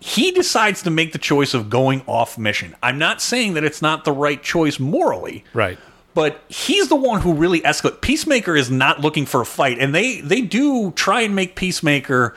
he 0.00 0.32
decides 0.32 0.82
to 0.82 0.90
make 0.90 1.12
the 1.12 1.18
choice 1.18 1.54
of 1.54 1.70
going 1.70 2.02
off 2.06 2.36
mission. 2.36 2.76
I'm 2.82 2.98
not 2.98 3.22
saying 3.22 3.54
that 3.54 3.64
it's 3.64 3.80
not 3.80 4.04
the 4.04 4.12
right 4.12 4.42
choice 4.42 4.78
morally, 4.78 5.44
right. 5.54 5.78
but 6.12 6.42
he's 6.48 6.88
the 6.88 6.96
one 6.96 7.22
who 7.22 7.32
really 7.32 7.62
escalates. 7.62 8.02
Peacemaker 8.02 8.54
is 8.54 8.70
not 8.70 9.00
looking 9.00 9.24
for 9.24 9.40
a 9.40 9.46
fight, 9.46 9.78
and 9.78 9.94
they 9.94 10.20
they 10.20 10.42
do 10.42 10.90
try 10.90 11.22
and 11.22 11.34
make 11.34 11.56
Peacemaker 11.56 12.34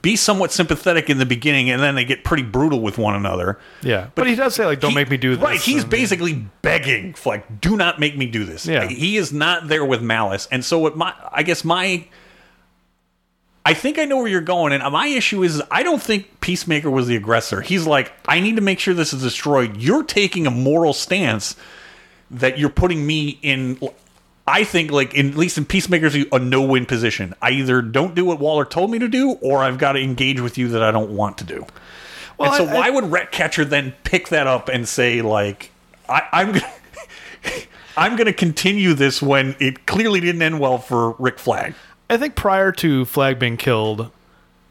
be 0.00 0.16
somewhat 0.16 0.50
sympathetic 0.50 1.10
in 1.10 1.18
the 1.18 1.26
beginning, 1.26 1.68
and 1.68 1.82
then 1.82 1.94
they 1.94 2.06
get 2.06 2.24
pretty 2.24 2.42
brutal 2.42 2.80
with 2.80 2.96
one 2.96 3.14
another. 3.14 3.58
Yeah, 3.82 4.08
but, 4.14 4.26
he 4.26 4.34
does 4.34 4.54
say 4.54 4.64
like, 4.64 4.80
"Don't 4.80 4.92
He- 4.92 4.94
make 4.94 5.10
me 5.10 5.18
do 5.18 5.36
this." 5.36 5.44
Right, 5.44 5.60
he's 5.60 5.82
and- 5.82 5.90
basically 5.90 6.46
begging, 6.62 7.14
like, 7.26 7.60
do 7.60 7.76
not 7.76 8.00
make 8.00 8.16
me 8.16 8.24
do 8.24 8.44
this. 8.44 8.64
Yeah. 8.64 8.86
he 8.86 9.18
is 9.18 9.30
not 9.30 9.68
there 9.68 9.84
with 9.84 10.00
malice, 10.00 10.48
and 10.50 10.64
so 10.64 10.78
what 10.78 10.96
my 10.96 11.12
I 11.30 11.42
guess 11.42 11.64
my 11.64 12.06
I 13.70 13.74
think 13.74 13.98
I 13.98 14.04
know 14.04 14.18
where 14.18 14.28
you're 14.28 14.40
going, 14.40 14.72
and 14.72 14.82
my 14.92 15.06
issue 15.06 15.42
is 15.42 15.62
I 15.70 15.82
don't 15.82 16.02
think 16.02 16.40
Peacemaker 16.40 16.90
was 16.90 17.06
the 17.06 17.16
aggressor. 17.16 17.60
He's 17.60 17.86
like, 17.86 18.12
I 18.26 18.40
need 18.40 18.56
to 18.56 18.62
make 18.62 18.78
sure 18.80 18.94
this 18.94 19.12
is 19.12 19.22
destroyed. 19.22 19.76
You're 19.76 20.02
taking 20.04 20.46
a 20.46 20.50
moral 20.50 20.92
stance 20.92 21.56
that 22.30 22.58
you're 22.58 22.68
putting 22.70 23.06
me 23.06 23.38
in. 23.42 23.78
I 24.46 24.64
think, 24.64 24.90
like, 24.90 25.14
in, 25.14 25.30
at 25.30 25.36
least 25.36 25.58
in 25.58 25.64
Peacemaker's 25.64 26.16
a 26.32 26.38
no-win 26.40 26.84
position. 26.84 27.34
I 27.40 27.50
either 27.50 27.82
don't 27.82 28.16
do 28.16 28.24
what 28.24 28.40
Waller 28.40 28.64
told 28.64 28.90
me 28.90 28.98
to 28.98 29.06
do, 29.06 29.32
or 29.40 29.58
I've 29.58 29.78
got 29.78 29.92
to 29.92 30.00
engage 30.00 30.40
with 30.40 30.58
you 30.58 30.68
that 30.68 30.82
I 30.82 30.90
don't 30.90 31.10
want 31.10 31.38
to 31.38 31.44
do. 31.44 31.64
Well, 32.36 32.52
and 32.52 32.56
so, 32.56 32.66
I- 32.66 32.76
I- 32.76 32.80
why 32.80 32.90
would 32.90 33.12
Ratcatcher 33.12 33.64
then 33.64 33.94
pick 34.02 34.28
that 34.30 34.46
up 34.48 34.68
and 34.68 34.88
say, 34.88 35.22
like, 35.22 35.70
I, 36.08 36.22
I'm 36.32 36.52
gonna, 36.52 36.72
I'm 37.96 38.16
gonna 38.16 38.32
continue 38.32 38.94
this 38.94 39.22
when 39.22 39.54
it 39.60 39.86
clearly 39.86 40.18
didn't 40.20 40.42
end 40.42 40.58
well 40.58 40.78
for 40.78 41.12
Rick 41.20 41.38
Flag? 41.38 41.74
I 42.10 42.16
think 42.16 42.34
prior 42.34 42.72
to 42.72 43.04
Flag 43.04 43.38
being 43.38 43.56
killed, 43.56 44.10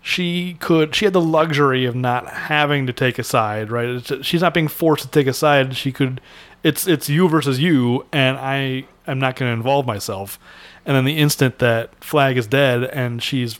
she 0.01 0.55
could 0.59 0.93
she 0.93 1.05
had 1.05 1.13
the 1.13 1.21
luxury 1.21 1.85
of 1.85 1.95
not 1.95 2.27
having 2.27 2.85
to 2.87 2.93
take 2.93 3.17
a 3.17 3.23
side, 3.23 3.71
right? 3.71 3.87
It's, 3.87 4.25
she's 4.25 4.41
not 4.41 4.53
being 4.53 4.67
forced 4.67 5.05
to 5.05 5.09
take 5.09 5.27
a 5.27 5.33
side. 5.33 5.75
She 5.75 5.91
could 5.91 6.19
it's 6.63 6.85
it's 6.85 7.09
you 7.09 7.29
versus 7.29 7.59
you 7.59 8.05
and 8.11 8.37
I 8.37 8.85
am 9.07 9.19
not 9.19 9.37
going 9.37 9.49
to 9.49 9.53
involve 9.53 9.85
myself. 9.85 10.37
And 10.85 10.95
then 10.95 11.05
the 11.05 11.17
instant 11.17 11.59
that 11.59 11.95
Flag 12.03 12.37
is 12.37 12.45
dead 12.45 12.83
and 12.83 13.23
she's 13.23 13.59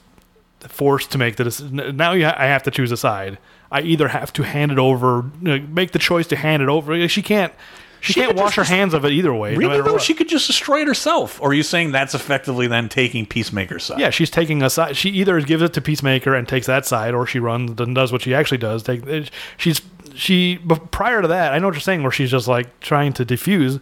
forced 0.60 1.12
to 1.12 1.18
make 1.18 1.38
the 1.38 1.46
decision, 1.46 1.96
now 1.96 2.12
ha- 2.20 2.36
I 2.38 2.48
have 2.48 2.64
to 2.64 2.72
choose 2.72 2.92
a 2.92 2.98
side. 2.98 3.38
I 3.72 3.82
either 3.82 4.10
have 4.10 4.34
to 4.34 4.44
hand 4.44 4.72
it 4.72 4.80
over, 4.80 5.24
make 5.42 5.92
the 5.92 6.00
choice 6.00 6.28
to 6.28 6.36
hand 6.36 6.64
it 6.64 6.70
over. 6.70 7.08
She 7.08 7.22
can't 7.22 7.54
she, 8.02 8.14
She 8.14 8.22
can't 8.22 8.36
wash 8.36 8.56
her 8.56 8.64
hands 8.64 8.94
of 8.94 9.04
it 9.06 9.12
either 9.12 9.34
way. 9.34 9.52
no 9.54 9.58
Really 9.58 9.70
matter 9.72 9.84
though, 9.84 9.94
what. 9.94 10.02
she 10.02 10.14
could 10.14 10.30
just 10.30 10.48
destroy 10.48 10.82
it 10.82 10.88
herself. 10.88 11.42
Or 11.42 11.50
are 11.50 11.54
you 11.54 11.64
saying 11.64 11.92
that's 11.92 12.14
effectively 12.16 12.68
then 12.68 12.90
taking 12.90 13.26
Peacemaker's 13.26 13.84
side? 13.84 14.00
Yeah, 14.00 14.10
she's 14.10 14.30
taking 14.30 14.62
a 14.64 14.70
side. 14.70 14.96
She 14.98 15.10
either 15.12 15.40
gives 15.42 15.64
it 15.64 15.74
to 15.74 15.82
Peacemaker 15.82 16.34
and 16.36 16.48
takes 16.48 16.68
that 16.68 16.86
side, 16.86 17.14
or 17.14 17.26
she 17.26 17.40
runs 17.40 17.80
and 17.80 17.94
does 17.96 18.12
what 18.12 18.22
she 18.22 18.34
actually 18.34 18.58
does. 18.60 18.84
Take 18.84 19.06
eh, 19.08 19.26
she's 19.58 19.82
she. 20.16 20.58
But 20.58 20.92
prior 20.92 21.22
to 21.22 21.28
that, 21.28 21.54
I 21.54 21.60
know 21.60 21.68
what 21.68 21.76
you're 21.76 21.82
saying, 21.82 22.04
where 22.04 22.12
she's 22.12 22.32
just 22.32 22.48
like 22.48 22.80
trying 22.80 23.14
to 23.14 23.26
defuse, 23.26 23.82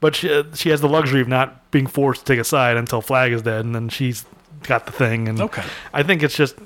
but 0.00 0.16
she 0.16 0.32
uh, 0.32 0.44
she 0.54 0.68
has 0.70 0.80
the 0.80 0.88
luxury 0.88 1.20
of 1.20 1.28
not 1.28 1.70
being 1.70 1.86
forced 1.86 2.26
to 2.26 2.32
take 2.32 2.40
a 2.40 2.44
side 2.44 2.76
until 2.76 3.00
Flag 3.00 3.32
is 3.32 3.42
dead, 3.42 3.64
and 3.64 3.74
then 3.74 3.88
she's 3.88 4.24
got 4.64 4.86
the 4.86 4.92
thing. 4.92 5.28
And 5.28 5.40
Okay. 5.40 5.62
I 5.92 6.02
think 6.02 6.22
it's 6.22 6.36
just 6.36 6.56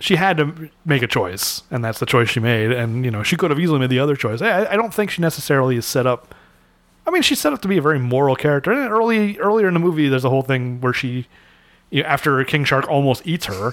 she 0.00 0.16
had 0.16 0.36
to 0.38 0.70
make 0.84 1.02
a 1.02 1.06
choice, 1.06 1.62
and 1.70 1.84
that's 1.84 1.98
the 2.00 2.06
choice 2.06 2.28
she 2.28 2.40
made. 2.40 2.72
And 2.72 3.04
you 3.04 3.10
know, 3.10 3.22
she 3.22 3.36
could 3.36 3.50
have 3.50 3.60
easily 3.60 3.78
made 3.78 3.90
the 3.90 3.98
other 4.00 4.16
choice. 4.16 4.42
I, 4.42 4.66
I 4.66 4.76
don't 4.76 4.92
think 4.92 5.10
she 5.10 5.22
necessarily 5.22 5.76
is 5.76 5.86
set 5.86 6.06
up. 6.06 6.34
I 7.06 7.10
mean, 7.10 7.22
she's 7.22 7.38
set 7.40 7.52
up 7.52 7.60
to 7.62 7.68
be 7.68 7.76
a 7.76 7.82
very 7.82 7.98
moral 7.98 8.34
character. 8.36 8.72
And 8.72 8.90
early 8.90 9.38
earlier 9.38 9.68
in 9.68 9.74
the 9.74 9.80
movie, 9.80 10.08
there's 10.08 10.24
a 10.24 10.30
whole 10.30 10.42
thing 10.42 10.80
where 10.80 10.92
she, 10.92 11.26
you 11.90 12.02
know, 12.02 12.08
after 12.08 12.42
King 12.44 12.64
Shark 12.64 12.88
almost 12.88 13.26
eats 13.26 13.44
her, 13.46 13.72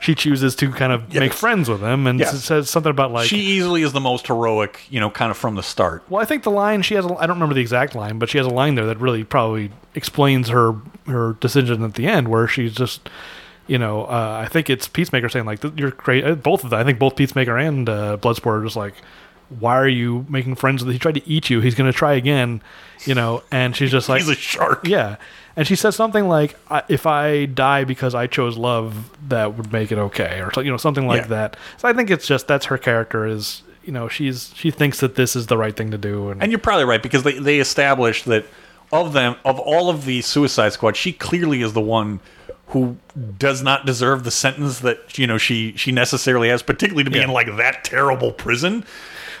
she 0.00 0.14
chooses 0.14 0.54
to 0.56 0.70
kind 0.70 0.92
of 0.92 1.12
make 1.14 1.32
friends 1.32 1.70
with 1.70 1.80
him, 1.80 2.06
and 2.06 2.20
Yes. 2.20 2.44
says 2.44 2.68
something 2.68 2.90
about 2.90 3.12
like. 3.12 3.28
she 3.28 3.38
easily 3.38 3.82
is 3.82 3.92
the 3.92 4.00
most 4.00 4.26
heroic, 4.26 4.82
you 4.90 5.00
know, 5.00 5.08
kind 5.10 5.30
of 5.30 5.38
from 5.38 5.54
the 5.54 5.62
start. 5.62 6.04
well, 6.10 6.20
I 6.20 6.26
think 6.26 6.42
the 6.42 6.50
line 6.50 6.82
she 6.82 6.94
has—I 6.94 7.08
don't 7.26 7.36
remember 7.36 7.54
the 7.54 7.62
exact 7.62 7.94
line, 7.94 8.18
but 8.18 8.28
she 8.28 8.36
has 8.38 8.46
a 8.46 8.50
line 8.50 8.74
there 8.74 8.84
that 8.86 9.00
really 9.00 9.24
probably 9.24 9.70
explains 9.94 10.48
her 10.50 10.74
her 11.06 11.32
decision 11.40 11.82
at 11.82 11.94
the 11.94 12.06
end, 12.06 12.28
where 12.28 12.46
she's 12.46 12.74
just, 12.74 13.08
you 13.66 13.78
know, 13.78 14.04
uh, 14.04 14.42
I 14.44 14.48
think 14.48 14.70
it's 14.70 14.88
Peacemaker 14.88 15.28
saying 15.28 15.44
like, 15.46 15.60
"You're 15.76 15.90
great." 15.90 16.24
uh, 16.24 16.34
Both 16.34 16.64
of 16.64 16.70
them, 16.70 16.78
I 16.80 16.84
think 16.84 16.98
both 16.98 17.16
Peacemaker 17.16 17.56
and 17.58 17.88
uh, 17.88 18.16
Bloodsport 18.20 18.60
are 18.60 18.64
just 18.64 18.76
like, 18.76 18.94
"Why 19.58 19.76
are 19.76 19.88
you 19.88 20.24
making 20.28 20.54
friends 20.56 20.84
with? 20.84 20.92
He 20.92 20.98
tried 20.98 21.14
to 21.16 21.28
eat 21.28 21.50
you. 21.50 21.60
He's 21.60 21.74
going 21.74 21.90
to 21.90 21.96
try 21.96 22.14
again," 22.14 22.62
you 23.04 23.14
know. 23.14 23.42
And 23.50 23.74
she's 23.76 23.90
just 23.90 24.08
like, 24.10 24.20
He's 24.22 24.28
a 24.30 24.34
shark. 24.34 24.86
yeah. 24.86 25.16
And 25.58 25.66
she 25.66 25.74
says 25.74 25.96
something 25.96 26.28
like, 26.28 26.56
"I- 26.70 26.82
"If 26.88 27.06
I 27.06 27.46
die 27.46 27.84
because 27.84 28.14
I 28.14 28.26
chose 28.26 28.56
love, 28.56 29.10
that 29.28 29.54
would 29.56 29.72
make 29.72 29.90
it 29.90 29.98
okay," 29.98 30.40
or 30.42 30.62
you 30.62 30.70
know, 30.70 30.76
something 30.76 31.06
like 31.06 31.22
Yeah. 31.22 31.28
that. 31.28 31.56
So 31.78 31.88
I 31.88 31.92
think 31.92 32.10
it's 32.10 32.26
just 32.26 32.46
that's 32.46 32.66
her 32.66 32.76
character 32.78 33.26
is, 33.26 33.62
you 33.84 33.92
know, 33.92 34.06
she's 34.08 34.52
she 34.54 34.70
thinks 34.70 35.00
that 35.00 35.14
this 35.16 35.34
is 35.34 35.46
the 35.46 35.56
right 35.56 35.74
thing 35.76 35.90
to 35.92 35.98
do, 35.98 36.28
and, 36.30 36.42
And 36.42 36.52
you're 36.52 36.58
probably 36.58 36.84
right 36.84 37.02
because 37.02 37.22
they, 37.22 37.38
they 37.38 37.58
established 37.58 38.26
that 38.26 38.44
of 38.92 39.12
them, 39.14 39.34
of 39.44 39.58
all 39.58 39.88
of 39.90 40.04
the 40.04 40.20
Suicide 40.22 40.72
Squad, 40.74 40.94
she 40.94 41.12
clearly 41.12 41.62
is 41.62 41.72
the 41.72 41.80
one 41.80 42.20
who 42.68 42.96
does 43.38 43.62
not 43.62 43.86
deserve 43.86 44.24
the 44.24 44.30
sentence 44.30 44.80
that 44.80 45.18
you 45.18 45.26
know 45.26 45.38
she 45.38 45.72
she 45.76 45.92
necessarily 45.92 46.48
has, 46.48 46.62
particularly 46.62 47.04
to 47.04 47.10
be 47.10 47.18
Yeah. 47.18 47.24
in 47.24 47.30
like 47.30 47.56
that 47.56 47.84
terrible 47.84 48.32
prison. 48.32 48.84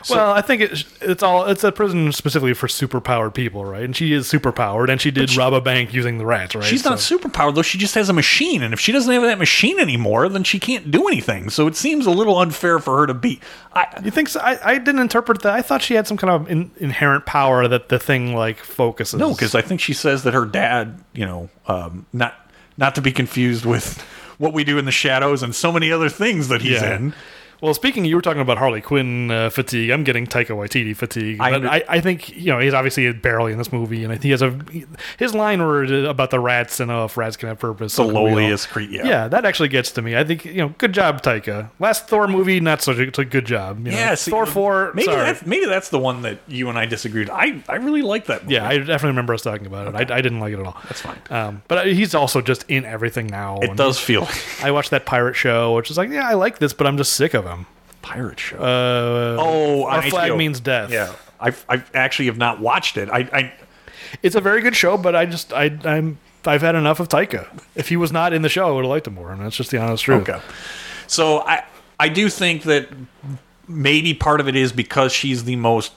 well, 0.08 0.30
I 0.30 0.40
think 0.40 0.62
it's 0.62 0.84
it's 1.00 1.24
all 1.24 1.46
it's 1.46 1.64
a 1.64 1.72
prison 1.72 2.12
specifically 2.12 2.54
for 2.54 2.68
superpowered 2.68 3.34
people, 3.34 3.64
right? 3.64 3.82
And 3.82 3.96
she 3.96 4.12
is 4.12 4.30
superpowered, 4.30 4.88
and 4.88 5.00
she 5.00 5.10
did 5.10 5.34
rob 5.36 5.52
a 5.52 5.60
bank 5.60 5.92
using 5.92 6.18
the 6.18 6.24
rats, 6.26 6.54
right? 6.54 6.64
She's 6.64 6.84
not 6.84 6.98
superpowered 6.98 7.56
though. 7.56 7.62
She 7.62 7.76
just 7.78 7.96
has 7.96 8.08
a 8.08 8.12
machine, 8.12 8.62
and 8.62 8.72
if 8.72 8.78
she 8.78 8.92
doesn't 8.92 9.12
have 9.12 9.22
that 9.22 9.38
machine 9.38 9.80
anymore, 9.80 10.28
then 10.28 10.44
she 10.44 10.60
can't 10.60 10.92
do 10.92 11.08
anything. 11.08 11.50
So 11.50 11.66
it 11.66 11.74
seems 11.74 12.06
a 12.06 12.12
little 12.12 12.38
unfair 12.38 12.78
for 12.78 12.98
her 13.00 13.06
to 13.08 13.14
be. 13.14 13.40
I, 13.72 13.86
You 14.04 14.12
think 14.12 14.28
so? 14.28 14.38
I, 14.38 14.58
I 14.74 14.78
didn't 14.78 15.00
interpret 15.00 15.42
that. 15.42 15.52
I 15.54 15.62
thought 15.62 15.82
she 15.82 15.94
had 15.94 16.06
some 16.06 16.16
kind 16.16 16.30
of 16.32 16.48
in, 16.48 16.70
inherent 16.76 17.26
power 17.26 17.66
that 17.66 17.88
the 17.88 17.98
thing 17.98 18.36
like 18.36 18.58
focuses. 18.60 19.18
No, 19.18 19.32
because 19.32 19.56
I 19.56 19.62
think 19.62 19.80
she 19.80 19.92
says 19.94 20.22
that 20.22 20.34
her 20.34 20.44
dad, 20.46 21.02
you 21.14 21.26
know, 21.26 21.50
um, 21.66 22.06
not 22.12 22.45
not 22.78 22.94
to 22.94 23.00
be 23.02 23.12
confused 23.12 23.64
with 23.64 24.00
what 24.38 24.52
we 24.52 24.64
do 24.64 24.78
in 24.78 24.84
the 24.84 24.92
shadows 24.92 25.42
and 25.42 25.54
so 25.54 25.72
many 25.72 25.90
other 25.90 26.08
things 26.08 26.48
that 26.48 26.60
he's 26.62 26.80
Yeah. 26.82 26.96
in. 26.96 27.14
Well, 27.60 27.72
speaking, 27.74 28.04
you 28.04 28.16
were 28.16 28.22
talking 28.22 28.42
about 28.42 28.58
Harley 28.58 28.80
Quinn 28.80 29.30
uh, 29.30 29.50
fatigue. 29.50 29.90
I'm 29.90 30.04
getting 30.04 30.26
Taika 30.26 30.48
Waititi 30.56 30.94
fatigue. 30.94 31.40
I 31.40 31.76
I, 31.78 31.82
I 31.88 32.00
think 32.00 32.36
you 32.36 32.46
know 32.52 32.58
he's 32.58 32.74
obviously 32.74 33.10
barely 33.12 33.52
in 33.52 33.58
this 33.58 33.72
movie, 33.72 34.04
and 34.04 34.22
he 34.22 34.30
has 34.30 34.42
a 34.42 34.58
his 35.18 35.34
line 35.34 35.60
where 35.66 35.84
about 36.06 36.30
the 36.30 36.40
rats 36.40 36.80
and 36.80 36.90
oh, 36.90 37.04
if 37.06 37.16
rats 37.16 37.36
can 37.36 37.48
have 37.48 37.58
purpose, 37.58 37.92
The 37.92 37.96
so 37.96 38.04
can 38.06 38.14
we 38.14 38.18
all. 38.20 38.26
lowliest 38.26 38.68
cre- 38.68 38.80
yeah. 38.80 39.06
yeah, 39.06 39.28
that 39.28 39.44
actually 39.44 39.68
gets 39.68 39.90
to 39.92 40.02
me. 40.02 40.16
I 40.16 40.24
think 40.24 40.44
you 40.44 40.54
know, 40.54 40.74
good 40.78 40.92
job, 40.92 41.22
Taika. 41.22 41.70
Last 41.78 42.08
Thor 42.08 42.28
movie, 42.28 42.60
not 42.60 42.82
such 42.82 42.98
a, 42.98 43.06
such 43.06 43.18
a 43.18 43.24
good 43.24 43.46
job. 43.46 43.78
You 43.86 43.92
know? 43.92 43.98
Yeah, 43.98 44.14
see, 44.14 44.30
Thor 44.30 44.46
four. 44.46 44.92
Maybe 44.94 45.06
sorry. 45.06 45.24
that's 45.24 45.46
maybe 45.46 45.66
that's 45.66 45.88
the 45.88 45.98
one 45.98 46.22
that 46.22 46.38
you 46.48 46.68
and 46.68 46.78
I 46.78 46.86
disagreed. 46.86 47.30
I 47.30 47.62
I 47.68 47.76
really 47.76 48.02
like 48.02 48.26
that. 48.26 48.42
Movie. 48.42 48.54
Yeah, 48.54 48.68
I 48.68 48.78
definitely 48.78 49.08
remember 49.08 49.34
us 49.34 49.42
talking 49.42 49.66
about 49.66 49.88
it. 49.88 50.10
I, 50.10 50.16
I 50.16 50.20
didn't 50.20 50.40
like 50.40 50.52
it 50.52 50.58
at 50.60 50.66
all. 50.66 50.76
That's 50.84 51.00
fine. 51.00 51.18
Um, 51.30 51.62
but 51.68 51.86
he's 51.86 52.14
also 52.14 52.40
just 52.42 52.64
in 52.68 52.84
everything 52.84 53.28
now. 53.28 53.58
it 53.62 53.76
does 53.76 53.98
feel 53.98 54.28
I 54.62 54.70
watched 54.72 54.90
that 54.90 55.06
pirate 55.06 55.34
show, 55.34 55.74
which 55.74 55.90
is 55.90 55.96
like, 55.96 56.10
yeah, 56.10 56.28
I 56.28 56.34
like 56.34 56.58
this, 56.58 56.72
but 56.74 56.86
I'm 56.86 56.96
just 56.98 57.14
sick 57.14 57.32
of 57.34 57.44
him. 57.46 57.55
Pirate 58.06 58.38
show. 58.40 58.56
Uh, 58.56 59.36
oh, 59.38 59.84
our 59.84 59.98
on 59.98 60.10
flag 60.10 60.30
HBO. 60.32 60.36
means 60.38 60.60
death. 60.60 60.90
Yeah, 60.90 61.14
I 61.40 61.52
I 61.68 61.82
actually 61.94 62.26
have 62.26 62.38
not 62.38 62.60
watched 62.60 62.96
it. 62.96 63.08
I, 63.10 63.18
I 63.32 63.52
it's 64.22 64.34
a 64.36 64.40
very 64.40 64.62
good 64.62 64.76
show, 64.76 64.96
but 64.96 65.14
I 65.16 65.26
just 65.26 65.52
I 65.52 65.76
I'm 65.84 66.18
I've 66.44 66.62
had 66.62 66.74
enough 66.74 67.00
of 67.00 67.08
Taika. 67.08 67.46
If 67.74 67.88
he 67.88 67.96
was 67.96 68.12
not 68.12 68.32
in 68.32 68.42
the 68.42 68.48
show, 68.48 68.68
I 68.68 68.70
would 68.70 68.84
have 68.84 68.90
liked 68.90 69.06
him 69.06 69.14
more, 69.14 69.32
and 69.32 69.40
that's 69.42 69.56
just 69.56 69.70
the 69.70 69.78
honest 69.78 70.04
truth. 70.04 70.28
Okay. 70.28 70.40
So 71.06 71.40
I 71.40 71.64
I 71.98 72.08
do 72.08 72.28
think 72.28 72.62
that 72.64 72.88
maybe 73.68 74.14
part 74.14 74.40
of 74.40 74.48
it 74.48 74.54
is 74.56 74.72
because 74.72 75.12
she's 75.12 75.44
the 75.44 75.56
most 75.56 75.92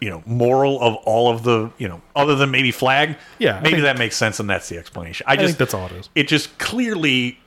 you 0.00 0.10
know 0.10 0.22
moral 0.26 0.80
of 0.82 0.96
all 0.96 1.32
of 1.32 1.44
the 1.44 1.70
you 1.78 1.88
know 1.88 2.02
other 2.14 2.34
than 2.36 2.50
maybe 2.50 2.70
flag. 2.70 3.16
Yeah, 3.38 3.60
maybe 3.60 3.76
think- 3.76 3.84
that 3.84 3.98
makes 3.98 4.16
sense, 4.16 4.40
and 4.40 4.50
that's 4.50 4.68
the 4.68 4.76
explanation. 4.78 5.24
I 5.28 5.32
I 5.32 5.36
just 5.36 5.46
think 5.46 5.58
that's 5.58 5.74
all 5.74 5.86
it 5.86 5.92
is. 5.92 6.08
It 6.14 6.28
just 6.28 6.58
clearly, 6.58 7.38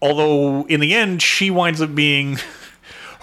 although 0.00 0.64
in 0.66 0.80
the 0.80 0.94
end 0.94 1.22
she 1.22 1.50
winds 1.50 1.80
up 1.80 1.94
being. 1.94 2.38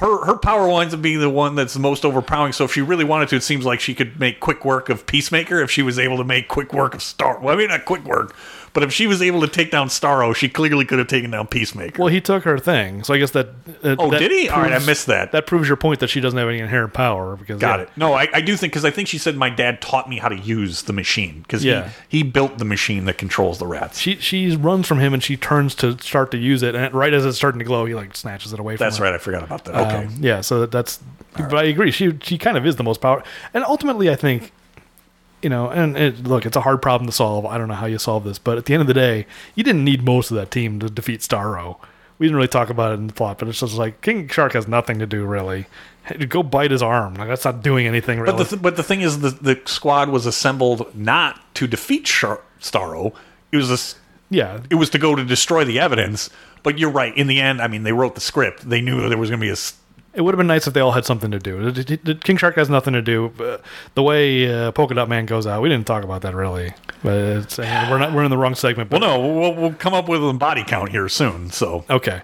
Her, 0.01 0.25
her 0.25 0.35
power 0.35 0.67
winds 0.67 0.95
up 0.95 1.01
being 1.03 1.19
the 1.19 1.29
one 1.29 1.53
that's 1.53 1.75
the 1.75 1.79
most 1.79 2.03
overpowering. 2.05 2.53
So 2.53 2.65
if 2.65 2.73
she 2.73 2.81
really 2.81 3.03
wanted 3.03 3.29
to, 3.29 3.35
it 3.35 3.43
seems 3.43 3.65
like 3.65 3.79
she 3.79 3.93
could 3.93 4.19
make 4.19 4.39
quick 4.39 4.65
work 4.65 4.89
of 4.89 5.05
Peacemaker 5.05 5.61
if 5.61 5.69
she 5.69 5.83
was 5.83 5.99
able 5.99 6.17
to 6.17 6.23
make 6.23 6.47
quick 6.47 6.73
work 6.73 6.95
of 6.95 7.03
Star. 7.03 7.39
Well, 7.39 7.53
I 7.53 7.57
mean 7.57 7.67
not 7.67 7.85
quick 7.85 8.03
work, 8.03 8.35
but 8.73 8.83
if 8.83 8.91
she 8.93 9.07
was 9.07 9.21
able 9.21 9.41
to 9.41 9.47
take 9.47 9.71
down 9.71 9.87
Starro, 9.89 10.35
she 10.35 10.47
clearly 10.49 10.85
could 10.85 10.99
have 10.99 11.07
taken 11.07 11.31
down 11.31 11.47
Peacemaker. 11.47 11.99
Well, 12.01 12.07
he 12.09 12.21
took 12.21 12.43
her 12.43 12.57
thing, 12.57 13.03
so 13.03 13.13
I 13.13 13.17
guess 13.17 13.31
that. 13.31 13.47
Uh, 13.83 13.95
Oh, 13.99 14.09
that 14.11 14.19
did 14.19 14.31
he? 14.31 14.47
All 14.49 14.59
right, 14.61 14.67
I 14.71 14.75
proves- 14.75 14.85
missed 14.87 15.05
that. 15.07 15.31
That 15.31 15.45
proves 15.47 15.67
your 15.67 15.77
point 15.77 15.99
that 15.99 16.09
she 16.09 16.19
doesn't 16.21 16.37
have 16.37 16.47
any 16.49 16.59
inherent 16.59 16.93
power. 16.93 17.35
Because 17.35 17.59
Got 17.59 17.79
yeah. 17.79 17.83
it. 17.83 17.89
No, 17.97 18.13
I, 18.13 18.27
I 18.33 18.41
do 18.41 18.55
think 18.55 18.71
because 18.73 18.85
I 18.85 18.91
think 18.91 19.07
she 19.07 19.17
said 19.17 19.35
my 19.35 19.49
dad 19.49 19.81
taught 19.81 20.07
me 20.09 20.17
how 20.19 20.29
to 20.29 20.37
use 20.37 20.83
the 20.83 20.93
machine 20.93 21.41
because 21.41 21.63
Yeah. 21.65 21.89
he, 22.07 22.17
he 22.19 22.23
built 22.23 22.57
the 22.57 22.65
machine 22.65 23.05
that 23.05 23.17
controls 23.17 23.59
the 23.59 23.67
rats. 23.67 23.99
She 23.99 24.15
she 24.17 24.55
runs 24.55 24.87
from 24.87 24.99
him 24.99 25.13
and 25.13 25.21
she 25.23 25.35
turns 25.37 25.75
to 25.75 25.97
start 25.99 26.31
to 26.31 26.37
use 26.37 26.63
it, 26.63 26.75
and 26.75 26.93
right 26.93 27.13
as 27.13 27.25
it's 27.25 27.37
starting 27.37 27.59
to 27.59 27.65
glow, 27.65 27.85
he 27.85 27.93
like 27.95 28.15
snatches 28.15 28.53
it 28.53 28.59
away 28.59 28.77
from 28.77 28.85
That's 28.85 28.97
her. 28.97 29.03
right. 29.05 29.13
I 29.13 29.17
forgot 29.17 29.43
about 29.43 29.65
that. 29.65 29.75
Okay. 29.75 30.05
Um, 30.05 30.15
yeah, 30.19 30.41
so 30.41 30.65
that's. 30.65 30.99
But 31.37 31.55
I 31.55 31.63
agree. 31.63 31.91
She 31.91 32.17
she 32.21 32.37
kind 32.37 32.57
of 32.57 32.65
is 32.65 32.75
the 32.75 32.83
most 32.83 32.99
power, 33.01 33.23
and 33.53 33.63
ultimately, 33.63 34.09
I 34.09 34.15
think, 34.15 34.51
you 35.41 35.49
know, 35.49 35.69
and 35.69 35.97
it, 35.97 36.23
look, 36.23 36.45
it's 36.45 36.55
a 36.57 36.61
hard 36.61 36.81
problem 36.81 37.07
to 37.07 37.11
solve. 37.13 37.45
I 37.45 37.57
don't 37.57 37.67
know 37.67 37.73
how 37.75 37.87
you 37.87 37.97
solve 37.97 38.23
this, 38.23 38.37
but 38.39 38.57
at 38.57 38.65
the 38.65 38.73
end 38.73 38.81
of 38.81 38.87
the 38.87 38.93
day, 38.93 39.25
you 39.55 39.63
didn't 39.63 39.83
need 39.83 40.03
most 40.03 40.31
of 40.31 40.37
that 40.37 40.51
team 40.51 40.79
to 40.79 40.89
defeat 40.89 41.21
Starro. 41.21 41.77
We 42.17 42.27
didn't 42.27 42.35
really 42.35 42.47
talk 42.47 42.69
about 42.69 42.91
it 42.91 42.95
in 42.95 43.07
the 43.07 43.13
plot, 43.13 43.39
but 43.39 43.47
it's 43.47 43.59
just 43.59 43.75
like 43.75 44.01
King 44.01 44.27
Shark 44.27 44.53
has 44.53 44.67
nothing 44.67 44.99
to 44.99 45.07
do 45.07 45.25
really. 45.25 45.65
Hey, 46.03 46.17
Go 46.25 46.43
bite 46.43 46.69
his 46.71 46.83
arm. 46.83 47.15
Like 47.15 47.27
that's 47.27 47.45
not 47.45 47.63
doing 47.63 47.87
anything 47.87 48.19
really. 48.19 48.33
but 48.33 48.43
the 48.43 48.49
th- 48.49 48.61
but 48.61 48.75
the 48.75 48.83
thing 48.83 49.01
is, 49.01 49.21
the 49.21 49.31
the 49.31 49.59
squad 49.65 50.09
was 50.09 50.25
assembled 50.27 50.95
not 50.95 51.39
to 51.55 51.65
defeat 51.67 52.05
Shar- 52.07 52.41
Starro. 52.59 53.13
It 53.51 53.57
was 53.57 53.71
a 53.71 53.97
yeah, 54.29 54.61
it 54.69 54.75
was 54.75 54.89
to 54.91 54.99
go 54.99 55.15
to 55.15 55.25
destroy 55.25 55.63
the 55.63 55.79
evidence. 55.79 56.29
But 56.63 56.77
you're 56.77 56.91
right. 56.91 57.15
In 57.17 57.25
the 57.25 57.41
end, 57.41 57.59
I 57.59 57.67
mean, 57.67 57.81
they 57.83 57.91
wrote 57.91 58.13
the 58.13 58.21
script. 58.21 58.69
They 58.69 58.81
knew 58.81 59.09
there 59.09 59.17
was 59.17 59.31
going 59.31 59.39
to 59.39 59.45
be 59.45 59.49
a. 59.51 59.55
it 60.13 60.21
would 60.21 60.33
have 60.33 60.37
been 60.37 60.47
nice 60.47 60.67
if 60.67 60.73
they 60.73 60.79
all 60.81 60.91
had 60.91 61.05
something 61.05 61.31
to 61.31 61.39
do. 61.39 62.15
King 62.15 62.37
Shark 62.37 62.55
has 62.55 62.69
nothing 62.69 62.93
to 62.93 63.01
do. 63.01 63.31
But 63.37 63.61
the 63.95 64.03
way 64.03 64.51
uh, 64.51 64.71
Polka 64.71 64.93
Dot 64.93 65.07
Man 65.09 65.25
goes 65.25 65.47
out, 65.47 65.61
we 65.61 65.69
didn't 65.69 65.87
talk 65.87 66.03
about 66.03 66.21
that 66.23 66.35
really. 66.35 66.73
But 67.03 67.13
it's, 67.13 67.59
uh, 67.59 67.87
we're 67.89 67.97
not 67.97 68.13
we're 68.13 68.23
in 68.23 68.29
the 68.29 68.37
wrong 68.37 68.55
segment. 68.55 68.91
Well, 68.91 68.99
But 68.99 69.07
no, 69.07 69.19
we'll, 69.19 69.55
we'll 69.55 69.73
come 69.73 69.93
up 69.93 70.07
with 70.09 70.27
a 70.27 70.33
body 70.33 70.63
count 70.63 70.89
here 70.91 71.07
soon. 71.09 71.49
So 71.51 71.85
Okay. 71.89 72.21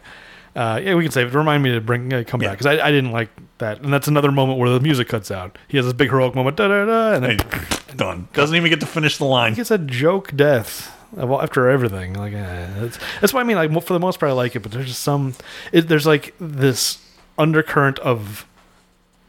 Uh, 0.55 0.81
yeah, 0.83 0.95
we 0.95 1.03
can 1.03 1.11
save 1.11 1.27
it. 1.27 1.37
Remind 1.37 1.61
me 1.61 1.71
to 1.73 1.81
bring 1.81 2.11
uh, 2.11 2.23
come 2.25 2.41
Yeah. 2.41 2.49
back 2.49 2.57
because 2.57 2.79
I, 2.79 2.87
I 2.87 2.89
didn't 2.91 3.11
like 3.11 3.29
that, 3.59 3.81
and 3.81 3.93
that's 3.93 4.07
another 4.07 4.31
moment 4.31 4.57
where 4.57 4.69
the 4.71 4.79
music 4.79 5.07
cuts 5.07 5.29
out. 5.29 5.55
He 5.67 5.77
has 5.77 5.85
this 5.85 5.93
big 5.93 6.09
heroic 6.09 6.33
moment, 6.33 6.57
da 6.57 6.67
da 6.67 6.85
da, 6.85 7.13
and 7.13 7.23
then 7.23 7.37
hey, 7.51 7.77
done. 7.95 8.27
Doesn't 8.33 8.55
even 8.55 8.69
get 8.71 8.79
to 8.79 8.87
finish 8.87 9.17
the 9.17 9.25
line. 9.25 9.53
it's 9.59 9.69
a 9.69 9.77
joke 9.77 10.35
death 10.35 10.91
after 11.15 11.69
everything. 11.69 12.13
Like 12.13 12.33
eh, 12.33 12.67
that's, 12.79 12.97
that's 13.21 13.33
what 13.33 13.41
I 13.41 13.43
mean. 13.43 13.55
Like 13.55 13.71
for 13.83 13.93
the 13.93 13.99
most 13.99 14.19
part, 14.19 14.31
I 14.31 14.33
like 14.33 14.55
it, 14.55 14.61
but 14.63 14.71
there's 14.71 14.87
just 14.87 15.03
some. 15.03 15.35
It, 15.71 15.89
there's 15.89 16.07
like 16.07 16.33
this 16.39 16.97
undercurrent 17.37 17.99
of 17.99 18.45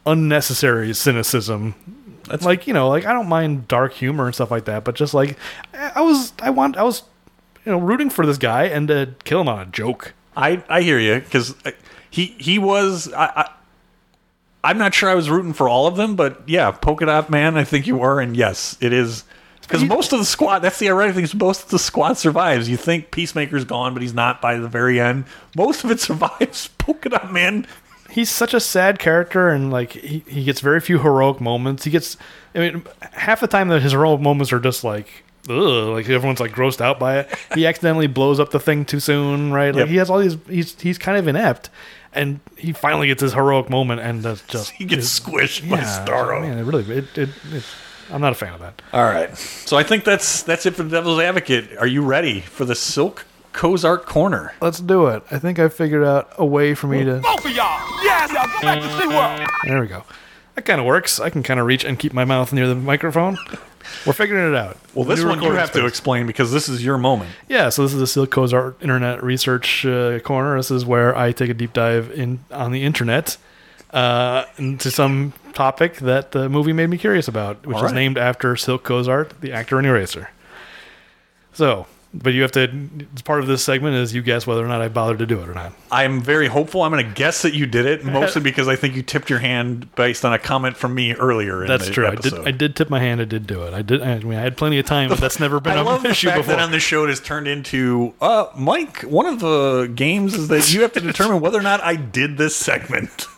unnecessary 0.07 0.95
cynicism. 0.95 1.75
That's- 2.25 2.45
like 2.45 2.67
you 2.67 2.75
know, 2.75 2.89
like 2.89 3.07
I 3.07 3.13
don't 3.13 3.29
mind 3.29 3.69
dark 3.69 3.93
humor 3.95 4.27
and 4.27 4.35
stuff 4.35 4.51
like 4.51 4.67
that, 4.67 4.85
but 4.85 4.95
just 4.95 5.15
like 5.15 5.37
I 5.75 6.01
was, 6.03 6.33
I 6.43 6.51
want, 6.51 6.77
I 6.77 6.83
was, 6.83 7.03
you 7.65 7.73
know, 7.73 7.79
rooting 7.79 8.11
for 8.11 8.27
this 8.27 8.39
guy 8.39 8.65
and 8.65 8.89
to 8.89 9.15
kill 9.25 9.41
him 9.41 9.49
on 9.49 9.61
a 9.61 9.67
joke. 9.67 10.13
I 10.37 10.63
I 10.69 10.83
hear 10.83 10.99
you 10.99 11.21
because 11.21 11.55
uh, 11.65 11.71
he 12.11 12.27
he 12.39 12.59
was 12.59 13.13
I, 13.13 13.25
I 13.27 13.51
I'm 14.65 14.77
not 14.79 14.95
sure 14.95 15.09
I 15.09 15.15
was 15.15 15.31
rooting 15.31 15.53
for 15.53 15.69
all 15.69 15.87
of 15.87 15.97
them, 15.97 16.17
but 16.17 16.43
yeah, 16.49 16.71
Polka 16.71 17.07
Dot 17.07 17.31
Man, 17.31 17.57
I 17.57 17.65
think 17.65 17.87
you 17.87 17.97
were, 17.97 18.21
and 18.21 18.37
yes, 18.37 18.77
it 18.81 18.93
is 18.93 19.25
because 19.63 19.85
most 19.85 20.13
of 20.13 20.19
the 20.19 20.25
squad. 20.25 20.61
That's 20.61 20.79
the 20.79 20.89
ironic 20.89 21.15
thing 21.15 21.25
is 21.25 21.35
most 21.35 21.65
of 21.65 21.71
the 21.71 21.79
squad 21.79 22.19
survives. 22.19 22.69
You 22.69 22.77
think 22.77 23.11
Peacemaker's 23.11 23.65
gone, 23.65 23.93
but 23.95 24.03
he's 24.03 24.15
not 24.15 24.41
by 24.43 24.57
the 24.59 24.69
very 24.69 25.01
end. 25.01 25.25
Most 25.57 25.85
of 25.85 25.91
it 25.91 26.01
survives. 26.01 26.69
Polka 26.79 27.09
Dot 27.11 27.33
Man. 27.33 27.67
He's 28.19 28.31
such 28.31 28.53
a 28.55 28.61
sad 28.61 28.99
character 28.99 29.49
and 29.49 29.71
like 29.71 29.93
he, 29.93 30.25
he 30.27 30.43
gets 30.45 30.61
very 30.61 30.81
few 30.81 30.99
heroic 30.99 31.41
moments 31.41 31.85
he 31.85 31.91
gets 31.91 32.17
i 32.55 32.59
mean 32.59 32.83
half 33.13 33.41
the 33.41 33.47
time 33.47 33.69
that 33.69 33.81
his 33.83 33.93
heroic 33.93 34.21
moments 34.21 34.53
are 34.53 34.61
just 34.61 34.83
like 34.85 35.09
ugh, 35.49 35.89
like 35.97 36.09
everyone's 36.09 36.41
like 36.41 36.53
grossed 36.53 36.81
out 36.81 36.99
by 36.99 37.19
it 37.21 37.27
he 37.55 37.67
accidentally 37.71 38.07
blows 38.09 38.41
up 38.41 38.51
the 38.51 38.61
thing 38.61 38.85
too 38.85 39.01
soon 39.01 39.53
right 39.53 39.75
like 39.75 39.81
Yep. 39.83 39.89
he 39.89 39.97
has 39.97 40.11
all 40.11 40.19
these 40.19 40.37
he's 40.49 40.81
he's 40.81 40.99
kind 40.99 41.17
of 41.17 41.29
inept 41.29 41.71
and 42.13 42.41
he 42.57 42.73
finally 42.73 43.07
gets 43.07 43.21
his 43.23 43.35
heroic 43.35 43.69
moment 43.71 44.01
and 44.01 44.23
that's 44.23 44.43
just 44.49 44.71
He 44.73 44.85
gets 44.85 45.07
squished 45.21 45.69
by 45.71 45.77
yeah, 45.79 46.05
Starro. 46.07 46.41
man, 46.43 46.59
it 46.59 46.65
really 46.65 46.85
it, 46.93 47.17
it, 47.17 47.29
it 47.53 47.65
i'm 48.11 48.21
not 48.23 48.33
a 48.33 48.35
fan 48.35 48.53
of 48.55 48.61
that 48.61 48.81
All 48.93 49.05
right, 49.05 49.37
so 49.37 49.77
I 49.77 49.83
think 49.83 50.05
that's 50.05 50.43
that's 50.43 50.65
it 50.67 50.75
for 50.75 50.83
the 50.83 50.91
Devil's 50.97 51.21
Advocate. 51.21 51.77
Are 51.79 51.87
you 51.87 52.03
ready 52.03 52.41
for 52.41 52.65
the 52.65 52.75
Silk 52.75 53.27
Cozart 53.53 54.07
Corner? 54.07 54.53
let's 54.61 54.81
do 54.81 55.07
it 55.07 55.23
i 55.31 55.39
think 55.39 55.59
i 55.59 55.69
figured 55.69 56.05
out 56.05 56.31
a 56.39 56.45
way 56.47 56.75
for 56.75 56.87
me 56.87 57.05
to 57.05 57.19
Both 57.19 57.45
of 57.45 57.51
y'all. 57.53 57.81
Yes, 58.03 58.33
y'all. 58.33 58.47
Go 58.47 58.61
back 58.63 58.81
to 58.83 58.89
SeaWorld. 58.89 59.47
there 59.65 59.81
we 59.81 59.87
go 59.87 60.05
that 60.55 60.65
kind 60.65 60.81
of 60.81 60.87
works 60.87 61.19
i 61.21 61.31
can 61.31 61.43
kind 61.43 61.59
of 61.61 61.67
reach 61.67 61.85
and 61.85 61.99
keep 61.99 62.13
my 62.13 62.25
mouth 62.25 62.53
near 62.53 62.67
the 62.69 62.75
microphone 62.75 63.37
we're 64.07 64.13
figuring 64.13 64.53
it 64.53 64.57
out 64.57 64.77
Well, 64.95 65.07
this 65.07 65.21
New 65.21 65.29
one 65.29 65.39
you 65.39 65.45
recording 65.45 65.61
have 65.61 65.73
to 65.73 65.87
explain 65.87 66.27
because 66.27 66.53
this 66.53 66.69
is 66.69 66.85
your 66.85 66.99
moment. 66.99 67.31
Yeah, 67.49 67.71
so 67.71 67.83
this 67.85 67.95
is 67.95 67.99
the 68.01 68.07
Silk 68.07 68.31
Cozart 68.31 68.77
Internet 68.83 69.23
Research 69.25 69.87
uh, 69.87 70.19
Corner. 70.21 70.57
This 70.59 70.71
is 70.71 70.85
where 70.85 71.17
I 71.17 71.33
take 71.33 71.49
a 71.49 71.55
deep 71.55 71.73
dive 71.73 72.11
in 72.11 72.41
on 72.51 72.73
the 72.73 72.83
internet 72.85 73.39
uh, 73.95 74.45
into 74.59 74.91
some 74.91 75.33
topic 75.55 75.97
that 75.99 76.33
the 76.33 76.51
movie 76.51 76.75
made 76.75 76.89
me 76.91 76.99
curious 76.99 77.29
about, 77.29 77.65
which 77.67 77.79
All 77.79 77.87
is 77.87 77.93
named 77.93 78.19
after 78.19 78.57
Silk 78.57 78.83
Cozart, 78.85 79.41
the 79.41 79.53
actor 79.55 79.79
in 79.79 79.87
Eraser. 79.87 80.29
So, 81.55 81.87
but 82.15 82.33
you 82.33 82.43
have 82.43 82.53
to. 82.53 82.89
Part 83.25 83.41
of 83.41 83.47
this 83.47 83.63
segment 83.63 83.97
is 83.97 84.15
you 84.15 84.23
guess 84.23 84.47
whether 84.47 84.65
or 84.65 84.69
not 84.69 84.81
I 84.81 84.89
bothered 84.89 85.19
to 85.19 85.27
do 85.27 85.41
it 85.41 85.49
or 85.49 85.55
not. 85.55 85.73
I'm 85.91 86.21
very 86.23 86.47
hopeful. 86.47 86.83
I'm 86.83 86.91
going 86.91 87.07
to 87.07 87.13
guess 87.13 87.43
that 87.43 87.55
you 87.55 87.67
did 87.67 87.85
it, 87.87 88.05
mostly 88.05 88.41
because 88.51 88.67
I 88.67 88.77
think 88.77 88.97
you 88.97 89.03
tipped 89.03 89.29
your 89.29 89.41
hand 89.41 89.95
based 89.95 90.25
on 90.25 90.33
a 90.33 90.39
comment 90.39 90.77
from 90.77 90.95
me 90.95 91.13
earlier. 91.15 91.63
In 91.63 91.69
That's 91.69 91.89
true. 91.89 92.07
Episode. 92.07 92.41
I 92.41 92.45
did. 92.45 92.49
I 92.49 92.51
did 92.53 92.77
tip 92.77 92.91
my 92.91 93.01
hand. 93.01 93.21
I 93.21 93.25
did 93.25 93.47
do 93.47 93.63
it. 93.65 93.75
I 93.75 93.83
did. 93.83 94.03
I 94.03 94.19
mean, 94.21 94.39
I 94.39 94.43
had 94.43 94.57
plenty 94.57 94.79
of 94.79 94.87
time, 94.87 95.11
but 95.11 95.19
that's 95.19 95.39
never 95.39 95.61
been 95.61 95.77
I 95.77 95.97
an 95.97 96.07
issue 96.07 96.29
before. 96.29 96.45
that 96.45 96.61
on 96.61 96.71
this 96.71 96.83
show 96.83 97.05
it 97.05 97.09
has 97.09 97.21
turned 97.21 97.47
into, 97.47 98.15
uh, 98.21 98.47
Mike. 98.57 99.03
One 99.03 99.27
of 99.27 99.41
the 99.41 99.91
games 99.95 100.35
is 100.35 100.49
that 100.49 100.73
you 100.73 100.83
have 100.83 100.93
to 100.95 101.01
determine 101.01 101.41
whether 101.41 101.59
or 101.59 101.63
not 101.63 101.83
I 101.83 101.97
did 101.97 102.39
this 102.39 102.57
segment. 102.57 103.27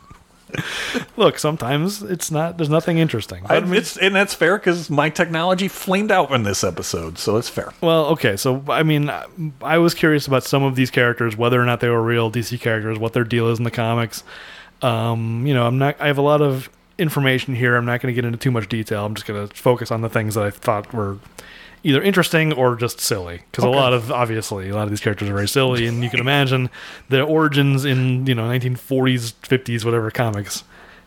Look, 1.16 1.38
sometimes 1.38 2.02
it's 2.02 2.30
not. 2.30 2.56
There's 2.56 2.68
nothing 2.70 2.98
interesting. 2.98 3.44
I, 3.48 3.60
But- 3.60 3.76
it's 3.76 3.96
and 3.96 4.14
that's 4.14 4.34
fair 4.34 4.58
because 4.58 4.90
my 4.90 5.08
technology 5.10 5.68
flamed 5.68 6.10
out 6.10 6.30
in 6.32 6.42
this 6.42 6.64
episode, 6.64 7.18
so 7.18 7.36
it's 7.36 7.48
fair. 7.48 7.72
Well, 7.80 8.06
okay, 8.06 8.36
so 8.36 8.62
I 8.68 8.82
mean, 8.82 9.10
I 9.62 9.78
was 9.78 9.94
curious 9.94 10.26
about 10.26 10.44
some 10.44 10.62
of 10.62 10.76
these 10.76 10.90
characters, 10.90 11.36
whether 11.36 11.60
or 11.60 11.64
not 11.64 11.80
they 11.80 11.88
were 11.88 12.02
real 12.02 12.30
DC 12.30 12.60
characters, 12.60 12.98
what 12.98 13.12
their 13.12 13.24
deal 13.24 13.48
is 13.48 13.58
in 13.58 13.64
the 13.64 13.70
comics. 13.70 14.22
Um, 14.82 15.46
you 15.46 15.54
know, 15.54 15.66
I'm 15.66 15.78
not. 15.78 16.00
I 16.00 16.06
have 16.06 16.18
a 16.18 16.22
lot 16.22 16.40
of 16.40 16.70
information 16.98 17.54
here. 17.54 17.76
I'm 17.76 17.84
not 17.86 18.00
going 18.00 18.14
to 18.14 18.14
get 18.14 18.24
into 18.24 18.38
too 18.38 18.50
much 18.50 18.68
detail. 18.68 19.04
I'm 19.06 19.14
just 19.14 19.26
going 19.26 19.48
to 19.48 19.54
focus 19.54 19.90
on 19.90 20.00
the 20.02 20.08
things 20.08 20.34
that 20.34 20.44
I 20.44 20.50
thought 20.50 20.92
were 20.92 21.18
either 21.82 22.02
interesting 22.02 22.52
or 22.52 22.76
just 22.76 23.00
silly. 23.00 23.42
Because 23.50 23.64
a 23.64 23.68
lot 23.68 23.92
of 23.92 24.10
obviously 24.12 24.68
a 24.68 24.74
lot 24.74 24.84
of 24.84 24.90
these 24.90 25.00
characters 25.00 25.28
are 25.28 25.34
very 25.34 25.48
silly, 25.48 25.86
and 25.86 26.02
you 26.02 26.10
can 26.10 26.20
imagine 26.20 26.70
their 27.08 27.24
origins 27.24 27.84
in 27.84 28.26
you 28.26 28.34
know 28.34 28.44
1940s, 28.44 29.32
50s, 29.42 29.84
whatever 29.84 30.10
comics 30.10 30.64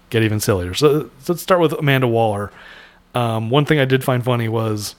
get 0.09 0.23
even 0.23 0.39
sillier. 0.39 0.73
So, 0.73 1.09
so 1.19 1.33
let's 1.33 1.41
start 1.41 1.59
with 1.59 1.73
Amanda 1.73 2.07
Waller. 2.07 2.51
Um, 3.15 3.49
one 3.49 3.65
thing 3.65 3.79
I 3.79 3.85
did 3.85 4.03
find 4.03 4.23
funny 4.23 4.47
was 4.47 4.95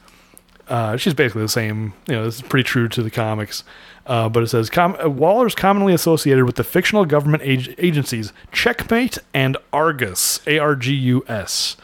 uh, 0.69 0.97
she's 0.97 1.15
basically 1.15 1.43
the 1.43 1.49
same. 1.49 1.93
You 2.09 2.15
know, 2.15 2.25
this 2.25 2.37
is 2.37 2.43
pretty 2.43 2.65
true 2.65 2.89
to 2.89 3.03
the 3.03 3.11
comics. 3.11 3.65
Uh, 4.07 4.29
but 4.29 4.43
it 4.43 4.49
says 4.49 4.69
Com- 4.69 4.97
uh, 5.03 5.09
Waller's 5.09 5.55
commonly 5.55 5.95
associated 5.95 6.45
with 6.45 6.57
the 6.57 6.65
fictional 6.65 7.07
government 7.07 7.43
ag- 7.43 7.75
agencies 7.79 8.33
Checkmate 8.53 9.19
and 9.33 9.57
Argus, 9.73 10.41
A 10.47 10.59
R 10.59 10.77
G 10.77 10.93
U 10.93 11.25
S. 11.27 11.77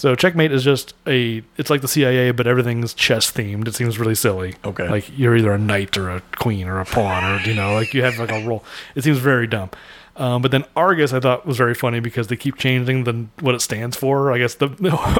So 0.00 0.14
Checkmate 0.14 0.50
is 0.50 0.64
just 0.64 0.94
a. 1.06 1.42
It's 1.58 1.68
like 1.68 1.82
the 1.82 1.88
CIA, 1.88 2.30
but 2.30 2.46
everything's 2.46 2.94
chess 2.94 3.30
themed. 3.30 3.68
It 3.68 3.74
seems 3.74 3.98
really 3.98 4.14
silly. 4.14 4.54
Okay. 4.64 4.88
like 4.88 5.10
you're 5.18 5.36
either 5.36 5.52
a 5.52 5.58
knight 5.58 5.98
or 5.98 6.08
a 6.08 6.22
queen 6.36 6.68
or 6.68 6.80
a 6.80 6.86
pawn, 6.86 7.22
or 7.22 7.46
you 7.46 7.52
know, 7.52 7.74
like 7.74 7.92
you 7.92 8.02
have 8.02 8.18
like 8.18 8.32
a 8.32 8.42
role. 8.46 8.64
It 8.94 9.04
seems 9.04 9.18
very 9.18 9.46
dumb. 9.46 9.68
Um, 10.16 10.40
but 10.40 10.52
then 10.52 10.64
Argus, 10.74 11.12
I 11.12 11.20
thought 11.20 11.44
was 11.44 11.58
very 11.58 11.74
funny 11.74 12.00
because 12.00 12.28
they 12.28 12.36
keep 12.36 12.56
changing 12.56 13.04
the 13.04 13.26
what 13.40 13.54
it 13.54 13.60
stands 13.60 13.94
for. 13.94 14.32
I 14.32 14.38
guess 14.38 14.54
the 14.54 14.68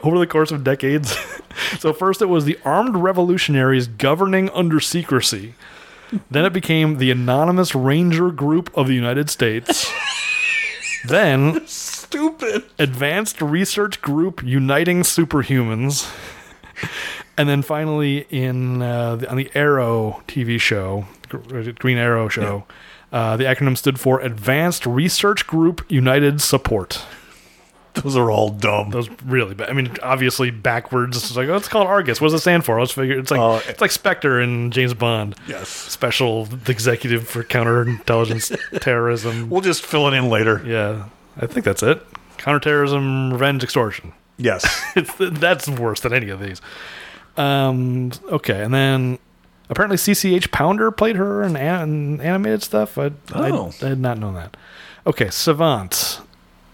over 0.02 0.18
the 0.18 0.26
course 0.26 0.50
of 0.50 0.64
decades. 0.64 1.14
so 1.78 1.92
first 1.92 2.22
it 2.22 2.30
was 2.30 2.46
the 2.46 2.58
Armed 2.64 2.96
Revolutionaries 2.96 3.86
Governing 3.86 4.48
Under 4.48 4.80
Secrecy. 4.80 5.52
Then 6.30 6.46
it 6.46 6.54
became 6.54 6.96
the 6.96 7.10
Anonymous 7.10 7.74
Ranger 7.74 8.30
Group 8.30 8.74
of 8.74 8.88
the 8.88 8.94
United 8.94 9.28
States. 9.28 9.92
then 11.04 11.66
Stupid. 12.10 12.64
Advanced 12.78 13.40
Research 13.40 14.02
Group 14.02 14.42
Uniting 14.42 15.02
Superhumans. 15.02 16.12
And 17.36 17.48
then 17.48 17.62
finally, 17.62 18.26
in 18.30 18.82
uh, 18.82 19.16
the, 19.16 19.30
on 19.30 19.36
the 19.36 19.48
Arrow 19.54 20.22
TV 20.26 20.60
show, 20.60 21.06
Green 21.78 21.98
Arrow 21.98 22.28
show, 22.28 22.64
uh, 23.12 23.36
the 23.36 23.44
acronym 23.44 23.78
stood 23.78 24.00
for 24.00 24.20
Advanced 24.20 24.86
Research 24.86 25.46
Group 25.46 25.84
United 25.88 26.40
Support. 26.40 27.04
Those 27.94 28.16
are 28.16 28.30
all 28.30 28.50
dumb. 28.50 28.90
Those 28.90 29.08
really 29.24 29.54
bad. 29.54 29.70
I 29.70 29.72
mean, 29.72 29.96
obviously 30.02 30.50
backwards. 30.50 31.16
It's 31.16 31.36
like, 31.36 31.48
oh, 31.48 31.56
it's 31.56 31.68
called 31.68 31.86
Argus. 31.86 32.20
What 32.20 32.26
does 32.26 32.34
it 32.34 32.40
stand 32.40 32.64
for? 32.64 32.78
Let's 32.80 32.92
figure. 32.92 33.18
It's 33.18 33.30
like 33.30 33.40
Oh, 33.40 33.60
it's 33.68 33.80
like 33.80 33.90
Spectre 33.90 34.40
and 34.40 34.72
James 34.72 34.94
Bond. 34.94 35.34
Yes. 35.46 35.68
Special 35.68 36.48
executive 36.66 37.26
for 37.28 37.42
counterintelligence 37.44 38.56
terrorism. 38.80 39.48
We'll 39.50 39.60
just 39.60 39.84
fill 39.84 40.08
it 40.08 40.14
in 40.14 40.28
later. 40.28 40.62
Yeah, 40.64 41.06
I 41.40 41.46
think 41.46 41.64
that's 41.64 41.82
it. 41.82 42.06
Counterterrorism, 42.36 43.32
revenge, 43.32 43.64
extortion. 43.64 44.12
Yes. 44.36 44.64
It's 44.96 45.12
that's 45.18 45.68
worse 45.68 46.00
than 46.00 46.12
any 46.12 46.28
of 46.30 46.40
these. 46.40 46.60
Um. 47.36 48.10
Okay, 48.30 48.62
and 48.62 48.72
then 48.74 49.18
apparently 49.68 49.96
CCH 49.96 50.50
Pounder 50.50 50.90
played 50.90 51.16
her 51.16 51.42
in, 51.42 51.56
an, 51.56 52.20
animated 52.20 52.62
stuff. 52.62 52.98
I, 52.98 53.12
Oh. 53.32 53.72
I 53.80 53.86
I 53.86 53.88
had 53.90 54.00
not 54.00 54.18
known 54.18 54.34
that. 54.34 54.56
Okay, 55.06 55.30
Savant. 55.30 56.20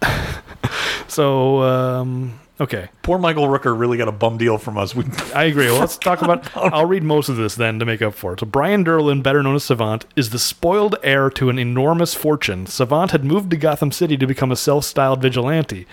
so 1.09 1.63
um. 1.63 2.41
Okay, 2.59 2.89
Poor 3.03 3.19
Michael 3.19 3.47
Rooker 3.49 3.79
really 3.79 3.99
got 3.99 4.09
a 4.09 4.13
bum 4.13 4.39
deal 4.39 4.57
from 4.57 4.79
us. 4.79 4.95
We, 4.95 5.05
I 5.35 5.45
agree. 5.45 5.67
Well, 5.67 5.79
let's 5.79 5.99
talk 5.99 6.23
about. 6.23 6.57
I'll 6.57 6.87
read 6.87 7.03
most 7.03 7.29
of 7.29 7.37
this 7.37 7.55
then 7.55 7.79
to 7.79 7.85
make 7.85 8.01
up 8.01 8.15
for 8.15 8.33
it. 8.33 8.41
So, 8.41 8.47
Brian 8.47 8.83
Durlin, 8.83 9.21
better 9.23 9.43
known 9.43 9.57
as 9.57 9.65
Savant, 9.65 10.07
is 10.17 10.31
the 10.31 10.39
spoiled 10.39 10.97
heir 11.03 11.29
to 11.31 11.51
an 11.51 11.59
enormous 11.59 12.15
fortune. 12.15 12.67
Savant 12.67 13.11
had 13.11 13.25
moved 13.27 13.51
to 13.51 13.59
Gotham 13.59 13.93
City 13.93 14.17
to 14.17 14.27
become 14.27 14.51
a 14.51 14.57
self 14.57 14.87
styled 14.87 15.21
vigilante. 15.21 15.87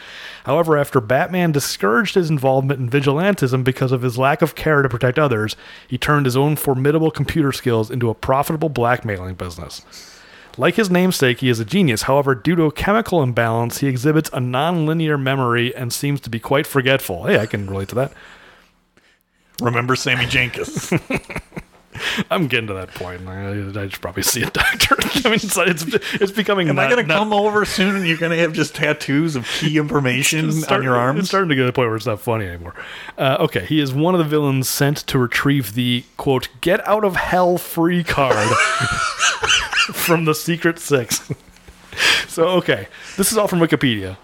However, 0.45 0.77
after 0.77 1.01
Batman 1.01 1.51
discouraged 1.51 2.15
his 2.15 2.29
involvement 2.29 2.79
in 2.79 2.89
vigilantism 2.89 3.65
because 3.65 3.91
of 3.91 4.01
his 4.01 4.17
lack 4.17 4.41
of 4.41 4.55
care 4.55 4.81
to 4.81 4.89
protect 4.89 5.19
others, 5.19 5.57
he 5.87 5.97
turned 5.97 6.25
his 6.25 6.37
own 6.37 6.55
formidable 6.55 7.11
computer 7.11 7.51
skills 7.51 7.91
into 7.91 8.09
a 8.09 8.15
profitable 8.15 8.69
blackmailing 8.69 9.35
business. 9.35 10.12
Like 10.57 10.75
his 10.75 10.89
namesake, 10.89 11.39
he 11.39 11.49
is 11.49 11.59
a 11.59 11.65
genius. 11.65 12.03
However, 12.03 12.35
due 12.35 12.55
to 12.55 12.63
a 12.63 12.71
chemical 12.71 13.23
imbalance, 13.23 13.79
he 13.79 13.87
exhibits 13.87 14.29
a 14.33 14.39
non-linear 14.39 15.17
memory 15.17 15.75
and 15.75 15.91
seems 15.91 16.21
to 16.21 16.29
be 16.29 16.39
quite 16.39 16.67
forgetful. 16.67 17.25
Hey, 17.25 17.39
I 17.39 17.45
can 17.45 17.67
relate 17.67 17.89
to 17.89 17.95
that. 17.95 18.13
remember 19.61 19.95
Sammy 19.95 20.25
Jankis. 20.25 20.91
I'm 22.31 22.47
getting 22.47 22.67
to 22.67 22.73
that 22.73 22.93
point. 22.93 23.27
I, 23.27 23.51
I 23.51 23.87
should 23.87 24.01
probably 24.01 24.23
see 24.23 24.43
a 24.43 24.49
doctor. 24.49 24.95
I 25.25 25.29
mean, 25.29 25.35
it's 25.35 25.57
it's, 25.57 25.85
it's 26.13 26.31
becoming. 26.31 26.69
Am 26.69 26.79
I 26.79 26.89
going 26.89 27.05
to 27.05 27.11
come 27.13 27.33
over 27.33 27.65
soon 27.65 27.95
and 27.95 28.07
you're 28.07 28.17
going 28.17 28.31
to 28.31 28.37
have 28.37 28.53
just 28.53 28.75
tattoos 28.75 29.35
of 29.35 29.45
key 29.45 29.77
information 29.77 30.49
it's 30.49 30.63
on 30.65 30.83
your 30.83 31.17
It's 31.17 31.27
starting 31.27 31.49
to 31.49 31.55
get 31.55 31.61
to 31.61 31.65
the 31.67 31.73
point 31.73 31.89
where 31.89 31.95
it's 31.95 32.05
not 32.05 32.19
funny 32.19 32.45
anymore. 32.47 32.75
Uh, 33.17 33.37
okay, 33.41 33.65
he 33.65 33.79
is 33.79 33.93
one 33.93 34.15
of 34.15 34.19
the 34.19 34.25
villains 34.25 34.69
sent 34.69 34.97
to 34.97 35.19
retrieve 35.19 35.73
the 35.73 36.03
quote 36.17 36.49
"get 36.61 36.85
out 36.87 37.03
of 37.03 37.15
hell 37.15 37.57
free" 37.57 38.03
card 38.03 38.35
from 39.93 40.25
the 40.25 40.33
Secret 40.35 40.79
Six. 40.79 41.29
so 42.27 42.47
okay, 42.57 42.87
this 43.17 43.31
is 43.31 43.37
all 43.37 43.47
from 43.47 43.59
Wikipedia. 43.59 44.17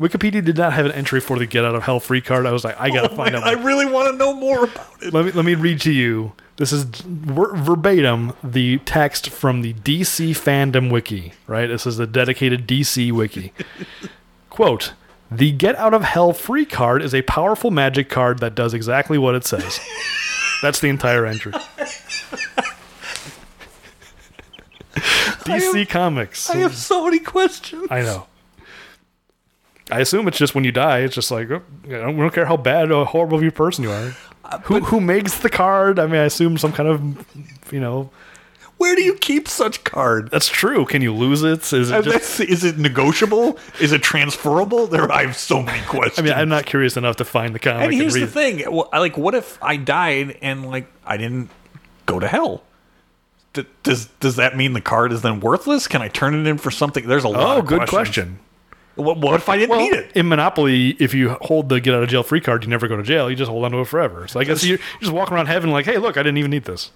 Wikipedia 0.00 0.44
did 0.44 0.56
not 0.56 0.72
have 0.72 0.86
an 0.86 0.92
entry 0.92 1.20
for 1.20 1.38
the 1.38 1.46
"get 1.46 1.64
out 1.64 1.74
of 1.76 1.84
hell 1.84 2.00
free" 2.00 2.20
card. 2.20 2.46
I 2.46 2.52
was 2.52 2.64
like, 2.64 2.78
I 2.80 2.90
gotta 2.90 3.10
Oh, 3.12 3.16
find 3.16 3.36
out. 3.36 3.44
I 3.44 3.52
really 3.52 3.86
want 3.86 4.10
to 4.10 4.16
know 4.16 4.34
more 4.34 4.64
about 4.64 4.86
it. 5.02 5.14
let 5.14 5.24
me 5.26 5.30
let 5.32 5.44
me 5.44 5.54
read 5.54 5.80
to 5.82 5.92
you. 5.92 6.32
This 6.56 6.72
is 6.72 6.84
ver- 6.84 7.54
verbatim 7.56 8.32
the 8.42 8.78
text 8.78 9.30
from 9.30 9.62
the 9.62 9.72
DC 9.74 10.30
fandom 10.30 10.90
wiki. 10.90 11.32
Right, 11.46 11.66
this 11.66 11.86
is 11.86 11.96
the 11.96 12.06
dedicated 12.06 12.66
DC 12.66 13.12
wiki. 13.12 13.52
Quote: 14.50 14.94
The 15.30 15.52
Get 15.52 15.76
Out 15.76 15.94
of 15.94 16.02
Hell 16.02 16.32
free 16.32 16.64
card 16.64 17.00
is 17.02 17.14
a 17.14 17.22
powerful 17.22 17.70
magic 17.70 18.08
card 18.08 18.40
that 18.40 18.54
does 18.56 18.74
exactly 18.74 19.16
what 19.18 19.34
it 19.36 19.44
says. 19.44 19.78
That's 20.62 20.80
the 20.80 20.88
entire 20.88 21.24
entry. 21.26 21.52
DC 25.44 25.88
Comics. 25.88 26.48
I 26.50 26.56
have 26.56 26.74
so 26.74 27.04
many 27.04 27.18
questions. 27.18 27.86
I 27.90 28.00
know. 28.02 28.26
I 29.90 30.00
assume 30.00 30.26
it's 30.28 30.38
just 30.38 30.54
when 30.54 30.64
you 30.64 30.72
die, 30.72 31.00
it's 31.00 31.14
just 31.14 31.30
like, 31.30 31.50
oh, 31.50 31.62
we 31.84 31.90
don't 31.92 32.32
care 32.32 32.46
how 32.46 32.56
bad 32.56 32.90
or 32.90 33.04
horrible 33.04 33.38
of 33.38 33.44
a 33.44 33.50
person 33.50 33.84
you 33.84 33.90
are. 33.90 34.14
who 34.64 34.80
who 34.80 35.00
makes 35.00 35.38
the 35.38 35.50
card? 35.50 35.98
I 35.98 36.06
mean, 36.06 36.20
I 36.20 36.24
assume 36.24 36.56
some 36.56 36.72
kind 36.72 36.88
of, 36.88 37.26
you 37.72 37.80
know, 37.80 38.10
Where 38.78 38.96
do 38.96 39.02
you 39.02 39.14
keep 39.14 39.46
such 39.46 39.84
card? 39.84 40.30
that's 40.30 40.48
true. 40.48 40.86
Can 40.86 41.02
you 41.02 41.12
lose 41.12 41.42
it? 41.42 41.70
Is 41.74 41.92
Uh, 41.92 41.98
it 41.98 42.04
just? 42.04 42.40
Is 42.40 42.64
it 42.64 42.78
negotiable? 42.78 43.58
Is 43.78 43.92
it 43.92 44.02
transferable? 44.02 44.86
There, 44.94 45.10
I 45.12 45.26
have 45.26 45.36
so 45.36 45.62
many 45.62 45.82
questions. 45.84 46.18
I 46.18 46.22
mean, 46.22 46.32
I'm 46.32 46.48
not 46.48 46.64
curious 46.64 46.96
enough 46.96 47.16
to 47.16 47.24
find 47.26 47.54
the 47.54 47.58
comic 47.58 47.82
and 47.84 47.92
and, 47.92 48.00
here's 48.00 48.14
read. 48.14 48.22
the 48.24 48.26
thing: 48.28 48.86
like, 48.92 49.18
what 49.18 49.34
if 49.34 49.62
I 49.62 49.76
died 49.76 50.38
and 50.40 50.64
like 50.70 50.86
I 51.04 51.18
didn't 51.18 51.50
go 52.06 52.18
to 52.18 52.26
hell? 52.26 52.62
D- 53.54 53.66
does 53.82 54.06
does 54.20 54.36
that 54.36 54.56
mean 54.56 54.72
the 54.74 54.80
card 54.80 55.12
is 55.12 55.22
then 55.22 55.40
worthless? 55.40 55.88
Can 55.88 56.02
I 56.02 56.08
turn 56.08 56.34
it 56.34 56.46
in 56.46 56.58
for 56.58 56.70
something? 56.70 57.06
There's 57.08 57.24
a 57.24 57.28
lot. 57.28 57.56
Oh, 57.56 57.58
of 57.60 57.66
good 57.66 57.88
questions. 57.88 57.90
question. 57.96 58.38
What, 58.96 59.18
what 59.18 59.34
if 59.34 59.48
I 59.48 59.56
didn't 59.56 59.70
Well, 59.70 59.80
need 59.80 59.92
it? 59.94 60.12
in 60.14 60.28
Monopoly, 60.28 60.90
if 61.00 61.14
you 61.14 61.30
hold 61.40 61.68
the 61.68 61.80
get 61.80 61.94
out 61.94 62.02
of 62.04 62.08
jail 62.08 62.22
free 62.22 62.40
card, 62.40 62.62
you 62.62 62.70
never 62.70 62.86
go 62.86 62.96
to 62.96 63.02
jail. 63.02 63.28
You 63.28 63.34
just 63.34 63.50
hold 63.50 63.64
on 63.64 63.72
to 63.72 63.78
it 63.78 63.86
forever. 63.88 64.28
So 64.28 64.38
I 64.38 64.44
guess 64.44 64.62
you're 64.64 64.78
just 65.00 65.10
walking 65.12 65.34
around 65.34 65.46
heaven 65.46 65.70
like, 65.70 65.84
hey, 65.84 65.98
look, 65.98 66.16
I 66.16 66.22
didn't 66.22 66.38
even 66.38 66.50
need 66.52 66.64
this. 66.64 66.92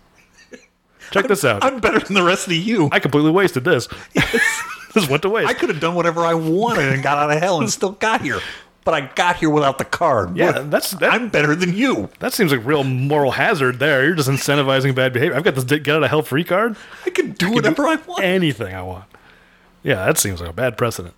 Check 1.10 1.26
this 1.26 1.44
out. 1.44 1.64
I'm 1.64 1.80
better 1.80 1.98
than 1.98 2.14
the 2.14 2.22
rest 2.22 2.46
of 2.46 2.52
you. 2.52 2.88
I 2.92 3.00
completely 3.00 3.30
wasted 3.30 3.64
this. 3.64 3.88
this 4.94 5.08
went 5.08 5.22
to 5.22 5.28
waste. 5.30 5.48
I 5.48 5.54
could 5.54 5.70
have 5.70 5.80
done 5.80 5.94
whatever 5.94 6.20
I 6.20 6.34
wanted 6.34 6.92
and 6.92 7.02
got 7.02 7.18
out 7.18 7.30
of 7.34 7.40
hell 7.42 7.60
and 7.60 7.70
still 7.70 7.92
got 7.92 8.20
here. 8.20 8.40
But 8.88 8.94
I 9.02 9.10
got 9.14 9.36
here 9.36 9.50
without 9.50 9.76
the 9.76 9.84
card. 9.84 10.34
Yeah, 10.34 10.46
What? 10.52 10.70
that's- 10.70 10.92
that- 10.92 11.12
I'm 11.12 11.28
better 11.28 11.54
than 11.54 11.74
you. 11.76 12.08
That 12.20 12.32
seems 12.32 12.50
like 12.52 12.64
real 12.64 12.84
moral 12.84 13.32
hazard 13.32 13.80
there. 13.80 14.02
You're 14.02 14.14
just 14.14 14.30
incentivizing 14.30 14.94
bad 14.94 15.12
behavior. 15.12 15.36
I've 15.36 15.42
got 15.44 15.56
this 15.56 15.64
get 15.64 15.86
out 15.90 16.02
of 16.02 16.08
hell 16.08 16.22
free 16.22 16.42
card. 16.42 16.74
I 17.04 17.10
can 17.10 17.32
do 17.32 17.52
whatever 17.52 17.86
I 17.86 17.96
want. 17.96 18.24
Anything 18.24 18.74
I 18.74 18.80
want. 18.80 19.04
Yeah, 19.82 20.06
that 20.06 20.16
seems 20.16 20.40
like 20.40 20.48
a 20.48 20.54
bad 20.54 20.78
precedent. 20.78 21.12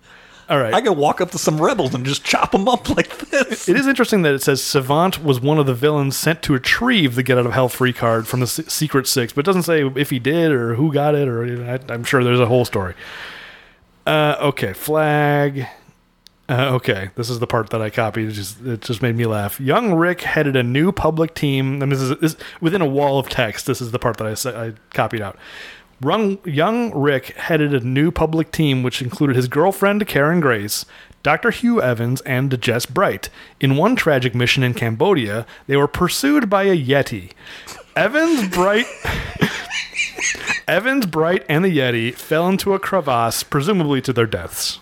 All 0.49 0.59
right. 0.59 0.73
I 0.73 0.81
can 0.81 0.97
walk 0.97 1.21
up 1.21 1.31
to 1.31 1.37
some 1.37 1.61
rebels 1.61 1.95
and 1.95 2.05
just 2.05 2.25
chop 2.25 2.51
them 2.51 2.67
up 2.67 2.89
like 2.89 3.17
this. 3.29 3.69
it 3.69 3.77
is 3.77 3.87
interesting 3.87 4.23
that 4.23 4.33
it 4.33 4.43
says 4.43 4.61
Savant 4.61 5.23
was 5.23 5.39
one 5.39 5.57
of 5.57 5.65
the 5.65 5.73
villains 5.73 6.17
sent 6.17 6.41
to 6.41 6.51
retrieve 6.51 7.15
the 7.15 7.23
get 7.23 7.37
out 7.37 7.45
of 7.45 7.53
hell 7.53 7.69
free 7.69 7.93
card 7.93 8.27
from 8.27 8.41
the 8.41 8.47
Se- 8.47 8.63
Secret 8.67 9.07
Six, 9.07 9.31
but 9.31 9.45
it 9.45 9.45
doesn't 9.45 9.63
say 9.63 9.89
if 9.95 10.09
he 10.09 10.19
did 10.19 10.51
or 10.51 10.75
who 10.75 10.91
got 10.91 11.15
it, 11.15 11.29
or 11.29 11.45
I, 11.45 11.79
I'm 11.87 12.03
sure 12.03 12.21
there's 12.21 12.41
a 12.41 12.47
whole 12.47 12.65
story. 12.65 12.95
Uh, 14.05 14.35
okay, 14.41 14.73
flag. 14.73 15.67
Uh, 16.51 16.73
okay, 16.73 17.11
this 17.15 17.29
is 17.29 17.39
the 17.39 17.47
part 17.47 17.69
that 17.69 17.81
I 17.81 17.89
copied. 17.89 18.27
It 18.27 18.31
just, 18.33 18.59
it 18.65 18.81
just 18.81 19.01
made 19.01 19.15
me 19.15 19.25
laugh. 19.25 19.57
Young 19.61 19.93
Rick 19.93 20.19
headed 20.19 20.57
a 20.57 20.63
new 20.63 20.91
public 20.91 21.33
team. 21.33 21.81
And 21.81 21.89
this 21.89 22.01
is 22.01 22.17
this, 22.19 22.35
within 22.59 22.81
a 22.81 22.85
wall 22.85 23.19
of 23.19 23.29
text. 23.29 23.67
This 23.67 23.79
is 23.79 23.91
the 23.91 23.99
part 23.99 24.17
that 24.17 24.45
I, 24.45 24.65
I 24.65 24.73
copied 24.89 25.21
out. 25.21 25.37
Rung, 26.01 26.39
young 26.43 26.93
Rick 26.93 27.27
headed 27.37 27.73
a 27.73 27.79
new 27.79 28.11
public 28.11 28.51
team 28.51 28.83
which 28.83 29.01
included 29.01 29.37
his 29.37 29.47
girlfriend 29.47 30.05
Karin 30.07 30.41
Grace, 30.41 30.85
Dr. 31.23 31.51
Hugh 31.51 31.81
Evans, 31.81 32.19
and 32.21 32.59
Jess 32.59 32.85
Bright. 32.85 33.29
In 33.61 33.77
one 33.77 33.95
tragic 33.95 34.35
mission 34.35 34.61
in 34.61 34.73
Cambodia, 34.73 35.45
they 35.67 35.77
were 35.77 35.87
pursued 35.87 36.49
by 36.49 36.63
a 36.63 36.77
Yeti. 36.77 37.31
Evans, 37.95 38.49
Bright, 38.49 38.87
Evans, 40.67 41.05
Bright, 41.05 41.45
and 41.47 41.63
the 41.63 41.77
Yeti 41.77 42.13
fell 42.13 42.49
into 42.49 42.73
a 42.73 42.79
crevasse, 42.79 43.43
presumably 43.43 44.01
to 44.01 44.11
their 44.11 44.25
deaths. 44.25 44.79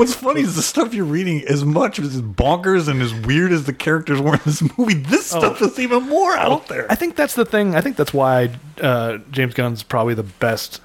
What's 0.00 0.14
funny 0.14 0.40
is 0.40 0.56
the 0.56 0.62
stuff 0.62 0.94
you're 0.94 1.04
reading, 1.04 1.44
as 1.46 1.62
much 1.62 1.98
as 1.98 2.22
bonkers 2.22 2.88
and 2.88 3.02
as 3.02 3.12
weird 3.12 3.52
as 3.52 3.64
the 3.64 3.74
characters 3.74 4.18
were 4.18 4.32
in 4.32 4.40
this 4.46 4.62
movie, 4.78 4.94
this 4.94 5.26
stuff 5.26 5.60
is 5.60 5.78
even 5.78 6.08
more 6.08 6.34
out 6.34 6.68
there. 6.68 6.90
I 6.90 6.94
think 6.94 7.16
that's 7.16 7.34
the 7.34 7.44
thing. 7.44 7.74
I 7.76 7.82
think 7.82 7.96
that's 7.96 8.14
why 8.14 8.50
uh, 8.80 9.18
James 9.30 9.52
Gunn's 9.52 9.82
probably 9.82 10.14
the 10.14 10.22
best 10.22 10.80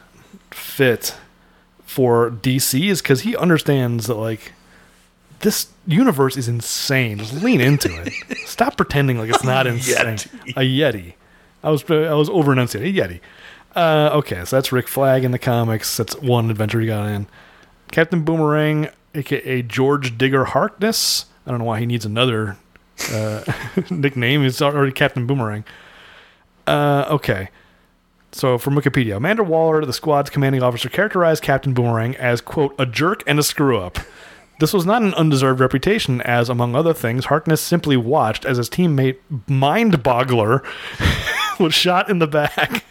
fit 0.52 1.16
for 1.86 2.30
DC 2.30 2.90
is 2.90 3.02
because 3.02 3.22
he 3.22 3.38
understands 3.38 4.08
that 4.08 4.16
like 4.16 4.52
this 5.40 5.68
universe 5.88 6.36
is 6.36 6.50
insane. 6.50 7.20
Just 7.20 7.42
lean 7.42 7.62
into 7.62 7.88
it. 8.02 8.38
Stop 8.46 8.76
pretending 8.76 9.18
like 9.18 9.30
it's 9.30 9.46
not 9.46 9.66
insane. 9.66 10.16
A 10.58 10.62
Yeti. 10.62 11.14
I 11.64 11.70
was 11.70 11.90
I 11.90 12.14
was 12.16 12.30
over 12.30 12.52
enunciating. 12.52 12.94
A 12.94 13.02
Yeti. 13.02 13.20
Uh, 13.78 14.10
okay, 14.18 14.44
so 14.44 14.58
that's 14.58 14.74
Rick 14.74 14.90
Flag 14.90 15.24
in 15.24 15.32
the 15.32 15.40
comics. 15.40 15.96
That's 15.96 16.18
one 16.18 16.52
adventure 16.52 16.82
he 16.82 16.88
got 16.88 17.08
in. 17.08 17.28
Captain 17.92 18.26
Boomerang, 18.26 18.90
aka 19.16 19.62
George 19.62 20.18
Digger 20.18 20.46
Harkness. 20.46 21.26
I 21.46 21.52
don't 21.52 21.60
know 21.60 21.66
why 21.66 21.80
he 21.80 21.86
needs 21.86 22.06
another 22.06 22.58
uh, 23.12 23.44
nickname. 23.90 24.44
He's 24.44 24.62
already 24.62 24.92
Captain 24.92 25.28
Boomerang. 25.28 25.64
Uh, 26.68 27.06
okay. 27.10 27.50
So 28.32 28.58
from 28.58 28.76
Wikipedia, 28.76 29.16
Amanda 29.16 29.44
Waller, 29.44 29.86
the 29.86 29.94
squad's 29.94 30.30
commanding 30.30 30.62
officer, 30.62 30.90
characterized 30.90 31.42
Captain 31.42 31.74
Boomerang 31.74 32.16
as, 32.18 32.42
quote, 32.42 32.76
a 32.78 32.86
jerk 32.86 33.24
and 33.26 33.40
a 33.40 33.44
screw 33.44 33.80
up. 33.80 34.00
This 34.60 34.74
was 34.74 34.86
not 34.86 35.02
an 35.02 35.14
undeserved 35.14 35.60
reputation, 35.60 36.22
as, 36.22 36.50
among 36.50 36.76
other 36.76 36.94
things, 36.94 37.26
Harkness 37.26 37.62
simply 37.62 37.98
watched 37.98 38.46
as 38.46 38.58
his 38.58 38.70
teammate 38.70 39.18
Mind 39.48 40.04
Boggler 40.04 40.64
was 41.60 41.74
shot 41.74 42.10
in 42.10 42.20
the 42.20 42.28
back, 42.28 42.86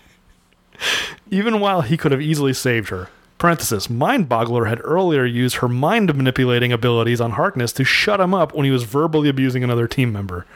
even 1.31 1.61
while 1.61 1.81
he 1.81 1.97
could 1.97 2.13
have 2.13 2.21
easily 2.21 2.53
saved 2.53 2.91
her. 2.91 3.09
Parenthesis, 3.45 3.91
Mind 3.91 4.27
Boggler 4.27 4.71
had 4.71 4.81
earlier 4.85 5.27
used 5.27 5.57
her 5.57 5.69
mind 5.69 6.15
manipulating 6.17 6.73
abilities 6.73 7.21
on 7.21 7.33
Harkness 7.33 7.75
to 7.75 7.85
shut 7.85 8.19
him 8.19 8.33
up 8.33 8.55
when 8.55 8.65
he 8.65 8.71
was 8.71 8.85
verbally 8.85 9.29
abusing 9.29 9.63
another 9.63 9.87
team 9.87 10.11
member. 10.11 10.47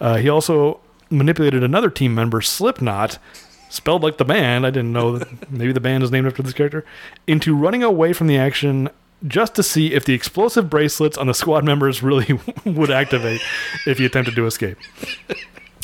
Uh, 0.00 0.14
he 0.14 0.28
also 0.28 0.78
manipulated 1.10 1.64
another 1.64 1.90
team 1.90 2.14
member, 2.14 2.40
Slipknot, 2.40 3.18
spelled 3.68 4.04
like 4.04 4.18
the 4.18 4.24
band. 4.24 4.64
I 4.64 4.70
didn't 4.70 4.92
know 4.92 5.18
that 5.18 5.50
maybe 5.50 5.72
the 5.72 5.80
band 5.80 6.04
is 6.04 6.12
named 6.12 6.28
after 6.28 6.40
this 6.40 6.52
character, 6.52 6.84
into 7.26 7.56
running 7.56 7.82
away 7.82 8.12
from 8.12 8.28
the 8.28 8.38
action 8.38 8.90
just 9.26 9.56
to 9.56 9.64
see 9.64 9.92
if 9.92 10.04
the 10.04 10.14
explosive 10.14 10.70
bracelets 10.70 11.18
on 11.18 11.26
the 11.26 11.34
squad 11.34 11.64
members 11.64 12.00
really 12.00 12.38
would 12.64 12.92
activate 12.92 13.40
if 13.88 13.98
he 13.98 14.04
attempted 14.04 14.36
to 14.36 14.46
escape. 14.46 14.78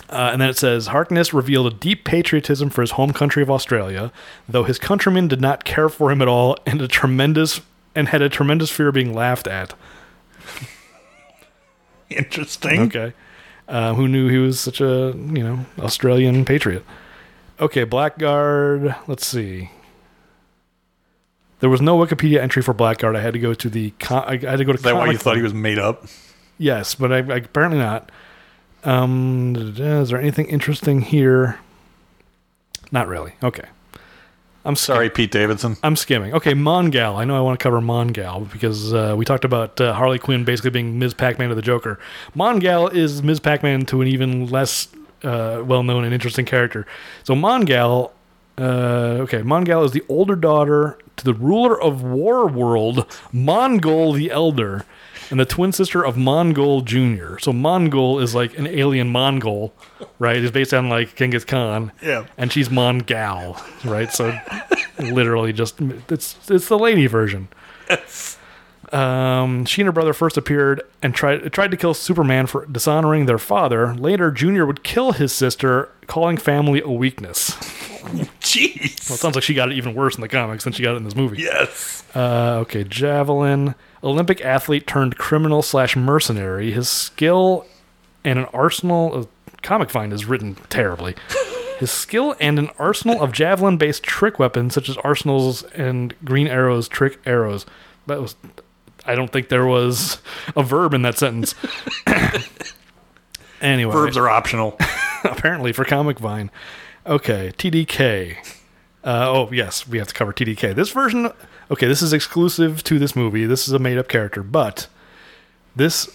Uh, 0.08 0.30
and 0.32 0.40
then 0.40 0.48
it 0.48 0.56
says 0.56 0.88
Harkness 0.88 1.34
revealed 1.34 1.72
a 1.72 1.76
deep 1.76 2.04
patriotism 2.04 2.70
for 2.70 2.80
his 2.80 2.92
home 2.92 3.12
country 3.12 3.42
of 3.42 3.50
Australia, 3.50 4.12
though 4.48 4.62
his 4.64 4.78
countrymen 4.78 5.26
did 5.26 5.40
not 5.40 5.64
care 5.64 5.88
for 5.88 6.12
him 6.12 6.22
at 6.22 6.28
all, 6.28 6.56
and 6.64 6.80
a 6.80 6.88
tremendous 6.88 7.60
and 7.94 8.08
had 8.08 8.22
a 8.22 8.28
tremendous 8.28 8.70
fear 8.70 8.88
of 8.88 8.94
being 8.94 9.14
laughed 9.14 9.48
at. 9.48 9.74
Interesting. 12.10 12.82
Okay. 12.82 13.12
Uh, 13.68 13.94
who 13.94 14.06
knew 14.06 14.28
he 14.28 14.38
was 14.38 14.60
such 14.60 14.80
a, 14.80 15.12
you 15.16 15.42
know, 15.42 15.66
Australian 15.80 16.44
patriot? 16.44 16.84
Okay, 17.58 17.84
Blackguard. 17.84 18.94
Let's 19.08 19.26
see. 19.26 19.70
There 21.60 21.70
was 21.70 21.80
no 21.80 21.98
Wikipedia 21.98 22.38
entry 22.38 22.62
for 22.62 22.74
Blackguard. 22.74 23.16
I 23.16 23.22
had 23.22 23.32
to 23.32 23.40
go 23.40 23.54
to 23.54 23.70
the. 23.70 23.90
Com- 23.98 24.24
I 24.26 24.36
had 24.36 24.58
to 24.58 24.64
go 24.64 24.72
to. 24.72 24.78
Is 24.78 24.84
that 24.84 24.94
why 24.94 25.10
you 25.10 25.18
thought 25.18 25.36
he 25.36 25.42
was 25.42 25.54
made 25.54 25.78
up? 25.78 26.04
Yes, 26.58 26.94
but 26.94 27.12
I, 27.12 27.16
I 27.16 27.36
apparently 27.38 27.78
not. 27.78 28.12
Um, 28.86 29.54
is 29.56 30.10
there 30.10 30.20
anything 30.20 30.46
interesting 30.46 31.00
here? 31.02 31.58
Not 32.92 33.08
really. 33.08 33.32
Okay. 33.42 33.64
I'm 34.64 34.74
Sorry, 34.74 35.10
Pete 35.10 35.30
Davidson. 35.30 35.76
I'm 35.82 35.94
skimming. 35.94 36.34
Okay, 36.34 36.52
Mongal. 36.52 37.16
I 37.16 37.24
know 37.24 37.36
I 37.36 37.40
want 37.40 37.58
to 37.58 37.62
cover 37.62 37.80
Mongal 37.80 38.50
because 38.50 38.92
uh, 38.92 39.14
we 39.16 39.24
talked 39.24 39.44
about 39.44 39.80
uh, 39.80 39.92
Harley 39.92 40.18
Quinn 40.18 40.44
basically 40.44 40.70
being 40.70 40.98
Ms. 40.98 41.14
Pac-Man 41.14 41.50
to 41.50 41.54
the 41.54 41.62
Joker. 41.62 42.00
Mongal 42.34 42.92
is 42.92 43.22
Ms. 43.22 43.38
Pac-Man 43.38 43.86
to 43.86 44.02
an 44.02 44.08
even 44.08 44.48
less 44.48 44.88
uh, 45.22 45.62
well-known 45.64 46.04
and 46.04 46.12
interesting 46.12 46.44
character. 46.44 46.84
So 47.22 47.34
Mongal, 47.34 48.10
uh, 48.58 49.22
okay, 49.22 49.42
Mongal 49.42 49.84
is 49.84 49.92
the 49.92 50.02
older 50.08 50.34
daughter 50.34 50.98
to 51.16 51.24
the 51.24 51.34
ruler 51.34 51.80
of 51.80 52.02
War 52.02 52.48
World, 52.48 53.08
Mongul 53.32 54.14
the 54.16 54.32
Elder, 54.32 54.84
and 55.30 55.40
the 55.40 55.44
twin 55.44 55.72
sister 55.72 56.04
of 56.04 56.16
Mongul 56.16 56.84
Junior. 56.84 57.38
So 57.38 57.52
Mongul 57.52 58.22
is 58.22 58.34
like 58.34 58.56
an 58.58 58.66
alien 58.66 59.08
Mongol, 59.08 59.72
right? 60.18 60.36
It's 60.36 60.50
based 60.52 60.74
on 60.74 60.88
like 60.88 61.14
Genghis 61.16 61.44
Khan. 61.44 61.92
Yeah. 62.02 62.26
And 62.36 62.52
she's 62.52 62.68
Mongal, 62.68 63.60
right? 63.84 64.12
So 64.12 64.38
literally 64.98 65.52
just 65.52 65.80
it's 66.08 66.38
it's 66.50 66.68
the 66.68 66.78
lady 66.78 67.06
version. 67.06 67.48
Um, 68.92 69.64
she 69.64 69.82
and 69.82 69.86
her 69.86 69.92
brother 69.92 70.12
first 70.12 70.36
appeared 70.36 70.80
and 71.02 71.14
tried 71.14 71.52
tried 71.52 71.70
to 71.72 71.76
kill 71.76 71.94
Superman 71.94 72.46
for 72.46 72.66
dishonoring 72.66 73.26
their 73.26 73.38
father. 73.38 73.94
Later, 73.94 74.30
Junior 74.30 74.64
would 74.64 74.84
kill 74.84 75.12
his 75.12 75.32
sister, 75.32 75.90
calling 76.06 76.36
family 76.36 76.80
a 76.80 76.90
weakness. 76.90 77.56
Jeez. 78.40 79.08
Well, 79.08 79.14
it 79.14 79.20
sounds 79.20 79.34
like 79.34 79.44
she 79.44 79.54
got 79.54 79.70
it 79.70 79.76
even 79.76 79.94
worse 79.94 80.14
in 80.14 80.20
the 80.20 80.28
comics 80.28 80.64
than 80.64 80.72
she 80.72 80.82
got 80.82 80.94
it 80.94 80.98
in 80.98 81.04
this 81.04 81.16
movie. 81.16 81.42
Yes. 81.42 82.04
Uh, 82.14 82.58
okay, 82.62 82.84
Javelin, 82.84 83.74
Olympic 84.02 84.40
athlete 84.40 84.86
turned 84.86 85.18
criminal 85.18 85.62
slash 85.62 85.96
mercenary. 85.96 86.72
His 86.72 86.88
skill 86.88 87.66
and 88.24 88.38
an 88.38 88.46
arsenal 88.46 89.14
of 89.14 89.28
Comic 89.62 89.90
Vine 89.90 90.12
is 90.12 90.24
written 90.24 90.56
terribly. 90.68 91.14
His 91.78 91.90
skill 91.90 92.34
and 92.40 92.58
an 92.58 92.70
arsenal 92.78 93.20
of 93.20 93.32
javelin 93.32 93.76
based 93.76 94.02
trick 94.02 94.38
weapons, 94.38 94.72
such 94.72 94.88
as 94.88 94.96
arsenals 94.98 95.62
and 95.74 96.14
green 96.24 96.46
arrows, 96.46 96.88
trick 96.88 97.18
arrows. 97.26 97.66
That 98.06 98.20
was. 98.22 98.34
I 99.04 99.14
don't 99.14 99.30
think 99.30 99.50
there 99.50 99.66
was 99.66 100.18
a 100.56 100.62
verb 100.62 100.94
in 100.94 101.02
that 101.02 101.18
sentence. 101.18 101.54
anyway, 103.60 103.92
Verbs 103.92 104.16
are 104.16 104.28
optional. 104.28 104.78
apparently 105.24 105.72
for 105.72 105.84
Comic 105.84 106.18
Vine. 106.18 106.50
Okay, 107.06 107.52
TDK. 107.56 108.36
Uh, 109.04 109.30
oh 109.30 109.48
yes, 109.52 109.86
we 109.86 109.98
have 109.98 110.08
to 110.08 110.14
cover 110.14 110.32
TDK. 110.32 110.74
This 110.74 110.90
version, 110.90 111.30
okay, 111.70 111.86
this 111.86 112.02
is 112.02 112.12
exclusive 112.12 112.82
to 112.84 112.98
this 112.98 113.14
movie. 113.14 113.44
This 113.46 113.68
is 113.68 113.72
a 113.74 113.78
made-up 113.78 114.08
character, 114.08 114.42
but 114.42 114.88
this 115.76 116.08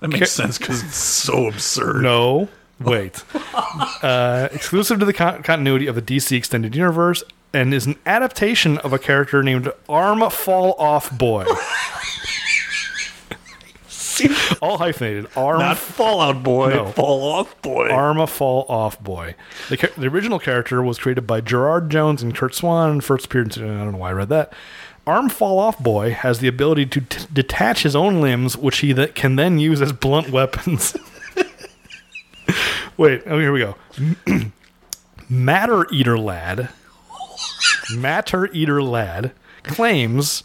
That 0.00 0.08
makes 0.08 0.30
sense 0.30 0.58
because 0.58 0.84
it's 0.84 0.96
so 0.96 1.48
absurd. 1.48 2.02
no 2.02 2.48
wait, 2.78 3.24
uh, 4.02 4.48
exclusive 4.52 5.00
to 5.00 5.04
the 5.04 5.12
con- 5.12 5.42
continuity 5.42 5.86
of 5.88 5.94
the 5.96 6.02
DC 6.02 6.36
extended 6.36 6.76
universe, 6.76 7.24
and 7.52 7.74
is 7.74 7.86
an 7.86 7.96
adaptation 8.06 8.78
of 8.78 8.92
a 8.92 8.98
character 9.00 9.42
named 9.42 9.72
Arm 9.88 10.28
Fall 10.30 10.74
Off 10.78 11.10
Boy. 11.16 11.44
All 14.62 14.78
hyphenated. 14.78 15.28
Arm 15.36 15.58
Not 15.58 15.78
Fallout 15.78 16.42
Boy. 16.42 16.70
No. 16.70 16.86
Fall 16.86 17.22
Off 17.22 17.60
Boy. 17.62 17.88
Arma 17.90 18.26
Fall 18.26 18.66
Off 18.68 19.00
Boy. 19.02 19.34
The, 19.68 19.90
the 19.96 20.06
original 20.06 20.38
character 20.38 20.82
was 20.82 20.98
created 20.98 21.26
by 21.26 21.40
Gerard 21.40 21.90
Jones 21.90 22.22
and 22.22 22.34
Curt 22.34 22.54
Swan 22.54 22.90
and 22.90 23.04
first 23.04 23.26
appeared 23.26 23.56
in, 23.56 23.64
uh, 23.64 23.66
I 23.66 23.84
don't 23.84 23.92
know 23.92 23.98
why 23.98 24.10
I 24.10 24.12
read 24.12 24.28
that. 24.30 24.52
Arm 25.06 25.28
Fall 25.28 25.58
Off 25.58 25.78
Boy 25.78 26.10
has 26.10 26.40
the 26.40 26.48
ability 26.48 26.86
to 26.86 27.00
t- 27.00 27.26
detach 27.32 27.82
his 27.84 27.94
own 27.94 28.20
limbs, 28.20 28.56
which 28.56 28.78
he 28.78 28.92
th- 28.92 29.14
can 29.14 29.36
then 29.36 29.58
use 29.58 29.80
as 29.80 29.92
blunt 29.92 30.30
weapons. 30.30 30.96
Wait, 32.96 33.22
oh, 33.26 33.38
here 33.38 33.52
we 33.52 33.60
go. 33.60 33.76
Matter 35.28 35.86
Eater 35.92 36.18
Lad, 36.18 36.70
Matter 37.94 38.46
Eater 38.52 38.82
Lad 38.82 39.32
claims 39.64 40.44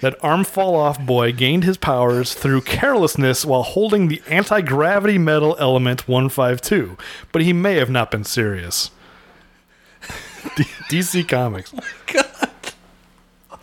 that 0.00 0.16
Arm 0.22 0.44
Fall 0.44 0.74
Off 0.76 1.00
Boy 1.04 1.32
gained 1.32 1.64
his 1.64 1.76
powers 1.76 2.34
through 2.34 2.62
carelessness 2.62 3.44
while 3.44 3.62
holding 3.62 4.08
the 4.08 4.22
anti 4.28 4.60
gravity 4.60 5.18
metal 5.18 5.56
element 5.58 6.08
152, 6.08 6.96
but 7.32 7.42
he 7.42 7.52
may 7.52 7.74
have 7.74 7.90
not 7.90 8.10
been 8.10 8.24
serious. 8.24 8.90
D- 10.56 10.64
DC 10.88 11.28
Comics. 11.28 11.72
Oh 11.76 11.80
God. 12.06 12.48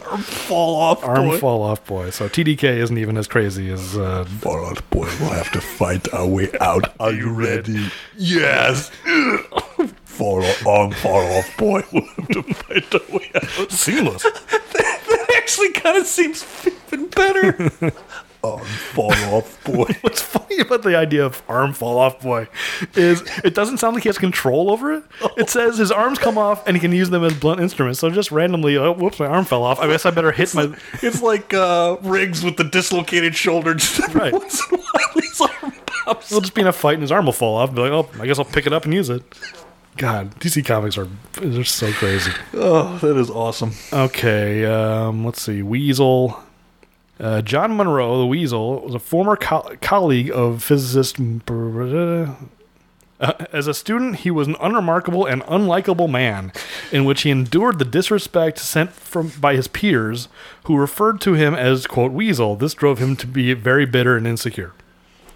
Arm 0.09 0.21
Fall 0.21 0.75
Off 0.75 1.03
Arm 1.03 1.27
Boy. 1.27 1.37
Fall 1.39 1.61
Off 1.63 1.85
Boy. 1.85 2.11
So 2.11 2.29
TDK 2.29 2.77
isn't 2.77 2.97
even 2.97 3.17
as 3.17 3.27
crazy 3.27 3.69
as. 3.71 3.97
Uh, 3.97 4.23
Fall 4.39 4.65
Off 4.65 4.89
Boy. 4.89 5.09
We'll 5.19 5.31
have 5.31 5.51
to 5.51 5.59
fight 5.59 6.13
our 6.13 6.25
way 6.27 6.49
out. 6.61 6.93
Are 6.99 7.11
you 7.11 7.29
ready? 7.31 7.89
Yes. 8.15 8.89
Fall 10.05 10.43
off, 10.43 10.65
arm 10.65 10.91
fall 10.93 11.37
off, 11.37 11.57
boy. 11.57 11.83
We'll 11.93 12.01
have 12.03 12.27
to 12.29 12.41
fight 12.55 12.91
our 12.95 13.15
way 13.15 13.29
out. 13.35 13.71
seamless. 13.71 14.25
Actually 15.47 15.71
kind 15.71 15.97
of 15.97 16.05
seems 16.05 16.45
even 16.91 17.07
better. 17.07 17.71
arm 18.43 18.65
fall 18.65 19.13
off, 19.33 19.63
boy. 19.63 19.85
What's 20.01 20.21
funny 20.21 20.59
about 20.59 20.83
the 20.83 20.97
idea 20.97 21.25
of 21.25 21.41
arm 21.47 21.71
fall 21.71 21.97
off 21.99 22.21
boy 22.21 22.49
is 22.95 23.23
it 23.45 23.55
doesn't 23.55 23.77
sound 23.77 23.93
like 23.95 24.03
he 24.03 24.09
has 24.09 24.17
control 24.17 24.69
over 24.69 24.91
it. 24.91 25.05
It 25.37 25.49
says 25.49 25.77
his 25.77 25.89
arms 25.89 26.19
come 26.19 26.37
off 26.37 26.67
and 26.67 26.75
he 26.75 26.81
can 26.81 26.91
use 26.91 27.09
them 27.11 27.23
as 27.23 27.33
blunt 27.33 27.61
instruments. 27.61 28.01
So 28.01 28.09
just 28.09 28.29
randomly, 28.29 28.75
oh, 28.75 28.91
whoops, 28.91 29.21
my 29.21 29.27
arm 29.27 29.45
fell 29.45 29.63
off. 29.63 29.79
I 29.79 29.87
guess 29.87 30.05
I 30.05 30.11
better 30.11 30.33
hit 30.33 30.53
my. 30.53 30.75
It's 31.01 31.21
like 31.21 31.53
uh, 31.53 31.95
Riggs 32.01 32.43
with 32.43 32.57
the 32.57 32.65
dislocated 32.65 33.33
shoulder. 33.33 33.73
Just 33.75 33.99
Right. 34.13 34.33
once 34.33 34.61
in 34.69 34.79
a 34.79 34.81
while, 34.81 35.13
his 35.15 35.39
arm 35.39 35.73
pops. 35.85 36.29
We'll 36.29 36.41
just 36.41 36.55
be 36.55 36.59
in 36.59 36.67
a 36.67 36.73
fight 36.73 36.95
and 36.95 37.03
his 37.03 37.11
arm 37.13 37.25
will 37.25 37.31
fall 37.31 37.55
off. 37.55 37.73
Be 37.73 37.79
like, 37.87 37.93
oh, 37.93 38.09
I 38.21 38.25
guess 38.27 38.37
I'll 38.37 38.43
pick 38.43 38.67
it 38.67 38.73
up 38.73 38.83
and 38.83 38.93
use 38.93 39.09
it. 39.09 39.23
God, 39.97 40.39
DC 40.39 40.63
comics 40.65 40.97
are 40.97 41.07
they're 41.33 41.63
so 41.63 41.91
crazy. 41.93 42.31
Oh, 42.53 42.97
that 42.99 43.17
is 43.17 43.29
awesome. 43.29 43.71
Okay, 43.91 44.65
um, 44.65 45.25
let's 45.25 45.41
see. 45.41 45.61
Weasel. 45.61 46.43
Uh, 47.19 47.41
John 47.41 47.75
Monroe, 47.75 48.19
the 48.19 48.27
Weasel, 48.27 48.81
was 48.81 48.93
a 48.93 48.99
former 48.99 49.35
co- 49.35 49.75
colleague 49.81 50.29
of 50.31 50.63
physicist. 50.63 51.17
Uh, 53.19 53.33
as 53.51 53.65
a 53.65 53.73
student, 53.73 54.17
he 54.17 54.29
was 54.29 54.47
an 54.47 54.55
unremarkable 54.61 55.25
and 55.25 55.41
unlikable 55.43 56.07
man, 56.07 56.51
in 56.91 57.03
which 57.03 57.23
he 57.23 57.31
endured 57.31 57.79
the 57.79 57.85
disrespect 57.85 58.59
sent 58.59 58.91
from 58.91 59.29
by 59.39 59.55
his 59.55 59.67
peers, 59.67 60.27
who 60.65 60.77
referred 60.77 61.19
to 61.21 61.33
him 61.33 61.55
as 61.55 61.87
"quote 61.87 62.11
Weasel." 62.11 62.55
This 62.55 62.75
drove 62.75 62.99
him 62.99 63.15
to 63.15 63.25
be 63.25 63.53
very 63.53 63.87
bitter 63.87 64.15
and 64.15 64.27
insecure. 64.27 64.73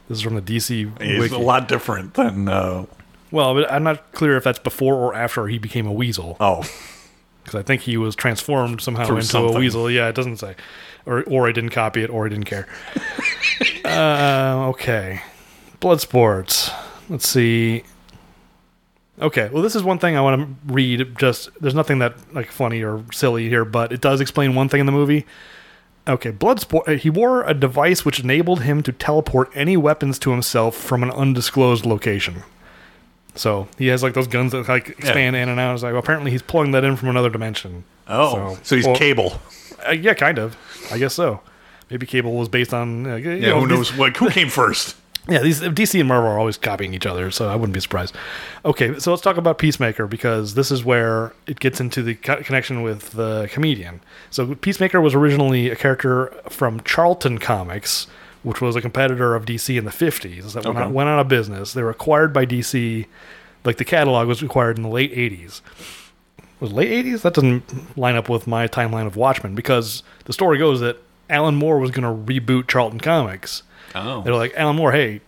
This 0.07 0.19
is 0.19 0.21
from 0.23 0.35
the 0.35 0.41
DC 0.41 1.01
He's 1.01 1.19
wiki. 1.19 1.33
a 1.33 1.39
lot 1.39 1.67
different 1.67 2.13
than. 2.13 2.47
Uh, 2.47 2.85
Well, 3.31 3.53
but 3.53 3.71
I'm 3.71 3.83
not 3.83 4.11
clear 4.11 4.35
if 4.37 4.43
that's 4.43 4.59
before 4.59 4.95
or 4.95 5.15
after 5.15 5.47
he 5.47 5.57
became 5.57 5.87
a 5.87 5.91
weasel. 5.93 6.37
oh, 6.39 6.63
Because 7.43 7.59
I 7.59 7.63
think 7.63 7.81
he 7.83 7.97
was 7.97 8.15
transformed 8.15 8.81
somehow 8.81 9.05
Through 9.05 9.17
into 9.17 9.27
something. 9.27 9.55
a 9.55 9.59
weasel. 9.59 9.89
Yeah, 9.89 10.07
it 10.09 10.15
doesn't 10.15 10.37
say. 10.37 10.55
Or, 11.05 11.23
or 11.23 11.47
I 11.47 11.51
didn't 11.51 11.69
copy 11.71 12.03
it, 12.03 12.09
or 12.09 12.25
I 12.25 12.29
didn't 12.29 12.43
care. 12.45 12.67
uh, 13.85 14.67
okay. 14.69 15.21
Blood 15.79 16.01
sports. 16.01 16.69
Let's 17.09 17.27
see. 17.27 17.83
Okay, 19.19 19.49
well, 19.51 19.61
this 19.61 19.75
is 19.75 19.83
one 19.83 19.99
thing 19.99 20.15
I 20.17 20.21
want 20.21 20.41
to 20.67 20.73
read. 20.73 21.17
Just 21.17 21.49
there's 21.61 21.75
nothing 21.75 21.99
that 21.99 22.15
like 22.33 22.51
funny 22.51 22.83
or 22.83 23.03
silly 23.11 23.49
here, 23.49 23.65
but 23.65 23.91
it 23.91 24.01
does 24.01 24.19
explain 24.21 24.55
one 24.55 24.67
thing 24.69 24.79
in 24.79 24.85
the 24.85 24.91
movie. 24.91 25.25
Okay, 26.07 26.31
Bloodsport. 26.31 26.97
He 26.99 27.09
wore 27.11 27.43
a 27.43 27.53
device 27.53 28.03
which 28.03 28.19
enabled 28.19 28.61
him 28.63 28.81
to 28.83 28.91
teleport 28.91 29.51
any 29.53 29.77
weapons 29.77 30.17
to 30.19 30.31
himself 30.31 30.75
from 30.75 31.03
an 31.03 31.11
undisclosed 31.11 31.85
location. 31.85 32.43
So 33.35 33.67
he 33.77 33.87
has 33.87 34.03
like 34.03 34.13
those 34.13 34.27
guns 34.27 34.51
that 34.51 34.67
like 34.67 34.89
expand 34.89 35.35
in 35.35 35.47
and 35.49 35.59
out. 35.59 35.73
It's 35.73 35.83
like 35.83 35.93
well, 35.93 35.99
apparently 36.01 36.31
he's 36.31 36.41
pulling 36.41 36.71
that 36.71 36.83
in 36.83 36.95
from 36.95 37.09
another 37.09 37.29
dimension. 37.29 37.83
oh, 38.07 38.57
so, 38.63 38.75
he's 38.75 38.85
or- 38.85 38.95
Cable. 38.95 39.39
Uh, 39.87 39.91
yeah, 39.91 40.13
kind 40.13 40.37
of. 40.37 40.57
I 40.91 40.97
guess 40.97 41.13
so. 41.13 41.41
Maybe 41.89 42.05
Cable 42.05 42.33
was 42.33 42.49
based 42.49 42.73
on. 42.73 43.05
Uh, 43.07 43.15
you 43.15 43.31
Yeah, 43.31 43.49
know, 43.49 43.61
who 43.61 43.67
these- 43.67 43.91
knows? 43.91 43.97
Like, 43.97 44.17
who 44.17 44.29
came 44.29 44.49
first? 44.49 44.95
yeah, 45.29 45.39
these 45.39 45.61
DC 45.61 45.99
and 45.99 46.07
Marvel 46.09 46.29
are 46.31 46.39
always 46.39 46.57
copying 46.57 46.93
each 46.93 47.05
other, 47.05 47.29
so 47.31 47.47
I 47.47 47.55
wouldn't 47.55 47.73
be 47.73 47.79
surprised. 47.79 48.15
Okay, 48.65 48.97
so 48.99 49.11
let's 49.11 49.21
talk 49.21 49.37
about 49.37 49.57
Peacemaker 49.59 50.07
because 50.07 50.55
this 50.55 50.71
is 50.71 50.83
where 50.83 51.33
it 51.47 51.59
gets 51.59 51.79
into 51.79 52.01
the 52.01 52.15
co- 52.15 52.41
connection 52.43 52.81
with 52.81 53.11
the 53.11 53.47
comedian. 53.51 54.01
So 54.29 54.55
Peacemaker 54.55 54.99
was 54.99 55.13
originally 55.13 55.69
a 55.69 55.75
character 55.75 56.33
from 56.49 56.81
Charlton 56.81 57.37
Comics, 57.37 58.07
which 58.43 58.61
was 58.61 58.75
a 58.75 58.81
competitor 58.81 59.35
of 59.35 59.45
DC 59.45 59.77
in 59.77 59.85
the 59.85 59.91
50s 59.91 60.53
that 60.53 60.65
went, 60.65 60.77
out, 60.77 60.91
went 60.91 61.09
out 61.09 61.19
of 61.19 61.27
business. 61.27 61.73
They 61.73 61.83
were 61.83 61.89
acquired 61.91 62.33
by 62.33 62.45
DC, 62.45 63.05
like 63.63 63.77
the 63.77 63.85
catalog 63.85 64.27
was 64.27 64.41
acquired 64.41 64.77
in 64.77 64.83
the 64.83 64.89
late 64.89 65.13
80s. 65.13 65.61
Was 66.59 66.71
late 66.71 67.05
80s? 67.05 67.21
That 67.21 67.33
doesn't 67.33 67.97
line 67.97 68.15
up 68.15 68.29
with 68.29 68.45
my 68.47 68.67
timeline 68.67 69.07
of 69.07 69.15
Watchmen 69.15 69.55
because 69.55 70.03
the 70.25 70.33
story 70.33 70.57
goes 70.57 70.79
that 70.79 70.97
Alan 71.29 71.55
Moore 71.55 71.79
was 71.79 71.91
going 71.91 72.03
to 72.03 72.31
reboot 72.33 72.67
Charlton 72.67 72.99
Comics. 72.99 73.63
Oh, 73.95 74.21
They're 74.21 74.35
like, 74.35 74.53
Alan 74.55 74.75
Moore, 74.75 74.91
hey, 74.91 75.21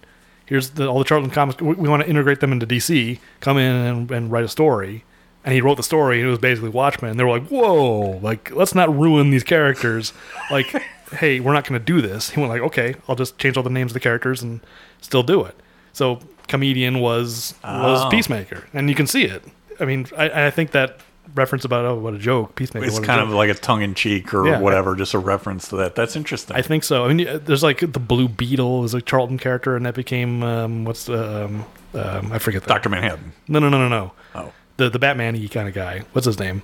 here's 0.46 0.72
the, 0.72 0.88
all 0.88 1.00
the 1.00 1.06
Charlton 1.06 1.32
comics. 1.32 1.62
We, 1.62 1.74
we 1.74 1.90
want 1.90 2.04
to 2.04 2.10
integrate 2.10 2.40
them 2.40 2.52
into 2.52 2.68
DC. 2.68 3.20
Come 3.40 3.58
in 3.58 3.74
and, 3.76 4.12
and 4.12 4.32
write 4.32 4.44
a 4.44 4.48
story. 4.50 5.04
And 5.46 5.54
he 5.54 5.60
wrote 5.62 5.76
the 5.76 5.84
story, 5.84 6.20
and 6.20 6.28
it 6.28 6.30
was 6.30 6.40
basically 6.40 6.70
Watchmen. 6.70 7.12
And 7.12 7.20
they 7.20 7.24
were 7.24 7.32
like, 7.32 7.48
whoa, 7.48 8.20
like, 8.22 8.52
let's 8.52 8.74
not 8.74 8.96
ruin 8.98 9.30
these 9.30 9.44
characters. 9.44 10.14
Like, 10.52 10.74
hey, 11.14 11.40
we're 11.40 11.54
not 11.54 11.68
going 11.68 11.80
to 11.80 11.86
do 11.86 12.02
this. 12.02 12.30
He 12.32 12.40
went 12.40 12.52
like, 12.52 12.62
okay, 12.62 12.96
I'll 13.08 13.16
just 13.16 13.38
change 13.38 13.58
all 13.58 13.64
the 13.64 13.70
names 13.70 13.92
of 13.92 13.94
the 13.94 14.00
characters 14.00 14.42
and 14.42 14.60
still 15.02 15.24
do 15.24 15.44
it. 15.46 15.56
So, 15.94 16.20
comedian 16.48 17.00
was 17.00 17.56
was 17.64 18.02
Oh. 18.06 18.10
Peacemaker, 18.10 18.66
and 18.74 18.90
you 18.90 18.96
can 18.96 19.08
see 19.08 19.24
it. 19.24 19.44
I 19.80 19.86
mean, 19.86 20.08
I, 20.18 20.48
I 20.48 20.52
think 20.52 20.72
that 20.72 21.00
reference 21.36 21.66
about 21.66 21.86
oh, 21.86 21.96
what 21.96 22.14
a 22.14 22.18
joke, 22.20 22.56
Peacemaker. 22.56 22.86
it's 22.86 23.00
kind 23.00 23.22
of 23.22 23.30
like 23.30 23.50
a 23.50 23.54
tongue 23.54 23.82
in 23.82 23.96
cheek 23.96 24.34
or 24.34 24.46
Yeah. 24.48 24.60
whatever, 24.60 24.96
just 24.96 25.14
a 25.14 25.20
reference 25.20 25.70
to 25.70 25.78
that. 25.78 25.96
That's 25.96 26.16
interesting. 26.16 26.56
I 26.56 26.62
think 26.62 26.84
so. 26.84 27.06
I 27.06 27.14
mean, 27.14 27.28
uh, 27.28 27.40
there's 27.44 27.64
like 27.64 27.80
the 27.80 28.00
Blue 28.00 28.28
Beetle 28.28 28.84
is 28.84 28.94
a 28.94 29.02
Charlton 29.02 29.38
character, 29.38 29.76
and 29.76 29.86
that 29.86 29.96
became 29.96 30.44
um, 30.44 30.84
what's 30.86 31.06
the 31.06 31.46
um, 31.46 31.66
um, 31.94 32.32
I 32.32 32.40
forget. 32.40 32.66
Doctor 32.66 32.90
Manhattan. 32.90 33.34
No, 33.48 33.60
no, 33.60 33.70
no, 33.70 33.78
no, 33.88 33.90
no. 33.90 34.12
Oh, 34.36 34.52
The 34.78 34.90
the 34.90 35.00
Batman-y 35.00 35.48
kind 35.52 35.68
of 35.68 35.74
guy. 35.76 36.04
What's 36.14 36.26
his 36.26 36.40
name? 36.40 36.62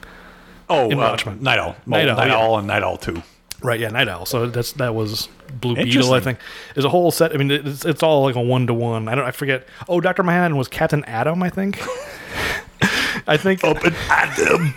oh, 0.70 0.92
uh. 0.92 1.16
Night 1.40 1.58
Owl, 1.60 1.76
Night 1.88 2.06
Night 2.06 2.08
Owl, 2.10 2.20
Owl, 2.20 2.52
yeah. 2.54 2.58
And 2.60 2.68
Night 2.68 2.84
Owl 2.84 2.98
Two. 2.98 3.24
Right, 3.62 3.80
yeah, 3.80 3.90
Night 3.90 4.08
Owl. 4.08 4.26
So 4.26 4.48
that's 4.48 4.74
that 4.74 4.96
was 4.96 5.28
Blue 5.60 5.76
Beetle. 5.76 6.14
I 6.14 6.20
think 6.20 6.40
there's 6.74 6.86
a 6.86 6.90
whole 6.90 7.12
set. 7.12 7.34
I 7.34 7.38
mean, 7.38 7.52
it's, 7.52 7.84
it's 7.86 8.04
all 8.04 8.24
like 8.24 8.36
a 8.36 8.42
one 8.42 8.68
to 8.68 8.74
one. 8.74 9.08
I 9.08 9.16
don't. 9.16 9.26
I 9.26 9.32
forget. 9.32 9.68
Oh, 9.88 10.00
Doctor 10.00 10.24
Manhattan 10.24 10.58
was 10.58 10.68
Captain 10.68 11.04
Atom. 11.06 11.44
I 11.44 11.50
think. 11.50 11.82
I 13.28 13.38
think. 13.38 13.64
Up 13.64 13.84
and 13.84 13.96
Adam. 14.10 14.74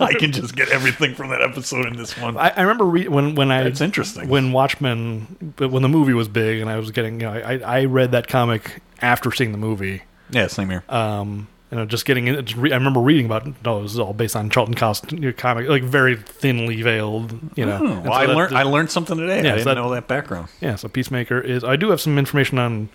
I 0.00 0.14
can 0.14 0.32
just 0.32 0.56
get 0.56 0.70
everything 0.70 1.14
from 1.14 1.28
that 1.30 1.42
episode 1.42 1.86
in 1.86 1.96
this 1.96 2.16
one. 2.18 2.36
I, 2.36 2.48
I 2.56 2.62
remember 2.62 2.84
re- 2.84 3.08
when 3.08 3.34
when 3.36 3.52
I 3.52 3.62
it's 3.62 3.80
interesting. 3.80 4.28
when 4.28 4.52
Watchmen 4.52 5.54
when 5.58 5.82
the 5.82 5.88
movie 5.88 6.14
was 6.14 6.26
big 6.28 6.60
and 6.60 6.68
I 6.68 6.76
was 6.78 6.90
getting 6.90 7.20
you 7.20 7.26
know 7.26 7.32
I 7.32 7.58
I 7.58 7.84
read 7.84 8.12
that 8.12 8.26
comic 8.26 8.82
after 9.00 9.30
seeing 9.30 9.52
the 9.52 9.58
movie 9.58 10.02
yeah, 10.30 10.46
same 10.48 10.70
here. 10.70 10.82
um, 10.88 11.46
you 11.70 11.76
know, 11.78 11.84
just 11.86 12.04
getting 12.04 12.26
in. 12.28 12.44
just 12.44 12.56
re- 12.56 12.72
I 12.72 12.76
remember 12.76 13.00
reading 13.00 13.26
about. 13.26 13.46
No, 13.64 13.78
it 13.78 13.82
was 13.82 13.98
all 13.98 14.12
based 14.12 14.34
on 14.36 14.50
Charlton 14.50 14.74
Cost 14.74 15.12
comic, 15.36 15.68
like 15.68 15.82
very 15.84 16.16
thinly 16.16 16.82
veiled. 16.82 17.38
You 17.56 17.66
know, 17.66 17.78
Oh, 17.80 17.84
well, 18.00 18.04
so 18.04 18.12
I 18.12 18.26
that- 18.26 18.36
learned. 18.36 18.56
I 18.56 18.62
learned 18.64 18.90
something 18.90 19.16
today. 19.16 19.36
Yeah, 19.44 19.50
I 19.50 19.50
so 19.50 19.56
didn't 19.56 19.64
that- 19.66 19.74
know 19.76 19.90
that 19.90 20.08
background. 20.08 20.48
yeah, 20.60 20.74
so 20.76 20.88
Peacemaker 20.88 21.40
is. 21.40 21.62
I 21.64 21.76
do 21.76 21.90
have 21.90 22.00
some 22.00 22.18
information 22.18 22.58
on 22.58 22.88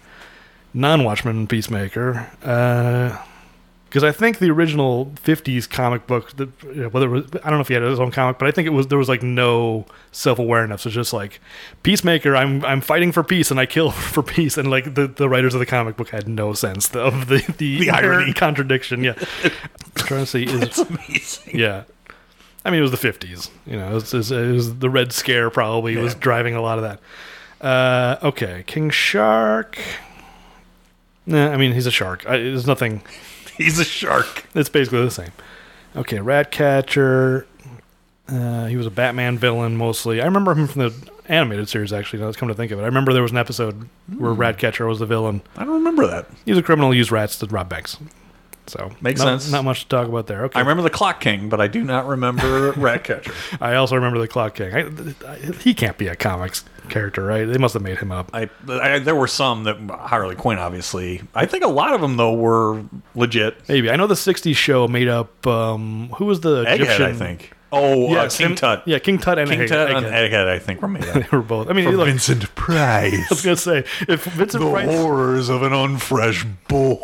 non-Watchmen 0.74 1.48
Peacemaker. 1.48 2.28
Uh, 2.44 3.18
Because 3.96 4.04
I 4.04 4.12
think 4.12 4.40
the 4.40 4.50
original 4.52 5.06
'50s 5.24 5.70
comic 5.70 6.06
book, 6.06 6.36
the, 6.36 6.50
you 6.66 6.82
know, 6.82 6.90
whether 6.90 7.06
it 7.06 7.10
was, 7.12 7.26
I 7.46 7.50
don't 7.50 7.60
know 7.60 7.62
if 7.62 7.70
he 7.70 7.76
had 7.76 7.84
his 7.84 7.98
own 7.98 8.12
comic, 8.12 8.38
but 8.38 8.46
I 8.46 8.52
think 8.52 8.66
it 8.66 8.72
was 8.72 8.88
there 8.88 8.98
was 8.98 9.08
like 9.08 9.24
no 9.24 9.86
self-awareness. 10.12 10.86
It's 10.86 10.94
just 10.94 11.14
like 11.14 11.40
Peacemaker, 11.84 12.36
I'm 12.36 12.66
I'm 12.66 12.82
fighting 12.82 13.14
for 13.14 13.24
peace 13.24 13.52
and 13.52 13.58
I 13.58 13.66
kill 13.66 13.92
for 14.14 14.22
peace, 14.22 14.58
and 14.58 14.70
like 14.70 14.96
the, 14.96 15.08
the 15.08 15.30
writers 15.30 15.54
of 15.54 15.62
the 15.62 15.66
comic 15.66 15.96
book 15.96 16.10
had 16.10 16.28
no 16.28 16.52
sense 16.52 16.90
of 16.94 17.28
the 17.30 17.38
the, 17.58 17.80
The 17.80 17.90
irony. 17.92 18.34
contradiction. 18.34 19.02
Yeah, 19.02 19.14
I'm 19.46 19.52
trying 19.96 20.26
to 20.26 20.26
see. 20.26 20.44
Is, 20.44 20.62
It's 20.62 20.80
amazing. 20.80 21.58
yeah. 21.58 21.84
I 22.66 22.72
mean, 22.72 22.80
it 22.80 22.82
was 22.82 22.92
the 22.92 22.98
50s. 22.98 23.50
You 23.66 23.78
know, 23.78 23.92
it 23.92 23.94
was, 23.94 24.14
it 24.14 24.18
was- 24.18 24.32
it 24.34 24.52
was 24.52 24.76
the 24.80 24.90
Red 24.90 25.14
Scare 25.14 25.50
probably 25.50 25.96
was 25.96 26.16
driving 26.16 26.56
a 26.56 26.62
lot 26.62 26.80
of 26.80 26.84
that. 26.84 27.66
Uh, 27.66 28.28
okay. 28.28 28.66
King 28.68 28.90
Shark. 28.90 29.80
Nah, 31.26 31.48
I 31.54 31.56
mean, 31.56 31.72
he's 31.72 31.86
a 31.88 31.92
shark. 31.92 32.26
I, 32.28 32.38
there's 32.40 32.68
nothing. 32.68 33.02
He's 33.58 33.80
a 33.80 33.84
shark. 33.86 34.46
It's 34.54 34.70
basically 34.70 35.04
the 35.04 35.12
same. 35.12 35.32
Okay. 35.96 36.20
Ratcatcher. 36.20 37.48
Uh, 38.28 38.66
he 38.66 38.76
was 38.76 38.88
a 38.88 38.92
Batman 38.92 39.38
villain 39.38 39.76
mostly. 39.78 40.20
I 40.22 40.26
remember 40.26 40.54
him 40.54 40.68
from 40.68 40.82
the 40.82 41.10
animated 41.28 41.70
series, 41.70 41.94
actually. 41.94 42.20
Now 42.20 42.26
let's 42.26 42.38
come 42.38 42.48
to 42.50 42.56
think 42.56 42.72
of 42.72 42.80
it. 42.80 42.82
I 42.82 42.86
remember 42.86 43.14
there 43.14 43.22
was 43.22 43.32
an 43.32 43.38
episode 43.38 43.88
where 44.18 44.34
Hmm. 44.34 44.40
Ratcatcher 44.40 44.88
was 44.88 45.00
the 45.00 45.06
villain. 45.06 45.42
I 45.56 45.64
don't 45.64 45.76
remember 45.76 46.08
that. 46.08 46.28
He 46.44 46.52
was 46.52 46.58
a 46.60 46.64
criminal 46.64 46.92
who 46.92 46.98
used 46.98 47.12
rats 47.12 47.38
to 47.40 47.46
rob 47.48 47.70
banks. 47.70 47.98
So 48.68 48.92
Makes 49.02 49.20
not- 49.22 49.42
sense. 49.42 49.52
Not 49.52 49.64
much 49.66 49.84
to 49.84 49.90
talk 49.90 50.08
about 50.08 50.28
there. 50.28 50.46
Okay. 50.46 50.58
I 50.58 50.62
remember 50.62 50.84
the 50.84 50.90
Clock 50.90 51.20
King, 51.22 51.50
but 51.50 51.62
I 51.62 51.68
do 51.68 51.84
not 51.84 52.08
remember 52.08 52.72
Ratcatcher. 52.78 53.34
I 53.62 53.76
also 53.76 53.96
remember 53.96 54.20
the 54.20 54.28
Clock 54.28 54.56
King. 54.56 54.74
I, 55.26 55.32
I, 55.32 55.36
he 55.62 55.74
can't 55.74 55.98
be 55.98 56.08
a 56.08 56.16
comics 56.16 56.66
character, 56.90 57.24
right? 57.24 57.46
They 57.46 57.58
must 57.58 57.74
have 57.74 57.84
made 57.84 57.98
him 58.00 58.12
up. 58.12 58.30
I, 58.34 58.50
I 58.68 59.00
there 59.00 59.16
were 59.16 59.28
some 59.28 59.64
that 59.66 59.78
Harley 59.90 60.36
Quinn, 60.36 60.58
obviously. 60.60 61.22
I 61.34 61.46
think 61.46 61.64
a 61.64 61.68
lot 61.68 61.94
of 61.94 62.02
them 62.02 62.18
though 62.18 62.34
were 62.34 62.84
legit. 63.16 63.58
Maybe 63.70 63.90
I 63.92 63.96
know 63.96 64.08
the 64.08 64.14
'60s 64.16 64.56
show 64.56 64.88
made 64.88 65.08
up. 65.08 65.46
Um, 65.48 66.10
who 66.18 66.26
was 66.26 66.42
the 66.42 66.64
Egghead, 66.66 66.74
Egyptian? 66.82 67.06
I 67.06 67.14
think. 67.14 67.52
Oh, 67.72 68.10
Yeah, 68.10 68.20
uh, 68.20 68.22
King 68.22 68.30
Sim- 68.30 68.56
Tut. 68.56 68.84
Yeah, 68.88 69.00
King 69.00 69.18
Tut 69.18 69.38
and 69.38 69.50
King 69.50 69.62
Egg- 69.62 69.68
Tut 69.70 69.92
and 69.92 70.06
Egghead. 70.06 70.30
Egghead, 70.32 70.48
I 70.48 70.60
think, 70.60 70.82
were 70.82 70.88
made 70.88 71.04
up. 71.08 71.14
They 71.16 71.28
were 71.32 71.42
both. 71.44 71.70
I 71.70 71.74
mean, 71.74 71.90
look, 71.98 72.08
Vincent 72.08 72.54
Price. 72.56 73.14
I 73.20 73.26
was 73.30 73.42
gonna 73.44 73.58
say 73.58 73.80
if 74.08 74.24
Vincent 74.26 74.64
the 74.64 74.72
Price. 74.72 74.88
horrors 74.96 75.50
of 75.50 75.62
an 75.64 75.72
unfresh 75.74 76.46
bull. 76.70 77.02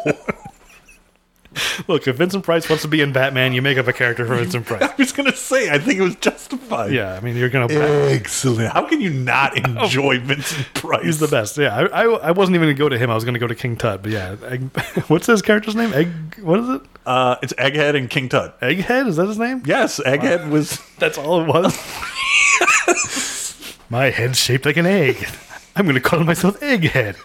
Look, 1.88 2.08
if 2.08 2.16
Vincent 2.16 2.46
Price 2.46 2.70
wants 2.70 2.84
to 2.84 2.88
be 2.88 3.02
in 3.02 3.12
Batman, 3.12 3.52
you 3.54 3.62
make 3.62 3.78
up 3.78 3.88
a 3.88 3.94
character 3.94 4.26
for 4.26 4.36
Vincent 4.36 4.66
Price. 4.68 4.82
I 4.82 4.94
was 4.98 5.12
gonna 5.12 5.36
say, 5.36 5.70
I 5.70 5.78
think 5.80 6.00
it 6.00 6.04
was 6.04 6.16
justified. 6.16 6.94
Yeah, 6.94 7.14
I 7.16 7.20
mean, 7.20 7.36
you're 7.36 7.50
gonna. 7.50 7.72
Excellent. 7.74 8.72
How 8.72 8.88
can 8.88 9.02
you 9.02 9.10
not 9.10 9.58
enjoy 9.66 10.20
Vincent 10.20 10.74
Price? 10.74 11.04
He's 11.04 11.20
the 11.20 11.28
best. 11.28 11.58
Yeah, 11.58 11.76
I, 11.76 12.04
I, 12.04 12.04
I 12.04 12.32
wasn't 12.32 12.56
even 12.56 12.68
gonna 12.68 12.78
go 12.78 12.90
to 12.90 12.98
him. 12.98 13.10
I 13.10 13.16
was 13.16 13.26
gonna 13.26 13.40
go 13.40 13.48
to 13.48 13.56
King 13.56 13.76
Tut. 13.76 14.02
But 14.04 14.12
yeah, 14.12 14.36
Egg, 14.46 14.70
what's 15.08 15.28
his 15.28 15.42
character's 15.42 15.76
name? 15.76 15.94
Egg. 15.94 16.10
What 16.42 16.60
is 16.60 16.70
it? 16.70 16.82
Uh, 17.06 17.36
it's 17.42 17.54
Egghead 17.54 17.96
and 17.96 18.10
King 18.10 18.30
Tut. 18.30 18.60
Egghead? 18.62 19.08
Is 19.08 19.18
that 19.18 19.28
his 19.28 19.40
name? 19.40 19.64
Yes, 19.66 20.00
Egghead 20.06 20.50
was. 20.50 20.80
That's 21.00 21.18
all 21.18 21.42
it 21.42 21.48
was. 21.48 21.76
My 23.90 24.10
head's 24.10 24.40
shaped 24.40 24.66
like 24.66 24.78
an 24.78 24.86
egg. 24.86 25.28
I'm 25.76 25.84
going 25.86 25.96
to 25.96 26.02
call 26.02 26.24
myself 26.24 26.60
Egghead. 26.62 27.18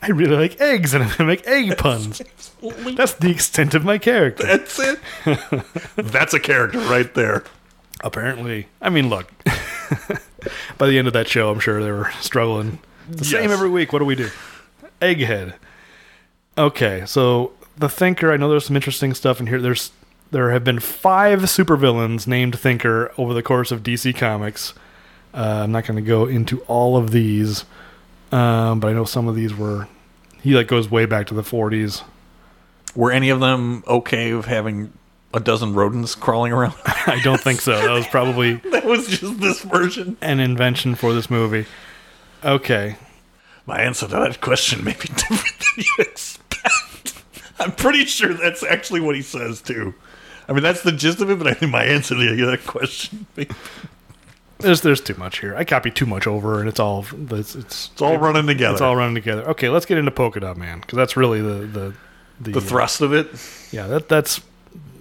I 0.00 0.10
really 0.10 0.36
like 0.36 0.60
eggs 0.60 0.94
and 0.94 1.02
I'm 1.02 1.08
going 1.08 1.18
to 1.18 1.24
make 1.24 1.46
egg 1.46 1.76
puns. 1.76 2.22
That's 2.94 3.14
the 3.14 3.30
extent 3.30 3.74
of 3.74 3.84
my 3.84 3.98
character. 3.98 4.44
That's 4.44 4.78
it. 4.78 5.00
That's 5.96 6.34
a 6.34 6.40
character 6.40 6.78
right 6.78 7.12
there. 7.14 7.44
Apparently. 8.02 8.68
I 8.80 8.90
mean, 8.90 9.08
look. 9.08 9.30
by 10.78 10.86
the 10.86 10.98
end 10.98 11.08
of 11.08 11.14
that 11.14 11.28
show, 11.28 11.50
I'm 11.50 11.60
sure 11.60 11.82
they 11.82 11.90
were 11.90 12.12
struggling. 12.20 12.78
It's 13.10 13.18
the 13.20 13.24
same 13.24 13.50
every 13.50 13.68
week. 13.68 13.92
What 13.92 13.98
do 13.98 14.04
we 14.04 14.14
do? 14.14 14.30
Egghead. 15.00 15.54
Okay, 16.56 17.04
so 17.06 17.52
the 17.76 17.88
Thinker. 17.88 18.32
I 18.32 18.36
know 18.36 18.48
there's 18.48 18.66
some 18.66 18.76
interesting 18.76 19.14
stuff 19.14 19.40
in 19.40 19.46
here. 19.46 19.60
There's 19.60 19.90
there 20.30 20.50
have 20.50 20.64
been 20.64 20.78
five 20.80 21.40
supervillains 21.42 22.26
named 22.26 22.58
Thinker 22.58 23.12
over 23.16 23.32
the 23.32 23.42
course 23.42 23.72
of 23.72 23.82
DC 23.82 24.14
Comics. 24.16 24.74
Uh, 25.32 25.62
I'm 25.64 25.72
not 25.72 25.86
going 25.86 25.96
to 25.96 26.06
go 26.06 26.26
into 26.26 26.60
all 26.62 26.96
of 26.96 27.12
these, 27.12 27.64
um, 28.32 28.80
but 28.80 28.88
I 28.88 28.92
know 28.92 29.04
some 29.04 29.28
of 29.28 29.34
these 29.34 29.54
were. 29.54 29.88
He 30.42 30.54
like 30.54 30.68
goes 30.68 30.90
way 30.90 31.04
back 31.06 31.26
to 31.28 31.34
the 31.34 31.42
40s. 31.42 32.02
Were 32.94 33.10
any 33.12 33.28
of 33.30 33.40
them 33.40 33.82
okay 33.86 34.32
with 34.34 34.46
having 34.46 34.92
a 35.34 35.40
dozen 35.40 35.74
rodents 35.74 36.14
crawling 36.14 36.52
around? 36.52 36.74
I 36.84 37.20
don't 37.22 37.40
think 37.40 37.60
so. 37.60 37.72
That 37.72 37.92
was 37.92 38.06
probably 38.06 38.54
that 38.72 38.84
was 38.84 39.08
just 39.08 39.40
this 39.40 39.62
version. 39.62 40.16
an 40.22 40.40
invention 40.40 40.94
for 40.94 41.12
this 41.12 41.28
movie. 41.28 41.66
Okay, 42.44 42.96
My 43.66 43.80
answer 43.80 44.06
to 44.06 44.14
that 44.14 44.40
question 44.40 44.84
may 44.84 44.92
be 44.92 44.98
different 45.08 45.58
than 45.58 45.84
you 45.84 45.96
expect. 45.98 47.20
I'm 47.58 47.72
pretty 47.72 48.04
sure 48.04 48.32
that's 48.32 48.62
actually 48.62 49.00
what 49.00 49.16
he 49.16 49.22
says 49.22 49.60
too. 49.60 49.92
I 50.48 50.52
mean, 50.52 50.62
that's 50.62 50.82
the 50.82 50.92
gist 50.92 51.20
of 51.20 51.30
it, 51.30 51.38
but 51.38 51.48
I 51.48 51.52
think 51.54 51.72
my 51.72 51.82
answer 51.84 52.14
to 52.14 52.46
that 52.46 52.64
question, 52.64 53.26
may- 53.36 53.48
there's 54.58 54.80
there's 54.80 55.00
too 55.00 55.14
much 55.14 55.40
here. 55.40 55.56
I 55.56 55.64
copied 55.64 55.94
too 55.94 56.06
much 56.06 56.26
over, 56.26 56.60
and 56.60 56.68
it's 56.68 56.80
all 56.80 57.04
it's 57.30 57.54
it's, 57.54 57.90
it's 57.92 58.02
all 58.02 58.18
running 58.18 58.46
together. 58.46 58.72
it's 58.72 58.80
all 58.80 58.96
running 58.96 59.14
together. 59.14 59.48
Okay, 59.50 59.68
let's 59.68 59.86
get 59.86 59.98
into 59.98 60.10
Polka 60.10 60.40
Dot 60.40 60.56
Man 60.56 60.80
because 60.80 60.96
that's 60.96 61.16
really 61.16 61.40
the 61.40 61.66
the 61.66 61.94
the, 62.40 62.50
the 62.52 62.60
thrust 62.60 63.00
of 63.00 63.12
it. 63.12 63.28
yeah 63.72 63.86
that 63.88 64.08
that's 64.08 64.40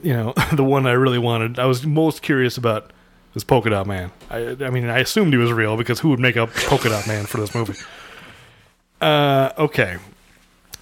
you 0.03 0.13
know 0.13 0.33
the 0.53 0.63
one 0.63 0.85
I 0.85 0.91
really 0.91 1.19
wanted. 1.19 1.59
I 1.59 1.65
was 1.65 1.85
most 1.85 2.21
curious 2.21 2.57
about 2.57 2.91
was 3.33 3.43
Polka 3.43 3.69
Dot 3.69 3.87
Man. 3.87 4.11
I 4.29 4.55
I 4.59 4.69
mean 4.69 4.89
I 4.89 4.99
assumed 4.99 5.33
he 5.33 5.37
was 5.37 5.51
real 5.51 5.77
because 5.77 5.99
who 5.99 6.09
would 6.09 6.19
make 6.19 6.37
up 6.37 6.53
Polka 6.53 6.89
Dot 6.89 7.07
Man 7.07 7.25
for 7.25 7.39
this 7.39 7.53
movie? 7.53 7.77
Uh, 8.99 9.51
okay. 9.59 9.97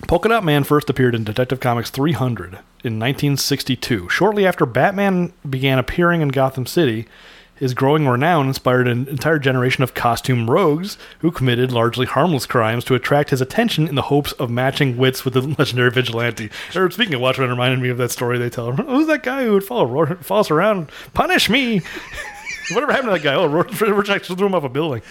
Polka 0.08 0.30
Dot 0.30 0.44
Man 0.44 0.64
first 0.64 0.90
appeared 0.90 1.16
in 1.16 1.26
Detective 1.26 1.60
Comics 1.60 1.90
300 1.90 2.46
in 2.84 3.00
1962. 3.00 4.08
Shortly 4.08 4.46
after 4.46 4.66
Batman 4.66 5.34
began 5.50 5.80
appearing 5.80 6.22
in 6.22 6.30
Gotham 6.30 6.66
City, 6.66 7.08
his 7.56 7.74
growing 7.74 8.08
renown 8.08 8.48
inspired 8.48 8.88
an 8.88 9.08
entire 9.08 9.40
generation 9.40 9.84
of 9.84 9.94
costume 9.94 10.50
rogues 10.50 10.98
who 11.20 11.32
committed 11.32 11.72
largely 11.72 12.06
harmless 12.06 12.46
crimes 12.46 12.84
to 12.86 12.96
attract 12.96 13.30
his 13.30 13.42
attention 13.42 13.88
in 13.88 13.96
the 13.96 14.04
hopes 14.04 14.34
of 14.34 14.50
matching 14.50 14.98
wits 14.98 15.24
with 15.24 15.34
the 15.34 15.42
legendary 15.58 15.92
vigilante. 15.92 16.50
Or 16.76 16.90
speaking 16.92 17.16
of 17.16 17.22
Watchmen, 17.22 17.50
reminded 17.50 17.80
me 17.80 17.90
of 17.90 17.98
that 17.98 18.12
story 18.12 18.38
they 18.38 18.50
tell. 18.50 18.72
Who's 18.76 19.08
that 19.08 19.24
guy 19.24 19.44
who 19.44 19.54
would 19.54 19.64
follow 19.64 20.16
follow 20.18 20.48
around? 20.50 20.90
Punish 21.14 21.50
me! 21.50 21.82
Whatever 22.72 22.92
happened 22.94 23.10
to 23.10 23.20
that 23.20 23.24
guy? 23.24 23.36
Oh, 23.36 23.48
Rorschach 23.48 24.26
threw 24.26 24.48
him 24.48 24.56
off 24.56 24.64
a 24.64 24.70
building. 24.70 25.04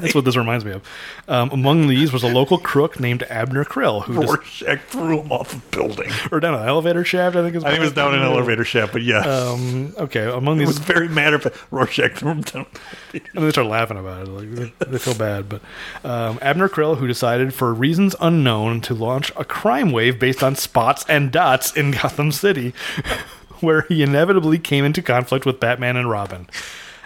That's 0.00 0.14
what 0.14 0.24
this 0.24 0.36
reminds 0.36 0.64
me 0.64 0.72
of. 0.72 0.82
Um, 1.28 1.50
among 1.50 1.86
these 1.86 2.12
was 2.12 2.22
a 2.22 2.26
local 2.28 2.58
crook 2.58 2.98
named 2.98 3.22
Abner 3.24 3.64
Krill, 3.64 4.02
who 4.04 4.20
dis- 4.20 4.28
Rorschach 4.28 4.80
threw 4.88 5.20
him 5.20 5.30
off 5.32 5.54
a 5.54 5.58
building. 5.76 6.10
or 6.32 6.40
down 6.40 6.54
an 6.54 6.66
elevator 6.66 7.04
shaft. 7.04 7.36
I 7.36 7.42
think 7.42 7.56
is 7.56 7.64
I 7.64 7.68
think 7.70 7.78
it 7.80 7.84
was 7.84 7.92
down 7.92 8.14
an 8.14 8.22
elevator 8.22 8.64
shaft, 8.64 8.92
but 8.92 9.02
yeah, 9.02 9.20
Um, 9.20 9.94
okay, 9.98 10.24
among 10.30 10.56
it 10.56 10.60
these, 10.60 10.68
was 10.68 10.78
very 10.78 11.08
matter 11.08 11.36
of 11.36 11.42
fact. 11.44 11.56
Rorschach 11.70 12.16
threw 12.16 12.32
him 12.32 12.40
down. 12.42 12.66
and 13.12 13.44
they 13.44 13.50
start 13.50 13.68
laughing 13.68 13.96
about 13.98 14.26
it. 14.26 14.30
Like 14.30 14.50
they, 14.78 14.86
they 14.90 14.98
feel 14.98 15.14
bad, 15.14 15.48
but 15.48 15.62
um, 16.04 16.38
Abner 16.42 16.68
Krill, 16.68 16.96
who 16.98 17.06
decided 17.06 17.54
for 17.54 17.72
reasons 17.72 18.16
unknown 18.20 18.80
to 18.82 18.94
launch 18.94 19.30
a 19.36 19.44
crime 19.44 19.92
wave 19.92 20.18
based 20.18 20.42
on 20.42 20.56
spots 20.56 21.04
and 21.08 21.30
dots 21.30 21.74
in 21.76 21.92
Gotham 21.92 22.32
City, 22.32 22.74
where 23.60 23.82
he 23.82 24.02
inevitably 24.02 24.58
came 24.58 24.84
into 24.84 25.00
conflict 25.02 25.46
with 25.46 25.60
Batman 25.60 25.96
and 25.96 26.10
Robin. 26.10 26.48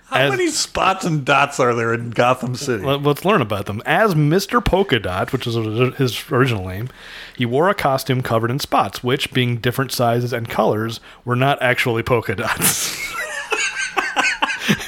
How 0.08 0.20
As- 0.20 0.30
many 0.30 0.48
spots 0.48 1.04
and 1.04 1.22
dots 1.22 1.60
are 1.60 1.74
there 1.74 1.92
in 1.92 2.10
Gotham 2.10 2.54
City? 2.54 2.82
Let- 2.82 3.02
Let's 3.02 3.26
learn 3.26 3.42
about 3.42 3.66
them. 3.66 3.82
As 3.84 4.14
Mr. 4.14 4.64
Polka 4.64 4.98
Dot, 4.98 5.32
which 5.34 5.46
is 5.46 5.54
his 5.96 6.24
original 6.32 6.66
name, 6.66 6.88
he 7.36 7.44
wore 7.44 7.68
a 7.68 7.74
costume 7.74 8.22
covered 8.22 8.50
in 8.50 8.58
spots, 8.58 9.04
which, 9.04 9.32
being 9.34 9.58
different 9.58 9.92
sizes 9.92 10.32
and 10.32 10.48
colors, 10.48 11.00
were 11.26 11.36
not 11.36 11.60
actually 11.60 12.02
polka 12.02 12.34
dots. 12.34 12.96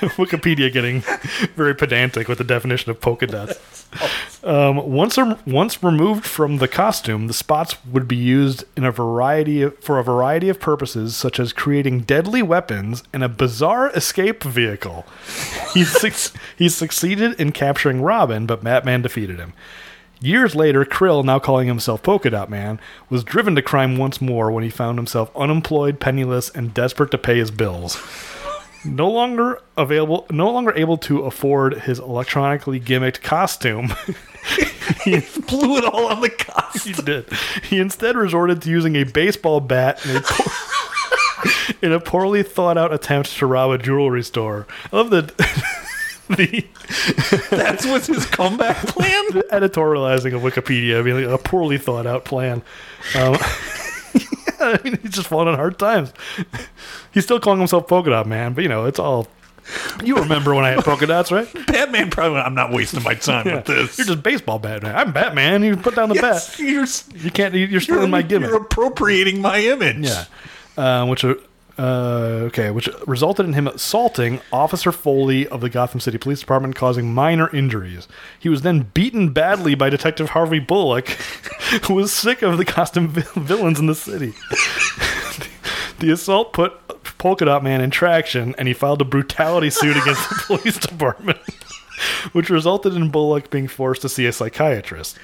Wikipedia 0.16 0.72
getting 0.72 1.00
very 1.54 1.74
pedantic 1.74 2.26
with 2.26 2.38
the 2.38 2.44
definition 2.44 2.90
of 2.90 3.00
polka 3.00 3.26
dots. 3.26 3.86
Um, 4.42 4.76
once 4.90 5.18
once 5.44 5.82
removed 5.82 6.24
from 6.24 6.56
the 6.56 6.68
costume, 6.68 7.26
the 7.26 7.34
spots 7.34 7.76
would 7.84 8.08
be 8.08 8.16
used 8.16 8.64
in 8.76 8.84
a 8.84 8.90
variety 8.90 9.60
of, 9.62 9.78
for 9.80 9.98
a 9.98 10.04
variety 10.04 10.48
of 10.48 10.58
purposes, 10.58 11.14
such 11.16 11.38
as 11.38 11.52
creating 11.52 12.00
deadly 12.00 12.42
weapons 12.42 13.02
and 13.12 13.22
a 13.22 13.28
bizarre 13.28 13.90
escape 13.90 14.42
vehicle. 14.42 15.04
He 15.74 15.84
suc- 15.84 16.40
he 16.56 16.70
succeeded 16.70 17.38
in 17.38 17.52
capturing 17.52 18.00
Robin, 18.00 18.46
but 18.46 18.64
Batman 18.64 19.02
defeated 19.02 19.38
him. 19.38 19.52
Years 20.22 20.54
later, 20.54 20.84
Krill, 20.84 21.24
now 21.24 21.38
calling 21.38 21.66
himself 21.66 22.02
Polka 22.02 22.30
Dot 22.30 22.48
Man, 22.48 22.78
was 23.08 23.24
driven 23.24 23.54
to 23.56 23.62
crime 23.62 23.96
once 23.96 24.20
more 24.20 24.50
when 24.50 24.64
he 24.64 24.70
found 24.70 24.98
himself 24.98 25.30
unemployed, 25.34 25.98
penniless, 25.98 26.50
and 26.50 26.74
desperate 26.74 27.10
to 27.10 27.18
pay 27.18 27.38
his 27.38 27.50
bills. 27.50 27.96
No 28.84 29.10
longer 29.10 29.60
available, 29.76 30.26
no 30.30 30.50
longer 30.50 30.72
able 30.74 30.96
to 30.98 31.20
afford 31.22 31.80
his 31.80 31.98
electronically 31.98 32.80
gimmicked 32.80 33.20
costume, 33.22 33.88
he 35.04 35.20
Blew 35.48 35.76
it 35.76 35.84
all 35.84 36.06
on 36.06 36.20
the 36.22 36.30
costume. 36.30 36.94
he 36.94 37.02
did. 37.02 37.28
He 37.64 37.78
instead 37.78 38.16
resorted 38.16 38.62
to 38.62 38.70
using 38.70 38.96
a 38.96 39.04
baseball 39.04 39.60
bat 39.60 40.04
in 40.06 40.16
a, 40.16 40.22
in 41.86 41.92
a 41.92 42.00
poorly 42.00 42.42
thought 42.42 42.78
out 42.78 42.92
attempt 42.92 43.36
to 43.36 43.46
rob 43.46 43.70
a 43.70 43.78
jewelry 43.78 44.22
store. 44.22 44.66
I 44.92 44.96
love 44.96 45.10
that 45.10 45.36
the 46.28 46.64
That's 47.50 47.84
what's 47.84 48.06
his 48.06 48.24
comeback 48.26 48.76
plan. 48.78 49.24
the 49.32 49.44
editorializing 49.52 50.34
of 50.34 50.40
Wikipedia, 50.42 51.00
I 51.00 51.02
mean, 51.02 51.22
like 51.26 51.40
a 51.40 51.42
poorly 51.42 51.76
thought 51.78 52.06
out 52.06 52.24
plan. 52.24 52.62
Um, 53.14 53.36
I 54.78 54.78
mean, 54.84 54.98
he's 55.02 55.12
just 55.12 55.26
falling 55.28 55.48
on 55.48 55.54
hard 55.54 55.78
times. 55.78 56.12
He's 57.12 57.24
still 57.24 57.40
calling 57.40 57.58
himself 57.58 57.88
Polka 57.88 58.10
Dot 58.10 58.26
Man, 58.28 58.52
but 58.52 58.62
you 58.62 58.68
know, 58.68 58.84
it's 58.84 58.98
all. 58.98 59.26
You 60.04 60.16
remember 60.16 60.54
when 60.54 60.64
I 60.64 60.70
had 60.70 60.84
polka 60.84 61.06
dots, 61.06 61.30
right? 61.30 61.46
Batman 61.66 62.10
probably. 62.10 62.34
went, 62.34 62.46
I'm 62.46 62.54
not 62.54 62.72
wasting 62.72 63.02
my 63.04 63.14
time 63.14 63.44
with 63.44 63.66
this. 63.66 63.98
You're 63.98 64.06
just 64.08 64.22
baseball 64.22 64.58
Batman. 64.58 64.96
I'm 64.96 65.12
Batman. 65.12 65.62
You 65.62 65.76
put 65.76 65.94
down 65.94 66.08
the 66.08 66.16
Yes, 66.16 66.50
bat. 66.50 66.58
you're, 66.58 66.86
You 67.22 67.30
can't. 67.30 67.54
You're 67.54 67.68
you're, 67.68 67.80
stealing 67.80 68.10
my 68.10 68.22
gimmick. 68.22 68.48
You're 68.50 68.62
appropriating 68.62 69.40
my 69.40 69.58
image. 69.60 70.06
Yeah. 70.08 70.24
Uh, 70.76 71.06
which 71.06 71.24
uh, 71.78 72.42
okay, 72.46 72.70
which 72.70 72.88
resulted 73.06 73.46
in 73.46 73.52
him 73.52 73.66
assaulting 73.66 74.40
Officer 74.52 74.92
Foley 74.92 75.46
of 75.48 75.60
the 75.60 75.70
Gotham 75.70 76.00
City 76.00 76.18
Police 76.18 76.40
Department, 76.40 76.74
causing 76.74 77.12
minor 77.14 77.54
injuries. 77.54 78.08
He 78.38 78.48
was 78.48 78.62
then 78.62 78.90
beaten 78.94 79.32
badly 79.32 79.74
by 79.74 79.90
Detective 79.90 80.30
Harvey 80.30 80.58
Bullock, 80.58 81.08
who 81.86 81.94
was 81.94 82.12
sick 82.12 82.42
of 82.42 82.58
the 82.58 82.64
costume 82.64 83.08
vi- 83.10 83.40
villains 83.40 83.78
in 83.78 83.86
the 83.86 83.94
city. 83.94 84.34
the 85.98 86.10
assault 86.10 86.52
put 86.52 86.72
Polka 87.18 87.44
Dot 87.44 87.62
Man 87.62 87.80
in 87.80 87.90
traction, 87.90 88.54
and 88.58 88.66
he 88.66 88.74
filed 88.74 89.00
a 89.00 89.04
brutality 89.04 89.70
suit 89.70 89.96
against 89.96 90.28
the 90.28 90.42
police 90.46 90.78
department, 90.78 91.38
which 92.32 92.50
resulted 92.50 92.94
in 92.94 93.10
Bullock 93.10 93.50
being 93.50 93.68
forced 93.68 94.02
to 94.02 94.08
see 94.08 94.26
a 94.26 94.32
psychiatrist. 94.32 95.18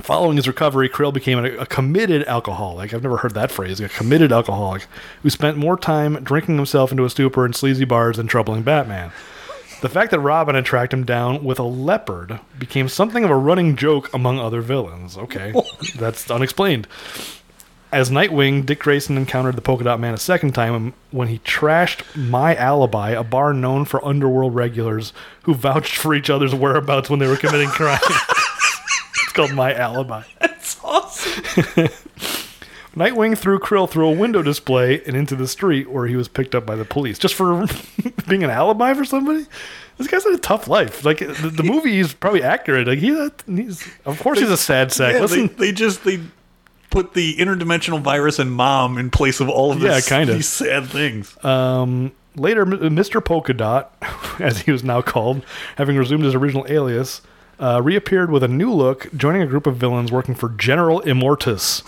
Following 0.00 0.36
his 0.36 0.46
recovery, 0.46 0.88
Krill 0.88 1.12
became 1.12 1.38
a, 1.38 1.48
a 1.56 1.66
committed 1.66 2.24
alcoholic. 2.24 2.92
I've 2.92 3.02
never 3.02 3.18
heard 3.18 3.34
that 3.34 3.50
phrase. 3.50 3.80
A 3.80 3.88
committed 3.88 4.30
alcoholic 4.32 4.86
who 5.22 5.30
spent 5.30 5.56
more 5.56 5.76
time 5.76 6.22
drinking 6.22 6.56
himself 6.56 6.90
into 6.90 7.04
a 7.04 7.10
stupor 7.10 7.44
in 7.46 7.52
sleazy 7.52 7.84
bars 7.84 8.16
than 8.16 8.26
troubling 8.26 8.62
Batman. 8.62 9.10
The 9.82 9.88
fact 9.88 10.10
that 10.10 10.20
Robin 10.20 10.54
had 10.54 10.64
tracked 10.64 10.92
him 10.92 11.04
down 11.04 11.44
with 11.44 11.58
a 11.58 11.64
leopard 11.64 12.40
became 12.58 12.88
something 12.88 13.24
of 13.24 13.30
a 13.30 13.36
running 13.36 13.76
joke 13.76 14.12
among 14.14 14.38
other 14.38 14.60
villains. 14.60 15.18
Okay, 15.18 15.52
that's 15.96 16.30
unexplained. 16.30 16.86
As 17.92 18.10
Nightwing, 18.10 18.66
Dick 18.66 18.80
Grayson 18.80 19.16
encountered 19.16 19.54
the 19.54 19.62
Polka 19.62 19.84
Dot 19.84 20.00
Man 20.00 20.12
a 20.12 20.18
second 20.18 20.52
time 20.52 20.92
when 21.12 21.28
he 21.28 21.38
trashed 21.40 22.02
My 22.16 22.54
Alibi, 22.56 23.10
a 23.10 23.22
bar 23.22 23.52
known 23.52 23.84
for 23.84 24.04
underworld 24.04 24.54
regulars 24.54 25.12
who 25.44 25.54
vouched 25.54 25.96
for 25.96 26.14
each 26.14 26.28
other's 26.28 26.54
whereabouts 26.54 27.08
when 27.08 27.20
they 27.20 27.28
were 27.28 27.36
committing 27.36 27.68
crime. 27.70 28.00
Called 29.36 29.52
My 29.52 29.72
Alibi. 29.74 30.22
That's 30.40 30.76
awesome. 30.82 31.42
Nightwing 32.96 33.36
threw 33.36 33.58
Krill 33.58 33.88
through 33.88 34.08
a 34.08 34.12
window 34.12 34.42
display 34.42 35.02
and 35.04 35.14
into 35.14 35.36
the 35.36 35.46
street 35.46 35.90
where 35.90 36.06
he 36.06 36.16
was 36.16 36.28
picked 36.28 36.54
up 36.54 36.64
by 36.64 36.76
the 36.76 36.84
police 36.86 37.18
just 37.18 37.34
for 37.34 37.66
being 38.28 38.42
an 38.42 38.48
alibi 38.48 38.94
for 38.94 39.04
somebody. 39.04 39.44
This 39.98 40.06
guy's 40.08 40.24
had 40.24 40.32
a 40.32 40.38
tough 40.38 40.66
life. 40.66 41.04
Like 41.04 41.18
the, 41.18 41.52
the 41.54 41.62
movie 41.62 41.98
is 41.98 42.14
probably 42.14 42.42
accurate. 42.42 42.86
Like 42.88 42.98
he, 42.98 43.28
he's, 43.46 43.86
of 44.06 44.18
course, 44.20 44.38
he's 44.40 44.50
a 44.50 44.56
sad 44.56 44.92
sack. 44.92 45.12
Yeah, 45.12 45.18
they, 45.18 45.42
Listen, 45.42 45.54
they 45.58 45.72
just 45.72 46.04
they 46.04 46.20
put 46.88 47.12
the 47.12 47.36
interdimensional 47.36 48.00
virus 48.00 48.38
and 48.38 48.50
mom 48.50 48.96
in 48.96 49.10
place 49.10 49.40
of 49.40 49.50
all 49.50 49.72
of 49.72 49.82
Yeah, 49.82 50.00
kinda. 50.00 50.32
these 50.32 50.48
sad 50.48 50.86
things. 50.86 51.36
Um, 51.44 52.12
later, 52.34 52.64
Mr. 52.64 53.22
Polka 53.22 53.52
Dot, 53.52 53.94
as 54.38 54.60
he 54.62 54.72
was 54.72 54.82
now 54.82 55.02
called, 55.02 55.44
having 55.76 55.96
resumed 55.98 56.24
his 56.24 56.34
original 56.34 56.64
alias, 56.68 57.20
uh, 57.58 57.80
reappeared 57.82 58.30
with 58.30 58.42
a 58.42 58.48
new 58.48 58.72
look, 58.72 59.08
joining 59.16 59.42
a 59.42 59.46
group 59.46 59.66
of 59.66 59.76
villains 59.76 60.12
working 60.12 60.34
for 60.34 60.50
General 60.50 61.00
Immortus. 61.02 61.82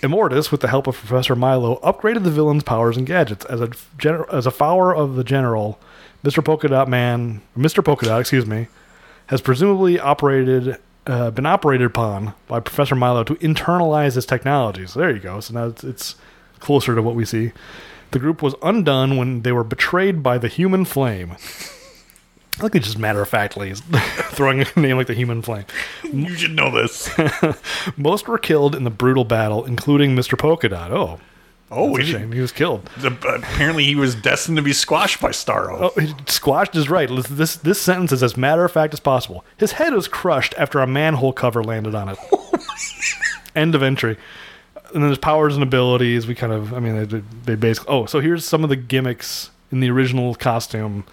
Immortus, 0.00 0.50
with 0.50 0.62
the 0.62 0.68
help 0.68 0.86
of 0.86 0.96
Professor 0.96 1.36
Milo, 1.36 1.78
upgraded 1.80 2.24
the 2.24 2.30
villain's 2.30 2.62
powers 2.62 2.96
and 2.96 3.06
gadgets. 3.06 3.44
As 3.46 3.60
a 3.60 3.68
gener- 3.98 4.32
as 4.32 4.46
a 4.46 4.50
follower 4.50 4.94
of 4.94 5.16
the 5.16 5.24
General, 5.24 5.78
Mr. 6.24 6.42
Polka 6.44 6.68
Dot 6.68 6.88
Man, 6.88 7.42
Mr. 7.56 7.84
Polka 7.84 8.06
Dot, 8.06 8.20
excuse 8.20 8.46
me, 8.46 8.68
has 9.26 9.40
presumably 9.40 10.00
operated, 10.00 10.78
uh, 11.06 11.30
been 11.30 11.46
operated 11.46 11.86
upon 11.86 12.32
by 12.48 12.60
Professor 12.60 12.94
Milo 12.94 13.24
to 13.24 13.34
internalize 13.36 14.14
his 14.14 14.24
technology. 14.24 14.86
So 14.86 15.00
there 15.00 15.10
you 15.10 15.20
go. 15.20 15.40
So 15.40 15.54
now 15.54 15.66
it's, 15.66 15.84
it's 15.84 16.14
closer 16.60 16.94
to 16.94 17.02
what 17.02 17.14
we 17.14 17.24
see. 17.26 17.52
The 18.12 18.18
group 18.18 18.42
was 18.42 18.54
undone 18.62 19.16
when 19.16 19.42
they 19.42 19.52
were 19.52 19.64
betrayed 19.64 20.22
by 20.22 20.38
the 20.38 20.48
Human 20.48 20.84
Flame. 20.84 21.36
I 22.60 22.62
like 22.62 22.72
they 22.72 22.78
just 22.78 22.98
matter 22.98 23.22
of 23.22 23.28
factly 23.28 23.72
throwing 24.32 24.60
a 24.62 24.66
name 24.80 24.96
like 24.98 25.06
the 25.06 25.14
Human 25.14 25.40
Flame. 25.42 25.64
You 26.04 26.34
should 26.34 26.54
know 26.54 26.70
this. 26.70 27.10
Most 27.96 28.28
were 28.28 28.38
killed 28.38 28.74
in 28.74 28.84
the 28.84 28.90
brutal 28.90 29.24
battle, 29.24 29.64
including 29.64 30.14
Mr. 30.14 30.38
Polka 30.38 30.68
Dot. 30.68 30.92
Oh, 30.92 31.18
Oh, 31.72 31.94
he. 31.94 32.18
He 32.18 32.40
was 32.40 32.50
killed. 32.50 32.90
apparently 33.04 33.84
he 33.84 33.94
was 33.94 34.16
destined 34.16 34.56
to 34.56 34.62
be 34.62 34.72
squashed 34.72 35.20
by 35.20 35.30
Starro. 35.30 35.92
Oh, 35.96 36.14
squashed 36.26 36.74
is 36.74 36.90
right. 36.90 37.08
This, 37.08 37.26
this 37.28 37.56
this 37.56 37.80
sentence 37.80 38.10
is 38.10 38.24
as 38.24 38.36
matter 38.36 38.64
of 38.64 38.72
fact 38.72 38.92
as 38.92 38.98
possible. 38.98 39.44
His 39.56 39.70
head 39.72 39.92
was 39.94 40.08
crushed 40.08 40.52
after 40.58 40.80
a 40.80 40.86
manhole 40.88 41.32
cover 41.32 41.62
landed 41.62 41.94
on 41.94 42.08
it. 42.08 42.18
Oh 42.32 42.58
End 43.56 43.74
of 43.74 43.82
entry. 43.82 44.16
And 44.94 45.02
then 45.02 45.10
his 45.10 45.18
powers 45.18 45.54
and 45.54 45.62
abilities. 45.62 46.26
We 46.26 46.34
kind 46.34 46.52
of, 46.52 46.74
I 46.74 46.78
mean, 46.80 47.06
they, 47.08 47.22
they 47.44 47.54
basically. 47.54 47.92
Oh, 47.92 48.06
so 48.06 48.18
here's 48.20 48.44
some 48.44 48.62
of 48.64 48.70
the 48.70 48.76
gimmicks 48.76 49.50
in 49.72 49.78
the 49.80 49.90
original 49.90 50.34
costume. 50.34 51.04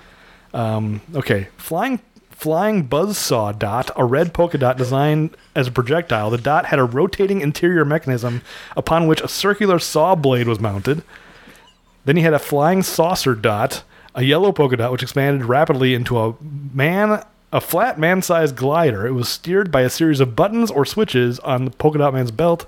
Um, 0.58 1.02
okay, 1.14 1.50
flying 1.58 2.00
flying 2.32 2.88
buzzsaw 2.88 3.58
dot, 3.58 3.92
a 3.96 4.04
red 4.04 4.34
polka 4.34 4.58
dot 4.58 4.76
designed 4.76 5.38
as 5.56 5.68
a 5.68 5.72
projectile. 5.72 6.32
The 6.32 6.40
dot 6.40 6.66
had 6.66 6.80
a 6.80 6.84
rotating 6.84 7.42
interior 7.42 7.86
mechanism 7.86 8.42
upon 8.76 9.06
which 9.06 9.22
a 9.22 9.28
circular 9.28 9.78
saw 9.78 10.16
blade 10.16 10.48
was 10.48 10.60
mounted. 10.60 11.04
Then 12.06 12.18
he 12.18 12.24
had 12.24 12.34
a 12.34 12.40
flying 12.40 12.82
saucer 12.82 13.36
dot, 13.36 13.84
a 14.16 14.24
yellow 14.24 14.52
polka 14.52 14.78
dot, 14.78 14.92
which 14.92 15.04
expanded 15.04 15.46
rapidly 15.46 15.94
into 15.94 16.18
a 16.18 16.36
man, 16.42 17.24
a 17.54 17.62
flat 17.62 18.00
man-sized 18.00 18.56
glider. 18.56 19.06
It 19.06 19.12
was 19.12 19.30
steered 19.30 19.72
by 19.72 19.82
a 19.82 19.92
series 19.92 20.20
of 20.20 20.36
buttons 20.36 20.72
or 20.72 20.86
switches 20.86 21.38
on 21.40 21.66
the 21.66 21.72
polka 21.72 22.00
dot 22.00 22.16
man's 22.16 22.32
belt. 22.32 22.66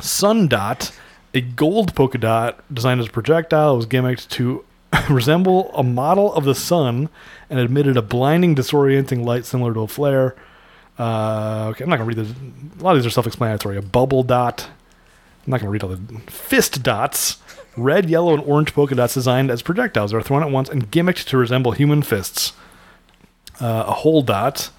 Sun 0.00 0.48
dot, 0.48 0.90
a 1.34 1.40
gold 1.40 1.94
polka 1.94 2.18
dot 2.18 2.64
designed 2.74 3.00
as 3.00 3.06
a 3.06 3.12
projectile, 3.12 3.76
was 3.76 3.86
gimmicked 3.86 4.28
to 4.30 4.64
resemble 5.10 5.70
a 5.74 5.82
model 5.82 6.32
of 6.34 6.44
the 6.44 6.54
sun 6.54 7.08
and 7.48 7.58
emitted 7.58 7.96
a 7.96 8.02
blinding, 8.02 8.54
disorienting 8.54 9.24
light 9.24 9.44
similar 9.44 9.72
to 9.74 9.80
a 9.80 9.88
flare. 9.88 10.34
Uh, 10.98 11.68
okay, 11.70 11.84
I'm 11.84 11.90
not 11.90 11.96
gonna 11.96 12.08
read 12.08 12.18
this. 12.18 12.30
A 12.80 12.82
lot 12.82 12.92
of 12.92 12.98
these 12.98 13.06
are 13.06 13.10
self-explanatory. 13.10 13.76
A 13.76 13.82
bubble 13.82 14.22
dot. 14.22 14.68
I'm 15.46 15.50
not 15.50 15.60
going 15.60 15.66
to 15.66 15.70
read 15.70 15.82
all 15.82 15.90
the 15.90 16.30
fist 16.30 16.82
dots. 16.82 17.38
Red, 17.76 18.08
yellow, 18.08 18.34
and 18.34 18.42
orange 18.44 18.74
polka 18.74 18.94
dots 18.94 19.14
designed 19.14 19.50
as 19.50 19.62
projectiles 19.62 20.12
are 20.12 20.22
thrown 20.22 20.42
at 20.42 20.50
once 20.50 20.68
and 20.68 20.90
gimmicked 20.90 21.24
to 21.26 21.36
resemble 21.36 21.72
human 21.72 22.02
fists. 22.02 22.52
Uh, 23.60 23.84
a 23.86 23.92
hole 23.92 24.22
dot. 24.22 24.70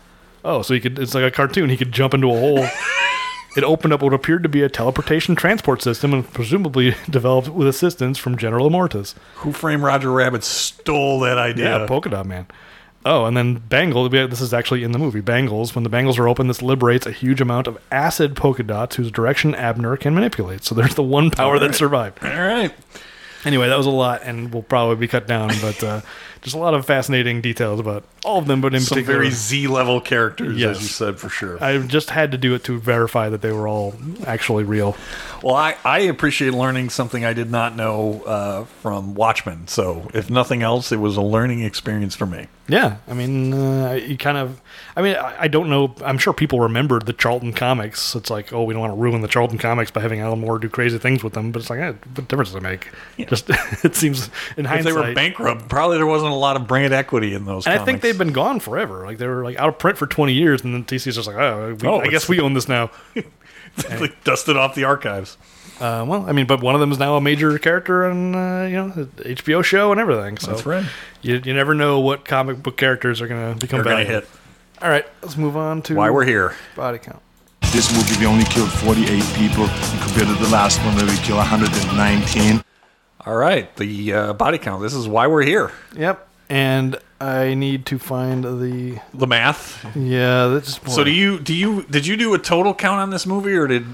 Oh, 0.45 0.61
so 0.61 0.73
he 0.73 0.79
could. 0.79 0.99
It's 0.99 1.13
like 1.13 1.23
a 1.23 1.31
cartoon. 1.31 1.69
He 1.69 1.77
could 1.77 1.91
jump 1.91 2.13
into 2.13 2.27
a 2.27 2.39
hole. 2.39 2.65
it 3.55 3.63
opened 3.63 3.93
up 3.93 4.01
what 4.01 4.13
appeared 4.13 4.43
to 4.43 4.49
be 4.49 4.61
a 4.63 4.69
teleportation 4.69 5.35
transport 5.35 5.81
system 5.81 6.13
and 6.13 6.31
presumably 6.33 6.95
developed 7.09 7.49
with 7.49 7.67
assistance 7.67 8.17
from 8.17 8.37
General 8.37 8.69
Immortus. 8.69 9.13
Who 9.37 9.51
Framed 9.51 9.83
Roger 9.83 10.11
Rabbit 10.11 10.43
stole 10.43 11.19
that 11.21 11.37
idea. 11.37 11.79
Yeah, 11.79 11.85
polka 11.87 12.09
dot 12.09 12.25
man. 12.25 12.47
Oh, 13.05 13.25
and 13.25 13.35
then 13.35 13.55
Bangle. 13.55 14.13
yeah, 14.15 14.27
This 14.27 14.39
is 14.39 14.53
actually 14.53 14.83
in 14.83 14.93
the 14.93 14.99
movie. 14.99 15.19
Bangles. 15.19 15.75
When 15.75 15.83
the 15.83 15.89
bangles 15.89 16.17
are 16.17 16.27
open, 16.27 16.47
this 16.47 16.61
liberates 16.61 17.05
a 17.05 17.11
huge 17.11 17.41
amount 17.41 17.67
of 17.67 17.77
acid 17.91 18.35
polka 18.35 18.63
dots 18.63 18.95
whose 18.95 19.11
direction 19.11 19.53
Abner 19.55 19.97
can 19.97 20.15
manipulate. 20.15 20.63
So 20.63 20.73
there's 20.73 20.95
the 20.95 21.03
one 21.03 21.29
power 21.29 21.59
that 21.59 21.75
survived. 21.75 22.23
All 22.23 22.29
right. 22.29 22.73
Anyway, 23.43 23.67
that 23.67 23.77
was 23.77 23.85
a 23.85 23.89
lot, 23.91 24.21
and 24.23 24.53
will 24.53 24.63
probably 24.63 24.95
be 24.95 25.07
cut 25.09 25.27
down. 25.27 25.51
But 25.61 25.83
uh, 25.83 26.01
just 26.43 26.55
a 26.55 26.59
lot 26.59 26.73
of 26.73 26.85
fascinating 26.85 27.41
details 27.41 27.79
about 27.79 28.03
all 28.23 28.37
of 28.39 28.47
them. 28.47 28.61
But 28.61 28.73
in 28.75 28.81
Some 28.81 28.95
particular, 28.97 29.19
very 29.19 29.31
Z 29.31 29.67
level 29.67 29.99
characters, 30.01 30.57
Yes. 30.57 30.77
as 30.77 30.81
you 30.83 30.87
said, 30.89 31.19
for 31.19 31.29
sure. 31.29 31.63
I 31.63 31.79
just 31.79 32.09
had 32.11 32.31
to 32.33 32.37
do 32.37 32.53
it 32.53 32.63
to 32.65 32.79
verify 32.79 33.29
that 33.29 33.41
they 33.41 33.51
were 33.51 33.67
all 33.67 33.95
actually 34.27 34.63
real. 34.65 34.95
Well, 35.41 35.55
I, 35.55 35.75
I 35.83 35.99
appreciate 35.99 36.53
learning 36.53 36.89
something 36.89 37.25
I 37.25 37.33
did 37.33 37.49
not 37.49 37.75
know 37.75 38.21
uh, 38.23 38.65
from 38.81 39.15
Watchmen. 39.15 39.67
So, 39.67 40.09
if 40.13 40.29
nothing 40.29 40.61
else, 40.63 40.91
it 40.91 40.97
was 40.99 41.17
a 41.17 41.21
learning 41.21 41.61
experience 41.63 42.15
for 42.15 42.25
me. 42.25 42.47
Yeah, 42.67 42.97
I 43.09 43.13
mean, 43.13 43.53
uh, 43.53 43.93
you 43.93 44.17
kind 44.17 44.37
of. 44.37 44.61
I 44.95 45.01
mean, 45.01 45.15
I, 45.15 45.43
I 45.43 45.47
don't 45.47 45.69
know. 45.69 45.95
I'm 46.03 46.17
sure 46.17 46.33
people 46.33 46.59
remembered 46.59 47.05
the 47.05 47.13
Charlton 47.13 47.53
comics. 47.53 48.15
It's 48.15 48.29
like, 48.29 48.53
oh, 48.53 48.63
we 48.63 48.73
don't 48.73 48.81
want 48.81 48.93
to 48.93 48.97
ruin 48.99 49.21
the 49.21 49.27
Charlton 49.27 49.57
comics 49.57 49.89
by 49.91 50.01
having 50.01 50.19
Alan 50.19 50.39
Moore 50.39 50.59
do 50.59 50.69
crazy 50.69 50.97
things 50.97 51.23
with 51.23 51.33
them. 51.33 51.51
But 51.51 51.61
it's 51.61 51.69
like, 51.69 51.79
eh, 51.79 51.93
what 52.15 52.27
difference 52.27 52.49
does 52.49 52.57
it 52.57 52.63
make? 52.63 52.89
Just 53.27 53.49
it 53.83 53.95
seems 53.95 54.29
in 54.57 54.65
If 54.65 54.71
hindsight. 54.71 54.93
they 54.93 54.99
were 54.99 55.13
bankrupt, 55.13 55.67
probably 55.69 55.97
there 55.97 56.05
wasn't 56.05 56.31
a 56.31 56.35
lot 56.35 56.55
of 56.55 56.67
brand 56.67 56.93
equity 56.93 57.33
in 57.33 57.45
those. 57.45 57.65
and 57.65 57.79
I 57.79 57.83
think 57.83 58.01
they've 58.01 58.17
been 58.17 58.33
gone 58.33 58.59
forever. 58.59 59.05
Like 59.05 59.17
they 59.17 59.27
were 59.27 59.43
like 59.43 59.57
out 59.57 59.69
of 59.69 59.79
print 59.79 59.97
for 59.97 60.05
20 60.07 60.33
years, 60.33 60.63
and 60.63 60.73
then 60.73 60.85
DC's 60.85 61.15
just 61.15 61.27
like, 61.27 61.37
oh, 61.37 61.75
we, 61.79 61.87
Oh, 61.87 61.99
I 61.99 62.07
guess 62.07 62.29
we 62.29 62.39
own 62.39 62.53
this 62.53 62.67
now. 62.67 62.91
like 63.99 64.23
dusted 64.23 64.55
off 64.57 64.75
the 64.75 64.83
archives. 64.83 65.37
Uh, 65.79 66.05
well, 66.07 66.25
I 66.29 66.33
mean, 66.33 66.45
but 66.45 66.61
one 66.61 66.75
of 66.75 66.81
them 66.81 66.91
is 66.91 66.99
now 66.99 67.15
a 67.15 67.21
major 67.21 67.57
character 67.57 68.07
in 68.09 68.35
uh, 68.35 68.63
you 68.65 68.75
know 68.75 68.89
the 68.89 69.05
HBO 69.35 69.63
show 69.63 69.91
and 69.91 69.99
everything. 69.99 70.37
So 70.37 70.51
That's 70.51 70.65
right. 70.65 70.85
You, 71.23 71.41
you 71.43 71.53
never 71.53 71.73
know 71.73 71.99
what 71.99 72.25
comic 72.25 72.61
book 72.61 72.77
characters 72.77 73.21
are 73.21 73.27
going 73.27 73.53
to 73.53 73.59
become 73.59 73.81
They're 73.83 73.93
gonna 73.93 74.05
hit. 74.05 74.29
All 74.83 74.89
right, 74.89 75.05
let's 75.21 75.37
move 75.37 75.55
on 75.55 75.81
to 75.83 75.95
Why 75.95 76.09
we're 76.09 76.25
here. 76.25 76.55
body 76.75 76.97
count. 76.97 77.21
This 77.71 77.91
movie, 77.95 78.19
we 78.19 78.25
only 78.25 78.43
killed 78.43 78.69
48 78.69 79.23
people 79.35 79.67
compared 80.01 80.27
to 80.27 80.35
the 80.35 80.49
last 80.51 80.77
one 80.83 80.93
where 80.97 81.05
we 81.05 81.15
killed 81.17 81.37
119. 81.39 82.61
All 83.25 83.35
right, 83.35 83.73
the 83.77 84.13
uh, 84.13 84.33
body 84.33 84.57
count. 84.57 84.81
This 84.81 84.93
is 84.93 85.07
why 85.07 85.27
we're 85.27 85.43
here. 85.43 85.71
Yep, 85.95 86.27
and 86.49 86.97
I 87.21 87.53
need 87.53 87.85
to 87.87 87.97
find 87.97 88.43
the 88.43 88.99
The 89.13 89.25
math. 89.27 89.85
yeah. 89.95 90.47
That's 90.47 90.79
So, 90.93 91.05
do 91.05 91.11
you 91.11 91.39
do 91.39 91.53
you 91.53 91.83
did 91.83 92.05
you 92.05 92.17
do 92.17 92.33
a 92.33 92.37
total 92.39 92.73
count 92.75 92.99
on 92.99 93.09
this 93.09 93.25
movie, 93.25 93.53
or 93.55 93.67
did 93.67 93.85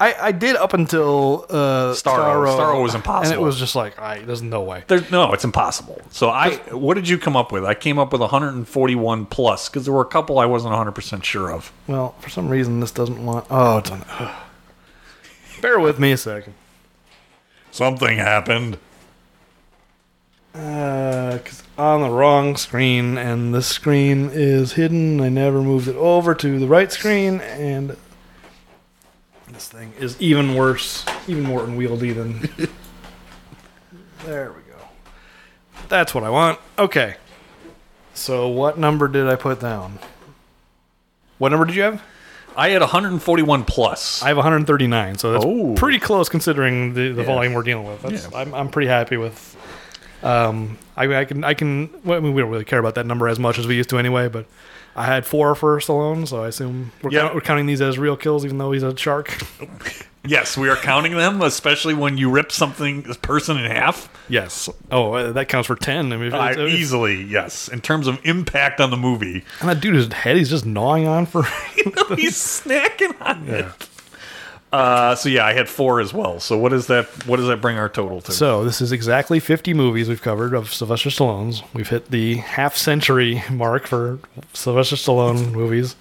I, 0.00 0.14
I 0.20 0.32
did 0.32 0.56
up 0.56 0.74
until 0.74 1.46
uh, 1.48 1.94
Starro. 1.94 2.46
Starro 2.46 2.82
was 2.82 2.94
and 2.94 3.00
impossible. 3.00 3.40
it 3.40 3.44
was 3.44 3.58
just 3.58 3.76
like 3.76 3.98
I 3.98 4.20
there's 4.20 4.42
no 4.42 4.62
way. 4.62 4.84
There's 4.88 5.10
no, 5.10 5.32
it's 5.32 5.44
impossible. 5.44 6.00
So 6.10 6.30
I, 6.30 6.56
what 6.74 6.94
did 6.94 7.08
you 7.08 7.16
come 7.16 7.36
up 7.36 7.52
with? 7.52 7.64
I 7.64 7.74
came 7.74 7.98
up 7.98 8.12
with 8.12 8.20
141 8.20 9.26
plus 9.26 9.68
because 9.68 9.84
there 9.84 9.94
were 9.94 10.02
a 10.02 10.06
couple 10.06 10.38
I 10.38 10.46
wasn't 10.46 10.70
100 10.72 10.92
percent 10.92 11.24
sure 11.24 11.50
of. 11.52 11.72
Well, 11.86 12.14
for 12.20 12.28
some 12.28 12.48
reason 12.48 12.80
this 12.80 12.90
doesn't 12.90 13.24
want. 13.24 13.46
Oh, 13.50 13.78
it's 13.78 13.90
on. 13.90 14.04
Bear 15.60 15.78
with 15.78 15.98
me 15.98 16.12
a 16.12 16.16
second. 16.16 16.54
Something 17.70 18.18
happened. 18.18 18.78
Uh, 20.54 21.38
cause 21.44 21.64
on 21.76 22.02
the 22.02 22.10
wrong 22.10 22.56
screen, 22.56 23.18
and 23.18 23.52
the 23.52 23.62
screen 23.62 24.30
is 24.32 24.74
hidden. 24.74 25.20
I 25.20 25.28
never 25.28 25.60
moved 25.62 25.88
it 25.88 25.96
over 25.96 26.34
to 26.34 26.58
the 26.60 26.68
right 26.68 26.92
screen, 26.92 27.40
and 27.40 27.96
this 29.54 29.68
thing 29.68 29.92
is 29.98 30.20
even 30.20 30.54
worse, 30.54 31.04
even 31.26 31.42
more 31.44 31.64
unwieldy 31.64 32.12
than. 32.12 32.40
there 34.24 34.52
we 34.52 34.60
go. 34.70 34.78
That's 35.88 36.14
what 36.14 36.24
I 36.24 36.30
want. 36.30 36.58
Okay. 36.78 37.16
So, 38.14 38.48
what 38.48 38.78
number 38.78 39.08
did 39.08 39.26
I 39.26 39.36
put 39.36 39.60
down? 39.60 39.98
What 41.38 41.50
number 41.50 41.64
did 41.66 41.74
you 41.76 41.82
have? 41.82 42.02
I 42.56 42.68
had 42.68 42.80
141 42.80 43.64
plus. 43.64 44.22
I 44.22 44.28
have 44.28 44.36
139, 44.36 45.18
so 45.18 45.32
that's 45.32 45.44
Oh. 45.44 45.74
pretty 45.74 45.98
close 45.98 46.28
considering 46.28 46.94
the, 46.94 47.10
the 47.12 47.22
Yeah. 47.22 47.26
volume 47.26 47.52
we're 47.52 47.64
dealing 47.64 47.86
with. 47.86 48.02
That's, 48.02 48.28
Yeah. 48.30 48.38
I'm, 48.38 48.54
I'm 48.54 48.68
pretty 48.68 48.86
happy 48.88 49.16
with. 49.16 49.53
Um, 50.24 50.78
I, 50.96 51.20
I 51.20 51.24
can 51.24 51.44
I 51.44 51.54
can. 51.54 51.90
Well, 52.04 52.16
I 52.18 52.20
mean, 52.20 52.34
we 52.34 52.42
don't 52.42 52.50
really 52.50 52.64
care 52.64 52.78
about 52.78 52.94
that 52.96 53.06
number 53.06 53.28
as 53.28 53.38
much 53.38 53.58
as 53.58 53.66
we 53.66 53.76
used 53.76 53.90
to 53.90 53.98
anyway. 53.98 54.28
But 54.28 54.46
I 54.96 55.04
had 55.06 55.26
four 55.26 55.54
for 55.54 55.78
Stallone, 55.78 56.26
so 56.26 56.42
I 56.44 56.48
assume 56.48 56.92
we're, 57.02 57.10
Yeah. 57.10 57.20
count, 57.22 57.34
we're 57.34 57.40
counting 57.42 57.66
these 57.66 57.80
as 57.82 57.98
real 57.98 58.16
kills, 58.16 58.44
even 58.44 58.58
though 58.58 58.72
he's 58.72 58.82
a 58.84 58.96
shark. 58.96 59.36
yes, 60.24 60.56
we 60.56 60.68
are 60.68 60.76
counting 60.76 61.14
them, 61.16 61.42
especially 61.42 61.94
when 61.94 62.16
you 62.16 62.30
rip 62.30 62.52
something 62.52 63.02
this 63.02 63.16
person 63.16 63.58
in 63.58 63.70
half. 63.70 64.08
yes. 64.28 64.68
Oh, 64.90 65.12
uh, 65.12 65.32
that 65.32 65.48
counts 65.48 65.66
for 65.66 65.74
ten. 65.76 66.12
I 66.12 66.16
mean, 66.16 66.28
if, 66.28 66.34
Uh, 66.34 66.54
if- 66.56 66.72
easily, 66.72 67.22
yes. 67.24 67.68
In 67.68 67.80
terms 67.80 68.06
of 68.06 68.18
impact 68.24 68.80
on 68.80 68.90
the 68.90 68.96
movie, 68.96 69.44
and 69.60 69.68
that 69.68 69.80
dude's 69.80 70.12
head, 70.14 70.36
he's 70.36 70.48
just 70.50 70.64
gnawing 70.64 71.06
on 71.06 71.26
for. 71.26 71.42
he's 72.16 72.36
snacking 72.38 73.14
on 73.20 73.46
it. 73.48 73.66
Uh, 74.74 75.14
so 75.14 75.28
yeah, 75.28 75.46
I 75.46 75.52
had 75.52 75.68
four 75.68 76.00
as 76.00 76.12
well. 76.12 76.40
So 76.40 76.58
what 76.58 76.72
is 76.72 76.88
that? 76.88 77.06
What 77.26 77.36
does 77.36 77.46
that 77.46 77.60
bring 77.60 77.78
our 77.78 77.88
total 77.88 78.20
to? 78.22 78.32
So 78.32 78.64
this 78.64 78.80
is 78.80 78.90
exactly 78.90 79.38
50 79.38 79.72
movies 79.72 80.08
we've 80.08 80.20
covered 80.20 80.52
of 80.52 80.74
Sylvester 80.74 81.10
Stallone's. 81.10 81.62
We've 81.72 81.88
hit 81.88 82.10
the 82.10 82.36
half 82.38 82.76
century 82.76 83.44
mark 83.50 83.86
for 83.86 84.18
Sylvester 84.52 84.96
Stallone 84.96 85.52
movies. 85.52 85.94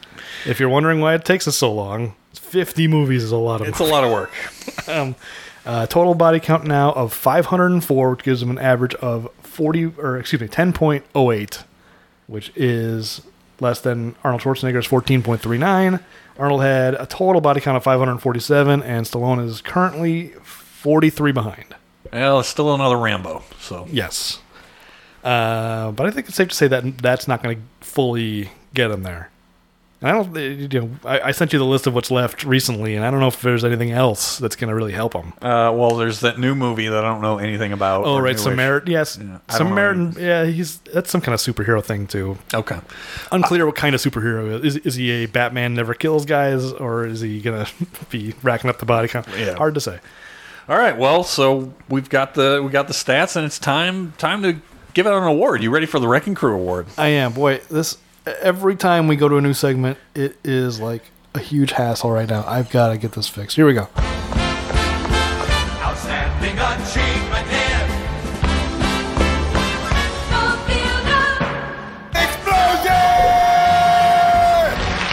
If 0.48 0.60
you're 0.60 0.70
wondering 0.70 1.02
why 1.02 1.14
it 1.14 1.24
takes 1.24 1.48
us 1.48 1.56
so 1.56 1.72
long, 1.72 2.16
50 2.34 2.88
movies 2.88 3.24
is 3.24 3.32
a 3.32 3.38
lot 3.38 3.62
of 3.62 3.68
It's 3.68 3.80
a 3.80 3.84
lot 3.84 4.04
of 4.04 4.12
work. 4.12 4.32
Uh, 5.66 5.88
total 5.88 6.14
body 6.14 6.42
count 6.42 6.66
now 6.66 6.92
of 6.92 7.14
504, 7.14 8.12
which 8.12 8.24
gives 8.24 8.42
him 8.44 8.50
an 8.50 8.58
average 8.58 8.96
of 8.96 9.30
40, 9.44 9.94
or 9.98 10.18
excuse 10.18 10.42
me, 10.42 10.50
10.08, 10.50 11.64
which 12.28 12.52
is 12.54 13.22
less 13.62 13.80
than 13.80 14.14
Arnold 14.26 14.42
Schwarzenegger's 14.42 14.90
14.39. 14.90 16.02
Arnold 16.38 16.62
had 16.62 16.96
a 16.96 17.06
total 17.06 17.42
body 17.42 17.62
count 17.62 17.78
of 17.78 17.84
547, 17.84 18.82
and 18.82 19.06
Stallone 19.06 19.46
is 19.46 19.62
currently 19.62 20.30
43 20.42 21.32
behind. 21.32 21.76
Well, 22.12 22.40
it's 22.40 22.50
still 22.50 22.74
another 22.74 22.98
Rambo. 22.98 23.44
So 23.60 23.88
Yes. 23.92 24.40
Uh, 25.24 25.92
but 25.92 26.06
I 26.06 26.12
think 26.12 26.28
it's 26.28 26.36
safe 26.36 26.50
to 26.50 26.56
say 26.56 26.68
that 26.68 26.98
that's 26.98 27.28
not 27.28 27.42
going 27.42 27.58
to 27.58 27.86
fully 27.86 28.50
get 28.74 28.92
him 28.92 29.04
there. 29.04 29.30
And 30.04 30.12
I 30.12 30.16
don't, 30.22 30.36
uh, 30.36 30.40
you 30.42 30.82
know, 30.82 30.90
I, 31.06 31.20
I 31.22 31.32
sent 31.32 31.54
you 31.54 31.60
the 31.60 31.66
list 31.66 31.88
of 31.88 31.96
what's 31.96 32.12
left 32.12 32.44
recently, 32.44 32.96
and 32.96 33.06
I 33.06 33.10
don't 33.10 33.22
know 33.22 33.30
if 33.30 33.42
there's 33.42 33.64
anything 33.64 33.92
else 33.92 34.38
that's 34.38 34.58
going 34.58 34.68
to 34.68 34.76
really 34.76 34.92
help 34.92 35.14
him. 35.14 35.32
Uh, 35.42 35.72
well, 35.74 35.96
there's 35.96 36.20
that 36.20 36.38
new 36.38 36.56
movie 36.56 36.90
that 36.90 37.06
I 37.06 37.08
don't 37.08 37.22
know 37.22 37.38
anything 37.38 37.72
about. 37.72 38.04
Oh 38.04 38.20
right. 38.20 38.38
Samaritan. 38.38 38.92
Yes, 38.92 39.18
Yeah, 39.18 39.40
Samaritan. 39.50 40.14
Yeah, 40.20 40.44
he's 40.44 40.80
that's 40.80 41.10
some 41.10 41.22
kind 41.22 41.34
of 41.34 41.40
superhero 41.40 41.82
thing 41.82 42.08
too. 42.08 42.38
Okay. 42.54 42.80
Unclear 43.32 43.66
what 43.66 43.76
kind 43.76 43.96
of 43.96 44.02
superhero 44.02 44.62
is. 44.62 44.76
Is 44.76 44.96
he 44.96 45.10
a 45.24 45.26
Batman 45.28 45.74
never 45.74 45.94
kills 45.94 46.26
guys, 46.26 46.74
or 46.74 47.06
is 47.08 47.22
he 47.22 47.40
gonna 47.40 47.68
be 48.10 48.34
racking 48.44 48.70
up 48.70 48.80
the 48.80 48.86
body 48.86 49.08
count? 49.08 49.26
Yeah. 49.38 49.56
Hard 49.56 49.74
to 49.76 49.80
say. 49.82 50.00
All 50.68 50.78
right. 50.78 50.98
Well, 50.98 51.24
so 51.24 51.74
we've 51.88 52.10
got 52.10 52.34
the 52.34 52.62
we 52.62 52.70
got 52.72 52.88
the 52.88 52.94
stats, 52.94 53.38
and 53.38 53.46
it's 53.46 53.58
time 53.58 54.12
time 54.18 54.44
to 54.44 54.58
give 54.94 55.08
out 55.08 55.14
an 55.14 55.24
award. 55.24 55.64
You 55.64 55.72
ready 55.72 55.86
for 55.86 56.00
the 56.00 56.10
Wrecking 56.10 56.36
Crew 56.36 56.56
Award? 56.56 56.88
I 56.98 57.08
am 57.08 57.32
boy. 57.32 57.62
This 57.70 57.98
every 58.26 58.76
time 58.76 59.08
we 59.08 59.16
go 59.16 59.28
to 59.30 59.38
a 59.38 59.42
new 59.42 59.54
segment, 59.54 59.98
it 60.16 60.38
is 60.44 60.80
like 60.80 61.12
a 61.36 61.40
huge 61.40 61.72
hassle 61.72 62.12
right 62.12 62.30
now. 62.30 62.44
I've 62.48 62.70
got 62.70 62.90
to 62.90 62.98
get 62.98 63.14
this 63.14 63.28
fixed. 63.28 63.56
Here 63.56 63.66
we 63.66 63.74
go. 63.74 63.88
Outstanding 65.82 66.58
achievement 66.58 67.48
here. 67.50 67.70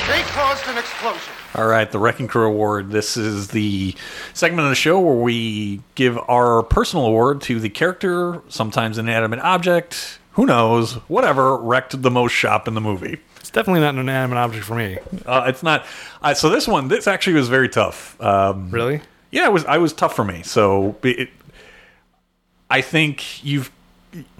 They 0.06 0.22
caused 0.32 0.66
an 0.68 0.78
explosion. 0.78 1.32
All 1.56 1.66
right, 1.66 1.90
the 1.90 1.98
Wrecking 1.98 2.28
Crew 2.28 2.46
Award. 2.46 2.90
This 2.90 3.16
is 3.16 3.48
the 3.48 3.96
segment 4.34 4.66
of 4.66 4.70
the 4.70 4.76
show 4.76 5.00
where 5.00 5.16
we 5.16 5.82
give 5.96 6.16
our 6.28 6.62
personal 6.62 7.06
award 7.06 7.40
to 7.42 7.58
the 7.58 7.68
character, 7.68 8.40
sometimes 8.48 8.98
an 8.98 9.08
inanimate 9.08 9.40
object, 9.40 10.19
who 10.40 10.46
knows, 10.46 10.94
whatever, 11.08 11.58
wrecked 11.58 12.00
the 12.00 12.10
most 12.10 12.32
shop 12.32 12.66
in 12.66 12.72
the 12.72 12.80
movie. 12.80 13.18
It's 13.40 13.50
definitely 13.50 13.80
not 13.80 13.92
an 13.92 14.00
inanimate 14.00 14.38
object 14.38 14.64
for 14.64 14.74
me. 14.74 14.96
Uh, 15.26 15.44
it's 15.48 15.62
not. 15.62 15.84
Uh, 16.22 16.32
so 16.32 16.48
this 16.48 16.66
one, 16.66 16.88
this 16.88 17.06
actually 17.06 17.34
was 17.34 17.50
very 17.50 17.68
tough. 17.68 18.18
Um, 18.22 18.70
Really? 18.70 19.02
yeah, 19.30 19.44
it 19.44 19.52
was. 19.52 19.66
I 19.66 19.76
was 19.76 19.92
tough 19.92 20.16
for 20.16 20.24
me. 20.24 20.42
So 20.42 20.96
it, 21.02 21.28
I 22.70 22.80
think 22.80 23.44
you've. 23.44 23.70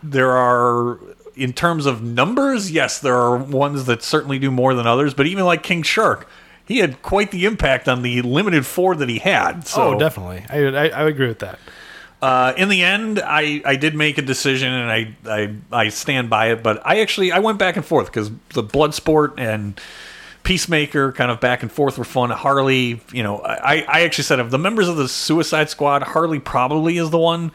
There 0.03 0.31
are, 0.33 0.99
in 1.37 1.53
terms 1.53 1.85
of 1.85 2.03
numbers, 2.03 2.71
yes, 2.71 2.99
there 2.99 3.17
are 3.17 3.37
ones 3.37 3.85
that 3.85 4.03
certainly 4.03 4.39
do 4.39 4.51
more 4.51 4.73
than 4.73 4.87
others. 4.87 5.13
But 5.13 5.27
even 5.27 5.45
like 5.45 5.63
King 5.63 5.83
Shark, 5.83 6.27
he 6.65 6.79
had 6.79 7.03
quite 7.03 7.31
the 7.31 7.45
impact 7.45 7.91
on 7.91 8.01
the 8.01 8.23
limited 8.23 8.65
four 8.65 8.97
that 8.97 9.11
he 9.11 9.19
had. 9.19 9.67
So 9.69 9.97
oh, 9.97 9.99
definitely. 9.99 10.47
I, 10.49 10.65
I 10.65 10.89
I 10.89 11.09
agree 11.09 11.29
with 11.29 11.41
that. 11.41 11.59
Uh, 12.23 12.53
in 12.57 12.69
the 12.69 12.83
end, 12.83 13.21
I, 13.25 13.63
I 13.65 13.77
did 13.77 13.95
make 13.95 14.19
a 14.19 14.23
decision 14.23 14.73
and 14.73 14.91
I, 14.91 15.17
I 15.27 15.55
I 15.73 15.89
stand 15.89 16.29
by 16.29 16.53
it. 16.53 16.63
But 16.63 16.83
I 16.87 17.01
actually 17.01 17.33
I 17.33 17.39
went 17.39 17.59
back 17.59 17.77
and 17.77 17.85
forth 17.85 18.07
because 18.07 18.31
the 18.53 18.63
Bloodsport 18.63 19.35
and 19.39 19.81
Peacemaker 20.43 21.13
kind 21.13 21.31
of 21.31 21.41
back 21.41 21.63
and 21.63 21.73
forth 21.73 21.97
were 21.97 22.05
fun. 22.05 22.31
Harley, 22.31 23.01
you 23.13 23.23
know, 23.23 23.41
I, 23.41 23.85
I 23.89 24.01
actually 24.03 24.25
said 24.25 24.41
of 24.41 24.51
the 24.51 24.59
members 24.59 24.89
of 24.89 24.97
the 24.97 25.09
Suicide 25.09 25.71
Squad, 25.71 26.03
Harley 26.03 26.39
probably 26.39 26.99
is 26.99 27.11
the 27.11 27.19
one 27.19 27.53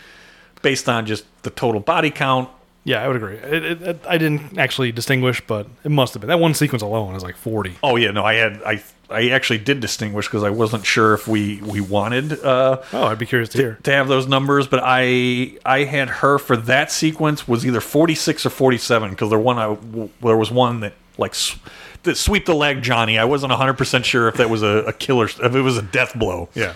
based 0.61 0.89
on 0.89 1.05
just 1.05 1.25
the 1.43 1.51
total 1.51 1.79
body 1.79 2.09
count. 2.09 2.49
Yeah, 2.87 3.03
I 3.03 3.07
would 3.07 3.17
agree. 3.17 3.35
It, 3.37 3.65
it, 3.65 3.81
it, 3.81 3.99
I 4.07 4.17
didn't 4.19 4.57
actually 4.59 4.91
distinguish, 4.91 5.41
but 5.45 5.67
it 5.83 5.89
must 5.89 6.13
have 6.13 6.21
been 6.21 6.27
that 6.29 6.39
one 6.39 6.53
sequence 6.53 6.83
alone 6.83 7.15
is 7.15 7.23
like 7.23 7.35
forty. 7.35 7.75
Oh 7.83 7.95
yeah, 7.95 8.11
no, 8.11 8.23
I 8.23 8.35
had 8.35 8.61
I 8.63 8.81
I 9.09 9.29
actually 9.29 9.57
did 9.57 9.79
distinguish 9.79 10.27
because 10.27 10.43
I 10.43 10.51
wasn't 10.51 10.85
sure 10.85 11.13
if 11.15 11.27
we 11.27 11.59
we 11.63 11.81
wanted 11.81 12.33
uh, 12.43 12.81
Oh, 12.93 13.05
I'd 13.05 13.17
be 13.17 13.25
curious 13.25 13.49
to 13.49 13.57
hear. 13.57 13.79
to 13.83 13.91
have 13.91 14.07
those 14.07 14.27
numbers, 14.27 14.67
but 14.67 14.81
I 14.83 15.57
I 15.65 15.85
had 15.85 16.09
her 16.09 16.37
for 16.37 16.55
that 16.57 16.91
sequence 16.91 17.47
was 17.47 17.65
either 17.65 17.81
46 17.81 18.45
or 18.45 18.49
47 18.51 19.09
because 19.09 19.29
there 19.31 19.39
one 19.39 19.57
I 19.57 19.75
there 20.21 20.37
was 20.37 20.51
one 20.51 20.81
that 20.81 20.93
like 21.17 21.31
s- 21.31 21.57
that 22.03 22.17
sweep 22.17 22.45
the 22.45 22.53
leg 22.53 22.83
Johnny. 22.83 23.17
I 23.17 23.25
wasn't 23.25 23.49
100 23.49 23.73
percent 23.73 24.05
sure 24.05 24.27
if 24.27 24.35
that 24.37 24.51
was 24.51 24.61
a, 24.61 24.83
a 24.85 24.93
killer 24.93 25.25
if 25.25 25.55
it 25.55 25.61
was 25.61 25.77
a 25.77 25.81
death 25.81 26.13
blow. 26.13 26.49
Yeah. 26.53 26.75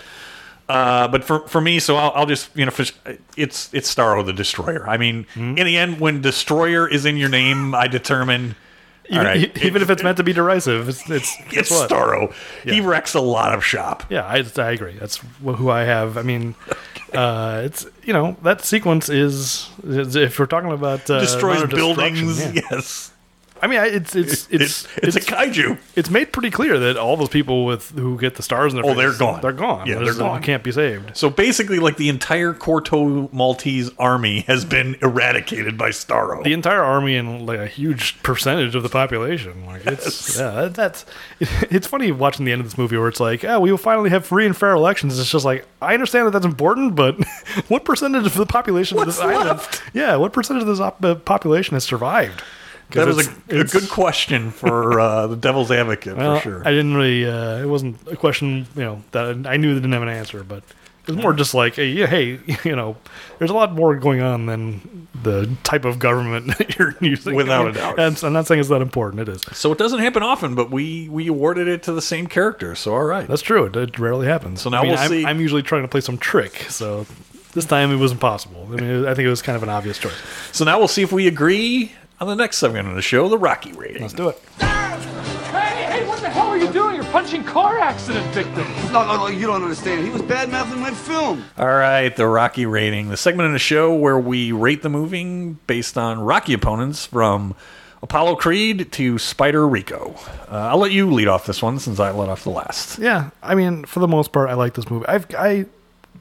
Uh, 0.70 1.08
but 1.08 1.24
for 1.24 1.40
for 1.48 1.60
me, 1.60 1.78
so 1.80 1.96
I'll, 1.96 2.12
I'll 2.14 2.26
just 2.26 2.54
you 2.56 2.64
know 2.64 2.70
fish, 2.70 2.92
it's 3.36 3.72
it's 3.74 3.92
Starro 3.92 4.24
the 4.24 4.32
Destroyer. 4.32 4.88
I 4.88 4.96
mean, 4.96 5.26
Hmm? 5.34 5.58
in 5.58 5.66
the 5.66 5.76
end, 5.76 5.98
when 6.00 6.20
Destroyer 6.22 6.88
is 6.88 7.04
in 7.04 7.16
your 7.16 7.28
name, 7.28 7.74
I 7.74 7.88
determine. 7.88 8.54
Even, 9.12 9.24
right, 9.26 9.58
even 9.64 9.82
if 9.82 9.90
it's 9.90 10.04
meant 10.04 10.18
to 10.18 10.22
be 10.22 10.32
derisive, 10.32 10.88
it's 10.88 11.10
it's, 11.10 11.36
it's 11.50 11.70
what? 11.72 11.90
Starro. 11.90 12.32
He 12.62 12.80
wrecks 12.80 13.14
a 13.14 13.20
lot 13.20 13.52
of 13.52 13.64
shop. 13.64 14.04
Yeah, 14.08 14.24
I, 14.24 14.44
I 14.56 14.70
agree. 14.70 14.96
That's 15.00 15.16
who 15.42 15.68
I 15.68 15.82
have. 15.82 16.16
I 16.16 16.22
mean, 16.22 16.54
uh, 17.12 17.62
it's 17.64 17.86
you 18.04 18.12
know 18.12 18.36
that 18.44 18.64
sequence 18.64 19.08
is, 19.08 19.68
is 19.82 20.14
if 20.14 20.38
we're 20.38 20.46
talking 20.46 20.70
about 20.70 21.10
uh, 21.10 21.18
Destroys 21.18 21.64
buildings. 21.68 22.38
yeah. 22.54 22.62
Yes, 22.70 23.09
I 23.62 23.66
mean, 23.66 23.78
I- 23.78 23.86
it's 23.88 24.16
it's 24.16 24.48
it's 24.50 24.86
it's, 24.96 25.16
a 25.16 25.20
kaiju. 25.20 25.78
it's 25.94 26.08
made 26.10 26.32
pretty 26.32 26.50
clear 26.50 26.78
that 26.78 26.96
all 26.96 27.16
those 27.16 27.28
people 27.28 27.64
with 27.66 27.90
who 27.90 28.18
get 28.18 28.36
the 28.36 28.42
stars 28.42 28.72
in 28.72 28.80
their 28.80 28.90
Oh, 28.90 28.94
they're 28.94 29.16
gone. 29.16 29.40
They're 29.42 29.52
gone. 29.52 29.86
Yeah, 29.86 29.98
they're 29.98 30.14
gone. 30.14 30.42
Can't 30.42 30.62
be 30.62 30.72
saved. 30.72 31.16
So 31.16 31.28
basically, 31.30 31.78
like 31.78 31.96
the 31.96 32.08
entire 32.08 32.54
Corto 32.54 33.32
Maltese 33.32 33.90
army 33.98 34.40
has 34.42 34.64
been 34.64 34.96
eradicated 35.02 35.76
by 35.76 35.90
Starro. 35.90 36.42
The 36.42 36.52
entire 36.52 36.82
army 36.82 37.16
and 37.16 37.46
like 37.46 37.58
a 37.58 37.66
huge 37.66 38.22
percentage 38.22 38.74
of 38.74 38.82
the 38.82 38.88
population. 38.88 39.66
Like 39.66 39.86
it's 39.86 40.38
yeah, 40.38 40.50
that, 40.52 40.74
that's 40.74 41.04
it's 41.40 41.86
funny 41.86 42.12
watching 42.12 42.44
the 42.46 42.52
end 42.52 42.60
of 42.60 42.66
this 42.66 42.78
movie 42.78 42.96
where 42.96 43.08
it's 43.08 43.20
like, 43.20 43.44
oh, 43.44 43.60
we 43.60 43.70
will 43.70 43.78
finally 43.78 44.10
have 44.10 44.24
free 44.24 44.46
and 44.46 44.56
fair 44.56 44.72
elections. 44.72 45.18
It's 45.18 45.30
just 45.30 45.44
like 45.44 45.66
I 45.82 45.94
understand 45.94 46.26
that 46.26 46.30
that's 46.32 46.46
important, 46.46 46.94
but 46.94 47.22
what 47.68 47.84
percentage 47.84 48.24
of 48.26 48.34
the 48.34 48.46
population 48.46 48.96
What's 48.96 49.18
of 49.18 49.26
this 49.28 49.36
island? 49.36 49.48
left? 49.58 49.82
Yeah, 49.92 50.16
what 50.16 50.32
percentage 50.32 50.62
of 50.62 50.68
this 50.68 50.80
op- 50.80 51.04
uh, 51.04 51.14
population 51.16 51.74
has 51.74 51.84
survived? 51.84 52.42
That 52.92 53.06
was 53.06 53.28
a, 53.28 53.60
a 53.60 53.64
good 53.64 53.88
question 53.88 54.50
for 54.50 55.00
uh, 55.00 55.26
the 55.26 55.36
Devil's 55.36 55.70
Advocate 55.70 56.16
well, 56.16 56.36
for 56.36 56.42
sure. 56.42 56.68
I 56.68 56.70
didn't 56.70 56.94
really. 56.94 57.26
Uh, 57.26 57.58
it 57.58 57.66
wasn't 57.66 57.96
a 58.10 58.16
question, 58.16 58.66
you 58.74 58.82
know, 58.82 59.02
that 59.12 59.46
I 59.46 59.56
knew 59.56 59.74
that 59.74 59.80
didn't 59.80 59.92
have 59.92 60.02
an 60.02 60.08
answer, 60.08 60.44
but 60.44 60.62
it 61.06 61.16
was 61.16 61.22
more 61.22 61.32
just 61.32 61.54
like, 61.54 61.76
hey, 61.76 61.88
yeah, 61.88 62.06
hey, 62.06 62.38
you 62.64 62.76
know, 62.76 62.96
there's 63.38 63.50
a 63.50 63.54
lot 63.54 63.72
more 63.72 63.96
going 63.96 64.20
on 64.20 64.46
than 64.46 65.08
the 65.22 65.50
type 65.64 65.84
of 65.84 65.98
government 65.98 66.46
that 66.58 66.78
you're 66.78 66.94
using. 67.00 67.34
Without 67.34 67.68
a 67.68 67.72
doubt. 67.72 67.98
And 67.98 68.22
I'm 68.22 68.32
not 68.32 68.46
saying 68.46 68.60
it's 68.60 68.68
that 68.68 68.82
important. 68.82 69.20
It 69.20 69.28
is. 69.28 69.42
so 69.52 69.72
it 69.72 69.78
doesn't 69.78 70.00
happen 70.00 70.22
often, 70.22 70.54
but 70.54 70.70
we 70.70 71.08
we 71.08 71.26
awarded 71.26 71.68
it 71.68 71.82
to 71.84 71.92
the 71.92 72.02
same 72.02 72.26
character. 72.26 72.74
So 72.74 72.94
all 72.94 73.04
right, 73.04 73.26
That's 73.26 73.42
true. 73.42 73.66
It, 73.66 73.76
it 73.76 73.98
rarely 73.98 74.26
happens. 74.26 74.60
So 74.60 74.70
now 74.70 74.80
I 74.80 74.82
mean, 74.82 74.90
we'll 74.92 75.00
I'm, 75.00 75.08
see- 75.08 75.24
I'm 75.26 75.40
usually 75.40 75.62
trying 75.62 75.82
to 75.82 75.88
play 75.88 76.00
some 76.00 76.18
trick, 76.18 76.66
so 76.68 77.06
this 77.52 77.64
time 77.64 77.90
it 77.90 77.96
was 77.96 78.12
impossible. 78.12 78.68
I 78.70 78.76
mean, 78.76 79.06
I 79.06 79.14
think 79.14 79.26
it 79.26 79.30
was 79.30 79.42
kind 79.42 79.56
of 79.56 79.62
an 79.62 79.68
obvious 79.68 79.98
choice. 79.98 80.14
so 80.52 80.64
now 80.64 80.78
we'll 80.78 80.88
see 80.88 81.02
if 81.02 81.12
we 81.12 81.26
agree 81.26 81.92
on 82.20 82.28
the 82.28 82.36
next 82.36 82.58
segment 82.58 82.86
of 82.88 82.94
the 82.94 83.02
show, 83.02 83.28
the 83.28 83.38
Rocky 83.38 83.72
rating. 83.72 84.02
Let's 84.02 84.14
do 84.14 84.28
it. 84.28 84.38
Hey, 84.58 85.86
hey, 85.90 86.06
what 86.06 86.20
the 86.20 86.28
hell 86.28 86.48
are 86.48 86.58
you 86.58 86.70
doing? 86.70 86.96
You're 86.96 87.04
punching 87.06 87.44
car 87.44 87.78
accident 87.78 88.26
victims. 88.34 88.68
No, 88.92 89.06
no, 89.06 89.16
no, 89.16 89.26
you 89.28 89.46
don't 89.46 89.62
understand. 89.62 90.04
He 90.04 90.10
was 90.10 90.22
bad 90.22 90.50
mouthing 90.50 90.80
my 90.80 90.90
film. 90.90 91.44
All 91.56 91.66
right, 91.66 92.14
the 92.14 92.26
Rocky 92.26 92.66
rating, 92.66 93.08
the 93.08 93.16
segment 93.16 93.46
in 93.46 93.52
the 93.52 93.58
show 93.58 93.94
where 93.94 94.18
we 94.18 94.52
rate 94.52 94.82
the 94.82 94.90
movie 94.90 95.56
based 95.66 95.96
on 95.96 96.20
Rocky 96.20 96.52
opponents 96.52 97.06
from 97.06 97.54
Apollo 98.02 98.36
Creed 98.36 98.92
to 98.92 99.18
Spider 99.18 99.66
Rico. 99.66 100.14
Uh, 100.50 100.68
I'll 100.68 100.78
let 100.78 100.92
you 100.92 101.10
lead 101.10 101.28
off 101.28 101.46
this 101.46 101.62
one 101.62 101.78
since 101.78 101.98
I 101.98 102.10
let 102.10 102.28
off 102.28 102.44
the 102.44 102.50
last. 102.50 102.98
Yeah, 102.98 103.30
I 103.42 103.54
mean, 103.54 103.84
for 103.86 104.00
the 104.00 104.08
most 104.08 104.32
part, 104.32 104.50
I 104.50 104.54
like 104.54 104.74
this 104.74 104.90
movie. 104.90 105.06
I've 105.06 105.26
I 105.34 105.66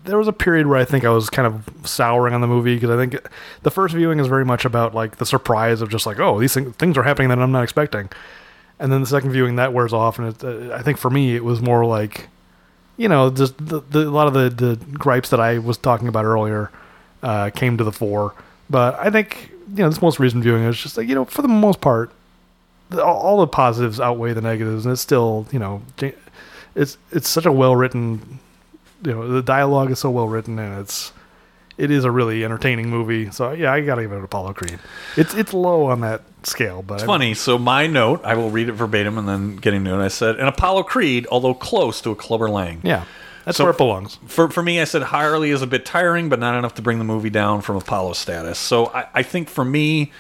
there 0.05 0.17
was 0.17 0.27
a 0.27 0.33
period 0.33 0.67
where 0.67 0.77
I 0.77 0.85
think 0.85 1.03
I 1.03 1.09
was 1.09 1.29
kind 1.29 1.45
of 1.45 1.87
souring 1.87 2.33
on 2.33 2.41
the 2.41 2.47
movie 2.47 2.75
because 2.75 2.89
I 2.89 2.95
think 2.95 3.21
the 3.63 3.71
first 3.71 3.93
viewing 3.93 4.19
is 4.19 4.27
very 4.27 4.45
much 4.45 4.65
about 4.65 4.93
like 4.93 5.17
the 5.17 5.25
surprise 5.25 5.81
of 5.81 5.89
just 5.89 6.05
like 6.05 6.19
oh 6.19 6.39
these 6.39 6.53
things, 6.53 6.75
things 6.75 6.97
are 6.97 7.03
happening 7.03 7.29
that 7.29 7.39
I'm 7.39 7.51
not 7.51 7.63
expecting, 7.63 8.09
and 8.79 8.91
then 8.91 9.01
the 9.01 9.07
second 9.07 9.31
viewing 9.31 9.57
that 9.57 9.73
wears 9.73 9.93
off, 9.93 10.19
and 10.19 10.29
it, 10.29 10.43
uh, 10.43 10.73
I 10.73 10.81
think 10.81 10.97
for 10.97 11.09
me 11.09 11.35
it 11.35 11.43
was 11.43 11.61
more 11.61 11.85
like 11.85 12.27
you 12.97 13.07
know 13.07 13.29
just 13.29 13.57
the, 13.57 13.81
the, 13.81 14.07
a 14.07 14.11
lot 14.11 14.27
of 14.27 14.33
the 14.33 14.49
the 14.49 14.75
gripes 14.97 15.29
that 15.29 15.39
I 15.39 15.59
was 15.59 15.77
talking 15.77 16.07
about 16.07 16.25
earlier 16.25 16.71
uh, 17.23 17.49
came 17.51 17.77
to 17.77 17.83
the 17.83 17.91
fore, 17.91 18.33
but 18.69 18.95
I 18.99 19.09
think 19.09 19.51
you 19.75 19.83
know 19.83 19.89
this 19.89 20.01
most 20.01 20.19
recent 20.19 20.43
viewing 20.43 20.63
is 20.63 20.77
just 20.77 20.97
like 20.97 21.07
you 21.07 21.15
know 21.15 21.25
for 21.25 21.41
the 21.41 21.47
most 21.47 21.81
part 21.81 22.11
the, 22.89 23.03
all, 23.03 23.39
the 23.39 23.47
positives 23.47 23.99
outweigh 23.99 24.33
the 24.33 24.41
negatives, 24.41 24.85
and 24.85 24.93
it's 24.93 25.01
still 25.01 25.45
you 25.51 25.59
know 25.59 25.81
it's 26.75 26.97
it's 27.11 27.29
such 27.29 27.45
a 27.45 27.51
well 27.51 27.75
written 27.75 28.39
you 29.03 29.11
know 29.13 29.27
the 29.27 29.41
dialogue 29.41 29.91
is 29.91 29.99
so 29.99 30.09
well 30.09 30.27
written 30.27 30.59
and 30.59 30.79
it's 30.81 31.11
it 31.77 31.91
is 31.91 32.03
a 32.03 32.11
really 32.11 32.43
entertaining 32.43 32.89
movie. 32.89 33.31
So 33.31 33.51
yeah, 33.51 33.71
I 33.71 33.81
gotta 33.81 34.01
give 34.01 34.11
it 34.11 34.17
an 34.17 34.23
Apollo 34.23 34.53
Creed. 34.53 34.79
It's 35.15 35.33
it's 35.33 35.53
low 35.53 35.85
on 35.85 36.01
that 36.01 36.21
scale, 36.43 36.81
but 36.81 36.95
It's 36.95 37.03
funny. 37.03 37.33
So 37.33 37.57
my 37.57 37.87
note, 37.87 38.21
I 38.25 38.35
will 38.35 38.49
read 38.49 38.67
it 38.69 38.73
verbatim 38.73 39.17
and 39.17 39.27
then 39.27 39.55
getting 39.57 39.85
to 39.85 39.99
it. 39.99 40.03
I 40.03 40.09
said, 40.09 40.37
an 40.37 40.47
Apollo 40.47 40.83
Creed, 40.83 41.27
although 41.31 41.53
close 41.53 42.01
to 42.01 42.11
a 42.11 42.15
Clubber 42.15 42.49
Lang. 42.49 42.81
Yeah, 42.83 43.05
that's 43.45 43.57
So- 43.57 43.63
where 43.63 43.71
it 43.71 43.77
belongs. 43.77 44.19
For 44.27 44.49
for 44.49 44.61
me, 44.61 44.81
I 44.81 44.83
said 44.83 45.03
Harley 45.03 45.51
is 45.51 45.61
a 45.61 45.67
bit 45.67 45.85
tiring, 45.85 46.27
but 46.27 46.39
not 46.39 46.57
enough 46.57 46.75
to 46.75 46.81
bring 46.81 46.97
the 46.97 47.05
movie 47.05 47.29
down 47.29 47.61
from 47.61 47.77
Apollo 47.77 48.13
status. 48.13 48.59
So 48.59 48.87
I, 48.87 49.05
I 49.15 49.23
think 49.23 49.47
for 49.49 49.63
me, 49.63 50.11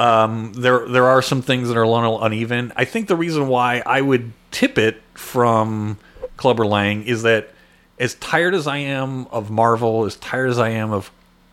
um, 0.00 0.52
there 0.54 0.86
there 0.88 1.06
are 1.06 1.22
some 1.22 1.42
things 1.42 1.68
that 1.68 1.76
are 1.76 1.82
a 1.82 1.88
little 1.88 2.22
uneven. 2.22 2.72
I 2.76 2.84
think 2.84 3.06
the 3.08 3.16
reason 3.16 3.46
why 3.48 3.82
I 3.86 4.00
would 4.00 4.32
tip 4.50 4.78
it 4.78 5.00
from 5.14 5.98
Clubber 6.36 6.66
Lang 6.66 7.04
is 7.04 7.22
that 7.22 7.50
as 7.98 8.14
tired 8.16 8.54
as 8.54 8.66
I 8.66 8.78
am 8.78 9.26
of 9.28 9.50
Marvel, 9.50 10.04
as 10.04 10.16
tired 10.16 10.50
as 10.50 10.58
I 10.58 10.70
am 10.70 10.92
of 10.92 11.10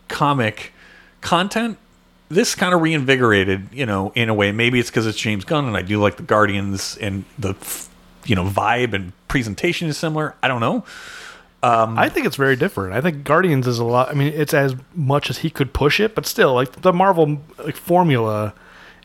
comic 0.08 0.72
content, 1.22 1.78
this 2.30 2.56
kind 2.56 2.74
of 2.74 2.82
reinvigorated, 2.82 3.68
you 3.72 3.86
know, 3.86 4.12
in 4.16 4.30
a 4.30 4.34
way. 4.34 4.52
Maybe 4.52 4.80
it's 4.80 4.90
because 4.90 5.08
it's 5.08 5.18
James 5.18 5.44
Gunn 5.46 5.66
and 5.66 5.76
I 5.78 5.82
do 5.82 6.00
like 6.02 6.18
the 6.18 6.24
Guardians 6.24 6.98
and 6.98 7.26
the, 7.38 7.56
you 8.26 8.36
know, 8.36 8.46
vibe 8.46 8.94
and 8.94 9.12
presentation 9.28 9.88
is 9.88 9.98
similar. 9.98 10.36
I 10.42 10.48
don't 10.48 10.62
know. 10.62 10.84
Um, 11.64 11.98
I 11.98 12.10
think 12.10 12.28
it's 12.28 12.36
very 12.36 12.56
different. 12.56 12.94
I 12.94 13.02
think 13.02 13.24
Guardians 13.24 13.66
is 13.66 13.80
a 13.80 13.84
lot. 13.84 14.10
I 14.10 14.14
mean, 14.14 14.32
it's 14.34 14.54
as 14.54 14.76
much 14.94 15.32
as 15.32 15.40
he 15.40 15.50
could 15.50 15.74
push 15.74 16.00
it, 16.00 16.14
but 16.14 16.28
still, 16.28 16.54
like 16.54 16.82
the 16.84 16.94
Marvel 16.94 17.40
like 17.58 17.76
formula, 17.76 18.54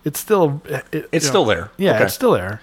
it's 0.04 0.20
still 0.20 0.60
it, 0.66 0.84
It's 0.92 0.94
you 0.94 1.10
know, 1.12 1.18
still 1.20 1.44
there. 1.46 1.70
Yeah, 1.78 1.94
Okay. 1.94 2.04
it's 2.04 2.14
still 2.14 2.32
there. 2.32 2.60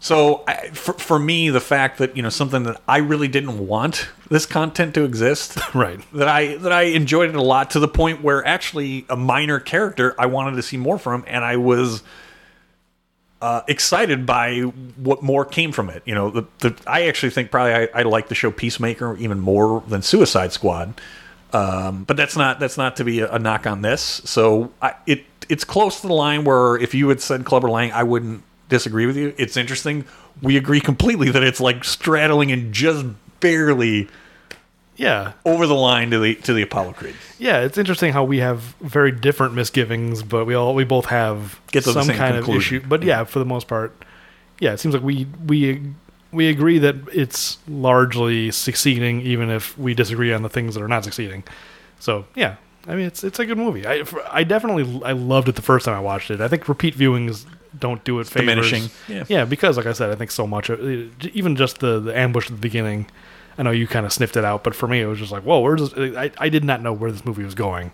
So 0.00 0.44
I, 0.46 0.68
for, 0.68 0.92
for 0.94 1.18
me, 1.18 1.50
the 1.50 1.60
fact 1.60 1.98
that 1.98 2.16
you 2.16 2.22
know 2.22 2.28
something 2.28 2.62
that 2.64 2.80
I 2.86 2.98
really 2.98 3.28
didn't 3.28 3.66
want 3.66 4.08
this 4.30 4.46
content 4.46 4.94
to 4.94 5.04
exist, 5.04 5.58
Right. 5.74 6.00
That 6.12 6.28
I 6.28 6.56
that 6.56 6.72
I 6.72 6.82
enjoyed 6.82 7.30
it 7.30 7.36
a 7.36 7.42
lot 7.42 7.70
to 7.70 7.80
the 7.80 7.88
point 7.88 8.22
where 8.22 8.46
actually 8.46 9.06
a 9.08 9.16
minor 9.16 9.58
character 9.58 10.14
I 10.18 10.26
wanted 10.26 10.56
to 10.56 10.62
see 10.62 10.76
more 10.76 10.98
from, 10.98 11.24
and 11.26 11.44
I 11.44 11.56
was 11.56 12.02
uh, 13.40 13.62
excited 13.68 14.26
by 14.26 14.60
what 14.60 15.22
more 15.22 15.44
came 15.44 15.72
from 15.72 15.90
it. 15.90 16.02
You 16.04 16.14
know, 16.14 16.30
the, 16.30 16.44
the 16.60 16.76
I 16.86 17.06
actually 17.06 17.30
think 17.30 17.50
probably 17.50 17.74
I, 17.74 17.88
I 17.94 18.02
like 18.02 18.28
the 18.28 18.34
show 18.34 18.50
Peacemaker 18.50 19.16
even 19.16 19.40
more 19.40 19.82
than 19.86 20.02
Suicide 20.02 20.52
Squad. 20.52 21.00
Um, 21.52 22.04
but 22.04 22.16
that's 22.16 22.36
not 22.36 22.60
that's 22.60 22.76
not 22.76 22.96
to 22.96 23.04
be 23.04 23.20
a, 23.20 23.32
a 23.32 23.38
knock 23.38 23.66
on 23.66 23.82
this. 23.82 24.02
So 24.24 24.72
I, 24.82 24.94
it 25.06 25.24
it's 25.48 25.64
close 25.64 26.00
to 26.02 26.06
the 26.06 26.14
line 26.14 26.44
where 26.44 26.76
if 26.76 26.94
you 26.94 27.08
had 27.08 27.20
said 27.20 27.44
Clubber 27.44 27.70
Lang, 27.70 27.90
I 27.92 28.02
wouldn't 28.02 28.42
disagree 28.68 29.06
with 29.06 29.16
you. 29.16 29.34
It's 29.38 29.56
interesting. 29.56 30.04
We 30.42 30.56
agree 30.56 30.80
completely 30.80 31.30
that 31.30 31.42
it's 31.42 31.60
like 31.60 31.84
straddling 31.84 32.52
and 32.52 32.72
just 32.72 33.06
barely 33.40 34.08
Yeah, 34.96 35.32
over 35.44 35.66
the 35.66 35.74
line 35.74 36.10
to 36.10 36.18
the 36.18 36.34
to 36.36 36.52
the 36.52 36.62
Apollo 36.62 36.92
Creed. 36.94 37.14
yeah. 37.38 37.60
It's 37.60 37.78
interesting 37.78 38.12
how 38.12 38.24
we 38.24 38.38
have 38.38 38.60
very 38.80 39.12
different 39.12 39.54
misgivings, 39.54 40.22
but 40.22 40.44
we 40.44 40.54
all 40.54 40.74
we 40.74 40.84
both 40.84 41.06
have 41.06 41.60
Get 41.72 41.84
some 41.84 42.06
kind 42.08 42.34
conclusion. 42.36 42.76
of 42.78 42.82
issue. 42.82 42.88
But 42.88 43.02
yeah, 43.04 43.24
for 43.24 43.38
the 43.38 43.44
most 43.44 43.68
part, 43.68 43.92
yeah, 44.60 44.72
it 44.72 44.78
seems 44.80 44.94
like 44.94 45.04
we 45.04 45.26
we 45.46 45.82
we 46.32 46.48
agree 46.48 46.78
that 46.80 46.96
it's 47.12 47.58
largely 47.68 48.50
succeeding, 48.50 49.20
even 49.22 49.48
if 49.50 49.78
we 49.78 49.94
disagree 49.94 50.32
on 50.32 50.42
the 50.42 50.48
things 50.50 50.74
that 50.74 50.82
are 50.82 50.88
not 50.88 51.04
succeeding. 51.04 51.42
So 52.00 52.26
yeah, 52.34 52.56
I 52.88 52.96
mean 52.96 53.06
it's 53.06 53.22
it's 53.24 53.38
a 53.38 53.46
good 53.46 53.56
movie. 53.58 53.86
I 53.86 54.02
I 54.30 54.42
definitely 54.44 55.00
I 55.04 55.12
loved 55.12 55.48
it 55.48 55.54
the 55.54 55.62
first 55.62 55.84
time 55.86 55.94
I 55.94 56.00
watched 56.00 56.30
it. 56.30 56.40
I 56.40 56.48
think 56.48 56.68
repeat 56.68 56.96
viewings 56.96 57.46
don't 57.78 58.02
do 58.04 58.20
it 58.20 58.26
favors. 58.26 58.46
diminishing. 58.46 58.90
Yeah. 59.08 59.24
Yeah. 59.28 59.44
because 59.44 59.76
like 59.76 59.86
I 59.86 59.92
said, 59.92 60.10
I 60.10 60.14
think 60.14 60.30
so 60.30 60.46
much 60.46 60.68
of 60.70 60.80
uh, 60.80 61.08
even 61.32 61.56
just 61.56 61.78
the 61.80 61.98
the 62.00 62.16
ambush 62.16 62.46
at 62.46 62.52
the 62.56 62.60
beginning. 62.60 63.06
I 63.58 63.62
know 63.64 63.72
you 63.72 63.88
kind 63.88 64.06
of 64.06 64.12
sniffed 64.12 64.36
it 64.36 64.44
out, 64.44 64.62
but 64.62 64.74
for 64.74 64.86
me, 64.86 65.00
it 65.00 65.06
was 65.06 65.18
just 65.18 65.32
like, 65.32 65.42
whoa, 65.42 65.58
where's 65.58 65.90
this? 65.90 66.16
I, 66.16 66.30
I 66.38 66.48
did 66.48 66.62
not 66.64 66.80
know 66.80 66.92
where 66.92 67.10
this 67.10 67.24
movie 67.24 67.42
was 67.42 67.56
going, 67.56 67.90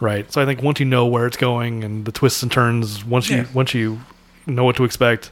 right? 0.00 0.32
So 0.32 0.40
I 0.40 0.46
think 0.46 0.62
once 0.62 0.80
you 0.80 0.86
know 0.86 1.04
where 1.06 1.26
it's 1.26 1.36
going 1.36 1.84
and 1.84 2.06
the 2.06 2.12
twists 2.12 2.42
and 2.42 2.50
turns, 2.50 3.04
once 3.04 3.28
you 3.28 3.36
Yeah. 3.38 3.46
once 3.52 3.74
you 3.74 4.00
know 4.46 4.64
what 4.64 4.76
to 4.76 4.84
expect, 4.84 5.30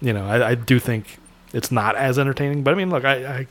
you 0.00 0.12
know, 0.14 0.24
I, 0.26 0.50
I 0.50 0.54
do 0.54 0.78
think 0.78 1.18
it's 1.52 1.70
not 1.70 1.96
as 1.96 2.18
entertaining. 2.18 2.62
But 2.62 2.72
I 2.72 2.76
mean, 2.78 2.88
look, 2.90 3.04
I, 3.04 3.14
I 3.26 3.38
you 3.40 3.46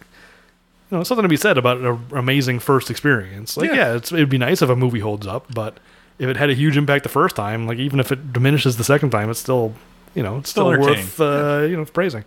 know, 0.98 1.04
something 1.04 1.24
to 1.24 1.30
be 1.30 1.38
said 1.38 1.58
about 1.60 1.78
an 1.78 2.00
amazing 2.12 2.60
first 2.60 2.90
experience. 2.92 3.56
Like, 3.56 3.70
Yeah. 3.70 3.76
yeah, 3.76 3.96
it's, 3.96 4.12
it'd 4.12 4.30
be 4.30 4.38
nice 4.40 4.62
if 4.62 4.70
a 4.70 4.76
movie 4.76 5.00
holds 5.00 5.26
up, 5.28 5.52
but 5.54 5.78
if 6.20 6.30
it 6.30 6.38
had 6.38 6.50
a 6.50 6.54
huge 6.54 6.78
impact 6.78 7.04
the 7.04 7.10
first 7.10 7.36
time, 7.36 7.68
like 7.68 7.78
even 7.80 8.00
if 8.00 8.12
it 8.12 8.34
diminishes 8.34 8.78
the 8.78 8.84
second 8.84 9.10
time, 9.10 9.30
it's 9.30 9.40
still, 9.40 9.74
you 10.16 10.24
know, 10.24 10.38
it's 10.38 10.50
Still 10.50 10.72
still, 10.72 10.82
worth, 10.82 11.20
uh, 11.20 11.66
you 11.70 11.76
know, 11.76 11.86
praising. 11.86 12.24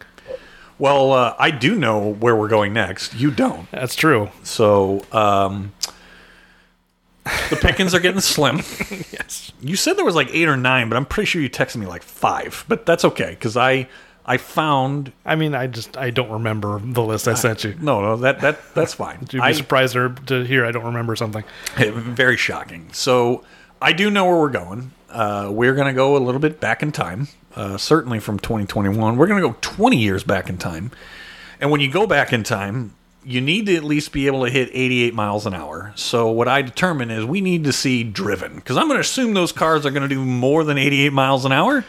Well, 0.78 1.12
uh, 1.12 1.34
I 1.38 1.50
do 1.50 1.74
know 1.74 2.12
where 2.12 2.36
we're 2.36 2.48
going 2.48 2.72
next. 2.74 3.14
You 3.14 3.30
don't. 3.30 3.70
That's 3.70 3.94
true. 3.94 4.28
So 4.42 5.02
um, 5.10 5.72
the 7.50 7.56
pickings 7.56 7.94
are 7.94 8.00
getting 8.00 8.20
slim. 8.20 8.60
Yes. 9.12 9.52
You 9.60 9.76
said 9.76 9.96
there 9.96 10.04
was 10.04 10.14
like 10.14 10.28
eight 10.32 10.48
or 10.48 10.56
nine, 10.56 10.88
but 10.90 10.96
I'm 10.96 11.06
pretty 11.06 11.26
sure 11.26 11.40
you 11.40 11.48
texted 11.48 11.76
me 11.76 11.86
like 11.86 12.02
five. 12.02 12.64
But 12.68 12.84
that's 12.84 13.04
okay 13.06 13.30
because 13.30 13.56
I 13.56 13.88
I 14.26 14.36
found 14.36 15.12
I 15.24 15.36
mean, 15.36 15.54
I 15.54 15.66
just 15.66 15.96
I 15.96 16.10
don't 16.10 16.30
remember 16.30 16.78
the 16.84 17.02
list 17.02 17.26
I 17.26 17.34
sent 17.34 17.64
you. 17.64 17.74
no 17.80 18.00
no 18.02 18.16
that 18.16 18.40
that 18.40 18.74
that's 18.74 18.92
fine. 18.94 19.20
You'd 19.30 19.32
be 19.32 19.40
I, 19.40 19.52
surprised 19.52 19.94
to, 19.94 20.14
to 20.26 20.44
hear 20.44 20.66
I 20.66 20.72
don't 20.72 20.84
remember 20.84 21.16
something. 21.16 21.44
very 21.76 22.36
shocking. 22.36 22.90
So 22.92 23.44
I 23.80 23.92
do 23.92 24.10
know 24.10 24.24
where 24.24 24.38
we're 24.38 24.48
going. 24.48 24.92
Uh, 25.08 25.48
we're 25.52 25.74
going 25.74 25.86
to 25.86 25.92
go 25.92 26.16
a 26.16 26.18
little 26.18 26.40
bit 26.40 26.60
back 26.60 26.82
in 26.82 26.92
time, 26.92 27.28
uh, 27.54 27.76
certainly 27.76 28.20
from 28.20 28.38
2021. 28.38 29.16
We're 29.16 29.26
going 29.26 29.42
to 29.42 29.48
go 29.48 29.56
20 29.60 29.96
years 29.96 30.24
back 30.24 30.48
in 30.48 30.58
time. 30.58 30.90
And 31.60 31.70
when 31.70 31.80
you 31.80 31.90
go 31.90 32.06
back 32.06 32.32
in 32.32 32.42
time, 32.42 32.94
you 33.24 33.40
need 33.40 33.66
to 33.66 33.74
at 33.74 33.84
least 33.84 34.12
be 34.12 34.26
able 34.26 34.44
to 34.44 34.50
hit 34.50 34.70
88 34.72 35.14
miles 35.14 35.46
an 35.46 35.54
hour. 35.54 35.92
So 35.96 36.30
what 36.30 36.48
I 36.48 36.62
determine 36.62 37.10
is 37.10 37.24
we 37.24 37.40
need 37.40 37.64
to 37.64 37.72
see 37.72 38.04
driven 38.04 38.56
because 38.56 38.76
I'm 38.76 38.86
going 38.86 38.96
to 38.96 39.00
assume 39.00 39.34
those 39.34 39.52
cars 39.52 39.84
are 39.84 39.90
going 39.90 40.08
to 40.08 40.14
do 40.14 40.24
more 40.24 40.64
than 40.64 40.78
88 40.78 41.12
miles 41.12 41.44
an 41.44 41.52
hour 41.52 41.84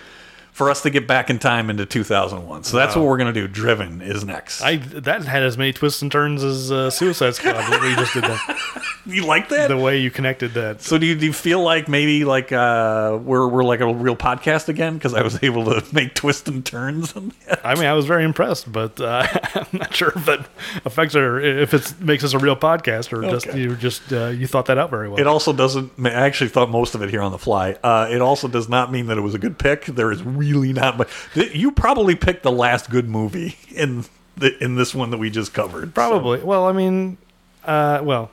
for 0.58 0.72
us 0.72 0.82
to 0.82 0.90
get 0.90 1.06
back 1.06 1.30
in 1.30 1.38
time 1.38 1.69
into 1.69 1.86
2001. 1.86 2.64
So 2.64 2.77
that's 2.77 2.95
what 2.95 3.06
we're 3.06 3.18
going 3.18 3.32
to 3.32 3.42
do. 3.42 3.48
Driven 3.48 4.02
is 4.02 4.26
next. 4.26 4.64
I 4.64 4.77
that 4.77 5.24
had 5.24 5.44
as 5.44 5.56
many 5.56 5.72
twists 5.72 6.02
and 6.02 6.11
turns 6.11 6.44
as 6.44 6.72
uh, 6.72 6.90
Suicide 6.90 7.36
Squad. 7.36 7.53
that 7.53 7.80
we 7.80 7.94
just 7.94 8.16
did 8.16 8.24
that. 8.24 8.82
you 9.06 9.24
like 9.24 9.50
that? 9.50 9.68
The 9.68 9.77
way 9.77 10.00
you 10.00 10.10
connected 10.10 10.56
that. 10.56 10.82
So 10.82 10.98
do 10.98 11.06
you, 11.06 11.14
do 11.14 11.27
you 11.27 11.34
feel 11.34 11.61
like 11.61 11.88
maybe 11.88 12.26
like 12.26 12.52
uh, 12.52 13.19
we're 13.22 13.48
we're 13.48 13.64
like 13.64 13.82
a 13.82 13.94
real 13.94 14.16
podcast 14.16 14.68
again 14.68 14.95
because 14.95 15.14
I 15.14 15.22
was 15.22 15.38
able 15.44 15.66
to 15.66 15.84
make 15.94 16.16
twists 16.16 16.50
and 16.50 16.66
turns? 16.66 17.16
on 17.16 17.34
that? 17.48 17.64
I 17.64 17.76
mean, 17.76 17.86
I 17.86 17.94
was 17.94 18.08
very 18.08 18.24
impressed, 18.24 18.72
but 18.72 19.00
uh, 19.00 19.27
I'm 19.53 19.68
not 19.74 19.94
sure 19.94 20.11
if 20.16 20.26
that 20.26 20.50
affects 20.86 21.16
or 21.16 21.40
if 21.40 21.76
it 21.76 22.02
makes 22.02 22.24
us 22.24 22.34
a 22.34 22.40
real 22.40 22.56
podcast 22.56 23.14
or 23.14 23.22
just 23.30 23.45
you 23.56 23.76
just 23.76 24.11
uh, 24.11 24.30
you 24.30 24.48
thought 24.48 24.66
that 24.66 24.80
out 24.80 24.90
very 24.90 25.08
well. 25.08 25.19
It 25.19 25.27
also 25.27 25.53
doesn't. 25.53 25.92
I 26.03 26.10
actually 26.10 26.50
thought 26.50 26.72
most 26.72 26.95
of 26.95 27.03
it 27.03 27.11
here 27.11 27.22
on 27.22 27.32
the 27.32 27.38
fly. 27.38 27.74
Uh, 27.84 28.08
it 28.10 28.24
also 28.24 28.48
does 28.48 28.68
not 28.68 28.92
mean 28.92 29.06
that 29.06 29.19
it 29.19 29.22
was 29.22 29.36
a 29.36 29.40
good 29.40 29.60
pick. 29.60 29.86
There 29.86 30.11
is 30.11 30.24
really 30.24 30.47
not 30.53 30.98
much. 30.98 31.09
You 31.35 31.72
probably 31.72 32.16
picked 32.16 32.43
the 32.43 32.51
last 32.51 32.90
good 32.90 33.08
movie 33.09 33.56
in 33.76 34.06
the 34.35 34.61
in 34.64 34.76
this 34.76 34.93
one 34.95 35.09
that 35.11 35.17
we 35.17 35.30
just 35.30 35.53
covered. 35.53 35.93
Probably. 35.95 36.40
Well, 36.40 36.66
I 36.67 36.72
mean, 36.72 37.17
uh, 37.66 38.01
well, 38.03 38.30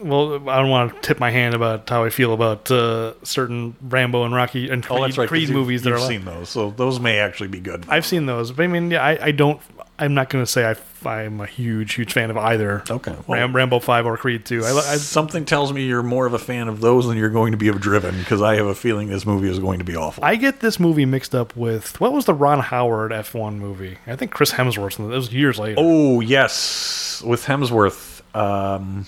well, 0.00 0.48
I 0.48 0.60
don't 0.60 0.70
want 0.70 0.94
to 0.94 1.00
tip 1.00 1.20
my 1.20 1.30
hand 1.30 1.54
about 1.54 1.88
how 1.88 2.04
I 2.04 2.10
feel 2.10 2.32
about 2.34 2.70
uh, 2.70 3.14
certain 3.22 3.76
Rambo 3.80 4.24
and 4.24 4.34
Rocky 4.34 4.68
and 4.68 4.84
So. 4.84 4.88
Creed, 4.88 4.98
Oh, 5.00 5.02
that's 5.06 5.18
right. 5.18 5.28
Creed 5.28 5.50
movies 5.50 5.82
that 5.82 5.90
you've 5.90 6.00
are. 6.00 6.06
seen 6.08 6.24
those, 6.24 6.48
so 6.48 6.70
those 6.70 6.98
may 6.98 7.18
actually 7.18 7.48
be 7.48 7.60
good. 7.60 7.84
I've 7.88 8.04
seen 8.06 8.26
those, 8.26 8.50
but 8.52 8.64
I 8.64 8.66
mean, 8.66 8.90
yeah, 8.90 9.02
I, 9.04 9.26
I 9.26 9.30
don't. 9.30 9.60
I'm 9.96 10.12
not 10.14 10.28
going 10.28 10.44
to 10.44 10.50
say 10.50 10.64
I, 10.68 11.08
I'm 11.08 11.40
a 11.40 11.46
huge, 11.46 11.94
huge 11.94 12.12
fan 12.12 12.28
of 12.30 12.36
either. 12.36 12.82
Okay, 12.90 13.12
well- 13.28 13.38
Ram, 13.38 13.54
Rambo 13.54 13.78
Five 13.78 14.06
or 14.06 14.16
Creed 14.16 14.44
Two. 14.44 14.64
I, 14.64 14.70
I, 14.70 14.96
Something 14.96 15.44
tells 15.44 15.72
me 15.72 15.84
you're 15.86 16.02
more 16.02 16.26
of 16.26 16.32
a 16.34 16.38
fan 16.38 16.66
of 16.66 16.80
those 16.80 17.06
than 17.06 17.16
you're 17.16 17.30
going 17.30 17.52
to 17.52 17.56
be 17.58 17.68
of 17.68 17.80
Driven 17.80 18.18
because 18.18 18.42
I 18.42 18.56
have 18.56 18.66
a 18.66 18.74
feeling 18.74 19.08
this 19.08 19.24
movie 19.24 19.48
is 19.48 19.60
going 19.60 19.78
to 19.78 19.84
be 19.84 19.94
awful. 19.94 20.24
I 20.24 20.34
get 20.36 20.58
this 20.60 20.80
movie 20.80 21.04
mixed 21.04 21.34
up 21.34 21.54
with 21.56 22.00
what 22.00 22.12
was 22.12 22.24
the 22.24 22.34
Ron 22.34 22.58
Howard 22.60 23.12
F1 23.12 23.56
movie? 23.58 23.98
I 24.06 24.16
think 24.16 24.32
Chris 24.32 24.52
Hemsworth. 24.52 24.98
It 24.98 25.14
was 25.14 25.32
years 25.32 25.58
later. 25.60 25.76
Oh 25.78 26.20
yes, 26.20 27.22
with 27.24 27.44
Hemsworth. 27.44 28.22
Um, 28.36 29.06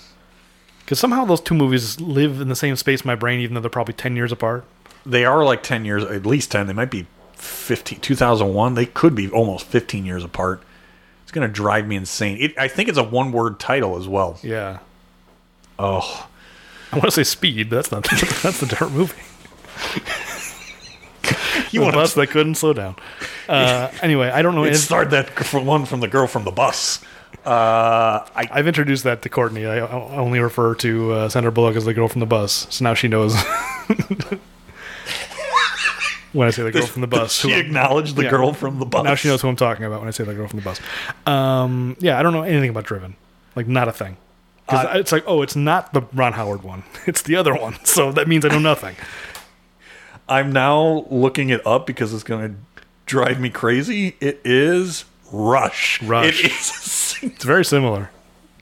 Because 0.79 0.99
somehow 0.99 1.25
those 1.25 1.41
two 1.41 1.55
movies 1.55 1.99
live 1.99 2.39
in 2.39 2.47
the 2.47 2.55
same 2.55 2.77
space 2.77 3.01
in 3.01 3.07
my 3.07 3.15
brain, 3.15 3.41
even 3.41 3.55
though 3.55 3.59
they're 3.59 3.69
probably 3.69 3.93
ten 3.93 4.15
years 4.15 4.31
apart. 4.31 4.63
they 5.05 5.25
are 5.25 5.43
like 5.43 5.63
ten 5.63 5.83
years, 5.83 6.05
at 6.05 6.25
least 6.25 6.51
ten. 6.51 6.67
They 6.67 6.71
might 6.73 6.91
be 6.91 7.07
15, 7.33 7.99
2001. 7.99 8.75
They 8.75 8.85
could 8.85 9.13
be 9.15 9.29
almost 9.29 9.65
fifteen 9.65 10.05
years 10.05 10.23
apart. 10.23 10.61
It's 11.27 11.33
gonna 11.33 11.49
drive 11.49 11.85
me 11.85 11.97
insane. 11.97 12.37
It, 12.39 12.57
I 12.57 12.69
think 12.69 12.87
it's 12.87 12.97
a 12.97 13.03
one-word 13.03 13.59
title 13.59 13.97
as 13.97 14.07
well. 14.07 14.39
Yeah. 14.41 14.79
Oh, 15.77 16.29
I 16.93 16.95
want 16.95 17.07
to 17.07 17.11
say 17.11 17.25
Speed, 17.25 17.69
but 17.69 17.75
that's 17.75 17.91
not. 17.91 18.03
that's 18.41 18.61
the 18.61 18.65
different 18.65 18.93
movie. 18.93 19.17
you 21.71 21.81
The 21.81 21.83
want 21.83 21.95
bus 21.95 22.13
to 22.13 22.21
that 22.21 22.27
couldn't 22.29 22.55
slow 22.55 22.71
down. 22.71 22.95
Uh, 23.49 23.91
anyway, 24.01 24.29
I 24.29 24.41
don't 24.41 24.55
know. 24.55 24.63
it 24.63 24.75
started 24.75 25.11
that 25.11 25.53
one 25.53 25.85
from 25.85 25.99
the 25.99 26.07
girl 26.07 26.27
from 26.27 26.45
the 26.45 26.51
bus. 26.51 27.03
Uh, 27.45 28.25
I 28.33 28.47
I've 28.49 28.67
introduced 28.67 29.03
that 29.03 29.21
to 29.23 29.29
Courtney. 29.29 29.65
I 29.65 29.79
I 29.79 30.15
only 30.17 30.39
refer 30.39 30.75
to 30.75 31.11
uh, 31.11 31.29
Sandra 31.29 31.51
Bullock 31.51 31.75
as 31.75 31.83
the 31.83 31.93
girl 31.93 32.07
from 32.07 32.21
the 32.21 32.25
bus, 32.25 32.67
so 32.69 32.85
now 32.85 32.93
she 32.93 33.09
knows. 33.09 33.35
when 36.33 36.47
I 36.47 36.51
say 36.51 36.63
the 36.63 36.71
girl 36.71 36.85
from 36.85 37.01
the 37.01 37.07
bus, 37.07 37.41
who 37.41 37.49
she 37.49 37.55
I'm- 37.55 37.65
acknowledged 37.65 38.15
the 38.15 38.23
yeah. 38.23 38.29
girl 38.29 38.53
from 38.53 38.79
the 38.79 38.85
bus. 38.85 39.03
now 39.03 39.15
she 39.15 39.27
knows 39.27 39.41
who 39.41 39.47
I'm 39.47 39.55
talking 39.55 39.85
about 39.85 39.99
when 39.99 40.07
I 40.07 40.11
say 40.11 40.23
the 40.23 40.33
girl 40.33 40.47
from 40.47 40.59
the 40.59 40.63
bus. 40.65 40.79
Um, 41.25 41.95
yeah, 41.99 42.19
I 42.19 42.23
don't 42.23 42.33
know 42.33 42.43
anything 42.43 42.69
about 42.69 42.83
Driven, 42.85 43.15
like 43.55 43.67
not 43.67 43.87
a 43.87 43.91
thing. 43.91 44.17
'Cause 44.67 44.85
Uh, 44.85 44.97
it's 44.99 45.11
like, 45.13 45.23
oh, 45.27 45.41
it's 45.43 45.55
not 45.55 45.93
the 45.93 46.01
Ron 46.13 46.33
Howard 46.33 46.61
one. 46.63 46.83
It's 47.07 47.21
the 47.21 47.35
other 47.37 47.53
one. 47.55 47.77
So 47.85 48.11
that 48.11 48.27
means 48.27 48.43
I 48.45 48.49
know 48.49 48.59
nothing. 48.59 48.95
I'm 50.29 50.51
now 50.51 51.05
looking 51.09 51.49
it 51.49 51.65
up 51.65 51.87
because 51.87 52.13
it's 52.13 52.23
going 52.23 52.49
to 52.53 52.55
drive 53.05 53.39
me 53.39 53.49
crazy. 53.49 54.17
It 54.19 54.41
is 54.43 55.05
Rush. 55.31 56.01
Rush. 56.03 56.43
It 56.43 56.51
is 56.51 57.15
It's 57.21 57.45
very 57.45 57.63
similar. 57.63 58.09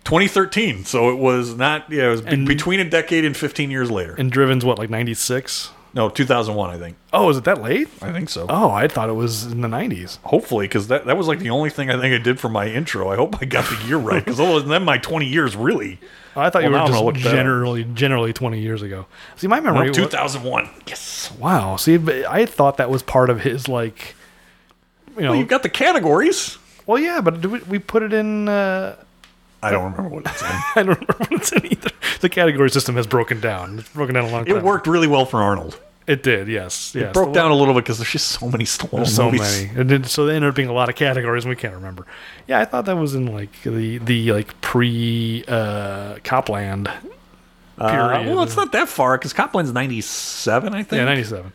2013. 0.03 0.85
So 0.85 1.09
it 1.09 1.15
was 1.17 1.55
not, 1.55 1.91
yeah, 1.91 2.05
it 2.05 2.09
was 2.09 2.21
And- 2.21 2.47
between 2.47 2.79
a 2.79 2.87
decade 2.87 3.25
and 3.25 3.35
15 3.35 3.71
years 3.71 3.89
later. 3.89 4.13
And 4.19 4.31
Driven's 4.31 4.63
what, 4.63 4.77
like 4.77 4.91
96? 4.91 5.71
No, 5.95 6.09
2001, 6.09 6.69
I 6.69 6.77
think. 6.77 6.97
Oh, 7.13 7.29
is 7.29 7.37
it 7.37 7.45
that 7.45 7.61
late? 7.61 7.87
I 8.01 8.11
think 8.11 8.29
so. 8.29 8.45
Oh, 8.49 8.69
I 8.69 8.87
thought 8.89 9.09
it 9.09 9.13
was 9.13 9.45
in 9.45 9.61
the 9.61 9.67
90s. 9.69 10.17
Hopefully, 10.23 10.67
because 10.67 10.89
that, 10.89 11.05
that 11.05 11.15
was 11.17 11.27
like 11.27 11.39
the 11.39 11.49
only 11.51 11.69
thing 11.69 11.89
I 11.89 11.99
think 11.99 12.13
I 12.13 12.21
did 12.21 12.37
for 12.39 12.49
my 12.49 12.67
intro. 12.67 13.09
I 13.09 13.15
hope 13.15 13.41
I 13.41 13.45
got 13.45 13.63
the 13.69 13.81
year 13.87 13.97
right, 13.97 14.23
because 14.23 14.39
otherwise, 14.39 14.65
then 14.65 14.83
my 14.83 14.97
20 14.97 15.25
years 15.25 15.55
really. 15.55 15.99
Oh, 16.35 16.41
I 16.41 16.49
thought 16.49 16.63
Well, 16.63 16.89
you 16.89 17.03
were 17.05 17.11
just 17.13 17.23
generally 17.33 17.85
generally 17.85 18.33
20 18.33 18.59
years 18.59 18.81
ago. 18.81 19.05
See, 19.37 19.47
my 19.47 19.61
memory. 19.61 19.85
No, 19.91 20.01
wa- 20.01 20.07
2001. 20.09 20.69
Yes. 20.85 21.31
wow. 21.39 21.77
See, 21.77 21.95
I 22.27 22.45
thought 22.45 22.75
that 22.75 22.89
was 22.89 23.01
part 23.01 23.29
of 23.29 23.41
his 23.41 23.69
like. 23.69 24.15
You 25.15 25.21
know, 25.21 25.29
Well, 25.29 25.39
you've 25.39 25.47
got 25.47 25.63
the 25.63 25.69
categories. 25.69 26.57
well, 26.85 26.99
yeah, 26.99 27.21
but 27.21 27.39
do 27.39 27.49
we, 27.51 27.59
we 27.59 27.79
put 27.79 28.03
it 28.03 28.11
in? 28.11 28.49
Uh, 28.49 28.97
I 29.63 29.71
don't 29.71 29.85
remember 29.93 30.09
what 30.13 30.25
it's 30.25 30.41
in. 30.41 30.47
I 30.51 30.71
don't 30.75 30.87
remember 30.87 31.13
what 31.19 31.31
it's 31.31 31.51
in 31.53 31.65
either. 31.71 31.89
The 32.19 32.27
category 32.27 32.69
system 32.69 32.95
has 32.97 33.07
broken 33.07 33.39
down. 33.39 33.79
It's 33.79 33.89
broken 33.89 34.13
down 34.13 34.25
a 34.25 34.29
long 34.31 34.43
time. 34.43 34.57
It 34.57 34.63
worked 34.63 34.87
really 34.87 35.07
well 35.07 35.25
for 35.25 35.41
Arnold. 35.41 35.79
It 36.07 36.21
did. 36.21 36.47
Yes. 36.47 36.93
Yes. 36.93 37.05
It 37.09 37.13
broke 37.13 37.33
down 37.33 37.49
a 37.51 37.55
little 37.55 37.73
bit 37.73 37.83
because 37.83 37.97
there's 37.97 38.11
just 38.11 38.27
so 38.27 38.47
many 38.49 38.63
Stallone 38.65 39.07
so 39.07 39.25
movies. 39.31 39.63
many, 39.65 39.79
and 39.79 39.89
then, 39.89 40.03
so 40.03 40.25
they 40.27 40.35
ended 40.35 40.49
up 40.49 40.55
being 40.55 40.69
a 40.69 40.73
lot 40.73 40.87
of 40.89 40.95
categories, 40.95 41.45
and 41.45 41.49
we 41.49 41.55
can't 41.55 41.73
remember. 41.73 42.05
Yeah, 42.47 42.59
I 42.59 42.65
thought 42.65 42.85
that 42.85 42.95
was 42.97 43.15
in 43.15 43.25
like 43.33 43.49
the 43.63 43.97
the 43.97 44.31
like 44.33 44.61
pre 44.61 45.43
uh, 45.47 46.17
Copland 46.23 46.89
Uh, 47.79 47.89
period. 47.89 48.33
well, 48.35 48.43
it's 48.43 48.55
not 48.55 48.71
that 48.73 48.87
far 48.87 49.17
because 49.17 49.33
Copland's 49.33 49.73
97, 49.73 50.73
I 50.75 50.83
think. 50.83 50.99
yeah, 50.99 51.05
ninety 51.05 51.23
seven. 51.23 51.51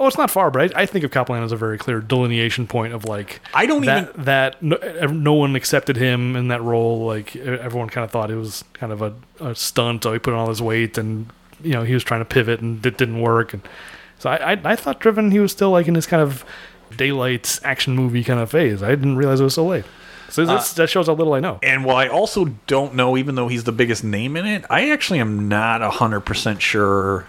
Oh, 0.00 0.08
it's 0.08 0.18
not 0.18 0.28
far, 0.30 0.50
but 0.50 0.74
I, 0.76 0.82
I 0.82 0.86
think 0.86 1.04
of 1.04 1.10
Copland 1.12 1.44
as 1.44 1.52
a 1.52 1.56
very 1.56 1.78
clear 1.78 2.00
delineation 2.00 2.66
point 2.66 2.94
of 2.94 3.04
like 3.04 3.40
I 3.54 3.66
don't 3.66 3.84
that, 3.86 4.08
even- 4.10 4.24
that 4.24 4.62
no, 4.62 4.76
no 5.12 5.34
one 5.34 5.54
accepted 5.56 5.96
him 5.96 6.34
in 6.36 6.48
that 6.48 6.62
role. 6.62 7.06
Like 7.06 7.34
everyone 7.36 7.88
kind 7.90 8.04
of 8.04 8.10
thought 8.12 8.30
it 8.30 8.36
was 8.36 8.62
kind 8.72 8.92
of 8.92 9.02
a, 9.02 9.14
a 9.40 9.54
stunt. 9.54 10.02
So 10.04 10.12
he 10.12 10.18
put 10.20 10.32
on 10.32 10.38
all 10.40 10.48
his 10.48 10.62
weight, 10.62 10.96
and 10.98 11.26
you 11.62 11.72
know 11.72 11.82
he 11.82 11.94
was 11.94 12.04
trying 12.04 12.20
to 12.20 12.24
pivot, 12.24 12.60
and 12.60 12.84
it 12.84 12.98
didn't 12.98 13.20
work. 13.20 13.52
And 13.52 13.62
so 14.18 14.30
I, 14.30 14.52
I, 14.52 14.60
I 14.64 14.76
thought 14.76 15.00
Driven 15.00 15.30
he 15.30 15.38
was 15.38 15.52
still 15.52 15.70
like 15.70 15.88
in 15.88 15.94
his 15.94 16.06
kind 16.06 16.22
of 16.22 16.44
daylight 16.96 17.58
action 17.64 17.94
movie 17.94 18.24
kind 18.24 18.40
of 18.40 18.50
phase. 18.50 18.82
I 18.82 18.90
didn't 18.90 19.16
realize 19.16 19.40
it 19.40 19.44
was 19.44 19.54
so 19.54 19.66
late. 19.66 19.84
So 20.28 20.44
that's, 20.44 20.72
uh, 20.72 20.82
that 20.82 20.90
shows 20.90 21.06
how 21.06 21.14
little 21.14 21.34
I 21.34 21.40
know. 21.40 21.60
And 21.62 21.84
while 21.84 21.96
I 21.96 22.08
also 22.08 22.46
don't 22.66 22.94
know, 22.94 23.16
even 23.16 23.34
though 23.34 23.48
he's 23.48 23.64
the 23.64 23.72
biggest 23.72 24.02
name 24.02 24.36
in 24.36 24.46
it, 24.46 24.64
I 24.68 24.90
actually 24.90 25.20
am 25.20 25.48
not 25.48 25.80
100% 25.80 26.60
sure 26.60 27.28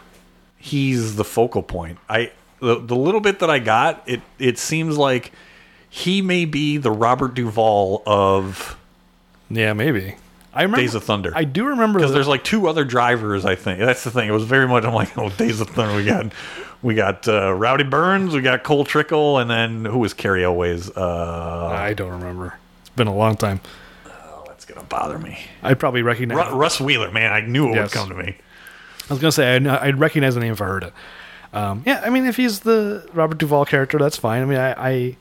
he's 0.58 1.16
the 1.16 1.24
focal 1.24 1.62
point. 1.62 2.00
I 2.10 2.32
the, 2.60 2.80
the 2.80 2.96
little 2.96 3.22
bit 3.22 3.40
that 3.40 3.50
I 3.50 3.60
got, 3.60 4.02
it 4.08 4.22
it 4.40 4.58
seems 4.58 4.98
like 4.98 5.32
he 5.90 6.22
may 6.22 6.46
be 6.46 6.78
the 6.78 6.92
Robert 6.92 7.36
Duvall 7.36 8.02
of 8.06 8.78
Yeah, 9.50 9.74
maybe. 9.74 10.16
I 10.56 10.64
remember 10.64 10.78
Days 10.82 10.96
of 10.96 11.04
Thunder. 11.04 11.32
I 11.36 11.44
do 11.44 11.66
remember 11.66 12.00
because 12.00 12.14
there's 12.14 12.28
like 12.28 12.44
two 12.44 12.68
other 12.68 12.86
drivers. 12.86 13.46
I 13.46 13.56
think 13.56 13.80
that's 13.80 14.04
the 14.04 14.12
thing. 14.12 14.28
It 14.30 14.32
was 14.32 14.46
very 14.46 14.68
much. 14.68 14.84
I'm 14.86 14.94
like, 14.94 15.18
oh, 15.18 15.30
Days 15.30 15.60
of 15.62 15.70
Thunder. 15.70 15.96
We 15.96 16.06
got 16.06 16.32
we 16.82 16.96
got 16.96 17.28
uh, 17.28 17.54
Rowdy 17.54 17.84
Burns. 17.84 18.34
We 18.34 18.42
got 18.42 18.64
Cole 18.64 18.86
Trickle, 18.86 19.38
and 19.40 19.50
then 19.50 19.86
who 19.86 20.00
was 20.00 20.14
Cary 20.14 20.44
Elwes? 20.46 20.90
Uh, 20.96 21.68
I 21.76 21.94
don't 21.94 22.12
remember. 22.12 22.58
It's 22.82 22.90
been 22.92 23.08
a 23.08 23.16
long 23.16 23.36
time. 23.36 23.60
Oh, 24.08 24.44
that's 24.48 24.66
gonna 24.66 24.84
bother 24.84 25.20
me. 25.20 25.38
I'd 25.62 25.80
probably 25.80 26.02
recognize. 26.04 26.52
Ru- 26.52 26.58
Russ 26.58 26.80
Wheeler, 26.80 27.12
man, 27.12 27.34
I 27.34 27.42
knew 27.42 27.70
it 27.72 27.76
Yes. 27.76 27.90
would 27.94 27.98
come 28.00 28.10
to 28.10 28.16
me. 28.16 28.38
I 29.10 29.14
was 29.14 29.20
gonna 29.20 29.32
say 29.32 29.56
I'd, 29.58 29.68
I'd 29.68 30.00
recognize 30.00 30.36
the 30.36 30.42
name 30.42 30.54
if 30.54 30.62
I 30.62 30.66
heard 30.66 30.84
it. 30.84 30.94
Um, 31.54 31.84
yeah, 31.86 32.02
I 32.04 32.10
mean, 32.10 32.26
if 32.26 32.38
he's 32.38 32.62
the 32.62 33.08
Robert 33.14 33.38
Duvall 33.38 33.66
character, 33.66 33.98
that's 33.98 34.18
fine. 34.18 34.42
I 34.42 34.46
mean, 34.46 34.58
I, 34.58 34.74
I 34.90 35.18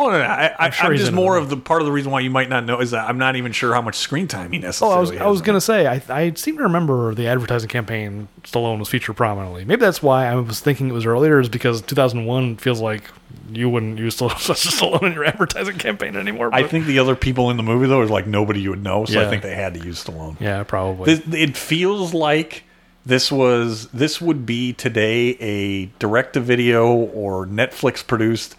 Oh 0.00 0.10
no, 0.10 0.18
no 0.18 0.24
I, 0.24 0.54
I'm, 0.58 0.72
sure 0.72 0.94
just 0.94 1.12
more 1.12 1.36
of 1.36 1.50
the 1.50 1.58
part 1.58 1.82
of 1.82 1.86
the 1.86 1.92
reason 1.92 2.10
why 2.10 2.20
you 2.20 2.30
might 2.30 2.48
not 2.48 2.64
know 2.64 2.80
is 2.80 2.92
that 2.92 3.06
I'm 3.06 3.18
not 3.18 3.36
even 3.36 3.52
sure 3.52 3.74
how 3.74 3.82
much 3.82 3.96
screen 3.96 4.28
time 4.28 4.50
he 4.50 4.58
oh, 4.58 4.62
necessarily. 4.62 4.96
I 4.96 5.00
was 5.00 5.10
I 5.10 5.26
was 5.26 5.40
in 5.40 5.46
gonna 5.46 5.60
say 5.60 5.86
I 5.86 6.02
I 6.08 6.32
seem 6.32 6.56
to 6.56 6.62
remember 6.62 7.14
the 7.14 7.26
advertising 7.26 7.68
campaign 7.68 8.28
Stallone 8.44 8.78
was 8.78 8.88
featured 8.88 9.16
prominently. 9.16 9.66
Maybe 9.66 9.80
that's 9.80 10.02
why 10.02 10.26
I 10.26 10.36
was 10.36 10.60
thinking 10.60 10.88
it 10.88 10.92
was 10.92 11.04
earlier, 11.04 11.38
is 11.38 11.50
because 11.50 11.82
2001 11.82 12.56
feels 12.56 12.80
like 12.80 13.10
you 13.50 13.68
wouldn't 13.68 13.98
use 13.98 14.16
Stallone, 14.16 14.30
Stallone 14.54 15.02
in 15.02 15.12
your 15.12 15.24
advertising 15.24 15.76
campaign 15.76 16.16
anymore. 16.16 16.48
I 16.52 16.62
think 16.62 16.86
the 16.86 16.98
other 16.98 17.14
people 17.14 17.50
in 17.50 17.58
the 17.58 17.62
movie 17.62 17.86
though 17.86 18.02
is 18.02 18.10
like 18.10 18.26
nobody 18.26 18.60
you 18.60 18.70
would 18.70 18.82
know, 18.82 19.04
so 19.04 19.20
I 19.20 19.28
think 19.28 19.42
they 19.42 19.54
had 19.54 19.74
to 19.74 19.84
use 19.84 20.02
Stallone. 20.02 20.40
yeah, 20.40 20.62
probably. 20.62 21.14
This, 21.14 21.34
it 21.34 21.56
feels 21.58 22.14
like 22.14 22.64
this 23.04 23.30
was 23.30 23.88
this 23.88 24.20
would 24.20 24.46
be 24.46 24.72
today 24.72 25.30
a 25.40 25.86
direct 25.98 26.34
to 26.34 26.40
video 26.40 26.88
or 26.94 27.46
Netflix 27.46 28.06
produced, 28.06 28.56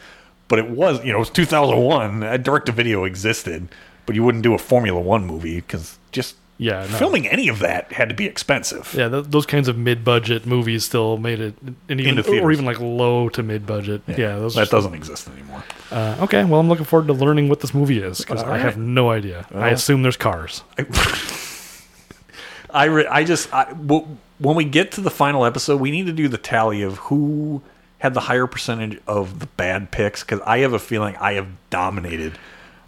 but 0.51 0.59
it 0.59 0.69
was 0.69 0.99
you 1.03 1.11
know 1.11 1.17
it 1.17 1.25
was 1.25 1.29
2001. 1.31 2.23
A 2.23 2.37
direct 2.37 2.65
to 2.67 2.71
video 2.73 3.05
existed, 3.05 3.69
but 4.05 4.13
you 4.15 4.23
wouldn't 4.23 4.43
do 4.43 4.53
a 4.53 4.57
Formula 4.59 4.99
One 4.99 5.25
movie 5.25 5.61
because 5.61 5.97
just 6.11 6.35
Yeah, 6.57 6.81
no. 6.91 6.97
filming 6.97 7.25
any 7.27 7.47
of 7.47 7.59
that 7.59 7.91
had 7.93 8.09
to 8.09 8.15
be 8.15 8.25
expensive. 8.25 8.93
yeah, 8.95 9.07
th- 9.09 9.25
those 9.29 9.45
kinds 9.47 9.67
of 9.67 9.77
mid-budget 9.77 10.45
movies 10.45 10.83
still 10.85 11.17
made 11.17 11.39
it, 11.39 11.53
and 11.89 11.99
even 12.01 12.19
or 12.43 12.51
even 12.51 12.65
like 12.65 12.79
low 12.79 13.29
to 13.29 13.41
mid-budget. 13.41 14.01
Yeah, 14.07 14.37
those 14.37 14.53
that 14.55 14.67
are 14.67 14.71
doesn't 14.71 14.93
exist 14.93 15.27
anymore. 15.29 15.63
Uh, 15.89 16.17
okay, 16.25 16.43
well, 16.43 16.59
I'm 16.59 16.67
looking 16.69 16.85
forward 16.85 17.07
to 17.07 17.13
learning 17.13 17.49
what 17.49 17.61
this 17.61 17.73
movie 17.73 17.99
is 17.99 18.19
because 18.19 18.43
All 18.43 18.51
I 18.51 18.57
have 18.59 18.77
no 18.77 19.09
idea. 19.09 19.47
I 19.55 19.69
assume 19.69 20.03
there's 20.03 20.17
cars. 20.17 20.63
I 22.73 22.85
re- 22.85 23.07
I 23.07 23.23
just 23.23 23.53
I, 23.53 23.65
w- 23.73 24.07
when 24.39 24.55
we 24.55 24.63
get 24.63 24.91
to 24.93 25.01
the 25.01 25.11
final 25.11 25.45
episode, 25.45 25.81
we 25.81 25.91
need 25.91 26.05
to 26.05 26.13
do 26.13 26.27
the 26.29 26.37
tally 26.37 26.81
of 26.83 26.97
who 27.09 27.61
had 28.01 28.15
the 28.15 28.19
higher 28.19 28.47
percentage 28.47 28.99
of 29.05 29.39
the 29.39 29.45
bad 29.45 29.91
picks 29.91 30.23
because 30.23 30.41
I 30.41 30.59
have 30.59 30.73
a 30.73 30.79
feeling 30.79 31.15
I 31.17 31.33
have 31.33 31.47
dominated 31.69 32.37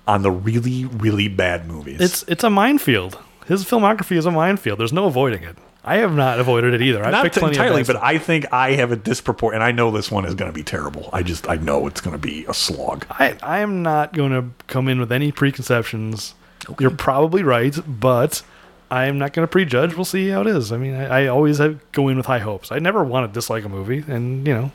on 0.08 0.24
the 0.24 0.32
really 0.32 0.85
really 0.85 1.27
bad 1.27 1.67
movies. 1.67 2.01
It's 2.01 2.24
it's 2.24 2.43
a 2.43 2.50
minefield. 2.50 3.19
His 3.48 3.64
filmography 3.64 4.17
is 4.17 4.25
a 4.25 4.32
minefield. 4.32 4.80
There's 4.80 4.92
no 4.92 5.06
avoiding 5.06 5.43
it. 5.43 5.56
I 5.85 5.98
have 5.98 6.16
not 6.16 6.40
avoided 6.40 6.74
it 6.74 6.82
either. 6.82 7.03
I 7.03 7.11
not 7.11 7.38
entirely, 7.38 7.83
but 7.83 7.98
I 7.98 8.17
think 8.17 8.51
I 8.51 8.72
have 8.72 8.92
a 8.92 8.95
disproportionate, 8.95 9.61
and 9.61 9.64
I 9.64 9.72
know 9.72 9.92
this 9.92 10.09
one 10.09 10.25
is 10.25 10.33
going 10.33 10.50
to 10.50 10.56
be 10.56 10.64
terrible. 10.64 11.09
I 11.14 11.22
just 11.22 11.48
I 11.48 11.58
know 11.58 11.85
it's 11.85 12.01
going 12.01 12.16
to 12.16 12.22
be 12.22 12.45
a 12.45 12.53
slog. 12.53 13.06
I 13.11 13.38
I 13.43 13.59
am 13.59 13.83
not 13.83 14.14
going 14.14 14.32
to 14.32 14.50
come 14.66 14.88
in 14.88 15.00
with 15.00 15.11
any 15.11 15.32
preconceptions. 15.32 16.33
You're 16.80 16.90
probably 16.90 17.43
right, 17.43 17.77
but 17.85 18.42
I 18.90 19.06
am 19.06 19.19
not 19.19 19.33
going 19.33 19.45
to 19.45 19.51
prejudge. 19.51 19.95
We'll 19.95 20.06
see 20.06 20.30
how 20.30 20.42
it 20.42 20.48
is. 20.48 20.72
I 20.72 20.77
mean, 20.77 20.95
I, 20.95 21.24
I 21.24 21.27
always 21.27 21.58
have, 21.58 21.80
go 21.92 22.08
in 22.08 22.16
with 22.17 22.27
high 22.27 22.40
hopes. 22.40 22.72
I 22.72 22.80
never 22.80 23.03
want 23.03 23.30
to 23.30 23.33
dislike 23.33 23.66
a 23.66 23.69
movie, 23.69 24.06
and 24.08 24.48
you 24.48 24.53
know, 24.53 24.72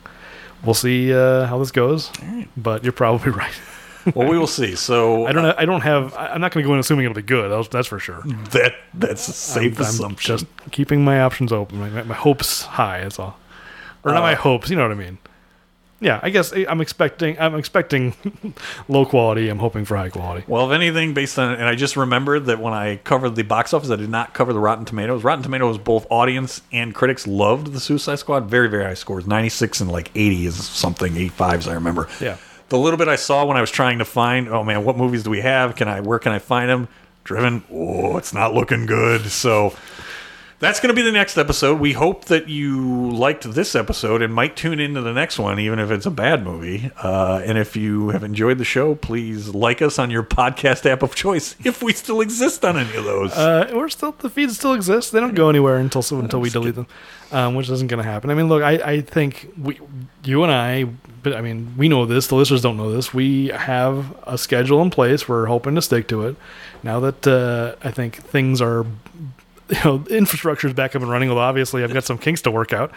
we'll 0.63 0.73
see 0.73 1.13
uh, 1.13 1.45
how 1.47 1.57
this 1.59 1.71
goes. 1.71 2.11
But 2.57 2.83
you're 2.83 2.93
probably 2.93 3.31
right. 3.43 3.53
well, 4.15 4.27
we 4.27 4.37
will 4.37 4.47
see. 4.47 4.75
So 4.75 5.25
I 5.29 5.31
don't. 5.31 5.45
I 5.45 5.65
don't 5.65 5.81
have. 5.81 6.13
I'm 6.17 6.41
not 6.41 6.51
going 6.51 6.63
to 6.63 6.67
go 6.67 6.73
in 6.73 6.79
assuming 6.79 7.05
it'll 7.05 7.15
be 7.15 7.21
good. 7.21 7.51
That's, 7.51 7.67
that's 7.67 7.87
for 7.87 7.99
sure. 7.99 8.21
that 8.51 8.73
that's 8.93 9.27
a 9.27 9.31
safe 9.33 9.77
I'm 9.77 9.85
assumption. 9.85 10.37
just 10.37 10.45
keeping 10.71 11.03
my 11.03 11.21
options 11.21 11.51
open. 11.51 11.79
My, 11.79 12.03
my 12.03 12.15
hopes 12.15 12.63
high. 12.63 13.01
That's 13.01 13.19
all. 13.19 13.37
Or 14.03 14.13
not 14.13 14.21
my 14.21 14.33
Uh, 14.33 14.37
hopes. 14.37 14.69
You 14.69 14.75
know 14.77 14.83
what 14.83 14.91
I 14.91 14.95
mean? 14.95 15.17
Yeah. 15.99 16.19
I 16.21 16.29
guess 16.29 16.53
eh, 16.53 16.65
I'm 16.67 16.81
expecting. 16.81 17.39
I'm 17.39 17.55
expecting 17.55 18.13
low 18.87 19.05
quality. 19.05 19.49
I'm 19.49 19.59
hoping 19.59 19.85
for 19.85 19.97
high 19.97 20.09
quality. 20.09 20.45
Well, 20.47 20.71
if 20.71 20.75
anything, 20.75 21.13
based 21.13 21.37
on, 21.37 21.53
and 21.53 21.63
I 21.63 21.75
just 21.75 21.97
remembered 21.97 22.45
that 22.45 22.59
when 22.59 22.73
I 22.73 22.97
covered 22.97 23.35
the 23.35 23.43
box 23.43 23.73
office, 23.73 23.89
I 23.89 23.95
did 23.95 24.09
not 24.09 24.33
cover 24.33 24.53
the 24.53 24.59
Rotten 24.59 24.85
Tomatoes. 24.85 25.23
Rotten 25.23 25.43
Tomatoes, 25.43 25.77
both 25.77 26.07
audience 26.09 26.61
and 26.71 26.93
critics 26.95 27.27
loved 27.27 27.73
the 27.73 27.79
Suicide 27.79 28.19
Squad. 28.19 28.45
Very, 28.45 28.69
very 28.69 28.83
high 28.83 28.93
scores. 28.93 29.27
96 29.27 29.81
and 29.81 29.91
like 29.91 30.11
80 30.15 30.45
is 30.45 30.67
something, 30.67 31.13
85s, 31.13 31.69
I 31.69 31.73
remember. 31.73 32.07
Yeah. 32.21 32.37
The 32.69 32.77
little 32.77 32.97
bit 32.97 33.07
I 33.07 33.15
saw 33.15 33.45
when 33.45 33.57
I 33.57 33.61
was 33.61 33.71
trying 33.71 33.97
to 33.99 34.05
find, 34.05 34.47
oh 34.47 34.63
man, 34.63 34.85
what 34.85 34.95
movies 34.95 35.23
do 35.23 35.29
we 35.31 35.41
have? 35.41 35.75
Can 35.75 35.87
I, 35.87 36.01
where 36.01 36.19
can 36.19 36.31
I 36.31 36.39
find 36.39 36.69
them? 36.69 36.87
Driven. 37.23 37.63
Oh, 37.71 38.17
it's 38.17 38.33
not 38.33 38.53
looking 38.53 38.85
good. 38.85 39.25
So 39.29 39.73
that's 40.59 40.81
going 40.81 40.93
to 40.93 40.93
be 40.93 41.01
the 41.01 41.11
next 41.11 41.37
episode. 41.37 41.79
We 41.79 41.93
hope 41.93 42.25
that 42.25 42.49
you 42.49 43.11
liked 43.11 43.49
this 43.49 43.75
episode 43.75 44.21
and 44.21 44.33
might 44.33 44.57
tune 44.57 44.79
into 44.79 45.01
the 45.01 45.13
next 45.13 45.39
one, 45.39 45.57
even 45.59 45.79
if 45.79 45.89
it's 45.89 46.05
a 46.05 46.11
bad 46.11 46.43
movie. 46.43 46.91
Uh, 47.01 47.41
and 47.45 47.57
if 47.57 47.77
you 47.77 48.09
have 48.09 48.23
enjoyed 48.23 48.57
the 48.57 48.65
show, 48.65 48.95
please 48.95 49.49
like 49.49 49.81
us 49.81 49.97
on 49.97 50.11
your 50.11 50.23
podcast 50.23 50.85
app 50.85 51.01
of 51.01 51.15
choice, 51.15 51.55
if 51.63 51.81
we 51.81 51.93
still 51.93 52.19
exist 52.19 52.65
on 52.65 52.77
any 52.77 52.93
of 52.97 53.05
those. 53.05 53.31
Uh, 53.31 53.71
we're 53.73 53.87
still 53.89 54.11
the 54.11 54.29
feeds 54.29 54.57
still 54.57 54.73
exist. 54.73 55.13
They 55.13 55.21
don't 55.21 55.35
go 55.35 55.49
anywhere 55.49 55.77
until 55.77 56.03
until 56.19 56.41
we 56.41 56.49
delete 56.49 56.75
them, 56.75 56.87
um, 57.31 57.55
which 57.55 57.69
isn't 57.69 57.87
going 57.87 58.03
to 58.03 58.09
happen. 58.09 58.29
I 58.29 58.33
mean, 58.33 58.49
look, 58.49 58.61
I, 58.61 58.73
I 58.73 59.01
think 59.01 59.51
we, 59.57 59.79
you 60.25 60.43
and 60.43 60.51
I, 60.51 60.85
but 61.23 61.33
I 61.33 61.41
mean, 61.41 61.73
we 61.77 61.87
know 61.87 62.05
this. 62.05 62.27
The 62.27 62.35
listeners 62.35 62.61
don't 62.61 62.75
know 62.75 62.91
this. 62.91 63.13
We 63.13 63.47
have 63.47 64.13
a 64.27 64.37
schedule 64.37 64.81
in 64.81 64.89
place. 64.89 65.27
We're 65.29 65.45
hoping 65.45 65.75
to 65.75 65.81
stick 65.81 66.09
to 66.09 66.27
it. 66.27 66.35
Now 66.83 66.99
that 66.99 67.25
uh, 67.27 67.75
I 67.81 67.91
think 67.91 68.17
things 68.17 68.61
are, 68.61 68.85
you 69.69 69.77
know, 69.83 70.03
infrastructure 70.09 70.67
is 70.67 70.73
back 70.73 70.95
up 70.95 71.01
and 71.01 71.09
running. 71.11 71.29
Although 71.29 71.41
obviously 71.41 71.83
I've 71.83 71.93
got 71.93 72.03
some 72.03 72.17
kinks 72.17 72.41
to 72.43 72.51
work 72.51 72.73
out. 72.73 72.91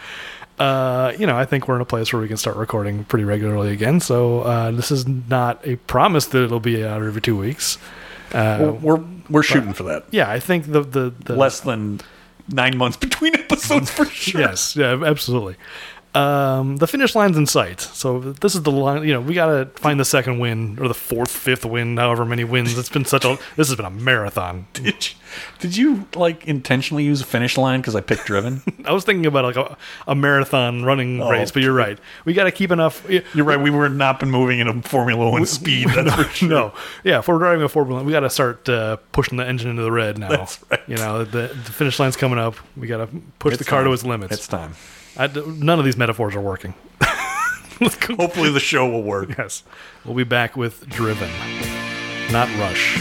Uh, 0.59 1.13
you 1.17 1.25
know, 1.25 1.35
I 1.37 1.45
think 1.45 1.67
we're 1.67 1.75
in 1.75 1.81
a 1.81 1.85
place 1.85 2.13
where 2.13 2.21
we 2.21 2.27
can 2.27 2.37
start 2.37 2.57
recording 2.57 3.05
pretty 3.05 3.25
regularly 3.25 3.71
again. 3.71 3.99
So 3.99 4.41
uh, 4.41 4.71
this 4.71 4.91
is 4.91 5.07
not 5.07 5.65
a 5.65 5.77
promise 5.77 6.27
that 6.27 6.43
it'll 6.43 6.59
be 6.59 6.83
out 6.85 7.01
every 7.01 7.21
two 7.21 7.37
weeks. 7.37 7.77
Uh, 8.33 8.73
we're 8.81 9.03
We're 9.29 9.43
shooting 9.43 9.73
for 9.73 9.83
that. 9.83 10.05
yeah, 10.11 10.29
I 10.29 10.39
think 10.39 10.71
the 10.71 10.81
the, 10.81 11.13
the 11.25 11.35
Less 11.35 11.59
than 11.61 12.01
nine 12.49 12.77
months 12.77 12.97
between 13.07 13.35
episodes 13.35 13.89
for 13.89 14.05
sure. 14.05 14.41
Yes, 14.41 14.75
yeah, 14.75 15.01
absolutely. 15.03 15.55
Um, 16.15 16.77
the 16.77 16.85
finish 16.85 17.15
line's 17.15 17.37
in 17.37 17.47
sight. 17.47 17.81
So 17.81 18.19
this 18.19 18.53
is 18.53 18.61
the 18.61 18.71
line. 18.71 19.03
You 19.03 19.13
know, 19.13 19.21
we 19.21 19.33
gotta 19.33 19.65
find 19.75 19.99
the 19.99 20.05
second 20.05 20.37
win 20.37 20.77
or 20.79 20.87
the 20.87 20.93
fourth, 20.93 21.31
fifth 21.31 21.65
win, 21.65 21.97
however 21.97 22.23
many 22.23 22.43
wins. 22.43 22.77
It's 22.77 22.87
been 22.89 23.05
such 23.05 23.25
a. 23.25 23.39
This 23.55 23.69
has 23.69 23.75
been 23.75 23.85
a 23.85 23.89
marathon. 23.89 24.67
Did 24.73 25.09
you, 25.09 25.15
did 25.57 25.75
you 25.75 26.07
like 26.13 26.45
intentionally 26.45 27.03
use 27.03 27.19
a 27.21 27.25
finish 27.25 27.57
line 27.57 27.79
because 27.81 27.95
I 27.95 28.01
picked 28.01 28.25
driven? 28.27 28.61
I 28.85 28.91
was 28.93 29.03
thinking 29.03 29.25
about 29.25 29.45
like 29.45 29.55
a, 29.55 29.75
a 30.07 30.13
marathon 30.13 30.83
running 30.83 31.19
Oh. 31.19 31.31
race, 31.31 31.49
but 31.49 31.63
you're 31.63 31.73
right. 31.73 31.97
We 32.25 32.33
got 32.33 32.43
to 32.43 32.51
keep 32.51 32.69
enough. 32.69 33.03
You're 33.09 33.43
right. 33.45 33.59
We 33.59 33.71
were 33.71 33.89
not 33.89 34.19
been 34.19 34.29
moving 34.29 34.59
in 34.59 34.67
a 34.67 34.79
Formula 34.83 35.27
One 35.31 35.47
speed. 35.47 35.87
That's 35.95 36.13
for 36.13 36.23
sure. 36.25 36.49
No, 36.49 36.73
yeah. 37.03 37.17
If 37.19 37.27
we're 37.27 37.39
driving 37.39 37.63
a 37.63 37.69
four 37.69 37.83
wheel, 37.85 38.03
we 38.03 38.11
got 38.11 38.19
to 38.19 38.29
start 38.29 38.69
uh, 38.69 38.97
pushing 39.11 39.37
the 39.39 39.47
engine 39.47 39.71
into 39.71 39.81
the 39.81 39.91
red 39.91 40.19
now. 40.19 40.29
That's 40.29 40.59
right. 40.69 40.81
You 40.87 40.97
know, 40.97 41.23
the, 41.23 41.47
the 41.47 41.71
finish 41.71 41.97
line's 41.99 42.15
coming 42.15 42.37
up. 42.37 42.55
We 42.77 42.85
got 42.85 42.97
to 42.97 43.07
push 43.39 43.55
the 43.55 43.61
It's 43.61 43.69
car 43.69 43.83
to 43.83 43.91
its 43.91 44.03
limits. 44.03 44.33
It's 44.35 44.47
time. 44.47 44.75
I, 45.17 45.27
none 45.27 45.79
of 45.79 45.85
these 45.85 45.97
metaphors 45.97 46.35
are 46.35 46.41
working. 46.41 46.73
Hopefully, 47.79 48.51
the 48.51 48.59
show 48.59 48.89
will 48.89 49.03
work. 49.03 49.29
Yes. 49.37 49.63
We'll 50.05 50.15
be 50.15 50.23
back 50.23 50.55
with 50.55 50.87
Driven, 50.89 51.29
not 52.31 52.47
Rush. 52.57 52.97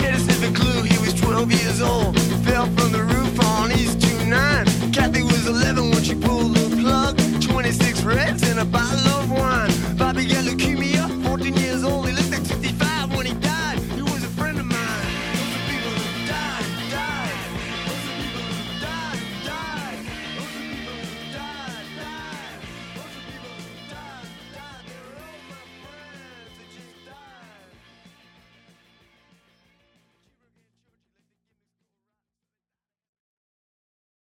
Is 0.00 0.26
clue. 0.56 0.82
He 0.82 0.98
was 0.98 1.14
12 1.20 1.52
years 1.52 1.80
old. 1.82 2.18
He 2.18 2.44
fell 2.44 2.66
from 2.66 2.92
the 2.92 3.02
roof 3.02 3.40
on 3.44 3.70
East 3.72 4.00
29. 4.00 4.92
Kathy 4.92 5.22
was 5.22 5.46
11 5.46 5.90
when 5.90 6.02
she 6.02 6.14
pulled 6.14 6.56
the 6.56 6.76
plug. 6.80 7.18
26 7.42 8.02
Reds 8.02 8.41